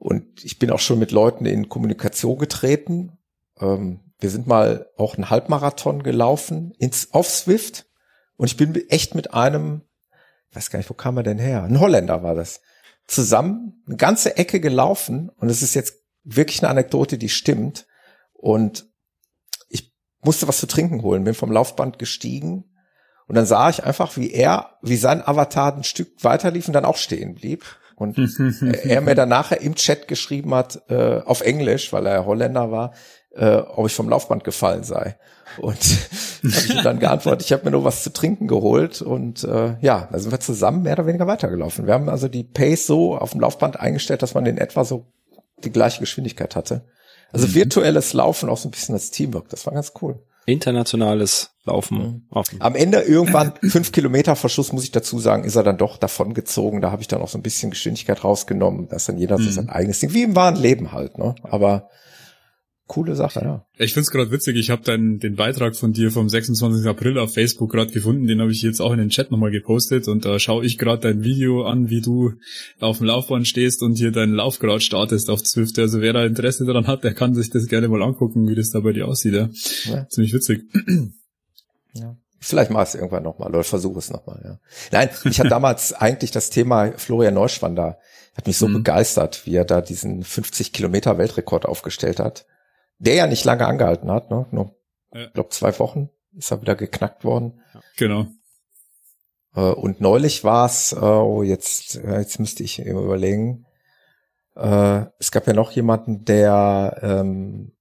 Und 0.00 0.42
ich 0.46 0.58
bin 0.58 0.70
auch 0.70 0.78
schon 0.78 0.98
mit 0.98 1.12
Leuten 1.12 1.44
in 1.44 1.68
Kommunikation 1.68 2.38
getreten. 2.38 3.18
Ähm, 3.60 4.00
wir 4.18 4.30
sind 4.30 4.46
mal 4.46 4.88
auch 4.96 5.14
einen 5.14 5.28
Halbmarathon 5.28 6.02
gelaufen 6.02 6.72
ins, 6.78 7.12
auf 7.12 7.28
Swift. 7.28 7.86
Und 8.36 8.46
ich 8.46 8.56
bin 8.56 8.74
echt 8.88 9.14
mit 9.14 9.34
einem, 9.34 9.82
ich 10.48 10.56
weiß 10.56 10.70
gar 10.70 10.78
nicht, 10.78 10.88
wo 10.88 10.94
kam 10.94 11.18
er 11.18 11.22
denn 11.22 11.38
her? 11.38 11.64
Ein 11.64 11.80
Holländer 11.80 12.22
war 12.22 12.34
das. 12.34 12.62
Zusammen 13.06 13.82
eine 13.86 13.96
ganze 13.96 14.38
Ecke 14.38 14.58
gelaufen. 14.58 15.28
Und 15.36 15.50
es 15.50 15.60
ist 15.60 15.74
jetzt 15.74 15.96
wirklich 16.24 16.62
eine 16.62 16.70
Anekdote, 16.70 17.18
die 17.18 17.28
stimmt. 17.28 17.86
Und 18.32 18.88
ich 19.68 19.94
musste 20.22 20.48
was 20.48 20.60
zu 20.60 20.66
trinken 20.66 21.02
holen, 21.02 21.24
bin 21.24 21.34
vom 21.34 21.52
Laufband 21.52 21.98
gestiegen. 21.98 22.74
Und 23.26 23.34
dann 23.34 23.44
sah 23.44 23.68
ich 23.68 23.84
einfach, 23.84 24.16
wie 24.16 24.32
er, 24.32 24.78
wie 24.80 24.96
sein 24.96 25.20
Avatar 25.20 25.76
ein 25.76 25.84
Stück 25.84 26.24
weiterlief 26.24 26.68
und 26.68 26.72
dann 26.72 26.86
auch 26.86 26.96
stehen 26.96 27.34
blieb. 27.34 27.66
Und 28.00 28.16
er 28.84 29.02
mir 29.02 29.14
dann 29.14 29.28
nachher 29.28 29.60
im 29.60 29.74
Chat 29.74 30.08
geschrieben 30.08 30.54
hat, 30.54 30.80
äh, 30.88 31.20
auf 31.20 31.42
Englisch, 31.42 31.92
weil 31.92 32.06
er 32.06 32.24
Holländer 32.24 32.70
war, 32.70 32.94
äh, 33.34 33.56
ob 33.56 33.86
ich 33.86 33.92
vom 33.92 34.08
Laufband 34.08 34.42
gefallen 34.42 34.84
sei. 34.84 35.18
Und 35.58 35.76
habe 35.76 35.92
ich 36.42 36.82
dann 36.82 36.98
geantwortet, 36.98 37.44
ich 37.44 37.52
habe 37.52 37.66
mir 37.66 37.72
nur 37.72 37.84
was 37.84 38.02
zu 38.02 38.10
trinken 38.10 38.48
geholt 38.48 39.02
und 39.02 39.44
äh, 39.44 39.76
ja, 39.82 40.08
da 40.10 40.18
sind 40.18 40.32
wir 40.32 40.40
zusammen 40.40 40.82
mehr 40.82 40.94
oder 40.94 41.06
weniger 41.06 41.26
weitergelaufen. 41.26 41.86
Wir 41.86 41.92
haben 41.92 42.08
also 42.08 42.28
die 42.28 42.42
Pace 42.42 42.86
so 42.86 43.18
auf 43.18 43.32
dem 43.32 43.40
Laufband 43.40 43.78
eingestellt, 43.78 44.22
dass 44.22 44.32
man 44.32 44.46
in 44.46 44.56
etwa 44.56 44.84
so 44.84 45.12
die 45.62 45.70
gleiche 45.70 46.00
Geschwindigkeit 46.00 46.56
hatte. 46.56 46.86
Also 47.32 47.48
mhm. 47.48 47.54
virtuelles 47.54 48.14
Laufen 48.14 48.48
auch 48.48 48.56
so 48.56 48.68
ein 48.68 48.70
bisschen 48.70 48.94
als 48.94 49.10
Teamwork, 49.10 49.50
das 49.50 49.66
war 49.66 49.74
ganz 49.74 49.92
cool. 50.00 50.22
Internationales 50.52 51.50
Laufen. 51.64 52.26
Mhm. 52.30 52.42
Am 52.60 52.74
Ende 52.74 53.00
irgendwann 53.00 53.52
fünf 53.62 53.92
Kilometer 53.92 54.34
Verschluss, 54.34 54.72
muss 54.72 54.84
ich 54.84 54.92
dazu 54.92 55.18
sagen, 55.18 55.44
ist 55.44 55.56
er 55.56 55.62
dann 55.62 55.76
doch 55.76 55.98
davongezogen. 55.98 56.80
Da 56.80 56.90
habe 56.90 57.02
ich 57.02 57.08
dann 57.08 57.20
auch 57.20 57.28
so 57.28 57.38
ein 57.38 57.42
bisschen 57.42 57.70
Geschwindigkeit 57.70 58.24
rausgenommen. 58.24 58.88
dass 58.88 59.06
dann 59.06 59.18
jeder 59.18 59.38
mhm. 59.38 59.42
so 59.44 59.50
sein 59.50 59.68
eigenes 59.68 60.00
Ding, 60.00 60.14
wie 60.14 60.22
im 60.22 60.36
wahren 60.36 60.56
Leben 60.56 60.92
halt. 60.92 61.18
Ne? 61.18 61.34
Aber 61.42 61.90
coole 62.90 63.14
Sache, 63.14 63.40
ja. 63.40 63.64
Ich 63.78 63.94
find's 63.94 64.10
gerade 64.10 64.32
witzig, 64.32 64.56
ich 64.56 64.68
habe 64.70 64.82
dann 64.82 65.20
den 65.20 65.36
Beitrag 65.36 65.76
von 65.76 65.92
dir 65.92 66.10
vom 66.10 66.28
26. 66.28 66.88
April 66.88 67.18
auf 67.18 67.32
Facebook 67.32 67.70
gerade 67.70 67.92
gefunden, 67.92 68.26
den 68.26 68.40
habe 68.40 68.50
ich 68.50 68.62
jetzt 68.62 68.80
auch 68.80 68.90
in 68.90 68.98
den 68.98 69.10
Chat 69.10 69.30
nochmal 69.30 69.52
gepostet 69.52 70.08
und 70.08 70.24
da 70.24 70.40
schaue 70.40 70.66
ich 70.66 70.76
gerade 70.76 71.00
dein 71.00 71.22
Video 71.22 71.64
an, 71.66 71.88
wie 71.88 72.00
du 72.00 72.32
auf 72.80 72.98
dem 72.98 73.06
Laufbahn 73.06 73.44
stehst 73.44 73.84
und 73.84 73.94
hier 73.94 74.10
deinen 74.10 74.34
Lauf 74.34 74.58
gerade 74.58 74.80
startest 74.80 75.30
auf 75.30 75.40
Zwift. 75.44 75.78
Also 75.78 76.00
wer 76.00 76.12
da 76.12 76.24
Interesse 76.24 76.66
daran 76.66 76.88
hat, 76.88 77.04
der 77.04 77.14
kann 77.14 77.32
sich 77.32 77.48
das 77.48 77.68
gerne 77.68 77.86
mal 77.86 78.02
angucken, 78.02 78.48
wie 78.48 78.56
das 78.56 78.70
da 78.70 78.80
bei 78.80 78.92
dir 78.92 79.06
aussieht. 79.06 79.34
Ja. 79.34 79.48
ja. 79.84 80.08
Ziemlich 80.08 80.34
witzig. 80.34 80.62
Ja. 81.92 82.16
Vielleicht 82.38 82.70
mach 82.70 82.82
es 82.82 82.94
irgendwann 82.94 83.24
nochmal 83.24 83.48
oder 83.48 83.64
versuche 83.64 83.98
es 83.98 84.10
nochmal, 84.10 84.40
ja. 84.44 84.60
Nein, 84.92 85.08
ich 85.24 85.40
hatte 85.40 85.48
damals 85.48 85.92
eigentlich 86.00 86.30
das 86.30 86.50
Thema 86.50 86.92
Florian 86.96 87.34
Neuschwander, 87.34 87.98
hat 88.36 88.46
mich 88.46 88.58
so 88.58 88.68
mhm. 88.68 88.74
begeistert, 88.74 89.44
wie 89.44 89.56
er 89.56 89.64
da 89.64 89.80
diesen 89.80 90.22
50 90.22 90.72
Kilometer 90.72 91.18
Weltrekord 91.18 91.66
aufgestellt 91.66 92.20
hat 92.20 92.46
der 93.00 93.14
ja 93.14 93.26
nicht 93.26 93.44
lange 93.44 93.66
angehalten 93.66 94.10
hat, 94.10 94.30
ne? 94.30 94.46
Nur, 94.52 94.76
ja. 95.12 95.24
ich 95.24 95.32
glaube, 95.32 95.48
zwei 95.48 95.76
Wochen 95.78 96.10
ist 96.36 96.52
er 96.52 96.60
wieder 96.60 96.76
geknackt 96.76 97.24
worden. 97.24 97.60
Genau. 97.96 98.26
Äh, 99.54 99.60
und 99.60 100.00
neulich 100.00 100.44
war 100.44 100.66
es, 100.66 100.92
äh, 100.92 100.96
oh, 100.96 101.42
jetzt, 101.42 101.94
jetzt 101.94 102.38
müsste 102.38 102.62
ich 102.62 102.78
eben 102.78 103.02
überlegen. 103.02 103.66
Äh, 104.54 105.06
es 105.18 105.32
gab 105.32 105.46
ja 105.46 105.54
noch 105.54 105.72
jemanden, 105.72 106.24
der 106.24 106.98
ähm, 107.02 107.72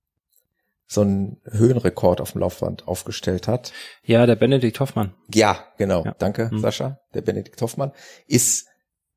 so 0.87 1.01
einen 1.01 1.39
Höhenrekord 1.45 2.21
auf 2.21 2.31
dem 2.31 2.41
Laufband 2.41 2.87
aufgestellt 2.87 3.47
hat. 3.47 3.71
Ja, 4.03 4.25
der 4.25 4.35
Benedikt 4.35 4.79
Hoffmann. 4.79 5.13
Ja, 5.31 5.65
genau. 5.77 6.03
Ja. 6.03 6.15
Danke, 6.17 6.49
mhm. 6.51 6.59
Sascha. 6.59 6.99
Der 7.13 7.21
Benedikt 7.21 7.61
Hoffmann 7.61 7.91
ist 8.25 8.68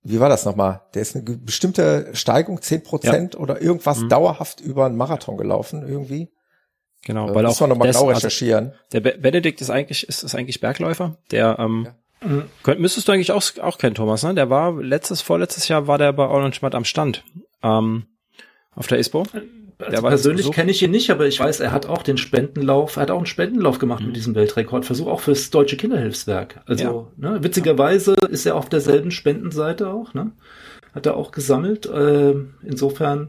wie 0.05 0.21
war 0.21 0.29
das 0.29 0.45
nochmal? 0.45 0.83
Der 0.95 1.03
ist 1.03 1.15
eine 1.15 1.25
bestimmte 1.25 2.11
Steigung, 2.15 2.61
zehn 2.61 2.83
Prozent 2.83 3.35
ja. 3.35 3.41
oder 3.41 3.61
irgendwas 3.63 4.01
mhm. 4.01 4.09
dauerhaft 4.09 4.61
über 4.61 4.87
einen 4.87 4.97
Marathon 4.97 5.37
gelaufen 5.37 5.87
irgendwie. 5.87 6.31
Genau, 7.05 7.31
äh, 7.31 7.35
weil 7.35 7.47
auch 7.47 7.61
noch 7.61 7.69
mal 7.69 7.87
genau 7.87 7.87
also 7.87 8.07
recherchieren. 8.07 8.71
Also 8.71 8.79
der 8.93 9.01
Be 9.01 9.19
Benedikt 9.19 9.61
ist 9.61 9.71
eigentlich 9.71 10.09
ist, 10.09 10.23
ist 10.23 10.35
eigentlich 10.35 10.61
Bergläufer. 10.61 11.17
Der 11.31 11.57
ähm, 11.59 11.87
ja. 11.87 11.95
Könnt, 12.63 12.81
müsstest 12.81 13.09
du 13.09 13.13
eigentlich 13.13 13.33
auch, 13.33 13.43
auch 13.61 13.79
kennen, 13.79 13.97
Thomas. 13.97 14.23
Ne? 14.23 14.35
Der 14.35 14.49
war 14.49 14.81
letztes 14.81 15.21
vorletztes 15.21 15.69
Jahr 15.69 15.87
war 15.89 15.99
der 15.99 16.13
bei 16.13 16.27
Orland 16.27 16.55
Schmatt 16.55 16.75
am 16.75 16.85
Stand 16.85 17.25
ähm, 17.63 18.07
auf 18.75 18.87
der 18.87 18.99
ISPO. 18.99 19.25
Also 19.83 20.03
persönlich 20.03 20.51
kenne 20.51 20.71
ich 20.71 20.83
ihn 20.83 20.91
nicht, 20.91 21.11
aber 21.11 21.27
ich 21.27 21.39
weiß, 21.41 21.61
er 21.61 21.73
hat 21.73 21.87
auch 21.87 22.03
den 22.03 22.17
Spendenlauf, 22.17 22.97
er 22.97 23.03
hat 23.03 23.11
auch 23.11 23.19
einen 23.19 23.27
Spendenlauf 23.27 23.79
gemacht 23.79 24.01
mhm. 24.01 24.09
mit 24.09 24.17
diesem 24.17 24.35
Weltrekordversuch, 24.35 25.07
auch 25.07 25.21
fürs 25.21 25.51
Deutsche 25.51 25.77
Kinderhilfswerk. 25.77 26.61
Also, 26.67 27.09
ja. 27.21 27.31
ne, 27.31 27.43
witzigerweise 27.43 28.15
ist 28.31 28.47
er 28.47 28.57
auf 28.57 28.69
derselben 28.69 29.11
Spendenseite 29.11 29.89
auch, 29.89 30.15
ne? 30.15 30.33
Hat 30.95 31.07
er 31.07 31.17
auch 31.17 31.31
gesammelt. 31.33 31.87
Äh, 31.87 32.35
insofern 32.63 33.29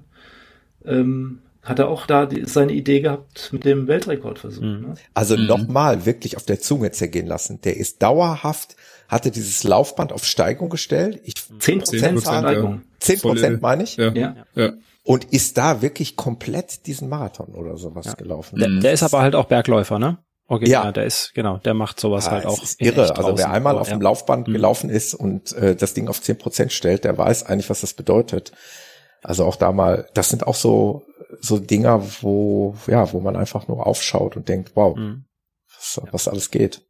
ähm, 0.86 1.40
hat 1.62 1.80
er 1.80 1.88
auch 1.88 2.06
da 2.06 2.26
die, 2.26 2.44
seine 2.46 2.74
Idee 2.74 3.00
gehabt 3.00 3.50
mit 3.54 3.64
dem 3.64 3.88
Weltrekordversuch. 3.88 4.62
Mhm. 4.62 4.82
Ne? 4.82 4.94
Also 5.14 5.38
mhm. 5.38 5.46
nochmal 5.46 6.06
wirklich 6.06 6.36
auf 6.36 6.46
der 6.46 6.60
Zunge 6.60 6.92
zergehen 6.92 7.26
lassen. 7.26 7.62
Der 7.62 7.78
ist 7.78 8.02
dauerhaft, 8.02 8.76
hatte 9.08 9.32
dieses 9.32 9.64
Laufband 9.64 10.12
auf 10.12 10.26
Steigung 10.26 10.70
gestellt. 10.70 11.22
Ich, 11.24 11.36
10 11.60 11.80
Prozent 11.80 12.22
Steigung. 12.22 12.82
10 13.00 13.20
Prozent 13.22 13.62
meine 13.62 13.84
ich. 13.84 13.96
Ja. 13.96 14.12
ja. 14.14 14.36
ja 14.56 14.74
und 15.04 15.26
ist 15.26 15.58
da 15.58 15.82
wirklich 15.82 16.16
komplett 16.16 16.88
diesen 16.88 17.10
Marathon 17.10 17.54
oder 17.54 17.78
sowas 17.78 18.06
ja. 18.06 18.14
gelaufen. 18.14 18.58
Der, 18.60 18.70
der, 18.70 18.94
ist 18.94 19.04
aber 19.04 19.22
halt 19.22 19.36
auch 19.36 19.46
Bergläufer, 19.46 20.00
ne? 20.00 20.18
Original, 20.48 20.86
ja. 20.86 20.92
der 20.92 21.06
ist, 21.06 21.34
genau, 21.34 21.58
der 21.58 21.74
macht 21.74 22.00
sowas 22.00 22.26
ja, 22.26 22.32
halt 22.32 22.46
auch. 22.46 22.62
Ist 22.62 22.82
irre. 22.82 23.16
Also 23.16 23.38
wer 23.38 23.52
einmal 23.52 23.78
auf 23.78 23.90
dem 23.90 24.02
Laufband 24.02 24.48
mhm. 24.48 24.54
gelaufen 24.54 24.90
ist 24.90 25.14
und 25.14 25.54
äh, 25.54 25.76
das 25.76 25.94
Ding 25.94 26.08
auf 26.08 26.22
zehn 26.22 26.38
Prozent 26.38 26.74
stellt, 26.74 27.06
der 27.06 27.18
weiß 27.18 27.46
eigentlich, 27.46 27.70
was 27.70 27.82
das 27.82 27.94
bedeutet. 27.94 28.52
Also 29.22 29.46
auch 29.46 29.56
da 29.56 29.72
mal, 29.72 30.08
das 30.14 30.30
sind 30.30 30.46
auch 30.46 30.56
so, 30.56 31.04
so 31.40 31.60
Dinger, 31.60 32.04
wo, 32.22 32.76
ja, 32.88 33.12
wo 33.14 33.22
man 33.22 33.38
einfach 33.38 33.68
nur 33.68 33.88
aufschaut 33.88 34.36
und 34.36 34.50
denkt, 34.50 34.72
wow, 34.76 34.96
mhm. 34.96 35.26
was, 35.76 36.02
was 36.12 36.28
alles 36.28 36.52
geht. 36.52 36.82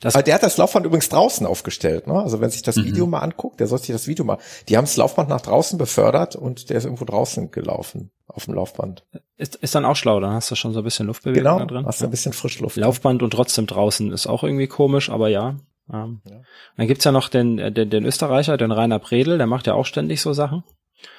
Das 0.00 0.14
Aber 0.14 0.22
der 0.22 0.34
hat 0.34 0.42
das 0.42 0.56
Laufband 0.56 0.86
übrigens 0.86 1.10
draußen 1.10 1.46
aufgestellt. 1.46 2.06
Ne? 2.06 2.14
Also 2.14 2.40
wenn 2.40 2.50
sich 2.50 2.62
das 2.62 2.76
mhm. 2.76 2.86
Video 2.86 3.06
mal 3.06 3.18
anguckt, 3.18 3.60
der 3.60 3.66
soll 3.66 3.78
sich 3.78 3.90
das 3.90 4.06
Video 4.06 4.24
mal. 4.24 4.38
Die 4.68 4.78
haben 4.78 4.84
das 4.84 4.96
Laufband 4.96 5.28
nach 5.28 5.42
draußen 5.42 5.78
befördert 5.78 6.36
und 6.36 6.70
der 6.70 6.78
ist 6.78 6.84
irgendwo 6.84 7.04
draußen 7.04 7.50
gelaufen 7.50 8.10
auf 8.26 8.46
dem 8.46 8.54
Laufband. 8.54 9.04
Ist, 9.36 9.56
ist 9.56 9.74
dann 9.74 9.84
auch 9.84 9.96
schlau, 9.96 10.18
dann 10.20 10.32
hast 10.32 10.50
du 10.50 10.54
schon 10.54 10.72
so 10.72 10.80
ein 10.80 10.84
bisschen 10.84 11.06
Luftbewegung 11.06 11.42
genau, 11.42 11.58
da 11.58 11.66
drin. 11.66 11.86
hast 11.86 12.00
du 12.00 12.06
ein 12.06 12.10
bisschen 12.10 12.32
Frischluft. 12.32 12.76
Laufband 12.76 13.22
und 13.22 13.30
trotzdem 13.30 13.66
draußen 13.66 14.10
ist 14.12 14.26
auch 14.26 14.42
irgendwie 14.42 14.68
komisch, 14.68 15.10
aber 15.10 15.28
ja. 15.28 15.56
Ähm. 15.92 16.22
ja. 16.24 16.40
Dann 16.76 16.86
gibt's 16.86 17.04
ja 17.04 17.12
noch 17.12 17.28
den, 17.28 17.56
den, 17.74 17.90
den 17.90 18.04
Österreicher, 18.04 18.56
den 18.56 18.72
Rainer 18.72 19.00
Predel, 19.00 19.36
der 19.36 19.46
macht 19.46 19.66
ja 19.66 19.74
auch 19.74 19.86
ständig 19.86 20.22
so 20.22 20.32
Sachen. 20.32 20.64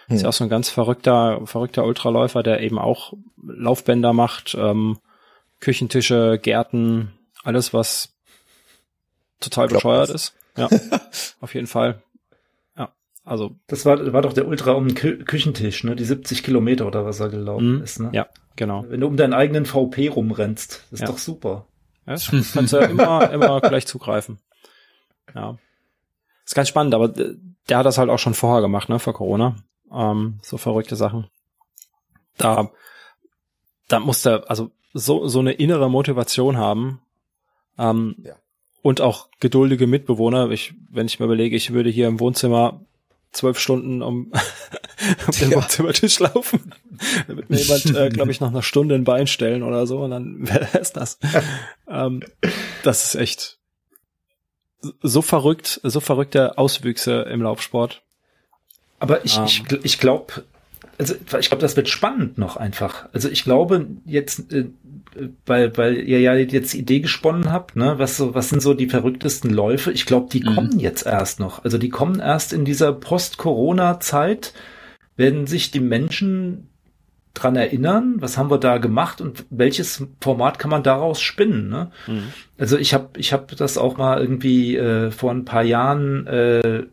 Hm. 0.07 0.15
Ist 0.15 0.23
ja 0.23 0.29
auch 0.29 0.33
so 0.33 0.43
ein 0.43 0.49
ganz 0.49 0.69
verrückter, 0.69 1.41
verrückter 1.45 1.85
Ultraläufer, 1.85 2.41
der 2.41 2.61
eben 2.61 2.79
auch 2.79 3.13
Laufbänder 3.43 4.13
macht, 4.13 4.55
ähm, 4.59 4.97
Küchentische, 5.59 6.39
Gärten, 6.41 7.11
alles 7.43 7.73
was 7.73 8.10
total 9.41 9.67
bescheuert 9.67 10.09
das. 10.09 10.15
ist. 10.15 10.35
Ja, 10.55 10.69
auf 11.41 11.53
jeden 11.53 11.67
Fall. 11.67 12.01
Ja, 12.77 12.93
also. 13.25 13.55
Das 13.67 13.85
war, 13.85 14.13
war 14.13 14.21
doch 14.21 14.33
der 14.33 14.47
Ultra 14.47 14.71
um 14.71 14.87
den 14.87 14.95
Kü 14.95 15.23
Küchentisch, 15.23 15.83
ne? 15.83 15.95
Die 15.95 16.05
70 16.05 16.43
Kilometer 16.43 16.87
oder 16.87 17.05
was 17.05 17.19
er 17.19 17.29
gelaufen 17.29 17.79
mm, 17.79 17.83
ist, 17.83 17.99
ne? 17.99 18.09
Ja, 18.13 18.27
genau. 18.55 18.85
Wenn 18.87 19.01
du 19.01 19.07
um 19.07 19.17
deinen 19.17 19.33
eigenen 19.33 19.65
VP 19.65 20.09
rumrennst, 20.09 20.85
ist 20.91 21.01
ja. 21.01 21.07
doch 21.07 21.17
super. 21.17 21.65
Ja, 22.05 22.13
das 22.13 22.31
kannst 22.53 22.73
du 22.73 22.77
ja 22.77 22.85
immer, 22.85 23.29
immer 23.33 23.59
gleich 23.61 23.85
zugreifen. 23.85 24.39
Ja. 25.35 25.57
Ist 26.45 26.55
ganz 26.55 26.69
spannend, 26.69 26.93
aber 26.93 27.07
der 27.07 27.77
hat 27.77 27.85
das 27.85 27.97
halt 27.97 28.09
auch 28.09 28.19
schon 28.19 28.33
vorher 28.33 28.61
gemacht, 28.61 28.89
ne, 28.89 28.99
vor 28.99 29.13
Corona. 29.13 29.55
Ähm, 29.91 30.39
so 30.41 30.57
verrückte 30.57 30.95
Sachen. 30.95 31.27
Da, 32.37 32.71
da 33.87 33.99
musste, 33.99 34.49
also 34.49 34.71
so, 34.93 35.27
so 35.27 35.39
eine 35.39 35.53
innere 35.53 35.89
Motivation 35.89 36.57
haben, 36.57 37.01
ähm, 37.77 38.15
ja 38.23 38.35
und 38.81 39.01
auch 39.01 39.29
geduldige 39.39 39.87
Mitbewohner. 39.87 40.49
Ich, 40.51 40.73
wenn 40.89 41.05
ich 41.05 41.19
mir 41.19 41.25
überlege, 41.25 41.55
ich 41.55 41.71
würde 41.71 41.89
hier 41.89 42.07
im 42.07 42.19
Wohnzimmer 42.19 42.81
zwölf 43.31 43.59
Stunden 43.59 44.01
um, 44.01 44.31
um 45.27 45.33
den 45.39 45.51
ja. 45.51 45.57
Wohnzimmertisch 45.57 46.19
laufen, 46.19 46.73
da 47.27 47.35
wird 47.35 47.49
mir 47.49 47.57
jemand, 47.57 47.95
äh, 47.95 48.09
glaube 48.13 48.31
ich, 48.31 48.39
nach 48.41 48.49
einer 48.49 48.63
Stunde 48.63 48.95
ein 48.95 49.03
Bein 49.03 49.27
stellen 49.27 49.63
oder 49.63 49.87
so 49.87 49.99
und 49.99 50.11
dann 50.11 50.35
wäre 50.47 50.79
es 50.79 50.91
das. 50.93 51.17
ähm, 51.87 52.23
das 52.83 53.05
ist 53.05 53.15
echt 53.15 53.57
so 55.01 55.21
verrückt, 55.21 55.79
so 55.83 55.99
verrückte 55.99 56.57
Auswüchse 56.57 57.21
im 57.31 57.41
Laufsport. 57.41 58.01
Aber 58.99 59.23
ich, 59.25 59.37
um. 59.37 59.45
ich, 59.45 59.63
ähm. 59.71 59.79
ich 59.83 59.99
glaube, 59.99 60.43
also 60.97 61.15
ich 61.39 61.49
glaube, 61.49 61.61
das 61.61 61.75
wird 61.75 61.89
spannend 61.89 62.37
noch 62.37 62.57
einfach. 62.57 63.09
Also 63.13 63.29
ich 63.29 63.43
glaube 63.43 63.87
jetzt, 64.05 64.51
äh, 64.51 64.69
weil, 65.45 65.75
weil 65.77 65.97
ihr 65.97 66.19
ja 66.19 66.33
jetzt 66.35 66.73
die 66.73 66.79
Idee 66.79 67.01
gesponnen 67.01 67.51
habt, 67.51 67.75
ne, 67.75 67.95
was 67.97 68.17
so, 68.17 68.33
was 68.33 68.49
sind 68.49 68.61
so 68.61 68.73
die 68.73 68.87
verrücktesten 68.87 69.51
Läufe? 69.51 69.91
Ich 69.91 70.05
glaube, 70.05 70.29
die 70.31 70.41
mhm. 70.41 70.55
kommen 70.55 70.79
jetzt 70.79 71.05
erst 71.05 71.39
noch. 71.39 71.63
Also 71.63 71.77
die 71.77 71.89
kommen 71.89 72.19
erst 72.19 72.53
in 72.53 72.65
dieser 72.65 72.93
Post-Corona-Zeit, 72.93 74.53
werden 75.17 75.47
sich 75.47 75.71
die 75.71 75.79
Menschen 75.79 76.69
dran 77.33 77.55
erinnern, 77.55 78.15
was 78.19 78.37
haben 78.37 78.51
wir 78.51 78.57
da 78.57 78.77
gemacht 78.77 79.21
und 79.21 79.45
welches 79.49 80.05
Format 80.19 80.59
kann 80.59 80.69
man 80.69 80.83
daraus 80.83 81.21
spinnen. 81.21 81.69
Ne? 81.69 81.91
Mhm. 82.07 82.23
Also 82.57 82.77
ich 82.77 82.93
habe 82.93 83.09
ich 83.17 83.31
hab 83.31 83.55
das 83.55 83.77
auch 83.77 83.97
mal 83.97 84.19
irgendwie 84.19 84.75
äh, 84.75 85.11
vor 85.11 85.31
ein 85.31 85.45
paar 85.45 85.63
Jahren 85.63 86.27
äh, 86.27 86.83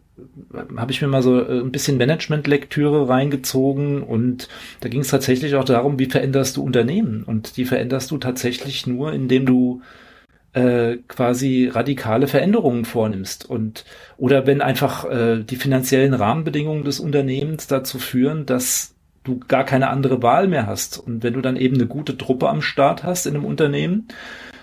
habe 0.77 0.93
ich 0.93 1.03
mir 1.03 1.09
mal 1.09 1.23
so 1.23 1.41
äh, 1.41 1.61
ein 1.61 1.73
bisschen 1.73 1.97
Management-Lektüre 1.97 3.09
reingezogen 3.09 4.03
und 4.03 4.49
da 4.81 4.89
ging 4.89 5.01
es 5.01 5.09
tatsächlich 5.09 5.55
auch 5.55 5.65
darum, 5.65 5.99
wie 5.99 6.07
veränderst 6.07 6.57
du 6.57 6.63
Unternehmen? 6.63 7.23
Und 7.23 7.57
die 7.57 7.65
veränderst 7.65 8.11
du 8.11 8.19
tatsächlich 8.19 8.87
nur, 8.87 9.13
indem 9.13 9.47
du 9.47 9.83
äh, 10.55 10.97
quasi 11.09 11.69
radikale 11.69 12.27
Veränderungen 12.27 12.85
vornimmst 12.85 13.49
und 13.49 13.85
oder 14.17 14.47
wenn 14.47 14.63
einfach 14.63 15.05
äh, 15.05 15.43
die 15.45 15.57
finanziellen 15.57 16.15
Rahmenbedingungen 16.15 16.85
des 16.85 17.01
Unternehmens 17.01 17.67
dazu 17.67 17.99
führen, 17.99 18.47
dass 18.47 18.95
du 19.25 19.39
gar 19.47 19.65
keine 19.65 19.89
andere 19.91 20.23
Wahl 20.23 20.49
mehr 20.49 20.67
hast. 20.67 20.99
Und 20.99 21.23
wenn 21.23 21.35
du 21.35 21.43
dann 21.43 21.57
eben 21.57 21.75
eine 21.75 21.87
gute 21.87 22.17
Truppe 22.17 22.49
am 22.49 22.63
Start 22.63 23.05
hast 23.05 23.27
in 23.27 23.35
einem 23.35 23.45
Unternehmen, 23.45 24.09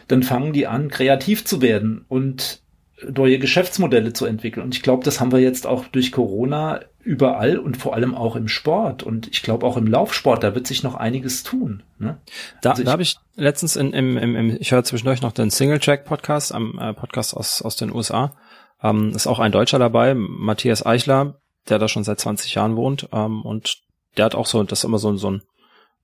dann 0.08 0.24
fangen 0.24 0.54
die 0.54 0.68
an 0.68 0.90
kreativ 0.90 1.46
zu 1.46 1.62
werden. 1.62 2.06
Und 2.08 2.62
neue 3.04 3.40
Geschäftsmodelle 3.40 4.14
zu 4.14 4.26
entwickeln. 4.26 4.64
Und 4.64 4.76
ich 4.76 4.82
glaube, 4.82 5.04
das 5.04 5.20
haben 5.20 5.32
wir 5.32 5.40
jetzt 5.40 5.68
auch 5.68 5.86
durch 5.88 6.12
Corona 6.12 6.82
überall 7.04 7.60
und 7.60 7.78
vor 7.78 7.94
allem 7.94 8.16
auch 8.16 8.36
im 8.36 8.48
Sport. 8.48 9.04
Und 9.04 9.28
ich 9.28 9.44
glaube 9.44 9.66
auch 9.66 9.78
im 9.78 9.88
Laufsport, 9.88 10.44
da 10.44 10.56
wird 10.56 10.66
sich 10.66 10.82
noch 10.82 10.96
einiges 10.96 11.44
tun. 11.44 11.84
Ne? 12.00 12.18
Da, 12.62 12.72
also 12.72 12.84
da 12.84 12.92
habe 12.92 13.04
ich 13.04 13.18
letztens 13.36 13.76
in, 13.76 13.92
im, 13.92 14.18
im, 14.18 14.36
im 14.36 14.58
ich 14.60 14.72
höre 14.72 14.84
zwischendurch 14.84 15.22
noch 15.22 15.34
den 15.34 15.52
Single 15.52 15.80
Track 15.80 16.06
Podcast, 16.06 16.54
am 16.54 16.80
äh, 16.80 16.94
Podcast 16.94 17.36
aus, 17.36 17.62
aus 17.62 17.76
den 17.76 17.94
USA. 17.94 18.36
Ähm, 18.82 19.12
ist 19.12 19.28
auch 19.28 19.40
ein 19.40 19.52
Deutscher 19.52 19.80
dabei, 19.80 20.16
Matthias 20.16 20.86
Eichler, 20.86 21.40
der 21.70 21.80
da 21.80 21.88
schon 21.88 22.04
seit 22.04 22.20
20 22.20 22.56
Jahren 22.56 22.76
wohnt. 22.76 23.10
Ähm, 23.12 23.42
und 23.42 23.80
der 24.18 24.26
hat 24.26 24.36
auch 24.36 24.48
so, 24.48 24.64
das 24.64 24.80
ist 24.80 24.86
immer 24.86 25.00
so, 25.00 25.16
so 25.18 25.32
ein, 25.32 25.42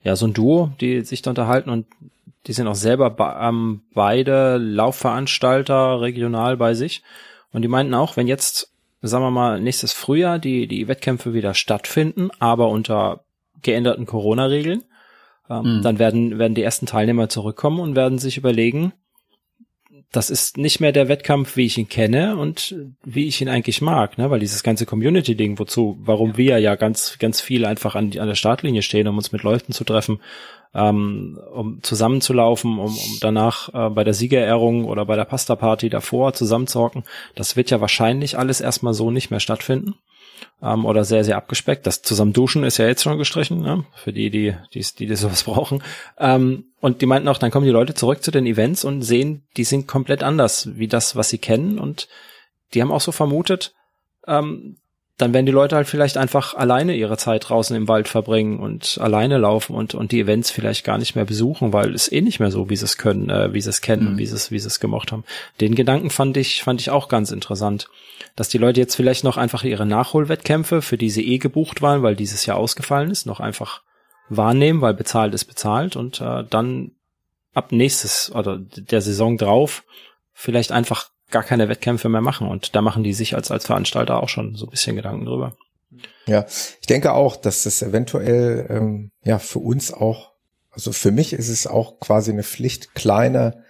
ja, 0.03 0.15
so 0.15 0.27
ein 0.27 0.33
Duo, 0.33 0.71
die 0.81 1.01
sich 1.01 1.21
da 1.21 1.31
unterhalten 1.31 1.69
und 1.69 1.87
die 2.47 2.53
sind 2.53 2.67
auch 2.67 2.75
selber 2.75 3.15
ähm, 3.41 3.83
beide 3.93 4.57
Laufveranstalter 4.57 6.01
regional 6.01 6.57
bei 6.57 6.73
sich. 6.73 7.03
Und 7.51 7.61
die 7.61 7.67
meinten 7.67 7.93
auch, 7.93 8.17
wenn 8.17 8.27
jetzt, 8.27 8.73
sagen 9.01 9.23
wir 9.23 9.31
mal, 9.31 9.59
nächstes 9.59 9.93
Frühjahr 9.93 10.39
die, 10.39 10.67
die 10.67 10.87
Wettkämpfe 10.87 11.33
wieder 11.33 11.53
stattfinden, 11.53 12.29
aber 12.39 12.69
unter 12.69 13.25
geänderten 13.61 14.05
Corona-Regeln, 14.05 14.83
ähm, 15.49 15.77
mhm. 15.77 15.81
dann 15.83 15.99
werden, 15.99 16.39
werden 16.39 16.55
die 16.55 16.63
ersten 16.63 16.85
Teilnehmer 16.85 17.29
zurückkommen 17.29 17.79
und 17.79 17.95
werden 17.95 18.17
sich 18.17 18.37
überlegen, 18.37 18.93
das 20.11 20.29
ist 20.29 20.57
nicht 20.57 20.81
mehr 20.81 20.91
der 20.91 21.07
Wettkampf, 21.07 21.55
wie 21.55 21.65
ich 21.65 21.77
ihn 21.77 21.87
kenne 21.87 22.35
und 22.35 22.75
wie 23.03 23.27
ich 23.27 23.41
ihn 23.41 23.47
eigentlich 23.47 23.81
mag, 23.81 24.17
ne? 24.17 24.29
Weil 24.29 24.41
dieses 24.41 24.61
ganze 24.61 24.85
Community-Ding, 24.85 25.57
wozu, 25.57 25.97
warum 26.01 26.31
ja. 26.31 26.37
wir 26.37 26.59
ja 26.59 26.75
ganz, 26.75 27.17
ganz 27.17 27.39
viel 27.39 27.65
einfach 27.65 27.95
an, 27.95 28.11
an 28.17 28.27
der 28.27 28.35
Startlinie 28.35 28.81
stehen, 28.81 29.07
um 29.07 29.15
uns 29.17 29.31
mit 29.31 29.43
Leuten 29.43 29.71
zu 29.71 29.85
treffen, 29.85 30.19
ähm, 30.75 31.39
um 31.53 31.81
zusammenzulaufen, 31.81 32.77
um, 32.77 32.87
um 32.87 33.17
danach 33.21 33.73
äh, 33.73 33.89
bei 33.89 34.03
der 34.03 34.13
Siegerehrung 34.13 34.83
oder 34.83 35.05
bei 35.05 35.15
der 35.15 35.25
Pasta-Party 35.25 35.89
davor 35.89 36.33
zusammenzuhocken. 36.33 37.03
Das 37.35 37.55
wird 37.55 37.69
ja 37.69 37.79
wahrscheinlich 37.79 38.37
alles 38.37 38.59
erstmal 38.59 38.93
so 38.93 39.11
nicht 39.11 39.31
mehr 39.31 39.39
stattfinden. 39.39 39.95
Ähm, 40.61 40.85
oder 40.85 41.03
sehr, 41.03 41.23
sehr 41.23 41.37
abgespeckt. 41.37 41.87
Das 41.87 42.01
zusammen 42.01 42.33
duschen 42.33 42.63
ist 42.63 42.77
ja 42.77 42.87
jetzt 42.87 43.03
schon 43.03 43.17
gestrichen, 43.17 43.61
ne? 43.61 43.85
für 43.95 44.13
die, 44.13 44.29
die, 44.29 44.55
die, 44.73 44.85
die, 44.97 45.07
die 45.07 45.15
sowas 45.17 45.43
brauchen. 45.43 45.83
Ähm, 46.17 46.65
und 46.79 47.01
die 47.01 47.05
meinten 47.05 47.27
auch, 47.27 47.37
dann 47.37 47.51
kommen 47.51 47.65
die 47.65 47.71
Leute 47.71 47.93
zurück 47.93 48.23
zu 48.23 48.31
den 48.31 48.45
Events 48.45 48.83
und 48.83 49.01
sehen, 49.01 49.43
die 49.57 49.63
sind 49.63 49.87
komplett 49.87 50.23
anders 50.23 50.69
wie 50.75 50.87
das, 50.87 51.15
was 51.15 51.29
sie 51.29 51.37
kennen. 51.37 51.79
Und 51.79 52.07
die 52.73 52.81
haben 52.81 52.91
auch 52.91 53.01
so 53.01 53.11
vermutet, 53.11 53.73
ähm, 54.27 54.77
dann 55.21 55.33
werden 55.33 55.45
die 55.45 55.51
Leute 55.51 55.75
halt 55.75 55.87
vielleicht 55.87 56.17
einfach 56.17 56.55
alleine 56.55 56.95
ihre 56.95 57.15
Zeit 57.15 57.47
draußen 57.47 57.75
im 57.75 57.87
Wald 57.87 58.07
verbringen 58.07 58.59
und 58.59 58.97
alleine 58.99 59.37
laufen 59.37 59.75
und, 59.75 59.93
und 59.93 60.11
die 60.11 60.19
Events 60.19 60.49
vielleicht 60.49 60.83
gar 60.83 60.97
nicht 60.97 61.15
mehr 61.15 61.25
besuchen, 61.25 61.73
weil 61.73 61.93
es 61.93 62.11
eh 62.11 62.21
nicht 62.21 62.39
mehr 62.39 62.49
so, 62.49 62.69
wie 62.69 62.75
sie 62.75 62.85
es 62.85 62.97
können, 62.97 63.29
äh, 63.29 63.53
wie 63.53 63.61
sie 63.61 63.69
es 63.69 63.81
kennen, 63.81 64.13
mhm. 64.13 64.17
wie 64.17 64.25
sie 64.25 64.35
es, 64.35 64.49
wie 64.49 64.57
sie 64.57 64.67
es 64.67 64.79
gemocht 64.79 65.11
haben. 65.11 65.23
Den 65.59 65.75
Gedanken 65.75 66.09
fand 66.09 66.37
ich, 66.37 66.63
fand 66.63 66.81
ich 66.81 66.89
auch 66.89 67.07
ganz 67.07 67.31
interessant. 67.31 67.87
Dass 68.35 68.49
die 68.49 68.57
Leute 68.57 68.79
jetzt 68.79 68.95
vielleicht 68.95 69.23
noch 69.23 69.37
einfach 69.37 69.63
ihre 69.63 69.85
Nachholwettkämpfe, 69.85 70.81
für 70.81 70.97
die 70.97 71.09
sie 71.09 71.27
eh 71.27 71.37
gebucht 71.37 71.81
waren, 71.81 72.01
weil 72.01 72.15
dieses 72.15 72.45
Jahr 72.45 72.57
ausgefallen 72.57 73.11
ist, 73.11 73.27
noch 73.27 73.39
einfach 73.39 73.83
wahrnehmen, 74.29 74.81
weil 74.81 74.93
bezahlt 74.95 75.33
ist 75.35 75.45
bezahlt 75.45 75.95
und 75.95 76.19
äh, 76.21 76.45
dann 76.49 76.91
ab 77.53 77.71
nächstes 77.71 78.31
oder 78.33 78.57
der 78.57 79.01
Saison 79.01 79.37
drauf 79.37 79.83
vielleicht 80.33 80.71
einfach 80.71 81.10
gar 81.31 81.43
keine 81.43 81.69
Wettkämpfe 81.69 82.09
mehr 82.09 82.21
machen. 82.21 82.47
Und 82.47 82.75
da 82.75 82.81
machen 82.81 83.03
die 83.03 83.13
sich 83.13 83.35
als, 83.35 83.51
als 83.51 83.65
Veranstalter 83.65 84.21
auch 84.21 84.29
schon 84.29 84.55
so 84.55 84.65
ein 84.65 84.69
bisschen 84.69 84.95
Gedanken 84.95 85.25
drüber. 85.25 85.55
Ja, 86.25 86.45
ich 86.79 86.87
denke 86.87 87.13
auch, 87.13 87.35
dass 87.35 87.63
das 87.63 87.81
eventuell 87.81 88.67
ähm, 88.69 89.11
ja 89.23 89.39
für 89.39 89.59
uns 89.59 89.91
auch, 89.91 90.31
also 90.69 90.91
für 90.91 91.11
mich 91.11 91.33
ist 91.33 91.49
es 91.49 91.67
auch 91.67 91.99
quasi 91.99 92.31
eine 92.31 92.43
Pflicht, 92.43 92.95
kleine 92.95 93.63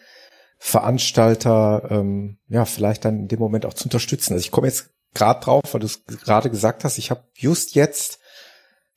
Veranstalter 0.58 1.88
ähm, 1.90 2.38
ja 2.48 2.66
vielleicht 2.66 3.06
dann 3.06 3.22
in 3.22 3.28
dem 3.28 3.40
Moment 3.40 3.66
auch 3.66 3.74
zu 3.74 3.86
unterstützen. 3.86 4.34
Also 4.34 4.46
ich 4.46 4.52
komme 4.52 4.68
jetzt 4.68 4.92
gerade 5.14 5.44
drauf, 5.44 5.64
weil 5.72 5.80
du 5.80 5.88
es 5.88 6.06
gerade 6.06 6.50
gesagt 6.50 6.84
hast, 6.84 6.98
ich 6.98 7.10
habe 7.10 7.24
just 7.34 7.74
jetzt, 7.76 8.20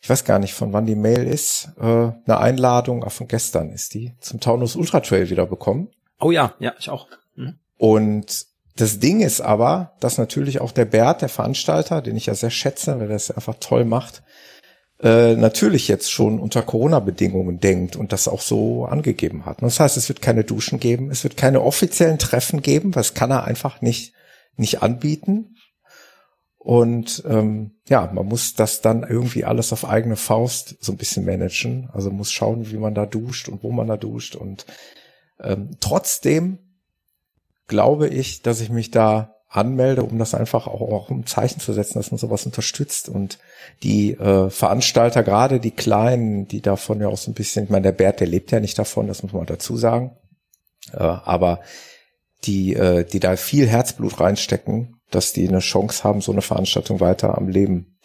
ich 0.01 0.11
weiß 0.11 0.25
gar 0.25 0.39
nicht, 0.39 0.53
von 0.53 0.73
wann 0.73 0.87
die 0.87 0.95
Mail 0.95 1.27
ist, 1.27 1.71
äh, 1.79 1.83
eine 1.83 2.39
Einladung, 2.39 3.03
auch 3.03 3.13
von 3.13 3.29
gestern 3.29 3.71
ist 3.71 3.95
die, 3.95 4.15
zum 4.21 4.41
Taunus 4.41 4.77
Ultra 4.77 5.01
Trail 5.01 5.31
wieder 5.31 5.47
bekommen. 5.47 5.89
Oh 6.21 6.31
ja, 6.31 6.55
ja, 6.59 6.75
ich 6.79 6.91
auch. 6.91 7.09
Mhm. 7.35 7.59
Und 7.79 8.47
das 8.77 8.99
Ding 8.99 9.21
ist 9.21 9.41
aber, 9.41 9.93
dass 10.01 10.19
natürlich 10.19 10.61
auch 10.61 10.73
der 10.73 10.85
Bert, 10.85 11.23
der 11.23 11.29
Veranstalter, 11.29 12.03
den 12.03 12.17
ich 12.17 12.27
ja 12.27 12.35
sehr 12.35 12.51
schätze, 12.51 12.95
weil 12.95 13.03
er 13.03 13.15
das 13.15 13.31
einfach 13.31 13.57
toll 13.61 13.85
macht, 13.85 14.23
äh, 15.01 15.37
natürlich 15.37 15.87
jetzt 15.87 16.11
schon 16.11 16.41
unter 16.41 16.63
Corona-Bedingungen 16.63 17.61
denkt 17.61 17.95
und 17.95 18.13
das 18.13 18.27
auch 18.27 18.41
so 18.41 18.85
angegeben 18.85 19.45
hat. 19.45 19.63
Das 19.63 19.79
heißt, 19.79 19.97
es 19.97 20.09
wird 20.09 20.23
keine 20.23 20.45
Duschen 20.45 20.81
geben, 20.81 21.11
es 21.11 21.25
wird 21.25 21.37
keine 21.37 21.63
offiziellen 21.63 22.19
Treffen 22.19 22.63
geben, 22.63 22.95
was 22.95 23.15
kann 23.15 23.31
er 23.31 23.45
einfach 23.45 23.81
nicht, 23.81 24.15
nicht 24.57 24.83
anbieten. 24.83 25.57
Und 26.59 27.23
ähm, 27.29 27.73
ja, 27.89 28.11
man 28.13 28.27
muss 28.27 28.55
das 28.55 28.81
dann 28.81 29.03
irgendwie 29.03 29.45
alles 29.45 29.73
auf 29.73 29.85
eigene 29.85 30.17
Faust 30.17 30.77
so 30.81 30.93
ein 30.93 30.97
bisschen 30.97 31.27
managen. 31.27 31.91
Also 31.93 32.11
muss 32.11 32.33
schauen, 32.33 32.71
wie 32.71 32.79
man 32.79 32.95
da 32.95 33.05
duscht 33.05 33.49
und 33.49 33.63
wo 33.63 33.71
man 33.71 33.87
da 33.87 33.99
duscht. 33.99 34.35
Und 34.35 34.65
ähm, 35.39 35.77
trotzdem 35.81 36.59
glaube 37.67 38.09
ich, 38.09 38.43
dass 38.43 38.61
ich 38.61 38.71
mich 38.71 38.91
da 38.91 39.35
anmelde, 39.49 40.03
um 40.03 40.19
das 40.19 40.35
einfach 40.35 40.67
auch, 40.67 40.81
auch 40.81 41.11
um 41.11 41.27
Zeichen 41.27 41.61
zu 41.61 41.73
setzen, 41.73 41.99
dass 41.99 42.11
man 42.11 42.19
sowas 42.19 42.45
unterstützt. 42.45 43.09
Und 43.09 43.39
die 43.83 44.13
äh, 44.13 44.51
Veranstalter, 44.51 45.23
gerade 45.23 45.61
die 45.61 45.71
Kleinen, 45.71 46.49
die 46.49 46.61
davon 46.61 47.01
ja 47.01 47.09
auch 47.09 47.17
so 47.17 47.31
ein 47.31 47.35
bisschen, 47.35 47.65
ich 47.65 47.71
meine, 47.71 47.85
der 47.85 47.93
Bert, 47.93 48.21
der 48.21 48.27
lebt 48.27 48.51
ja 48.51 48.59
nicht 48.59 48.79
davon, 48.79 49.07
das 49.07 49.23
muss 49.23 49.33
man 49.33 49.47
dazu 49.47 49.77
sagen. 49.77 50.17
Äh, 50.93 50.99
aber 50.99 51.61
die, 52.45 52.75
äh, 52.75 53.05
die 53.05 53.21
da 53.21 53.37
viel 53.37 53.69
Herzblut 53.69 54.19
reinstecken, 54.19 54.97
dass 55.11 55.33
die 55.33 55.49
eine 55.49 55.61
Chance 55.61 56.03
haben, 56.03 56.21
so 56.21 56.33
eine 56.33 56.43
Veranstaltung 56.43 56.99
weiter 56.99 57.39
am 57.39 57.49
Leben 57.49 57.99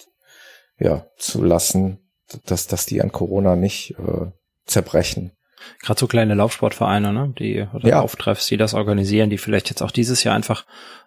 ja, 0.78 1.08
zu 1.18 1.44
lassen, 1.44 2.00
dass, 2.46 2.68
dass 2.68 2.86
die 2.86 3.02
an 3.02 3.12
Corona 3.12 3.56
nicht 3.56 3.96
äh, 3.98 4.28
zerbrechen. 4.66 5.32
Gerade 5.82 6.00
so 6.00 6.08
kleine 6.08 6.34
Laufsportvereine, 6.36 7.14
ne? 7.14 7.34
die 7.38 7.66
oder 7.74 7.88
ja. 7.88 8.02
Auftreffs, 8.02 8.48
die 8.48 8.58
das 8.58 8.74
organisieren, 8.74 9.30
die 9.30 9.38
vielleicht 9.38 9.70
jetzt 9.70 9.82
auch 9.82 9.92
dieses 9.92 10.24
Jahr 10.24 10.36
einfach 10.36 10.66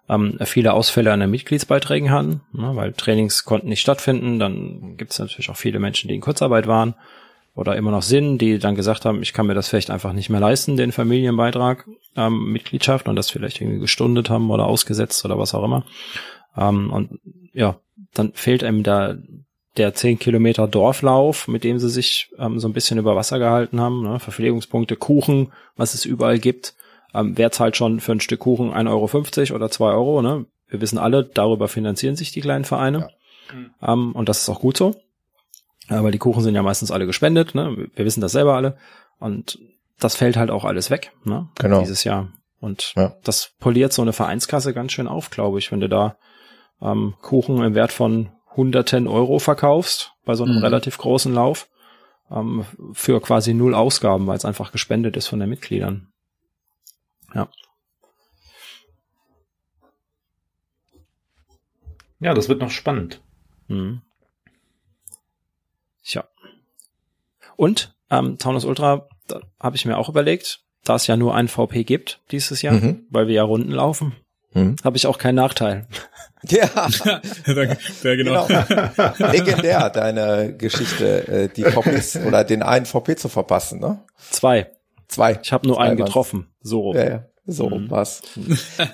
ähm, 0.09 0.39
viele 0.45 0.73
Ausfälle 0.73 1.13
an 1.13 1.21
den 1.21 1.31
Mitgliedsbeiträgen 1.31 2.11
hatten, 2.11 2.41
ne? 2.53 2.75
weil 2.75 2.93
Trainings 2.93 3.45
konnten 3.45 3.69
nicht 3.69 3.81
stattfinden. 3.81 4.39
Dann 4.39 4.97
gibt 4.97 5.13
es 5.13 5.19
natürlich 5.19 5.51
auch 5.51 5.57
viele 5.57 5.79
Menschen, 5.79 6.09
die 6.09 6.15
in 6.15 6.21
Kurzarbeit 6.21 6.67
waren 6.67 6.95
oder 7.55 7.77
immer 7.77 7.91
noch 7.91 8.03
sind, 8.03 8.39
die 8.39 8.59
dann 8.59 8.75
gesagt 8.75 9.05
haben, 9.05 9.23
ich 9.23 9.33
kann 9.33 9.47
mir 9.47 9.55
das 9.55 9.69
vielleicht 9.69 9.91
einfach 9.91 10.13
nicht 10.13 10.31
mehr 10.31 10.41
leisten, 10.41 10.77
den 10.77 10.93
Familienbeitrag, 10.93 11.87
ähm, 12.17 12.53
Mitgliedschaft 12.53 13.09
und 13.09 13.17
das 13.17 13.31
vielleicht 13.31 13.61
irgendwie 13.61 13.81
gestundet 13.81 14.31
haben 14.31 14.51
oder 14.51 14.67
ausgesetzt 14.67 15.25
oder 15.25 15.39
was 15.39 15.55
auch 15.55 15.65
immer. 15.65 15.85
Ähm, 16.57 16.91
und 16.91 17.21
ja, 17.53 17.77
dann 18.15 18.33
fehlt 18.33 18.65
einem 18.65 18.83
da 18.83 19.17
der 19.77 19.95
10 19.95 20.19
Kilometer 20.19 20.69
Dorflauf, 20.69 21.49
mit 21.49 21.65
dem 21.65 21.79
sie 21.79 21.89
sich 21.89 22.31
ähm, 22.39 22.59
so 22.59 22.69
ein 22.69 22.73
bisschen 22.73 22.99
über 22.99 23.17
Wasser 23.17 23.39
gehalten 23.39 23.81
haben, 23.81 24.03
ne? 24.03 24.21
Verpflegungspunkte, 24.21 24.97
Kuchen, 24.97 25.53
was 25.77 25.95
es 25.95 26.05
überall 26.05 26.39
gibt. 26.39 26.75
Ähm, 27.15 27.37
wer 27.37 27.51
zahlt 27.53 27.77
schon 27.77 28.01
für 28.01 28.13
ein 28.13 28.21
Stück 28.21 28.41
Kuchen 28.41 28.73
1,50 28.73 28.89
Euro 29.51 29.57
oder 29.57 29.71
2 29.71 29.85
Euro? 29.93 30.23
Ne? 30.23 30.47
Wir 30.69 30.81
wissen 30.81 30.99
alle, 30.99 31.25
darüber 31.25 31.69
finanzieren 31.69 32.17
sich 32.17 32.33
die 32.33 32.41
kleinen 32.41 32.65
Vereine. 32.65 33.11
Ja. 33.81 33.93
Ähm, 33.93 34.13
und 34.13 34.29
das 34.29 34.43
ist 34.43 34.49
auch 34.49 34.61
gut 34.61 34.77
so. 34.77 34.95
Ja, 35.89 36.03
weil 36.03 36.13
die 36.13 36.19
Kuchen 36.19 36.43
sind 36.43 36.55
ja 36.55 36.63
meistens 36.63 36.91
alle 36.91 37.07
gespendet, 37.07 37.55
ne? 37.55 37.89
Wir 37.95 38.05
wissen 38.05 38.21
das 38.21 38.33
selber 38.33 38.55
alle. 38.55 38.77
Und 39.19 39.59
das 39.99 40.17
fällt 40.17 40.37
halt 40.37 40.51
auch 40.51 40.65
alles 40.65 40.91
weg, 40.91 41.13
ne? 41.25 41.49
Genau. 41.59 41.81
Dieses 41.81 42.05
Jahr. 42.05 42.29
Und 42.61 42.93
ja. 42.97 43.17
das 43.25 43.53
poliert 43.59 43.93
so 43.93 44.03
eine 44.03 44.13
Vereinskasse 44.13 44.73
ganz 44.73 44.93
schön 44.93 45.09
auf, 45.09 45.31
glaube 45.31 45.59
ich, 45.59 45.73
wenn 45.73 45.81
du 45.81 45.89
da 45.89 46.17
ähm, 46.81 47.15
Kuchen 47.21 47.63
im 47.63 47.75
Wert 47.75 47.93
von 47.93 48.31
hunderten 48.57 49.07
Euro 49.07 49.39
verkaufst 49.39 50.13
bei 50.25 50.35
so 50.35 50.45
einem 50.45 50.57
mhm. 50.57 50.65
relativ 50.65 50.99
großen 50.99 51.33
Lauf 51.33 51.69
ähm, 52.31 52.65
für 52.93 53.21
quasi 53.21 53.55
null 53.55 53.75
Ausgaben, 53.75 54.27
weil 54.27 54.37
es 54.37 54.45
einfach 54.45 54.73
gespendet 54.73 55.17
ist 55.17 55.29
von 55.29 55.41
den 55.41 55.49
Mitgliedern. 55.49 56.09
Ja. 57.35 57.49
Ja, 62.21 62.35
das 62.35 62.49
wird 62.49 62.61
noch 62.61 62.71
spannend. 62.71 63.21
Mhm. 63.69 64.03
Tja. 66.05 66.25
Und 67.57 67.97
ähm, 68.11 68.39
Taunus 68.39 68.65
Ultra, 68.65 69.09
da 69.27 69.41
habe 69.59 69.77
ich 69.77 69.85
mir 69.85 69.99
auch 69.99 70.09
überlegt, 70.09 70.61
da 70.85 70.97
es 70.97 71.07
ja 71.07 71.17
nur 71.17 71.35
ein 71.35 71.49
VP 71.49 71.85
gibt 71.85 72.21
dieses 72.31 72.63
Jahr, 72.63 72.75
mhm. 72.75 73.07
weil 73.11 73.27
wir 73.27 73.35
ja 73.35 73.43
Runden 73.43 73.73
laufen, 73.73 74.15
mhm. 74.55 74.77
habe 74.85 74.97
ich 74.97 75.07
auch 75.07 75.19
keinen 75.19 75.37
Nachteil. 75.37 75.87
Ja, 76.45 76.69
ja 77.45 78.17
genau. 78.17 78.47
genau. 78.49 79.31
Legendär, 79.31 79.91
deine 79.91 80.53
Geschichte, 80.57 81.29
äh, 81.29 81.49
die 81.49 81.63
VPs 81.63 82.17
oder 82.27 82.43
den 82.43 82.65
einen 82.65 82.85
VP 82.85 83.15
zu 83.15 83.29
verpassen, 83.29 83.79
ne? 83.79 84.01
Zwei. 84.31 84.73
Zwei. 85.07 85.39
Ich 85.41 85.53
habe 85.53 85.67
nur 85.69 85.77
Zwei 85.77 85.83
einen 85.85 85.97
getroffen. 85.97 86.49
So. 86.61 86.95
Ja, 86.95 87.09
ja. 87.09 87.25
So 87.45 87.71
mhm. 87.71 87.91
was. 87.91 88.23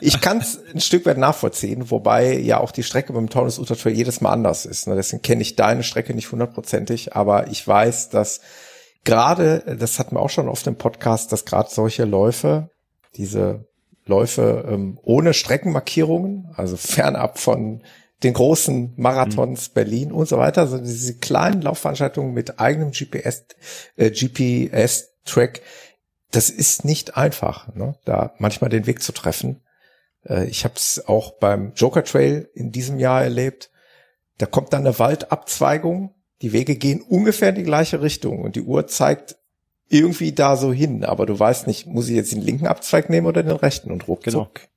Ich 0.01 0.22
kann 0.22 0.39
es 0.39 0.60
ein 0.72 0.80
Stück 0.80 1.05
weit 1.05 1.18
nachvollziehen, 1.18 1.90
wobei 1.90 2.39
ja 2.39 2.60
auch 2.60 2.70
die 2.70 2.82
Strecke 2.82 3.12
beim 3.12 3.28
Taunus 3.28 3.59
Ultra 3.59 3.74
Trail 3.74 3.94
jedes 3.94 4.22
Mal 4.22 4.30
anders 4.30 4.64
ist. 4.64 4.86
Ne? 4.86 4.94
Deswegen 4.94 5.22
kenne 5.22 5.43
ich 5.43 5.55
deine 5.55 5.82
Strecke 5.82 6.14
nicht 6.14 6.32
hundertprozentig, 6.32 7.14
aber 7.14 7.48
ich 7.48 7.66
weiß, 7.66 8.09
dass 8.09 8.40
gerade, 9.05 9.76
das 9.78 9.98
hatten 9.98 10.16
wir 10.16 10.20
auch 10.20 10.30
schon 10.30 10.48
auf 10.48 10.62
dem 10.62 10.76
Podcast, 10.76 11.30
dass 11.30 11.44
gerade 11.44 11.68
solche 11.70 12.06
Läufe, 12.06 12.70
diese 13.16 13.67
Läufe 14.09 14.66
ähm, 14.68 14.98
ohne 15.02 15.35
Streckenmarkierungen, 15.35 16.51
also 16.56 16.76
fernab 16.76 17.39
von 17.39 17.82
den 18.22 18.35
großen 18.35 18.94
Marathons 18.97 19.68
mhm. 19.68 19.74
Berlin 19.74 20.12
und 20.12 20.28
so 20.28 20.39
weiter, 20.39 20.62
also 20.62 20.78
diese 20.78 21.18
kleinen 21.18 21.62
Laufveranstaltungen 21.62 22.35
mit 22.35 22.59
eigenem 22.59 22.90
GPS, 22.90 23.44
äh, 23.97 24.10
GPS-Track, 24.10 25.62
das 26.30 26.51
ist 26.51 26.85
nicht 26.85 27.16
einfach, 27.16 27.72
ne? 27.74 27.97
da 28.05 28.35
manchmal 28.39 28.70
den 28.70 28.86
Weg 28.86 29.02
zu 29.02 29.12
treffen. 29.12 29.62
Äh, 30.24 30.47
ich 30.47 30.64
habe 30.64 30.74
es 30.76 31.05
auch 31.06 31.39
beim 31.39 31.72
Joker 31.74 32.05
Trail 32.05 32.51
in 32.55 32.72
diesem 32.72 32.98
Jahr 32.98 33.22
erlebt. 33.22 33.70
Da 34.39 34.47
kommt 34.47 34.72
dann 34.72 34.86
eine 34.86 34.98
Waldabzweigung, 34.98 36.14
die 36.43 36.52
Wege 36.52 36.76
gehen 36.76 37.02
ungefähr 37.02 37.51
in 37.51 37.56
die 37.56 37.64
gleiche 37.64 38.02
Richtung 38.02 38.43
und 38.43 38.56
die 38.56 38.62
Uhr 38.62 38.86
zeigt 38.86 39.38
irgendwie 39.89 40.32
da 40.32 40.56
so 40.56 40.73
hin, 40.73 41.05
aber 41.05 41.27
du 41.27 41.39
weißt 41.39 41.66
nicht, 41.66 41.86
muss 41.86 42.09
ich 42.09 42.16
jetzt 42.16 42.32
den 42.32 42.43
linken 42.43 42.66
Abzweig 42.66 43.09
nehmen 43.09 43.27
oder 43.27 43.43
den 43.43 43.56
rechten 43.56 43.90
und 43.90 44.06
ruckzuck 44.06 44.55
genau. 44.55 44.69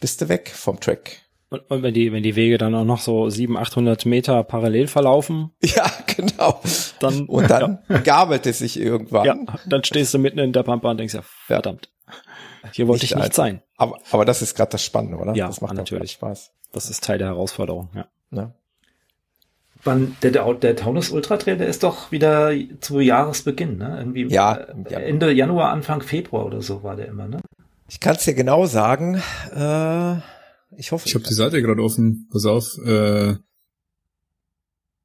bist 0.00 0.20
du 0.20 0.28
weg 0.28 0.50
vom 0.54 0.78
Track. 0.80 1.22
Und, 1.50 1.68
und, 1.68 1.82
wenn 1.82 1.92
die, 1.92 2.12
wenn 2.12 2.22
die 2.22 2.36
Wege 2.36 2.58
dann 2.58 2.76
auch 2.76 2.84
noch 2.84 3.00
so 3.00 3.28
700, 3.28 3.66
800 3.66 4.06
Meter 4.06 4.44
parallel 4.44 4.86
verlaufen. 4.86 5.50
Ja, 5.62 5.90
genau. 6.06 6.60
Dann, 7.00 7.26
und 7.26 7.50
dann 7.50 7.78
ja. 7.88 7.98
gabelt 7.98 8.46
es 8.46 8.58
sich 8.58 8.78
irgendwann. 8.78 9.24
Ja, 9.24 9.36
dann 9.66 9.82
stehst 9.82 10.14
du 10.14 10.18
mitten 10.18 10.38
in 10.38 10.52
der 10.52 10.62
Pampa 10.62 10.90
und 10.90 10.98
denkst 10.98 11.14
ja, 11.14 11.22
verdammt. 11.22 11.90
Hier 12.72 12.86
wollte 12.86 13.04
nicht 13.04 13.12
ich 13.12 13.18
nicht 13.18 13.34
sein. 13.34 13.62
Aber, 13.76 13.98
aber 14.10 14.24
das 14.24 14.42
ist 14.42 14.54
gerade 14.54 14.72
das 14.72 14.84
Spannende, 14.84 15.16
oder? 15.16 15.34
Ja, 15.34 15.46
das 15.46 15.60
macht 15.60 15.74
natürlich 15.74 16.12
Spaß. 16.12 16.52
Das 16.72 16.88
ist 16.88 17.02
Teil 17.02 17.18
der 17.18 17.28
Herausforderung, 17.28 17.88
ja. 17.94 18.06
ja. 18.30 18.54
Wann, 19.82 20.16
der, 20.22 20.30
der, 20.30 20.52
der 20.54 20.76
Taunus 20.76 21.10
Ultra 21.10 21.38
Trail, 21.38 21.56
der 21.56 21.68
ist 21.68 21.82
doch 21.82 22.12
wieder 22.12 22.52
zu 22.80 23.00
Jahresbeginn, 23.00 23.78
ne? 23.78 23.96
Irgendwie 23.98 24.26
ja, 24.26 24.54
äh, 24.54 24.94
Ende 24.94 25.32
Januar, 25.32 25.70
Anfang 25.70 26.02
Februar 26.02 26.44
oder 26.44 26.60
so 26.60 26.82
war 26.82 26.96
der 26.96 27.08
immer, 27.08 27.28
ne? 27.28 27.40
Ich 27.88 27.98
kann 27.98 28.16
es 28.16 28.24
dir 28.24 28.34
genau 28.34 28.66
sagen. 28.66 29.22
Äh, 29.54 30.16
ich 30.76 30.92
hoffe. 30.92 31.08
Ich 31.08 31.14
habe 31.14 31.24
die 31.24 31.34
Seite 31.34 31.62
gerade 31.62 31.82
offen. 31.82 32.28
Pass 32.30 32.44
auf. 32.44 32.76
Äh, 32.84 33.36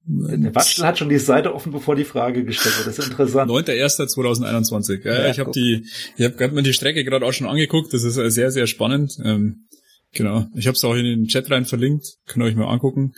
der 0.08 0.54
Watschel 0.54 0.86
hat 0.86 1.00
schon 1.00 1.10
die 1.10 1.18
Seite 1.18 1.56
offen, 1.56 1.72
bevor 1.72 1.96
die 1.96 2.04
Frage 2.04 2.44
gestellt 2.44 2.78
wird. 2.78 2.88
Das 2.88 3.00
ist 3.00 3.10
interessant. 3.10 3.50
9.1.2021. 3.50 5.04
Ja, 5.04 5.14
ja, 5.24 5.30
ich 5.32 5.40
habe 5.40 5.52
die, 5.52 5.88
ich 6.16 6.26
habe 6.26 6.36
gerade 6.36 6.54
mal 6.54 6.62
die 6.62 6.74
Strecke 6.74 7.04
gerade 7.04 7.26
auch 7.26 7.34
schon 7.34 7.48
angeguckt. 7.48 7.92
Das 7.92 8.04
ist 8.04 8.16
sehr, 8.16 8.52
sehr 8.52 8.68
spannend. 8.68 9.18
Ähm, 9.24 9.68
genau. 10.12 10.46
Ich 10.54 10.68
habe 10.68 10.76
es 10.76 10.84
auch 10.84 10.94
in 10.94 11.06
den 11.06 11.28
Chat 11.28 11.50
rein 11.50 11.66
verlinkt. 11.66 12.18
Könnt 12.28 12.46
ihr 12.46 12.50
euch 12.50 12.56
mal 12.56 12.72
angucken 12.72 13.14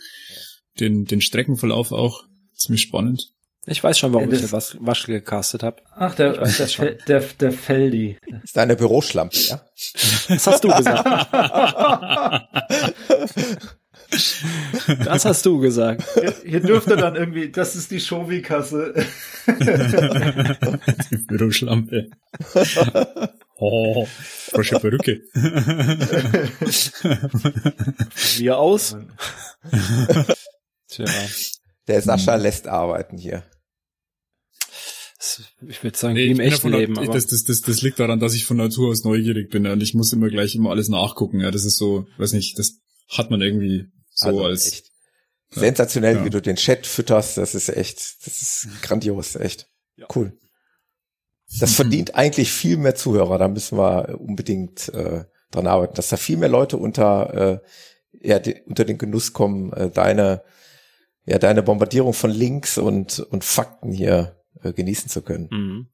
den, 0.80 1.04
den 1.04 1.20
Streckenverlauf 1.20 1.92
auch 1.92 2.24
ziemlich 2.54 2.82
spannend. 2.82 3.32
Ich 3.66 3.84
weiß 3.84 3.98
schon, 3.98 4.14
warum 4.14 4.30
ja, 4.30 4.38
ich 4.38 4.52
was 4.52 4.78
Waschel 4.80 5.14
gecastet 5.14 5.62
habe. 5.62 5.82
Ach, 5.94 6.14
der, 6.14 6.32
der, 6.32 6.94
der, 7.06 7.20
der 7.20 7.52
Feldi. 7.52 8.16
Das 8.30 8.44
ist 8.44 8.56
deine 8.56 8.76
Büroschlampe, 8.76 9.36
ja? 9.36 9.60
Das 10.28 10.46
hast 10.46 10.64
du 10.64 10.68
gesagt. 10.68 11.28
Das 15.04 15.26
hast 15.26 15.44
du 15.44 15.58
gesagt. 15.58 16.02
Hier, 16.14 16.34
hier 16.44 16.60
dürfte 16.60 16.96
dann 16.96 17.14
irgendwie, 17.14 17.50
das 17.50 17.76
ist 17.76 17.90
die 17.90 18.00
Shovi-Kasse. 18.00 18.94
Die 19.46 21.16
Büroschlampe. 21.26 22.08
Oh, 23.56 24.06
frische 24.06 24.78
Perücke. 24.78 25.20
Wie 28.36 28.50
aus? 28.50 28.96
Tja. 30.98 31.28
Der 31.86 32.02
Sascha 32.02 32.34
hm. 32.34 32.42
lässt 32.42 32.66
arbeiten 32.66 33.16
hier. 33.16 33.44
Ich 35.68 35.82
würde 35.82 35.96
sagen, 35.96 36.14
nee, 36.14 36.26
im 36.26 36.40
echten 36.40 36.70
Leben. 36.70 36.96
Aber 36.96 37.12
das, 37.12 37.26
das, 37.26 37.44
das, 37.44 37.60
das 37.60 37.82
liegt 37.82 37.98
daran, 37.98 38.20
dass 38.20 38.34
ich 38.34 38.44
von 38.44 38.56
Natur 38.56 38.90
aus 38.90 39.04
neugierig 39.04 39.50
bin 39.50 39.66
und 39.66 39.80
ich 39.80 39.94
muss 39.94 40.12
immer 40.12 40.28
gleich 40.28 40.54
immer 40.54 40.70
alles 40.70 40.88
nachgucken. 40.88 41.40
Ja, 41.40 41.50
das 41.50 41.64
ist 41.64 41.76
so, 41.76 42.06
weiß 42.18 42.32
nicht, 42.32 42.58
das 42.58 42.78
hat 43.08 43.30
man 43.30 43.40
irgendwie 43.40 43.86
so 44.10 44.28
also 44.28 44.44
als 44.44 44.72
echt. 44.72 44.92
sensationell, 45.50 46.16
ja. 46.16 46.24
wie 46.24 46.30
du 46.30 46.40
den 46.40 46.56
Chat 46.56 46.86
fütterst. 46.86 47.36
Das 47.36 47.54
ist 47.54 47.68
echt, 47.68 48.26
das 48.26 48.42
ist 48.42 48.68
grandios, 48.82 49.34
echt 49.36 49.68
ja. 49.96 50.06
cool. 50.14 50.36
Das 51.60 51.74
verdient 51.74 52.14
eigentlich 52.14 52.52
viel 52.52 52.76
mehr 52.76 52.94
Zuhörer. 52.94 53.38
Da 53.38 53.48
müssen 53.48 53.78
wir 53.78 54.20
unbedingt 54.20 54.88
äh, 54.90 55.24
dran 55.50 55.66
arbeiten, 55.66 55.94
dass 55.94 56.08
da 56.08 56.16
viel 56.16 56.36
mehr 56.36 56.50
Leute 56.50 56.76
unter 56.76 57.34
äh, 57.34 57.58
ja, 58.20 58.38
die, 58.38 58.60
unter 58.66 58.84
den 58.84 58.98
Genuss 58.98 59.32
kommen, 59.32 59.72
äh, 59.72 59.90
deine 59.90 60.42
ja 61.28 61.38
deine 61.38 61.62
Bombardierung 61.62 62.14
von 62.14 62.30
Links 62.30 62.78
und, 62.78 63.20
und 63.20 63.44
Fakten 63.44 63.92
hier 63.92 64.36
äh, 64.62 64.72
genießen 64.72 65.08
zu 65.08 65.22
können. 65.22 65.48
Mhm. 65.50 65.88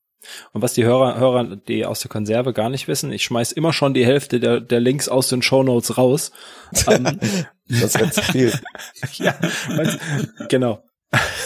Und 0.53 0.63
was 0.63 0.73
die 0.73 0.85
Hörer, 0.85 1.19
Hörer, 1.19 1.57
die 1.57 1.85
aus 1.85 2.01
der 2.01 2.09
Konserve 2.09 2.53
gar 2.53 2.71
nicht 2.71 2.89
wissen, 2.89 3.13
ich 3.13 3.25
schmeiß 3.25 3.53
immer 3.53 3.73
schon 3.73 3.93
die 3.93 4.07
Hälfte 4.07 4.41
der, 4.41 4.61
der 4.61 4.81
Links 4.81 5.09
aus 5.09 5.29
den 5.29 5.43
Shownotes 5.43 5.99
raus. 5.99 6.33
ähm, 6.89 7.19
das 7.69 7.99
wird 7.99 8.15
zu 8.15 8.23
viel. 8.23 8.53
ja, 9.15 9.37
genau. 10.49 10.83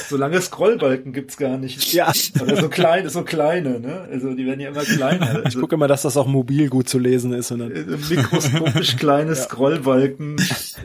Solange 0.08 0.40
Scrollbalken 0.40 1.12
gibt's 1.12 1.36
gar 1.36 1.58
nicht. 1.58 1.92
Ja. 1.92 2.12
Oder 2.40 2.56
so 2.60 2.68
kleine, 2.68 3.10
so 3.10 3.22
kleine, 3.22 3.80
ne? 3.80 4.08
Also 4.10 4.34
die 4.34 4.46
werden 4.46 4.60
ja 4.60 4.68
immer 4.68 4.84
kleiner. 4.84 5.28
Also, 5.28 5.42
ich 5.48 5.54
gucke 5.56 5.74
immer, 5.74 5.88
dass 5.88 6.02
das 6.02 6.16
auch 6.16 6.26
mobil 6.26 6.68
gut 6.68 6.88
zu 6.88 6.98
lesen 6.98 7.32
ist. 7.32 7.50
Und 7.50 7.60
dann 7.60 7.72
äh, 7.72 7.84
mikroskopisch 8.10 8.96
kleine 8.96 9.30
ja. 9.34 9.36
Scrollbalken 9.36 10.36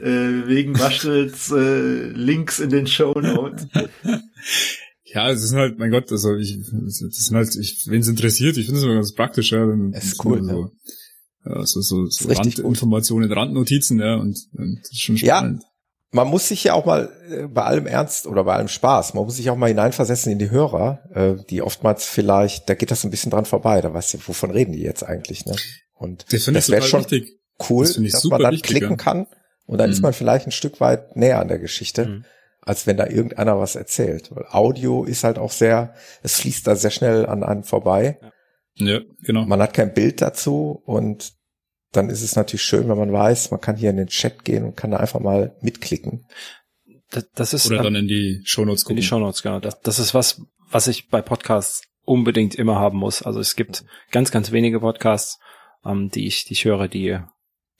äh, 0.01 0.47
wegen 0.47 0.79
Waschels 0.79 1.51
äh, 1.51 2.07
Links 2.09 2.59
in 2.59 2.69
den 2.69 2.87
Show 2.87 3.13
Notes. 3.13 3.67
Ja, 5.05 5.29
es 5.29 5.43
ist 5.43 5.53
halt, 5.53 5.77
mein 5.77 5.91
Gott, 5.91 6.11
also 6.11 6.35
ich, 6.35 6.57
das 6.59 7.25
sind 7.25 7.35
halt, 7.35 7.55
ich, 7.55 7.85
wen 7.87 8.01
es 8.01 8.07
interessiert, 8.07 8.57
ich 8.57 8.65
finde 8.65 8.79
es 8.79 8.85
immer 8.85 8.95
ganz 8.95 9.13
praktisch, 9.13 9.51
ja. 9.51 9.67
Es 9.91 10.05
ist 10.05 10.25
cool, 10.25 10.43
so, 10.43 10.71
ja. 11.45 11.55
ja. 11.55 11.65
so, 11.65 11.81
so, 11.81 12.07
so 12.07 12.29
Randinformationen, 12.29 13.31
Randnotizen, 13.31 13.99
ja, 13.99 14.15
und, 14.15 14.39
und 14.53 14.79
das 14.81 14.91
ist 14.91 15.01
schon 15.01 15.17
spannend. 15.17 15.61
Ja 15.61 15.72
man 16.13 16.27
muss 16.27 16.47
sich 16.47 16.63
ja 16.63 16.73
auch 16.73 16.85
mal 16.85 17.09
äh, 17.29 17.47
bei 17.47 17.63
allem 17.63 17.87
Ernst 17.87 18.27
oder 18.27 18.43
bei 18.43 18.55
allem 18.55 18.67
Spaß, 18.67 19.13
man 19.15 19.25
muss 19.25 19.35
sich 19.35 19.49
auch 19.49 19.57
mal 19.57 19.67
hineinversetzen 19.67 20.31
in 20.31 20.39
die 20.39 20.51
Hörer, 20.51 20.99
äh, 21.13 21.43
die 21.49 21.61
oftmals 21.61 22.05
vielleicht, 22.05 22.69
da 22.69 22.75
geht 22.75 22.91
das 22.91 23.03
ein 23.03 23.09
bisschen 23.09 23.31
dran 23.31 23.45
vorbei, 23.45 23.81
da 23.81 23.93
weißt 23.93 24.13
du, 24.13 24.17
wovon 24.27 24.51
reden 24.51 24.73
die 24.73 24.81
jetzt 24.81 25.03
eigentlich, 25.03 25.45
ne? 25.45 25.55
Und 25.95 26.31
das, 26.31 26.45
das 26.45 26.69
wäre 26.69 26.83
schon 26.83 27.01
wichtig. 27.01 27.39
cool, 27.69 27.85
das 27.85 27.95
dass 27.95 28.23
man 28.25 28.41
dann 28.41 28.53
wichtig, 28.53 28.69
klicken 28.69 28.91
ja. 28.91 28.95
kann 28.95 29.27
und 29.65 29.79
dann 29.79 29.89
mhm. 29.89 29.93
ist 29.93 30.01
man 30.01 30.13
vielleicht 30.13 30.47
ein 30.47 30.51
Stück 30.51 30.79
weit 30.79 31.15
näher 31.15 31.39
an 31.39 31.47
der 31.47 31.59
Geschichte, 31.59 32.05
mhm. 32.05 32.25
als 32.61 32.85
wenn 32.85 32.97
da 32.97 33.07
irgendeiner 33.07 33.59
was 33.59 33.75
erzählt. 33.75 34.29
Weil 34.35 34.45
Audio 34.51 35.03
ist 35.05 35.23
halt 35.23 35.39
auch 35.39 35.51
sehr, 35.51 35.93
es 36.21 36.39
fließt 36.39 36.67
da 36.67 36.75
sehr 36.75 36.91
schnell 36.91 37.25
an 37.25 37.43
einem 37.43 37.63
vorbei. 37.63 38.19
Ja, 38.75 38.99
genau. 39.21 39.45
Man 39.45 39.61
hat 39.61 39.73
kein 39.73 39.93
Bild 39.93 40.21
dazu 40.21 40.81
und 40.85 41.33
dann 41.93 42.09
ist 42.09 42.21
es 42.21 42.35
natürlich 42.35 42.63
schön, 42.63 42.89
wenn 42.89 42.97
man 42.97 43.13
weiß, 43.13 43.51
man 43.51 43.61
kann 43.61 43.77
hier 43.77 43.91
in 43.91 43.97
den 43.97 44.07
Chat 44.07 44.43
gehen 44.43 44.65
und 44.65 44.75
kann 44.75 44.91
da 44.91 44.97
einfach 44.97 45.19
mal 45.19 45.55
mitklicken. 45.61 46.25
Das, 47.11 47.29
das 47.35 47.53
ist 47.53 47.67
oder 47.67 47.83
dann 47.83 47.95
in 47.95 48.07
die 48.07 48.41
Shownotes 48.43 48.83
gucken. 48.83 48.97
In 48.97 49.01
die 49.01 49.07
Shownotes, 49.07 49.43
genau. 49.43 49.59
Das, 49.59 49.79
das 49.81 49.99
ist 49.99 50.13
was, 50.13 50.41
was 50.69 50.87
ich 50.87 51.09
bei 51.09 51.21
Podcasts 51.21 51.83
unbedingt 52.03 52.55
immer 52.55 52.75
haben 52.75 52.97
muss. 52.97 53.21
Also 53.21 53.39
es 53.39 53.55
gibt 53.55 53.85
ganz, 54.11 54.31
ganz 54.31 54.51
wenige 54.51 54.79
Podcasts, 54.79 55.39
ähm, 55.85 56.09
die 56.09 56.25
ich, 56.25 56.45
die 56.45 56.53
ich 56.53 56.65
höre, 56.65 56.87
die, 56.87 57.19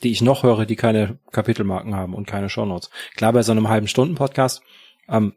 die 0.03 0.11
ich 0.11 0.21
noch 0.21 0.43
höre, 0.43 0.65
die 0.65 0.75
keine 0.75 1.19
Kapitelmarken 1.31 1.95
haben 1.95 2.13
und 2.13 2.27
keine 2.27 2.49
Shownotes. 2.49 2.91
Klar, 3.15 3.33
bei 3.33 3.41
so 3.41 3.51
einem 3.51 3.67
halben 3.67 3.87
Stunden 3.87 4.15
Podcast 4.15 4.61
ähm, 5.09 5.33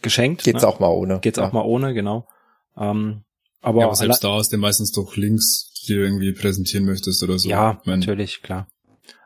geschenkt. 0.00 0.44
Geht's 0.44 0.62
ne? 0.62 0.68
auch 0.68 0.78
mal 0.78 0.88
ohne. 0.88 1.18
Geht's 1.18 1.38
ja. 1.38 1.46
auch 1.46 1.52
mal 1.52 1.64
ohne, 1.64 1.94
genau. 1.94 2.28
Ähm, 2.76 3.24
aber, 3.60 3.80
ja, 3.80 3.86
aber 3.86 3.96
selbst 3.96 4.22
da 4.22 4.34
hast 4.34 4.52
du 4.52 4.58
meistens 4.58 4.92
doch 4.92 5.16
Links 5.16 5.67
die 5.88 5.94
du 5.94 6.02
irgendwie 6.02 6.32
präsentieren 6.32 6.84
möchtest 6.84 7.22
oder 7.22 7.38
so. 7.38 7.48
Ja, 7.48 7.80
mein, 7.84 8.00
natürlich, 8.00 8.42
klar. 8.42 8.68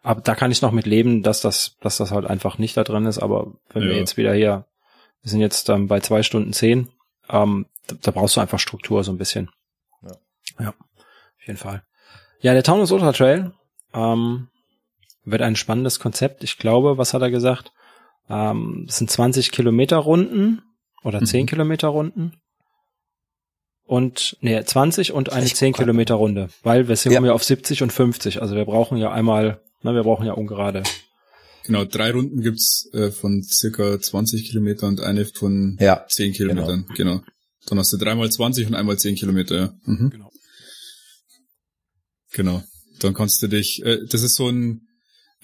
Aber 0.03 0.21
da 0.21 0.35
kann 0.35 0.51
ich 0.51 0.63
noch 0.63 0.73
mit 0.73 0.87
leben, 0.87 1.23
dass 1.23 1.41
das, 1.41 1.77
dass 1.81 1.97
das 1.97 2.11
halt 2.11 2.27
einfach 2.27 2.59
nicht 2.59 2.77
da 2.77 2.85
drin 2.85 3.07
ist. 3.07 3.19
Aber 3.19 3.53
wenn 3.73 3.83
ja. 3.83 3.89
wir 3.91 3.97
jetzt 3.97 4.17
wieder 4.17 4.35
hier, 4.35 4.67
wir 5.23 5.31
sind 5.31 5.41
jetzt 5.41 5.69
ähm, 5.69 5.87
bei 5.87 6.01
zwei 6.01 6.23
Stunden 6.23 6.53
zehn, 6.53 6.89
ähm, 7.29 7.67
da, 7.87 7.97
da, 8.01 8.11
brauchst 8.11 8.37
du 8.37 8.41
einfach 8.41 8.59
Struktur 8.59 9.05
so 9.05 9.13
ein 9.13 9.19
bisschen. 9.19 9.51
Ja. 10.03 10.17
ja, 10.59 10.69
auf 10.71 11.47
jeden 11.47 11.59
Fall. 11.59 11.85
Ja, 12.41 12.53
der 12.53 12.65
Taunus 12.65 12.91
Ultra 12.91 13.13
Trail 13.13 13.53
ähm, 13.95 14.49
wird 15.25 15.43
ein 15.43 15.57
spannendes 15.57 16.01
Konzept. 16.01 16.43
Ich 16.43 16.59
glaube, 16.59 16.99
was 16.99 17.15
hat 17.15 17.23
er 17.23 17.31
gesagt? 17.31 17.73
Ähm, 18.29 18.85
das 18.87 18.99
sind 18.99 19.11
20 19.11 19.53
Kilometer 19.53 19.99
Runden 19.99 20.63
oder 21.05 21.23
10 21.23 21.43
mhm. 21.43 21.47
Kilometer 21.47 21.89
Runden 21.89 22.42
und 23.93 24.39
nee, 24.41 24.59
20 24.65 25.13
und 25.13 25.33
eine 25.33 25.45
10 25.45 25.75
Kilometer 25.75 26.15
Runde, 26.15 26.49
weil 26.63 26.89
wir 26.89 26.97
sind 26.97 27.13
ja. 27.13 27.23
ja 27.23 27.33
auf 27.35 27.45
70 27.45 27.83
und 27.83 27.93
50. 27.93 28.41
Also 28.41 28.55
wir 28.55 28.65
brauchen 28.65 28.97
ja 28.97 29.13
einmal, 29.13 29.61
na, 29.83 29.95
wir 29.95 30.03
brauchen 30.03 30.25
ja 30.25 30.33
ungerade. 30.33 30.83
Genau, 31.67 31.85
drei 31.85 32.11
Runden 32.11 32.41
gibt's 32.41 32.89
äh, 32.95 33.11
von 33.11 33.43
circa 33.43 34.01
20 34.01 34.49
Kilometer 34.49 34.87
und 34.89 35.03
eine 35.03 35.27
von 35.27 35.77
ja, 35.79 36.07
10 36.09 36.33
Kilometern. 36.33 36.87
Genau. 36.95 37.17
genau. 37.19 37.25
Dann 37.67 37.79
hast 37.79 37.93
du 37.93 37.99
dreimal 37.99 38.33
20 38.33 38.67
und 38.67 38.75
einmal 38.75 38.99
10 38.99 39.17
Kilometer. 39.17 39.57
Ja. 39.57 39.75
Mhm. 39.85 40.09
Genau. 40.09 40.31
Genau. 42.33 42.63
Dann 43.01 43.13
kannst 43.13 43.43
du 43.43 43.49
dich, 43.49 43.83
äh, 43.85 43.99
das 44.09 44.23
ist 44.23 44.37
so 44.37 44.49
ein 44.49 44.89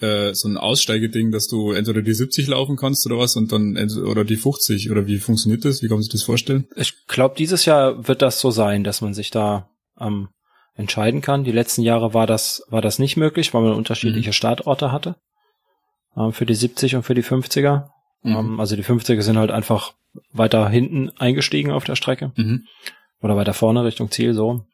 äh, 0.01 0.33
so 0.33 0.47
ein 0.47 0.57
Aussteigeding, 0.57 1.31
dass 1.31 1.47
du 1.47 1.71
entweder 1.71 2.01
die 2.01 2.13
70 2.13 2.47
laufen 2.47 2.75
kannst 2.75 3.05
oder 3.05 3.17
was 3.17 3.35
und 3.35 3.51
dann 3.51 3.77
oder 4.01 4.23
die 4.23 4.37
50 4.37 4.91
oder 4.91 5.07
wie 5.07 5.19
funktioniert 5.19 5.65
das? 5.65 5.81
Wie 5.81 5.87
kann 5.87 5.97
man 5.97 6.03
sich 6.03 6.11
das 6.11 6.23
vorstellen? 6.23 6.67
Ich 6.75 7.07
glaube, 7.07 7.35
dieses 7.37 7.65
Jahr 7.65 8.07
wird 8.07 8.21
das 8.21 8.39
so 8.39 8.51
sein, 8.51 8.83
dass 8.83 9.01
man 9.01 9.13
sich 9.13 9.31
da 9.31 9.69
ähm, 9.99 10.29
entscheiden 10.75 11.21
kann. 11.21 11.43
Die 11.43 11.51
letzten 11.51 11.81
Jahre 11.81 12.13
war 12.13 12.27
das 12.27 12.63
war 12.69 12.81
das 12.81 12.99
nicht 12.99 13.17
möglich, 13.17 13.53
weil 13.53 13.61
man 13.61 13.73
unterschiedliche 13.73 14.29
mhm. 14.29 14.33
Startorte 14.33 14.91
hatte 14.91 15.15
ähm, 16.15 16.31
für 16.31 16.45
die 16.45 16.55
70 16.55 16.95
und 16.95 17.03
für 17.03 17.15
die 17.15 17.23
50er. 17.23 17.89
Mhm. 18.23 18.35
Ähm, 18.35 18.59
also 18.59 18.75
die 18.75 18.83
50er 18.83 19.21
sind 19.21 19.37
halt 19.37 19.51
einfach 19.51 19.93
weiter 20.31 20.69
hinten 20.69 21.09
eingestiegen 21.17 21.71
auf 21.71 21.83
der 21.83 21.95
Strecke 21.95 22.31
mhm. 22.35 22.65
oder 23.21 23.35
weiter 23.35 23.53
vorne 23.53 23.83
Richtung 23.83 24.11
Ziel 24.11 24.33
so. 24.33 24.65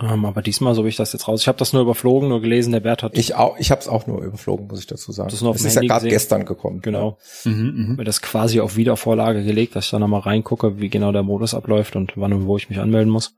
Ähm, 0.00 0.24
aber 0.26 0.42
diesmal, 0.42 0.74
so 0.74 0.84
wie 0.84 0.88
ich 0.88 0.96
das 0.96 1.12
jetzt 1.12 1.26
raus. 1.26 1.40
Ich 1.40 1.48
habe 1.48 1.58
das 1.58 1.72
nur 1.72 1.82
überflogen, 1.82 2.28
nur 2.28 2.40
gelesen, 2.40 2.72
der 2.72 2.80
Bert 2.80 3.02
hat. 3.02 3.16
Ich 3.16 3.34
auch, 3.34 3.58
ich 3.58 3.70
habe 3.70 3.80
es 3.80 3.88
auch 3.88 4.06
nur 4.06 4.22
überflogen, 4.22 4.66
muss 4.66 4.80
ich 4.80 4.86
dazu 4.86 5.12
sagen. 5.12 5.28
Das 5.28 5.34
ist, 5.34 5.42
nur 5.42 5.50
auf 5.50 5.56
das 5.56 5.66
ist 5.66 5.74
ja 5.74 5.82
gerade 5.82 6.08
gestern 6.08 6.44
gekommen. 6.44 6.80
Genau. 6.82 7.18
Ja. 7.44 7.50
Mhm, 7.50 7.96
mh. 7.96 8.04
das 8.04 8.22
quasi 8.22 8.60
auf 8.60 8.76
Wiedervorlage 8.76 9.42
gelegt, 9.42 9.74
dass 9.74 9.86
ich 9.86 9.90
da 9.90 9.98
nochmal 9.98 10.20
reingucke, 10.20 10.78
wie 10.78 10.88
genau 10.88 11.10
der 11.10 11.22
Modus 11.22 11.54
abläuft 11.54 11.96
und 11.96 12.12
wann 12.16 12.32
und 12.32 12.46
wo 12.46 12.56
ich 12.56 12.68
mich 12.68 12.78
anmelden 12.78 13.10
muss. 13.10 13.34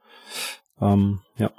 Ähm, 0.81 1.21
ja. 1.37 1.51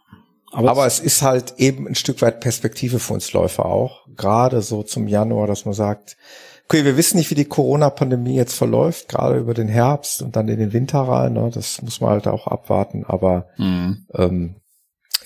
Aber, 0.52 0.72
Aber 0.72 0.86
es 0.86 1.00
ist 1.00 1.22
halt 1.22 1.56
eben 1.58 1.88
ein 1.88 1.96
Stück 1.96 2.22
weit 2.22 2.42
Perspektive 2.42 3.00
für 3.00 3.14
uns 3.14 3.32
Läufer 3.32 3.66
auch. 3.66 4.06
Gerade 4.18 4.62
so 4.62 4.84
zum 4.84 5.08
Januar, 5.08 5.48
dass 5.48 5.64
man 5.64 5.74
sagt, 5.74 6.18
okay, 6.66 6.84
wir 6.84 6.98
wissen 6.98 7.18
nicht, 7.18 7.32
wie 7.32 7.36
die 7.36 7.46
Corona-Pandemie 7.46 8.36
jetzt 8.36 8.56
verläuft, 8.56 9.08
gerade 9.08 9.38
über 9.38 9.54
den 9.54 9.70
Herbst 9.70 10.22
und 10.22 10.36
dann 10.36 10.50
in 10.50 10.60
den 10.60 10.74
Winter 10.74 11.00
rein. 11.00 11.34
Ne? 11.34 11.50
Das 11.54 11.82
muss 11.82 12.02
man 12.02 12.12
halt 12.12 12.28
auch 12.28 12.48
abwarten. 12.48 13.06
Aber 13.06 13.48
mhm. 13.58 14.06
ähm, 14.14 14.56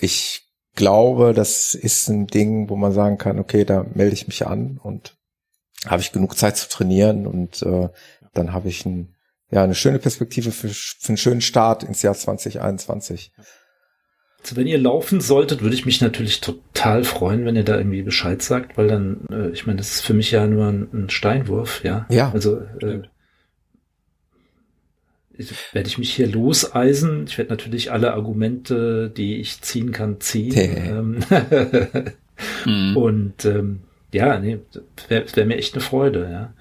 ich 0.00 0.42
glaube, 0.74 1.32
das 1.32 1.74
ist 1.74 2.08
ein 2.08 2.26
Ding, 2.26 2.68
wo 2.68 2.76
man 2.76 2.92
sagen 2.92 3.18
kann, 3.18 3.38
okay, 3.38 3.64
da 3.64 3.84
melde 3.94 4.14
ich 4.14 4.26
mich 4.26 4.46
an 4.46 4.78
und 4.82 5.16
habe 5.86 6.02
ich 6.02 6.12
genug 6.12 6.36
Zeit 6.36 6.56
zu 6.56 6.68
trainieren 6.68 7.26
und 7.26 7.62
äh, 7.62 7.88
dann 8.34 8.52
habe 8.52 8.68
ich 8.68 8.84
ein, 8.84 9.14
ja, 9.50 9.62
eine 9.64 9.74
schöne 9.74 9.98
Perspektive 9.98 10.52
für, 10.52 10.68
für 10.68 11.08
einen 11.08 11.16
schönen 11.16 11.40
Start 11.40 11.82
ins 11.82 12.02
Jahr 12.02 12.14
2021. 12.14 13.32
Also 14.42 14.56
wenn 14.56 14.66
ihr 14.66 14.78
laufen 14.78 15.20
solltet, 15.20 15.62
würde 15.62 15.74
ich 15.74 15.86
mich 15.86 16.00
natürlich 16.00 16.40
total 16.40 17.04
freuen, 17.04 17.44
wenn 17.44 17.56
ihr 17.56 17.64
da 17.64 17.78
irgendwie 17.78 18.02
Bescheid 18.02 18.42
sagt, 18.42 18.76
weil 18.76 18.88
dann, 18.88 19.26
äh, 19.30 19.48
ich 19.50 19.66
meine, 19.66 19.78
das 19.78 19.96
ist 19.96 20.00
für 20.02 20.14
mich 20.14 20.30
ja 20.30 20.46
nur 20.46 20.66
ein, 20.66 20.88
ein 20.92 21.10
Steinwurf, 21.10 21.82
ja. 21.84 22.06
Ja. 22.10 22.30
Also 22.32 22.60
äh, 22.80 23.02
werde 25.72 25.88
ich 25.88 25.98
mich 25.98 26.12
hier 26.12 26.26
loseisen. 26.26 27.24
Ich 27.26 27.38
werde 27.38 27.50
natürlich 27.50 27.92
alle 27.92 28.14
Argumente, 28.14 29.12
die 29.14 29.36
ich 29.36 29.60
ziehen 29.60 29.92
kann, 29.92 30.20
ziehen. 30.20 31.24
mhm. 32.64 32.96
Und 32.96 33.44
ähm, 33.44 33.80
ja, 34.12 34.38
nee, 34.38 34.58
wäre 35.08 35.24
wär 35.34 35.46
mir 35.46 35.56
echt 35.56 35.74
eine 35.74 35.82
Freude, 35.82 36.28
ja. 36.30 36.52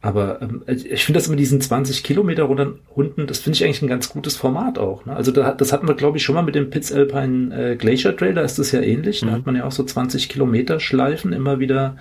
Aber 0.00 0.40
ähm, 0.42 0.62
also 0.66 0.86
ich 0.86 1.04
finde 1.04 1.18
das 1.18 1.26
immer 1.26 1.36
diesen 1.36 1.60
20 1.60 2.04
Kilometer 2.04 2.44
Runden, 2.44 3.26
das 3.26 3.40
finde 3.40 3.56
ich 3.56 3.64
eigentlich 3.64 3.82
ein 3.82 3.88
ganz 3.88 4.08
gutes 4.08 4.36
Format 4.36 4.78
auch. 4.78 5.04
Ne? 5.06 5.16
Also 5.16 5.32
da, 5.32 5.52
das 5.52 5.72
hatten 5.72 5.88
wir, 5.88 5.94
glaube 5.94 6.18
ich, 6.18 6.22
schon 6.22 6.36
mal 6.36 6.42
mit 6.42 6.54
dem 6.54 6.70
Pitts 6.70 6.92
Alpine 6.92 7.72
äh, 7.72 7.76
Glacier 7.76 8.16
Trail, 8.16 8.34
da 8.34 8.42
ist 8.42 8.58
das 8.58 8.70
ja 8.70 8.80
ähnlich. 8.80 9.22
Mhm. 9.22 9.26
Da 9.26 9.32
hat 9.32 9.46
man 9.46 9.56
ja 9.56 9.64
auch 9.64 9.72
so 9.72 9.82
20 9.82 10.28
Kilometer 10.28 10.78
Schleifen 10.78 11.32
immer 11.32 11.58
wieder 11.58 11.96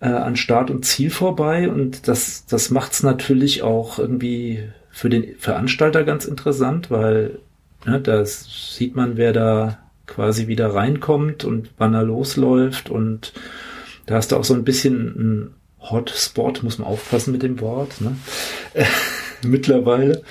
äh, 0.00 0.08
an 0.08 0.36
Start 0.36 0.70
und 0.70 0.84
Ziel 0.84 1.10
vorbei. 1.10 1.70
Und 1.70 2.06
das, 2.06 2.44
das 2.46 2.70
macht's 2.70 3.02
natürlich 3.02 3.62
auch 3.62 3.98
irgendwie 3.98 4.64
für 4.96 5.10
den 5.10 5.36
Veranstalter 5.36 6.04
ganz 6.04 6.24
interessant, 6.24 6.90
weil 6.90 7.38
ne, 7.84 8.00
da 8.00 8.24
sieht 8.24 8.96
man, 8.96 9.18
wer 9.18 9.34
da 9.34 9.78
quasi 10.06 10.46
wieder 10.46 10.74
reinkommt 10.74 11.44
und 11.44 11.68
wann 11.76 11.92
er 11.92 12.02
losläuft 12.02 12.88
und 12.88 13.34
da 14.06 14.14
hast 14.14 14.32
du 14.32 14.36
auch 14.36 14.44
so 14.44 14.54
ein 14.54 14.64
bisschen 14.64 15.04
ein 15.04 15.54
Hotspot, 15.80 16.62
muss 16.62 16.78
man 16.78 16.88
aufpassen 16.88 17.32
mit 17.32 17.42
dem 17.42 17.60
Wort, 17.60 18.00
ne? 18.00 18.16
mittlerweile, 19.46 20.22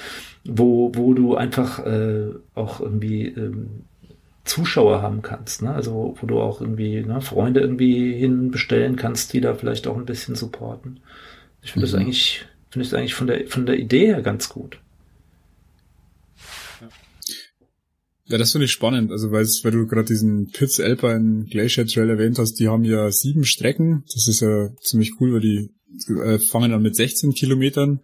wo, 0.44 0.92
wo 0.96 1.14
du 1.14 1.36
einfach 1.36 1.86
äh, 1.86 2.30
auch 2.56 2.80
irgendwie 2.80 3.28
ähm, 3.28 3.84
Zuschauer 4.46 5.04
haben 5.04 5.22
kannst, 5.22 5.62
ne? 5.62 5.76
also 5.76 6.18
wo 6.20 6.26
du 6.26 6.42
auch 6.42 6.60
irgendwie 6.60 7.04
ne, 7.04 7.22
Freunde 7.22 7.60
irgendwie 7.60 8.16
hinbestellen 8.16 8.96
kannst, 8.96 9.32
die 9.34 9.42
da 9.42 9.54
vielleicht 9.54 9.86
auch 9.86 9.96
ein 9.96 10.06
bisschen 10.06 10.34
supporten. 10.34 11.02
Ich 11.62 11.72
finde 11.72 11.88
mhm. 11.88 11.92
das 11.92 12.02
eigentlich 12.02 12.48
Finde 12.76 12.90
ich 12.90 12.94
eigentlich 12.94 13.14
von 13.14 13.28
der, 13.28 13.48
von 13.48 13.66
der 13.66 13.80
Idee 13.80 14.08
her 14.08 14.22
ganz 14.22 14.50
gut. 14.50 14.82
Ja, 18.26 18.38
das 18.38 18.52
finde 18.52 18.66
ich 18.66 18.72
spannend. 18.74 19.14
Also 19.14 19.32
weil, 19.32 19.46
weil 19.46 19.72
du 19.72 19.88
gerade 19.88 20.10
diesen 20.10 20.52
Pitts 20.52 20.82
Alpine 20.82 21.46
Glacier 21.50 21.88
Trail 21.88 22.10
erwähnt 22.10 22.38
hast, 22.38 22.56
die 22.56 22.68
haben 22.68 22.84
ja 22.84 23.10
sieben 23.12 23.46
Strecken. 23.46 24.04
Das 24.14 24.28
ist 24.28 24.42
ja 24.42 24.76
ziemlich 24.82 25.14
cool, 25.22 25.36
weil 25.36 25.40
die 25.40 25.74
äh, 26.22 26.38
fangen 26.38 26.72
dann 26.72 26.82
mit 26.82 26.98
16 26.98 27.34
Kilometern 27.34 28.02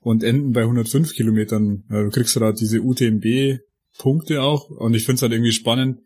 und 0.00 0.22
enden 0.22 0.52
bei 0.52 0.64
105 0.64 1.14
Kilometern. 1.14 1.84
Ja, 1.88 2.02
du 2.02 2.10
kriegst 2.10 2.36
da 2.36 2.52
diese 2.52 2.82
UTMB 2.82 3.60
Punkte 3.96 4.42
auch. 4.42 4.68
Und 4.68 4.92
ich 4.92 5.06
finde 5.06 5.14
es 5.14 5.22
halt 5.22 5.32
irgendwie 5.32 5.52
spannend, 5.52 6.00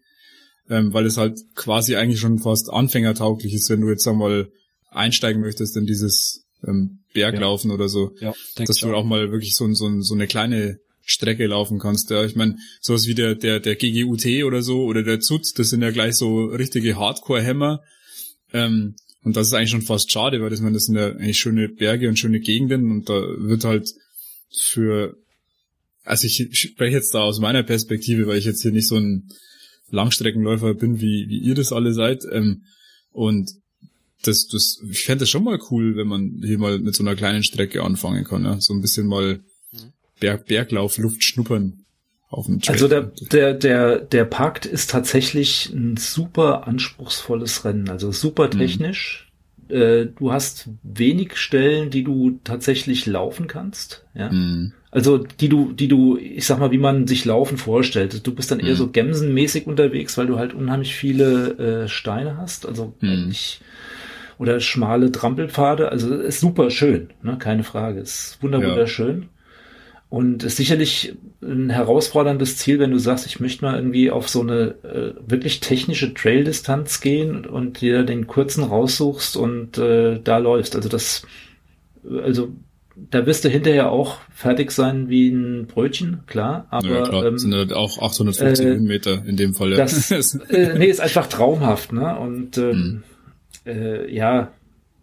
ähm, 0.70 0.94
weil 0.94 1.06
es 1.06 1.16
halt 1.16 1.36
quasi 1.56 1.96
eigentlich 1.96 2.20
schon 2.20 2.38
fast 2.38 2.70
anfängertauglich 2.70 3.52
ist, 3.54 3.68
wenn 3.70 3.80
du 3.80 3.88
jetzt 3.88 4.06
einmal 4.06 4.52
einsteigen 4.88 5.42
möchtest 5.42 5.76
in 5.76 5.84
dieses 5.84 6.42
ähm, 6.66 7.01
Berglaufen 7.12 7.70
ja. 7.70 7.74
oder 7.74 7.89
so. 7.89 8.14
Ja, 8.20 8.34
dass 8.56 8.76
du 8.76 8.94
auch 8.94 9.05
mal 9.05 9.30
wirklich 9.30 9.55
so, 9.55 9.72
so, 9.74 10.01
so 10.01 10.14
eine 10.14 10.26
kleine 10.26 10.78
Strecke 11.05 11.47
laufen 11.47 11.78
kannst. 11.78 12.10
Ja, 12.10 12.24
ich 12.24 12.36
meine, 12.36 12.56
sowas 12.80 13.06
wie 13.06 13.14
der, 13.14 13.34
der, 13.34 13.60
der 13.60 13.76
GGUT 13.76 14.24
oder 14.44 14.62
so 14.62 14.84
oder 14.84 15.02
der 15.02 15.20
ZUT, 15.20 15.59
das 15.59 15.70
sind 15.70 15.82
ja 15.82 15.90
gleich 15.90 16.16
so 16.16 16.47
richtige 16.47 16.97
Hardcore-Hämmer. 16.97 17.82
Ähm, 18.52 18.94
und 19.24 19.36
das 19.36 19.48
ist 19.48 19.55
eigentlich 19.55 19.70
schon 19.70 19.82
fast 19.82 20.10
schade, 20.10 20.40
weil 20.40 20.51
das, 20.51 20.60
meine, 20.60 20.74
das 20.74 20.86
sind 20.86 20.97
ja 20.97 21.09
eigentlich 21.09 21.39
schöne 21.39 21.68
Berge 21.68 22.09
und 22.09 22.18
schöne 22.18 22.40
Gegenden 22.40 22.90
und 22.90 23.09
da 23.09 23.14
wird 23.14 23.64
halt 23.64 23.89
für, 24.52 25.16
also 26.05 26.26
ich 26.26 26.48
spreche 26.52 26.97
jetzt 26.97 27.14
da 27.14 27.22
aus 27.22 27.39
meiner 27.39 27.62
Perspektive, 27.62 28.26
weil 28.26 28.39
ich 28.39 28.44
jetzt 28.44 28.62
hier 28.62 28.72
nicht 28.72 28.89
so 28.89 28.97
ein 28.97 29.28
Langstreckenläufer 29.90 30.74
bin, 30.74 31.01
wie, 31.01 31.26
wie 31.28 31.39
ihr 31.39 31.55
das 31.55 31.72
alle 31.72 31.93
seid. 31.93 32.24
Ähm, 32.30 32.64
und 33.10 33.51
das, 34.23 34.47
das, 34.49 34.81
ich 34.89 35.05
fände 35.05 35.20
das 35.23 35.31
schon 35.31 35.44
mal 35.44 35.59
cool, 35.70 35.97
wenn 35.97 36.07
man 36.07 36.40
hier 36.44 36.59
mal 36.59 36.78
mit 36.78 36.94
so 36.94 37.03
einer 37.03 37.16
kleinen 37.16 37.43
Strecke 37.43 37.82
anfangen 37.82 38.24
kann, 38.24 38.44
ja? 38.44 38.61
so 38.61 38.73
ein 38.73 38.81
bisschen 38.81 39.07
mal 39.07 39.40
Berg, 40.20 40.47
Berglauf, 40.47 40.99
Luft 40.99 41.24
schnuppern 41.24 41.85
auf 42.28 42.47
dem 42.47 42.61
Trail. 42.61 42.74
Also 42.74 42.89
der, 42.89 43.12
der, 43.32 43.55
der, 43.55 43.99
der 43.99 44.24
Pakt 44.24 44.66
ist 44.66 44.90
tatsächlich 44.90 45.70
ein 45.74 45.97
super 45.97 46.66
anspruchsvolles 46.66 47.65
Rennen, 47.65 47.89
also 47.89 48.12
super 48.12 48.47
mhm. 48.47 48.59
technisch. 48.59 49.32
Mhm. 49.69 49.77
Äh, 49.77 50.07
du 50.07 50.32
hast 50.32 50.69
wenig 50.82 51.36
Stellen, 51.36 51.90
die 51.90 52.05
du 52.05 52.39
tatsächlich 52.44 53.07
laufen 53.07 53.49
kannst, 53.49 54.05
ja. 54.15 54.31
Mhm. 54.31 54.73
Also 54.93 55.16
die 55.16 55.49
du, 55.49 55.73
die 55.73 55.89
du, 55.89 56.19
ich 56.19 56.47
sag 56.47 56.59
mal, 56.59 56.70
wie 56.70 56.78
man 56.78 57.07
sich 57.07 57.24
Laufen 57.24 57.57
vorstellt. 57.57 58.27
Du 58.27 58.35
bist 58.35 58.51
dann 58.51 58.61
eher 58.61 58.74
mhm. 58.74 58.77
so 58.77 58.90
gemsenmäßig 58.90 59.66
unterwegs, 59.66 60.19
weil 60.19 60.27
du 60.27 60.39
halt 60.39 60.53
unheimlich 60.53 60.94
viele 60.94 61.85
äh, 61.85 61.89
Steine 61.89 62.36
hast. 62.36 62.66
Also 62.66 62.93
mhm. 63.01 63.32
Oder 64.38 64.60
schmale 64.60 65.12
Trampelpfade. 65.12 65.90
Also 65.90 66.14
ist 66.14 66.40
super 66.40 66.70
schön, 66.70 67.10
ne? 67.22 67.36
keine 67.38 67.64
Frage. 67.64 68.00
Ist 68.00 68.38
wunder 68.42 68.59
wunderschön. 68.59 69.28
Und 70.09 70.44
ist 70.44 70.59
sicherlich 70.59 71.14
ein 71.42 71.70
herausforderndes 71.70 72.59
Ziel, 72.59 72.78
wenn 72.78 72.90
du 72.90 72.98
sagst, 72.98 73.24
ich 73.24 73.40
möchte 73.40 73.64
mal 73.64 73.76
irgendwie 73.76 74.10
auf 74.10 74.28
so 74.28 74.42
eine 74.42 74.74
äh, 74.84 75.14
wirklich 75.26 75.60
technische 75.60 76.12
Trail-Distanz 76.12 77.00
gehen 77.00 77.46
und 77.46 77.80
dir 77.80 78.02
den 78.02 78.26
kurzen 78.26 78.62
raussuchst 78.62 79.38
und 79.38 79.78
äh, 79.78 80.20
da 80.22 80.36
läufst. 80.36 80.76
Also 80.76 80.90
das, 80.90 81.22
also 82.22 82.50
da 83.10 83.26
wirst 83.26 83.44
du 83.44 83.48
hinterher 83.48 83.90
auch 83.90 84.18
fertig 84.34 84.70
sein 84.70 85.09
wie 85.09 85.28
ein 85.28 85.66
Brötchen, 85.66 86.24
klar. 86.26 86.66
Aber 86.70 86.88
ja, 86.88 87.02
klar. 87.02 87.24
Ähm, 87.24 87.38
sind 87.38 87.52
ja 87.52 87.74
auch 87.74 87.98
850 87.98 88.66
äh, 88.66 88.74
Meter 88.76 89.24
in 89.24 89.36
dem 89.36 89.54
Fall. 89.54 89.70
Ja. 89.70 89.78
Das, 89.78 90.10
äh, 90.50 90.78
nee, 90.78 90.86
ist 90.86 91.00
einfach 91.00 91.26
traumhaft, 91.26 91.92
ne? 91.92 92.18
Und 92.18 92.59
ähm, 92.59 92.72
hm. 92.72 93.02
Äh, 93.66 94.12
ja, 94.12 94.52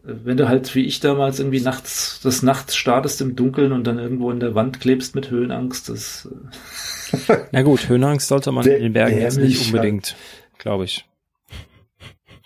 wenn 0.04 0.38
du 0.38 0.48
halt 0.48 0.74
wie 0.76 0.86
ich 0.86 1.00
damals 1.00 1.40
irgendwie 1.40 1.62
nachts, 1.62 2.20
das 2.24 2.42
nachts 2.42 2.76
startest 2.76 3.22
im 3.22 3.36
Dunkeln 3.36 3.72
und 3.72 3.86
dann 3.86 4.00
irgendwo 4.00 4.32
in 4.32 4.40
der 4.40 4.56
Wand 4.56 4.80
klebst 4.80 5.16
mit 5.16 5.30
Höhenangst, 5.30 5.90
das. 5.90 6.30
Äh, 7.28 7.38
Na 7.52 7.62
gut, 7.64 7.90
Höhenangst 7.90 8.28
sollte 8.28 8.52
man 8.52 8.66
in 8.66 8.82
den 8.82 8.94
Bergen 8.94 9.20
jetzt 9.20 9.38
nicht 9.38 9.66
unbedingt, 9.66 10.16
glaube 10.58 10.86
ich, 10.86 11.06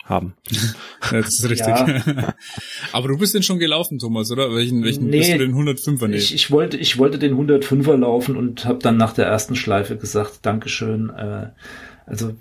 haben. 0.04 0.34
Ja, 1.12 1.20
das 1.20 1.38
ist 1.38 1.50
richtig. 1.50 1.66
Ja. 1.68 2.34
Aber 2.92 3.08
du 3.08 3.18
bist 3.18 3.34
denn 3.34 3.42
schon 3.42 3.58
gelaufen, 3.58 3.98
Thomas, 3.98 4.30
oder? 4.30 4.54
Welchen, 4.54 4.82
welchen 4.84 5.08
nee, 5.10 5.18
bist 5.18 5.34
du 5.34 5.38
den 5.38 5.54
105er 5.54 6.00
nehmen? 6.00 6.14
Ich, 6.14 6.34
ich 6.34 6.50
wollte, 6.50 6.78
ich 6.78 6.96
wollte 6.96 7.18
den 7.18 7.34
105er 7.34 7.98
laufen 7.98 8.36
und 8.38 8.64
habe 8.64 8.78
dann 8.78 8.96
nach 8.96 9.12
der 9.12 9.26
ersten 9.26 9.54
Schleife 9.54 9.98
gesagt, 9.98 10.38
Dankeschön. 10.46 11.10
Äh, 11.10 11.48
also 12.06 12.32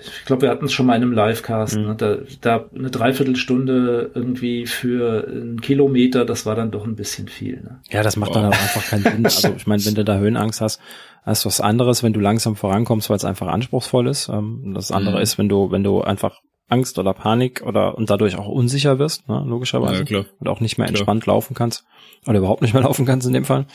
ich 0.00 0.24
glaube, 0.26 0.42
wir 0.42 0.50
hatten 0.50 0.66
es 0.66 0.72
schon 0.72 0.86
mal 0.86 0.94
in 0.94 1.02
einem 1.02 1.12
Livecast, 1.12 1.76
mhm. 1.76 1.86
ne? 1.86 1.94
da, 1.96 2.18
da 2.40 2.64
eine 2.74 2.90
Dreiviertelstunde 2.90 4.12
irgendwie 4.14 4.66
für 4.66 5.26
einen 5.26 5.60
Kilometer, 5.60 6.24
das 6.24 6.46
war 6.46 6.54
dann 6.54 6.70
doch 6.70 6.86
ein 6.86 6.94
bisschen 6.94 7.26
viel. 7.26 7.60
Ne? 7.60 7.80
Ja, 7.90 8.02
das 8.02 8.16
macht 8.16 8.30
oh. 8.30 8.34
dann 8.34 8.46
auch 8.46 8.52
einfach 8.52 8.84
keinen 8.86 9.02
Sinn. 9.02 9.24
Also 9.24 9.54
ich 9.56 9.66
meine, 9.66 9.84
wenn 9.84 9.94
du 9.94 10.04
da 10.04 10.18
Höhenangst 10.18 10.60
hast, 10.60 10.80
hast 11.24 11.44
du 11.44 11.48
was 11.48 11.60
anderes, 11.60 12.02
wenn 12.02 12.12
du 12.12 12.20
langsam 12.20 12.54
vorankommst, 12.54 13.10
weil 13.10 13.16
es 13.16 13.24
einfach 13.24 13.48
anspruchsvoll 13.48 14.06
ist. 14.06 14.28
Ähm, 14.28 14.72
das 14.74 14.92
andere 14.92 15.16
mhm. 15.16 15.22
ist, 15.22 15.36
wenn 15.36 15.48
du, 15.48 15.70
wenn 15.70 15.82
du 15.82 16.00
einfach 16.00 16.40
Angst 16.68 16.98
oder 16.98 17.14
Panik 17.14 17.62
oder 17.64 17.96
und 17.96 18.10
dadurch 18.10 18.36
auch 18.36 18.48
unsicher 18.48 18.98
wirst, 18.98 19.28
ne, 19.28 19.42
logischerweise. 19.46 20.00
Ja, 20.00 20.04
klar. 20.04 20.24
Und 20.38 20.48
auch 20.48 20.60
nicht 20.60 20.78
mehr 20.78 20.88
entspannt 20.88 21.24
klar. 21.24 21.36
laufen 21.36 21.54
kannst. 21.54 21.84
Oder 22.26 22.38
überhaupt 22.38 22.62
nicht 22.62 22.74
mehr 22.74 22.82
laufen 22.84 23.06
kannst 23.06 23.26
in 23.26 23.32
dem 23.32 23.44
Fall. 23.44 23.66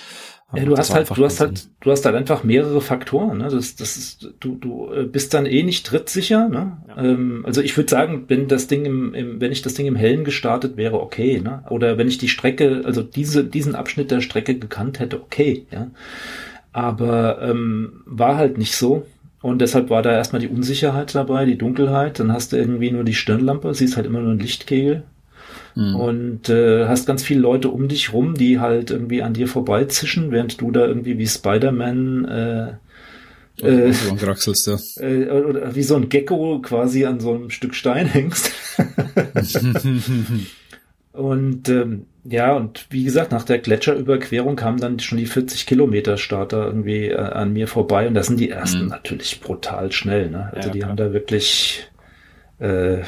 Ja, 0.55 0.65
du 0.65 0.77
hast 0.77 0.93
halt, 0.93 1.09
du 1.09 1.25
hast 1.25 1.39
halt, 1.39 1.67
du 1.79 1.89
hast 1.89 2.05
halt 2.05 2.15
einfach 2.15 2.43
mehrere 2.43 2.79
Faktoren. 2.79 3.39
Ne? 3.39 3.47
Das, 3.49 3.75
das 3.75 3.97
ist, 3.97 4.33
du, 4.39 4.55
du 4.55 4.93
äh, 4.93 5.03
bist 5.03 5.33
dann 5.33 5.47
eh 5.47 5.63
nicht 5.63 5.85
trittsicher. 5.85 6.47
Ne? 6.47 6.77
Ja. 6.87 7.03
Ähm, 7.03 7.43
also 7.45 7.61
ich 7.61 7.75
würde 7.75 7.89
sagen, 7.89 8.25
wenn 8.27 8.47
das 8.47 8.67
Ding 8.67 8.85
im, 8.85 9.15
im, 9.15 9.41
wenn 9.41 9.51
ich 9.51 9.63
das 9.63 9.73
Ding 9.73 9.87
im 9.87 9.95
Hellen 9.95 10.23
gestartet 10.23 10.77
wäre, 10.77 11.01
okay. 11.01 11.41
Ne? 11.43 11.63
Oder 11.69 11.97
wenn 11.97 12.07
ich 12.07 12.19
die 12.19 12.29
Strecke, 12.29 12.83
also 12.85 13.01
diese, 13.01 13.43
diesen 13.43 13.73
Abschnitt 13.73 14.11
der 14.11 14.21
Strecke 14.21 14.59
gekannt 14.59 14.99
hätte, 14.99 15.19
okay. 15.19 15.65
Ja. 15.71 15.89
Aber 16.71 17.41
ähm, 17.41 18.03
war 18.05 18.37
halt 18.37 18.59
nicht 18.59 18.75
so. 18.75 19.07
Und 19.43 19.59
deshalb 19.59 19.89
war 19.89 20.01
da 20.01 20.13
erstmal 20.13 20.41
die 20.41 20.47
Unsicherheit 20.47 21.13
dabei, 21.13 21.43
die 21.43 21.57
Dunkelheit. 21.57 22.17
Dann 22.17 22.31
hast 22.31 22.53
du 22.53 22.57
irgendwie 22.57 22.91
nur 22.91 23.03
die 23.03 23.13
Stirnlampe, 23.13 23.73
siehst 23.73 23.97
halt 23.97 24.05
immer 24.05 24.21
nur 24.21 24.31
einen 24.31 24.39
Lichtkegel. 24.39 25.03
Mhm. 25.75 25.95
Und 25.97 26.49
äh, 26.49 26.87
hast 26.87 27.05
ganz 27.05 27.23
viele 27.23 27.41
Leute 27.41 27.67
um 27.67 27.89
dich 27.89 28.13
rum, 28.13 28.35
die 28.35 28.61
halt 28.61 28.89
irgendwie 28.89 29.21
an 29.21 29.33
dir 29.33 29.49
vorbeizischen, 29.49 30.31
während 30.31 30.61
du 30.61 30.71
da 30.71 30.85
irgendwie 30.85 31.17
wie 31.17 31.27
Spider-Man 31.27 32.25
äh, 32.25 32.67
äh, 33.61 33.91
äh, 35.01 35.29
oder 35.29 35.75
wie 35.75 35.83
so 35.83 35.97
ein 35.97 36.07
Gecko 36.07 36.59
quasi 36.61 37.03
an 37.05 37.19
so 37.19 37.33
einem 37.33 37.49
Stück 37.49 37.75
Stein 37.75 38.07
hängst. 38.07 38.49
und 41.13 41.69
ähm, 41.69 42.05
ja, 42.25 42.53
und 42.53 42.87
wie 42.89 43.03
gesagt, 43.03 43.31
nach 43.31 43.43
der 43.43 43.59
Gletscherüberquerung 43.59 44.55
kamen 44.55 44.79
dann 44.79 44.99
schon 44.99 45.17
die 45.17 45.25
40 45.25 45.65
Kilometer 45.65 46.17
Starter 46.17 46.65
irgendwie 46.65 47.07
äh, 47.07 47.17
an 47.17 47.53
mir 47.53 47.67
vorbei 47.67 48.07
und 48.07 48.13
da 48.13 48.23
sind 48.23 48.39
die 48.39 48.49
ersten 48.49 48.83
mhm. 48.83 48.89
natürlich 48.89 49.41
brutal 49.41 49.91
schnell. 49.91 50.29
Ne? 50.29 50.51
Also 50.53 50.69
ja, 50.69 50.73
die 50.73 50.79
klar. 50.79 50.89
haben 50.89 50.97
da 50.97 51.13
wirklich 51.13 51.87
äh, 52.59 52.99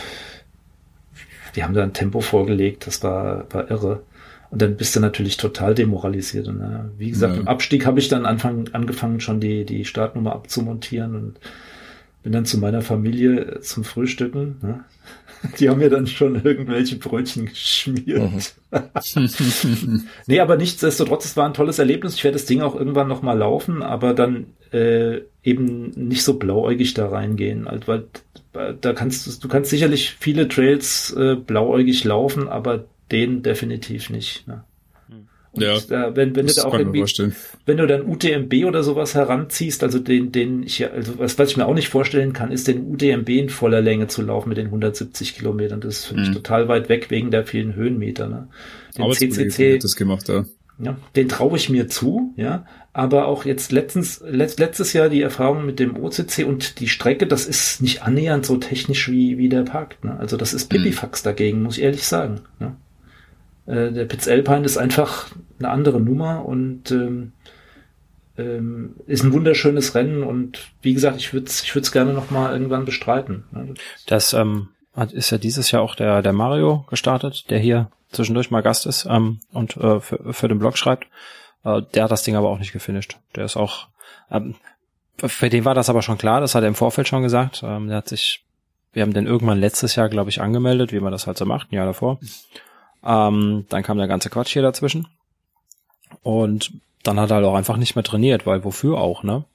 die 1.56 1.64
haben 1.64 1.74
da 1.74 1.84
ein 1.84 1.93
Tempo 1.93 2.22
vorgelegt, 2.22 2.88
das 2.88 3.03
war, 3.03 3.45
war 3.51 3.72
irre. 3.72 4.03
Und 4.51 4.61
dann 4.61 4.77
bist 4.77 4.95
du 4.95 5.00
natürlich 5.00 5.38
total 5.38 5.74
demoralisiert. 5.74 6.48
Und 6.48 6.61
äh, 6.61 7.00
wie 7.00 7.09
gesagt, 7.09 7.35
ja. 7.35 7.42
im 7.42 7.48
Abstieg 7.48 7.85
habe 7.85 8.00
ich 8.00 8.09
dann 8.09 8.25
Anfang, 8.25 8.69
angefangen, 8.74 9.19
schon 9.19 9.40
die, 9.40 9.66
die 9.66 9.85
Startnummer 9.85 10.34
abzumontieren 10.34 11.16
und 11.16 11.40
bin 12.24 12.32
dann 12.32 12.45
zu 12.45 12.58
meiner 12.58 12.82
Familie 12.82 13.59
zum 13.61 13.84
Frühstücken. 13.84 14.58
Ne? 14.61 14.84
Die 15.59 15.69
haben 15.69 15.80
mir 15.80 15.89
dann 15.89 16.07
schon 16.07 16.43
irgendwelche 16.43 16.97
Brötchen 16.97 17.45
geschmiert. 17.45 18.31
Mhm. 18.72 19.99
nee, 20.27 20.39
aber 20.39 20.57
nichtsdestotrotz, 20.57 21.25
es 21.25 21.38
war 21.38 21.45
ein 21.45 21.53
tolles 21.53 21.80
Erlebnis. 21.80 22.15
Ich 22.15 22.23
werde 22.23 22.38
das 22.38 22.45
Ding 22.45 22.61
auch 22.61 22.75
irgendwann 22.75 23.07
nochmal 23.07 23.38
laufen, 23.38 23.81
aber 23.81 24.14
dann 24.14 24.47
äh, 24.72 25.22
eben 25.43 25.91
nicht 25.91 26.23
so 26.23 26.38
blauäugig 26.38 26.93
da 26.93 27.07
reingehen. 27.07 27.67
Also, 27.67 27.88
weil 27.88 28.05
da 28.80 28.93
kannst 28.93 29.27
du, 29.27 29.31
du 29.41 29.47
kannst 29.47 29.69
sicherlich 29.69 30.15
viele 30.19 30.47
Trails 30.47 31.14
äh, 31.17 31.35
blauäugig 31.35 32.03
laufen, 32.03 32.47
aber 32.47 32.85
den 33.11 33.43
definitiv 33.43 34.09
nicht. 34.09 34.47
Ne? 34.47 34.64
Und 35.56 35.64
ja, 35.64 35.80
da, 35.88 36.16
wenn, 36.16 36.35
wenn 36.35 36.48
du 36.48 36.53
da 36.53 36.66
auch 36.66 36.77
irgendwie, 36.77 37.03
wenn 37.66 37.77
du 37.77 37.88
dann 37.88 38.06
UTMB 38.08 38.66
oder 38.66 38.84
sowas 38.84 39.16
heranziehst, 39.16 39.84
also 39.84 40.00
den, 40.00 40.32
den 40.32 40.64
ich 40.64 40.80
ja, 40.80 40.90
also 40.90 41.17
was, 41.17 41.40
was 41.40 41.51
ich 41.51 41.58
mir 41.58 41.66
auch 41.66 41.74
nicht 41.74 41.90
vorstellen 41.90 42.34
kann, 42.34 42.51
ist 42.51 42.67
den 42.67 42.85
UTMB 42.92 43.30
in 43.30 43.50
voller 43.50 43.82
Länge 43.82 44.08
zu 44.08 44.22
laufen 44.22 44.50
mit 44.50 44.58
den 44.58 44.67
170 44.67 45.35
Kilometern. 45.35 45.82
Das 45.82 46.00
ist 46.00 46.06
für 46.06 46.16
mich 46.16 46.30
mhm. 46.30 46.34
total 46.34 46.67
weit 46.67 46.90
weg 46.90 47.09
wegen 47.09 47.32
der 47.32 47.45
vielen 47.45 47.75
Höhenmeter. 47.75 48.27
Ne? 48.27 48.48
Den 48.98 49.11
CCC, 49.11 49.80
das 49.80 49.95
gemacht, 49.95 50.27
ja. 50.30 50.45
Ja, 50.77 50.98
den 51.16 51.30
traue 51.30 51.56
ich 51.56 51.69
mir 51.69 51.88
zu, 51.88 52.34
ja. 52.35 52.66
Aber 52.92 53.27
auch 53.27 53.45
jetzt 53.45 53.72
letztens, 53.72 54.22
letzt, 54.25 54.59
letztes 54.59 54.93
Jahr 54.93 55.09
die 55.09 55.22
Erfahrung 55.22 55.66
mit 55.66 55.80
dem 55.80 56.01
OCC 56.01 56.45
und 56.45 56.80
die 56.80 56.88
Strecke, 56.88 57.27
das 57.27 57.45
ist 57.45 57.82
nicht 57.82 58.03
annähernd 58.03 58.45
so 58.45 58.58
technisch 58.58 59.09
wie, 59.09 59.38
wie 59.38 59.50
der 59.50 59.64
Park. 59.64 60.03
Ne? 60.03 60.17
Also 60.17 60.38
das 60.38 60.53
ist 60.53 60.69
Pipifax 60.69 61.24
mhm. 61.24 61.25
dagegen, 61.25 61.61
muss 61.61 61.77
ich 61.77 61.84
ehrlich 61.84 62.06
sagen. 62.06 62.42
Ne? 62.59 62.75
Äh, 63.66 63.92
der 63.92 64.06
Pitz 64.06 64.27
Alpine 64.27 64.66
ist 64.66 64.77
einfach 64.77 65.27
eine 65.60 65.69
andere 65.69 66.00
Nummer 66.00 66.45
und 66.45 66.92
ähm, 66.92 67.34
ähm, 68.38 68.95
ist 69.08 69.24
ein 69.24 69.34
wunderschönes 69.34 69.95
Rennen 69.95 70.24
und 70.24 70.60
wie 70.82 70.94
gesagt, 70.94 71.18
ich 71.18 71.34
würde 71.34 71.48
es 71.48 71.64
ich 71.64 71.74
würd's 71.74 71.92
gerne 71.92 72.14
noch 72.14 72.32
mal 72.32 72.52
irgendwann 72.52 72.85
bestreiten. 72.85 73.45
Ne? 73.52 73.74
Das 74.08 74.34
ähm, 74.34 74.69
ist 75.11 75.30
ja 75.30 75.38
dieses 75.38 75.72
Jahr 75.72 75.82
auch 75.82 75.95
der, 75.95 76.22
der 76.22 76.34
Mario 76.34 76.85
gestartet, 76.90 77.50
der 77.50 77.60
hier 77.60 77.90
zwischendurch 78.11 78.52
mal 78.52 78.61
Gast 78.61 78.85
ist 78.85 79.06
ähm, 79.10 79.40
und 79.52 79.77
äh, 79.77 80.00
für, 80.00 80.34
für 80.34 80.48
den 80.48 80.60
Blog 80.60 80.77
schreibt. 80.77 81.08
Äh, 81.64 81.82
der 81.94 82.06
hat 82.06 82.11
das 82.11 82.24
Ding 82.24 82.35
aber 82.35 82.50
auch 82.50 82.60
nicht 82.60 82.74
gefinisht. 82.74 83.18
Der 83.35 83.45
ist 83.45 83.58
auch, 83.58 83.88
ähm, 84.32 84.56
für 85.18 85.50
den 85.50 85.66
war 85.66 85.74
das 85.74 85.90
aber 85.90 86.02
schon 86.02 86.18
klar, 86.18 86.42
das 86.42 86.56
hat 86.56 86.64
er 86.64 86.68
im 86.68 86.76
Vorfeld 86.76 87.08
schon 87.08 87.24
gesagt. 87.24 87.61
Ähm, 87.64 87.88
der 87.88 87.98
hat 87.98 88.10
sich, 88.10 88.44
wir 88.94 89.02
haben 89.02 89.14
den 89.14 89.27
irgendwann 89.27 89.60
letztes 89.60 89.95
Jahr, 89.95 90.10
glaube 90.10 90.30
ich, 90.30 90.42
angemeldet, 90.42 90.92
wie 90.92 91.00
man 91.00 91.11
das 91.11 91.27
halt 91.27 91.38
so 91.38 91.45
macht, 91.45 91.72
ein 91.72 91.76
Jahr 91.76 91.85
davor. 91.85 92.19
Ähm, 93.06 93.66
dann 93.69 93.84
kam 93.84 93.98
der 93.98 94.08
ganze 94.08 94.30
Quatsch 94.30 94.53
hier 94.53 94.61
dazwischen. 94.61 95.08
Und 96.24 96.74
dann 97.03 97.19
hat 97.19 97.32
er 97.32 97.35
halt 97.35 97.45
auch 97.45 97.56
einfach 97.56 97.77
nicht 97.77 97.95
mehr 97.95 98.03
trainiert, 98.03 98.45
weil 98.45 98.64
wofür 98.64 98.98
auch, 98.98 99.24
ne? 99.24 99.45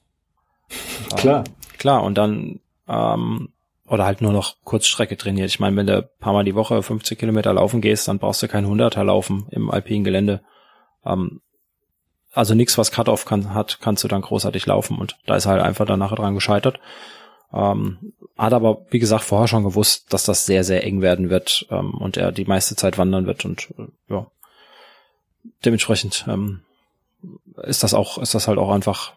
Klar. 1.17 1.43
Ähm, 1.45 1.53
klar, 1.77 2.03
und 2.03 2.17
dann, 2.17 2.59
ähm, 2.87 3.49
oder 3.87 4.05
halt 4.05 4.21
nur 4.21 4.31
noch 4.31 4.55
Kurzstrecke 4.63 5.17
trainiert. 5.17 5.49
Ich 5.49 5.59
meine, 5.59 5.75
wenn 5.75 5.87
du 5.87 6.01
paar 6.19 6.31
Mal 6.31 6.45
die 6.45 6.55
Woche 6.55 6.81
50 6.81 7.19
Kilometer 7.19 7.53
laufen 7.53 7.81
gehst, 7.81 8.07
dann 8.07 8.19
brauchst 8.19 8.41
du 8.41 8.47
kein 8.47 8.65
Hunderter 8.65 9.03
laufen 9.03 9.47
im 9.51 9.69
alpinen 9.69 10.05
Gelände. 10.05 10.41
Ähm, 11.05 11.41
also 12.33 12.53
nichts, 12.53 12.77
was 12.77 12.91
Cut-Off 12.91 13.25
kann, 13.25 13.53
hat, 13.53 13.79
kannst 13.81 14.03
du 14.05 14.07
dann 14.07 14.21
großartig 14.21 14.65
laufen 14.65 14.97
und 14.97 15.17
da 15.25 15.35
ist 15.35 15.45
er 15.45 15.53
halt 15.53 15.61
einfach 15.61 15.85
dann 15.85 15.99
nachher 15.99 16.15
dran 16.15 16.35
gescheitert. 16.35 16.79
Ähm, 17.53 18.13
hat 18.37 18.53
aber, 18.53 18.85
wie 18.89 18.99
gesagt, 18.99 19.23
vorher 19.23 19.47
schon 19.47 19.63
gewusst, 19.63 20.11
dass 20.13 20.23
das 20.23 20.45
sehr, 20.45 20.63
sehr 20.63 20.83
eng 20.83 21.01
werden 21.01 21.29
wird 21.29 21.67
ähm, 21.69 21.93
und 21.93 22.17
er 22.17 22.31
die 22.31 22.45
meiste 22.45 22.75
Zeit 22.75 22.97
wandern 22.97 23.25
wird 23.25 23.45
und 23.45 23.69
äh, 23.77 24.13
ja, 24.13 24.27
dementsprechend 25.65 26.25
ähm, 26.27 26.61
ist 27.63 27.83
das 27.83 27.93
auch, 27.93 28.17
ist 28.17 28.33
das 28.33 28.47
halt 28.47 28.57
auch 28.57 28.71
einfach 28.71 29.13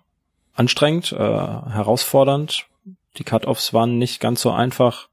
anstrengend, 0.54 1.12
äh, 1.12 1.16
herausfordernd. 1.16 2.66
Die 3.16 3.24
Cut-Offs 3.24 3.72
waren 3.72 3.98
nicht 3.98 4.20
ganz 4.20 4.40
so 4.40 4.50
einfach. 4.50 5.08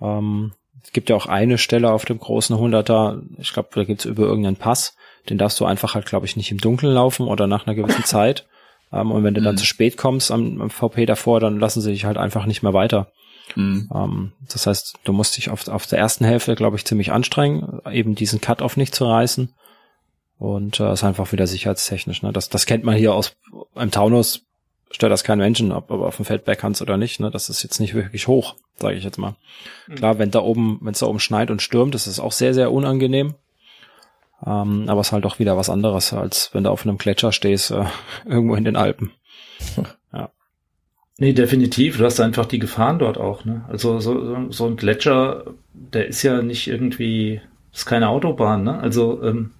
Ähm, 0.00 0.52
es 0.82 0.92
gibt 0.92 1.10
ja 1.10 1.16
auch 1.16 1.26
eine 1.26 1.58
Stelle 1.58 1.92
auf 1.92 2.04
dem 2.04 2.18
großen 2.18 2.56
Hunderter, 2.56 3.20
ich 3.38 3.52
glaube, 3.52 3.70
da 3.72 3.84
gibt's 3.84 4.04
über 4.04 4.22
irgendeinen 4.22 4.56
Pass, 4.56 4.94
den 5.28 5.36
darfst 5.36 5.58
du 5.58 5.64
einfach 5.64 5.94
halt, 5.94 6.06
glaube 6.06 6.26
ich, 6.26 6.36
nicht 6.36 6.52
im 6.52 6.58
Dunkeln 6.58 6.92
laufen 6.92 7.26
oder 7.26 7.48
nach 7.48 7.66
einer 7.66 7.74
gewissen 7.74 8.04
Zeit. 8.04 8.46
Ähm, 8.92 9.10
und 9.10 9.24
wenn 9.24 9.34
du 9.34 9.40
dann 9.40 9.54
mhm. 9.54 9.58
zu 9.58 9.66
spät 9.66 9.96
kommst 9.96 10.30
am, 10.30 10.60
am, 10.60 10.70
VP 10.70 11.06
davor, 11.06 11.40
dann 11.40 11.58
lassen 11.58 11.80
sie 11.80 11.92
dich 11.92 12.04
halt 12.04 12.16
einfach 12.16 12.46
nicht 12.46 12.62
mehr 12.62 12.72
weiter. 12.74 13.12
Mhm. 13.54 13.88
Ähm, 13.94 14.32
das 14.48 14.66
heißt, 14.66 14.98
du 15.04 15.12
musst 15.12 15.36
dich 15.36 15.50
auf, 15.50 15.68
auf 15.68 15.86
der 15.86 15.98
ersten 15.98 16.24
Hälfte, 16.24 16.54
glaube 16.54 16.76
ich, 16.76 16.84
ziemlich 16.84 17.12
anstrengen, 17.12 17.80
eben 17.90 18.14
diesen 18.14 18.40
Cut-Off 18.40 18.76
nicht 18.76 18.94
zu 18.94 19.06
reißen. 19.06 19.54
Und 20.38 20.80
äh, 20.80 20.92
ist 20.92 21.04
einfach 21.04 21.32
wieder 21.32 21.46
sicherheitstechnisch. 21.46 22.22
Ne? 22.22 22.32
Das, 22.32 22.50
das 22.50 22.66
kennt 22.66 22.84
man 22.84 22.96
hier 22.96 23.14
aus 23.14 23.36
im 23.74 23.90
Taunus, 23.90 24.42
stört 24.90 25.12
das 25.12 25.24
kein 25.24 25.38
Menschen, 25.38 25.72
ob, 25.72 25.90
ob 25.90 26.02
auf 26.02 26.16
dem 26.16 26.26
Feld 26.26 26.44
kannst 26.58 26.82
oder 26.82 26.98
nicht. 26.98 27.20
Ne? 27.20 27.30
Das 27.30 27.48
ist 27.48 27.62
jetzt 27.62 27.80
nicht 27.80 27.94
wirklich 27.94 28.28
hoch, 28.28 28.56
sage 28.76 28.96
ich 28.96 29.04
jetzt 29.04 29.18
mal. 29.18 29.34
Mhm. 29.86 29.94
Klar, 29.94 30.18
wenn 30.18 30.30
da 30.30 30.40
oben, 30.40 30.78
wenn 30.82 30.92
es 30.92 30.98
da 30.98 31.06
oben 31.06 31.20
schneit 31.20 31.50
und 31.50 31.62
stürmt, 31.62 31.94
ist 31.94 32.06
es 32.06 32.20
auch 32.20 32.32
sehr, 32.32 32.52
sehr 32.52 32.70
unangenehm. 32.70 33.34
Ähm, 34.44 34.84
aber 34.88 35.00
es 35.00 35.08
ist 35.08 35.12
halt 35.12 35.24
auch 35.24 35.38
wieder 35.38 35.56
was 35.56 35.70
anderes, 35.70 36.12
als 36.12 36.50
wenn 36.52 36.64
du 36.64 36.70
auf 36.70 36.84
einem 36.84 36.98
Gletscher 36.98 37.32
stehst, 37.32 37.70
äh, 37.70 37.84
irgendwo 38.26 38.54
in 38.54 38.64
den 38.64 38.76
Alpen. 38.76 39.12
ja. 40.12 40.30
Nee, 41.18 41.32
definitiv. 41.32 41.96
Du 41.98 42.04
hast 42.04 42.20
einfach 42.20 42.46
die 42.46 42.58
Gefahren 42.58 42.98
dort 42.98 43.18
auch. 43.18 43.44
Ne? 43.44 43.64
Also 43.68 44.00
so, 44.00 44.50
so 44.50 44.66
ein 44.66 44.76
Gletscher, 44.76 45.44
der 45.72 46.08
ist 46.08 46.22
ja 46.22 46.42
nicht 46.42 46.66
irgendwie, 46.68 47.40
ist 47.72 47.86
keine 47.86 48.08
Autobahn. 48.08 48.64
Ne? 48.64 48.78
Also 48.78 49.22
ähm, 49.22 49.52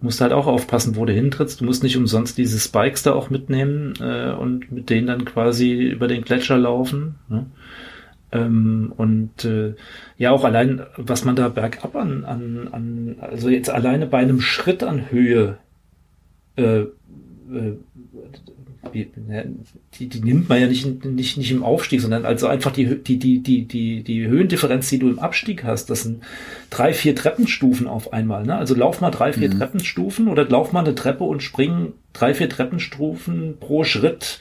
musst 0.00 0.20
halt 0.20 0.32
auch 0.32 0.46
aufpassen, 0.46 0.96
wo 0.96 1.04
du 1.04 1.12
hintrittst. 1.12 1.60
Du 1.60 1.64
musst 1.64 1.82
nicht 1.82 1.96
umsonst 1.96 2.38
diese 2.38 2.58
Spikes 2.58 3.02
da 3.02 3.12
auch 3.12 3.30
mitnehmen 3.30 3.94
äh, 4.00 4.32
und 4.32 4.72
mit 4.72 4.90
denen 4.90 5.06
dann 5.06 5.24
quasi 5.24 5.72
über 5.72 6.08
den 6.08 6.22
Gletscher 6.22 6.56
laufen. 6.56 7.16
Ne? 7.28 7.46
Ähm, 8.32 8.92
und 8.96 9.44
äh, 9.44 9.74
ja, 10.16 10.30
auch 10.30 10.44
allein, 10.44 10.82
was 10.96 11.24
man 11.24 11.36
da 11.36 11.48
bergab 11.48 11.94
an, 11.96 12.24
an, 12.24 12.68
an 12.72 13.16
also 13.20 13.50
jetzt 13.50 13.70
alleine 13.70 14.06
bei 14.06 14.18
einem 14.18 14.40
Schritt 14.40 14.82
an 14.82 15.10
Höhe, 15.10 15.58
äh, 16.56 16.80
äh, 16.80 17.76
die, 18.92 20.08
die 20.08 20.20
nimmt 20.20 20.48
man 20.48 20.60
ja 20.60 20.66
nicht, 20.66 21.04
nicht, 21.04 21.36
nicht 21.36 21.52
im 21.52 21.62
Aufstieg, 21.62 22.00
sondern 22.00 22.24
also 22.24 22.48
einfach 22.48 22.72
die, 22.72 23.02
die, 23.02 23.18
die, 23.18 23.40
die, 23.40 23.64
die, 23.64 24.02
die 24.02 24.26
Höhendifferenz, 24.26 24.88
die 24.88 24.98
du 24.98 25.08
im 25.08 25.18
Abstieg 25.18 25.62
hast, 25.64 25.88
das 25.88 26.02
sind 26.02 26.22
drei, 26.68 26.92
vier 26.92 27.14
Treppenstufen 27.14 27.86
auf 27.86 28.12
einmal. 28.12 28.44
Ne? 28.44 28.56
Also 28.56 28.74
lauf 28.74 29.00
mal 29.00 29.10
drei, 29.10 29.32
vier 29.32 29.50
mhm. 29.50 29.58
Treppenstufen 29.58 30.28
oder 30.28 30.44
lauf 30.48 30.72
mal 30.72 30.80
eine 30.80 30.94
Treppe 30.94 31.24
und 31.24 31.42
spring 31.42 31.92
drei, 32.12 32.34
vier 32.34 32.48
Treppenstufen 32.48 33.58
pro 33.60 33.84
Schritt 33.84 34.40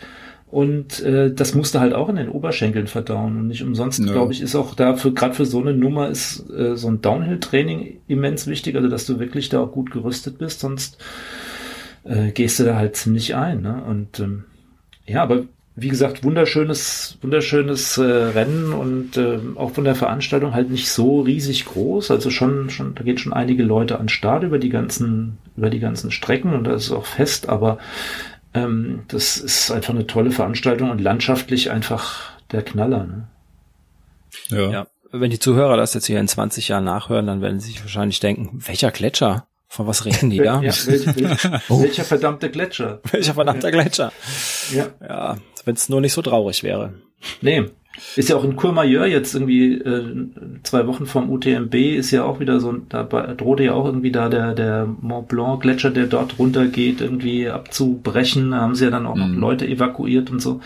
und 0.52 1.02
äh, 1.02 1.34
das 1.34 1.56
musste 1.56 1.80
halt 1.80 1.94
auch 1.94 2.10
in 2.10 2.18
den 2.18 2.28
Oberschenkeln 2.28 2.88
verdauen. 2.88 3.38
Und 3.38 3.48
nicht 3.48 3.64
umsonst, 3.64 4.04
glaube 4.04 4.34
ich, 4.34 4.42
ist 4.42 4.56
auch 4.56 4.76
dafür, 4.76 5.14
gerade 5.14 5.34
für 5.34 5.46
so 5.46 5.62
eine 5.62 5.74
Nummer, 5.74 6.10
ist 6.10 6.50
äh, 6.50 6.76
so 6.76 6.90
ein 6.90 7.02
Downhill-Training 7.02 8.02
immens 8.10 8.48
wichtig, 8.48 8.76
also 8.76 8.90
dass 8.90 9.06
du 9.06 9.18
wirklich 9.18 9.48
da 9.48 9.62
auch 9.62 9.72
gut 9.72 9.92
gerüstet 9.92 10.40
bist, 10.40 10.60
sonst 10.60 10.98
äh, 12.04 12.32
gehst 12.32 12.60
du 12.60 12.66
da 12.66 12.76
halt 12.76 12.98
ziemlich 12.98 13.34
ein. 13.34 13.62
Ne? 13.62 13.82
Und 13.88 14.20
ähm, 14.20 14.44
ja, 15.08 15.24
aber 15.24 15.46
wie 15.78 15.88
gesagt, 15.88 16.26
wunderschönes, 16.26 17.18
wunderschönes 17.22 17.98
äh, 17.98 18.04
Rennen 18.04 18.74
und 18.74 19.16
äh, 19.16 19.40
auch 19.56 19.72
von 19.72 19.86
der 19.86 19.96
Veranstaltung 19.96 20.54
halt 20.54 20.70
nicht 20.70 20.90
so 20.90 21.22
riesig 21.22 21.64
groß. 21.64 22.12
Also 22.12 22.30
schon, 22.30 22.70
schon, 22.70 22.94
da 22.94 23.04
geht 23.04 23.22
schon 23.22 23.32
einige 23.32 23.64
Leute 23.64 23.98
an 24.00 24.10
Start 24.10 24.44
über 24.44 24.60
die 24.60 24.70
ganzen, 24.70 25.38
über 25.56 25.70
die 25.70 25.80
ganzen 25.80 26.12
Strecken 26.12 26.54
und 26.54 26.66
das 26.66 26.88
ist 26.88 26.92
auch 26.92 27.06
fest, 27.06 27.48
aber 27.48 27.78
ähm, 28.54 29.04
das 29.08 29.38
ist 29.38 29.72
einfach 29.72 29.94
eine 29.94 30.08
tolle 30.08 30.32
Veranstaltung 30.32 30.90
und 30.92 31.02
landschaftlich 31.02 31.72
einfach 31.72 32.32
der 32.52 32.64
Knaller. 32.64 33.06
Ne? 33.06 33.28
Ja. 34.50 34.72
ja. 34.72 34.88
Wenn 35.12 35.32
die 35.32 35.40
Zuhörer 35.40 35.76
das 35.78 35.94
jetzt 35.94 36.06
hier 36.06 36.20
in 36.20 36.28
20 36.28 36.70
Jahren 36.70 36.86
nachhören, 36.86 37.28
dann 37.28 37.42
werden 37.42 37.60
sie 37.60 37.72
sich 37.72 37.82
wahrscheinlich 37.82 38.20
denken, 38.20 38.60
welcher 38.66 38.92
Gletscher? 38.92 39.48
Von 39.68 39.88
was 39.88 40.06
reden 40.06 40.30
die 40.30 40.38
da? 40.44 40.62
ja, 40.62 40.74
welch, 40.86 40.88
welch, 40.88 41.50
oh. 41.70 41.82
Welcher 41.82 42.04
verdammte 42.04 42.50
Gletscher? 42.50 43.02
Welcher 43.12 43.34
verdammte 43.34 43.68
ja. 43.68 43.72
Gletscher? 43.72 44.12
Ja. 44.72 44.88
Ja, 45.02 45.38
wenn 45.66 45.76
es 45.76 45.90
nur 45.90 46.02
nicht 46.02 46.14
so 46.14 46.22
traurig 46.22 46.64
wäre. 46.64 46.94
Nee, 47.42 47.70
ist 48.16 48.30
ja 48.30 48.36
auch 48.36 48.44
in 48.44 48.56
Courmayeur 48.56 49.06
jetzt 49.06 49.34
irgendwie 49.34 49.74
äh, 49.76 50.28
zwei 50.64 50.88
Wochen 50.88 51.06
vom 51.06 51.30
UTMB 51.30 51.74
ist 51.76 52.12
ja 52.12 52.24
auch 52.24 52.40
wieder 52.40 52.60
so, 52.60 52.74
da 52.90 53.04
drohte 53.04 53.64
ja 53.64 53.74
auch 53.74 53.86
irgendwie 53.86 54.12
da 54.12 54.30
der, 54.30 54.54
der 54.54 54.86
Mont 54.86 55.28
Blanc 55.28 55.62
Gletscher, 55.62 55.92
der 55.92 56.08
dort 56.08 56.40
runtergeht, 56.40 57.02
irgendwie 57.02 57.50
abzubrechen. 57.50 58.52
Da 58.52 58.62
haben 58.62 58.76
sie 58.76 58.86
ja 58.86 58.92
dann 58.92 59.06
auch 59.06 59.16
mhm. 59.16 59.34
noch 59.34 59.40
Leute 59.40 59.68
evakuiert 59.68 60.32
und 60.32 60.42
so. 60.42 60.62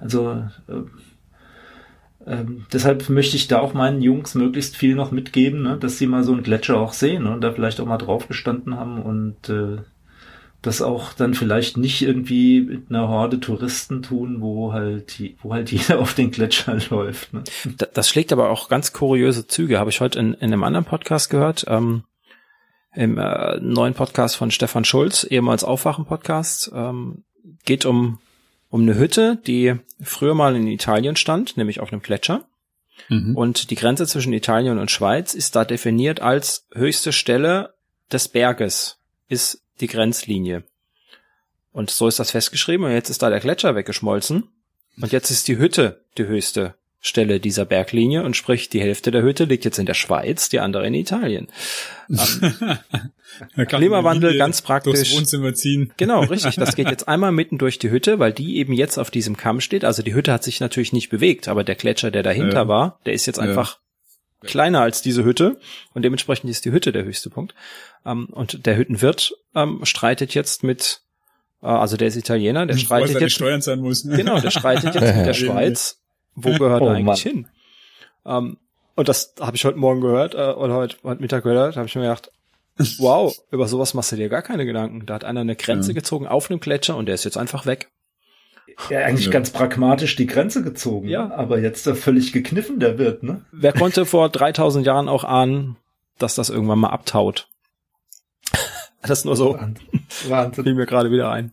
Also 0.00 0.42
äh, 0.68 2.32
äh, 2.32 2.44
deshalb 2.72 3.08
möchte 3.08 3.36
ich 3.36 3.48
da 3.48 3.58
auch 3.60 3.74
meinen 3.74 4.02
Jungs 4.02 4.34
möglichst 4.34 4.76
viel 4.76 4.94
noch 4.94 5.10
mitgeben, 5.10 5.62
ne, 5.62 5.78
dass 5.78 5.98
sie 5.98 6.06
mal 6.06 6.24
so 6.24 6.32
einen 6.32 6.42
Gletscher 6.42 6.78
auch 6.78 6.92
sehen 6.92 7.24
ne, 7.24 7.32
und 7.32 7.40
da 7.42 7.52
vielleicht 7.52 7.80
auch 7.80 7.86
mal 7.86 7.98
drauf 7.98 8.28
gestanden 8.28 8.76
haben 8.76 9.00
und 9.00 9.48
äh, 9.48 9.78
das 10.62 10.82
auch 10.82 11.12
dann 11.12 11.34
vielleicht 11.34 11.76
nicht 11.76 12.02
irgendwie 12.02 12.62
mit 12.62 12.90
einer 12.90 13.08
Horde 13.08 13.38
Touristen 13.38 14.02
tun, 14.02 14.40
wo 14.40 14.72
halt, 14.72 15.22
wo 15.42 15.52
halt 15.52 15.70
jeder 15.72 16.00
auf 16.00 16.14
den 16.14 16.30
Gletscher 16.30 16.78
läuft. 16.90 17.32
Ne? 17.32 17.44
Das 17.94 18.08
schlägt 18.08 18.32
aber 18.32 18.50
auch 18.50 18.68
ganz 18.68 18.92
kuriose 18.92 19.46
Züge, 19.46 19.78
habe 19.78 19.90
ich 19.90 20.00
heute 20.00 20.18
in, 20.18 20.34
in 20.34 20.52
einem 20.52 20.64
anderen 20.64 20.84
Podcast 20.84 21.30
gehört. 21.30 21.64
Ähm, 21.68 22.04
Im 22.94 23.18
äh, 23.18 23.60
neuen 23.60 23.94
Podcast 23.94 24.36
von 24.36 24.50
Stefan 24.50 24.84
Schulz, 24.84 25.24
ehemals 25.24 25.62
Aufwachen-Podcast, 25.62 26.72
ähm, 26.74 27.24
geht 27.64 27.86
um, 27.86 28.18
um 28.68 28.82
eine 28.82 28.96
Hütte, 28.96 29.38
die 29.46 29.74
früher 30.00 30.34
mal 30.34 30.56
in 30.56 30.66
Italien 30.66 31.14
stand, 31.14 31.56
nämlich 31.56 31.80
auf 31.80 31.92
einem 31.92 32.02
Gletscher. 32.02 32.46
Mhm. 33.08 33.36
Und 33.36 33.70
die 33.70 33.76
Grenze 33.76 34.06
zwischen 34.06 34.32
Italien 34.32 34.78
und 34.78 34.90
Schweiz 34.90 35.34
ist 35.34 35.54
da 35.54 35.64
definiert 35.64 36.20
als 36.20 36.66
höchste 36.74 37.12
Stelle 37.12 37.74
des 38.10 38.28
Berges, 38.28 38.98
ist 39.28 39.62
die 39.80 39.86
Grenzlinie. 39.86 40.64
Und 41.72 41.90
so 41.90 42.08
ist 42.08 42.18
das 42.18 42.30
festgeschrieben 42.30 42.86
und 42.86 42.92
jetzt 42.92 43.10
ist 43.10 43.22
da 43.22 43.30
der 43.30 43.40
Gletscher 43.40 43.74
weggeschmolzen 43.74 44.48
und 45.00 45.12
jetzt 45.12 45.30
ist 45.30 45.48
die 45.48 45.58
Hütte 45.58 46.04
die 46.16 46.26
höchste 46.26 46.74
Stelle 47.00 47.38
dieser 47.38 47.64
Berglinie 47.64 48.24
und 48.24 48.36
sprich 48.36 48.68
die 48.68 48.80
Hälfte 48.80 49.12
der 49.12 49.22
Hütte 49.22 49.44
liegt 49.44 49.64
jetzt 49.64 49.78
in 49.78 49.86
der 49.86 49.94
Schweiz, 49.94 50.48
die 50.48 50.58
andere 50.58 50.86
in 50.86 50.94
Italien. 50.94 51.48
Ähm, 53.56 53.66
Klimawandel 53.66 54.36
ganz 54.36 54.62
praktisch. 54.62 55.14
Wohnzimmer 55.14 55.54
ziehen. 55.54 55.92
Genau, 55.96 56.20
richtig. 56.22 56.56
Das 56.56 56.74
geht 56.74 56.88
jetzt 56.88 57.06
einmal 57.06 57.30
mitten 57.30 57.58
durch 57.58 57.78
die 57.78 57.90
Hütte, 57.90 58.18
weil 58.18 58.32
die 58.32 58.56
eben 58.56 58.72
jetzt 58.72 58.98
auf 58.98 59.10
diesem 59.10 59.36
Kamm 59.36 59.60
steht. 59.60 59.84
Also 59.84 60.02
die 60.02 60.14
Hütte 60.14 60.32
hat 60.32 60.42
sich 60.42 60.60
natürlich 60.60 60.92
nicht 60.92 61.10
bewegt, 61.10 61.46
aber 61.46 61.62
der 61.62 61.74
Gletscher, 61.74 62.10
der 62.10 62.22
dahinter 62.22 62.62
ja. 62.62 62.68
war, 62.68 63.00
der 63.06 63.12
ist 63.12 63.26
jetzt 63.26 63.38
einfach 63.38 63.78
kleiner 64.42 64.80
als 64.80 65.02
diese 65.02 65.24
Hütte 65.24 65.58
und 65.94 66.02
dementsprechend 66.02 66.50
ist 66.50 66.64
die 66.64 66.72
Hütte 66.72 66.92
der 66.92 67.04
höchste 67.04 67.30
Punkt. 67.30 67.54
Ähm, 68.04 68.26
und 68.26 68.66
der 68.66 68.76
Hüttenwirt 68.76 69.34
ähm, 69.54 69.80
streitet 69.84 70.34
jetzt 70.34 70.62
mit, 70.62 71.02
äh, 71.62 71.66
also 71.66 71.96
der 71.96 72.08
ist 72.08 72.16
Italiener, 72.16 72.66
der 72.66 72.76
streitet 72.76 73.20
jetzt. 73.20 73.32
Steuern 73.32 73.60
sein 73.60 73.80
muss, 73.80 74.04
ne? 74.04 74.16
Genau, 74.16 74.40
der 74.40 74.50
streitet 74.50 74.94
jetzt 74.94 75.16
mit 75.16 75.26
der 75.26 75.34
Schweiz. 75.34 76.00
Wo 76.34 76.52
gehört 76.52 76.82
oh, 76.82 76.86
er 76.86 76.94
eigentlich 76.94 77.24
Mann. 77.24 77.34
hin? 77.34 77.48
Ähm, 78.24 78.56
und 78.94 79.08
das 79.08 79.34
habe 79.40 79.56
ich 79.56 79.64
heute 79.64 79.78
Morgen 79.78 80.00
gehört 80.00 80.34
äh, 80.34 80.52
oder 80.52 80.74
heute, 80.74 80.96
heute 81.02 81.20
Mittag 81.20 81.42
gehört, 81.44 81.76
habe 81.76 81.86
ich 81.86 81.94
mir 81.94 82.02
gedacht, 82.02 82.30
wow, 82.98 83.36
über 83.50 83.66
sowas 83.66 83.94
machst 83.94 84.12
du 84.12 84.16
dir 84.16 84.28
gar 84.28 84.42
keine 84.42 84.64
Gedanken. 84.64 85.04
Da 85.06 85.14
hat 85.14 85.24
einer 85.24 85.40
eine 85.40 85.56
Grenze 85.56 85.90
ja. 85.90 85.94
gezogen 85.94 86.28
auf 86.28 86.48
einem 86.50 86.60
Gletscher 86.60 86.96
und 86.96 87.06
der 87.06 87.16
ist 87.16 87.24
jetzt 87.24 87.36
einfach 87.36 87.66
weg 87.66 87.90
ja, 88.90 89.00
eigentlich 89.00 89.26
ja. 89.26 89.32
ganz 89.32 89.50
pragmatisch 89.50 90.16
die 90.16 90.26
Grenze 90.26 90.62
gezogen. 90.62 91.08
Ja. 91.08 91.32
Aber 91.32 91.58
jetzt 91.58 91.86
da 91.86 91.94
völlig 91.94 92.32
gekniffen 92.32 92.80
der 92.80 92.98
wird, 92.98 93.22
ne? 93.22 93.44
Wer 93.52 93.72
konnte 93.72 94.06
vor 94.06 94.28
3000 94.28 94.86
Jahren 94.86 95.08
auch 95.08 95.24
ahnen, 95.24 95.76
dass 96.18 96.34
das 96.34 96.50
irgendwann 96.50 96.78
mal 96.78 96.90
abtaut? 96.90 97.48
das 99.02 99.20
ist 99.20 99.24
nur 99.24 99.36
so. 99.36 99.58
Wahnsinn. 100.28 100.64
Fiel 100.64 100.74
mir 100.74 100.86
gerade 100.86 101.10
wieder 101.10 101.30
ein. 101.30 101.52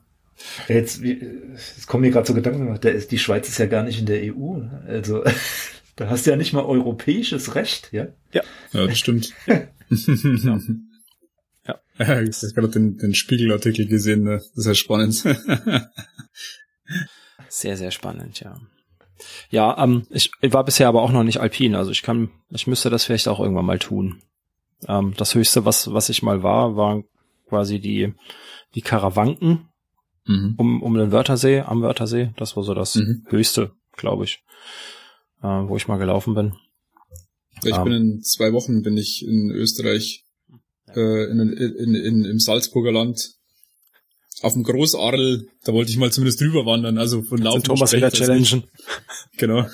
Jetzt, 0.68 1.02
jetzt 1.02 1.88
kommen 1.88 2.02
mir 2.02 2.12
gerade 2.12 2.28
so 2.28 2.34
Gedanken, 2.34 2.80
der 2.82 2.94
ist, 2.94 3.12
die 3.12 3.20
Schweiz 3.20 3.48
ist 3.48 3.58
ja 3.58 3.68
gar 3.68 3.84
nicht 3.84 4.00
in 4.00 4.06
der 4.06 4.22
EU. 4.22 4.62
Also 4.88 5.24
da 5.95 6.10
hast 6.10 6.26
du 6.26 6.32
ja 6.32 6.36
nicht 6.36 6.54
mal 6.54 6.64
europäisches 6.64 7.56
Recht, 7.56 7.90
ja? 7.92 8.08
Ja, 8.34 8.42
ja 8.74 8.88
das 8.88 8.98
stimmt. 8.98 9.34
ja. 9.48 9.68
ja. 11.68 11.80
ja. 11.98 12.22
Ich 12.22 12.38
habe 12.44 12.54
gerade 12.54 12.70
den, 12.70 12.98
den 12.98 13.16
Spiegelartikel 13.16 13.88
gesehen, 13.88 14.24
ne? 14.24 14.38
das 14.38 14.52
ist 14.56 14.66
ja 14.66 14.76
spannend. 14.76 15.24
Sehr, 17.50 17.78
sehr 17.78 17.92
spannend, 17.92 18.40
ja. 18.40 18.60
Ja, 19.50 19.82
ähm, 19.82 20.06
ich, 20.10 20.32
ich 20.42 20.54
war 20.54 20.66
bisher 20.66 20.88
aber 20.88 21.02
auch 21.02 21.12
noch 21.12 21.24
nicht 21.24 21.40
alpin, 21.40 21.76
also 21.76 21.92
ich 21.92 22.02
kann, 22.02 22.32
ich 22.50 22.68
müsste 22.68 22.90
das 22.90 23.06
vielleicht 23.06 23.28
auch 23.28 23.40
irgendwann 23.40 23.66
mal 23.66 23.80
tun. 23.80 24.22
Ähm, 24.88 25.14
das 25.18 25.36
höchste, 25.36 25.66
was, 25.66 25.94
was 25.94 26.10
ich 26.10 26.22
mal 26.22 26.44
war, 26.44 26.76
war 26.76 27.04
quasi 27.48 27.80
die, 27.80 28.14
die 28.74 28.82
Karawanken 28.82 29.70
mhm. 30.26 30.56
um, 30.58 30.84
um 30.84 30.96
den 30.96 31.12
Wörthersee, 31.12 31.62
am 31.62 31.82
Wörthersee. 31.82 32.32
Das 32.38 32.56
war 32.56 32.64
so 32.64 32.74
das 32.74 32.96
mhm. 32.96 33.26
höchste, 33.28 33.72
glaube 33.96 34.26
ich, 34.26 34.44
äh, 35.42 35.48
wo 35.48 35.78
ich 35.78 35.88
mal 35.88 35.98
gelaufen 35.98 36.36
bin. 36.36 36.56
Ich 37.64 37.76
ähm, 37.76 37.84
bin 37.84 37.94
in 37.94 38.22
zwei 38.22 38.52
Wochen 38.54 38.82
bin 38.82 38.98
ich 38.98 39.26
in 39.26 39.50
Österreich, 39.52 40.26
äh, 40.94 41.32
in, 41.32 41.40
in, 41.40 41.96
in, 41.96 42.26
im 42.26 42.40
Salzburger 42.40 42.92
Land 42.92 43.36
auf 44.42 44.54
dem 44.54 44.64
Großarl, 44.64 45.48
da 45.64 45.74
wollte 45.74 45.92
ich 45.92 45.98
mal 45.98 46.12
zumindest 46.12 46.42
drüber 46.42 46.66
wandern, 46.66 46.98
also 46.98 47.22
von 47.22 47.40
Laufen. 47.40 47.64
Thomas 47.64 47.94
wieder 47.94 48.12
challengen. 48.12 48.64
Genau. 49.38 49.68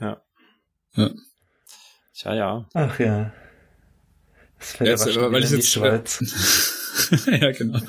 ja. 0.00 0.22
ja. 0.96 1.10
Tja, 2.14 2.34
ja. 2.34 2.68
Ach 2.72 2.98
ja. 2.98 3.32
Das 4.58 4.72
fällt 4.72 4.90
jetzt, 4.90 5.16
aber 5.16 5.32
weil 5.32 5.44
ich 5.44 5.50
jetzt 5.50 5.70
Schweiz. 5.70 6.18
ja, 7.26 7.52
genau. 7.52 7.78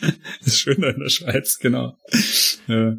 das 0.00 0.46
ist 0.46 0.58
schöner 0.58 0.94
in 0.94 1.00
der 1.00 1.10
Schweiz, 1.10 1.58
genau. 1.58 1.96
Ja. 2.68 2.96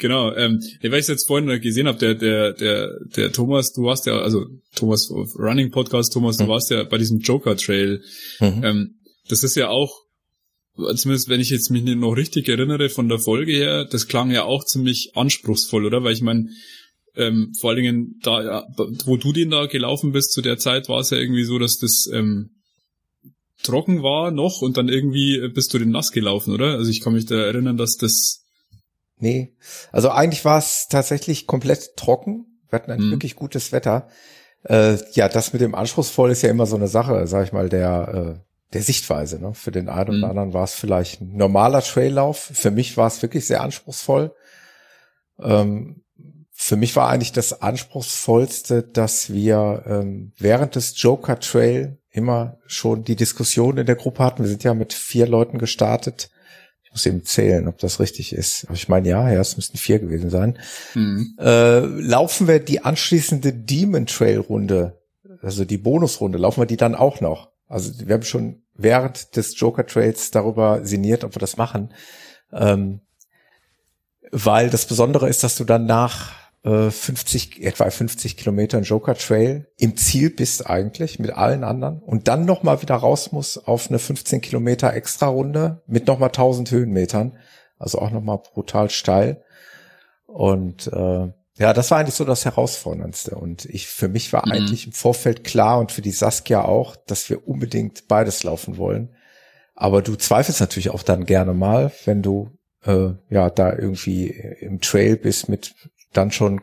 Genau, 0.00 0.34
ähm, 0.34 0.60
weil 0.82 0.98
ich 0.98 1.06
jetzt 1.06 1.28
vorhin 1.28 1.60
gesehen 1.60 1.86
habe, 1.86 1.98
der, 1.98 2.14
der, 2.14 2.52
der, 2.52 2.98
der 3.16 3.32
Thomas, 3.32 3.72
du 3.72 3.84
warst 3.84 4.06
ja, 4.06 4.18
also 4.18 4.44
Thomas 4.74 5.08
Running 5.10 5.70
Podcast, 5.70 6.12
Thomas, 6.12 6.36
du 6.36 6.44
mhm. 6.44 6.48
warst 6.48 6.70
ja 6.70 6.82
bei 6.82 6.98
diesem 6.98 7.20
Joker 7.20 7.56
Trail. 7.56 8.02
Mhm. 8.40 8.64
Ähm, 8.64 8.94
das 9.28 9.42
ist 9.42 9.56
ja 9.56 9.68
auch, 9.68 10.02
zumindest 10.96 11.28
wenn 11.28 11.40
ich 11.40 11.50
jetzt 11.50 11.70
mich 11.70 11.82
noch 11.84 12.12
richtig 12.12 12.48
erinnere 12.48 12.88
von 12.88 13.08
der 13.08 13.18
Folge 13.18 13.52
her, 13.52 13.84
das 13.84 14.08
klang 14.08 14.30
ja 14.30 14.44
auch 14.44 14.64
ziemlich 14.64 15.12
anspruchsvoll, 15.14 15.86
oder? 15.86 16.02
Weil 16.02 16.14
ich 16.14 16.22
meine, 16.22 16.50
ähm, 17.16 17.52
vor 17.58 17.70
allen 17.70 17.82
Dingen 17.82 18.20
da, 18.22 18.42
ja, 18.42 18.66
wo 19.04 19.16
du 19.16 19.32
den 19.32 19.50
da 19.50 19.66
gelaufen 19.66 20.12
bist 20.12 20.32
zu 20.32 20.42
der 20.42 20.58
Zeit, 20.58 20.88
war 20.88 21.00
es 21.00 21.10
ja 21.10 21.18
irgendwie 21.18 21.44
so, 21.44 21.58
dass 21.58 21.78
das 21.78 22.08
ähm, 22.12 22.50
trocken 23.62 24.02
war 24.02 24.30
noch 24.30 24.62
und 24.62 24.76
dann 24.76 24.88
irgendwie 24.88 25.48
bist 25.54 25.72
du 25.72 25.78
den 25.78 25.90
nass 25.90 26.10
gelaufen, 26.10 26.52
oder? 26.52 26.72
Also 26.72 26.90
ich 26.90 27.00
kann 27.00 27.14
mich 27.14 27.26
da 27.26 27.36
erinnern, 27.36 27.76
dass 27.76 27.96
das 27.96 28.44
Nee, 29.16 29.54
also 29.92 30.10
eigentlich 30.10 30.44
war 30.44 30.58
es 30.58 30.88
tatsächlich 30.90 31.46
komplett 31.46 31.96
trocken. 31.96 32.60
Wir 32.68 32.78
hatten 32.78 32.90
ein 32.90 33.00
mhm. 33.00 33.10
wirklich 33.12 33.36
gutes 33.36 33.72
Wetter. 33.72 34.08
Äh, 34.64 34.98
ja, 35.12 35.28
das 35.28 35.52
mit 35.52 35.62
dem 35.62 35.74
anspruchsvoll 35.74 36.30
ist 36.30 36.42
ja 36.42 36.50
immer 36.50 36.66
so 36.66 36.76
eine 36.76 36.88
Sache, 36.88 37.26
sag 37.26 37.46
ich 37.46 37.52
mal, 37.52 37.68
der 37.68 38.36
äh, 38.36 38.53
der 38.74 38.82
Sichtweise. 38.82 39.40
Ne? 39.40 39.54
Für 39.54 39.70
den 39.70 39.88
einen 39.88 40.08
oder 40.08 40.18
mhm. 40.18 40.24
anderen 40.24 40.52
war 40.52 40.64
es 40.64 40.74
vielleicht 40.74 41.20
ein 41.20 41.36
normaler 41.36 41.80
Traillauf. 41.80 42.50
Für 42.52 42.70
mich 42.70 42.96
war 42.96 43.06
es 43.06 43.22
wirklich 43.22 43.46
sehr 43.46 43.62
anspruchsvoll. 43.62 44.34
Ähm, 45.40 46.02
für 46.56 46.76
mich 46.76 46.94
war 46.94 47.08
eigentlich 47.08 47.32
das 47.32 47.62
anspruchsvollste, 47.62 48.82
dass 48.82 49.32
wir 49.32 49.82
ähm, 49.86 50.32
während 50.38 50.76
des 50.76 51.00
Joker 51.00 51.40
Trail 51.40 51.98
immer 52.10 52.58
schon 52.66 53.02
die 53.02 53.16
Diskussion 53.16 53.76
in 53.76 53.86
der 53.86 53.96
Gruppe 53.96 54.22
hatten. 54.22 54.44
Wir 54.44 54.48
sind 54.48 54.62
ja 54.62 54.72
mit 54.72 54.92
vier 54.92 55.26
Leuten 55.26 55.58
gestartet. 55.58 56.30
Ich 56.84 56.92
muss 56.92 57.06
eben 57.06 57.24
zählen, 57.24 57.66
ob 57.66 57.78
das 57.78 57.98
richtig 57.98 58.32
ist. 58.32 58.66
Aber 58.66 58.74
ich 58.74 58.88
meine, 58.88 59.08
ja, 59.08 59.28
ja, 59.30 59.40
es 59.40 59.56
müssten 59.56 59.78
vier 59.78 59.98
gewesen 59.98 60.30
sein. 60.30 60.58
Mhm. 60.94 61.34
Äh, 61.40 61.80
laufen 61.80 62.46
wir 62.46 62.60
die 62.60 62.84
anschließende 62.84 63.52
Demon 63.52 64.06
Trail 64.06 64.38
Runde, 64.38 65.02
also 65.42 65.64
die 65.64 65.78
Bonusrunde, 65.78 66.38
laufen 66.38 66.60
wir 66.60 66.66
die 66.66 66.76
dann 66.76 66.94
auch 66.94 67.20
noch? 67.20 67.53
Also 67.68 67.92
wir 68.06 68.14
haben 68.14 68.22
schon 68.22 68.62
während 68.74 69.36
des 69.36 69.58
Joker 69.58 69.86
Trails 69.86 70.30
darüber 70.30 70.84
sinniert, 70.84 71.24
ob 71.24 71.34
wir 71.34 71.40
das 71.40 71.56
machen. 71.56 71.92
Ähm, 72.52 73.00
weil 74.30 74.70
das 74.70 74.86
Besondere 74.86 75.28
ist, 75.28 75.44
dass 75.44 75.56
du 75.56 75.64
dann 75.64 75.86
nach 75.86 76.32
50, 76.64 77.60
äh, 77.60 77.66
etwa 77.66 77.90
50 77.90 78.38
Kilometern 78.38 78.84
Joker 78.84 79.14
Trail 79.14 79.68
im 79.76 79.98
Ziel 79.98 80.30
bist 80.30 80.66
eigentlich 80.66 81.18
mit 81.18 81.30
allen 81.30 81.62
anderen 81.62 82.00
und 82.00 82.26
dann 82.26 82.46
nochmal 82.46 82.80
wieder 82.80 82.94
raus 82.94 83.32
muss 83.32 83.58
auf 83.58 83.90
eine 83.90 83.98
15 83.98 84.40
Kilometer 84.40 84.94
extra 84.94 85.26
Runde 85.26 85.82
mit 85.86 86.06
nochmal 86.06 86.30
1000 86.30 86.70
Höhenmetern. 86.70 87.36
Also 87.78 87.98
auch 87.98 88.10
nochmal 88.10 88.38
brutal 88.38 88.88
steil. 88.88 89.42
Und 90.26 90.86
äh, 90.86 91.32
ja, 91.56 91.72
das 91.72 91.90
war 91.90 91.98
eigentlich 91.98 92.16
so 92.16 92.24
das 92.24 92.44
Herausforderndste. 92.44 93.36
Und 93.36 93.64
ich, 93.66 93.86
für 93.86 94.08
mich 94.08 94.32
war 94.32 94.44
mhm. 94.46 94.52
eigentlich 94.52 94.86
im 94.86 94.92
Vorfeld 94.92 95.44
klar 95.44 95.78
und 95.78 95.92
für 95.92 96.02
die 96.02 96.10
Saskia 96.10 96.64
auch, 96.64 96.96
dass 96.96 97.30
wir 97.30 97.46
unbedingt 97.46 98.08
beides 98.08 98.42
laufen 98.42 98.76
wollen. 98.76 99.14
Aber 99.74 100.02
du 100.02 100.16
zweifelst 100.16 100.60
natürlich 100.60 100.90
auch 100.90 101.02
dann 101.02 101.26
gerne 101.26 101.54
mal, 101.54 101.92
wenn 102.04 102.22
du 102.22 102.50
äh, 102.84 103.10
ja 103.28 103.50
da 103.50 103.72
irgendwie 103.72 104.28
im 104.28 104.80
Trail 104.80 105.16
bist 105.16 105.48
mit 105.48 105.74
dann 106.12 106.30
schon, 106.30 106.60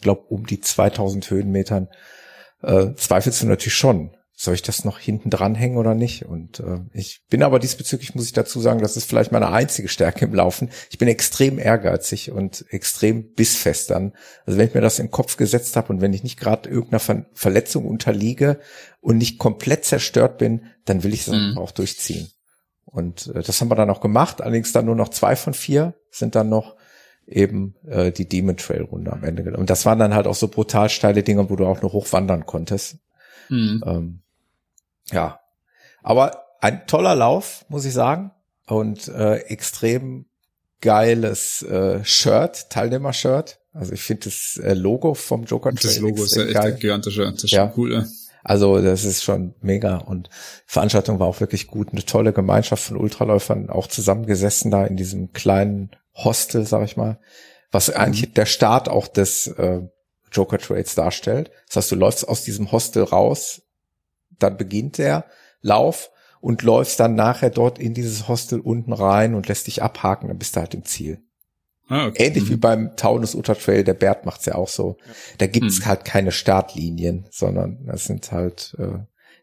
glaub, 0.00 0.30
um 0.30 0.46
die 0.46 0.60
2000 0.60 1.30
Höhenmetern, 1.30 1.88
äh, 2.62 2.94
zweifelst 2.94 3.42
du 3.42 3.46
natürlich 3.46 3.74
schon. 3.74 4.16
Soll 4.38 4.52
ich 4.52 4.60
das 4.60 4.84
noch 4.84 4.98
hinten 4.98 5.30
dranhängen 5.30 5.78
oder 5.78 5.94
nicht? 5.94 6.26
Und 6.26 6.60
äh, 6.60 6.80
ich 6.92 7.22
bin 7.30 7.42
aber 7.42 7.58
diesbezüglich, 7.58 8.14
muss 8.14 8.26
ich 8.26 8.34
dazu 8.34 8.60
sagen, 8.60 8.82
das 8.82 8.98
ist 8.98 9.08
vielleicht 9.08 9.32
meine 9.32 9.48
einzige 9.50 9.88
Stärke 9.88 10.26
im 10.26 10.34
Laufen. 10.34 10.68
Ich 10.90 10.98
bin 10.98 11.08
extrem 11.08 11.58
ehrgeizig 11.58 12.32
und 12.32 12.66
extrem 12.68 13.32
bissfest 13.32 13.88
dann. 13.88 14.12
Also 14.44 14.58
wenn 14.58 14.68
ich 14.68 14.74
mir 14.74 14.82
das 14.82 14.98
im 14.98 15.10
Kopf 15.10 15.38
gesetzt 15.38 15.74
habe 15.74 15.90
und 15.90 16.02
wenn 16.02 16.12
ich 16.12 16.22
nicht 16.22 16.38
gerade 16.38 16.68
irgendeiner 16.68 17.00
Ver 17.00 17.24
Verletzung 17.32 17.86
unterliege 17.86 18.60
und 19.00 19.16
nicht 19.16 19.38
komplett 19.38 19.86
zerstört 19.86 20.36
bin, 20.36 20.66
dann 20.84 21.02
will 21.02 21.14
ich 21.14 21.26
es 21.26 21.28
mhm. 21.28 21.56
auch 21.56 21.70
durchziehen. 21.70 22.28
Und 22.84 23.28
äh, 23.28 23.42
das 23.42 23.62
haben 23.62 23.70
wir 23.70 23.74
dann 23.74 23.88
auch 23.88 24.02
gemacht. 24.02 24.42
Allerdings 24.42 24.70
dann 24.70 24.84
nur 24.84 24.96
noch 24.96 25.08
zwei 25.08 25.34
von 25.34 25.54
vier 25.54 25.94
sind 26.10 26.34
dann 26.34 26.50
noch 26.50 26.76
eben 27.26 27.74
äh, 27.86 28.12
die 28.12 28.28
Demon 28.28 28.58
Trail 28.58 28.82
Runde 28.82 29.14
am 29.14 29.24
Ende. 29.24 29.56
Und 29.56 29.70
das 29.70 29.86
waren 29.86 29.98
dann 29.98 30.14
halt 30.14 30.26
auch 30.26 30.34
so 30.34 30.48
brutal 30.48 30.90
steile 30.90 31.22
Dinge, 31.22 31.48
wo 31.48 31.56
du 31.56 31.64
auch 31.64 31.80
noch 31.80 31.94
hochwandern 31.94 32.44
konntest. 32.44 32.98
Mhm. 33.48 33.82
Ähm, 33.86 34.22
ja, 35.10 35.40
aber 36.02 36.44
ein 36.60 36.86
toller 36.86 37.14
Lauf, 37.14 37.64
muss 37.68 37.84
ich 37.84 37.92
sagen, 37.92 38.32
und 38.66 39.08
äh, 39.08 39.36
extrem 39.46 40.26
geiles 40.80 41.62
äh, 41.62 42.04
Shirt, 42.04 42.70
Teilnehmer-Shirt. 42.70 43.60
Also 43.72 43.92
ich 43.92 44.02
finde 44.02 44.24
das 44.24 44.60
äh, 44.62 44.74
Logo 44.74 45.14
vom 45.14 45.44
Joker 45.44 45.70
Trail 45.70 45.90
Das 45.90 45.98
Logo 45.98 46.24
ist 46.24 46.36
ja 46.36 46.44
echt 46.44 46.54
geil. 46.54 46.72
gigantisch, 46.74 47.16
das 47.16 47.44
ist 47.44 47.50
ja. 47.50 47.66
schon 47.66 47.72
cool. 47.76 47.92
Ja. 47.92 48.04
Also 48.42 48.80
das 48.80 49.04
ist 49.04 49.24
schon 49.24 49.54
mega 49.60 49.96
und 49.96 50.30
Veranstaltung 50.66 51.18
war 51.18 51.26
auch 51.26 51.40
wirklich 51.40 51.66
gut. 51.66 51.88
Eine 51.90 52.04
tolle 52.04 52.32
Gemeinschaft 52.32 52.84
von 52.84 52.96
Ultraläufern, 52.96 53.70
auch 53.70 53.88
zusammengesessen 53.88 54.70
da 54.70 54.86
in 54.86 54.96
diesem 54.96 55.32
kleinen 55.32 55.90
Hostel, 56.14 56.64
sag 56.64 56.84
ich 56.84 56.96
mal, 56.96 57.18
was 57.72 57.90
eigentlich 57.90 58.28
mhm. 58.28 58.34
der 58.34 58.46
Start 58.46 58.88
auch 58.88 59.08
des 59.08 59.48
äh, 59.48 59.80
Joker 60.30 60.58
Trades 60.58 60.94
darstellt. 60.94 61.50
Das 61.66 61.76
heißt, 61.76 61.92
du 61.92 61.96
läufst 61.96 62.28
aus 62.28 62.44
diesem 62.44 62.70
Hostel 62.70 63.02
raus, 63.02 63.62
dann 64.38 64.56
beginnt 64.56 64.98
der 64.98 65.24
Lauf 65.60 66.10
und 66.40 66.62
läufst 66.62 67.00
dann 67.00 67.14
nachher 67.14 67.50
dort 67.50 67.78
in 67.78 67.94
dieses 67.94 68.28
Hostel 68.28 68.60
unten 68.60 68.92
rein 68.92 69.34
und 69.34 69.48
lässt 69.48 69.66
dich 69.66 69.82
abhaken, 69.82 70.28
dann 70.28 70.38
bist 70.38 70.56
du 70.56 70.60
halt 70.60 70.74
im 70.74 70.84
Ziel. 70.84 71.22
Ah, 71.88 72.06
okay. 72.06 72.26
Ähnlich 72.26 72.44
mhm. 72.44 72.48
wie 72.50 72.56
beim 72.56 72.96
Taunus 72.96 73.34
Ultra 73.34 73.54
Trail, 73.54 73.84
der 73.84 73.94
Bert 73.94 74.26
macht's 74.26 74.46
ja 74.46 74.56
auch 74.56 74.68
so. 74.68 74.96
Da 75.38 75.46
gibt's 75.46 75.80
mhm. 75.80 75.86
halt 75.86 76.04
keine 76.04 76.32
Startlinien, 76.32 77.26
sondern 77.30 77.86
das 77.86 78.04
sind 78.04 78.32
halt 78.32 78.76
äh, 78.78 78.98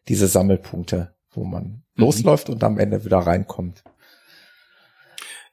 diese 0.07 0.27
Sammelpunkte, 0.27 1.13
wo 1.31 1.45
man 1.45 1.63
mhm. 1.63 1.81
losläuft 1.95 2.49
und 2.49 2.63
am 2.63 2.79
Ende 2.79 3.05
wieder 3.05 3.19
reinkommt. 3.19 3.83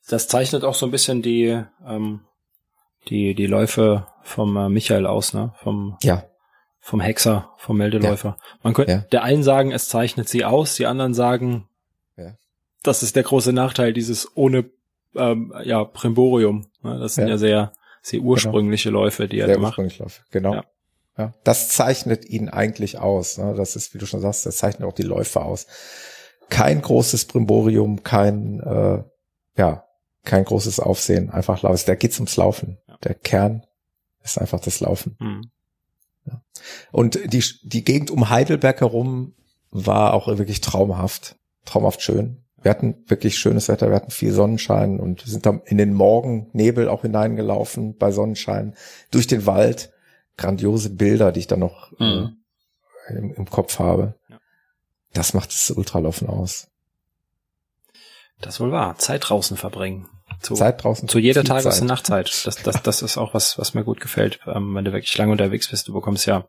Das 0.08 0.26
zeichnet 0.26 0.64
auch 0.64 0.74
so 0.74 0.86
ein 0.86 0.90
bisschen 0.90 1.22
die, 1.22 1.62
ähm, 1.86 2.20
die, 3.08 3.34
die 3.34 3.46
Läufe 3.46 4.08
vom 4.22 4.56
äh, 4.56 4.68
Michael 4.68 5.06
aus, 5.06 5.32
ne? 5.32 5.54
Vom, 5.62 5.96
ja. 6.02 6.24
Vom 6.80 7.00
Hexer, 7.00 7.50
vom 7.58 7.76
Meldeläufer. 7.76 8.36
Ja. 8.38 8.44
Man 8.62 8.74
könnte, 8.74 8.92
ja. 8.92 8.98
der 9.12 9.22
einen 9.22 9.42
sagen, 9.42 9.70
es 9.70 9.88
zeichnet 9.88 10.28
sie 10.28 10.44
aus, 10.44 10.74
die 10.74 10.86
anderen 10.86 11.14
sagen, 11.14 11.68
ja. 12.16 12.32
das 12.82 13.02
ist 13.02 13.16
der 13.16 13.22
große 13.22 13.52
Nachteil 13.52 13.92
dieses 13.92 14.34
ohne, 14.36 14.70
ähm, 15.14 15.54
ja, 15.62 15.84
Primborium. 15.84 16.66
Ne? 16.82 16.98
Das 16.98 17.14
sind 17.14 17.28
ja, 17.28 17.38
sehr, 17.38 17.72
sehr 18.02 18.18
genau. 18.18 18.32
ursprüngliche 18.32 18.88
genau. 18.88 19.02
Läufe, 19.02 19.28
die 19.28 19.38
er 19.38 19.46
sehr 19.46 19.58
macht. 19.58 19.76
Läufe. 19.76 20.22
Genau. 20.30 20.54
Ja. 20.54 20.64
Das 21.44 21.68
zeichnet 21.68 22.24
ihn 22.24 22.48
eigentlich 22.48 22.98
aus. 22.98 23.36
Ne? 23.36 23.54
Das 23.54 23.76
ist, 23.76 23.92
wie 23.92 23.98
du 23.98 24.06
schon 24.06 24.20
sagst, 24.20 24.46
das 24.46 24.56
zeichnet 24.56 24.88
auch 24.88 24.94
die 24.94 25.02
Läufe 25.02 25.42
aus. 25.42 25.66
Kein 26.48 26.80
großes 26.80 27.26
Brimborium, 27.26 28.02
kein, 28.02 28.60
äh, 28.60 29.02
ja, 29.56 29.84
kein 30.24 30.44
großes 30.44 30.80
Aufsehen, 30.80 31.28
einfach 31.30 31.62
laut. 31.62 31.86
Da 31.86 31.94
geht's 31.94 32.18
ums 32.18 32.36
Laufen. 32.36 32.78
Der 33.04 33.14
Kern 33.14 33.66
ist 34.22 34.38
einfach 34.38 34.60
das 34.60 34.80
Laufen. 34.80 35.16
Mhm. 35.18 35.50
Und 36.92 37.18
die, 37.32 37.44
die 37.62 37.84
Gegend 37.84 38.10
um 38.10 38.30
Heidelberg 38.30 38.80
herum 38.80 39.34
war 39.70 40.14
auch 40.14 40.26
wirklich 40.26 40.60
traumhaft, 40.60 41.36
traumhaft 41.64 42.02
schön. 42.02 42.44
Wir 42.62 42.70
hatten 42.70 43.04
wirklich 43.06 43.38
schönes 43.38 43.68
Wetter, 43.68 43.88
wir 43.88 43.96
hatten 43.96 44.10
viel 44.10 44.32
Sonnenschein 44.32 45.00
und 45.00 45.22
sind 45.22 45.46
dann 45.46 45.62
in 45.64 45.78
den 45.78 45.94
Morgennebel 45.94 46.88
auch 46.88 47.02
hineingelaufen 47.02 47.96
bei 47.96 48.12
Sonnenschein 48.12 48.74
durch 49.10 49.26
den 49.26 49.46
Wald. 49.46 49.92
Grandiose 50.36 50.90
Bilder, 50.90 51.32
die 51.32 51.40
ich 51.40 51.46
dann 51.46 51.60
noch 51.60 51.92
mhm. 51.98 52.36
äh, 53.08 53.14
im, 53.14 53.34
im, 53.34 53.50
Kopf 53.50 53.78
habe. 53.78 54.14
Ja. 54.28 54.38
Das 55.12 55.34
macht 55.34 55.50
das 55.50 55.70
Ultralaufen 55.70 56.28
aus. 56.28 56.68
Das 58.40 58.58
wohl 58.60 58.72
wahr. 58.72 58.96
Zeit 58.96 59.28
draußen 59.28 59.56
verbringen. 59.56 60.08
Zu, 60.40 60.54
Zeit 60.54 60.82
draußen. 60.82 61.08
Zu 61.08 61.18
jeder 61.18 61.44
Tages- 61.44 61.80
und 61.80 61.86
Nachtzeit. 61.86 62.46
Das, 62.46 62.56
das, 62.56 62.82
das 62.82 63.02
ist 63.02 63.18
auch 63.18 63.34
was, 63.34 63.58
was 63.58 63.74
mir 63.74 63.84
gut 63.84 64.00
gefällt. 64.00 64.40
Ähm, 64.46 64.74
wenn 64.74 64.84
du 64.84 64.92
wirklich 64.92 65.16
lange 65.18 65.32
unterwegs 65.32 65.68
bist, 65.68 65.88
du 65.88 65.92
bekommst 65.92 66.26
ja, 66.26 66.48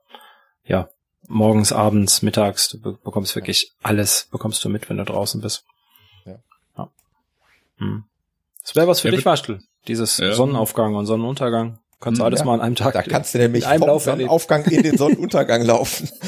ja, 0.64 0.90
morgens, 1.28 1.74
abends, 1.74 2.22
mittags, 2.22 2.70
du 2.70 2.80
bekommst 2.80 3.36
wirklich 3.36 3.74
alles, 3.82 4.28
bekommst 4.32 4.64
du 4.64 4.70
mit, 4.70 4.90
wenn 4.90 4.98
du 4.98 5.06
draußen 5.06 5.42
bist. 5.42 5.66
Ja. 6.26 6.40
ja. 6.78 6.90
Hm. 7.78 8.06
Das 8.61 8.76
wäre 8.76 8.88
was 8.88 9.02
für 9.02 9.10
ja, 9.10 9.16
dich, 9.16 9.26
Waschtel. 9.26 9.61
Dieses 9.88 10.18
ja. 10.18 10.34
Sonnenaufgang 10.34 10.95
und 10.95 11.06
Sonnenuntergang. 11.06 11.80
Kannst 12.02 12.20
du 12.20 12.24
hm, 12.24 12.26
alles 12.26 12.40
ja. 12.40 12.46
mal 12.48 12.56
an 12.56 12.62
einem 12.62 12.76
Tag. 12.76 12.94
Da 12.94 13.04
kannst 13.04 13.36
du 13.36 13.38
nämlich 13.38 13.64
vom 13.64 13.80
Lauf 13.82 14.04
Sonnenaufgang 14.04 14.66
in 14.66 14.82
den 14.82 14.98
Sonnenuntergang 14.98 15.64
laufen. 15.64 16.10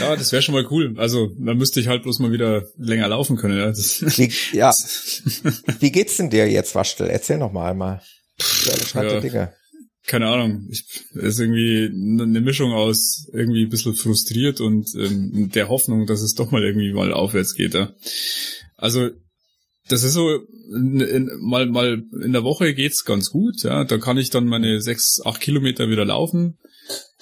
Ja, 0.00 0.16
das 0.16 0.32
wäre 0.32 0.42
schon 0.42 0.54
mal 0.54 0.66
cool. 0.70 0.94
Also, 0.98 1.30
da 1.38 1.54
müsste 1.54 1.80
ich 1.80 1.86
halt 1.86 2.02
bloß 2.02 2.18
mal 2.18 2.32
wieder 2.32 2.64
länger 2.76 3.08
laufen 3.08 3.36
können. 3.36 3.56
Ja, 3.56 3.66
das, 3.68 4.02
wie, 4.18 4.32
ja. 4.52 4.74
wie 5.80 5.92
geht's 5.92 6.16
denn 6.16 6.30
dir 6.30 6.50
jetzt, 6.50 6.74
Waschtel? 6.74 7.08
Erzähl 7.08 7.38
noch 7.38 7.52
mal 7.52 7.70
einmal. 7.70 8.02
Ja, 8.94 9.20
Dinge. 9.20 9.52
Keine 10.06 10.26
Ahnung. 10.26 10.66
Ich 10.70 10.84
ist 11.14 11.38
irgendwie 11.38 11.86
eine 11.86 12.40
Mischung 12.40 12.72
aus 12.72 13.28
irgendwie 13.32 13.64
ein 13.64 13.70
bisschen 13.70 13.94
frustriert 13.94 14.60
und 14.60 14.88
ähm, 14.96 15.50
der 15.54 15.68
Hoffnung, 15.68 16.06
dass 16.06 16.22
es 16.22 16.34
doch 16.34 16.50
mal 16.50 16.64
irgendwie 16.64 16.92
mal 16.92 17.12
aufwärts 17.12 17.54
geht. 17.54 17.74
Ja. 17.74 17.92
Also 18.76 19.10
das 19.92 20.04
ist 20.04 20.14
so, 20.14 20.40
in, 20.74 21.00
in, 21.00 21.30
mal, 21.40 21.66
mal 21.66 22.02
in 22.24 22.32
der 22.32 22.44
Woche 22.44 22.72
geht's 22.74 23.04
ganz 23.04 23.30
gut, 23.30 23.62
ja. 23.62 23.84
Da 23.84 23.98
kann 23.98 24.16
ich 24.16 24.30
dann 24.30 24.46
meine 24.46 24.80
sechs, 24.80 25.20
acht 25.24 25.40
Kilometer 25.40 25.88
wieder 25.90 26.06
laufen. 26.06 26.58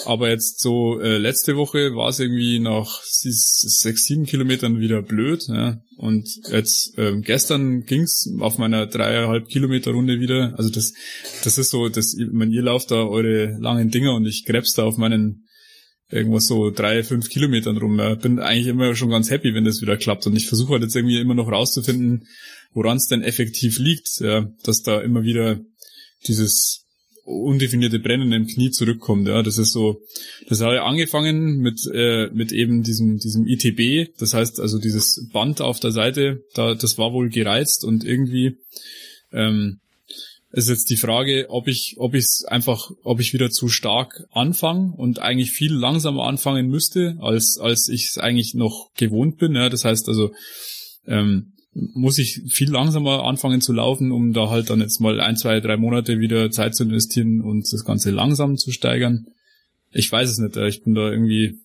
Aber 0.06 0.30
jetzt 0.30 0.60
so 0.60 1.00
äh, 1.00 1.18
letzte 1.18 1.56
Woche 1.56 1.94
war 1.94 2.08
es 2.08 2.18
irgendwie 2.20 2.60
nach 2.60 3.02
sechs, 3.02 4.06
sieben 4.06 4.24
Kilometern 4.24 4.80
wieder 4.80 5.02
blöd. 5.02 5.46
Ja. 5.48 5.82
Und 5.96 6.28
jetzt 6.50 6.94
ähm, 6.96 7.22
gestern 7.22 7.84
ging's 7.84 8.32
auf 8.38 8.56
meiner 8.56 8.86
dreieinhalb 8.86 9.48
Kilometer 9.48 9.90
Runde 9.90 10.20
wieder. 10.20 10.54
Also 10.56 10.70
das, 10.70 10.94
das 11.44 11.58
ist 11.58 11.70
so, 11.70 11.88
dass 11.88 12.16
man 12.32 12.52
ihr 12.52 12.62
lauft 12.62 12.90
da 12.90 13.04
eure 13.04 13.58
langen 13.60 13.90
Dinger 13.90 14.14
und 14.14 14.26
ich 14.26 14.44
gräb's 14.44 14.74
da 14.74 14.84
auf 14.84 14.96
meinen 14.96 15.44
irgendwas 16.10 16.46
so 16.46 16.70
drei, 16.70 17.02
fünf 17.04 17.28
Kilometern 17.28 17.76
rum. 17.76 17.98
Ja. 17.98 18.14
Bin 18.14 18.38
eigentlich 18.38 18.68
immer 18.68 18.94
schon 18.94 19.10
ganz 19.10 19.30
happy, 19.30 19.54
wenn 19.54 19.64
das 19.64 19.82
wieder 19.82 19.96
klappt. 19.96 20.26
Und 20.26 20.36
ich 20.36 20.48
versuche 20.48 20.72
halt 20.72 20.82
jetzt 20.82 20.96
irgendwie 20.96 21.20
immer 21.20 21.34
noch 21.34 21.50
rauszufinden, 21.50 22.26
woran 22.72 22.96
es 22.96 23.06
denn 23.06 23.22
effektiv 23.22 23.78
liegt, 23.78 24.20
ja, 24.20 24.50
dass 24.64 24.82
da 24.82 25.00
immer 25.00 25.22
wieder 25.22 25.60
dieses 26.26 26.86
undefinierte 27.24 27.98
Brennen 27.98 28.32
im 28.32 28.46
Knie 28.46 28.70
zurückkommt. 28.70 29.28
Ja, 29.28 29.42
das 29.42 29.58
ist 29.58 29.72
so, 29.72 30.02
das 30.48 30.60
hat 30.60 30.72
ja 30.72 30.84
angefangen 30.84 31.58
mit 31.58 31.80
äh, 31.92 32.28
mit 32.32 32.52
eben 32.52 32.82
diesem 32.82 33.18
diesem 33.18 33.46
ITB, 33.46 34.12
das 34.18 34.34
heißt 34.34 34.60
also 34.60 34.78
dieses 34.78 35.28
Band 35.32 35.60
auf 35.60 35.80
der 35.80 35.92
Seite, 35.92 36.42
da 36.54 36.74
das 36.74 36.98
war 36.98 37.12
wohl 37.12 37.30
gereizt 37.30 37.84
und 37.84 38.04
irgendwie 38.04 38.56
ähm, 39.32 39.80
ist 40.52 40.68
jetzt 40.68 40.90
die 40.90 40.96
Frage, 40.96 41.46
ob 41.48 41.68
ich 41.68 41.94
ob 41.98 42.14
ich 42.14 42.24
es 42.24 42.44
einfach, 42.44 42.90
ob 43.04 43.20
ich 43.20 43.32
wieder 43.32 43.50
zu 43.50 43.68
stark 43.68 44.24
anfange 44.32 44.92
und 44.96 45.20
eigentlich 45.20 45.52
viel 45.52 45.72
langsamer 45.72 46.24
anfangen 46.24 46.68
müsste, 46.68 47.16
als 47.20 47.58
als 47.60 47.88
ich 47.88 48.08
es 48.08 48.18
eigentlich 48.18 48.54
noch 48.54 48.90
gewohnt 48.96 49.38
bin. 49.38 49.54
Ja, 49.54 49.68
das 49.68 49.84
heißt 49.84 50.08
also 50.08 50.32
ähm, 51.06 51.52
muss 51.72 52.18
ich 52.18 52.42
viel 52.48 52.70
langsamer 52.70 53.24
anfangen 53.24 53.60
zu 53.60 53.72
laufen, 53.72 54.10
um 54.10 54.32
da 54.32 54.50
halt 54.50 54.70
dann 54.70 54.80
jetzt 54.80 55.00
mal 55.00 55.20
ein, 55.20 55.36
zwei, 55.36 55.60
drei 55.60 55.76
Monate 55.76 56.18
wieder 56.18 56.50
Zeit 56.50 56.74
zu 56.74 56.84
investieren 56.84 57.40
und 57.40 57.72
das 57.72 57.84
Ganze 57.84 58.10
langsam 58.10 58.56
zu 58.56 58.72
steigern. 58.72 59.26
Ich 59.92 60.10
weiß 60.10 60.30
es 60.30 60.38
nicht, 60.38 60.56
ich 60.56 60.82
bin 60.82 60.94
da 60.94 61.10
irgendwie 61.10 61.60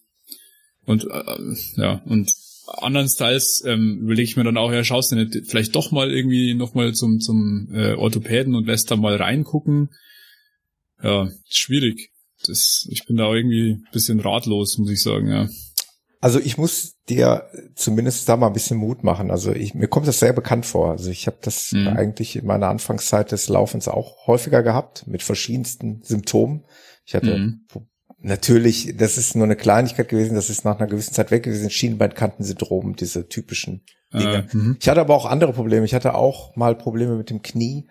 und 0.85 1.05
äh, 1.05 1.55
ja, 1.77 2.01
und 2.05 2.31
andernsteils 2.67 3.63
ähm, 3.65 3.99
überlege 4.01 4.29
ich 4.29 4.37
mir 4.37 4.43
dann 4.43 4.57
auch, 4.57 4.71
ja, 4.71 4.83
schaust 4.83 5.11
du 5.11 5.15
nicht 5.15 5.47
vielleicht 5.47 5.75
doch 5.75 5.91
mal 5.91 6.11
irgendwie 6.11 6.53
nochmal 6.53 6.93
zum, 6.93 7.19
zum 7.19 7.69
äh, 7.73 7.93
Orthopäden 7.93 8.55
und 8.55 8.67
lässt 8.67 8.91
da 8.91 8.95
mal 8.95 9.15
reingucken. 9.15 9.89
Ja, 11.01 11.29
schwierig. 11.49 12.11
Das, 12.45 12.87
ich 12.89 13.05
bin 13.05 13.17
da 13.17 13.33
irgendwie 13.33 13.81
bisschen 13.91 14.19
ratlos, 14.19 14.77
muss 14.77 14.89
ich 14.89 15.01
sagen, 15.01 15.27
ja. 15.29 15.49
Also 16.21 16.39
ich 16.39 16.57
muss 16.57 16.95
dir 17.07 17.49
zumindest 17.75 18.27
da 18.27 18.37
mal 18.37 18.47
ein 18.47 18.53
bisschen 18.53 18.77
Mut 18.77 19.03
machen. 19.03 19.31
Also 19.31 19.51
ich, 19.51 19.73
mir 19.73 19.87
kommt 19.87 20.07
das 20.07 20.19
sehr 20.19 20.33
bekannt 20.33 20.65
vor. 20.65 20.91
Also 20.91 21.09
ich 21.09 21.27
habe 21.27 21.37
das 21.41 21.71
mhm. 21.71 21.89
eigentlich 21.89 22.35
in 22.35 22.45
meiner 22.45 22.67
Anfangszeit 22.67 23.31
des 23.31 23.47
Laufens 23.47 23.87
auch 23.87 24.27
häufiger 24.27 24.63
gehabt 24.63 25.05
mit 25.07 25.23
verschiedensten 25.23 26.01
Symptomen. 26.03 26.63
Ich 27.05 27.13
hatte 27.15 27.37
mhm. 27.37 27.65
natürlich, 28.19 28.95
das 28.97 29.17
ist 29.17 29.35
nur 29.35 29.45
eine 29.45 29.55
Kleinigkeit 29.55 30.09
gewesen, 30.09 30.35
das 30.35 30.49
ist 30.49 30.65
nach 30.65 30.79
einer 30.79 30.87
gewissen 30.87 31.13
Zeit 31.13 31.31
weg 31.31 31.43
gewesen, 31.43 31.69
Schienbeinkantensyndrom, 31.69 32.95
diese 32.95 33.27
typischen 33.27 33.83
äh, 34.11 34.19
Dinge. 34.19 34.47
Äh, 34.51 34.75
ich 34.79 34.89
hatte 34.89 35.01
aber 35.01 35.15
auch 35.15 35.25
andere 35.25 35.53
Probleme. 35.53 35.85
Ich 35.85 35.93
hatte 35.93 36.15
auch 36.15 36.55
mal 36.55 36.75
Probleme 36.75 37.15
mit 37.15 37.29
dem 37.29 37.41
Knie. 37.41 37.87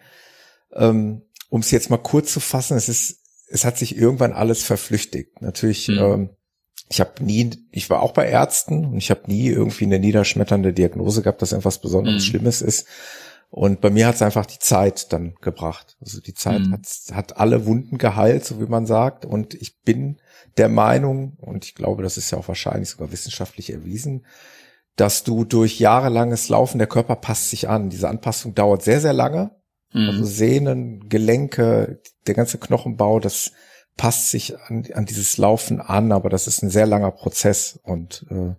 Ähm, 0.73 1.23
um 1.51 1.61
es 1.61 1.71
jetzt 1.71 1.91
mal 1.91 1.99
kurz 1.99 2.33
zu 2.33 2.41
fassen, 2.41 2.77
es 2.77 2.89
ist, 2.89 3.21
es 3.49 3.65
hat 3.65 3.79
sich 3.79 3.97
irgendwann 3.97 4.33
alles 4.33 4.65
verflüchtigt. 4.65 5.41
Natürlich 5.41 5.87
mhm. 5.87 5.99
ähm, 5.99 6.31
ich 6.89 7.01
habe 7.01 7.25
nie, 7.25 7.51
ich 7.71 7.91
war 7.91 8.03
auch 8.03 8.13
bei 8.13 8.29
Ärzten 8.29 8.85
und 8.85 8.99
ich 8.99 9.11
habe 9.11 9.23
nie 9.27 9.49
irgendwie 9.49 9.85
eine 9.85 9.99
niederschmetternde 9.99 10.73
Diagnose 10.73 11.23
gehabt, 11.23 11.43
dass 11.43 11.53
etwas 11.53 11.81
besonders 11.81 12.15
mhm. 12.15 12.21
Schlimmes 12.21 12.63
ist. 12.63 12.87
Und 13.51 13.81
bei 13.81 13.91
mir 13.91 14.09
hat 14.09 14.17
es 14.17 14.23
einfach 14.23 14.47
die 14.47 14.59
Zeit 14.59 15.13
dann 15.13 15.37
gebracht. 15.41 15.97
Also 16.01 16.21
die 16.21 16.35
Zeit 16.35 16.63
mhm. 16.63 16.73
hat, 16.73 16.87
hat 17.13 17.37
alle 17.37 17.67
Wunden 17.67 17.99
geheilt, 17.99 18.45
so 18.45 18.61
wie 18.61 18.67
man 18.67 18.85
sagt. 18.85 19.25
Und 19.25 19.55
ich 19.55 19.81
bin 19.83 20.21
der 20.57 20.69
Meinung, 20.69 21.37
und 21.41 21.65
ich 21.65 21.75
glaube, 21.75 22.03
das 22.03 22.17
ist 22.17 22.31
ja 22.31 22.39
auch 22.39 22.49
wahrscheinlich 22.49 22.91
sogar 22.91 23.13
wissenschaftlich 23.13 23.71
erwiesen, 23.73 24.27
dass 24.97 25.25
du 25.25 25.45
durch 25.45 25.79
jahrelanges 25.79 26.49
Laufen, 26.49 26.79
der 26.79 26.87
Körper 26.87 27.17
passt 27.17 27.51
sich 27.51 27.69
an. 27.69 27.91
Diese 27.91 28.09
Anpassung 28.09 28.55
dauert 28.55 28.83
sehr, 28.83 29.01
sehr 29.01 29.13
lange. 29.13 29.53
Mhm. 29.93 30.09
Also 30.09 30.25
Sehnen, 30.25 31.09
Gelenke, 31.09 32.01
der 32.27 32.35
ganze 32.35 32.59
Knochenbau, 32.59 33.21
das 33.21 33.53
passt 33.97 34.31
sich 34.31 34.59
an, 34.59 34.87
an 34.93 35.07
dieses 35.07 35.37
Laufen 35.37 35.81
an, 35.81 36.13
aber 36.13 36.29
das 36.29 36.47
ist 36.47 36.63
ein 36.63 36.71
sehr 36.71 36.87
langer 36.87 37.11
Prozess 37.13 37.79
und 37.83 38.27
äh, 38.31 38.55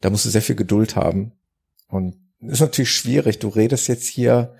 da 0.00 0.10
musst 0.10 0.24
du 0.24 0.30
sehr 0.30 0.42
viel 0.42 0.56
Geduld 0.56 0.96
haben. 0.96 1.32
Und 1.88 2.16
ist 2.40 2.60
natürlich 2.60 2.90
schwierig. 2.90 3.38
Du 3.38 3.48
redest 3.48 3.88
jetzt 3.88 4.06
hier 4.06 4.54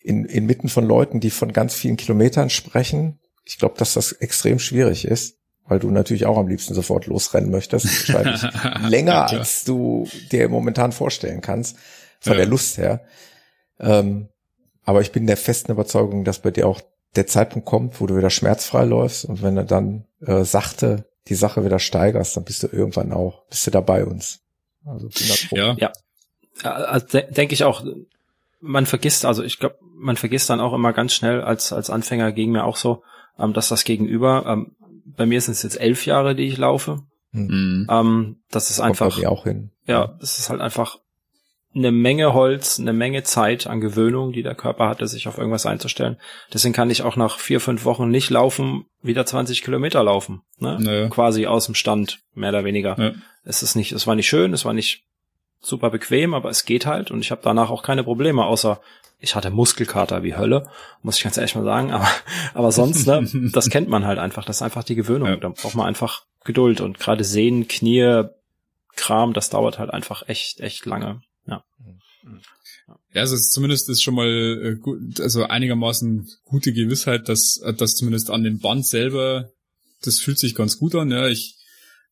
in, 0.00 0.24
inmitten 0.24 0.68
von 0.68 0.84
Leuten, 0.84 1.20
die 1.20 1.30
von 1.30 1.52
ganz 1.52 1.74
vielen 1.74 1.96
Kilometern 1.96 2.50
sprechen. 2.50 3.18
Ich 3.44 3.58
glaube, 3.58 3.76
dass 3.78 3.94
das 3.94 4.12
extrem 4.12 4.58
schwierig 4.58 5.06
ist, 5.06 5.38
weil 5.66 5.78
du 5.78 5.90
natürlich 5.90 6.26
auch 6.26 6.36
am 6.36 6.48
liebsten 6.48 6.74
sofort 6.74 7.06
losrennen 7.06 7.50
möchtest. 7.50 7.86
Wahrscheinlich 8.08 8.42
länger, 8.90 9.12
ja, 9.12 9.38
als 9.38 9.64
du 9.64 10.06
dir 10.30 10.48
momentan 10.48 10.92
vorstellen 10.92 11.40
kannst, 11.40 11.76
von 12.20 12.32
ja. 12.32 12.38
der 12.38 12.46
Lust 12.46 12.76
her. 12.76 13.04
Ähm, 13.80 14.28
aber 14.82 15.00
ich 15.00 15.12
bin 15.12 15.26
der 15.26 15.38
festen 15.38 15.72
Überzeugung, 15.72 16.24
dass 16.24 16.40
bei 16.40 16.50
dir 16.50 16.68
auch 16.68 16.82
der 17.16 17.26
Zeitpunkt 17.26 17.66
kommt, 17.66 18.00
wo 18.00 18.06
du 18.06 18.16
wieder 18.16 18.30
schmerzfrei 18.30 18.84
läufst 18.84 19.24
und 19.24 19.42
wenn 19.42 19.56
du 19.56 19.64
dann 19.64 20.04
äh, 20.20 20.44
sachte 20.44 21.06
die 21.28 21.34
Sache 21.34 21.64
wieder 21.64 21.78
steigerst, 21.78 22.36
dann 22.36 22.44
bist 22.44 22.62
du 22.62 22.68
irgendwann 22.68 23.12
auch, 23.12 23.46
bist 23.48 23.66
du 23.66 23.70
da 23.70 23.80
bei 23.80 24.04
uns. 24.04 24.40
Also 24.84 25.08
ja. 25.50 25.74
ja. 25.78 25.92
Also 26.62 27.06
de 27.06 27.32
denke 27.32 27.54
ich 27.54 27.64
auch, 27.64 27.84
man 28.60 28.86
vergisst, 28.86 29.24
also 29.24 29.42
ich 29.42 29.58
glaube, 29.58 29.78
man 29.94 30.16
vergisst 30.16 30.50
dann 30.50 30.60
auch 30.60 30.72
immer 30.72 30.92
ganz 30.92 31.14
schnell 31.14 31.42
als, 31.42 31.72
als 31.72 31.90
Anfänger 31.90 32.32
gegen 32.32 32.52
mir 32.52 32.64
auch 32.64 32.76
so, 32.76 33.02
ähm, 33.38 33.52
dass 33.52 33.68
das 33.68 33.84
Gegenüber, 33.84 34.44
ähm, 34.46 34.76
bei 35.04 35.26
mir 35.26 35.40
sind 35.40 35.52
es 35.52 35.62
jetzt 35.62 35.80
elf 35.80 36.06
Jahre, 36.06 36.34
die 36.34 36.46
ich 36.46 36.56
laufe. 36.56 37.02
Mhm. 37.32 37.86
Ähm, 37.90 38.36
das 38.50 38.70
ist 38.70 38.80
einfach. 38.80 39.22
auch 39.24 39.44
hin. 39.44 39.70
Ja, 39.86 40.16
das 40.20 40.38
ist 40.38 40.50
halt 40.50 40.60
einfach 40.60 40.98
eine 41.74 41.90
Menge 41.90 42.34
Holz, 42.34 42.78
eine 42.78 42.92
Menge 42.92 43.24
Zeit 43.24 43.66
an 43.66 43.80
Gewöhnung, 43.80 44.32
die 44.32 44.42
der 44.42 44.54
Körper 44.54 44.88
hatte, 44.88 45.08
sich 45.08 45.26
auf 45.26 45.38
irgendwas 45.38 45.66
einzustellen. 45.66 46.18
Deswegen 46.52 46.74
kann 46.74 46.90
ich 46.90 47.02
auch 47.02 47.16
nach 47.16 47.38
vier, 47.38 47.60
fünf 47.60 47.84
Wochen 47.84 48.10
nicht 48.10 48.30
laufen, 48.30 48.86
wieder 49.02 49.26
20 49.26 49.62
Kilometer 49.62 50.02
laufen. 50.02 50.42
Ne? 50.58 50.78
Naja. 50.80 51.08
Quasi 51.08 51.46
aus 51.46 51.66
dem 51.66 51.74
Stand, 51.74 52.20
mehr 52.34 52.50
oder 52.50 52.64
weniger. 52.64 52.96
Ja. 52.98 53.12
Es 53.44 53.62
ist 53.62 53.74
nicht, 53.74 53.92
es 53.92 54.06
war 54.06 54.14
nicht 54.14 54.28
schön, 54.28 54.52
es 54.52 54.64
war 54.64 54.72
nicht 54.72 55.04
super 55.60 55.90
bequem, 55.90 56.34
aber 56.34 56.50
es 56.50 56.64
geht 56.64 56.86
halt 56.86 57.10
und 57.10 57.20
ich 57.20 57.30
habe 57.30 57.40
danach 57.42 57.70
auch 57.70 57.82
keine 57.82 58.04
Probleme, 58.04 58.44
außer 58.44 58.80
ich 59.18 59.34
hatte 59.34 59.50
Muskelkater 59.50 60.22
wie 60.22 60.36
Hölle, 60.36 60.68
muss 61.02 61.16
ich 61.16 61.24
ganz 61.24 61.36
ehrlich 61.36 61.54
mal 61.54 61.64
sagen, 61.64 61.90
aber, 61.92 62.08
aber 62.52 62.70
sonst, 62.70 63.06
ne, 63.06 63.28
das 63.52 63.70
kennt 63.70 63.88
man 63.88 64.06
halt 64.06 64.18
einfach, 64.18 64.44
das 64.44 64.56
ist 64.56 64.62
einfach 64.62 64.84
die 64.84 64.94
Gewöhnung. 64.94 65.28
Ja. 65.28 65.36
Da 65.36 65.48
braucht 65.48 65.74
man 65.74 65.86
einfach 65.86 66.24
Geduld 66.44 66.80
und 66.80 67.00
gerade 67.00 67.24
Sehen, 67.24 67.66
Knie, 67.66 68.24
Kram, 68.96 69.32
das 69.32 69.50
dauert 69.50 69.78
halt 69.78 69.90
einfach 69.90 70.28
echt, 70.28 70.60
echt 70.60 70.86
lange. 70.86 71.22
Ja. 71.46 71.64
Ja, 73.12 73.20
also 73.20 73.36
zumindest 73.36 73.88
ist 73.88 74.02
schon 74.02 74.14
mal 74.14 74.28
äh, 74.28 74.76
gut, 74.76 75.20
also 75.20 75.44
einigermaßen 75.44 76.28
gute 76.44 76.72
Gewissheit, 76.72 77.28
dass, 77.28 77.60
dass 77.76 77.94
zumindest 77.94 78.30
an 78.30 78.42
dem 78.42 78.58
Band 78.58 78.86
selber, 78.86 79.50
das 80.02 80.18
fühlt 80.18 80.38
sich 80.38 80.54
ganz 80.54 80.78
gut 80.78 80.94
an. 80.94 81.10
Ja, 81.10 81.28
ich 81.28 81.56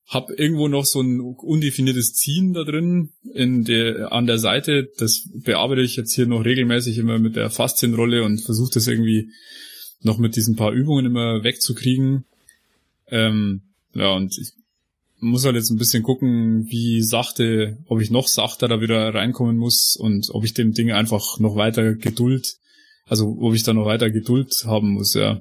hab 0.07 0.31
irgendwo 0.31 0.69
noch 0.69 0.85
so 0.85 1.01
ein 1.01 1.20
undefiniertes 1.20 2.12
Ziehen 2.12 2.52
da 2.52 2.65
drin 2.65 3.11
in 3.33 3.65
der, 3.65 4.12
an 4.12 4.27
der 4.27 4.39
Seite. 4.39 4.91
Das 4.99 5.28
bearbeite 5.33 5.83
ich 5.83 5.97
jetzt 5.97 6.15
hier 6.15 6.27
noch 6.27 6.44
regelmäßig 6.44 6.99
immer 6.99 7.19
mit 7.19 7.36
der 7.36 7.51
Faszienrolle 7.51 8.25
und 8.25 8.41
versuche 8.41 8.73
das 8.75 8.86
irgendwie 8.86 9.31
noch 10.01 10.19
mit 10.19 10.36
diesen 10.36 10.57
paar 10.57 10.73
Übungen 10.73 11.07
immer 11.07 11.44
wegzukriegen. 11.44 12.25
Ähm, 13.09 13.62
ja, 13.94 14.12
und 14.12 14.36
ich 14.39 14.52
muss 15.23 15.44
halt 15.44 15.57
jetzt 15.57 15.70
ein 15.70 15.78
bisschen 15.78 16.02
gucken, 16.02 16.67
wie 16.68 17.02
sachte, 17.02 17.78
ob 17.86 18.01
ich 18.01 18.10
noch 18.10 18.28
sachter 18.28 18.68
da 18.68 18.81
wieder 18.81 19.15
reinkommen 19.15 19.57
muss 19.57 19.97
und 19.99 20.28
ob 20.31 20.44
ich 20.44 20.52
dem 20.52 20.73
Ding 20.73 20.92
einfach 20.92 21.39
noch 21.39 21.57
weiter 21.57 21.94
Geduld, 21.94 22.57
also 23.07 23.36
ob 23.41 23.55
ich 23.55 23.62
da 23.62 23.73
noch 23.73 23.86
weiter 23.86 24.10
Geduld 24.10 24.65
haben 24.67 24.91
muss, 24.91 25.15
ja 25.15 25.41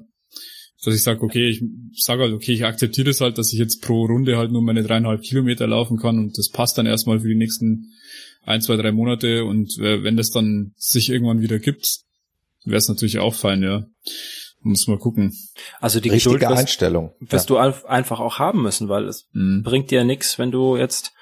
dass 0.84 0.94
ich 0.94 1.02
sage, 1.02 1.22
okay, 1.22 1.48
ich 1.48 1.62
sage 2.02 2.22
halt, 2.22 2.32
okay, 2.32 2.52
ich 2.52 2.64
akzeptiere 2.64 3.08
das 3.08 3.20
halt, 3.20 3.38
dass 3.38 3.52
ich 3.52 3.58
jetzt 3.58 3.82
pro 3.82 4.04
Runde 4.04 4.36
halt 4.36 4.50
nur 4.50 4.62
meine 4.62 4.82
dreieinhalb 4.82 5.22
Kilometer 5.22 5.66
laufen 5.66 5.96
kann 5.96 6.18
und 6.18 6.36
das 6.36 6.50
passt 6.50 6.76
dann 6.76 6.86
erstmal 6.86 7.20
für 7.20 7.28
die 7.28 7.36
nächsten 7.36 7.92
ein, 8.42 8.60
zwei, 8.60 8.76
drei 8.76 8.90
Monate 8.90 9.44
und 9.44 9.78
äh, 9.78 10.02
wenn 10.02 10.16
das 10.16 10.30
dann 10.30 10.72
sich 10.76 11.08
irgendwann 11.08 11.40
wieder 11.40 11.60
gibt, 11.60 12.00
wäre 12.64 12.78
es 12.78 12.88
natürlich 12.88 13.20
auch 13.20 13.34
fein, 13.34 13.62
ja. 13.62 13.86
Muss 14.62 14.86
mal 14.86 14.98
gucken. 14.98 15.36
Also 15.80 16.00
die 16.00 16.10
Richtige 16.10 16.34
Geduld 16.34 16.50
wirst, 16.50 16.60
Einstellung. 16.60 17.12
wirst 17.20 17.50
ja. 17.50 17.72
du 17.72 17.84
einfach 17.86 18.20
auch 18.20 18.38
haben 18.38 18.62
müssen, 18.62 18.88
weil 18.88 19.08
es 19.08 19.28
mhm. 19.32 19.62
bringt 19.62 19.90
dir 19.90 20.04
nichts, 20.04 20.38
wenn 20.38 20.50
du 20.50 20.76
jetzt 20.76 21.12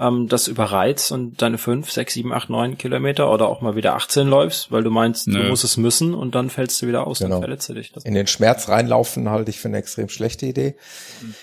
ähm, 0.00 0.28
das 0.28 0.48
überreizt 0.48 1.12
und 1.12 1.40
deine 1.42 1.58
fünf, 1.58 1.90
sechs, 1.90 2.14
sieben, 2.14 2.32
acht, 2.32 2.50
neun 2.50 2.78
Kilometer 2.78 3.30
oder 3.32 3.48
auch 3.48 3.60
mal 3.60 3.76
wieder 3.76 3.94
18 3.94 4.26
läufst, 4.26 4.72
weil 4.72 4.82
du 4.82 4.90
meinst, 4.90 5.28
Nö. 5.28 5.42
du 5.42 5.48
musst 5.48 5.62
es 5.62 5.76
müssen 5.76 6.14
und 6.14 6.34
dann 6.34 6.50
fällst 6.50 6.80
du 6.82 6.86
wieder 6.86 7.06
aus 7.06 7.18
genau. 7.18 7.36
und 7.36 7.42
verletzt 7.42 7.68
du 7.68 7.74
dich. 7.74 7.92
Das 7.92 8.04
In 8.04 8.14
den 8.14 8.26
Schmerz 8.26 8.68
reinlaufen 8.68 9.28
halte 9.30 9.50
ich 9.50 9.60
für 9.60 9.68
eine 9.68 9.78
extrem 9.78 10.08
schlechte 10.08 10.46
Idee. 10.46 10.76
Mhm. 11.20 11.34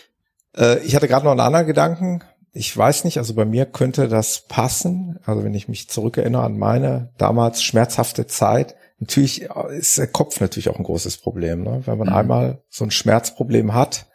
Äh, 0.57 0.79
ich 0.79 0.95
hatte 0.95 1.07
gerade 1.07 1.25
noch 1.25 1.31
einen 1.31 1.39
anderen 1.39 1.67
Gedanken. 1.67 2.23
Ich 2.51 2.75
weiß 2.75 3.03
nicht, 3.03 3.19
also 3.19 3.35
bei 3.35 3.45
mir 3.45 3.65
könnte 3.67 4.07
das 4.07 4.47
passen. 4.47 5.19
Also 5.25 5.43
wenn 5.43 5.53
ich 5.53 5.67
mich 5.67 5.89
zurückerinnere 5.89 6.43
an 6.43 6.57
meine 6.57 7.11
damals 7.17 7.61
schmerzhafte 7.61 8.25
Zeit, 8.25 8.75
natürlich 8.99 9.43
ist 9.69 9.97
der 9.97 10.07
Kopf 10.07 10.39
natürlich 10.39 10.69
auch 10.69 10.77
ein 10.77 10.83
großes 10.83 11.17
Problem. 11.17 11.63
Ne? 11.63 11.81
Wenn 11.85 11.97
man 11.97 12.07
mhm. 12.07 12.13
einmal 12.13 12.63
so 12.69 12.83
ein 12.83 12.91
Schmerzproblem 12.91 13.73
hat, 13.73 14.07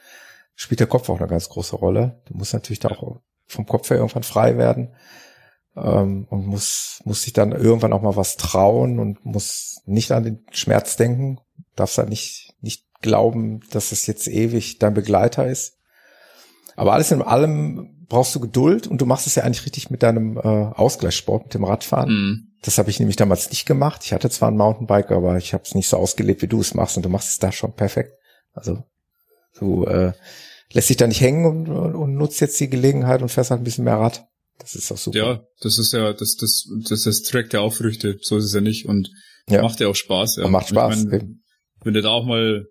spielt 0.55 0.81
der 0.81 0.87
Kopf 0.87 1.09
auch 1.09 1.19
eine 1.19 1.29
ganz 1.29 1.49
große 1.49 1.77
Rolle. 1.77 2.21
Du 2.27 2.35
musst 2.35 2.53
natürlich 2.53 2.81
da 2.81 2.89
auch 2.89 3.21
vom 3.47 3.67
Kopf 3.67 3.91
her 3.91 3.99
irgendwann 3.99 4.23
frei 4.23 4.57
werden 4.57 4.95
ähm, 5.77 6.27
und 6.31 6.47
muss, 6.47 7.01
muss 7.05 7.23
sich 7.23 7.33
dann 7.33 7.53
irgendwann 7.53 7.93
auch 7.93 8.03
mal 8.03 8.17
was 8.17 8.37
trauen 8.37 8.99
und 8.99 9.25
muss 9.25 9.83
nicht 9.85 10.13
an 10.13 10.25
den 10.25 10.47
Schmerz 10.51 10.97
denken, 10.97 11.41
darfst 11.77 11.99
halt 11.99 12.09
nicht, 12.09 12.55
nicht 12.61 12.87
glauben, 13.01 13.61
dass 13.71 13.93
es 13.93 14.07
jetzt 14.07 14.29
ewig 14.29 14.79
dein 14.79 14.95
Begleiter 14.95 15.47
ist. 15.47 15.79
Aber 16.77 16.93
alles 16.93 17.11
in 17.11 17.23
allem 17.23 17.92
brauchst 18.09 18.35
du 18.35 18.41
Geduld 18.41 18.87
und 18.87 19.01
du 19.01 19.07
machst 19.07 19.27
es 19.27 19.35
ja 19.35 19.45
eigentlich 19.45 19.65
richtig 19.65 19.91
mit 19.91 20.03
deinem 20.03 20.37
äh, 20.37 20.41
Ausgleichssport, 20.41 21.45
mit 21.45 21.55
dem 21.55 21.65
Radfahren. 21.65 22.11
Mhm. 22.11 22.49
Das 22.63 22.79
habe 22.79 22.91
ich 22.91 23.01
nämlich 23.01 23.17
damals 23.17 23.51
nicht 23.51 23.67
gemacht. 23.67 24.03
Ich 24.05 24.13
hatte 24.13 24.31
zwar 24.31 24.51
ein 24.51 24.57
Mountainbike, 24.57 25.11
aber 25.11 25.37
ich 25.37 25.53
habe 25.53 25.65
es 25.65 25.75
nicht 25.75 25.89
so 25.89 25.97
ausgelebt, 25.97 26.43
wie 26.43 26.49
du 26.49 26.61
es 26.61 26.75
machst 26.75 26.97
und 26.97 27.05
du 27.05 27.09
machst 27.09 27.31
es 27.31 27.39
da 27.39 27.51
schon 27.51 27.75
perfekt. 27.75 28.13
Also 28.53 28.85
du 29.59 29.85
äh, 29.85 30.13
lässt 30.73 30.89
sich 30.89 30.97
da 30.97 31.07
nicht 31.07 31.21
hängen 31.21 31.45
und, 31.45 31.69
und 31.69 32.15
nutzt 32.15 32.41
jetzt 32.41 32.61
die 32.61 32.71
Gelegenheit 32.71 33.23
und 33.23 33.31
fährst 33.31 33.51
halt 33.51 33.61
ein 33.61 33.65
bisschen 33.65 33.85
mehr 33.85 33.99
Rad. 33.99 34.25
Das 34.59 34.75
ist 34.75 34.93
auch 34.93 34.99
super. 34.99 35.19
Ja, 35.19 35.45
das 35.61 35.79
ist 35.79 35.93
ja, 35.93 36.13
das, 36.13 36.37
das, 36.37 36.69
das, 36.89 37.03
das 37.03 37.23
trägt 37.23 37.53
ja 37.53 37.61
auch 37.61 37.73
Früchte. 37.73 38.19
So 38.21 38.37
ist 38.37 38.45
es 38.45 38.55
ja 38.55 38.61
nicht 38.61 38.87
und 38.87 39.11
ja. 39.49 39.63
macht 39.63 39.81
ja 39.81 39.89
auch 39.89 39.97
Spaß. 39.97 40.37
Ja. 40.37 40.45
Und 40.45 40.53
macht 40.53 40.69
Spaß. 40.69 41.05
Mein, 41.07 41.43
wenn 41.83 41.95
du 41.95 42.03
da 42.03 42.11
auch 42.11 42.25
mal, 42.25 42.67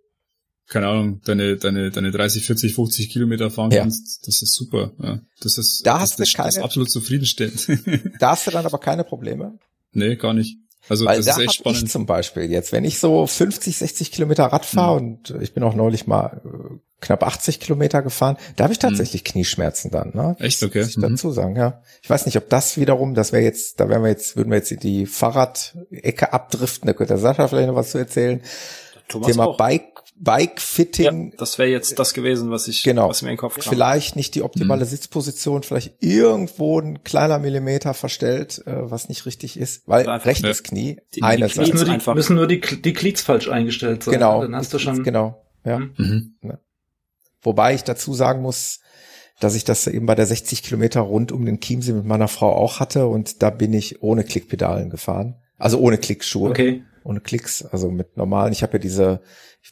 keine 0.71 0.87
Ahnung, 0.87 1.19
deine, 1.25 1.57
deine, 1.57 1.91
deine 1.91 2.11
30, 2.11 2.45
40, 2.45 2.73
50 2.73 3.09
Kilometer 3.09 3.51
fahren 3.51 3.71
ja. 3.71 3.81
kannst, 3.81 4.25
das 4.25 4.41
ist 4.41 4.55
super. 4.55 4.91
Ja. 5.03 5.19
Das 5.41 5.57
ist, 5.57 5.85
da 5.85 5.93
das, 5.93 6.01
hast 6.01 6.19
das, 6.19 6.33
keine, 6.33 6.47
das 6.47 6.57
ist 6.57 6.63
absolut 6.63 6.89
zufriedenstellend. 6.89 7.67
da 8.19 8.31
hast 8.31 8.47
du 8.47 8.51
dann 8.51 8.65
aber 8.65 8.77
keine 8.77 9.03
Probleme. 9.03 9.59
Nee, 9.91 10.15
gar 10.15 10.33
nicht. 10.33 10.57
Also 10.87 11.05
Weil 11.05 11.17
das 11.17 11.25
da 11.25 11.31
ist 11.33 11.39
echt 11.39 11.53
spannend. 11.55 11.83
Ich 11.83 11.89
zum 11.91 12.05
Beispiel 12.05 12.49
jetzt, 12.49 12.71
wenn 12.71 12.85
ich 12.85 12.99
so 12.99 13.27
50, 13.27 13.77
60 13.77 14.11
Kilometer 14.13 14.45
Rad 14.45 14.65
fahre 14.65 15.01
mhm. 15.01 15.07
und 15.07 15.33
ich 15.41 15.53
bin 15.53 15.63
auch 15.63 15.75
neulich 15.75 16.07
mal 16.07 16.41
äh, 16.45 16.77
knapp 17.01 17.23
80 17.23 17.59
Kilometer 17.59 18.01
gefahren, 18.01 18.37
da 18.55 18.63
habe 18.63 18.73
ich 18.73 18.79
mhm. 18.79 18.87
tatsächlich 18.87 19.23
mhm. 19.23 19.27
Knieschmerzen 19.27 19.91
dann. 19.91 20.11
Ne? 20.13 20.37
Echt 20.39 20.63
okay. 20.63 20.79
Muss 20.79 20.89
ich 20.91 20.97
mhm. 20.97 21.01
dazu 21.01 21.31
sagen, 21.31 21.57
ja. 21.57 21.81
Ich 22.01 22.09
weiß 22.09 22.25
nicht, 22.25 22.37
ob 22.37 22.49
das 22.49 22.77
wiederum, 22.77 23.13
das 23.13 23.33
wäre 23.33 23.43
jetzt, 23.43 23.81
da 23.81 23.89
wären 23.89 24.03
wir 24.03 24.09
jetzt, 24.09 24.37
würden 24.37 24.49
wir 24.51 24.57
jetzt 24.57 24.71
in 24.71 24.79
die 24.79 25.05
Fahrradecke 25.05 26.31
abdriften. 26.31 26.87
Da 26.87 26.93
könnte 26.93 27.15
der 27.15 27.21
Sascha 27.21 27.49
vielleicht 27.49 27.67
noch 27.67 27.75
was 27.75 27.91
zu 27.91 27.97
erzählen. 27.97 28.41
Thomas 29.09 29.27
Thema 29.27 29.47
auch. 29.47 29.57
Bike 29.57 30.00
Bike-Fitting. 30.23 31.31
Ja, 31.31 31.37
das 31.37 31.57
wäre 31.57 31.69
jetzt 31.69 31.97
das 31.97 32.13
gewesen, 32.13 32.51
was 32.51 32.67
ich 32.67 32.83
genau, 32.83 33.09
was 33.09 33.23
mir 33.23 33.29
in 33.29 33.33
den 33.33 33.39
Kopf 33.39 33.55
kam. 33.55 33.73
Vielleicht 33.73 34.15
nicht 34.15 34.35
die 34.35 34.43
optimale 34.43 34.85
mhm. 34.85 34.89
Sitzposition, 34.89 35.63
vielleicht 35.63 35.95
irgendwo 35.99 36.79
ein 36.79 37.03
kleiner 37.03 37.39
Millimeter 37.39 37.95
verstellt, 37.95 38.61
äh, 38.67 38.91
was 38.91 39.09
nicht 39.09 39.25
richtig 39.25 39.57
ist, 39.57 39.87
weil 39.87 40.07
rechtes 40.07 40.59
ja. 40.59 40.63
Knie, 40.63 41.01
die, 41.15 41.23
einerseits. 41.23 41.65
Die 41.65 41.73
müssen, 41.73 41.87
nur 41.87 41.97
die, 41.97 42.13
müssen 42.13 42.35
nur 42.35 42.47
die, 42.47 42.61
die 42.61 42.93
Glieds 42.93 43.23
falsch 43.23 43.49
eingestellt 43.49 44.03
sein. 44.03 44.13
Genau. 44.13 44.43
Dann 44.43 44.55
hast 44.55 44.73
du 44.73 44.79
schon. 44.79 45.03
Genau. 45.03 45.43
Ja. 45.65 45.79
Mhm. 45.79 46.35
ja. 46.43 46.59
Wobei 47.41 47.73
ich 47.73 47.83
dazu 47.83 48.13
sagen 48.13 48.43
muss, 48.43 48.79
dass 49.39 49.55
ich 49.55 49.63
das 49.63 49.87
eben 49.87 50.05
bei 50.05 50.13
der 50.13 50.27
60 50.27 50.61
Kilometer 50.61 51.01
rund 51.01 51.31
um 51.31 51.45
den 51.45 51.59
Chiemsee 51.59 51.93
mit 51.93 52.05
meiner 52.05 52.27
Frau 52.27 52.53
auch 52.55 52.79
hatte 52.79 53.07
und 53.07 53.41
da 53.41 53.49
bin 53.49 53.73
ich 53.73 54.03
ohne 54.03 54.23
Klickpedalen 54.23 54.91
gefahren. 54.91 55.35
Also 55.57 55.79
ohne 55.79 55.97
Klickschuhe. 55.97 56.51
Okay. 56.51 56.83
Ohne 57.03 57.19
Klicks, 57.19 57.63
also 57.63 57.89
mit 57.89 58.17
normalen. 58.17 58.53
Ich 58.53 58.63
habe 58.63 58.73
ja 58.73 58.79
diese 58.79 59.21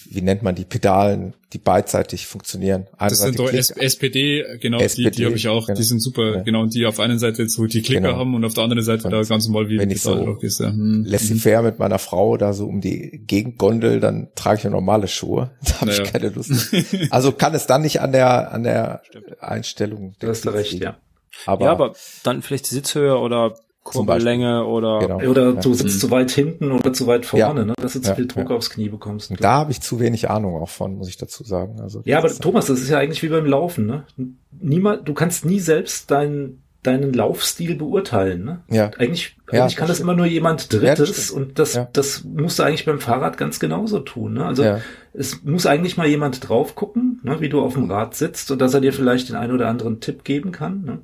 wie 0.05 0.21
nennt 0.21 0.43
man 0.43 0.53
die 0.53 0.65
Pedalen, 0.65 1.33
die 1.51 1.57
beidseitig 1.57 2.27
funktionieren. 2.27 2.85
Eine 2.97 3.09
das 3.09 3.21
sind 3.21 3.39
doch 3.39 3.51
SPD, 3.51 4.45
genau, 4.61 4.79
SPD, 4.79 5.09
die, 5.09 5.17
die 5.17 5.25
habe 5.25 5.35
ich 5.35 5.47
auch, 5.47 5.65
genau. 5.65 5.77
die 5.77 5.83
sind 5.83 5.99
super, 5.99 6.35
ja. 6.35 6.41
genau, 6.43 6.61
und 6.61 6.75
die 6.75 6.85
auf 6.85 6.99
einer 6.99 7.17
Seite 7.17 7.49
so 7.49 7.65
die 7.65 7.81
Klicker 7.81 8.01
genau. 8.01 8.17
haben 8.17 8.35
und 8.35 8.45
auf 8.45 8.53
der 8.53 8.63
anderen 8.65 8.83
Seite 8.83 9.05
und 9.05 9.11
da 9.11 9.21
ganz 9.23 9.47
normal 9.47 9.67
wie 9.67 9.79
wenn 9.79 9.89
ich 9.89 10.01
so 10.01 10.37
ist. 10.41 10.59
Ja. 10.59 10.67
Hm. 10.67 11.05
laissez-faire 11.05 11.63
mit 11.63 11.79
meiner 11.79 11.97
Frau 11.97 12.37
da 12.37 12.53
so 12.53 12.67
um 12.67 12.81
die 12.81 13.23
Gegend 13.25 13.57
gondel, 13.57 13.99
dann 13.99 14.29
trage 14.35 14.59
ich 14.59 14.63
ja 14.63 14.69
normale 14.69 15.07
Schuhe. 15.07 15.51
Da 15.63 15.81
habe 15.81 15.91
naja. 15.91 16.03
ich 16.03 16.11
keine 16.11 16.29
Lust. 16.29 16.73
also 17.09 17.31
kann 17.31 17.53
es 17.55 17.65
dann 17.65 17.81
nicht 17.81 18.01
an 18.01 18.11
der 18.11 18.51
an 18.51 18.63
der 18.63 19.01
Stimmt. 19.05 19.41
Einstellung. 19.41 20.15
Du 20.19 20.27
hast 20.27 20.45
recht, 20.47 20.73
ja. 20.73 20.97
Aber, 21.45 21.65
ja, 21.65 21.71
aber 21.71 21.95
dann 22.23 22.41
vielleicht 22.41 22.69
die 22.69 22.75
Sitzhöhe 22.75 23.17
oder 23.17 23.55
Kurbellänge 23.83 24.65
oder 24.65 24.99
genau. 24.99 25.17
oder 25.29 25.53
du 25.53 25.73
sitzt 25.73 25.95
mhm. 25.95 25.99
zu 25.99 26.11
weit 26.11 26.31
hinten 26.31 26.71
oder 26.71 26.93
zu 26.93 27.07
weit 27.07 27.25
vorne, 27.25 27.61
ja. 27.61 27.65
ne, 27.65 27.73
dass 27.81 27.93
du 27.93 28.01
zu 28.01 28.09
ja. 28.09 28.15
viel 28.15 28.27
Druck 28.27 28.49
ja. 28.49 28.55
aufs 28.55 28.69
Knie 28.69 28.89
bekommst. 28.89 29.33
Da 29.39 29.51
habe 29.51 29.71
ich 29.71 29.81
zu 29.81 29.99
wenig 29.99 30.29
Ahnung 30.29 30.61
auch 30.61 30.69
von, 30.69 30.95
muss 30.95 31.09
ich 31.09 31.17
dazu 31.17 31.43
sagen. 31.43 31.79
Also 31.79 32.01
ja, 32.05 32.17
aber 32.17 32.29
Thomas, 32.29 32.67
das 32.67 32.81
ist 32.81 32.89
ja 32.89 32.99
eigentlich 32.99 33.23
wie 33.23 33.29
beim 33.29 33.45
Laufen, 33.45 33.85
ne? 33.85 34.05
Niemand, 34.51 35.07
du 35.07 35.13
kannst 35.13 35.45
nie 35.45 35.59
selbst 35.59 36.11
deinen 36.11 36.63
deinen 36.83 37.11
Laufstil 37.11 37.75
beurteilen, 37.75 38.45
ne? 38.45 38.61
Ja. 38.69 38.91
Eigentlich, 38.97 39.35
eigentlich 39.51 39.75
kann 39.75 39.89
das 39.89 39.99
immer 39.99 40.15
nur 40.15 40.25
jemand 40.25 40.71
Drittes 40.71 41.09
das 41.09 41.31
und 41.31 41.59
das 41.59 41.79
das 41.91 42.23
musst 42.23 42.59
du 42.59 42.63
eigentlich 42.63 42.85
beim 42.85 42.99
Fahrrad 42.99 43.37
ganz 43.37 43.59
genauso 43.59 43.99
tun, 43.99 44.33
ne? 44.33 44.45
Also 44.45 44.77
es 45.13 45.43
muss 45.43 45.65
eigentlich 45.65 45.97
mal 45.97 46.07
jemand 46.07 46.47
drauf 46.47 46.75
gucken, 46.75 47.19
ne, 47.23 47.41
wie 47.41 47.49
du 47.49 47.61
auf 47.61 47.73
dem 47.73 47.89
Rad 47.89 48.15
sitzt 48.15 48.51
und 48.51 48.61
dass 48.61 48.73
er 48.73 48.81
dir 48.81 48.93
vielleicht 48.93 49.29
den 49.29 49.35
einen 49.35 49.53
oder 49.53 49.67
anderen 49.67 49.99
Tipp 49.99 50.23
geben 50.23 50.51
kann, 50.51 50.83
ne? 50.83 50.99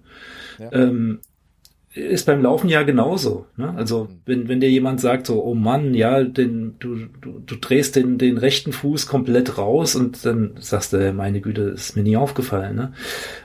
Ähm, 0.72 1.20
ist 1.96 2.26
beim 2.26 2.42
Laufen 2.42 2.70
ja 2.70 2.84
genauso. 2.84 3.46
Ne? 3.56 3.74
Also 3.76 4.06
mhm. 4.06 4.20
wenn, 4.26 4.48
wenn 4.50 4.60
dir 4.60 4.70
jemand 4.70 5.00
sagt 5.00 5.28
so, 5.28 5.44
oh 5.44 5.56
Mann, 5.56 5.94
ja, 5.94 6.24
den, 6.24 6.76
du, 6.80 7.08
du, 7.22 7.40
du 7.46 7.56
drehst 7.56 7.96
den, 7.96 8.18
den 8.18 8.38
rechten 8.38 8.74
Fuß 8.74 9.08
komplett 9.08 9.58
raus 9.58 9.96
und 9.96 10.26
dann 10.26 10.52
sagst 10.60 10.92
du, 10.92 11.14
meine 11.14 11.40
Güte, 11.40 11.62
ist 11.62 11.96
mir 11.96 12.04
nie 12.04 12.18
aufgefallen. 12.18 12.76
Ne? 12.76 12.94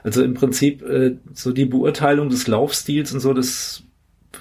Also 0.02 0.24
im 0.24 0.34
Prinzip 0.34 0.82
äh, 0.82 1.16
so 1.32 1.52
die 1.52 1.64
Beurteilung 1.64 2.28
des 2.28 2.48
Laufstils 2.48 3.12
und 3.14 3.20
so, 3.20 3.32
das 3.32 3.84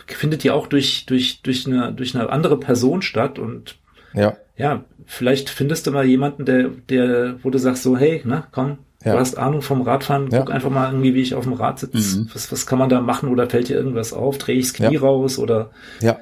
findet 0.08 0.44
ja 0.44 0.54
auch 0.54 0.68
durch, 0.68 1.06
durch, 1.06 1.42
durch, 1.44 1.68
eine, 1.68 1.94
durch 1.94 2.16
eine 2.16 2.30
andere 2.30 2.60
Person 2.60 3.04
statt 3.04 3.38
und 3.38 3.78
ja. 4.16 4.38
ja, 4.58 4.86
vielleicht 5.06 5.50
findest 5.50 5.86
du 5.86 5.92
mal 5.92 6.06
jemanden, 6.06 6.46
der, 6.46 6.70
der, 6.90 7.36
wo 7.44 7.52
du 7.52 7.60
sagst 7.60 7.84
so, 7.84 7.96
hey, 7.96 8.24
ne, 8.26 8.46
komm, 8.52 8.80
ja. 9.04 9.14
Du 9.14 9.20
hast 9.20 9.38
Ahnung 9.38 9.62
vom 9.62 9.82
Radfahren, 9.82 10.30
ja. 10.30 10.40
guck 10.40 10.52
einfach 10.52 10.70
mal 10.70 10.92
irgendwie, 10.92 11.14
wie 11.14 11.22
ich 11.22 11.34
auf 11.34 11.46
dem 11.46 11.54
Rad 11.54 11.80
sitze. 11.80 12.20
Mhm. 12.20 12.30
Was, 12.34 12.52
was 12.52 12.66
kann 12.66 12.80
man 12.80 12.90
da 12.90 13.00
machen 13.00 13.30
oder 13.30 13.50
fällt 13.50 13.70
dir 13.70 13.78
irgendwas 13.78 14.12
auf? 14.12 14.38
Drehe 14.38 14.58
ich 14.58 14.68
das 14.68 14.74
Knie 14.74 14.96
ja. 14.96 15.00
raus 15.00 15.40
oder 15.40 15.72
ja. 16.02 16.20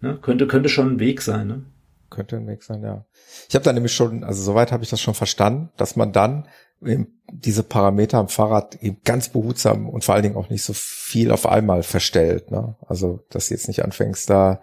Ne? 0.00 0.18
Könnte, 0.20 0.46
könnte 0.46 0.68
schon 0.68 0.94
ein 0.94 1.00
Weg 1.00 1.22
sein, 1.22 1.46
ne? 1.46 1.64
Könnte 2.10 2.36
ein 2.36 2.46
Weg 2.46 2.62
sein, 2.62 2.82
ja. 2.82 3.04
Ich 3.48 3.54
habe 3.54 3.64
da 3.64 3.72
nämlich 3.72 3.94
schon, 3.94 4.22
also 4.22 4.42
soweit 4.42 4.70
habe 4.70 4.84
ich 4.84 4.90
das 4.90 5.00
schon 5.00 5.14
verstanden, 5.14 5.70
dass 5.76 5.96
man 5.96 6.12
dann 6.12 6.46
eben 6.84 7.08
diese 7.32 7.62
Parameter 7.62 8.18
am 8.18 8.28
Fahrrad 8.28 8.76
eben 8.82 8.98
ganz 9.04 9.30
behutsam 9.30 9.88
und 9.88 10.04
vor 10.04 10.14
allen 10.14 10.22
Dingen 10.22 10.36
auch 10.36 10.50
nicht 10.50 10.62
so 10.62 10.72
viel 10.74 11.30
auf 11.30 11.46
einmal 11.46 11.82
verstellt. 11.82 12.50
Ne? 12.50 12.76
Also, 12.86 13.24
dass 13.30 13.48
du 13.48 13.54
jetzt 13.54 13.68
nicht 13.68 13.84
anfängst, 13.84 14.28
da 14.28 14.60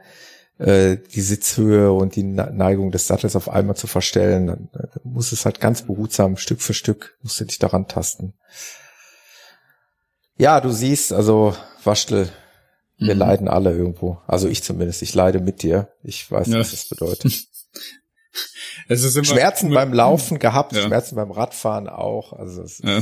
äh, 0.61 0.97
die 0.97 1.21
Sitzhöhe 1.21 1.91
und 1.91 2.15
die 2.15 2.23
Neigung 2.23 2.91
des 2.91 3.07
Sattels 3.07 3.35
auf 3.35 3.49
einmal 3.49 3.75
zu 3.75 3.87
verstellen. 3.87 4.47
Dann, 4.47 4.69
dann 4.71 4.89
muss 5.03 5.31
es 5.31 5.45
halt 5.45 5.59
ganz 5.59 5.81
behutsam, 5.81 6.37
Stück 6.37 6.61
für 6.61 6.75
Stück, 6.75 7.17
musst 7.23 7.39
du 7.39 7.45
dich 7.45 7.57
daran 7.57 7.87
tasten. 7.87 8.33
Ja, 10.37 10.61
du 10.61 10.69
siehst, 10.69 11.13
also 11.13 11.55
Waschtel, 11.83 12.29
wir 12.97 13.15
mhm. 13.15 13.19
leiden 13.19 13.47
alle 13.47 13.71
irgendwo. 13.71 14.19
Also 14.27 14.47
ich 14.47 14.61
zumindest, 14.61 15.01
ich 15.01 15.15
leide 15.15 15.39
mit 15.39 15.63
dir. 15.63 15.89
Ich 16.03 16.29
weiß, 16.29 16.47
ja. 16.47 16.59
was 16.59 16.71
das 16.71 16.87
bedeutet. 16.87 17.25
es 18.87 19.03
ist 19.03 19.15
immer 19.15 19.25
Schmerzen 19.25 19.73
beim 19.73 19.93
Laufen 19.93 20.37
gehabt, 20.37 20.73
ja. 20.73 20.83
Schmerzen 20.83 21.15
beim 21.15 21.31
Radfahren 21.31 21.89
auch. 21.89 22.33
Also 22.33 22.63
ja. 22.83 23.01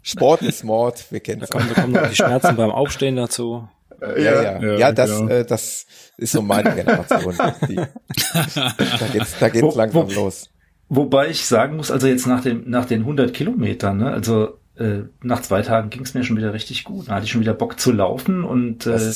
Sport 0.00 0.42
ist 0.42 0.64
Mord, 0.64 1.12
wir 1.12 1.20
kennen 1.20 1.42
es. 1.42 1.50
Da 1.50 1.58
kommen, 1.58 1.74
da 1.74 1.80
kommen 1.82 1.92
noch 1.92 2.08
die 2.08 2.16
Schmerzen 2.16 2.56
beim 2.56 2.70
Aufstehen 2.70 3.16
dazu. 3.16 3.68
Ja, 4.02 4.42
ja, 4.42 4.60
ja, 4.60 4.78
ja 4.78 4.92
das, 4.92 5.18
genau. 5.18 5.30
äh, 5.30 5.44
das 5.44 5.86
ist 6.16 6.32
so 6.32 6.42
meine 6.42 6.74
Generation. 6.74 7.34
Die, 7.68 7.76
da 7.76 9.06
geht's, 9.12 9.38
da 9.38 9.48
geht's 9.48 9.62
wo, 9.62 9.76
langsam 9.76 10.10
wo, 10.10 10.14
los. 10.14 10.50
Wobei 10.88 11.28
ich 11.28 11.46
sagen 11.46 11.76
muss, 11.76 11.90
also 11.90 12.06
jetzt 12.06 12.26
nach 12.26 12.42
dem, 12.42 12.68
nach 12.68 12.84
den 12.84 13.00
100 13.00 13.32
Kilometern, 13.32 13.98
ne, 13.98 14.12
also 14.12 14.58
äh, 14.76 15.04
nach 15.22 15.42
zwei 15.42 15.62
Tagen 15.62 15.90
ging 15.90 16.02
es 16.02 16.14
mir 16.14 16.24
schon 16.24 16.36
wieder 16.36 16.52
richtig 16.52 16.84
gut. 16.84 17.08
Da 17.08 17.14
hatte 17.14 17.24
ich 17.24 17.30
schon 17.30 17.40
wieder 17.40 17.54
Bock 17.54 17.78
zu 17.78 17.92
laufen 17.92 18.44
und 18.44 18.86
äh, 18.86 19.12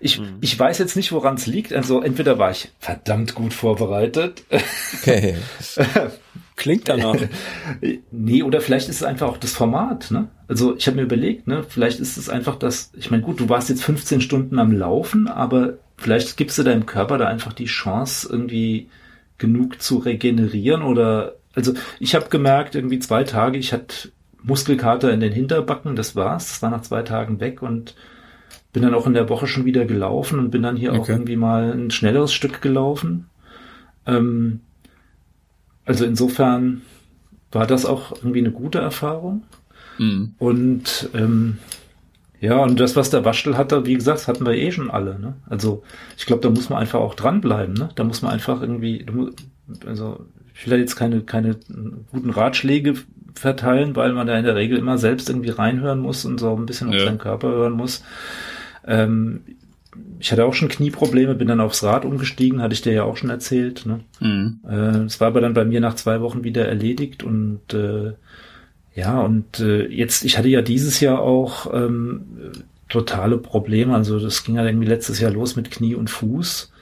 ich, 0.00 0.20
mhm. 0.20 0.38
ich 0.40 0.58
weiß 0.58 0.78
jetzt 0.78 0.96
nicht, 0.96 1.12
woran 1.12 1.36
es 1.36 1.46
liegt. 1.46 1.72
Also 1.72 2.02
entweder 2.02 2.38
war 2.38 2.50
ich 2.50 2.72
verdammt 2.78 3.34
gut 3.34 3.54
vorbereitet. 3.54 4.44
Okay. 5.00 5.36
Klingt 6.56 6.88
danach. 6.88 7.16
nee, 8.10 8.42
oder 8.42 8.60
vielleicht 8.60 8.88
ist 8.88 8.96
es 8.96 9.02
einfach 9.02 9.28
auch 9.28 9.36
das 9.36 9.52
Format, 9.52 10.10
ne? 10.10 10.28
Also 10.48 10.76
ich 10.76 10.86
habe 10.86 10.96
mir 10.96 11.02
überlegt, 11.02 11.46
ne, 11.46 11.64
vielleicht 11.68 12.00
ist 12.00 12.16
es 12.16 12.28
einfach 12.28 12.56
das, 12.56 12.92
ich 12.96 13.10
meine, 13.10 13.22
gut, 13.22 13.40
du 13.40 13.48
warst 13.48 13.68
jetzt 13.68 13.84
15 13.84 14.20
Stunden 14.20 14.58
am 14.58 14.72
Laufen, 14.72 15.28
aber 15.28 15.74
vielleicht 15.98 16.36
gibst 16.36 16.56
du 16.56 16.62
deinem 16.62 16.86
Körper 16.86 17.18
da 17.18 17.26
einfach 17.26 17.52
die 17.52 17.66
Chance, 17.66 18.28
irgendwie 18.30 18.88
genug 19.38 19.82
zu 19.82 19.98
regenerieren 19.98 20.82
oder 20.82 21.34
also 21.54 21.74
ich 22.00 22.14
habe 22.14 22.28
gemerkt, 22.28 22.74
irgendwie 22.74 22.98
zwei 22.98 23.24
Tage, 23.24 23.58
ich 23.58 23.72
hatte 23.72 24.10
Muskelkater 24.42 25.12
in 25.12 25.20
den 25.20 25.32
Hinterbacken, 25.32 25.96
das 25.96 26.14
war's. 26.14 26.48
Das 26.48 26.62
war 26.62 26.70
nach 26.70 26.82
zwei 26.82 27.02
Tagen 27.02 27.40
weg 27.40 27.62
und 27.62 27.96
bin 28.72 28.82
dann 28.82 28.94
auch 28.94 29.06
in 29.06 29.14
der 29.14 29.28
Woche 29.28 29.46
schon 29.46 29.64
wieder 29.64 29.84
gelaufen 29.86 30.38
und 30.38 30.50
bin 30.50 30.62
dann 30.62 30.76
hier 30.76 30.92
okay. 30.92 31.00
auch 31.00 31.08
irgendwie 31.08 31.36
mal 31.36 31.72
ein 31.72 31.90
schnelleres 31.90 32.32
Stück 32.32 32.62
gelaufen. 32.62 33.28
Ähm, 34.06 34.60
also 35.86 36.04
insofern 36.04 36.82
war 37.52 37.66
das 37.66 37.86
auch 37.86 38.12
irgendwie 38.16 38.40
eine 38.40 38.50
gute 38.50 38.78
Erfahrung. 38.78 39.44
Mhm. 39.98 40.34
Und 40.38 41.08
ähm, 41.14 41.58
ja, 42.40 42.58
und 42.58 42.78
das, 42.78 42.96
was 42.96 43.10
der 43.10 43.24
Waschtel 43.24 43.56
hatte, 43.56 43.86
wie 43.86 43.94
gesagt, 43.94 44.18
das 44.18 44.28
hatten 44.28 44.44
wir 44.44 44.52
eh 44.52 44.70
schon 44.70 44.90
alle. 44.90 45.18
Ne? 45.18 45.36
Also 45.48 45.82
ich 46.18 46.26
glaube, 46.26 46.42
da 46.42 46.50
muss 46.50 46.68
man 46.68 46.80
einfach 46.80 47.00
auch 47.00 47.14
dranbleiben. 47.14 47.74
Ne? 47.74 47.88
Da 47.94 48.04
muss 48.04 48.20
man 48.20 48.32
einfach 48.32 48.60
irgendwie, 48.60 49.06
also 49.86 50.26
ich 50.54 50.66
will 50.66 50.72
da 50.72 50.76
jetzt 50.76 50.96
keine, 50.96 51.22
keine 51.22 51.56
guten 52.12 52.30
Ratschläge 52.30 52.94
verteilen, 53.34 53.96
weil 53.96 54.12
man 54.12 54.26
da 54.26 54.36
in 54.36 54.44
der 54.44 54.54
Regel 54.54 54.78
immer 54.78 54.98
selbst 54.98 55.28
irgendwie 55.28 55.50
reinhören 55.50 56.00
muss 56.00 56.24
und 56.24 56.38
so 56.38 56.54
ein 56.54 56.66
bisschen 56.66 56.88
auf 56.88 56.94
ja. 56.94 57.04
seinen 57.04 57.18
Körper 57.18 57.48
hören 57.48 57.72
muss. 57.72 58.02
Ähm, 58.86 59.40
ich 60.18 60.32
hatte 60.32 60.44
auch 60.44 60.54
schon 60.54 60.68
Knieprobleme, 60.68 61.34
bin 61.34 61.48
dann 61.48 61.60
aufs 61.60 61.82
Rad 61.82 62.04
umgestiegen, 62.04 62.62
hatte 62.62 62.74
ich 62.74 62.82
dir 62.82 62.92
ja 62.92 63.04
auch 63.04 63.16
schon 63.16 63.30
erzählt. 63.30 63.86
Ne? 63.86 64.00
Mhm. 64.20 64.60
Äh, 64.68 65.04
es 65.04 65.20
war 65.20 65.28
aber 65.28 65.40
dann 65.40 65.54
bei 65.54 65.64
mir 65.64 65.80
nach 65.80 65.94
zwei 65.94 66.20
Wochen 66.20 66.44
wieder 66.44 66.66
erledigt 66.66 67.22
und 67.22 67.74
äh, 67.74 68.12
ja, 68.94 69.20
und 69.20 69.60
äh, 69.60 69.86
jetzt, 69.88 70.24
ich 70.24 70.38
hatte 70.38 70.48
ja 70.48 70.62
dieses 70.62 71.00
Jahr 71.00 71.20
auch 71.20 71.72
ähm, 71.74 72.22
totale 72.88 73.36
Probleme. 73.36 73.94
Also 73.94 74.18
das 74.18 74.42
ging 74.42 74.56
ja 74.56 74.64
irgendwie 74.64 74.86
letztes 74.86 75.20
Jahr 75.20 75.30
los 75.30 75.54
mit 75.54 75.70
Knie 75.70 75.94
und 75.94 76.08
Fuß. 76.08 76.72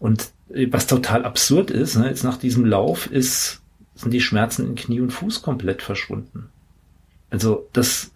Und 0.00 0.30
äh, 0.52 0.66
was 0.70 0.88
total 0.88 1.24
absurd 1.24 1.70
ist, 1.70 1.96
ne, 1.96 2.08
jetzt 2.08 2.24
nach 2.24 2.36
diesem 2.36 2.64
Lauf 2.64 3.10
ist 3.10 3.62
sind 3.94 4.12
die 4.12 4.20
Schmerzen 4.20 4.66
in 4.66 4.74
Knie 4.74 5.00
und 5.00 5.10
Fuß 5.10 5.42
komplett 5.42 5.82
verschwunden. 5.82 6.48
Also 7.30 7.68
das, 7.72 8.12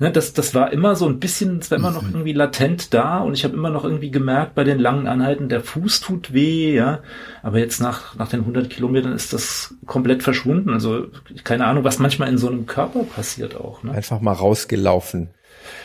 ne, 0.00 0.10
das, 0.10 0.32
das 0.32 0.54
war 0.54 0.72
immer 0.72 0.96
so 0.96 1.06
ein 1.06 1.20
bisschen, 1.20 1.58
es 1.58 1.70
war 1.70 1.78
immer 1.78 1.92
noch 1.92 2.02
mhm. 2.02 2.10
irgendwie 2.10 2.32
latent 2.32 2.92
da 2.92 3.18
und 3.18 3.34
ich 3.34 3.44
habe 3.44 3.54
immer 3.54 3.70
noch 3.70 3.84
irgendwie 3.84 4.10
gemerkt 4.10 4.56
bei 4.56 4.64
den 4.64 4.80
langen 4.80 5.06
Anhalten, 5.06 5.48
der 5.48 5.60
Fuß 5.60 6.00
tut 6.00 6.34
weh, 6.34 6.74
ja. 6.74 7.00
Aber 7.42 7.58
jetzt 7.58 7.80
nach, 7.80 8.16
nach 8.16 8.28
den 8.28 8.40
100 8.40 8.68
Kilometern 8.68 9.12
ist 9.12 9.32
das 9.32 9.76
komplett 9.86 10.24
verschwunden. 10.24 10.70
Also 10.70 11.06
keine 11.44 11.66
Ahnung, 11.66 11.84
was 11.84 12.00
manchmal 12.00 12.28
in 12.28 12.38
so 12.38 12.48
einem 12.48 12.66
Körper 12.66 13.04
passiert 13.04 13.54
auch. 13.54 13.84
Ne? 13.84 13.92
Einfach 13.92 14.20
mal 14.20 14.32
rausgelaufen. 14.32 15.30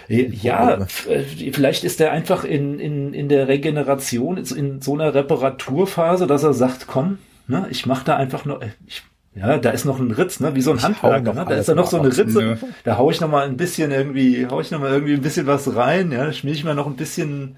Ja, 0.08 0.85
äh, 1.08 1.52
vielleicht 1.52 1.84
ist 1.84 2.00
er 2.00 2.11
einfach 2.11 2.44
in, 2.44 2.80
in, 2.80 3.14
in 3.14 3.30
der 3.30 3.48
Regeneration, 3.48 4.38
in 4.38 4.82
so 4.82 4.94
einer 4.94 5.14
Reparaturphase, 5.14 6.27
dass 6.27 6.44
er 6.44 6.53
sagt, 6.53 6.88
komm, 6.88 7.18
Ne? 7.48 7.68
Ich 7.69 7.85
mache 7.85 8.06
da 8.06 8.16
einfach 8.16 8.45
nur, 8.45 8.61
ich, 8.88 9.03
ja, 9.36 9.58
da 9.58 9.72
ist 9.72 9.84
noch 9.86 10.00
ein 10.00 10.12
Ritz, 10.12 10.40
ne? 10.40 10.56
wie 10.56 10.62
so 10.62 10.72
ein 10.72 10.82
Handwerker. 10.82 11.34
Ne? 11.34 11.46
Da 11.48 11.56
ist 11.56 11.68
da 11.68 11.76
noch 11.76 11.88
so 11.88 12.00
eine 12.00 12.16
Ritze. 12.16 12.42
Ja. 12.42 12.58
Da 12.86 12.98
hau 12.98 13.12
ich 13.12 13.20
noch 13.20 13.30
mal 13.30 13.46
ein 13.46 13.58
bisschen 13.58 13.92
irgendwie, 13.92 14.48
hau 14.48 14.62
ich 14.62 14.72
noch 14.72 14.80
mal 14.80 14.92
irgendwie 14.92 15.14
ein 15.14 15.22
bisschen 15.22 15.46
was 15.46 15.76
rein. 15.76 16.12
Ja, 16.12 16.32
schmier 16.32 16.54
ich 16.54 16.64
mal 16.64 16.74
noch 16.74 16.88
ein 16.88 16.96
bisschen 16.96 17.58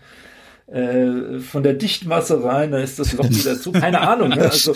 äh, 0.68 1.40
von 1.40 1.64
der 1.64 1.76
Dichtmasse 1.76 2.44
rein, 2.44 2.72
da 2.72 2.80
ist 2.80 3.00
das 3.00 3.14
Loch 3.14 3.30
wieder 3.30 3.60
zu. 3.60 3.72
Keine 3.74 4.02
Ahnung. 4.02 4.30
Ne? 4.30 4.42
Also, 4.42 4.76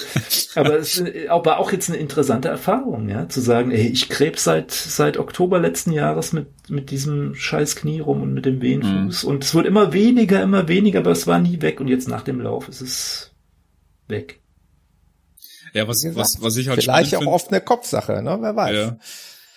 aber 0.56 0.78
es 0.78 1.00
ist 1.00 1.28
aber 1.28 1.58
auch 1.58 1.72
jetzt 1.72 1.90
eine 1.90 1.98
interessante 1.98 2.48
Erfahrung, 2.48 3.10
ja, 3.10 3.28
zu 3.28 3.42
sagen, 3.42 3.72
ey, 3.72 3.88
ich 3.88 4.08
krebs 4.08 4.44
seit 4.44 4.72
seit 4.72 5.18
Oktober 5.18 5.60
letzten 5.60 5.92
Jahres 5.92 6.34
mit 6.34 6.48
mit 6.70 6.92
diesem 6.92 7.36
scheiß 7.36 7.76
Knie 7.76 8.00
rum 8.00 8.22
und 8.22 8.34
mit 8.34 8.46
dem 8.46 8.62
Wehenfuß 8.62 9.24
mhm. 9.24 9.30
und 9.30 9.44
es 9.44 9.54
wird 9.54 9.66
immer 9.66 9.92
weniger, 9.92 10.42
immer 10.42 10.68
weniger, 10.68 11.00
aber 11.00 11.12
es 11.12 11.28
war 11.28 11.40
nie 11.40 11.62
weg 11.62 11.82
und 11.82 11.88
jetzt 11.88 12.08
nach 12.08 12.22
dem 12.22 12.40
Lauf 12.40 12.70
ist 12.70 12.82
es 12.82 13.32
weg. 14.08 14.41
Ja, 15.74 15.88
was, 15.88 16.04
was, 16.16 16.42
was 16.42 16.58
ich 16.58 16.68
halt 16.68 16.82
Vielleicht 16.82 17.16
auch 17.16 17.26
oft 17.26 17.50
eine 17.50 17.62
Kopfsache, 17.62 18.22
ne? 18.22 18.38
Wer 18.42 18.56
weiß. 18.56 18.76
Ja. 18.76 18.98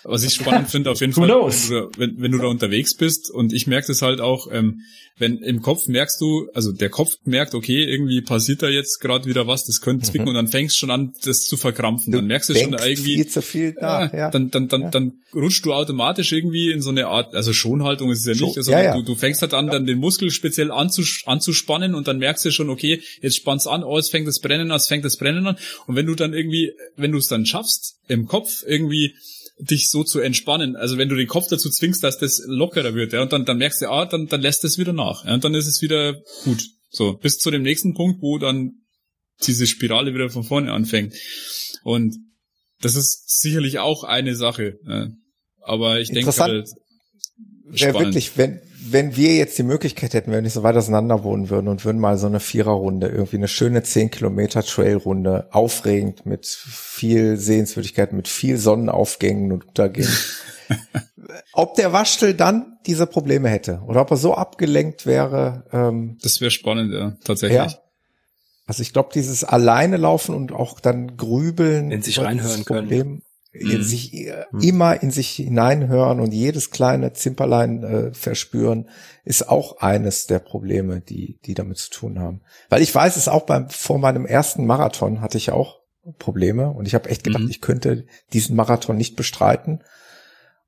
Was 0.04 0.22
ich 0.22 0.34
spannend 0.34 0.70
finde, 0.70 0.90
auf 0.90 1.00
jeden 1.00 1.12
Fall, 1.12 1.28
wenn 1.28 1.38
du, 1.38 1.98
wenn, 1.98 2.20
wenn 2.20 2.32
du 2.32 2.38
da 2.38 2.46
unterwegs 2.46 2.94
bist 2.94 3.30
und 3.30 3.52
ich 3.52 3.66
merke 3.66 3.88
das 3.88 4.02
halt 4.02 4.20
auch, 4.20 4.48
ähm, 4.50 4.82
wenn 5.16 5.38
im 5.38 5.62
Kopf 5.62 5.86
merkst 5.86 6.20
du, 6.20 6.48
also 6.54 6.72
der 6.72 6.90
Kopf 6.90 7.18
merkt, 7.24 7.54
okay, 7.54 7.84
irgendwie 7.84 8.20
passiert 8.20 8.62
da 8.62 8.68
jetzt 8.68 9.00
gerade 9.00 9.26
wieder 9.26 9.46
was, 9.46 9.64
das 9.64 9.80
könnte 9.80 10.04
zwicken 10.06 10.24
mhm. 10.24 10.30
und 10.30 10.34
dann 10.34 10.48
fängst 10.48 10.76
schon 10.76 10.90
an, 10.90 11.12
das 11.24 11.44
zu 11.44 11.56
verkrampfen. 11.56 12.12
Du 12.12 12.18
dann 12.18 12.26
merkst 12.26 12.50
du 12.50 12.54
schon 12.54 12.72
irgendwie, 12.72 13.14
viel 13.14 13.28
zu 13.28 13.40
viel 13.40 13.74
nach, 13.80 14.12
ja, 14.12 14.18
ja. 14.18 14.30
dann, 14.30 14.50
dann, 14.50 14.66
dann, 14.66 14.82
ja. 14.82 14.90
dann 14.90 15.12
rutscht 15.32 15.64
du 15.64 15.72
automatisch 15.72 16.32
irgendwie 16.32 16.72
in 16.72 16.82
so 16.82 16.90
eine 16.90 17.06
Art, 17.06 17.34
also 17.34 17.52
Schonhaltung 17.52 18.10
ist 18.10 18.26
es 18.26 18.38
ja 18.38 18.46
nicht, 18.46 18.56
also 18.56 18.72
ja, 18.72 18.82
ja. 18.82 18.96
Du, 18.96 19.02
du 19.02 19.14
fängst 19.14 19.40
halt 19.42 19.54
an, 19.54 19.68
dann 19.68 19.86
den 19.86 19.98
Muskel 19.98 20.32
speziell 20.32 20.72
anzus, 20.72 21.22
anzuspannen 21.26 21.94
und 21.94 22.08
dann 22.08 22.18
merkst 22.18 22.44
du 22.44 22.50
schon, 22.50 22.68
okay, 22.68 23.00
jetzt 23.20 23.36
spannst 23.36 23.68
an, 23.68 23.84
oh, 23.84 23.96
es 23.96 24.10
fängt 24.10 24.26
das 24.26 24.40
Brennen 24.40 24.72
an, 24.72 24.78
es 24.78 24.88
fängt 24.88 25.04
das 25.04 25.16
Brennen 25.16 25.46
an 25.46 25.56
und 25.86 25.94
wenn 25.94 26.06
du 26.06 26.16
dann 26.16 26.34
irgendwie, 26.34 26.72
wenn 26.96 27.12
du 27.12 27.18
es 27.18 27.28
dann 27.28 27.46
schaffst, 27.46 27.98
im 28.08 28.26
Kopf 28.26 28.64
irgendwie 28.66 29.14
dich 29.58 29.90
so 29.90 30.04
zu 30.04 30.20
entspannen. 30.20 30.76
Also 30.76 30.98
wenn 30.98 31.08
du 31.08 31.14
den 31.14 31.28
Kopf 31.28 31.48
dazu 31.48 31.70
zwingst, 31.70 32.02
dass 32.02 32.18
das 32.18 32.42
lockerer 32.46 32.94
wird, 32.94 33.12
ja, 33.12 33.22
und 33.22 33.32
dann, 33.32 33.44
dann 33.44 33.58
merkst 33.58 33.82
du, 33.82 33.90
ah, 33.90 34.06
dann, 34.06 34.26
dann 34.26 34.40
lässt 34.40 34.64
es 34.64 34.78
wieder 34.78 34.92
nach. 34.92 35.24
Ja, 35.24 35.34
und 35.34 35.44
dann 35.44 35.54
ist 35.54 35.66
es 35.66 35.80
wieder 35.82 36.14
gut. 36.44 36.64
So, 36.90 37.14
bis 37.14 37.38
zu 37.38 37.50
dem 37.50 37.62
nächsten 37.62 37.94
Punkt, 37.94 38.20
wo 38.22 38.38
dann 38.38 38.82
diese 39.42 39.66
Spirale 39.66 40.14
wieder 40.14 40.30
von 40.30 40.44
vorne 40.44 40.72
anfängt. 40.72 41.14
Und 41.82 42.16
das 42.80 42.96
ist 42.96 43.40
sicherlich 43.40 43.78
auch 43.78 44.04
eine 44.04 44.36
Sache. 44.36 44.78
Ja. 44.86 45.08
Aber 45.60 46.00
ich 46.00 46.10
denke 46.10 46.36
halt, 46.36 46.68
wäre 47.66 47.98
wirklich, 47.98 48.36
wenn, 48.36 48.60
wenn 48.94 49.16
wir 49.16 49.34
jetzt 49.34 49.58
die 49.58 49.64
Möglichkeit 49.64 50.14
hätten, 50.14 50.28
wenn 50.28 50.38
wir 50.38 50.42
nicht 50.42 50.52
so 50.52 50.62
weit 50.62 50.76
auseinander 50.76 51.24
wohnen 51.24 51.50
würden 51.50 51.66
und 51.66 51.84
würden 51.84 52.00
mal 52.00 52.16
so 52.16 52.28
eine 52.28 52.38
Viererrunde, 52.38 53.08
irgendwie 53.08 53.36
eine 53.36 53.48
schöne 53.48 53.82
10 53.82 54.12
Kilometer 54.12 54.62
Trailrunde, 54.62 55.48
aufregend, 55.50 56.24
mit 56.24 56.46
viel 56.46 57.36
Sehenswürdigkeit, 57.36 58.12
mit 58.12 58.28
viel 58.28 58.56
Sonnenaufgängen 58.56 59.50
und 59.50 59.66
Untergängen. 59.66 60.16
ob 61.52 61.74
der 61.74 61.92
Waschtel 61.92 62.34
dann 62.34 62.78
diese 62.86 63.06
Probleme 63.06 63.48
hätte 63.48 63.82
oder 63.86 64.00
ob 64.00 64.12
er 64.12 64.16
so 64.16 64.34
abgelenkt 64.34 65.06
wäre. 65.06 65.64
Ähm, 65.72 66.16
das 66.22 66.40
wäre 66.40 66.52
spannend, 66.52 66.94
ja, 66.94 67.16
tatsächlich. 67.24 67.58
Ja. 67.58 67.78
Also 68.66 68.80
ich 68.82 68.92
glaube, 68.92 69.10
dieses 69.12 69.42
alleine 69.42 69.96
laufen 69.96 70.36
und 70.36 70.52
auch 70.52 70.78
dann 70.78 71.16
grübeln. 71.16 71.90
In 71.90 72.02
sich 72.02 72.20
reinhören 72.20 72.64
können 72.64 73.22
mhm. 73.54 73.82
sich 73.82 74.12
mhm. 74.50 74.60
immer 74.60 75.02
in 75.02 75.10
sich 75.10 75.30
hineinhören 75.30 76.20
und 76.20 76.32
jedes 76.32 76.70
kleine 76.70 77.12
Zimperlein 77.12 77.82
äh, 77.82 78.14
verspüren, 78.14 78.88
ist 79.24 79.48
auch 79.48 79.78
eines 79.78 80.26
der 80.26 80.40
Probleme, 80.40 81.00
die, 81.00 81.38
die 81.44 81.54
damit 81.54 81.78
zu 81.78 81.90
tun 81.90 82.18
haben. 82.18 82.40
Weil 82.68 82.82
ich 82.82 82.94
weiß 82.94 83.16
es 83.16 83.28
auch 83.28 83.46
beim, 83.46 83.68
vor 83.70 83.98
meinem 83.98 84.26
ersten 84.26 84.66
Marathon 84.66 85.20
hatte 85.20 85.38
ich 85.38 85.50
auch 85.50 85.80
Probleme 86.18 86.70
und 86.70 86.86
ich 86.86 86.94
habe 86.94 87.08
echt 87.08 87.24
gedacht, 87.24 87.44
mhm. 87.44 87.50
ich 87.50 87.60
könnte 87.60 88.06
diesen 88.32 88.56
Marathon 88.56 88.96
nicht 88.96 89.16
bestreiten. 89.16 89.80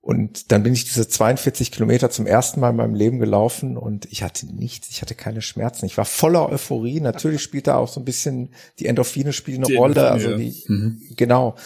Und 0.01 0.53
dann 0.53 0.63
bin 0.63 0.73
ich 0.73 0.85
diese 0.85 1.09
42 1.09 1.73
Kilometer 1.73 2.11
zum 2.11 2.29
ersten 2.29 2.61
Mal 2.61 2.71
in 2.71 2.77
meinem 2.77 2.95
Leben 2.95 3.19
gelaufen 3.19 3.77
und 3.77 4.07
ich 4.07 4.23
hatte 4.23 4.47
nichts, 4.47 4.89
ich 4.89 5.03
hatte 5.03 5.17
keine 5.17 5.43
Schmerzen. 5.43 5.85
Ich 5.85 5.99
war 5.99 6.05
voller 6.05 6.49
Euphorie. 6.49 7.01
Natürlich 7.01 7.43
spielt 7.43 7.67
da 7.67 7.77
auch 7.77 7.89
so 7.89 8.01
ein 8.01 8.05
bisschen 8.05 8.51
die 8.79 8.87
Endorphine 8.87 9.33
spielen 9.33 9.65
eine 9.65 9.67
die 9.67 9.75
Rolle. 9.75 10.07
Endorphine, 10.07 10.29
also 10.29 10.39
die, 10.39 10.65
mhm. 10.69 11.01
genau. 11.17 11.57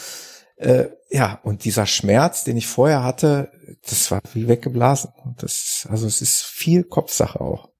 Äh, 0.60 0.90
ja, 1.08 1.40
und 1.42 1.64
dieser 1.64 1.86
Schmerz, 1.86 2.44
den 2.44 2.58
ich 2.58 2.66
vorher 2.66 3.02
hatte, 3.02 3.50
das 3.88 4.10
war 4.10 4.20
wie 4.34 4.46
weggeblasen. 4.46 5.10
Das, 5.38 5.88
also 5.90 6.06
es 6.06 6.20
ist 6.20 6.42
viel 6.42 6.84
Kopfsache 6.84 7.40
auch. 7.40 7.70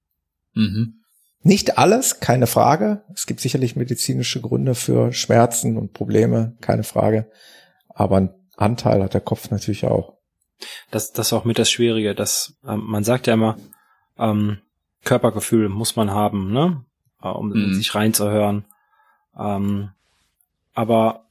Mhm. 0.53 0.95
Nicht 1.43 1.77
alles, 1.77 2.19
keine 2.21 2.47
Frage. 2.47 3.03
Es 3.13 3.27
gibt 3.27 3.39
sicherlich 3.39 3.75
medizinische 3.75 4.41
Gründe 4.41 4.73
für 4.73 5.13
Schmerzen 5.13 5.77
und 5.77 5.93
Probleme, 5.93 6.57
keine 6.59 6.83
Frage. 6.83 7.29
Aber 7.87 8.17
ein 8.17 8.33
Anteil 8.57 9.03
hat 9.03 9.13
der 9.13 9.21
Kopf 9.21 9.51
natürlich 9.51 9.85
auch. 9.85 10.17
Das, 10.89 11.11
das 11.11 11.27
ist 11.27 11.33
auch 11.33 11.45
mit 11.45 11.59
das 11.59 11.69
Schwierige, 11.69 12.15
dass 12.15 12.55
ähm, 12.67 12.81
man 12.83 13.03
sagt 13.03 13.27
ja 13.27 13.35
immer, 13.35 13.57
ähm, 14.17 14.57
Körpergefühl 15.03 15.69
muss 15.69 15.95
man 15.95 16.09
haben, 16.09 16.51
ne, 16.51 16.83
äh, 17.21 17.27
um 17.27 17.49
mhm. 17.49 17.75
sich 17.75 17.93
reinzuhören. 17.93 18.65
Ähm, 19.37 19.91
aber 20.73 21.27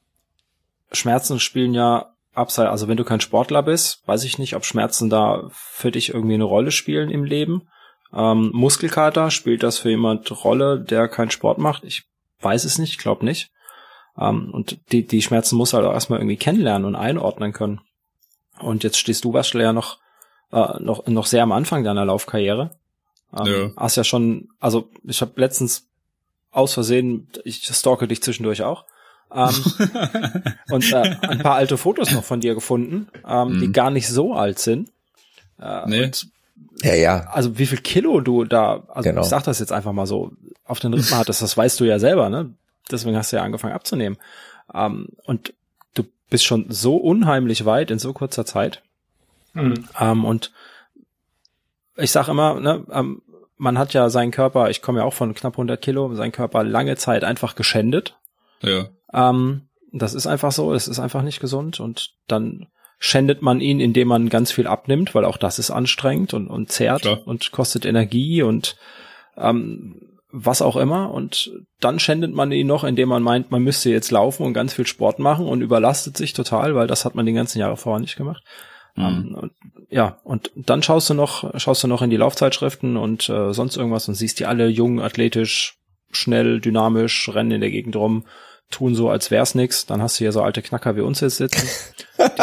Schmerzen 0.93 1.41
spielen 1.41 1.75
ja 1.75 2.15
abseits, 2.33 2.71
also 2.71 2.89
wenn 2.89 2.97
du 2.97 3.05
kein 3.05 3.21
Sportler 3.21 3.63
bist, 3.63 4.07
weiß 4.07 4.25
ich 4.25 4.39
nicht, 4.39 4.57
ob 4.57 4.65
Schmerzen 4.65 5.11
da 5.11 5.49
für 5.51 5.91
dich 5.91 6.15
irgendwie 6.15 6.35
eine 6.35 6.45
Rolle 6.45 6.71
spielen 6.71 7.11
im 7.11 7.25
Leben. 7.25 7.69
Ähm, 8.13 8.51
Muskelkater, 8.53 9.31
spielt 9.31 9.63
das 9.63 9.79
für 9.79 9.91
jemand 9.91 10.31
Rolle, 10.45 10.81
der 10.81 11.09
keinen 11.09 11.31
Sport 11.31 11.59
macht? 11.59 11.85
Ich 11.85 12.05
weiß 12.41 12.65
es 12.65 12.79
nicht, 12.79 12.99
glaube 12.99 13.25
nicht. 13.25 13.51
Ähm, 14.19 14.51
und 14.53 14.79
die, 14.93 15.07
die 15.07 15.23
Schmerzen 15.23 15.57
muss 15.57 15.73
halt 15.73 15.85
auch 15.85 15.93
erstmal 15.93 16.19
irgendwie 16.19 16.37
kennenlernen 16.37 16.87
und 16.87 16.97
einordnen 16.97 17.53
können. 17.53 17.81
Und 18.59 18.85
jetzt 18.85 18.99
stehst 18.99 19.25
du, 19.25 19.33
Bastel, 19.33 19.63
ja 19.63 19.73
noch, 19.73 19.99
äh, 20.53 20.81
noch, 20.81 21.07
noch 21.07 21.27
sehr 21.27 21.43
am 21.43 21.53
Anfang 21.53 21.85
deiner 21.85 22.05
Laufkarriere. 22.05 22.71
Ähm, 23.39 23.47
ja. 23.47 23.71
Hast 23.77 23.97
ja 23.97 24.05
schon, 24.05 24.49
also 24.59 24.91
ich 25.05 25.21
habe 25.21 25.33
letztens 25.37 25.89
aus 26.51 26.75
Versehen, 26.75 27.29
ich 27.45 27.65
stalke 27.65 28.09
dich 28.09 28.23
zwischendurch 28.23 28.63
auch, 28.63 28.85
ähm, 29.33 29.55
und 30.71 30.93
äh, 30.93 31.17
ein 31.23 31.39
paar 31.39 31.55
alte 31.55 31.77
Fotos 31.77 32.11
noch 32.13 32.25
von 32.25 32.41
dir 32.41 32.55
gefunden, 32.55 33.09
ähm, 33.27 33.55
mhm. 33.55 33.61
die 33.61 33.73
gar 33.73 33.91
nicht 33.91 34.09
so 34.09 34.35
alt 34.35 34.59
sind. 34.59 34.91
Äh, 35.61 35.89
nee. 35.89 36.11
ja, 36.83 36.95
ja. 36.95 37.17
Also 37.33 37.59
wie 37.59 37.67
viel 37.67 37.79
Kilo 37.79 38.21
du 38.21 38.45
da, 38.45 38.83
also 38.89 39.09
genau. 39.09 39.23
ich 39.23 39.29
sag 39.29 39.45
das 39.45 39.59
jetzt 39.59 39.73
einfach 39.73 39.93
mal 39.93 40.07
so, 40.07 40.33
auf 40.65 40.81
den 40.81 40.95
Rippen 40.95 41.17
hattest, 41.17 41.43
das 41.43 41.57
weißt 41.57 41.81
du 41.81 41.85
ja 41.85 41.99
selber, 41.99 42.31
ne? 42.31 42.55
Deswegen 42.91 43.17
hast 43.17 43.33
du 43.33 43.37
ja 43.37 43.43
angefangen 43.43 43.75
abzunehmen. 43.75 44.19
Ähm, 44.73 45.09
und 45.25 45.53
du 45.95 46.05
bist 46.29 46.45
schon 46.45 46.67
so 46.69 46.97
unheimlich 46.97 47.65
weit 47.65 47.91
in 47.91 47.99
so 47.99 48.13
kurzer 48.13 48.47
Zeit. 48.47 48.83
Mhm. 49.53 49.89
Ähm, 49.99 50.25
und 50.25 50.53
ich 51.97 52.11
sag 52.11 52.29
immer, 52.29 52.61
ne, 52.61 52.85
ähm, 52.91 53.23
man 53.57 53.79
hat 53.79 53.93
ja 53.93 54.09
seinen 54.09 54.31
Körper, 54.31 54.71
ich 54.71 54.81
komme 54.81 55.01
ja 55.01 55.05
auch 55.05 55.13
von 55.13 55.35
knapp 55.35 55.55
100 55.55 55.81
Kilo, 55.83 56.15
seinen 56.15 56.33
Körper 56.33 56.65
lange 56.65 56.97
Zeit 56.97 57.25
einfach 57.25 57.55
geschändet. 57.55 58.17
Ja. 58.63 58.89
Ähm, 59.13 59.69
das 59.93 60.15
ist 60.15 60.27
einfach 60.27 60.53
so, 60.53 60.73
es 60.73 60.89
ist 60.89 60.99
einfach 60.99 61.23
nicht 61.23 61.41
gesund 61.41 61.81
und 61.81 62.11
dann 62.29 62.67
schändet 62.99 63.41
man 63.41 63.61
ihn, 63.61 63.81
indem 63.81 64.09
man 64.09 64.29
ganz 64.29 64.53
viel 64.53 64.67
abnimmt, 64.67 65.15
weil 65.15 65.25
auch 65.25 65.39
das 65.39 65.59
ist 65.59 65.71
anstrengend 65.71 66.35
und, 66.35 66.49
und 66.49 66.71
zehrt 66.71 67.03
Klar. 67.03 67.21
und 67.25 67.51
kostet 67.51 67.87
Energie 67.87 68.43
und 68.43 68.77
ähm, 69.39 70.19
was 70.31 70.63
auch 70.63 70.77
immer. 70.77 71.11
Und 71.13 71.51
dann 71.81 71.99
schändet 71.99 72.35
man 72.35 72.53
ihn 72.53 72.67
noch, 72.67 72.85
indem 72.85 73.09
man 73.09 73.23
meint, 73.23 73.51
man 73.51 73.63
müsste 73.63 73.91
jetzt 73.91 74.11
laufen 74.11 74.45
und 74.45 74.53
ganz 74.53 74.75
viel 74.75 74.87
Sport 74.87 75.19
machen 75.19 75.47
und 75.47 75.63
überlastet 75.63 76.17
sich 76.17 76.35
total, 76.35 76.75
weil 76.75 76.87
das 76.87 77.07
hat 77.07 77.15
man 77.15 77.27
die 77.27 77.33
ganzen 77.33 77.59
Jahre 77.59 77.79
vorher 77.79 78.01
nicht 78.01 78.17
gemacht. 78.17 78.45
Mhm. 78.97 79.35
Und, 79.35 79.53
ja, 79.89 80.19
und 80.23 80.51
dann 80.55 80.83
schaust 80.83 81.09
du 81.09 81.15
noch, 81.15 81.59
schaust 81.59 81.83
du 81.83 81.89
noch 81.89 82.03
in 82.03 82.11
die 82.11 82.19
Laufzeitschriften 82.19 82.99
und 82.99 83.31
äh, 83.31 83.55
sonst 83.55 83.77
irgendwas 83.77 84.09
und 84.09 84.15
siehst 84.15 84.39
die 84.41 84.47
alle 84.47 84.69
jung, 84.69 85.01
athletisch, 85.01 85.79
schnell, 86.11 86.61
dynamisch, 86.61 87.31
rennen 87.33 87.53
in 87.53 87.61
der 87.63 87.71
Gegend 87.71 87.97
rum 87.97 88.25
tun 88.71 88.95
so, 88.95 89.11
als 89.11 89.31
wär's 89.31 89.55
nix. 89.55 89.87
Dann 89.87 90.01
hast 90.01 90.19
du 90.19 90.25
hier 90.25 90.33
so 90.33 90.43
alte 90.43 90.63
Knacker 90.63 90.97
wie 90.97 91.01
uns 91.01 91.21
jetzt 91.21 91.37
sitzen, 91.37 91.69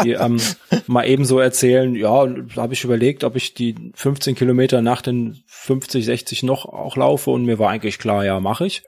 die 0.03 0.11
ähm, 0.11 0.37
mal 0.87 1.07
eben 1.07 1.25
so 1.25 1.39
erzählen, 1.39 1.95
ja, 1.95 2.27
habe 2.55 2.73
ich 2.73 2.83
überlegt, 2.83 3.23
ob 3.23 3.35
ich 3.35 3.53
die 3.53 3.91
15 3.95 4.35
Kilometer 4.35 4.81
nach 4.81 5.01
den 5.01 5.41
50, 5.47 6.05
60 6.05 6.43
noch 6.43 6.65
auch 6.65 6.97
laufe 6.97 7.31
und 7.31 7.45
mir 7.45 7.59
war 7.59 7.69
eigentlich 7.69 7.97
klar, 7.97 8.25
ja, 8.25 8.39
mache 8.39 8.65
ich. 8.65 8.83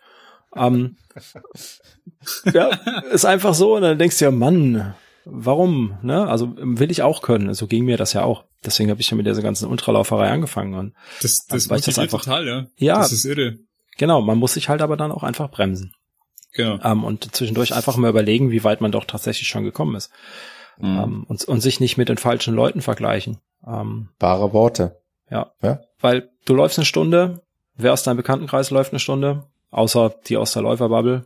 Ähm, 0.55 0.97
ja, 2.53 2.69
ist 3.11 3.25
einfach 3.25 3.53
so 3.53 3.75
und 3.75 3.81
dann 3.83 3.97
denkst 3.97 4.19
du 4.19 4.25
ja, 4.25 4.31
Mann, 4.31 4.93
warum? 5.25 5.97
Ne? 6.01 6.27
Also 6.27 6.55
will 6.57 6.91
ich 6.91 7.03
auch 7.03 7.21
können. 7.21 7.53
So 7.53 7.67
ging 7.67 7.85
mir 7.85 7.97
das 7.97 8.13
ja 8.13 8.23
auch. 8.23 8.45
Deswegen 8.65 8.89
habe 8.89 8.99
ich 8.99 9.09
ja 9.09 9.17
mit 9.17 9.25
dieser 9.25 9.41
ganzen 9.41 9.69
Ultralauferei 9.69 10.29
angefangen. 10.29 10.73
Und 10.73 10.93
das 11.21 11.45
das, 11.47 11.69
also, 11.69 11.85
das 11.85 11.99
einfach 11.99 12.21
total, 12.21 12.47
ja. 12.47 12.65
Ja, 12.75 12.97
das 12.97 13.11
ist 13.11 13.25
irre. 13.25 13.57
Genau, 13.97 14.21
man 14.21 14.37
muss 14.37 14.53
sich 14.53 14.69
halt 14.69 14.81
aber 14.81 14.97
dann 14.97 15.11
auch 15.11 15.23
einfach 15.23 15.51
bremsen. 15.51 15.93
Genau. 16.53 16.79
Ähm, 16.83 17.03
und 17.03 17.35
zwischendurch 17.35 17.73
einfach 17.73 17.95
mal 17.97 18.09
überlegen, 18.09 18.51
wie 18.51 18.63
weit 18.63 18.81
man 18.81 18.91
doch 18.91 19.05
tatsächlich 19.05 19.47
schon 19.47 19.63
gekommen 19.63 19.95
ist. 19.95 20.11
Mhm. 20.79 20.85
Ähm, 20.85 21.23
und, 21.27 21.45
und 21.45 21.61
sich 21.61 21.79
nicht 21.79 21.97
mit 21.97 22.09
den 22.09 22.17
falschen 22.17 22.55
Leuten 22.55 22.81
vergleichen. 22.81 23.37
Ähm, 23.65 24.09
Bare 24.17 24.53
Worte. 24.53 24.97
Ja. 25.29 25.51
ja. 25.61 25.81
Weil 25.99 26.29
du 26.45 26.55
läufst 26.55 26.79
eine 26.79 26.85
Stunde, 26.85 27.41
wer 27.75 27.93
aus 27.93 28.03
deinem 28.03 28.17
Bekanntenkreis 28.17 28.71
läuft 28.71 28.91
eine 28.91 28.99
Stunde, 28.99 29.45
außer 29.71 30.15
die 30.27 30.37
aus 30.37 30.53
der 30.53 30.63
Läuferbubble. 30.63 31.25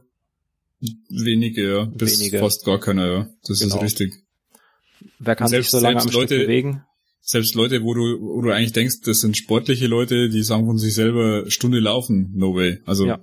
Wenige, 1.10 1.74
ja. 1.74 1.86
Bis 1.86 2.20
Wenige. 2.20 2.40
fast 2.40 2.66
gar 2.66 2.80
keiner, 2.80 3.08
ja. 3.08 3.28
Das 3.48 3.60
genau. 3.60 3.76
ist 3.76 3.82
richtig. 3.82 4.14
Wer 5.20 5.36
kann 5.36 5.48
selbst, 5.48 5.72
sich 5.72 5.80
so 5.80 5.86
lange 5.86 6.02
am 6.02 6.08
Leute, 6.08 6.36
Stück 6.36 6.48
bewegen? 6.48 6.84
Selbst 7.22 7.56
Leute, 7.56 7.84
wo 7.84 7.94
du, 7.94 8.20
wo 8.20 8.42
du 8.42 8.52
eigentlich 8.52 8.74
denkst, 8.74 8.96
das 9.06 9.20
sind 9.20 9.38
sportliche 9.38 9.88
Leute, 9.88 10.30
die 10.30 10.44
sagen 10.44 10.66
von 10.66 10.78
sich 10.78 10.94
selber 10.94 11.50
Stunde 11.50 11.80
laufen, 11.80 12.34
no 12.36 12.54
way. 12.54 12.82
Also, 12.86 13.06
ja. 13.06 13.20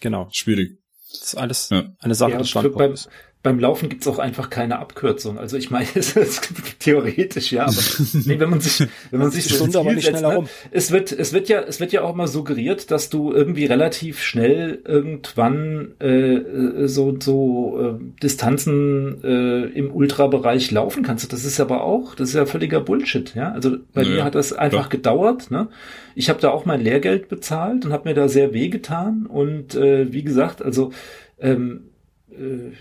Genau. 0.00 0.28
Schwierig. 0.32 0.78
Das 1.10 1.22
ist 1.22 1.34
alles 1.36 1.68
ja. 1.70 1.84
eine 2.00 2.14
Sache 2.14 2.32
ja, 2.32 2.38
des 2.38 2.50
Standpunktes 2.50 3.08
beim 3.46 3.60
Laufen 3.60 3.88
gibt's 3.88 4.08
auch 4.08 4.18
einfach 4.18 4.50
keine 4.50 4.80
Abkürzung. 4.80 5.38
Also 5.38 5.56
ich 5.56 5.70
meine, 5.70 5.86
es 5.94 6.16
ist 6.16 6.48
theoretisch, 6.80 7.52
ja, 7.52 7.66
aber 7.66 7.76
nee, 8.24 8.40
wenn 8.40 8.50
man 8.50 8.58
sich, 8.58 8.88
wenn 9.12 9.20
man 9.20 9.30
sich 9.30 9.44
so 9.44 9.54
Stunde 9.54 9.78
aber 9.78 9.92
nicht 9.92 10.08
schneller 10.08 10.34
rum. 10.34 10.48
Es 10.72 10.90
wird, 10.90 11.12
es 11.12 11.32
wird 11.32 11.48
ja, 11.48 11.60
es 11.60 11.78
wird 11.78 11.92
ja 11.92 12.02
auch 12.02 12.16
mal 12.16 12.26
suggeriert, 12.26 12.90
dass 12.90 13.08
du 13.08 13.32
irgendwie 13.32 13.66
relativ 13.66 14.20
schnell 14.20 14.82
irgendwann 14.84 15.92
äh, 16.00 16.88
so 16.88 17.16
so 17.20 17.78
äh, 18.00 18.20
Distanzen 18.20 19.22
äh, 19.22 19.66
im 19.66 19.94
Ultrabereich 19.94 20.72
laufen 20.72 21.04
kannst. 21.04 21.32
Das 21.32 21.44
ist 21.44 21.60
aber 21.60 21.84
auch, 21.84 22.16
das 22.16 22.30
ist 22.30 22.34
ja 22.34 22.46
völliger 22.46 22.80
Bullshit, 22.80 23.32
ja. 23.36 23.52
Also 23.52 23.76
bei 23.94 24.02
naja, 24.02 24.14
mir 24.16 24.24
hat 24.24 24.34
das 24.34 24.52
einfach 24.52 24.88
klar. 24.88 24.88
gedauert. 24.88 25.52
Ne? 25.52 25.68
Ich 26.16 26.28
habe 26.30 26.40
da 26.40 26.50
auch 26.50 26.64
mein 26.64 26.80
Lehrgeld 26.80 27.28
bezahlt 27.28 27.84
und 27.84 27.92
habe 27.92 28.08
mir 28.08 28.16
da 28.16 28.26
sehr 28.26 28.52
wehgetan 28.52 29.24
und 29.26 29.76
äh, 29.76 30.12
wie 30.12 30.24
gesagt, 30.24 30.62
also 30.62 30.90
ähm, 31.38 31.90
äh, 32.28 32.72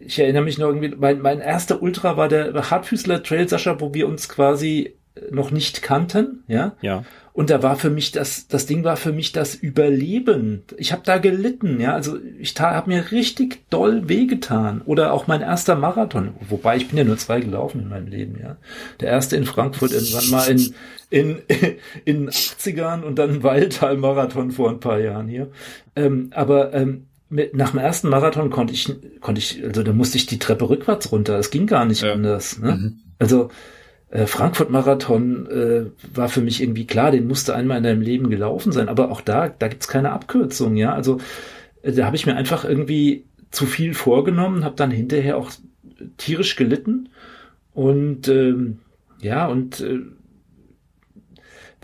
ich 0.00 0.18
erinnere 0.18 0.42
mich 0.42 0.58
noch 0.58 0.68
irgendwie, 0.68 0.94
mein, 0.96 1.20
mein 1.20 1.40
erster 1.40 1.82
Ultra 1.82 2.16
war 2.16 2.28
der 2.28 2.70
Hartfüßler 2.70 3.22
Trail, 3.22 3.48
Sascha, 3.48 3.80
wo 3.80 3.92
wir 3.92 4.08
uns 4.08 4.28
quasi 4.28 4.94
noch 5.30 5.50
nicht 5.50 5.82
kannten, 5.82 6.42
ja. 6.46 6.76
Ja. 6.80 7.04
Und 7.32 7.50
da 7.50 7.62
war 7.62 7.76
für 7.76 7.90
mich 7.90 8.12
das, 8.12 8.48
das 8.48 8.64
Ding 8.64 8.82
war 8.82 8.96
für 8.96 9.12
mich 9.12 9.32
das 9.32 9.54
Überleben. 9.54 10.62
Ich 10.78 10.92
habe 10.92 11.02
da 11.04 11.18
gelitten, 11.18 11.80
ja. 11.80 11.92
Also 11.92 12.18
ich 12.38 12.58
habe 12.58 12.90
mir 12.90 13.10
richtig 13.10 13.68
doll 13.68 14.08
wehgetan. 14.08 14.80
Oder 14.86 15.12
auch 15.12 15.26
mein 15.26 15.42
erster 15.42 15.74
Marathon, 15.74 16.34
wobei 16.48 16.78
ich 16.78 16.88
bin 16.88 16.96
ja 16.96 17.04
nur 17.04 17.18
zwei 17.18 17.40
gelaufen 17.40 17.82
in 17.82 17.88
meinem 17.88 18.08
Leben, 18.08 18.38
ja. 18.40 18.56
Der 19.00 19.10
erste 19.10 19.36
in 19.36 19.44
Frankfurt 19.44 19.92
irgendwann 19.92 20.30
mal 20.30 20.50
in 20.50 20.74
in 21.10 21.42
in 22.04 22.30
80ern 22.30 23.02
und 23.02 23.18
dann 23.18 23.42
Waldtal-Marathon 23.42 24.50
vor 24.50 24.70
ein 24.70 24.80
paar 24.80 24.98
Jahren 24.98 25.28
hier. 25.28 25.48
Ähm, 25.94 26.30
aber 26.32 26.72
ähm, 26.72 27.05
mit, 27.28 27.54
nach 27.54 27.70
dem 27.70 27.80
ersten 27.80 28.08
Marathon 28.08 28.50
konnte 28.50 28.72
ich, 28.72 28.92
konnte 29.20 29.40
ich, 29.40 29.62
also 29.64 29.82
da 29.82 29.92
musste 29.92 30.16
ich 30.16 30.26
die 30.26 30.38
Treppe 30.38 30.68
rückwärts 30.68 31.10
runter. 31.12 31.38
Es 31.38 31.50
ging 31.50 31.66
gar 31.66 31.84
nicht 31.84 32.02
ja. 32.02 32.12
anders. 32.12 32.58
Ne? 32.58 32.72
Mhm. 32.72 32.98
Also 33.18 33.50
äh, 34.10 34.26
Frankfurt-Marathon 34.26 35.46
äh, 35.46 35.84
war 36.14 36.28
für 36.28 36.40
mich 36.40 36.62
irgendwie 36.62 36.86
klar, 36.86 37.10
den 37.10 37.26
musste 37.26 37.54
einmal 37.54 37.78
in 37.78 37.84
deinem 37.84 38.02
Leben 38.02 38.30
gelaufen 38.30 38.72
sein. 38.72 38.88
Aber 38.88 39.10
auch 39.10 39.20
da, 39.20 39.48
da 39.48 39.68
gibt's 39.68 39.88
keine 39.88 40.12
Abkürzung. 40.12 40.76
Ja, 40.76 40.92
also 40.92 41.18
äh, 41.82 41.92
da 41.92 42.06
habe 42.06 42.16
ich 42.16 42.26
mir 42.26 42.36
einfach 42.36 42.64
irgendwie 42.64 43.24
zu 43.50 43.66
viel 43.66 43.94
vorgenommen, 43.94 44.64
habe 44.64 44.76
dann 44.76 44.90
hinterher 44.90 45.36
auch 45.36 45.50
tierisch 46.18 46.56
gelitten 46.56 47.08
und 47.72 48.28
ähm, 48.28 48.80
ja 49.20 49.46
und 49.46 49.80
äh, 49.80 50.00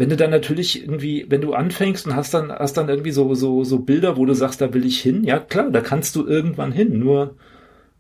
wenn 0.03 0.09
du 0.09 0.17
dann 0.17 0.33
natürlich 0.33 0.83
irgendwie, 0.83 1.27
wenn 1.29 1.43
du 1.43 1.55
anfängst 1.55 2.09
und 2.09 2.17
hast 2.17 2.35
dann, 2.35 2.51
hast 2.51 2.77
dann 2.77 2.89
irgendwie 2.89 3.13
so, 3.13 3.37
so, 3.37 3.63
so 3.63 3.79
Bilder, 3.79 4.17
wo 4.17 4.27
du 4.27 4.35
sagst, 4.35 4.61
da 4.61 4.75
will 4.75 4.85
ich 4.85 5.01
hin, 5.01 5.23
ja 5.23 5.39
klar, 5.39 5.71
da 5.71 5.81
kannst 5.81 6.17
du 6.17 6.27
irgendwann 6.27 6.73
hin, 6.73 6.99
nur 6.99 7.37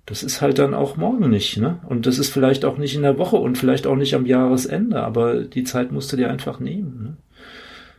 das 0.04 0.24
ist 0.24 0.42
halt 0.42 0.58
dann 0.58 0.74
auch 0.74 0.96
morgen 0.96 1.30
nicht, 1.30 1.58
ne? 1.58 1.78
Und 1.88 2.06
das 2.06 2.18
ist 2.18 2.30
vielleicht 2.30 2.64
auch 2.64 2.76
nicht 2.76 2.96
in 2.96 3.02
der 3.02 3.18
Woche 3.18 3.36
und 3.36 3.56
vielleicht 3.56 3.86
auch 3.86 3.94
nicht 3.94 4.16
am 4.16 4.26
Jahresende, 4.26 5.00
aber 5.00 5.44
die 5.44 5.62
Zeit 5.62 5.92
musst 5.92 6.12
du 6.12 6.16
dir 6.16 6.28
einfach 6.28 6.58
nehmen, 6.58 7.04
ne? 7.04 7.16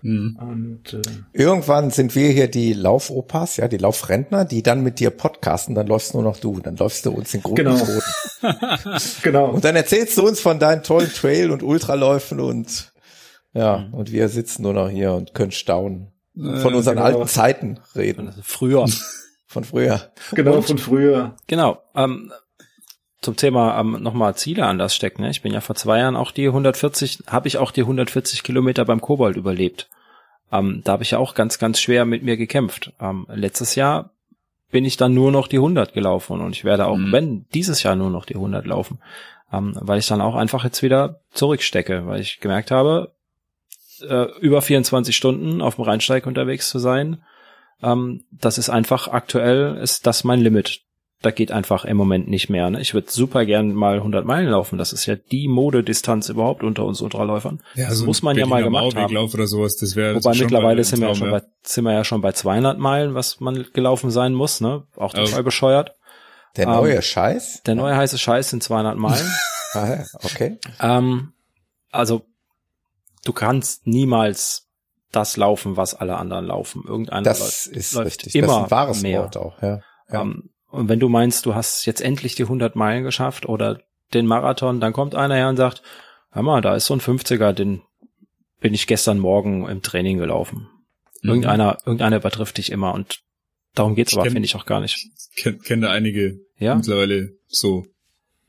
Mhm. 0.01 0.37
Und, 0.37 0.93
äh, 0.95 1.01
Irgendwann 1.31 1.89
sind 1.89 2.13
wir 2.13 2.27
hier 2.27 2.49
die 2.49 2.73
Laufopas, 2.73 3.55
ja, 3.55 3.69
die 3.69 3.77
Laufrentner, 3.77 4.43
die 4.43 4.63
dann 4.63 4.83
mit 4.83 4.99
dir 4.99 5.11
podcasten, 5.11 5.75
dann 5.75 5.87
läufst 5.87 6.13
nur 6.13 6.23
noch 6.23 6.41
du, 6.41 6.59
dann 6.59 6.75
läufst 6.75 7.05
du 7.05 7.11
uns 7.11 7.33
in 7.33 7.41
Grund 7.41 7.55
genau. 7.55 7.79
genau. 9.23 9.51
Und 9.51 9.63
dann 9.63 9.77
erzählst 9.77 10.17
du 10.17 10.27
uns 10.27 10.41
von 10.41 10.59
deinen 10.59 10.83
tollen 10.83 11.09
Trail- 11.09 11.51
und 11.51 11.63
Ultraläufen 11.63 12.41
und 12.41 12.91
ja, 13.53 13.79
mhm. 13.79 13.93
und 13.93 14.11
wir 14.11 14.29
sitzen 14.29 14.63
nur 14.63 14.73
noch 14.73 14.89
hier 14.89 15.13
und 15.13 15.33
können 15.33 15.51
staunen. 15.51 16.11
Und 16.35 16.57
von 16.57 16.73
unseren 16.73 16.95
genau. 16.95 17.05
alten 17.05 17.27
Zeiten 17.27 17.79
reden. 17.95 18.27
Also 18.27 18.41
früher. 18.43 18.85
Von 19.45 19.63
früher. 19.65 20.11
Genau, 20.31 20.55
und, 20.55 20.63
von 20.65 20.79
früher. 20.79 21.35
Genau. 21.45 21.77
Ähm, 21.93 22.33
zum 23.21 23.35
Thema 23.35 23.79
ähm, 23.79 24.01
nochmal 24.01 24.35
Ziele 24.35 24.65
anders 24.65 24.95
stecken. 24.95 25.21
Ne? 25.21 25.29
Ich 25.29 25.43
bin 25.43 25.53
ja 25.53 25.61
vor 25.61 25.75
zwei 25.75 25.99
Jahren 25.99 26.15
auch 26.15 26.31
die 26.31 26.47
140, 26.47 27.25
habe 27.27 27.47
ich 27.47 27.59
auch 27.59 27.69
die 27.69 27.81
140 27.81 28.41
Kilometer 28.41 28.83
beim 28.83 28.99
Kobold 28.99 29.37
überlebt. 29.37 29.89
Ähm, 30.51 30.81
da 30.83 30.93
habe 30.93 31.03
ich 31.03 31.11
ja 31.11 31.19
auch 31.19 31.35
ganz, 31.35 31.59
ganz 31.59 31.79
schwer 31.79 32.05
mit 32.05 32.23
mir 32.23 32.35
gekämpft. 32.35 32.93
Ähm, 32.99 33.27
letztes 33.29 33.75
Jahr 33.75 34.09
bin 34.71 34.85
ich 34.85 34.97
dann 34.97 35.13
nur 35.13 35.31
noch 35.31 35.47
die 35.47 35.57
100 35.57 35.93
gelaufen 35.93 36.41
und 36.41 36.55
ich 36.55 36.65
werde 36.65 36.87
auch, 36.87 36.97
mhm. 36.97 37.11
wenn, 37.11 37.45
dieses 37.53 37.83
Jahr 37.83 37.95
nur 37.95 38.09
noch 38.09 38.25
die 38.25 38.35
100 38.35 38.65
laufen, 38.65 38.99
ähm, 39.51 39.77
weil 39.79 39.99
ich 39.99 40.07
dann 40.07 40.21
auch 40.21 40.35
einfach 40.35 40.63
jetzt 40.63 40.81
wieder 40.81 41.21
zurückstecke, 41.31 42.07
weil 42.07 42.21
ich 42.21 42.39
gemerkt 42.39 42.71
habe, 42.71 43.13
äh, 44.07 44.27
über 44.39 44.61
24 44.61 45.15
Stunden 45.15 45.61
auf 45.61 45.75
dem 45.75 45.85
Rheinsteig 45.85 46.25
unterwegs 46.27 46.69
zu 46.69 46.79
sein, 46.79 47.23
ähm, 47.83 48.23
das 48.31 48.57
ist 48.57 48.69
einfach 48.69 49.09
aktuell, 49.09 49.77
ist 49.77 50.07
das 50.07 50.23
mein 50.23 50.39
Limit. 50.39 50.81
da 51.21 51.31
geht 51.31 51.53
einfach 51.53 51.85
im 51.85 51.95
Moment 51.95 52.27
nicht 52.27 52.49
mehr. 52.49 52.69
Ne? 52.69 52.81
Ich 52.81 52.93
würde 52.93 53.09
super 53.09 53.45
gern 53.45 53.73
mal 53.73 53.95
100 53.95 54.25
Meilen 54.25 54.49
laufen. 54.49 54.77
Das 54.77 54.91
ist 54.91 55.05
ja 55.05 55.15
die 55.15 55.47
Modedistanz 55.47 56.27
überhaupt 56.27 56.63
unter 56.63 56.83
uns 56.83 56.99
Ultraläufern. 56.99 57.61
Ja, 57.75 57.87
das 57.87 57.99
so 57.99 58.05
muss 58.05 58.21
man 58.21 58.37
ja 58.37 58.45
mal 58.45 58.61
gemacht 58.61 58.93
haben. 58.95 59.15
Oder 59.15 59.47
sowas, 59.47 59.77
das 59.77 59.95
wäre 59.95 60.15
Wobei 60.15 60.35
mittlerweile 60.35 60.83
sind 60.83 60.99
wir, 60.99 61.07
ja 61.07 61.15
schon 61.15 61.31
bei, 61.31 61.41
sind 61.63 61.85
wir 61.85 61.93
ja 61.93 62.03
schon 62.03 62.21
bei 62.21 62.33
200 62.33 62.77
Meilen, 62.77 63.13
was 63.13 63.39
man 63.39 63.65
gelaufen 63.71 64.11
sein 64.11 64.33
muss. 64.33 64.59
Ne? 64.59 64.83
Auch 64.97 65.11
total 65.11 65.27
also, 65.27 65.43
bescheuert. 65.43 65.95
Der 66.57 66.67
neue 66.67 66.95
ähm, 66.95 67.01
Scheiß? 67.01 67.63
Der 67.65 67.75
neue 67.75 67.95
heiße 67.95 68.17
Scheiß 68.17 68.49
sind 68.49 68.61
200 68.61 68.97
Meilen. 68.97 69.31
ah, 69.75 70.03
okay. 70.23 70.59
Ähm, 70.81 71.31
also 71.89 72.25
du 73.23 73.33
kannst 73.33 73.87
niemals 73.87 74.69
das 75.11 75.37
laufen, 75.37 75.77
was 75.77 75.93
alle 75.93 76.17
anderen 76.17 76.45
laufen. 76.45 76.83
Irgendeiner 76.85 77.23
das 77.23 77.39
läuft, 77.39 77.77
ist 77.77 77.93
läuft 77.93 78.05
richtig. 78.07 78.35
immer 78.35 78.47
das 78.47 78.57
ist 78.57 78.63
ein 78.63 78.71
wahres 78.71 79.01
mehr. 79.01 79.21
Wort 79.21 79.37
auch. 79.37 79.61
Ja. 79.61 79.81
Ja. 80.11 80.21
Um, 80.21 80.49
und 80.69 80.89
wenn 80.89 80.99
du 80.99 81.07
meinst, 81.07 81.45
du 81.45 81.53
hast 81.53 81.85
jetzt 81.85 82.01
endlich 82.01 82.35
die 82.35 82.43
100 82.43 82.75
Meilen 82.75 83.03
geschafft 83.03 83.45
oder 83.47 83.79
den 84.13 84.25
Marathon, 84.25 84.79
dann 84.79 84.93
kommt 84.93 85.15
einer 85.15 85.35
her 85.35 85.49
und 85.49 85.57
sagt, 85.57 85.83
hör 86.31 86.41
mal, 86.41 86.61
da 86.61 86.75
ist 86.75 86.87
so 86.87 86.95
ein 86.95 86.99
50er, 86.99 87.53
den 87.53 87.81
bin 88.59 88.73
ich 88.73 88.87
gestern 88.87 89.19
Morgen 89.19 89.67
im 89.67 89.81
Training 89.81 90.17
gelaufen. 90.17 90.67
Mhm. 91.21 91.29
Irgendeiner, 91.29 91.77
irgendeiner 91.85 92.17
übertrifft 92.17 92.57
dich 92.57 92.71
immer 92.71 92.93
und 92.93 93.19
darum 93.75 93.93
geht's 93.93 94.13
ich 94.13 94.17
aber, 94.17 94.29
finde 94.31 94.45
ich 94.45 94.55
auch 94.55 94.65
gar 94.65 94.79
nicht. 94.79 95.09
Ich 95.35 95.43
kenne 95.43 95.57
kenn 95.59 95.81
da 95.81 95.91
einige 95.91 96.39
ja? 96.57 96.75
mittlerweile 96.75 97.33
so. 97.47 97.85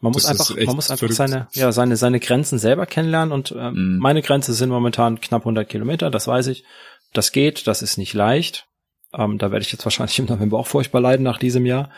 Man 0.01 0.13
muss 0.13 0.27
einfach, 0.27 0.55
man 0.55 0.77
muss 0.77 0.91
einfach 0.91 1.11
seine, 1.11 1.49
ja, 1.53 1.73
seine, 1.73 1.97
seine 1.97 2.21
Grenzen 2.21 2.59
selber 2.59 2.85
kennenlernen 2.85 3.33
und 3.33 3.53
äh, 3.53 3.71
mhm. 3.71 3.99
meine 3.99 4.23
Grenze 4.23 4.53
sind 4.53 4.69
momentan 4.69 5.21
knapp 5.21 5.43
100 5.43 5.69
Kilometer, 5.69 6.11
das 6.11 6.27
weiß 6.27 6.49
ich. 6.49 6.65
Das 7.13 7.33
geht, 7.33 7.67
das 7.67 7.81
ist 7.81 7.97
nicht 7.97 8.13
leicht. 8.13 8.67
Ähm, 9.15 9.39
da 9.39 9.51
werde 9.51 9.65
ich 9.65 9.73
jetzt 9.73 9.85
wahrscheinlich 9.85 10.19
im 10.21 10.27
November 10.27 10.59
auch 10.59 10.67
furchtbar 10.67 11.01
leiden 11.01 11.23
nach 11.23 11.39
diesem 11.39 11.65
Jahr. 11.65 11.91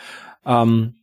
Ähm, 0.45 0.97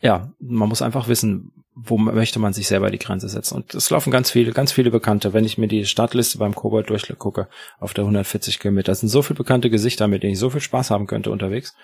ja, 0.00 0.32
man 0.38 0.68
muss 0.68 0.82
einfach 0.82 1.08
wissen, 1.08 1.52
wo 1.74 1.98
möchte 1.98 2.38
man 2.38 2.52
sich 2.52 2.66
selber 2.66 2.90
die 2.90 2.98
Grenze 2.98 3.28
setzen. 3.28 3.54
Und 3.54 3.74
es 3.74 3.90
laufen 3.90 4.10
ganz 4.10 4.30
viele, 4.30 4.52
ganz 4.52 4.72
viele 4.72 4.90
Bekannte. 4.90 5.32
Wenn 5.32 5.44
ich 5.44 5.58
mir 5.58 5.68
die 5.68 5.84
Startliste 5.86 6.38
beim 6.38 6.54
Kobold 6.54 6.90
durchgucke, 6.90 7.48
auf 7.78 7.94
der 7.94 8.04
140 8.04 8.58
Kilometer, 8.58 8.94
sind 8.94 9.08
so 9.08 9.22
viele 9.22 9.38
bekannte 9.38 9.70
Gesichter, 9.70 10.08
mit 10.08 10.22
denen 10.22 10.32
ich 10.32 10.38
so 10.38 10.50
viel 10.50 10.60
Spaß 10.60 10.90
haben 10.90 11.06
könnte 11.06 11.30
unterwegs. 11.30 11.74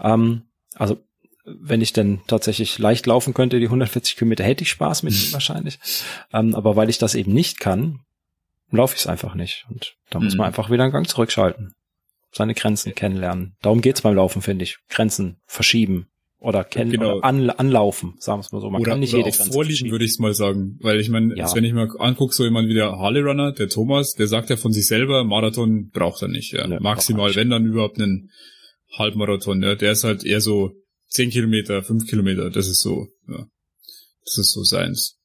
Ähm, 0.00 0.42
also, 0.74 0.98
wenn 1.46 1.80
ich 1.80 1.92
denn 1.92 2.20
tatsächlich 2.26 2.78
leicht 2.78 3.06
laufen 3.06 3.34
könnte, 3.34 3.58
die 3.58 3.66
140 3.66 4.16
Kilometer, 4.16 4.44
hätte 4.44 4.62
ich 4.62 4.70
Spaß 4.70 5.02
mit 5.04 5.14
ihnen 5.14 5.32
wahrscheinlich. 5.32 5.78
Ähm, 6.32 6.54
aber 6.54 6.76
weil 6.76 6.90
ich 6.90 6.98
das 6.98 7.14
eben 7.14 7.32
nicht 7.32 7.60
kann, 7.60 8.00
laufe 8.70 8.94
ich 8.94 9.02
es 9.02 9.06
einfach 9.06 9.34
nicht. 9.34 9.64
Und 9.70 9.94
da 10.10 10.18
muss 10.18 10.34
man 10.34 10.44
mhm. 10.44 10.48
einfach 10.48 10.70
wieder 10.70 10.84
einen 10.84 10.92
Gang 10.92 11.08
zurückschalten 11.08 11.74
seine 12.36 12.54
Grenzen 12.54 12.94
kennenlernen. 12.94 13.56
Darum 13.62 13.80
geht's 13.80 14.02
beim 14.02 14.14
Laufen, 14.14 14.42
finde 14.42 14.64
ich. 14.64 14.78
Grenzen 14.88 15.38
verschieben 15.46 16.06
oder 16.38 16.64
kennen 16.64 16.92
genau. 16.92 17.16
oder 17.16 17.24
an, 17.24 17.50
anlaufen, 17.50 18.14
sagen 18.18 18.38
wir 18.38 18.44
es 18.44 18.52
mal 18.52 18.60
so. 18.60 18.70
Man 18.70 18.82
oder, 18.82 18.90
kann 18.90 19.00
nicht 19.00 19.12
jede 19.12 19.30
Grenze 19.30 19.52
vorliegen, 19.52 19.90
würde 19.90 20.04
ich 20.04 20.12
es 20.12 20.18
mal 20.18 20.34
sagen. 20.34 20.78
Weil 20.80 21.00
ich 21.00 21.08
meine, 21.08 21.36
ja. 21.36 21.52
wenn 21.54 21.64
ich 21.64 21.72
mal 21.72 21.88
angucke, 21.98 22.34
so 22.34 22.44
jemand 22.44 22.68
wie 22.68 22.74
der 22.74 22.98
Harley 22.98 23.22
Runner, 23.22 23.52
der 23.52 23.68
Thomas, 23.68 24.12
der 24.14 24.26
sagt 24.26 24.50
ja 24.50 24.56
von 24.56 24.72
sich 24.72 24.86
selber, 24.86 25.24
Marathon 25.24 25.90
braucht 25.90 26.22
er 26.22 26.28
nicht. 26.28 26.52
Ja. 26.52 26.66
Nee, 26.66 26.78
Maximal, 26.78 27.34
wenn 27.34 27.50
dann 27.50 27.64
überhaupt 27.64 27.98
einen 27.98 28.30
Halbmarathon. 28.96 29.62
Ja. 29.62 29.74
Der 29.74 29.92
ist 29.92 30.04
halt 30.04 30.24
eher 30.24 30.40
so 30.40 30.72
zehn 31.08 31.30
Kilometer, 31.30 31.82
fünf 31.82 32.06
Kilometer. 32.06 32.50
Das 32.50 32.68
ist 32.68 32.80
so, 32.80 33.08
ja. 33.28 33.46
Das 34.24 34.38
ist 34.38 34.52
so 34.52 34.64
seins. 34.64 35.16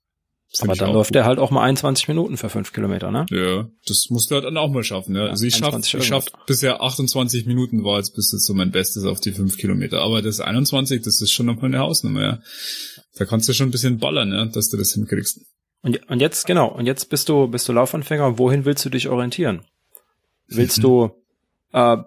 Aber 0.60 0.76
dann 0.76 0.92
läuft 0.92 1.16
er 1.16 1.24
halt 1.24 1.40
auch 1.40 1.50
mal 1.50 1.64
21 1.64 2.10
Minuten 2.10 2.36
für 2.36 2.50
fünf 2.50 2.74
Kilometer, 2.74 3.10
ne? 3.10 3.26
Ja, 3.30 3.70
das 3.88 4.10
musst 4.10 4.30
du 4.30 4.36
halt 4.36 4.44
dann 4.44 4.58
auch 4.58 4.70
mal 4.70 4.84
schaffen, 4.84 5.14
ne? 5.14 5.26
Ja, 5.26 5.30
also 5.30 5.46
ich 5.46 5.56
schaff, 5.56 5.74
ich 5.78 6.06
schaff 6.06 6.26
bisher 6.46 6.82
28 6.82 7.46
Minuten 7.46 7.86
war 7.86 7.98
jetzt 7.98 8.16
bis 8.16 8.34
jetzt 8.34 8.46
so 8.46 8.54
mein 8.54 8.72
Bestes 8.72 9.06
auf 9.06 9.22
die 9.22 9.32
fünf 9.32 9.58
Kilometer. 9.58 10.02
Aber 10.02 10.22
das 10.22 10.42
21, 10.42 11.04
das 11.04 11.22
ist 11.22 11.32
schon 11.32 11.46
noch 11.46 11.56
mal 11.56 11.68
eine 11.68 11.80
Hausnummer, 11.80 12.22
ja. 12.22 12.40
Da 13.16 13.26
kannst 13.26 13.48
du 13.48 13.54
schon 13.54 13.70
ein 13.70 13.72
bisschen 13.72 14.00
ballern, 14.00 14.34
ja, 14.34 14.46
dass 14.46 14.70
du 14.70 14.76
das 14.76 14.94
hinkriegst. 14.94 15.40
Und, 15.84 16.10
und 16.10 16.20
jetzt, 16.20 16.46
genau, 16.46 16.68
und 16.68 16.86
jetzt 16.86 17.10
bist 17.10 17.30
du, 17.30 17.48
bist 17.48 17.68
du 17.70 17.74
Laufanfänger. 17.74 18.38
Wohin 18.38 18.66
willst 18.66 18.84
du 18.84 18.90
dich 18.90 19.08
orientieren? 19.08 19.62
Willst 20.48 20.84
du, 20.84 21.12
äh, 21.72 21.98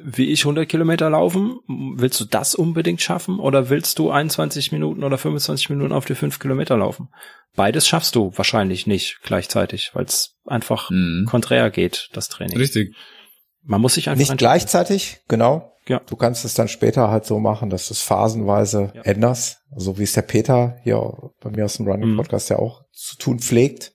wie 0.00 0.28
ich 0.30 0.42
100 0.42 0.68
Kilometer 0.68 1.10
laufen? 1.10 1.58
Willst 1.66 2.20
du 2.20 2.24
das 2.24 2.54
unbedingt 2.54 3.00
schaffen 3.00 3.40
oder 3.40 3.70
willst 3.70 3.98
du 3.98 4.10
21 4.10 4.72
Minuten 4.72 5.02
oder 5.02 5.18
25 5.18 5.70
Minuten 5.70 5.92
auf 5.92 6.04
die 6.04 6.14
5 6.14 6.38
Kilometer 6.38 6.76
laufen? 6.76 7.08
Beides 7.56 7.88
schaffst 7.88 8.14
du 8.14 8.32
wahrscheinlich 8.36 8.86
nicht 8.86 9.20
gleichzeitig, 9.22 9.90
weil 9.94 10.04
es 10.04 10.36
einfach 10.46 10.90
mhm. 10.90 11.26
konträr 11.28 11.70
geht, 11.70 12.08
das 12.12 12.28
Training. 12.28 12.56
Richtig. 12.56 12.94
Man 13.62 13.80
muss 13.80 13.94
sich 13.94 14.08
einfach 14.08 14.20
nicht 14.20 14.38
gleichzeitig, 14.38 15.20
genau. 15.28 15.72
Ja. 15.88 16.00
Du 16.06 16.14
kannst 16.14 16.44
es 16.44 16.54
dann 16.54 16.68
später 16.68 17.10
halt 17.10 17.24
so 17.24 17.40
machen, 17.40 17.68
dass 17.68 17.88
du 17.88 17.94
es 17.94 18.00
phasenweise 18.00 18.92
ja. 18.94 19.02
änderst, 19.02 19.58
so 19.74 19.98
wie 19.98 20.04
es 20.04 20.12
der 20.12 20.22
Peter 20.22 20.76
hier 20.84 21.32
bei 21.40 21.50
mir 21.50 21.64
aus 21.64 21.78
dem 21.78 21.88
Running 21.88 22.12
mhm. 22.12 22.16
Podcast 22.16 22.48
mhm. 22.48 22.56
ja 22.56 22.62
auch 22.62 22.84
zu 22.92 23.16
tun 23.16 23.40
pflegt 23.40 23.92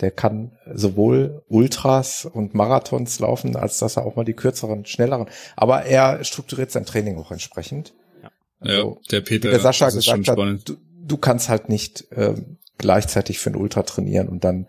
der 0.00 0.10
kann 0.10 0.52
sowohl 0.72 1.42
Ultras 1.48 2.26
und 2.26 2.54
Marathons 2.54 3.18
laufen, 3.18 3.56
als 3.56 3.78
dass 3.78 3.96
er 3.96 4.04
auch 4.04 4.16
mal 4.16 4.24
die 4.24 4.34
kürzeren, 4.34 4.84
schnelleren. 4.84 5.26
Aber 5.56 5.84
er 5.84 6.22
strukturiert 6.24 6.70
sein 6.70 6.84
Training 6.84 7.18
auch 7.18 7.30
entsprechend. 7.30 7.94
Ja, 8.22 8.30
also, 8.60 9.00
ja 9.00 9.08
der 9.10 9.20
Peter, 9.22 9.50
der 9.50 9.60
Sascha 9.60 9.90
gesagt 9.90 10.28
hat, 10.28 10.38
du, 10.38 10.76
du, 11.06 11.16
kannst 11.16 11.48
halt 11.48 11.68
nicht 11.68 12.04
ähm, 12.14 12.58
gleichzeitig 12.78 13.38
für 13.38 13.50
ein 13.50 13.56
Ultra 13.56 13.82
trainieren 13.84 14.28
und 14.28 14.44
dann 14.44 14.66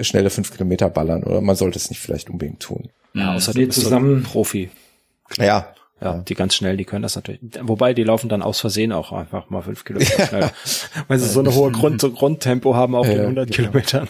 schnelle 0.00 0.30
fünf 0.30 0.52
Kilometer 0.52 0.88
ballern 0.90 1.24
oder 1.24 1.40
man 1.40 1.56
sollte 1.56 1.78
es 1.78 1.90
nicht 1.90 2.00
vielleicht 2.00 2.30
unbedingt 2.30 2.60
tun. 2.60 2.90
Ja, 3.14 3.34
außer 3.34 3.52
du 3.52 3.66
bist 3.66 3.80
zusammen 3.80 4.22
Profi. 4.22 4.70
Ja, 5.38 5.74
ja, 6.00 6.18
die 6.18 6.34
ganz 6.34 6.54
schnell, 6.54 6.76
die 6.76 6.84
können 6.84 7.02
das 7.02 7.16
natürlich. 7.16 7.40
Wobei, 7.62 7.92
die 7.92 8.04
laufen 8.04 8.28
dann 8.28 8.42
aus 8.42 8.60
Versehen 8.60 8.92
auch 8.92 9.12
einfach 9.12 9.50
mal 9.50 9.62
fünf 9.62 9.84
Kilometer 9.84 10.26
schneller. 10.26 10.50
Weil 11.08 11.18
sie 11.18 11.28
so 11.28 11.40
eine 11.40 11.54
hohe 11.54 11.72
Grund, 11.72 12.00
so 12.00 12.10
Grundtempo 12.12 12.74
haben 12.74 12.94
auf 12.94 13.06
ja, 13.06 13.14
den 13.14 13.22
100 13.22 13.50
genau. 13.50 13.70
Kilometern. 13.70 14.08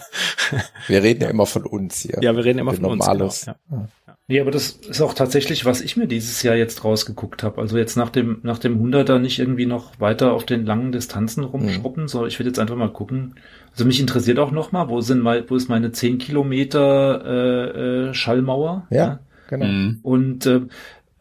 Wir 0.87 1.01
reden 1.01 1.23
ja 1.23 1.29
immer 1.29 1.45
von 1.45 1.65
uns 1.65 2.01
hier. 2.01 2.19
Ja, 2.21 2.35
wir 2.35 2.45
reden 2.45 2.59
immer 2.59 2.73
von 2.73 2.83
normales. 2.83 3.21
uns. 3.21 3.45
Genau. 3.45 3.81
Ja. 3.81 3.87
Nee, 4.29 4.39
aber 4.39 4.51
das 4.51 4.69
ist 4.69 5.01
auch 5.01 5.15
tatsächlich, 5.15 5.65
was 5.65 5.81
ich 5.81 5.97
mir 5.97 6.05
dieses 6.05 6.43
Jahr 6.43 6.55
jetzt 6.55 6.83
rausgeguckt 6.83 7.41
habe. 7.41 7.59
Also 7.59 7.79
jetzt 7.79 7.97
nach 7.97 8.11
dem, 8.11 8.41
nach 8.43 8.59
dem 8.59 8.79
100er 8.79 9.17
nicht 9.17 9.39
irgendwie 9.39 9.65
noch 9.65 9.99
weiter 9.99 10.33
auf 10.33 10.45
den 10.45 10.67
langen 10.67 10.91
Distanzen 10.91 11.43
rumschruppen, 11.43 12.03
mhm. 12.03 12.07
sondern 12.07 12.29
ich 12.29 12.37
will 12.37 12.45
jetzt 12.45 12.59
einfach 12.59 12.75
mal 12.75 12.93
gucken. 12.93 13.33
Also 13.71 13.85
mich 13.85 13.99
interessiert 13.99 14.37
auch 14.37 14.51
noch 14.51 14.71
mal, 14.71 14.87
wo 14.87 15.01
sind 15.01 15.23
mal, 15.23 15.43
wo 15.49 15.55
ist 15.55 15.67
meine 15.67 15.91
10 15.91 16.19
Kilometer 16.19 17.25
äh, 17.25 18.09
äh, 18.09 18.13
Schallmauer? 18.13 18.85
Ja, 18.91 18.97
ja? 18.97 19.19
genau. 19.47 19.65
Mhm. 19.65 19.99
Und 20.03 20.45
äh, 20.45 20.61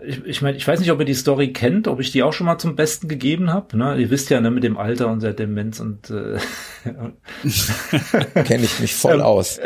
ich, 0.05 0.25
ich 0.25 0.43
meine, 0.43 0.57
ich 0.57 0.67
weiß 0.67 0.81
nicht, 0.81 0.93
ob 0.93 1.01
ihr 1.01 1.05
die 1.05 1.15
Story 1.15 1.53
kennt, 1.53 1.89
ob 1.89 2.01
ich 2.01 2.13
die 2.13 2.23
auch 2.23 2.33
schon 2.33 2.47
mal 2.47 2.59
zum 2.59 2.77
Besten 2.77 3.09
gegeben 3.09 3.53
habe. 3.53 3.77
Ne? 3.77 3.97
Ihr 3.97 4.11
wisst 4.11 4.31
ja, 4.31 4.41
ne, 4.41 4.51
mit 4.51 4.63
dem 4.63 4.79
Alter 4.79 5.09
und 5.09 5.23
der 5.23 5.33
Demenz 5.33 5.81
und 5.81 6.11
äh, 6.11 6.39
kenne 8.45 8.65
ich 8.65 8.79
mich 8.81 8.95
voll 8.95 9.17
ähm, 9.17 9.23
aus. 9.23 9.59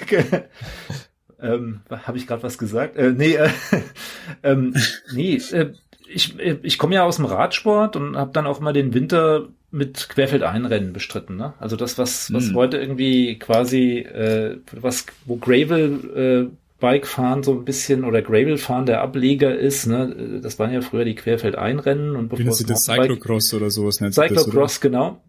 ähm, 1.40 1.80
habe 1.90 2.18
ich 2.18 2.26
gerade 2.26 2.42
was 2.42 2.58
gesagt? 2.58 2.96
Äh, 2.96 3.12
nee, 3.12 3.36
äh, 3.36 3.48
ähm, 4.42 4.74
nee, 5.12 5.36
äh, 5.36 5.72
ich, 6.08 6.38
äh, 6.38 6.58
ich 6.62 6.76
komme 6.78 6.96
ja 6.96 7.04
aus 7.04 7.16
dem 7.16 7.24
Radsport 7.24 7.96
und 7.96 8.16
habe 8.16 8.32
dann 8.32 8.46
auch 8.46 8.60
mal 8.60 8.74
den 8.74 8.92
Winter 8.92 9.48
mit 9.70 10.08
Querfeldeinrennen 10.10 10.92
bestritten. 10.92 11.36
Ne? 11.36 11.54
Also 11.58 11.76
das, 11.76 11.96
was, 11.98 12.32
was 12.32 12.48
hm. 12.48 12.54
heute 12.54 12.76
irgendwie 12.76 13.38
quasi, 13.38 13.98
äh, 13.98 14.58
was, 14.72 15.06
wo 15.24 15.36
Gravel 15.36 16.50
äh, 16.50 16.56
Bikefahren 16.84 17.42
so 17.42 17.52
ein 17.52 17.64
bisschen 17.64 18.04
oder 18.04 18.20
Gravel-Fahren 18.20 18.84
der 18.84 19.00
Ableger 19.00 19.56
ist. 19.56 19.86
Ne? 19.86 20.40
Das 20.42 20.58
waren 20.58 20.72
ja 20.72 20.82
früher 20.82 21.04
die 21.04 21.14
Querfeldeinrennen 21.14 22.14
und 22.14 22.28
bevor 22.28 22.52
Sie 22.52 22.66
das 22.66 22.84
Cyclocross 22.84 23.54
oder 23.54 23.70
sowas 23.70 24.00
nennt 24.00 24.14
Cyclocross, 24.14 24.80
genau. 24.80 25.20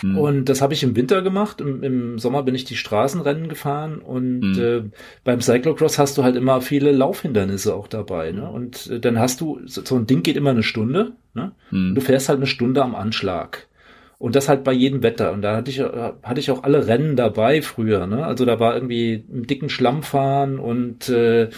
Hm. 0.00 0.18
Und 0.18 0.48
das 0.48 0.60
habe 0.60 0.72
ich 0.74 0.82
im 0.82 0.94
Winter 0.94 1.22
gemacht. 1.22 1.60
Im, 1.60 1.82
Im, 1.82 2.18
Sommer 2.18 2.42
bin 2.44 2.54
ich 2.54 2.64
die 2.64 2.76
Straßenrennen 2.76 3.48
gefahren 3.48 3.98
und 3.98 4.42
hm. 4.42 4.62
äh, 4.62 4.90
beim 5.24 5.40
Cyclocross 5.40 5.98
hast 5.98 6.16
du 6.16 6.22
halt 6.22 6.36
immer 6.36 6.60
viele 6.60 6.92
Laufhindernisse 6.92 7.74
auch 7.74 7.88
dabei. 7.88 8.30
Ne? 8.30 8.48
Und 8.48 8.88
äh, 8.88 9.00
dann 9.00 9.18
hast 9.18 9.40
du, 9.40 9.60
so, 9.66 9.84
so, 9.84 9.96
ein 9.96 10.06
Ding 10.06 10.22
geht 10.22 10.36
immer 10.36 10.50
eine 10.50 10.62
Stunde. 10.62 11.12
Ne? 11.34 11.52
Hm. 11.70 11.94
Du 11.94 12.00
fährst 12.00 12.28
halt 12.28 12.38
eine 12.38 12.46
Stunde 12.46 12.82
am 12.82 12.94
Anschlag. 12.94 13.66
Und 14.18 14.36
das 14.36 14.48
halt 14.48 14.64
bei 14.64 14.72
jedem 14.72 15.02
Wetter. 15.02 15.32
Und 15.32 15.42
da 15.42 15.56
hatte 15.56 15.70
ich, 15.70 15.80
hatte 15.80 16.40
ich 16.40 16.50
auch 16.50 16.62
alle 16.62 16.86
Rennen 16.86 17.16
dabei 17.16 17.62
früher. 17.62 18.06
Ne? 18.06 18.24
Also 18.24 18.44
da 18.44 18.60
war 18.60 18.74
irgendwie 18.74 19.24
einen 19.30 19.46
dicken 19.46 19.68
Schlamm 19.68 20.02
fahren 20.02 20.58
und 20.58 21.08
äh, 21.08 21.48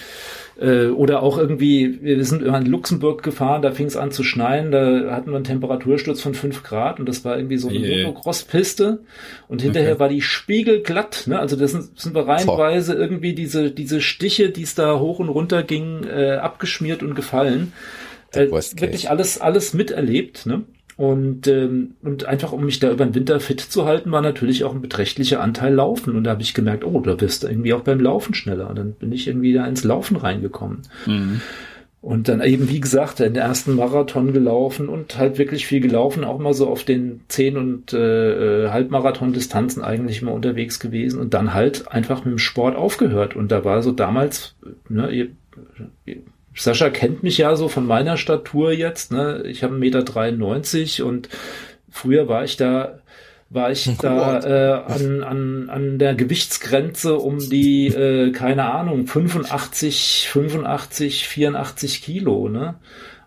äh, 0.58 0.86
oder 0.86 1.22
auch 1.22 1.38
irgendwie, 1.38 1.98
wir 2.02 2.24
sind 2.24 2.42
immer 2.42 2.58
in 2.58 2.66
Luxemburg 2.66 3.22
gefahren, 3.22 3.62
da 3.62 3.72
fing 3.72 3.86
es 3.86 3.96
an 3.96 4.10
zu 4.10 4.22
schneien, 4.22 4.70
da 4.70 5.12
hatten 5.12 5.30
wir 5.30 5.36
einen 5.36 5.44
Temperatursturz 5.44 6.20
von 6.20 6.34
fünf 6.34 6.62
Grad 6.62 6.98
und 6.98 7.06
das 7.06 7.24
war 7.24 7.36
irgendwie 7.36 7.58
so 7.58 7.68
eine 7.68 7.78
yeah. 7.78 8.06
Motocross-Piste 8.08 9.00
und 9.48 9.62
hinterher 9.62 9.92
okay. 9.92 10.00
war 10.00 10.08
die 10.08 10.22
spiegelglatt, 10.22 11.24
ne? 11.26 11.38
Also 11.38 11.56
das 11.56 11.72
sind, 11.72 11.98
sind 12.00 12.14
wir 12.14 12.26
reihenweise 12.26 12.92
so. 12.92 12.98
irgendwie 12.98 13.34
diese, 13.34 13.70
diese 13.70 14.00
Stiche, 14.00 14.50
die 14.50 14.62
es 14.62 14.74
da 14.74 14.98
hoch 14.98 15.18
und 15.18 15.28
runter 15.28 15.62
ging, 15.62 16.04
äh, 16.04 16.36
abgeschmiert 16.36 17.02
und 17.02 17.14
gefallen. 17.14 17.72
Äh, 18.32 18.50
wirklich 18.50 19.10
alles, 19.10 19.40
alles 19.40 19.74
miterlebt, 19.74 20.46
ne? 20.46 20.64
Und, 20.96 21.46
ähm, 21.46 21.92
und 22.02 22.24
einfach, 22.24 22.52
um 22.52 22.64
mich 22.64 22.78
da 22.78 22.90
über 22.90 23.04
den 23.04 23.14
Winter 23.14 23.38
fit 23.38 23.60
zu 23.60 23.84
halten, 23.84 24.12
war 24.12 24.22
natürlich 24.22 24.64
auch 24.64 24.74
ein 24.74 24.80
beträchtlicher 24.80 25.42
Anteil 25.42 25.74
Laufen. 25.74 26.16
Und 26.16 26.24
da 26.24 26.30
habe 26.30 26.42
ich 26.42 26.54
gemerkt, 26.54 26.84
oh, 26.84 27.00
da 27.00 27.20
wirst 27.20 27.42
du 27.42 27.48
irgendwie 27.48 27.74
auch 27.74 27.82
beim 27.82 28.00
Laufen 28.00 28.32
schneller. 28.32 28.70
Und 28.70 28.78
dann 28.78 28.92
bin 28.92 29.12
ich 29.12 29.28
irgendwie 29.28 29.52
da 29.52 29.66
ins 29.66 29.84
Laufen 29.84 30.16
reingekommen. 30.16 30.82
Mhm. 31.04 31.42
Und 32.00 32.28
dann 32.28 32.40
eben, 32.40 32.70
wie 32.70 32.80
gesagt, 32.80 33.18
den 33.18 33.34
ersten 33.34 33.74
Marathon 33.74 34.32
gelaufen 34.32 34.88
und 34.88 35.18
halt 35.18 35.38
wirklich 35.38 35.66
viel 35.66 35.80
gelaufen, 35.80 36.24
auch 36.24 36.38
mal 36.38 36.54
so 36.54 36.68
auf 36.68 36.84
den 36.84 37.22
10 37.28 37.56
und 37.56 37.92
äh, 37.92 38.68
Halbmarathon-Distanzen 38.68 39.82
eigentlich 39.82 40.22
immer 40.22 40.32
unterwegs 40.32 40.78
gewesen 40.78 41.20
und 41.20 41.34
dann 41.34 41.52
halt 41.52 41.90
einfach 41.90 42.24
mit 42.24 42.32
dem 42.32 42.38
Sport 42.38 42.76
aufgehört. 42.76 43.34
Und 43.34 43.50
da 43.50 43.64
war 43.64 43.82
so 43.82 43.90
damals, 43.90 44.54
ne, 44.88 45.10
ihr, 45.10 45.28
Sascha 46.56 46.90
kennt 46.90 47.22
mich 47.22 47.38
ja 47.38 47.54
so 47.56 47.68
von 47.68 47.86
meiner 47.86 48.16
Statur 48.16 48.72
jetzt, 48.72 49.12
ne? 49.12 49.42
Ich 49.46 49.62
habe 49.62 49.74
1,93 49.74 50.98
Meter 50.98 51.06
und 51.06 51.28
früher 51.90 52.28
war 52.28 52.44
ich 52.44 52.56
da 52.56 52.98
war 53.48 53.70
ich 53.70 53.88
da 53.98 54.40
äh, 54.40 54.92
an, 54.92 55.22
an, 55.22 55.70
an 55.70 55.98
der 55.98 56.16
Gewichtsgrenze 56.16 57.16
um 57.16 57.38
die, 57.38 57.86
äh, 57.86 58.32
keine 58.32 58.72
Ahnung, 58.72 59.06
85, 59.06 60.28
85, 60.28 61.28
84 61.28 62.02
Kilo, 62.02 62.48
ne? 62.48 62.74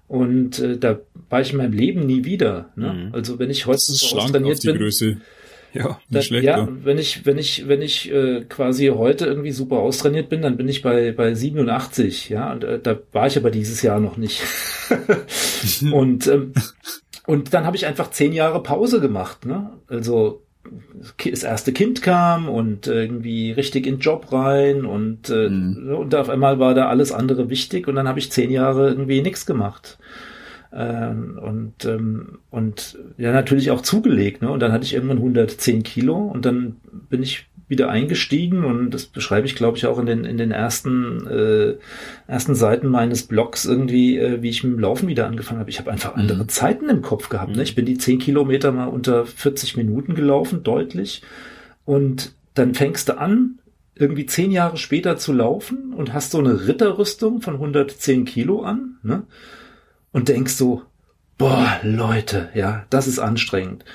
Und 0.09 0.59
äh, 0.59 0.77
da 0.77 0.99
war 1.29 1.41
ich 1.41 1.51
in 1.51 1.57
meinem 1.57 1.71
Leben 1.73 2.05
nie 2.05 2.25
wieder. 2.25 2.69
Ne? 2.75 2.93
Mhm. 2.93 3.13
Also 3.13 3.37
wenn 3.37 3.51
ich 3.51 3.67
heute 3.67 3.79
so 3.79 4.17
trainiert 4.17 4.61
bin, 4.63 4.77
Größe. 4.77 5.17
Ja, 5.73 5.99
nicht 6.09 6.27
schlecht, 6.27 6.45
ja, 6.45 6.67
wenn 6.83 6.97
ich, 6.97 7.25
wenn 7.25 7.37
ich, 7.37 7.67
wenn 7.67 7.81
ich 7.81 8.11
äh, 8.11 8.43
quasi 8.49 8.87
heute 8.87 9.25
irgendwie 9.25 9.51
super 9.51 9.77
austrainiert 9.77 10.29
bin, 10.29 10.41
dann 10.41 10.57
bin 10.57 10.67
ich 10.67 10.81
bei, 10.81 11.11
bei 11.11 11.33
87, 11.35 12.29
ja, 12.29 12.51
und 12.51 12.63
äh, 12.63 12.79
da 12.79 12.97
war 13.11 13.27
ich 13.27 13.37
aber 13.37 13.51
dieses 13.51 13.81
Jahr 13.81 13.99
noch 13.99 14.17
nicht. 14.17 14.41
und 15.91 16.27
ähm, 16.27 16.53
und 17.29 17.53
dann 17.53 17.67
habe 17.67 17.77
ich 17.77 17.85
einfach 17.85 18.09
zehn 18.09 18.33
Jahre 18.33 18.63
Pause 18.63 18.99
gemacht. 18.99 19.45
Ne? 19.45 19.69
Also 19.87 20.41
das 21.23 21.43
erste 21.43 21.73
Kind 21.73 22.01
kam 22.01 22.49
und 22.49 22.87
irgendwie 22.87 23.51
richtig 23.51 23.85
in 23.85 23.95
den 23.95 23.99
Job 24.01 24.31
rein 24.31 24.83
und, 24.83 25.29
äh, 25.29 25.47
mhm. 25.47 25.93
und 25.95 26.15
auf 26.15 26.29
einmal 26.29 26.57
war 26.57 26.73
da 26.73 26.87
alles 26.87 27.11
andere 27.11 27.51
wichtig 27.51 27.87
und 27.87 27.93
dann 27.93 28.07
habe 28.07 28.17
ich 28.17 28.31
zehn 28.31 28.49
Jahre 28.49 28.89
irgendwie 28.89 29.21
nichts 29.21 29.45
gemacht. 29.45 29.99
Ähm, 30.71 31.39
und, 31.41 31.85
ähm, 31.85 32.39
und 32.51 32.97
ja, 33.17 33.31
natürlich 33.31 33.71
auch 33.71 33.81
zugelegt. 33.81 34.41
Ne? 34.41 34.51
Und 34.51 34.59
dann 34.59 34.71
hatte 34.71 34.85
ich 34.85 34.93
irgendwann 34.93 35.17
110 35.17 35.83
Kilo 35.83 36.15
und 36.15 36.45
dann 36.45 36.75
bin 37.09 37.23
ich 37.23 37.47
wieder 37.67 37.89
eingestiegen 37.89 38.65
und 38.65 38.89
das 38.91 39.05
beschreibe 39.05 39.45
ich, 39.45 39.55
glaube 39.55 39.77
ich, 39.77 39.85
auch 39.85 39.99
in 39.99 40.07
den, 40.07 40.25
in 40.25 40.37
den 40.37 40.51
ersten, 40.51 41.27
äh, 41.27 41.75
ersten 42.27 42.55
Seiten 42.55 42.87
meines 42.87 43.23
Blogs 43.23 43.65
irgendwie, 43.65 44.17
äh, 44.17 44.41
wie 44.41 44.49
ich 44.49 44.63
mit 44.63 44.73
dem 44.73 44.79
Laufen 44.79 45.07
wieder 45.07 45.27
angefangen 45.27 45.59
habe. 45.59 45.69
Ich 45.69 45.79
habe 45.79 45.91
einfach 45.91 46.15
andere 46.15 46.43
mhm. 46.43 46.49
Zeiten 46.49 46.89
im 46.89 47.03
Kopf 47.03 47.29
gehabt. 47.29 47.55
Ne? 47.55 47.61
Ich 47.61 47.75
bin 47.75 47.85
die 47.85 47.97
10 47.97 48.17
Kilometer 48.19 48.71
mal 48.71 48.87
unter 48.87 49.25
40 49.25 49.77
Minuten 49.77 50.15
gelaufen, 50.15 50.63
deutlich. 50.63 51.21
Und 51.85 52.33
dann 52.55 52.73
fängst 52.73 53.09
du 53.09 53.17
an, 53.19 53.59
irgendwie 53.95 54.25
zehn 54.25 54.51
Jahre 54.51 54.77
später 54.77 55.17
zu 55.17 55.33
laufen 55.33 55.93
und 55.93 56.13
hast 56.13 56.31
so 56.31 56.39
eine 56.39 56.67
Ritterrüstung 56.67 57.41
von 57.41 57.55
110 57.55 58.25
Kilo 58.25 58.61
an, 58.61 58.95
ne? 59.03 59.23
Und 60.11 60.29
denkst 60.29 60.53
so, 60.53 60.83
boah, 61.37 61.79
Leute, 61.83 62.49
ja, 62.53 62.85
das 62.89 63.07
ist 63.07 63.19
anstrengend. 63.19 63.85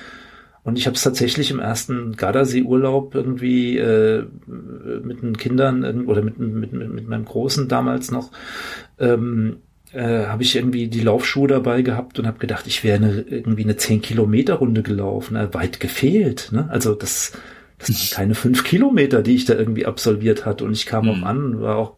Und 0.63 0.79
ich 0.79 0.87
habe 0.87 0.95
es 0.95 1.03
tatsächlich 1.03 1.51
im 1.51 1.59
ersten 1.59 2.15
Gardasee-Urlaub 2.15 3.13
irgendwie 3.13 3.77
äh, 3.77 4.25
mit 4.47 5.21
den 5.21 5.37
Kindern 5.37 6.05
oder 6.07 6.23
mit, 6.23 6.39
mit, 6.39 6.73
mit 6.73 7.07
meinem 7.07 7.25
Großen 7.25 7.67
damals 7.67 8.09
noch 8.09 8.31
ähm, 8.97 9.57
äh, 9.95 10.25
habe 10.25 10.43
ich 10.43 10.55
irgendwie 10.55 10.87
die 10.87 11.01
Laufschuhe 11.01 11.47
dabei 11.47 11.81
gehabt 11.81 12.19
und 12.19 12.27
habe 12.27 12.39
gedacht, 12.39 12.65
ich 12.67 12.83
wäre 12.83 12.97
eine, 12.97 13.21
irgendwie 13.21 13.63
eine 13.63 13.77
10 13.77 14.01
Kilometer 14.01 14.55
Runde 14.55 14.83
gelaufen, 14.83 15.35
äh, 15.35 15.53
weit 15.53 15.79
gefehlt. 15.79 16.49
Ne? 16.51 16.67
Also 16.69 16.95
das, 16.95 17.33
das 17.77 17.89
waren 17.89 18.09
keine 18.11 18.35
fünf 18.35 18.63
Kilometer, 18.63 19.21
die 19.21 19.35
ich 19.35 19.45
da 19.45 19.53
irgendwie 19.53 19.85
absolviert 19.85 20.45
hatte 20.45 20.65
und 20.65 20.73
ich 20.73 20.85
kam 20.85 21.05
mhm. 21.05 21.11
auch 21.11 21.27
an, 21.27 21.61
war 21.61 21.77
auch 21.77 21.97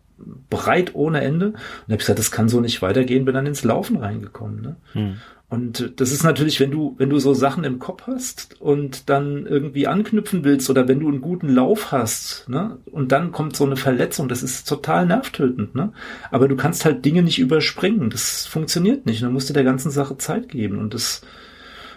breit 0.49 0.95
ohne 0.95 1.21
Ende 1.21 1.47
und 1.49 1.57
habe 1.87 1.97
gesagt, 1.97 2.19
das 2.19 2.31
kann 2.31 2.49
so 2.49 2.59
nicht 2.59 2.81
weitergehen, 2.81 3.25
bin 3.25 3.35
dann 3.35 3.45
ins 3.45 3.63
Laufen 3.63 3.97
reingekommen. 3.97 4.61
Ne? 4.61 4.75
Mhm. 4.93 5.15
Und 5.49 5.93
das 6.01 6.11
ist 6.11 6.25
natürlich, 6.25 6.59
wenn 6.59 6.71
du, 6.71 6.95
wenn 6.97 7.09
du 7.09 7.19
so 7.19 7.33
Sachen 7.33 7.63
im 7.63 7.79
Kopf 7.79 8.03
hast 8.05 8.59
und 8.59 9.09
dann 9.09 9.45
irgendwie 9.45 9.87
anknüpfen 9.87 10.43
willst 10.43 10.69
oder 10.69 10.89
wenn 10.89 10.99
du 10.99 11.07
einen 11.07 11.21
guten 11.21 11.47
Lauf 11.47 11.93
hast, 11.93 12.49
ne, 12.49 12.77
und 12.91 13.13
dann 13.13 13.31
kommt 13.31 13.55
so 13.55 13.65
eine 13.65 13.77
Verletzung, 13.77 14.27
das 14.27 14.43
ist 14.43 14.67
total 14.67 15.05
nervtötend, 15.05 15.73
ne? 15.73 15.93
Aber 16.31 16.49
du 16.49 16.57
kannst 16.57 16.83
halt 16.83 17.05
Dinge 17.05 17.23
nicht 17.23 17.39
überspringen. 17.39 18.09
Das 18.09 18.45
funktioniert 18.45 19.05
nicht. 19.05 19.21
Du 19.21 19.29
musst 19.29 19.49
dir 19.49 19.53
der 19.53 19.63
ganzen 19.63 19.89
Sache 19.89 20.17
Zeit 20.17 20.49
geben. 20.49 20.79
Und 20.79 20.93
das 20.93 21.21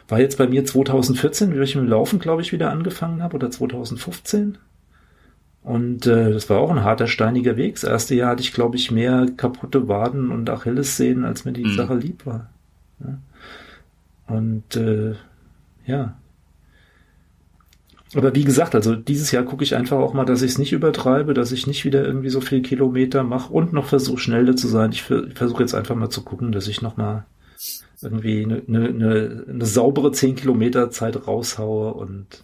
war 0.07 0.21
jetzt 0.21 0.39
bei 0.39 0.47
mir 0.47 0.65
2014, 0.65 1.53
wie 1.53 1.61
ich 1.61 1.75
mit 1.75 1.85
dem 1.85 1.91
Laufen, 1.91 2.21
glaube 2.21 2.43
ich, 2.43 2.53
wieder 2.53 2.71
angefangen 2.71 3.21
habe, 3.21 3.35
oder 3.35 3.51
2015. 3.51 4.59
Und 5.63 6.07
äh, 6.07 6.33
das 6.33 6.49
war 6.49 6.59
auch 6.59 6.71
ein 6.71 6.85
harter, 6.85 7.07
steiniger 7.07 7.57
Weg. 7.57 7.75
Das 7.75 7.85
erste 7.85 8.15
Jahr 8.15 8.31
hatte 8.31 8.43
ich, 8.43 8.53
glaube 8.53 8.77
ich, 8.77 8.91
mehr 8.91 9.27
kaputte 9.37 9.89
Waden 9.89 10.31
und 10.31 10.49
Achillessehnen, 10.49 11.25
als 11.25 11.45
mir 11.45 11.53
die 11.53 11.65
mhm. 11.65 11.77
Sache 11.77 11.95
lieb 11.95 12.25
war. 12.25 12.51
Ja. 13.01 13.19
Und 14.35 14.77
äh, 14.77 15.15
ja. 15.87 16.17
Aber 18.15 18.35
wie 18.35 18.45
gesagt, 18.45 18.75
also 18.75 18.97
dieses 18.97 19.31
Jahr 19.31 19.45
gucke 19.45 19.63
ich 19.63 19.77
einfach 19.77 19.99
auch 19.99 20.15
mal, 20.15 20.25
dass 20.25 20.43
ich 20.43 20.53
es 20.53 20.59
nicht 20.59 20.73
übertreibe, 20.73 21.35
dass 21.35 21.53
ich 21.53 21.67
nicht 21.67 21.85
wieder 21.85 22.05
irgendwie 22.05 22.31
so 22.31 22.41
viel 22.41 22.63
Kilometer 22.63 23.23
mache 23.23 23.53
und 23.53 23.73
noch 23.73 23.87
versuche 23.87 24.19
schneller 24.19 24.57
zu 24.57 24.67
sein. 24.67 24.91
Ich, 24.93 25.09
ich 25.11 25.35
versuche 25.35 25.63
jetzt 25.63 25.75
einfach 25.75 25.95
mal 25.95 26.11
zu 26.11 26.23
gucken, 26.23 26.53
dass 26.53 26.67
ich 26.67 26.83
noch 26.83 26.97
mal 26.97 27.27
irgendwie 28.03 28.45
eine, 28.45 28.63
eine, 28.67 28.89
eine, 28.89 29.45
eine 29.49 29.67
saubere 29.67 30.11
10 30.11 30.37
Kilometer 30.37 30.91
Zeit 30.91 31.29
raushaue 31.29 31.93
und 31.95 32.43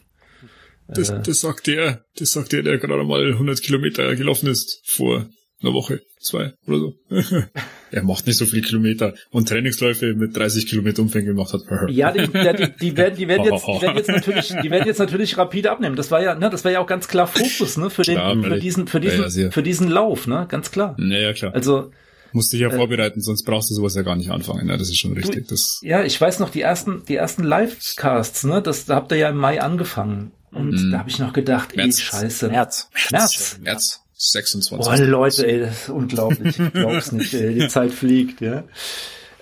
das, 0.88 1.12
das 1.22 1.40
sagt 1.40 1.66
der, 1.66 2.04
das 2.18 2.30
sagt 2.30 2.52
der, 2.52 2.62
der 2.62 2.78
gerade 2.78 3.04
mal 3.04 3.32
100 3.32 3.60
Kilometer 3.62 4.14
gelaufen 4.14 4.48
ist 4.48 4.82
vor 4.84 5.26
einer 5.62 5.72
Woche, 5.72 6.00
zwei 6.20 6.52
oder 6.66 6.78
so. 6.78 6.94
er 7.90 8.02
macht 8.02 8.26
nicht 8.26 8.36
so 8.36 8.44
viele 8.44 8.62
Kilometer 8.62 9.14
und 9.30 9.48
Trainingsläufe 9.48 10.14
mit 10.14 10.36
30 10.36 10.66
Kilometer 10.66 11.02
Umfang 11.02 11.24
gemacht 11.24 11.52
hat. 11.52 11.62
ja, 11.88 12.12
die, 12.12 12.26
die, 12.26 12.28
die, 12.28 12.96
werden, 12.96 13.16
die 13.16 13.28
werden 13.28 13.44
jetzt, 13.44 13.66
die 13.66 13.82
werden 13.82 13.96
jetzt 13.96 14.08
natürlich, 14.08 14.48
die 14.62 14.70
werden 14.70 14.86
jetzt 14.86 14.98
natürlich 14.98 15.38
rapide 15.38 15.70
abnehmen. 15.70 15.96
Das 15.96 16.10
war 16.10 16.22
ja, 16.22 16.34
ne, 16.34 16.50
das 16.50 16.64
war 16.64 16.72
ja 16.72 16.80
auch 16.80 16.86
ganz 16.86 17.08
klar 17.08 17.26
Fokus, 17.26 17.76
ne, 17.78 17.90
für 17.90 18.02
den, 18.02 18.16
klar, 18.16 18.42
für 18.42 18.58
diesen, 18.58 18.86
für 18.86 19.00
diesen, 19.00 19.22
ja, 19.22 19.44
ja, 19.44 19.50
für 19.50 19.62
diesen 19.62 19.88
Lauf, 19.88 20.26
ne, 20.26 20.46
ganz 20.48 20.70
klar. 20.70 20.96
Ja, 20.98 21.18
ja, 21.18 21.32
klar. 21.32 21.54
Also, 21.54 21.90
Musst 22.32 22.52
dich 22.52 22.60
ja 22.60 22.68
äh, 22.68 22.76
vorbereiten, 22.76 23.22
sonst 23.22 23.44
brauchst 23.44 23.70
du 23.70 23.74
sowas 23.74 23.94
ja 23.94 24.02
gar 24.02 24.16
nicht 24.16 24.30
anfangen. 24.30 24.66
Ne? 24.66 24.76
Das 24.76 24.90
ist 24.90 24.98
schon 24.98 25.14
richtig. 25.14 25.46
Du, 25.46 25.54
das 25.54 25.80
ja, 25.82 26.04
ich 26.04 26.20
weiß 26.20 26.38
noch, 26.40 26.50
die 26.50 26.60
ersten, 26.60 27.02
die 27.08 27.16
ersten 27.16 27.44
Livecasts, 27.44 28.44
ne, 28.44 28.60
das, 28.60 28.84
da 28.84 28.96
habt 28.96 29.10
ihr 29.12 29.18
ja 29.18 29.30
im 29.30 29.38
Mai 29.38 29.62
angefangen. 29.62 30.32
Und 30.56 30.70
mm. 30.70 30.90
da 30.90 30.98
habe 30.98 31.10
ich 31.10 31.18
noch 31.18 31.32
gedacht, 31.32 31.76
März. 31.76 31.98
ey, 31.98 32.04
scheiße. 32.04 32.48
März. 32.48 32.90
März. 33.10 33.58
März. 33.62 34.02
26. 34.18 34.86
Boah, 34.86 34.96
Leute, 34.96 35.46
ey, 35.46 35.60
das 35.60 35.82
ist 35.82 35.88
unglaublich. 35.90 36.58
Ich 36.58 36.72
glaub's 36.72 37.12
nicht, 37.12 37.34
ey. 37.34 37.54
Die 37.54 37.68
Zeit 37.68 37.92
fliegt, 37.92 38.40
ja. 38.40 38.64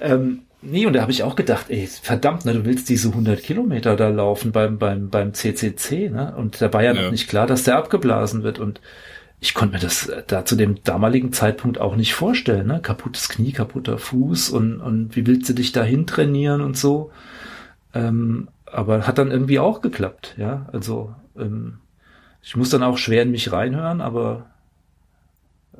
Ähm, 0.00 0.42
nee, 0.62 0.84
und 0.86 0.94
da 0.94 1.02
habe 1.02 1.12
ich 1.12 1.22
auch 1.22 1.36
gedacht, 1.36 1.66
ey, 1.68 1.86
verdammt, 1.86 2.44
ne, 2.44 2.54
du 2.54 2.64
willst 2.64 2.88
diese 2.88 3.08
100 3.08 3.40
Kilometer 3.40 3.94
da 3.94 4.08
laufen 4.08 4.50
beim, 4.50 4.78
beim, 4.78 5.10
beim 5.10 5.32
CCC, 5.32 6.10
ne? 6.10 6.34
Und 6.36 6.60
da 6.60 6.72
war 6.72 6.82
ja, 6.82 6.92
ja. 6.92 7.02
noch 7.02 7.12
nicht 7.12 7.28
klar, 7.28 7.46
dass 7.46 7.62
der 7.62 7.76
abgeblasen 7.76 8.42
wird 8.42 8.58
und 8.58 8.80
ich 9.40 9.54
konnte 9.54 9.74
mir 9.74 9.80
das 9.80 10.10
da 10.26 10.44
zu 10.44 10.56
dem 10.56 10.82
damaligen 10.84 11.32
Zeitpunkt 11.32 11.78
auch 11.78 11.96
nicht 11.96 12.14
vorstellen, 12.14 12.66
ne? 12.66 12.80
Kaputtes 12.82 13.28
Knie, 13.28 13.52
kaputter 13.52 13.98
Fuß 13.98 14.50
und, 14.50 14.80
und 14.80 15.14
wie 15.14 15.26
willst 15.26 15.48
du 15.48 15.52
dich 15.52 15.70
dahin 15.70 16.06
trainieren 16.06 16.62
und 16.62 16.76
so. 16.76 17.12
Ähm, 17.94 18.48
aber 18.74 19.06
hat 19.06 19.18
dann 19.18 19.30
irgendwie 19.30 19.58
auch 19.58 19.80
geklappt, 19.80 20.34
ja. 20.36 20.66
Also 20.72 21.14
ähm, 21.36 21.78
ich 22.42 22.56
muss 22.56 22.70
dann 22.70 22.82
auch 22.82 22.98
schwer 22.98 23.22
in 23.22 23.30
mich 23.30 23.52
reinhören, 23.52 24.00
aber 24.00 24.46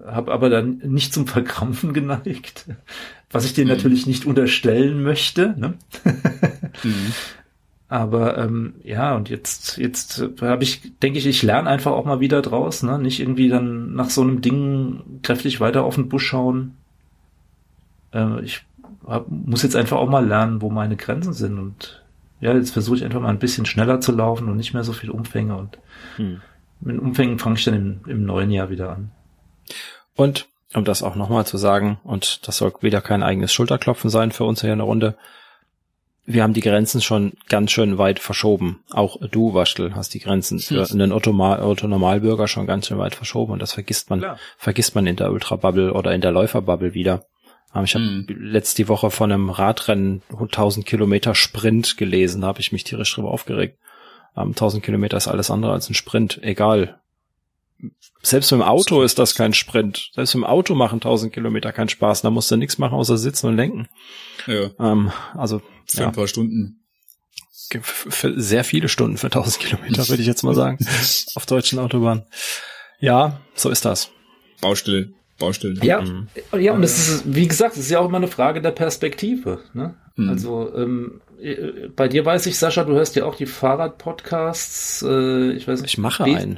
habe 0.05 0.33
aber 0.33 0.51
dann 0.51 0.79
nicht 0.85 1.13
zum 1.13 1.27
Verkrampfen 1.27 1.93
geneigt, 1.95 2.67
was 3.31 3.45
ich 3.45 3.55
dir 3.55 3.65
mhm. 3.65 3.71
natürlich 3.71 4.07
nicht 4.07 4.27
unterstellen 4.27 5.03
möchte. 5.03 5.55
Ne? 5.59 5.75
mhm. 6.83 7.13
Aber 7.87 8.39
ähm, 8.39 8.75
ja, 8.83 9.15
und 9.15 9.29
jetzt, 9.29 9.77
jetzt 9.77 10.25
habe 10.41 10.65
ich, 10.65 10.99
denke 11.01 11.19
ich, 11.19 11.27
ich 11.27 11.43
lerne 11.45 11.69
einfach 11.69 11.93
auch 11.93 12.07
mal 12.07 12.19
wieder 12.19 12.43
draus, 12.43 12.83
ne? 12.83 12.99
Nicht 12.99 13.21
irgendwie 13.21 13.49
dann 13.49 13.95
nach 13.95 14.11
so 14.11 14.23
einem 14.23 14.41
Ding 14.41 15.21
kräftig 15.23 15.61
weiter 15.61 15.85
auf 15.85 15.95
den 15.95 16.09
Busch 16.09 16.27
schauen. 16.27 16.75
Äh, 18.13 18.43
ich 18.43 18.65
hab, 19.07 19.31
muss 19.31 19.63
jetzt 19.63 19.77
einfach 19.77 19.99
auch 19.99 20.09
mal 20.09 20.27
lernen, 20.27 20.61
wo 20.61 20.71
meine 20.71 20.97
Grenzen 20.97 21.35
sind. 21.35 21.59
Und 21.59 22.04
ja, 22.41 22.55
jetzt 22.55 22.71
versuche 22.71 22.97
ich 22.97 23.05
einfach 23.05 23.21
mal 23.21 23.29
ein 23.29 23.39
bisschen 23.39 23.67
schneller 23.67 24.01
zu 24.01 24.13
laufen 24.13 24.49
und 24.49 24.57
nicht 24.57 24.75
mehr 24.75 24.85
so 24.85 24.93
viel 24.93 25.11
Umfänge. 25.11 25.57
Und 25.57 25.79
mhm. 26.19 26.43
mit 26.81 26.99
Umfängen 26.99 27.39
fange 27.39 27.57
ich 27.57 27.65
dann 27.65 27.75
im, 27.75 28.01
im 28.07 28.25
neuen 28.25 28.51
Jahr 28.51 28.71
wieder 28.71 28.91
an. 28.91 29.11
Und 30.15 30.49
um 30.75 30.85
das 30.85 31.03
auch 31.03 31.15
nochmal 31.15 31.47
zu 31.47 31.57
sagen, 31.57 31.99
und 32.05 32.47
das 32.47 32.59
soll 32.59 32.73
wieder 32.81 33.01
kein 33.01 33.23
eigenes 33.23 33.53
Schulterklopfen 33.53 34.11
sein 34.11 34.33
für 34.33 34.45
uns 34.45 34.61
hier 34.61 34.73
in 34.73 34.79
der 34.79 34.87
Runde, 34.87 35.17
wir 36.27 36.43
haben 36.43 36.55
die 36.55 36.63
Grenzen 36.63 37.03
schon 37.03 37.35
ganz 37.49 37.71
schön 37.71 37.99
weit 37.99 38.19
verschoben. 38.19 38.83
Auch 38.91 39.19
du, 39.31 39.53
Waschtel, 39.53 39.95
hast 39.95 40.15
die 40.15 40.21
Grenzen 40.21 40.59
für 40.59 40.87
einen 40.91 41.13
Otto-Normalbürger 41.13 42.49
schon 42.49 42.67
ganz 42.67 42.87
schön 42.87 42.99
weit 42.99 43.15
verschoben 43.15 43.53
und 43.53 43.61
das 43.61 43.73
vergisst 43.73 44.09
man, 44.09 44.21
Klar. 44.21 44.39
vergisst 44.57 44.95
man 44.95 45.07
in 45.07 45.17
der 45.17 45.31
Ultra-Bubble 45.31 45.93
oder 45.93 46.15
in 46.15 46.23
der 46.23 46.33
Läufer-Bubble 46.33 46.95
wieder. 46.95 47.27
Ich 47.83 47.95
habe 47.95 48.05
mhm. 48.05 48.27
letzte 48.29 48.87
Woche 48.89 49.11
von 49.11 49.33
einem 49.33 49.51
Radrennen 49.51 50.23
1000 50.31 50.87
Kilometer 50.87 51.35
Sprint 51.35 51.97
gelesen, 51.97 52.43
da 52.43 52.47
habe 52.49 52.61
ich 52.61 52.71
mich 52.71 52.85
tierisch 52.85 53.15
drüber 53.15 53.31
aufgeregt. 53.31 53.79
1000 54.37 54.83
Kilometer 54.85 55.17
ist 55.17 55.29
alles 55.29 55.51
andere 55.51 55.73
als 55.73 55.89
ein 55.89 55.95
Sprint, 55.95 56.41
egal 56.43 57.01
selbst 58.23 58.53
im 58.53 58.63
Auto 58.63 59.03
ist 59.03 59.19
das 59.19 59.35
kein 59.35 59.53
Sprint. 59.53 60.11
Selbst 60.15 60.35
im 60.35 60.45
Auto 60.45 60.75
machen 60.75 60.97
1000 60.97 61.33
Kilometer 61.33 61.73
keinen 61.73 61.89
Spaß. 61.89 62.23
Da 62.23 62.31
musst 62.31 62.51
du 62.51 62.57
nichts 62.57 62.79
machen, 62.79 62.95
außer 62.95 63.19
sitzen 63.19 63.49
und 63.49 63.57
lenken. 63.57 63.89
Ja. 64.47 64.71
Ähm, 64.79 65.13
also 65.35 65.61
für 65.87 66.01
ja. 66.01 66.07
ein 66.07 66.13
paar 66.13 66.29
Stunden. 66.29 66.81
Für 67.83 68.41
sehr 68.41 68.65
viele 68.65 68.89
Stunden 68.89 69.17
für 69.17 69.27
1000 69.27 69.59
Kilometer, 69.59 70.09
würde 70.09 70.23
ich 70.23 70.29
jetzt 70.29 70.43
mal 70.43 70.55
sagen. 70.55 70.79
auf 71.35 71.47
deutschen 71.47 71.79
Autobahnen. 71.79 72.25
Ja, 73.01 73.41
so 73.55 73.69
ist 73.69 73.85
das. 73.85 74.11
Baustelle. 74.61 75.13
Baustelle. 75.39 75.81
Ja, 75.83 76.01
mhm. 76.01 76.29
ja, 76.59 76.73
und 76.73 76.83
es 76.83 77.09
ist, 77.09 77.35
wie 77.35 77.49
gesagt, 77.49 77.75
es 77.75 77.81
ist 77.81 77.91
ja 77.91 78.01
auch 78.01 78.09
immer 78.09 78.19
eine 78.19 78.29
Frage 78.29 78.61
der 78.61 78.71
Perspektive. 78.71 79.61
Ne? 79.73 79.95
Mhm. 80.17 80.29
Also 80.29 80.73
ähm, 80.77 81.21
äh, 81.43 81.89
bei 81.95 82.09
dir 82.09 82.25
weiß 82.25 82.47
ich, 82.47 82.59
Sascha, 82.59 82.85
du 82.85 82.93
hörst 82.95 83.17
ja 83.17 83.25
auch 83.25 83.35
die 83.35 83.47
Fahrradpodcasts. 83.47 85.03
Äh, 85.03 85.53
ich 85.53 85.67
weiß 85.67 85.83
nicht. 85.83 85.95
Ich 85.95 85.99
mache 85.99 86.25
einen. 86.25 86.57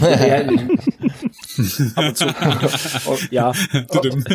ja, 0.00 0.42
Ab 1.94 2.04
und 2.08 2.16
zu. 2.16 2.26
oh, 3.06 3.16
ja. 3.30 3.52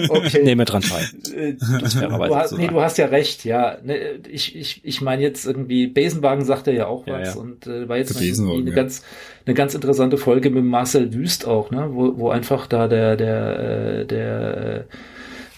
okay. 0.10 0.44
Nehme 0.44 0.66
dran 0.66 0.82
teil. 0.82 1.06
Äh, 1.36 1.54
du, 1.54 2.36
hast, 2.36 2.58
nee, 2.58 2.68
du 2.68 2.82
hast 2.82 2.98
ja 2.98 3.08
recht, 3.08 3.46
ja. 3.46 3.78
Ne, 3.84 3.98
ich, 4.30 4.56
ich, 4.56 4.82
ich 4.84 5.02
meine 5.02 5.22
jetzt 5.22 5.46
irgendwie, 5.46 5.88
Besenwagen 5.88 6.46
sagt 6.46 6.68
er 6.68 6.74
ja 6.74 6.88
auch 6.88 7.06
was 7.08 7.28
ja, 7.28 7.34
ja. 7.34 7.40
und 7.40 7.68
äh, 7.68 7.88
war 7.88 7.98
jetzt 7.98 8.18
eine 8.18 8.26
ja. 8.26 8.76
ganz 8.76 9.04
eine 9.46 9.56
ganz 9.56 9.74
interessante 9.74 10.18
Folge 10.18 10.50
mit 10.50 10.64
Marcel 10.64 11.14
Wüst 11.14 11.48
auch, 11.48 11.72
ne, 11.72 11.90
wo, 11.92 12.18
wo 12.18 12.30
einfach 12.30 12.68
da 12.68 12.88
der 12.88 13.16
der 13.18 13.60
äh, 13.60 14.06
der 14.06 14.86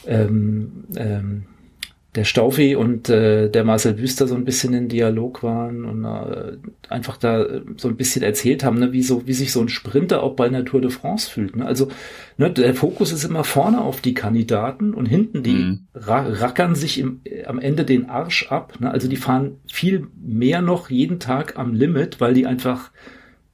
äh, 0.05 0.15
ähm, 0.23 0.85
ähm, 0.95 1.45
der 2.15 2.25
Staufi 2.25 2.75
und 2.75 3.09
äh, 3.09 3.49
der 3.49 3.63
Marcel 3.63 3.97
Wüster 3.97 4.27
so 4.27 4.35
ein 4.35 4.45
bisschen 4.45 4.73
in 4.73 4.87
Dialog 4.87 5.41
waren 5.41 5.83
und 5.85 6.05
äh, 6.05 6.57
einfach 6.87 7.17
da 7.17 7.45
so 7.77 7.87
ein 7.87 7.95
bisschen 7.95 8.21
erzählt 8.21 8.63
haben, 8.63 8.77
ne, 8.79 8.93
wie 8.93 9.01
so 9.01 9.25
wie 9.25 9.33
sich 9.33 9.51
so 9.51 9.61
ein 9.61 9.69
Sprinter 9.69 10.21
auch 10.21 10.35
bei 10.35 10.45
einer 10.45 10.63
Tour 10.63 10.81
de 10.81 10.91
France 10.91 11.29
fühlt. 11.29 11.55
Ne? 11.55 11.65
Also 11.65 11.87
ne, 12.37 12.51
der 12.51 12.75
Fokus 12.75 13.11
ist 13.11 13.23
immer 13.23 13.43
vorne 13.43 13.81
auf 13.81 13.99
die 13.99 14.13
Kandidaten 14.13 14.93
und 14.93 15.07
hinten 15.07 15.41
die 15.41 15.53
mhm. 15.53 15.87
ra 15.95 16.27
rackern 16.27 16.75
sich 16.75 16.99
im, 16.99 17.21
am 17.47 17.59
Ende 17.59 17.83
den 17.83 18.09
Arsch 18.09 18.51
ab. 18.51 18.79
Ne? 18.79 18.91
Also 18.91 19.07
die 19.07 19.17
fahren 19.17 19.57
viel 19.71 20.07
mehr 20.15 20.61
noch 20.61 20.91
jeden 20.91 21.19
Tag 21.19 21.57
am 21.57 21.73
Limit, 21.73 22.21
weil 22.21 22.35
die 22.35 22.45
einfach 22.45 22.91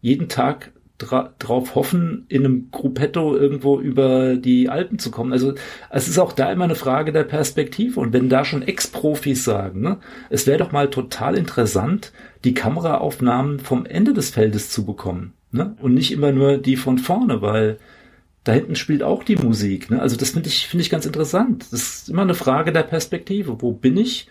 jeden 0.02 0.28
Tag 0.28 0.72
dra 1.00 1.34
drauf 1.40 1.74
hoffen, 1.74 2.26
in 2.28 2.46
einem 2.46 2.70
Gruppetto 2.72 3.36
irgendwo 3.36 3.80
über 3.80 4.36
die 4.36 4.70
Alpen 4.70 5.00
zu 5.00 5.10
kommen. 5.10 5.34
Also 5.34 5.56
es 5.90 6.08
ist 6.08 6.20
auch 6.20 6.34
da 6.34 6.52
immer 6.52 6.66
eine 6.66 6.76
Frage 6.76 7.12
der 7.12 7.24
Perspektive. 7.24 8.00
Und 8.00 8.14
wenn 8.14 8.30
da 8.30 8.46
schon 8.46 8.62
Ex-Profis 8.62 9.44
sagen, 9.44 9.82
ne, 9.82 9.98
es 10.30 10.46
wäre 10.46 10.60
doch 10.60 10.72
mal 10.72 10.90
total 10.90 11.36
interessant, 11.36 12.12
die 12.44 12.54
Kameraaufnahmen 12.54 13.60
vom 13.60 13.86
Ende 13.86 14.14
des 14.14 14.30
Feldes 14.30 14.70
zu 14.70 14.86
bekommen. 14.86 15.34
Ne? 15.52 15.76
Und 15.82 15.94
nicht 15.96 16.12
immer 16.12 16.32
nur 16.32 16.58
die 16.58 16.76
von 16.76 17.00
vorne, 17.00 17.42
weil 17.42 17.80
da 18.44 18.52
hinten 18.52 18.76
spielt 18.76 19.02
auch 19.02 19.24
die 19.24 19.38
Musik. 19.38 19.90
Ne? 19.90 20.02
Also 20.02 20.18
das 20.18 20.32
finde 20.32 20.50
ich, 20.50 20.68
finde 20.68 20.84
ich 20.84 20.90
ganz 20.90 21.06
interessant. 21.06 21.66
Das 21.72 21.82
ist 21.82 22.10
immer 22.10 22.22
eine 22.22 22.36
Frage 22.36 22.72
der 22.72 22.84
Perspektive. 22.84 23.62
Wo 23.62 23.72
bin 23.72 23.98
ich? 23.98 24.28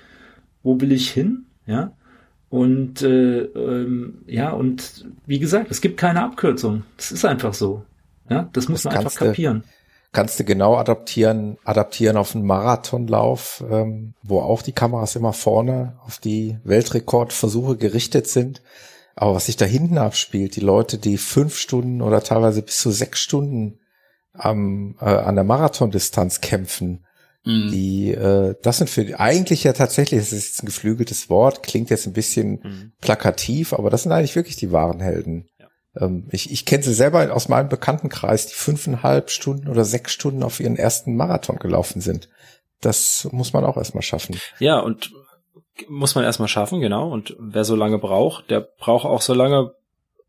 Wo 0.63 0.81
will 0.81 0.93
ich 0.93 1.11
hin? 1.11 1.47
Ja. 1.67 1.93
Und 2.51 3.03
äh, 3.03 3.41
ähm, 3.41 4.23
ja, 4.27 4.51
und 4.51 5.07
wie 5.27 5.39
gesagt, 5.39 5.71
es 5.71 5.81
gibt 5.81 5.99
keine 5.99 6.23
Abkürzung. 6.23 6.85
Das 6.97 7.13
ist 7.13 7.25
einfach 7.25 7.53
so. 7.53 7.85
Ja, 8.31 8.49
das 8.53 8.69
muss 8.69 8.83
das 8.83 8.93
man 8.93 9.05
einfach 9.05 9.19
kapieren. 9.19 9.63
Du, 9.63 9.69
kannst 10.13 10.41
du 10.41 10.45
genau 10.45 10.77
adaptieren, 10.77 11.59
adaptieren 11.65 12.17
auf 12.17 12.35
einen 12.35 12.47
Marathonlauf, 12.47 13.63
ähm, 13.71 14.15
wo 14.23 14.41
auch 14.41 14.63
die 14.63 14.73
Kameras 14.73 15.17
immer 15.17 15.35
vorne 15.35 15.99
auf 16.05 16.19
die 16.19 16.59
Weltrekordversuche 16.65 17.77
gerichtet 17.77 18.27
sind. 18.27 18.63
Aber 19.15 19.35
was 19.35 19.47
sich 19.47 19.57
da 19.57 19.65
hinten 19.65 19.99
abspielt, 19.99 20.57
die 20.57 20.61
Leute, 20.61 20.97
die 20.97 21.19
fünf 21.19 21.57
Stunden 21.59 22.01
oder 22.01 22.23
teilweise 22.23 22.63
bis 22.63 22.79
zu 22.79 22.91
sechs 22.91 23.21
Stunden 23.21 23.81
am, 24.33 24.97
äh, 25.01 25.05
an 25.05 25.35
der 25.35 25.45
Marathondistanz 25.45 26.41
kämpfen, 26.41 27.05
Mhm. 27.49 27.71
Die, 27.71 28.11
äh, 28.13 28.55
das 28.63 28.77
sind 28.77 28.91
für 28.91 29.07
die, 29.07 29.15
eigentlich 29.15 29.65
ja 29.65 29.73
tatsächlich, 29.73 30.21
das 30.21 30.35
ist 30.35 30.49
jetzt 30.49 30.63
ein 30.63 30.67
geflügeltes 30.67 31.31
Wort, 31.31 31.63
klingt 31.63 31.89
jetzt 31.89 32.07
ein 32.07 32.13
bisschen 32.13 32.61
mhm. 32.63 32.93
plakativ, 33.01 33.73
aber 33.73 33.89
das 33.89 34.03
sind 34.03 34.13
eigentlich 34.13 34.37
wirklich 34.37 34.57
die 34.57 34.71
wahren 34.71 35.01
Helden. 35.01 35.49
Ja. 35.59 35.69
Ähm, 35.99 36.29
ich 36.31 36.53
ich 36.53 36.67
kenne 36.67 36.83
sie 36.83 36.93
selber 36.93 37.35
aus 37.35 37.49
meinem 37.49 37.71
Bekanntenkreis, 37.71 38.49
die 38.49 38.55
fünfeinhalb 38.55 39.31
Stunden 39.31 39.69
oder 39.69 39.87
sechs 39.87 40.13
Stunden 40.13 40.43
auf 40.43 40.61
ihren 40.61 40.77
ersten 40.77 41.17
Marathon 41.17 41.57
gelaufen 41.57 42.03
sind. 42.03 42.29
Das 42.83 43.27
muss 43.33 43.55
man 43.55 43.65
auch 43.65 43.79
erstmal 43.79 44.03
schaffen. 44.03 44.39
Ja, 44.59 44.81
und 44.81 45.11
muss 45.89 46.15
man 46.15 46.25
erstmal 46.25 46.49
schaffen, 46.49 46.81
genau. 46.81 47.11
Und 47.11 47.35
wer 47.39 47.65
so 47.65 47.77
lange 47.77 47.99
braucht, 47.99 48.51
der 48.51 48.61
braucht 48.61 49.07
auch 49.07 49.23
so 49.23 49.33
lange, 49.33 49.73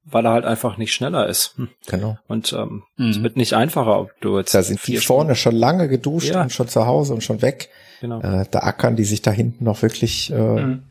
weil 0.05 0.25
er 0.25 0.31
halt 0.31 0.45
einfach 0.45 0.77
nicht 0.77 0.93
schneller 0.93 1.27
ist. 1.27 1.57
Hm. 1.57 1.69
Genau. 1.87 2.17
Und 2.27 2.53
ähm, 2.53 2.83
mhm. 2.97 3.09
es 3.09 3.23
wird 3.23 3.37
nicht 3.37 3.53
einfacher, 3.53 3.99
ob 3.99 4.11
du 4.21 4.37
jetzt. 4.37 4.53
Da 4.53 4.63
sind 4.63 4.85
die 4.87 4.97
vorne 4.97 5.35
schon 5.35 5.55
lange 5.55 5.87
geduscht 5.87 6.29
ja. 6.29 6.41
und 6.41 6.51
schon 6.51 6.67
zu 6.67 6.85
Hause 6.85 7.13
und 7.13 7.23
schon 7.23 7.41
weg. 7.41 7.69
Genau. 8.01 8.21
Äh, 8.21 8.45
da 8.49 8.59
ackern 8.59 8.95
die 8.95 9.03
sich 9.03 9.21
da 9.21 9.31
hinten 9.31 9.65
noch 9.65 9.81
wirklich 9.81 10.31
äh, 10.31 10.35
mhm. 10.35 10.83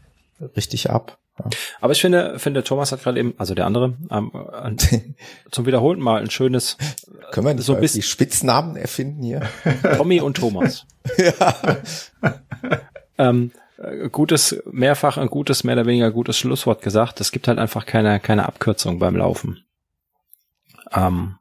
richtig 0.57 0.91
ab. 0.91 1.19
Ja. 1.39 1.47
Aber 1.81 1.93
ich 1.93 2.01
finde, 2.01 2.39
finde 2.39 2.65
Thomas 2.65 2.91
hat 2.93 3.03
gerade 3.03 3.21
eben, 3.21 3.35
also 3.39 3.55
der 3.55 3.67
andere, 3.67 3.95
ähm, 4.11 4.33
zum 5.51 5.67
Wiederholten 5.67 6.03
mal 6.03 6.21
ein 6.21 6.31
schönes. 6.31 6.77
Können 7.31 7.47
wir 7.47 7.55
nicht 7.55 7.65
so 7.65 7.77
bis 7.77 7.93
die 7.93 8.03
Spitznamen 8.03 8.77
erfinden 8.77 9.23
hier? 9.23 9.43
Tommy 9.97 10.21
und 10.21 10.37
Thomas. 10.37 10.87
ja. 11.17 11.55
ähm, 13.19 13.53
äh, 13.55 13.59
gutes, 14.11 14.63
mehrfach 14.71 15.19
ein 15.19 15.29
gutes, 15.29 15.65
mehr 15.65 15.75
oder 15.77 15.87
weniger 15.87 16.11
gutes 16.11 16.39
Schlusswort 16.39 16.83
gesagt. 16.83 17.21
Es 17.21 17.33
gibt 17.33 17.49
halt 17.49 17.59
einfach 17.59 17.87
keine, 17.87 18.19
keine 18.21 18.47
Abkürzung 18.47 18.99
beim 18.99 19.17
Laufen. 19.17 19.65
Ähm, 20.93 21.37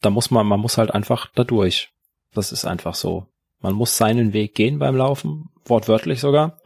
da 0.00 0.10
muss 0.10 0.30
man, 0.30 0.46
man 0.46 0.60
muss 0.60 0.78
halt 0.78 0.92
einfach 0.92 1.28
da 1.34 1.44
durch. 1.44 1.90
Das 2.32 2.52
ist 2.52 2.64
einfach 2.64 2.94
so. 2.94 3.26
Man 3.60 3.74
muss 3.74 3.96
seinen 3.96 4.32
Weg 4.32 4.54
gehen 4.54 4.78
beim 4.78 4.96
Laufen, 4.96 5.50
wortwörtlich 5.64 6.20
sogar. 6.20 6.58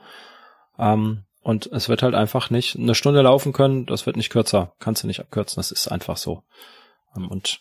Ähm, 0.79 1.25
und 1.43 1.67
es 1.67 1.89
wird 1.89 2.03
halt 2.03 2.15
einfach 2.15 2.51
nicht 2.51 2.77
eine 2.77 2.95
Stunde 2.95 3.23
laufen 3.23 3.53
können, 3.53 3.87
das 3.87 4.07
wird 4.07 4.17
nicht 4.17 4.31
kürzer. 4.31 4.75
Kannst 4.79 5.03
du 5.03 5.07
nicht 5.07 5.21
abkürzen, 5.21 5.57
das 5.57 5.71
ist 5.71 5.89
einfach 5.89 6.17
so. 6.17 6.43
Ähm, 7.17 7.29
und 7.29 7.61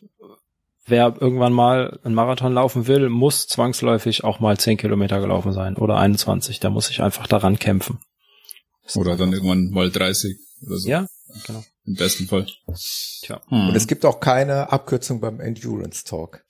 wer 0.86 1.16
irgendwann 1.20 1.54
mal 1.54 2.00
einen 2.04 2.16
Marathon 2.16 2.54
laufen 2.54 2.88
will, 2.88 3.10
muss 3.10 3.48
zwangsläufig 3.48 4.24
auch 4.24 4.40
mal 4.40 4.58
10 4.58 4.78
Kilometer 4.78 5.20
gelaufen 5.20 5.54
sein 5.54 5.78
oder 5.78 5.98
21. 5.98 6.60
Da 6.60 6.70
muss 6.70 6.90
ich 6.90 7.02
einfach 7.02 7.28
daran 7.28 7.60
kämpfen. 7.60 8.00
Oder 8.96 9.16
dann 9.16 9.32
irgendwann 9.32 9.70
mal 9.70 9.90
30 9.90 10.38
oder 10.66 10.78
so. 10.78 10.90
Ja, 10.90 11.08
genau. 11.48 11.64
Im 11.86 11.96
besten 11.96 12.28
Fall. 12.28 12.48
Tja. 13.22 13.42
Hm. 13.48 13.70
Und 13.70 13.76
es 13.76 13.88
gibt 13.88 14.06
auch 14.06 14.20
keine 14.20 14.72
Abkürzung 14.72 15.20
beim 15.22 15.40
Endurance 15.40 16.04
Talk. 16.06 16.44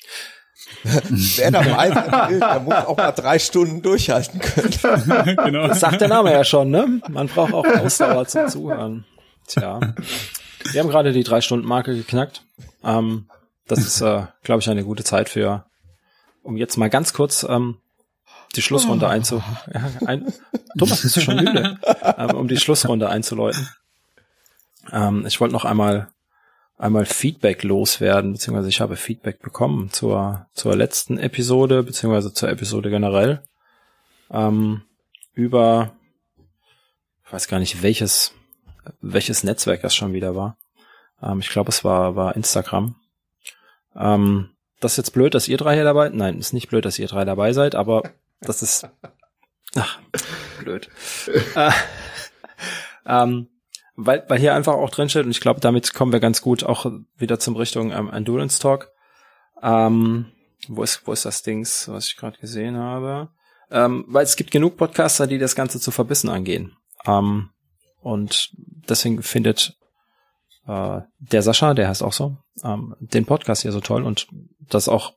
Wer 0.84 1.52
da 1.52 1.62
mal 1.62 2.30
will, 2.30 2.40
der 2.40 2.60
muss 2.60 2.74
auch 2.74 2.98
mal 2.98 3.12
drei 3.12 3.38
Stunden 3.38 3.82
durchhalten 3.82 4.40
können. 4.40 5.38
genau. 5.44 5.68
Das 5.68 5.80
sagt 5.80 6.02
der 6.02 6.08
Name 6.08 6.32
ja 6.32 6.44
schon, 6.44 6.70
ne? 6.70 7.02
Man 7.10 7.28
braucht 7.28 7.54
auch 7.54 7.66
Ausdauer 7.66 8.28
zum 8.28 8.48
Zuhören. 8.48 9.06
Tja. 9.48 9.80
Wir 10.72 10.82
haben 10.82 10.90
gerade 10.90 11.12
die 11.12 11.24
drei 11.24 11.42
Stunden 11.42 11.68
Marke 11.68 11.96
geknackt. 11.96 12.46
Ähm, 12.84 13.28
das 13.68 13.80
ist, 13.80 14.02
äh, 14.02 14.26
glaube 14.44 14.62
ich, 14.62 14.70
eine 14.70 14.84
gute 14.84 15.04
Zeit 15.04 15.30
für, 15.30 15.66
um 16.42 16.58
jetzt 16.58 16.78
mal 16.78 16.90
ganz 16.90 17.14
kurz 17.14 17.44
ähm, 17.48 17.78
die 18.56 18.62
Schlussrunde 18.62 19.06
oh. 19.06 19.10
einzu. 19.10 19.44
Ein, 20.06 20.34
Thomas, 20.78 21.02
bist 21.02 21.16
du 21.16 21.22
schon 21.22 21.38
müde? 21.38 21.80
ähm, 22.18 22.36
um 22.36 22.48
die 22.48 22.58
Schlussrunde 22.58 23.10
einzuläuten. 23.10 23.70
Ähm, 24.92 25.26
ich 25.26 25.40
wollte 25.40 25.54
noch 25.54 25.66
einmal 25.66 26.10
einmal 26.78 27.06
Feedback 27.06 27.64
loswerden, 27.64 28.34
beziehungsweise 28.34 28.70
ich 28.70 28.82
habe 28.82 28.96
Feedback 28.96 29.42
bekommen 29.42 29.92
zur 29.92 30.48
zur 30.54 30.76
letzten 30.76 31.18
Episode, 31.18 31.84
beziehungsweise 31.84 32.34
zur 32.34 32.50
Episode 32.50 32.90
generell 32.90 33.44
ähm, 34.30 34.82
über, 35.34 35.94
ich 37.26 37.32
weiß 37.32 37.48
gar 37.48 37.60
nicht 37.60 37.82
welches 37.82 38.34
welches 39.00 39.44
Netzwerk 39.44 39.82
das 39.82 39.96
schon 39.96 40.14
wieder 40.14 40.36
war. 40.36 40.58
Ähm, 41.22 41.40
ich 41.40 41.50
glaube, 41.50 41.70
es 41.70 41.84
war 41.84 42.16
war 42.16 42.36
Instagram. 42.36 42.96
Ähm, 43.96 44.50
das 44.80 44.94
ist 44.94 44.98
jetzt 44.98 45.12
blöd, 45.12 45.34
dass 45.34 45.48
ihr 45.48 45.58
drei 45.58 45.76
hier 45.76 45.84
dabei, 45.84 46.10
nein, 46.10 46.40
ist 46.40 46.54
nicht 46.54 46.70
blöd, 46.70 46.86
dass 46.86 47.00
ihr 47.00 47.08
drei 47.08 47.26
dabei 47.26 47.54
seid, 47.54 47.76
aber 47.76 48.04
das 48.42 48.62
ist, 48.62 48.88
ach, 49.76 50.00
blöd. 50.60 50.90
äh, 51.56 51.72
ähm, 53.06 53.48
weil, 53.96 54.24
weil 54.28 54.40
hier 54.40 54.56
einfach 54.56 54.74
auch 54.74 54.90
drin 54.90 55.10
steht, 55.10 55.26
und 55.26 55.32
ich 55.32 55.42
glaube, 55.42 55.60
damit 55.60 55.94
kommen 55.94 56.12
wir 56.12 56.20
ganz 56.20 56.42
gut 56.42 56.64
auch 56.64 56.92
wieder 57.16 57.40
zum 57.40 57.56
Richtung 57.56 57.92
ähm, 57.92 58.10
Endurance 58.12 58.60
Talk. 58.60 58.92
Ähm, 59.62 60.32
wo 60.68 60.84
ist, 60.84 61.06
wo 61.06 61.12
ist 61.12 61.26
das 61.26 61.44
Dings, 61.44 61.88
was 61.90 62.08
ich 62.08 62.18
gerade 62.18 62.38
gesehen 62.40 62.78
habe? 62.78 63.30
Ähm, 63.70 64.06
weil 64.08 64.24
es 64.24 64.36
gibt 64.36 64.52
genug 64.52 64.78
Podcaster, 64.78 65.28
die 65.28 65.38
das 65.38 65.56
Ganze 65.56 65.80
zu 65.80 65.92
verbissen 65.92 66.30
angehen. 66.30 66.76
Ähm, 67.06 67.50
und 68.02 68.52
deswegen 68.90 69.22
findet 69.22 69.78
äh, 70.68 71.02
der 71.20 71.42
Sascha, 71.42 71.74
der 71.74 71.88
heißt 71.88 72.04
auch 72.04 72.14
so, 72.14 72.38
ähm, 72.64 72.96
den 73.00 73.26
Podcast 73.26 73.64
hier 73.64 73.72
so 73.72 73.82
toll 73.82 74.04
und 74.04 74.28
das 74.60 74.88
auch 74.88 75.14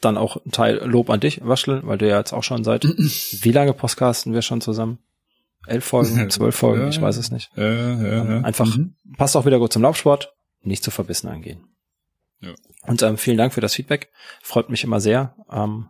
dann 0.00 0.16
auch 0.16 0.36
ein 0.44 0.50
Teil 0.50 0.76
Lob 0.84 1.10
an 1.10 1.20
dich, 1.20 1.44
Waschel, 1.44 1.86
weil 1.86 1.98
du 1.98 2.08
ja 2.08 2.18
jetzt 2.18 2.32
auch 2.32 2.42
schon 2.42 2.64
seit 2.64 2.84
wie 2.84 3.52
lange 3.52 3.72
podcasten 3.72 4.32
wir 4.32 4.42
schon 4.42 4.60
zusammen? 4.60 4.98
Elf 5.66 5.84
Folgen, 5.84 6.28
zwölf 6.30 6.56
Folgen, 6.56 6.82
ja, 6.82 6.88
ich 6.88 7.00
weiß 7.00 7.16
es 7.16 7.30
nicht. 7.30 7.50
Ja, 7.56 7.72
ja, 7.72 7.92
ähm, 7.92 8.30
ja. 8.30 8.40
Einfach 8.40 8.76
mhm. 8.76 8.96
passt 9.16 9.36
auch 9.36 9.46
wieder 9.46 9.58
gut 9.58 9.72
zum 9.72 9.82
Laufsport, 9.82 10.34
nicht 10.62 10.82
zu 10.82 10.90
verbissen 10.90 11.28
angehen. 11.28 11.64
Ja. 12.40 12.54
Und 12.82 13.02
ähm, 13.02 13.16
vielen 13.16 13.38
Dank 13.38 13.54
für 13.54 13.60
das 13.60 13.74
Feedback. 13.74 14.10
Freut 14.42 14.68
mich 14.68 14.82
immer 14.82 15.00
sehr. 15.00 15.36
Ähm, 15.50 15.88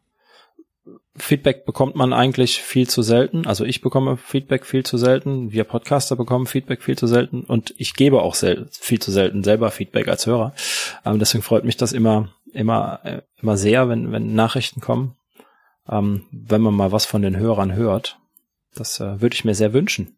Feedback 1.14 1.66
bekommt 1.66 1.94
man 1.94 2.14
eigentlich 2.14 2.62
viel 2.62 2.88
zu 2.88 3.02
selten. 3.02 3.46
Also 3.46 3.64
ich 3.64 3.82
bekomme 3.82 4.16
Feedback 4.16 4.64
viel 4.64 4.84
zu 4.84 4.96
selten. 4.96 5.52
Wir 5.52 5.64
Podcaster 5.64 6.16
bekommen 6.16 6.46
Feedback 6.46 6.82
viel 6.82 6.96
zu 6.96 7.06
selten. 7.06 7.44
Und 7.44 7.74
ich 7.76 7.94
gebe 7.94 8.22
auch 8.22 8.34
viel 8.34 8.98
zu 8.98 9.10
selten 9.12 9.44
selber 9.44 9.70
Feedback 9.70 10.08
als 10.08 10.26
Hörer. 10.26 10.54
Ähm, 11.04 11.18
deswegen 11.18 11.42
freut 11.42 11.64
mich 11.64 11.76
das 11.76 11.92
immer, 11.92 12.30
immer, 12.52 13.00
äh, 13.04 13.22
immer 13.42 13.58
sehr, 13.58 13.90
wenn, 13.90 14.10
wenn 14.10 14.34
Nachrichten 14.34 14.80
kommen. 14.80 15.16
Ähm, 15.86 16.24
wenn 16.30 16.62
man 16.62 16.74
mal 16.74 16.92
was 16.92 17.04
von 17.04 17.20
den 17.20 17.36
Hörern 17.36 17.74
hört. 17.74 18.18
Das 18.74 18.98
äh, 19.00 19.20
würde 19.20 19.34
ich 19.34 19.44
mir 19.44 19.54
sehr 19.54 19.74
wünschen. 19.74 20.16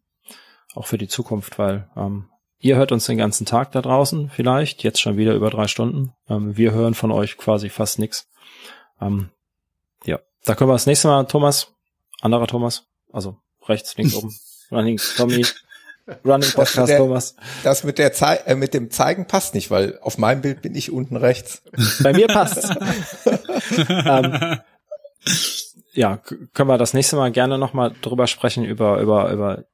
Auch 0.75 0.87
für 0.87 0.97
die 0.97 1.09
Zukunft, 1.09 1.59
weil 1.59 1.89
ähm, 1.97 2.29
ihr 2.59 2.77
hört 2.77 2.93
uns 2.93 3.05
den 3.05 3.17
ganzen 3.17 3.45
Tag 3.45 3.73
da 3.73 3.81
draußen 3.81 4.29
vielleicht. 4.29 4.83
Jetzt 4.83 5.01
schon 5.01 5.17
wieder 5.17 5.33
über 5.33 5.49
drei 5.49 5.67
Stunden. 5.67 6.13
Ähm, 6.29 6.55
wir 6.55 6.71
hören 6.71 6.93
von 6.93 7.11
euch 7.11 7.35
quasi 7.35 7.67
fast 7.67 7.99
nix. 7.99 8.29
Ähm, 9.01 9.29
da 10.45 10.55
können 10.55 10.69
wir 10.69 10.73
das 10.75 10.85
nächste 10.85 11.07
Mal, 11.07 11.25
Thomas, 11.25 11.73
anderer 12.21 12.47
Thomas, 12.47 12.83
also 13.11 13.37
rechts, 13.67 13.97
links 13.97 14.15
oben, 14.15 14.35
Running 14.71 14.99
Tommy, 15.17 15.45
Running 16.23 16.51
Podcast 16.51 16.77
das 16.77 16.85
der, 16.87 16.97
Thomas. 16.97 17.35
Das 17.63 17.83
mit 17.83 17.97
der 17.97 18.13
Zei 18.13 18.35
äh, 18.45 18.55
mit 18.55 18.73
dem 18.73 18.91
Zeigen 18.91 19.27
passt 19.27 19.55
nicht, 19.55 19.71
weil 19.71 19.99
auf 20.01 20.17
meinem 20.17 20.41
Bild 20.41 20.61
bin 20.61 20.75
ich 20.75 20.91
unten 20.91 21.17
rechts. 21.17 21.63
Bei 22.01 22.13
mir 22.13 22.27
passt's. 22.27 22.69
ähm, 23.87 24.59
ja, 25.93 26.17
können 26.53 26.69
wir 26.69 26.77
das 26.77 26.93
nächste 26.93 27.15
Mal 27.15 27.31
gerne 27.31 27.57
nochmal 27.57 27.93
drüber 28.01 28.27
sprechen 28.27 28.65
über 28.65 28.99
über 28.99 29.31
über 29.31 29.65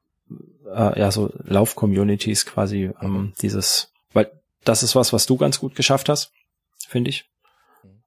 äh, 0.74 0.98
ja 0.98 1.10
so 1.10 1.30
Lauf-Communities 1.44 2.46
quasi 2.46 2.90
ähm, 3.02 3.34
dieses, 3.42 3.92
weil 4.12 4.30
das 4.64 4.82
ist 4.82 4.94
was, 4.94 5.12
was 5.12 5.26
du 5.26 5.36
ganz 5.36 5.58
gut 5.58 5.74
geschafft 5.74 6.08
hast, 6.08 6.32
finde 6.88 7.10
ich 7.10 7.31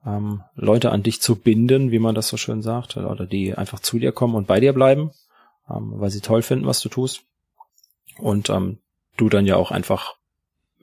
ähm, 0.05 0.43
Leute 0.55 0.91
an 0.91 1.03
dich 1.03 1.21
zu 1.21 1.35
binden, 1.35 1.91
wie 1.91 1.99
man 1.99 2.15
das 2.15 2.27
so 2.27 2.37
schön 2.37 2.61
sagt, 2.61 2.97
oder 2.97 3.25
die 3.25 3.55
einfach 3.55 3.79
zu 3.79 3.99
dir 3.99 4.11
kommen 4.11 4.35
und 4.35 4.47
bei 4.47 4.59
dir 4.59 4.73
bleiben, 4.73 5.11
ähm, 5.69 5.93
weil 5.95 6.09
sie 6.09 6.21
toll 6.21 6.41
finden, 6.41 6.65
was 6.65 6.79
du 6.81 6.89
tust. 6.89 7.23
Und 8.17 8.49
ähm, 8.49 8.79
du 9.17 9.29
dann 9.29 9.45
ja 9.45 9.55
auch 9.55 9.71
einfach 9.71 10.15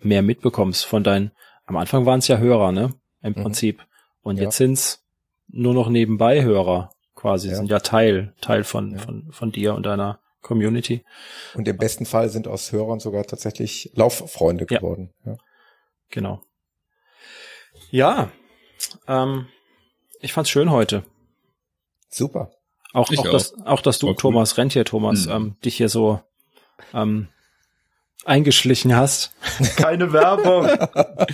mehr 0.01 0.23
mitbekommst 0.23 0.85
von 0.85 1.05
deinen, 1.05 1.31
am 1.67 1.77
Anfang 1.77 2.07
waren 2.07 2.19
es 2.19 2.29
ja 2.29 2.39
Hörer, 2.39 2.73
ne? 2.73 2.95
Im 3.23 3.35
mhm. 3.35 3.43
Prinzip. 3.43 3.87
Und 4.23 4.37
ja. 4.37 4.45
jetzt 4.45 4.57
sind's 4.57 5.05
nur 5.49 5.75
noch 5.75 5.89
nebenbei 5.89 6.43
Hörer, 6.43 6.91
quasi, 7.15 7.49
ja. 7.51 7.55
sind 7.55 7.71
ja 7.71 7.79
Teil, 7.79 8.35
Teil 8.41 8.65
von, 8.65 8.93
ja. 8.93 8.99
von, 8.99 9.31
von 9.31 9.53
dir 9.53 9.75
und 9.75 9.87
deiner 9.87 10.19
Community. 10.41 11.05
Und 11.55 11.69
im 11.69 11.77
besten 11.77 12.05
Fall 12.05 12.29
sind 12.29 12.49
aus 12.49 12.73
Hörern 12.73 12.99
sogar 12.99 13.25
tatsächlich 13.25 13.93
Lauffreunde 13.95 14.67
geworden. 14.67 15.13
Ja. 15.25 15.37
Genau. 16.11 16.43
Ja, 17.91 18.31
ähm, 19.09 19.47
ich 20.21 20.33
fand's 20.33 20.51
schön 20.51 20.71
heute. 20.71 21.05
Super. 22.09 22.53
Auch, 22.93 23.11
auch, 23.11 23.19
auch. 23.19 23.31
Das, 23.31 23.55
auch, 23.65 23.81
dass 23.81 23.99
du, 23.99 24.13
Thomas, 24.13 24.59
Rentier 24.59 24.85
Thomas, 24.85 25.27
mhm. 25.27 25.33
ähm, 25.33 25.57
dich 25.65 25.77
hier 25.77 25.89
so 25.89 26.21
ähm, 26.93 27.29
eingeschlichen 28.25 28.95
hast. 28.95 29.33
Keine 29.77 30.13
Werbung. 30.13 30.69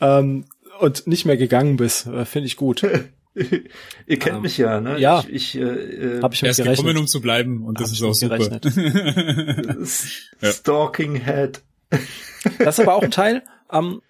ähm, 0.00 0.46
und 0.80 1.06
nicht 1.06 1.24
mehr 1.24 1.36
gegangen 1.36 1.76
bist. 1.76 2.06
Äh, 2.06 2.24
Finde 2.24 2.46
ich 2.46 2.56
gut. 2.56 2.82
Ihr 3.34 4.18
kennt 4.18 4.36
ähm, 4.36 4.42
mich 4.42 4.58
ja, 4.58 4.80
ne? 4.80 4.98
Ja. 4.98 5.20
Ich, 5.28 5.54
ich, 5.54 5.56
äh, 5.56 5.62
äh 5.62 6.22
Hab 6.22 6.34
ich 6.34 6.42
er 6.42 6.50
ist 6.50 6.56
gerechnet. 6.58 6.78
gekommen, 6.78 6.98
um 6.98 7.06
zu 7.06 7.20
bleiben 7.20 7.64
und 7.64 7.80
das 7.80 7.88
Hab 7.88 7.94
ist 7.94 8.02
auch 8.02 8.14
super. 8.14 8.38
Stalking 10.42 11.16
Head. 11.16 11.62
Das 12.58 12.78
ist 12.78 12.80
aber 12.80 12.94
auch 12.94 13.02
ein 13.02 13.10
Teil, 13.10 13.42
ähm, 13.72 14.02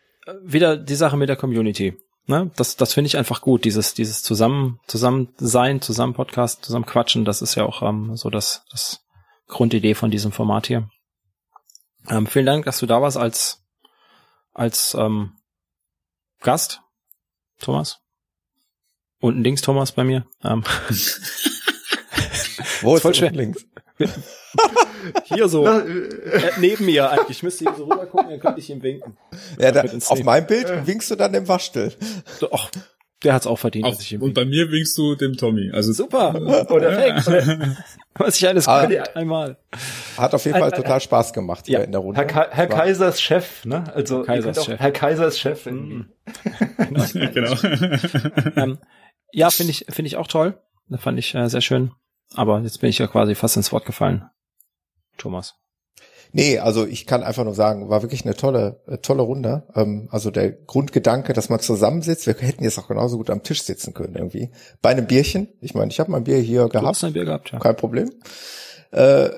wieder 0.42 0.76
die 0.76 0.94
Sache 0.94 1.16
mit 1.16 1.28
der 1.28 1.36
Community. 1.36 1.96
Ne? 2.26 2.50
Das, 2.56 2.76
das 2.76 2.94
finde 2.94 3.08
ich 3.08 3.16
einfach 3.16 3.42
gut, 3.42 3.64
dieses, 3.64 3.94
dieses 3.94 4.22
zusammen, 4.22 4.80
zusammen 4.86 5.28
sein, 5.36 5.80
zusammen 5.80 6.14
Podcast, 6.14 6.64
zusammen 6.64 6.86
quatschen, 6.86 7.24
das 7.24 7.42
ist 7.42 7.54
ja 7.54 7.64
auch 7.64 7.82
ähm, 7.82 8.16
so 8.16 8.30
das, 8.30 8.64
das 8.70 9.04
Grundidee 9.46 9.94
von 9.94 10.10
diesem 10.10 10.32
Format 10.32 10.66
hier. 10.66 10.88
Ähm, 12.08 12.26
vielen 12.26 12.46
Dank, 12.46 12.64
dass 12.64 12.78
du 12.78 12.86
da 12.86 13.02
warst 13.02 13.18
als, 13.18 13.62
als 14.52 14.94
ähm, 14.94 15.32
Gast, 16.40 16.80
Thomas. 17.60 17.98
Unten 19.20 19.42
links 19.42 19.62
Thomas 19.62 19.92
bei 19.92 20.04
mir. 20.04 20.26
Ähm. 20.42 20.64
Wo 22.82 22.96
ist 22.96 23.02
voll 23.02 23.14
schwer. 23.14 23.32
links? 23.32 23.66
Hier 25.24 25.48
so. 25.48 25.66
äh, 25.66 26.50
neben 26.60 26.86
mir 26.86 27.10
eigentlich. 27.10 27.38
Ich 27.38 27.42
müsste 27.42 27.64
hier 27.64 27.74
so 27.76 27.84
rüber 27.84 28.06
gucken, 28.06 28.30
dann 28.30 28.40
könnte 28.40 28.60
ich 28.60 28.70
ihm 28.70 28.82
winken. 28.82 29.16
Ja, 29.58 29.72
da, 29.72 29.82
auf 29.82 30.22
meinem 30.22 30.46
Bild 30.46 30.86
winkst 30.86 31.10
du 31.10 31.16
dann 31.16 31.32
dem 31.32 31.46
Waschtel. 31.46 31.92
Ach, 32.50 32.70
der 33.24 33.32
hat's 33.32 33.46
auch 33.46 33.58
verdient, 33.58 33.86
dass 33.86 34.00
ich 34.00 34.12
ihm 34.12 34.22
Und 34.22 34.34
bei 34.34 34.44
mir 34.44 34.70
winkst 34.70 34.96
du 34.98 35.14
dem 35.14 35.36
Tommy. 35.36 35.70
Also 35.72 35.92
super. 35.92 36.34
Oder, 36.70 37.22
was 38.14 38.36
ich 38.36 38.46
alles 38.46 38.68
ah, 38.68 38.86
einmal. 39.14 39.56
Hat 40.18 40.34
auf 40.34 40.44
jeden 40.44 40.58
Fall 40.58 40.70
total 40.70 41.00
Spaß 41.00 41.32
gemacht 41.32 41.66
hier 41.66 41.78
ja. 41.78 41.84
in 41.84 41.92
der 41.92 42.02
Runde. 42.02 42.20
Herr, 42.20 42.50
Herr 42.50 42.66
Kaisers 42.66 43.20
Chef, 43.22 43.64
ne? 43.64 43.84
Also 43.94 44.22
Kaisers 44.22 44.64
Chef. 44.64 44.78
Herr 44.78 44.92
Kaisers 44.92 45.38
Chef. 45.38 45.64
Mhm. 45.64 46.10
genau. 46.76 47.04
genau. 47.32 47.54
ähm, 48.56 48.78
ja, 49.32 49.50
finde 49.50 49.70
ich 49.70 49.86
finde 49.88 50.06
ich 50.06 50.16
auch 50.16 50.28
toll. 50.28 50.58
Das 50.88 51.00
fand 51.00 51.18
ich 51.18 51.34
äh, 51.34 51.48
sehr 51.48 51.62
schön. 51.62 51.92
Aber 52.34 52.60
jetzt 52.60 52.80
bin 52.80 52.90
ich 52.90 52.98
ja 52.98 53.06
quasi 53.06 53.34
fast 53.34 53.56
ins 53.56 53.72
Wort 53.72 53.86
gefallen. 53.86 54.28
Thomas. 55.18 55.54
Nee, 56.32 56.58
also 56.58 56.84
ich 56.84 57.06
kann 57.06 57.22
einfach 57.22 57.44
nur 57.44 57.54
sagen, 57.54 57.88
war 57.88 58.02
wirklich 58.02 58.24
eine 58.24 58.34
tolle, 58.34 58.80
äh, 58.88 58.98
tolle 58.98 59.22
Runde. 59.22 59.62
Ähm, 59.76 60.08
also 60.10 60.32
der 60.32 60.50
Grundgedanke, 60.50 61.32
dass 61.32 61.48
man 61.48 61.60
zusammensitzt, 61.60 62.26
wir 62.26 62.34
hätten 62.34 62.64
jetzt 62.64 62.78
auch 62.78 62.88
genauso 62.88 63.18
gut 63.18 63.30
am 63.30 63.44
Tisch 63.44 63.62
sitzen 63.62 63.94
können 63.94 64.16
irgendwie. 64.16 64.50
Bei 64.82 64.90
einem 64.90 65.06
Bierchen. 65.06 65.48
Ich 65.60 65.74
meine, 65.74 65.92
ich 65.92 66.00
habe 66.00 66.10
mein 66.10 66.24
Bier 66.24 66.38
hier 66.38 66.68
gehabt. 66.68 66.84
Du 66.84 66.88
hast 66.88 67.04
ein 67.04 67.12
Bier 67.12 67.24
gehabt, 67.24 67.52
ja. 67.52 67.60
Kein 67.60 67.76
Problem. 67.76 68.10
Äh, 68.90 69.30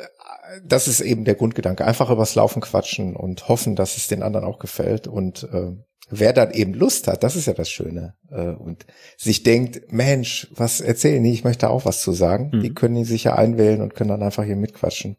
das 0.65 0.89
ist 0.89 1.01
eben 1.01 1.25
der 1.27 1.35
Grundgedanke. 1.35 1.85
Einfach 1.85 2.09
übers 2.09 2.35
Laufen 2.35 2.63
quatschen 2.63 3.15
und 3.15 3.49
hoffen, 3.49 3.77
dass 3.77 3.99
es 3.99 4.09
den 4.09 4.23
anderen 4.23 4.47
auch 4.47 4.59
gefällt. 4.59 5.07
Und 5.07 5.43
äh, 5.53 5.73
wer 6.09 6.33
dann 6.33 6.53
eben 6.53 6.75
Lust 6.75 7.09
hat, 7.09 7.23
das 7.23 7.37
ist 7.37 7.47
ja 7.47 7.53
das 7.53 7.71
Schöne, 7.71 8.15
äh, 8.31 8.51
und 8.51 8.87
sich 9.17 9.43
denkt, 9.43 9.93
Mensch, 9.93 10.49
was 10.55 10.81
erzählen 10.81 11.23
die, 11.23 11.33
ich 11.33 11.45
möchte 11.45 11.69
auch 11.69 11.85
was 11.85 12.01
zu 12.01 12.13
sagen, 12.13 12.51
mhm. 12.53 12.61
die 12.61 12.75
können 12.75 12.95
die 12.95 13.05
sicher 13.05 13.39
einwählen 13.39 13.81
und 13.81 13.95
können 13.95 14.11
dann 14.11 14.23
einfach 14.23 14.45
hier 14.45 14.57
mitquatschen. 14.57 15.17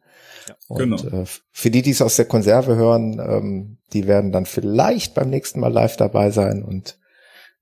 Ja, 0.48 0.56
und 0.68 0.80
genau. 0.80 1.22
äh, 1.22 1.26
für 1.52 1.70
die, 1.70 1.82
die 1.82 1.92
es 1.92 2.02
aus 2.02 2.16
der 2.16 2.26
Konserve 2.26 2.76
hören, 2.76 3.20
ähm, 3.20 3.78
die 3.94 4.08
werden 4.08 4.32
dann 4.32 4.46
vielleicht 4.46 5.14
beim 5.14 5.30
nächsten 5.30 5.60
Mal 5.60 5.72
live 5.72 5.98
dabei 5.98 6.32
sein 6.32 6.64
und 6.64 6.98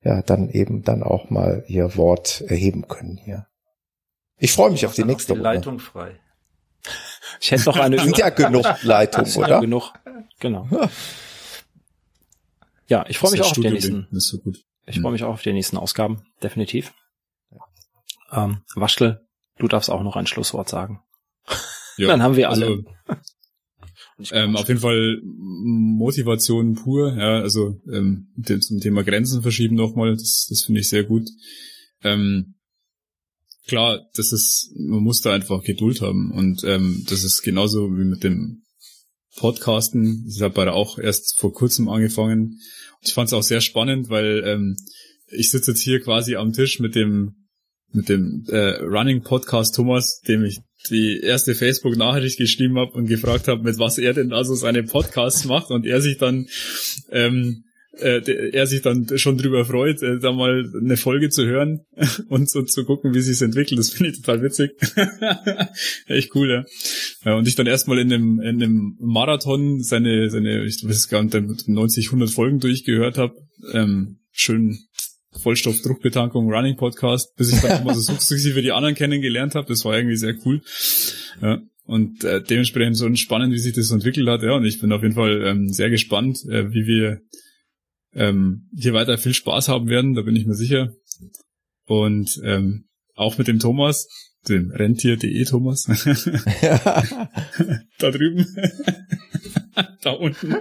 ja, 0.03 0.21
dann 0.21 0.49
eben 0.49 0.83
dann 0.83 1.01
auch 1.01 1.31
mal 1.31 1.63
ihr 1.67 1.97
Wort 1.97 2.41
erheben 2.41 2.87
können 2.87 3.17
hier. 3.17 3.47
Ich 4.37 4.51
freue 4.51 4.69
mich 4.69 4.85
auf 4.85 4.93
die 4.93 5.03
nächste 5.03 5.33
die 5.33 5.39
Leitung 5.39 5.79
frei. 5.79 6.19
Ich 7.41 7.51
hätte 7.51 7.65
noch 7.65 7.77
eine. 7.77 7.99
Sind 7.99 8.17
ja 8.19 8.29
genug 8.29 8.65
Leitung, 8.83 9.25
oder? 9.35 9.49
Ja, 9.49 9.59
genug. 9.59 9.93
Genau. 10.39 10.67
Ja, 12.87 13.05
ich 13.07 13.17
freue 13.17 13.31
mich 13.31 13.41
auch 13.41 13.51
auf 13.51 13.53
die 13.53 13.69
nächsten. 13.69 14.07
ist 14.11 14.27
so 14.27 14.37
gut. 14.39 14.63
Ich 14.85 14.95
freue 14.95 15.05
hm. 15.05 15.11
mich 15.13 15.23
auch 15.23 15.33
auf 15.33 15.41
die 15.41 15.53
nächsten 15.53 15.77
Ausgaben, 15.77 16.23
definitiv. 16.43 16.93
Ähm, 18.31 18.61
Waschtel, 18.75 19.21
du 19.57 19.67
darfst 19.67 19.89
auch 19.89 20.03
noch 20.03 20.15
ein 20.15 20.27
Schlusswort 20.27 20.69
sagen. 20.69 21.01
Ja, 21.97 22.09
Dann 22.09 22.21
haben 22.21 22.35
wir 22.35 22.49
alle. 22.49 22.83
Also, 24.17 24.35
ähm, 24.35 24.57
auf 24.57 24.67
jeden 24.67 24.81
Fall 24.81 25.21
Motivation 25.23 26.75
pur, 26.75 27.15
ja, 27.17 27.39
also 27.39 27.79
ähm, 27.89 28.33
zum 28.59 28.81
Thema 28.81 29.05
Grenzen 29.05 29.41
verschieben 29.41 29.75
nochmal, 29.75 30.11
das, 30.11 30.47
das 30.49 30.63
finde 30.63 30.81
ich 30.81 30.89
sehr 30.89 31.05
gut. 31.05 31.29
Ähm, 32.03 32.55
klar, 33.65 34.01
das 34.13 34.33
ist, 34.33 34.73
man 34.77 35.03
muss 35.03 35.21
da 35.21 35.33
einfach 35.33 35.63
Geduld 35.63 36.01
haben 36.01 36.31
und 36.31 36.65
ähm, 36.65 37.05
das 37.07 37.23
ist 37.23 37.43
genauso 37.43 37.89
wie 37.97 38.03
mit 38.03 38.25
dem 38.25 38.64
Podcasten. 39.37 40.25
Ich 40.27 40.41
habe 40.41 40.71
auch 40.73 40.97
erst 40.97 41.39
vor 41.39 41.53
kurzem 41.53 41.89
angefangen. 41.89 42.59
Ich 43.01 43.13
fand 43.13 43.27
es 43.27 43.33
auch 43.33 43.43
sehr 43.43 43.61
spannend, 43.61 44.09
weil 44.09 44.43
ähm, 44.45 44.77
ich 45.27 45.51
sitze 45.51 45.71
jetzt 45.71 45.81
hier 45.81 46.01
quasi 46.01 46.35
am 46.35 46.53
Tisch 46.53 46.79
mit 46.79 46.95
dem 46.95 47.35
mit 47.91 48.09
dem 48.09 48.45
äh, 48.49 48.81
Running 48.81 49.23
Podcast 49.23 49.75
Thomas, 49.75 50.19
dem 50.21 50.43
ich 50.43 50.59
die 50.89 51.19
erste 51.21 51.55
Facebook-Nachricht 51.55 52.37
geschrieben 52.37 52.77
habe 52.77 52.91
und 52.91 53.07
gefragt 53.07 53.47
habe, 53.47 53.63
mit 53.63 53.79
was 53.79 53.97
er 53.97 54.13
denn 54.13 54.33
also 54.33 54.53
seine 54.53 54.83
Podcasts 54.83 55.45
macht 55.45 55.71
und 55.71 55.85
er 55.85 56.01
sich 56.01 56.17
dann 56.17 56.47
ähm, 57.11 57.63
äh, 57.99 58.49
er 58.51 58.67
sich 58.67 58.81
dann 58.81 59.07
schon 59.17 59.37
drüber 59.37 59.65
freut, 59.65 60.01
äh, 60.01 60.19
da 60.19 60.31
mal 60.31 60.69
eine 60.79 60.97
Folge 60.97 61.29
zu 61.29 61.45
hören 61.45 61.81
und 62.29 62.49
so 62.49 62.61
zu 62.63 62.85
gucken, 62.85 63.13
wie 63.13 63.21
sich 63.21 63.41
entwickelt. 63.41 63.79
Das 63.79 63.91
finde 63.91 64.11
ich 64.11 64.21
total 64.21 64.41
witzig. 64.41 64.71
Echt 66.07 66.35
cool, 66.35 66.49
ja. 66.49 66.65
ja. 67.23 67.37
Und 67.37 67.47
ich 67.47 67.55
dann 67.55 67.67
erstmal 67.67 67.99
in 67.99 68.11
einem, 68.11 68.39
in 68.39 68.61
einem 68.61 68.97
Marathon 68.99 69.81
seine, 69.81 70.29
seine, 70.29 70.65
ich 70.65 70.83
weiß 70.83 71.07
gar 71.09 71.23
nicht, 71.23 71.67
90, 71.67 72.07
100 72.07 72.29
Folgen 72.29 72.59
durchgehört 72.59 73.17
habe. 73.17 73.35
Ähm, 73.73 74.19
schön 74.31 74.77
Vollstoffdruckbetankung 75.41 76.51
Running 76.51 76.77
Podcast, 76.77 77.35
bis 77.35 77.53
ich 77.53 77.61
dann 77.61 77.83
mal 77.83 77.95
so 77.95 78.01
sukzessive 78.13 78.61
die 78.61 78.71
anderen 78.71 78.95
kennengelernt 78.95 79.55
habe. 79.55 79.67
Das 79.67 79.85
war 79.85 79.95
irgendwie 79.95 80.17
sehr 80.17 80.35
cool. 80.45 80.61
Ja. 81.41 81.59
Und 81.87 82.23
äh, 82.23 82.41
dementsprechend 82.41 82.97
so 82.97 83.13
spannend, 83.15 83.53
wie 83.53 83.59
sich 83.59 83.73
das 83.73 83.91
entwickelt 83.91 84.27
hat. 84.27 84.41
Ja, 84.41 84.53
und 84.55 84.65
ich 84.65 84.79
bin 84.79 84.91
auf 84.91 85.03
jeden 85.03 85.13
Fall 85.13 85.43
ähm, 85.45 85.69
sehr 85.69 85.91
gespannt, 85.91 86.39
äh, 86.49 86.71
wie 86.73 86.87
wir 86.87 87.21
ähm, 88.15 88.69
hier 88.75 88.93
weiter 88.93 89.17
viel 89.17 89.33
Spaß 89.33 89.67
haben 89.67 89.87
werden, 89.87 90.13
da 90.15 90.21
bin 90.21 90.35
ich 90.35 90.45
mir 90.45 90.55
sicher. 90.55 90.93
Und 91.85 92.39
ähm, 92.43 92.85
auch 93.15 93.37
mit 93.37 93.47
dem 93.47 93.59
Thomas, 93.59 94.07
dem 94.47 94.71
Rentier.de 94.71 95.43
Thomas. 95.45 95.83
da 97.99 98.11
drüben. 98.11 98.45
da 100.01 100.11
unten. 100.11 100.55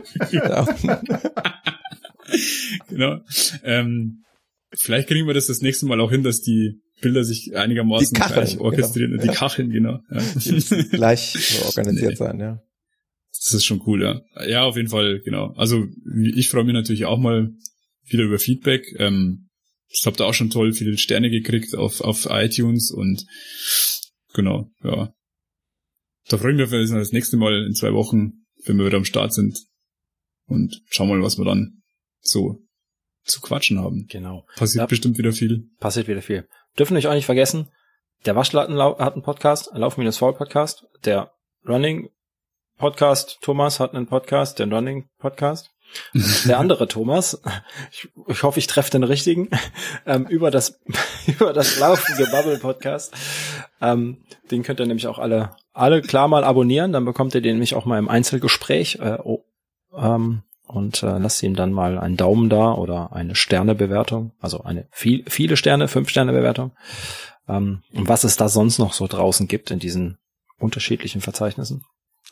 genau. 2.89 3.21
Ähm, 3.63 4.25
vielleicht 4.73 5.09
kriegen 5.09 5.27
wir 5.27 5.35
das 5.35 5.47
das 5.47 5.61
nächste 5.61 5.87
Mal 5.87 6.01
auch 6.01 6.11
hin, 6.11 6.23
dass 6.23 6.41
die 6.43 6.81
Bilder 7.01 7.25
sich 7.25 7.57
einigermaßen 7.57 8.15
die 8.15 8.21
Kacheln, 8.21 8.47
gleich 8.47 8.59
orchestrieren. 8.59 9.13
Genau. 9.13 9.23
Die 9.23 9.29
Kacheln, 9.29 9.71
genau. 9.71 10.01
Ja. 10.11 10.23
gleich 10.91 11.33
so 11.33 11.67
organisiert 11.67 12.11
nee. 12.11 12.17
sein, 12.17 12.41
ja. 12.41 12.63
Das 13.45 13.53
ist 13.53 13.67
schon 13.67 13.83
cool, 13.87 14.03
ja. 14.03 14.23
Ja, 14.47 14.65
auf 14.65 14.77
jeden 14.77 14.89
Fall, 14.89 15.21
genau. 15.21 15.53
Also 15.57 15.85
ich 16.35 16.49
freue 16.49 16.65
mich 16.65 16.73
natürlich 16.73 17.05
auch 17.05 17.19
mal 17.19 17.51
wieder 18.05 18.25
über 18.25 18.39
Feedback. 18.39 18.87
Ähm, 18.99 19.51
ich 19.89 20.07
habe 20.07 20.17
da 20.17 20.25
auch 20.25 20.35
schon 20.35 20.51
toll 20.51 20.73
viele 20.73 20.97
Sterne 20.97 21.31
gekriegt 21.31 21.75
auf, 21.75 22.01
auf 22.01 22.27
iTunes 22.31 22.91
und 22.91 23.27
genau, 24.33 24.71
ja. 24.83 25.13
Da 26.29 26.39
freue 26.39 26.53
ich 26.53 26.57
mich 26.57 26.65
auf 26.65 26.71
das 26.71 27.13
nächste 27.13 27.37
Mal 27.37 27.67
in 27.67 27.75
zwei 27.75 27.93
Wochen, 27.93 28.47
wenn 28.65 28.79
wir 28.79 28.87
wieder 28.87 28.97
am 28.97 29.05
Start 29.05 29.35
sind. 29.35 29.59
Und 30.47 30.83
schauen 30.89 31.09
mal, 31.09 31.23
was 31.23 31.37
wir 31.37 31.45
dann 31.45 31.83
so 32.21 32.63
zu 33.25 33.43
quatschen 33.43 33.79
haben. 33.79 34.07
Genau. 34.09 34.47
Passiert 34.57 34.83
ja, 34.83 34.87
bestimmt 34.87 35.19
wieder 35.19 35.33
viel. 35.33 35.69
Passiert 35.81 36.09
wieder 36.09 36.23
viel. 36.23 36.49
Dürfen 36.79 36.97
euch 36.97 37.07
auch 37.09 37.15
nicht 37.15 37.27
vergessen, 37.27 37.69
der 38.25 38.37
Waschlatten 38.37 38.79
hat 38.79 39.13
einen 39.13 39.23
Podcast, 39.23 39.71
Lauf-Foul-Podcast, 39.75 40.87
der 41.05 41.33
Running 41.67 42.09
Podcast, 42.77 43.39
Thomas 43.41 43.81
hat 43.81 43.95
einen 43.95 44.07
Podcast, 44.07 44.59
den 44.59 44.73
Running 44.73 45.09
Podcast. 45.19 45.71
Der 46.47 46.59
andere 46.59 46.89
Thomas, 46.89 47.41
ich, 47.93 48.09
ich 48.27 48.43
hoffe, 48.43 48.59
ich 48.59 48.67
treffe 48.67 48.91
den 48.91 49.05
richtigen, 49.05 49.49
ähm, 50.07 50.27
über 50.27 50.51
das 50.51 50.81
über 51.27 51.53
das 51.53 51.79
laufende 51.79 52.27
Bubble 52.31 52.59
Podcast. 52.59 53.15
Ähm, 53.81 54.25
den 54.51 54.63
könnt 54.63 54.81
ihr 54.81 54.87
nämlich 54.87 55.07
auch 55.07 55.19
alle 55.19 55.55
alle 55.73 56.03
klar 56.03 56.27
mal 56.27 56.43
abonnieren, 56.43 56.93
dann 56.93 57.05
bekommt 57.05 57.35
ihr 57.35 57.43
den 57.43 57.55
nämlich 57.55 57.75
auch 57.75 57.85
mal 57.85 57.99
im 57.99 58.09
Einzelgespräch 58.09 58.99
äh, 59.01 59.19
oh, 59.23 59.45
ähm, 59.97 60.43
und 60.67 61.03
äh, 61.03 61.19
lasst 61.19 61.43
ihm 61.43 61.55
dann 61.55 61.73
mal 61.73 61.99
einen 61.99 62.17
Daumen 62.17 62.49
da 62.49 62.73
oder 62.73 63.13
eine 63.13 63.35
Sternebewertung, 63.35 64.33
also 64.41 64.63
eine 64.63 64.89
viel, 64.91 65.25
viele 65.29 65.57
Sterne, 65.57 65.89
fünf 65.89 66.09
Sterne 66.09 66.33
Bewertung. 66.33 66.73
Ähm, 67.49 67.83
und 67.93 68.09
was 68.09 68.25
es 68.25 68.37
da 68.37 68.49
sonst 68.49 68.79
noch 68.79 68.95
so 68.95 69.07
draußen 69.07 69.47
gibt 69.47 69.71
in 69.71 69.79
diesen 69.79 70.19
unterschiedlichen 70.59 71.21
Verzeichnissen. 71.21 71.85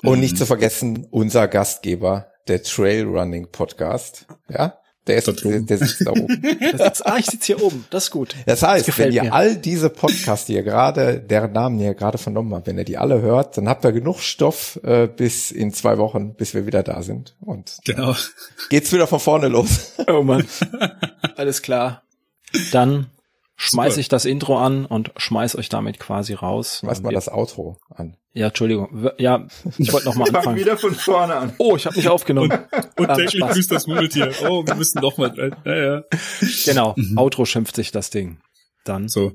Und 0.02 0.20
nicht 0.20 0.36
zu 0.36 0.46
vergessen, 0.46 1.06
unser 1.10 1.48
Gastgeber, 1.48 2.26
der 2.48 2.62
Trail 2.62 3.06
Running 3.06 3.48
Podcast. 3.50 4.26
Ja, 4.48 4.78
der, 5.06 5.16
ist, 5.16 5.44
der, 5.44 5.60
der 5.60 5.78
sitzt 5.78 6.06
da 6.06 6.12
oben. 6.12 6.28
Sitzt, 6.76 7.06
ah, 7.06 7.16
ich 7.18 7.26
sitze 7.26 7.46
hier 7.46 7.62
oben. 7.62 7.84
Das 7.90 8.04
ist 8.04 8.10
gut. 8.12 8.36
Das 8.46 8.62
heißt, 8.62 8.86
das 8.86 8.98
wenn 8.98 9.12
ihr 9.12 9.24
mir. 9.24 9.32
all 9.32 9.56
diese 9.56 9.90
Podcasts, 9.90 10.46
die 10.46 10.54
ihr 10.54 10.62
gerade, 10.62 11.18
deren 11.18 11.52
Namen 11.52 11.80
ihr 11.80 11.94
gerade 11.94 12.18
vernommen 12.18 12.54
habt, 12.54 12.68
wenn 12.68 12.78
ihr 12.78 12.84
die 12.84 12.98
alle 12.98 13.20
hört, 13.20 13.56
dann 13.56 13.68
habt 13.68 13.84
ihr 13.84 13.90
genug 13.90 14.20
Stoff 14.20 14.78
äh, 14.84 15.08
bis 15.08 15.50
in 15.50 15.72
zwei 15.72 15.98
Wochen, 15.98 16.34
bis 16.34 16.54
wir 16.54 16.66
wieder 16.66 16.84
da 16.84 17.02
sind. 17.02 17.36
Und 17.40 17.78
genau. 17.84 18.14
geht's 18.70 18.92
wieder 18.92 19.08
von 19.08 19.20
vorne 19.20 19.48
los. 19.48 19.92
Oh 20.08 20.22
Mann. 20.22 20.46
Alles 21.36 21.62
klar. 21.62 22.02
Dann 22.72 23.06
schmeiß 23.56 23.96
ich 23.96 24.08
das 24.08 24.24
Intro 24.24 24.58
an 24.58 24.84
und 24.84 25.12
schmeiß 25.16 25.56
euch 25.56 25.68
damit 25.68 26.00
quasi 26.00 26.34
raus. 26.34 26.78
Schmeiß 26.80 27.02
mal 27.02 27.12
das 27.12 27.28
Outro 27.28 27.78
an. 27.88 28.16
Ja, 28.34 28.46
Entschuldigung. 28.46 29.10
Ja, 29.18 29.46
ich 29.76 29.92
wollte 29.92 30.06
noch 30.06 30.14
mal 30.14 30.28
anfangen. 30.34 30.56
wieder 30.56 30.78
von 30.78 30.94
vorne 30.94 31.34
an. 31.34 31.52
Oh, 31.58 31.76
ich 31.76 31.84
habe 31.84 31.96
nicht 31.96 32.08
aufgenommen. 32.08 32.50
Und, 32.96 33.08
und 33.08 33.14
täglich 33.16 33.42
grüßt 33.42 33.70
das 33.70 33.86
Murmeltier. 33.86 34.32
Oh, 34.48 34.66
wir 34.66 34.74
müssen 34.74 35.00
noch 35.02 35.18
mal. 35.18 35.54
Ja, 35.64 35.76
ja. 35.76 36.02
Genau. 36.64 36.94
Mhm. 36.96 37.18
Outro 37.18 37.44
schimpft 37.44 37.76
sich 37.76 37.90
das 37.92 38.08
Ding. 38.10 38.38
Dann. 38.84 39.08
So. 39.08 39.32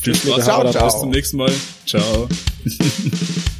Viel 0.00 0.14
Spaß. 0.14 0.44
Ciao, 0.44 0.70
ciao. 0.70 0.84
Bis 0.86 1.00
zum 1.00 1.10
nächsten 1.10 1.36
Mal. 1.36 1.52
Ciao. 1.84 2.28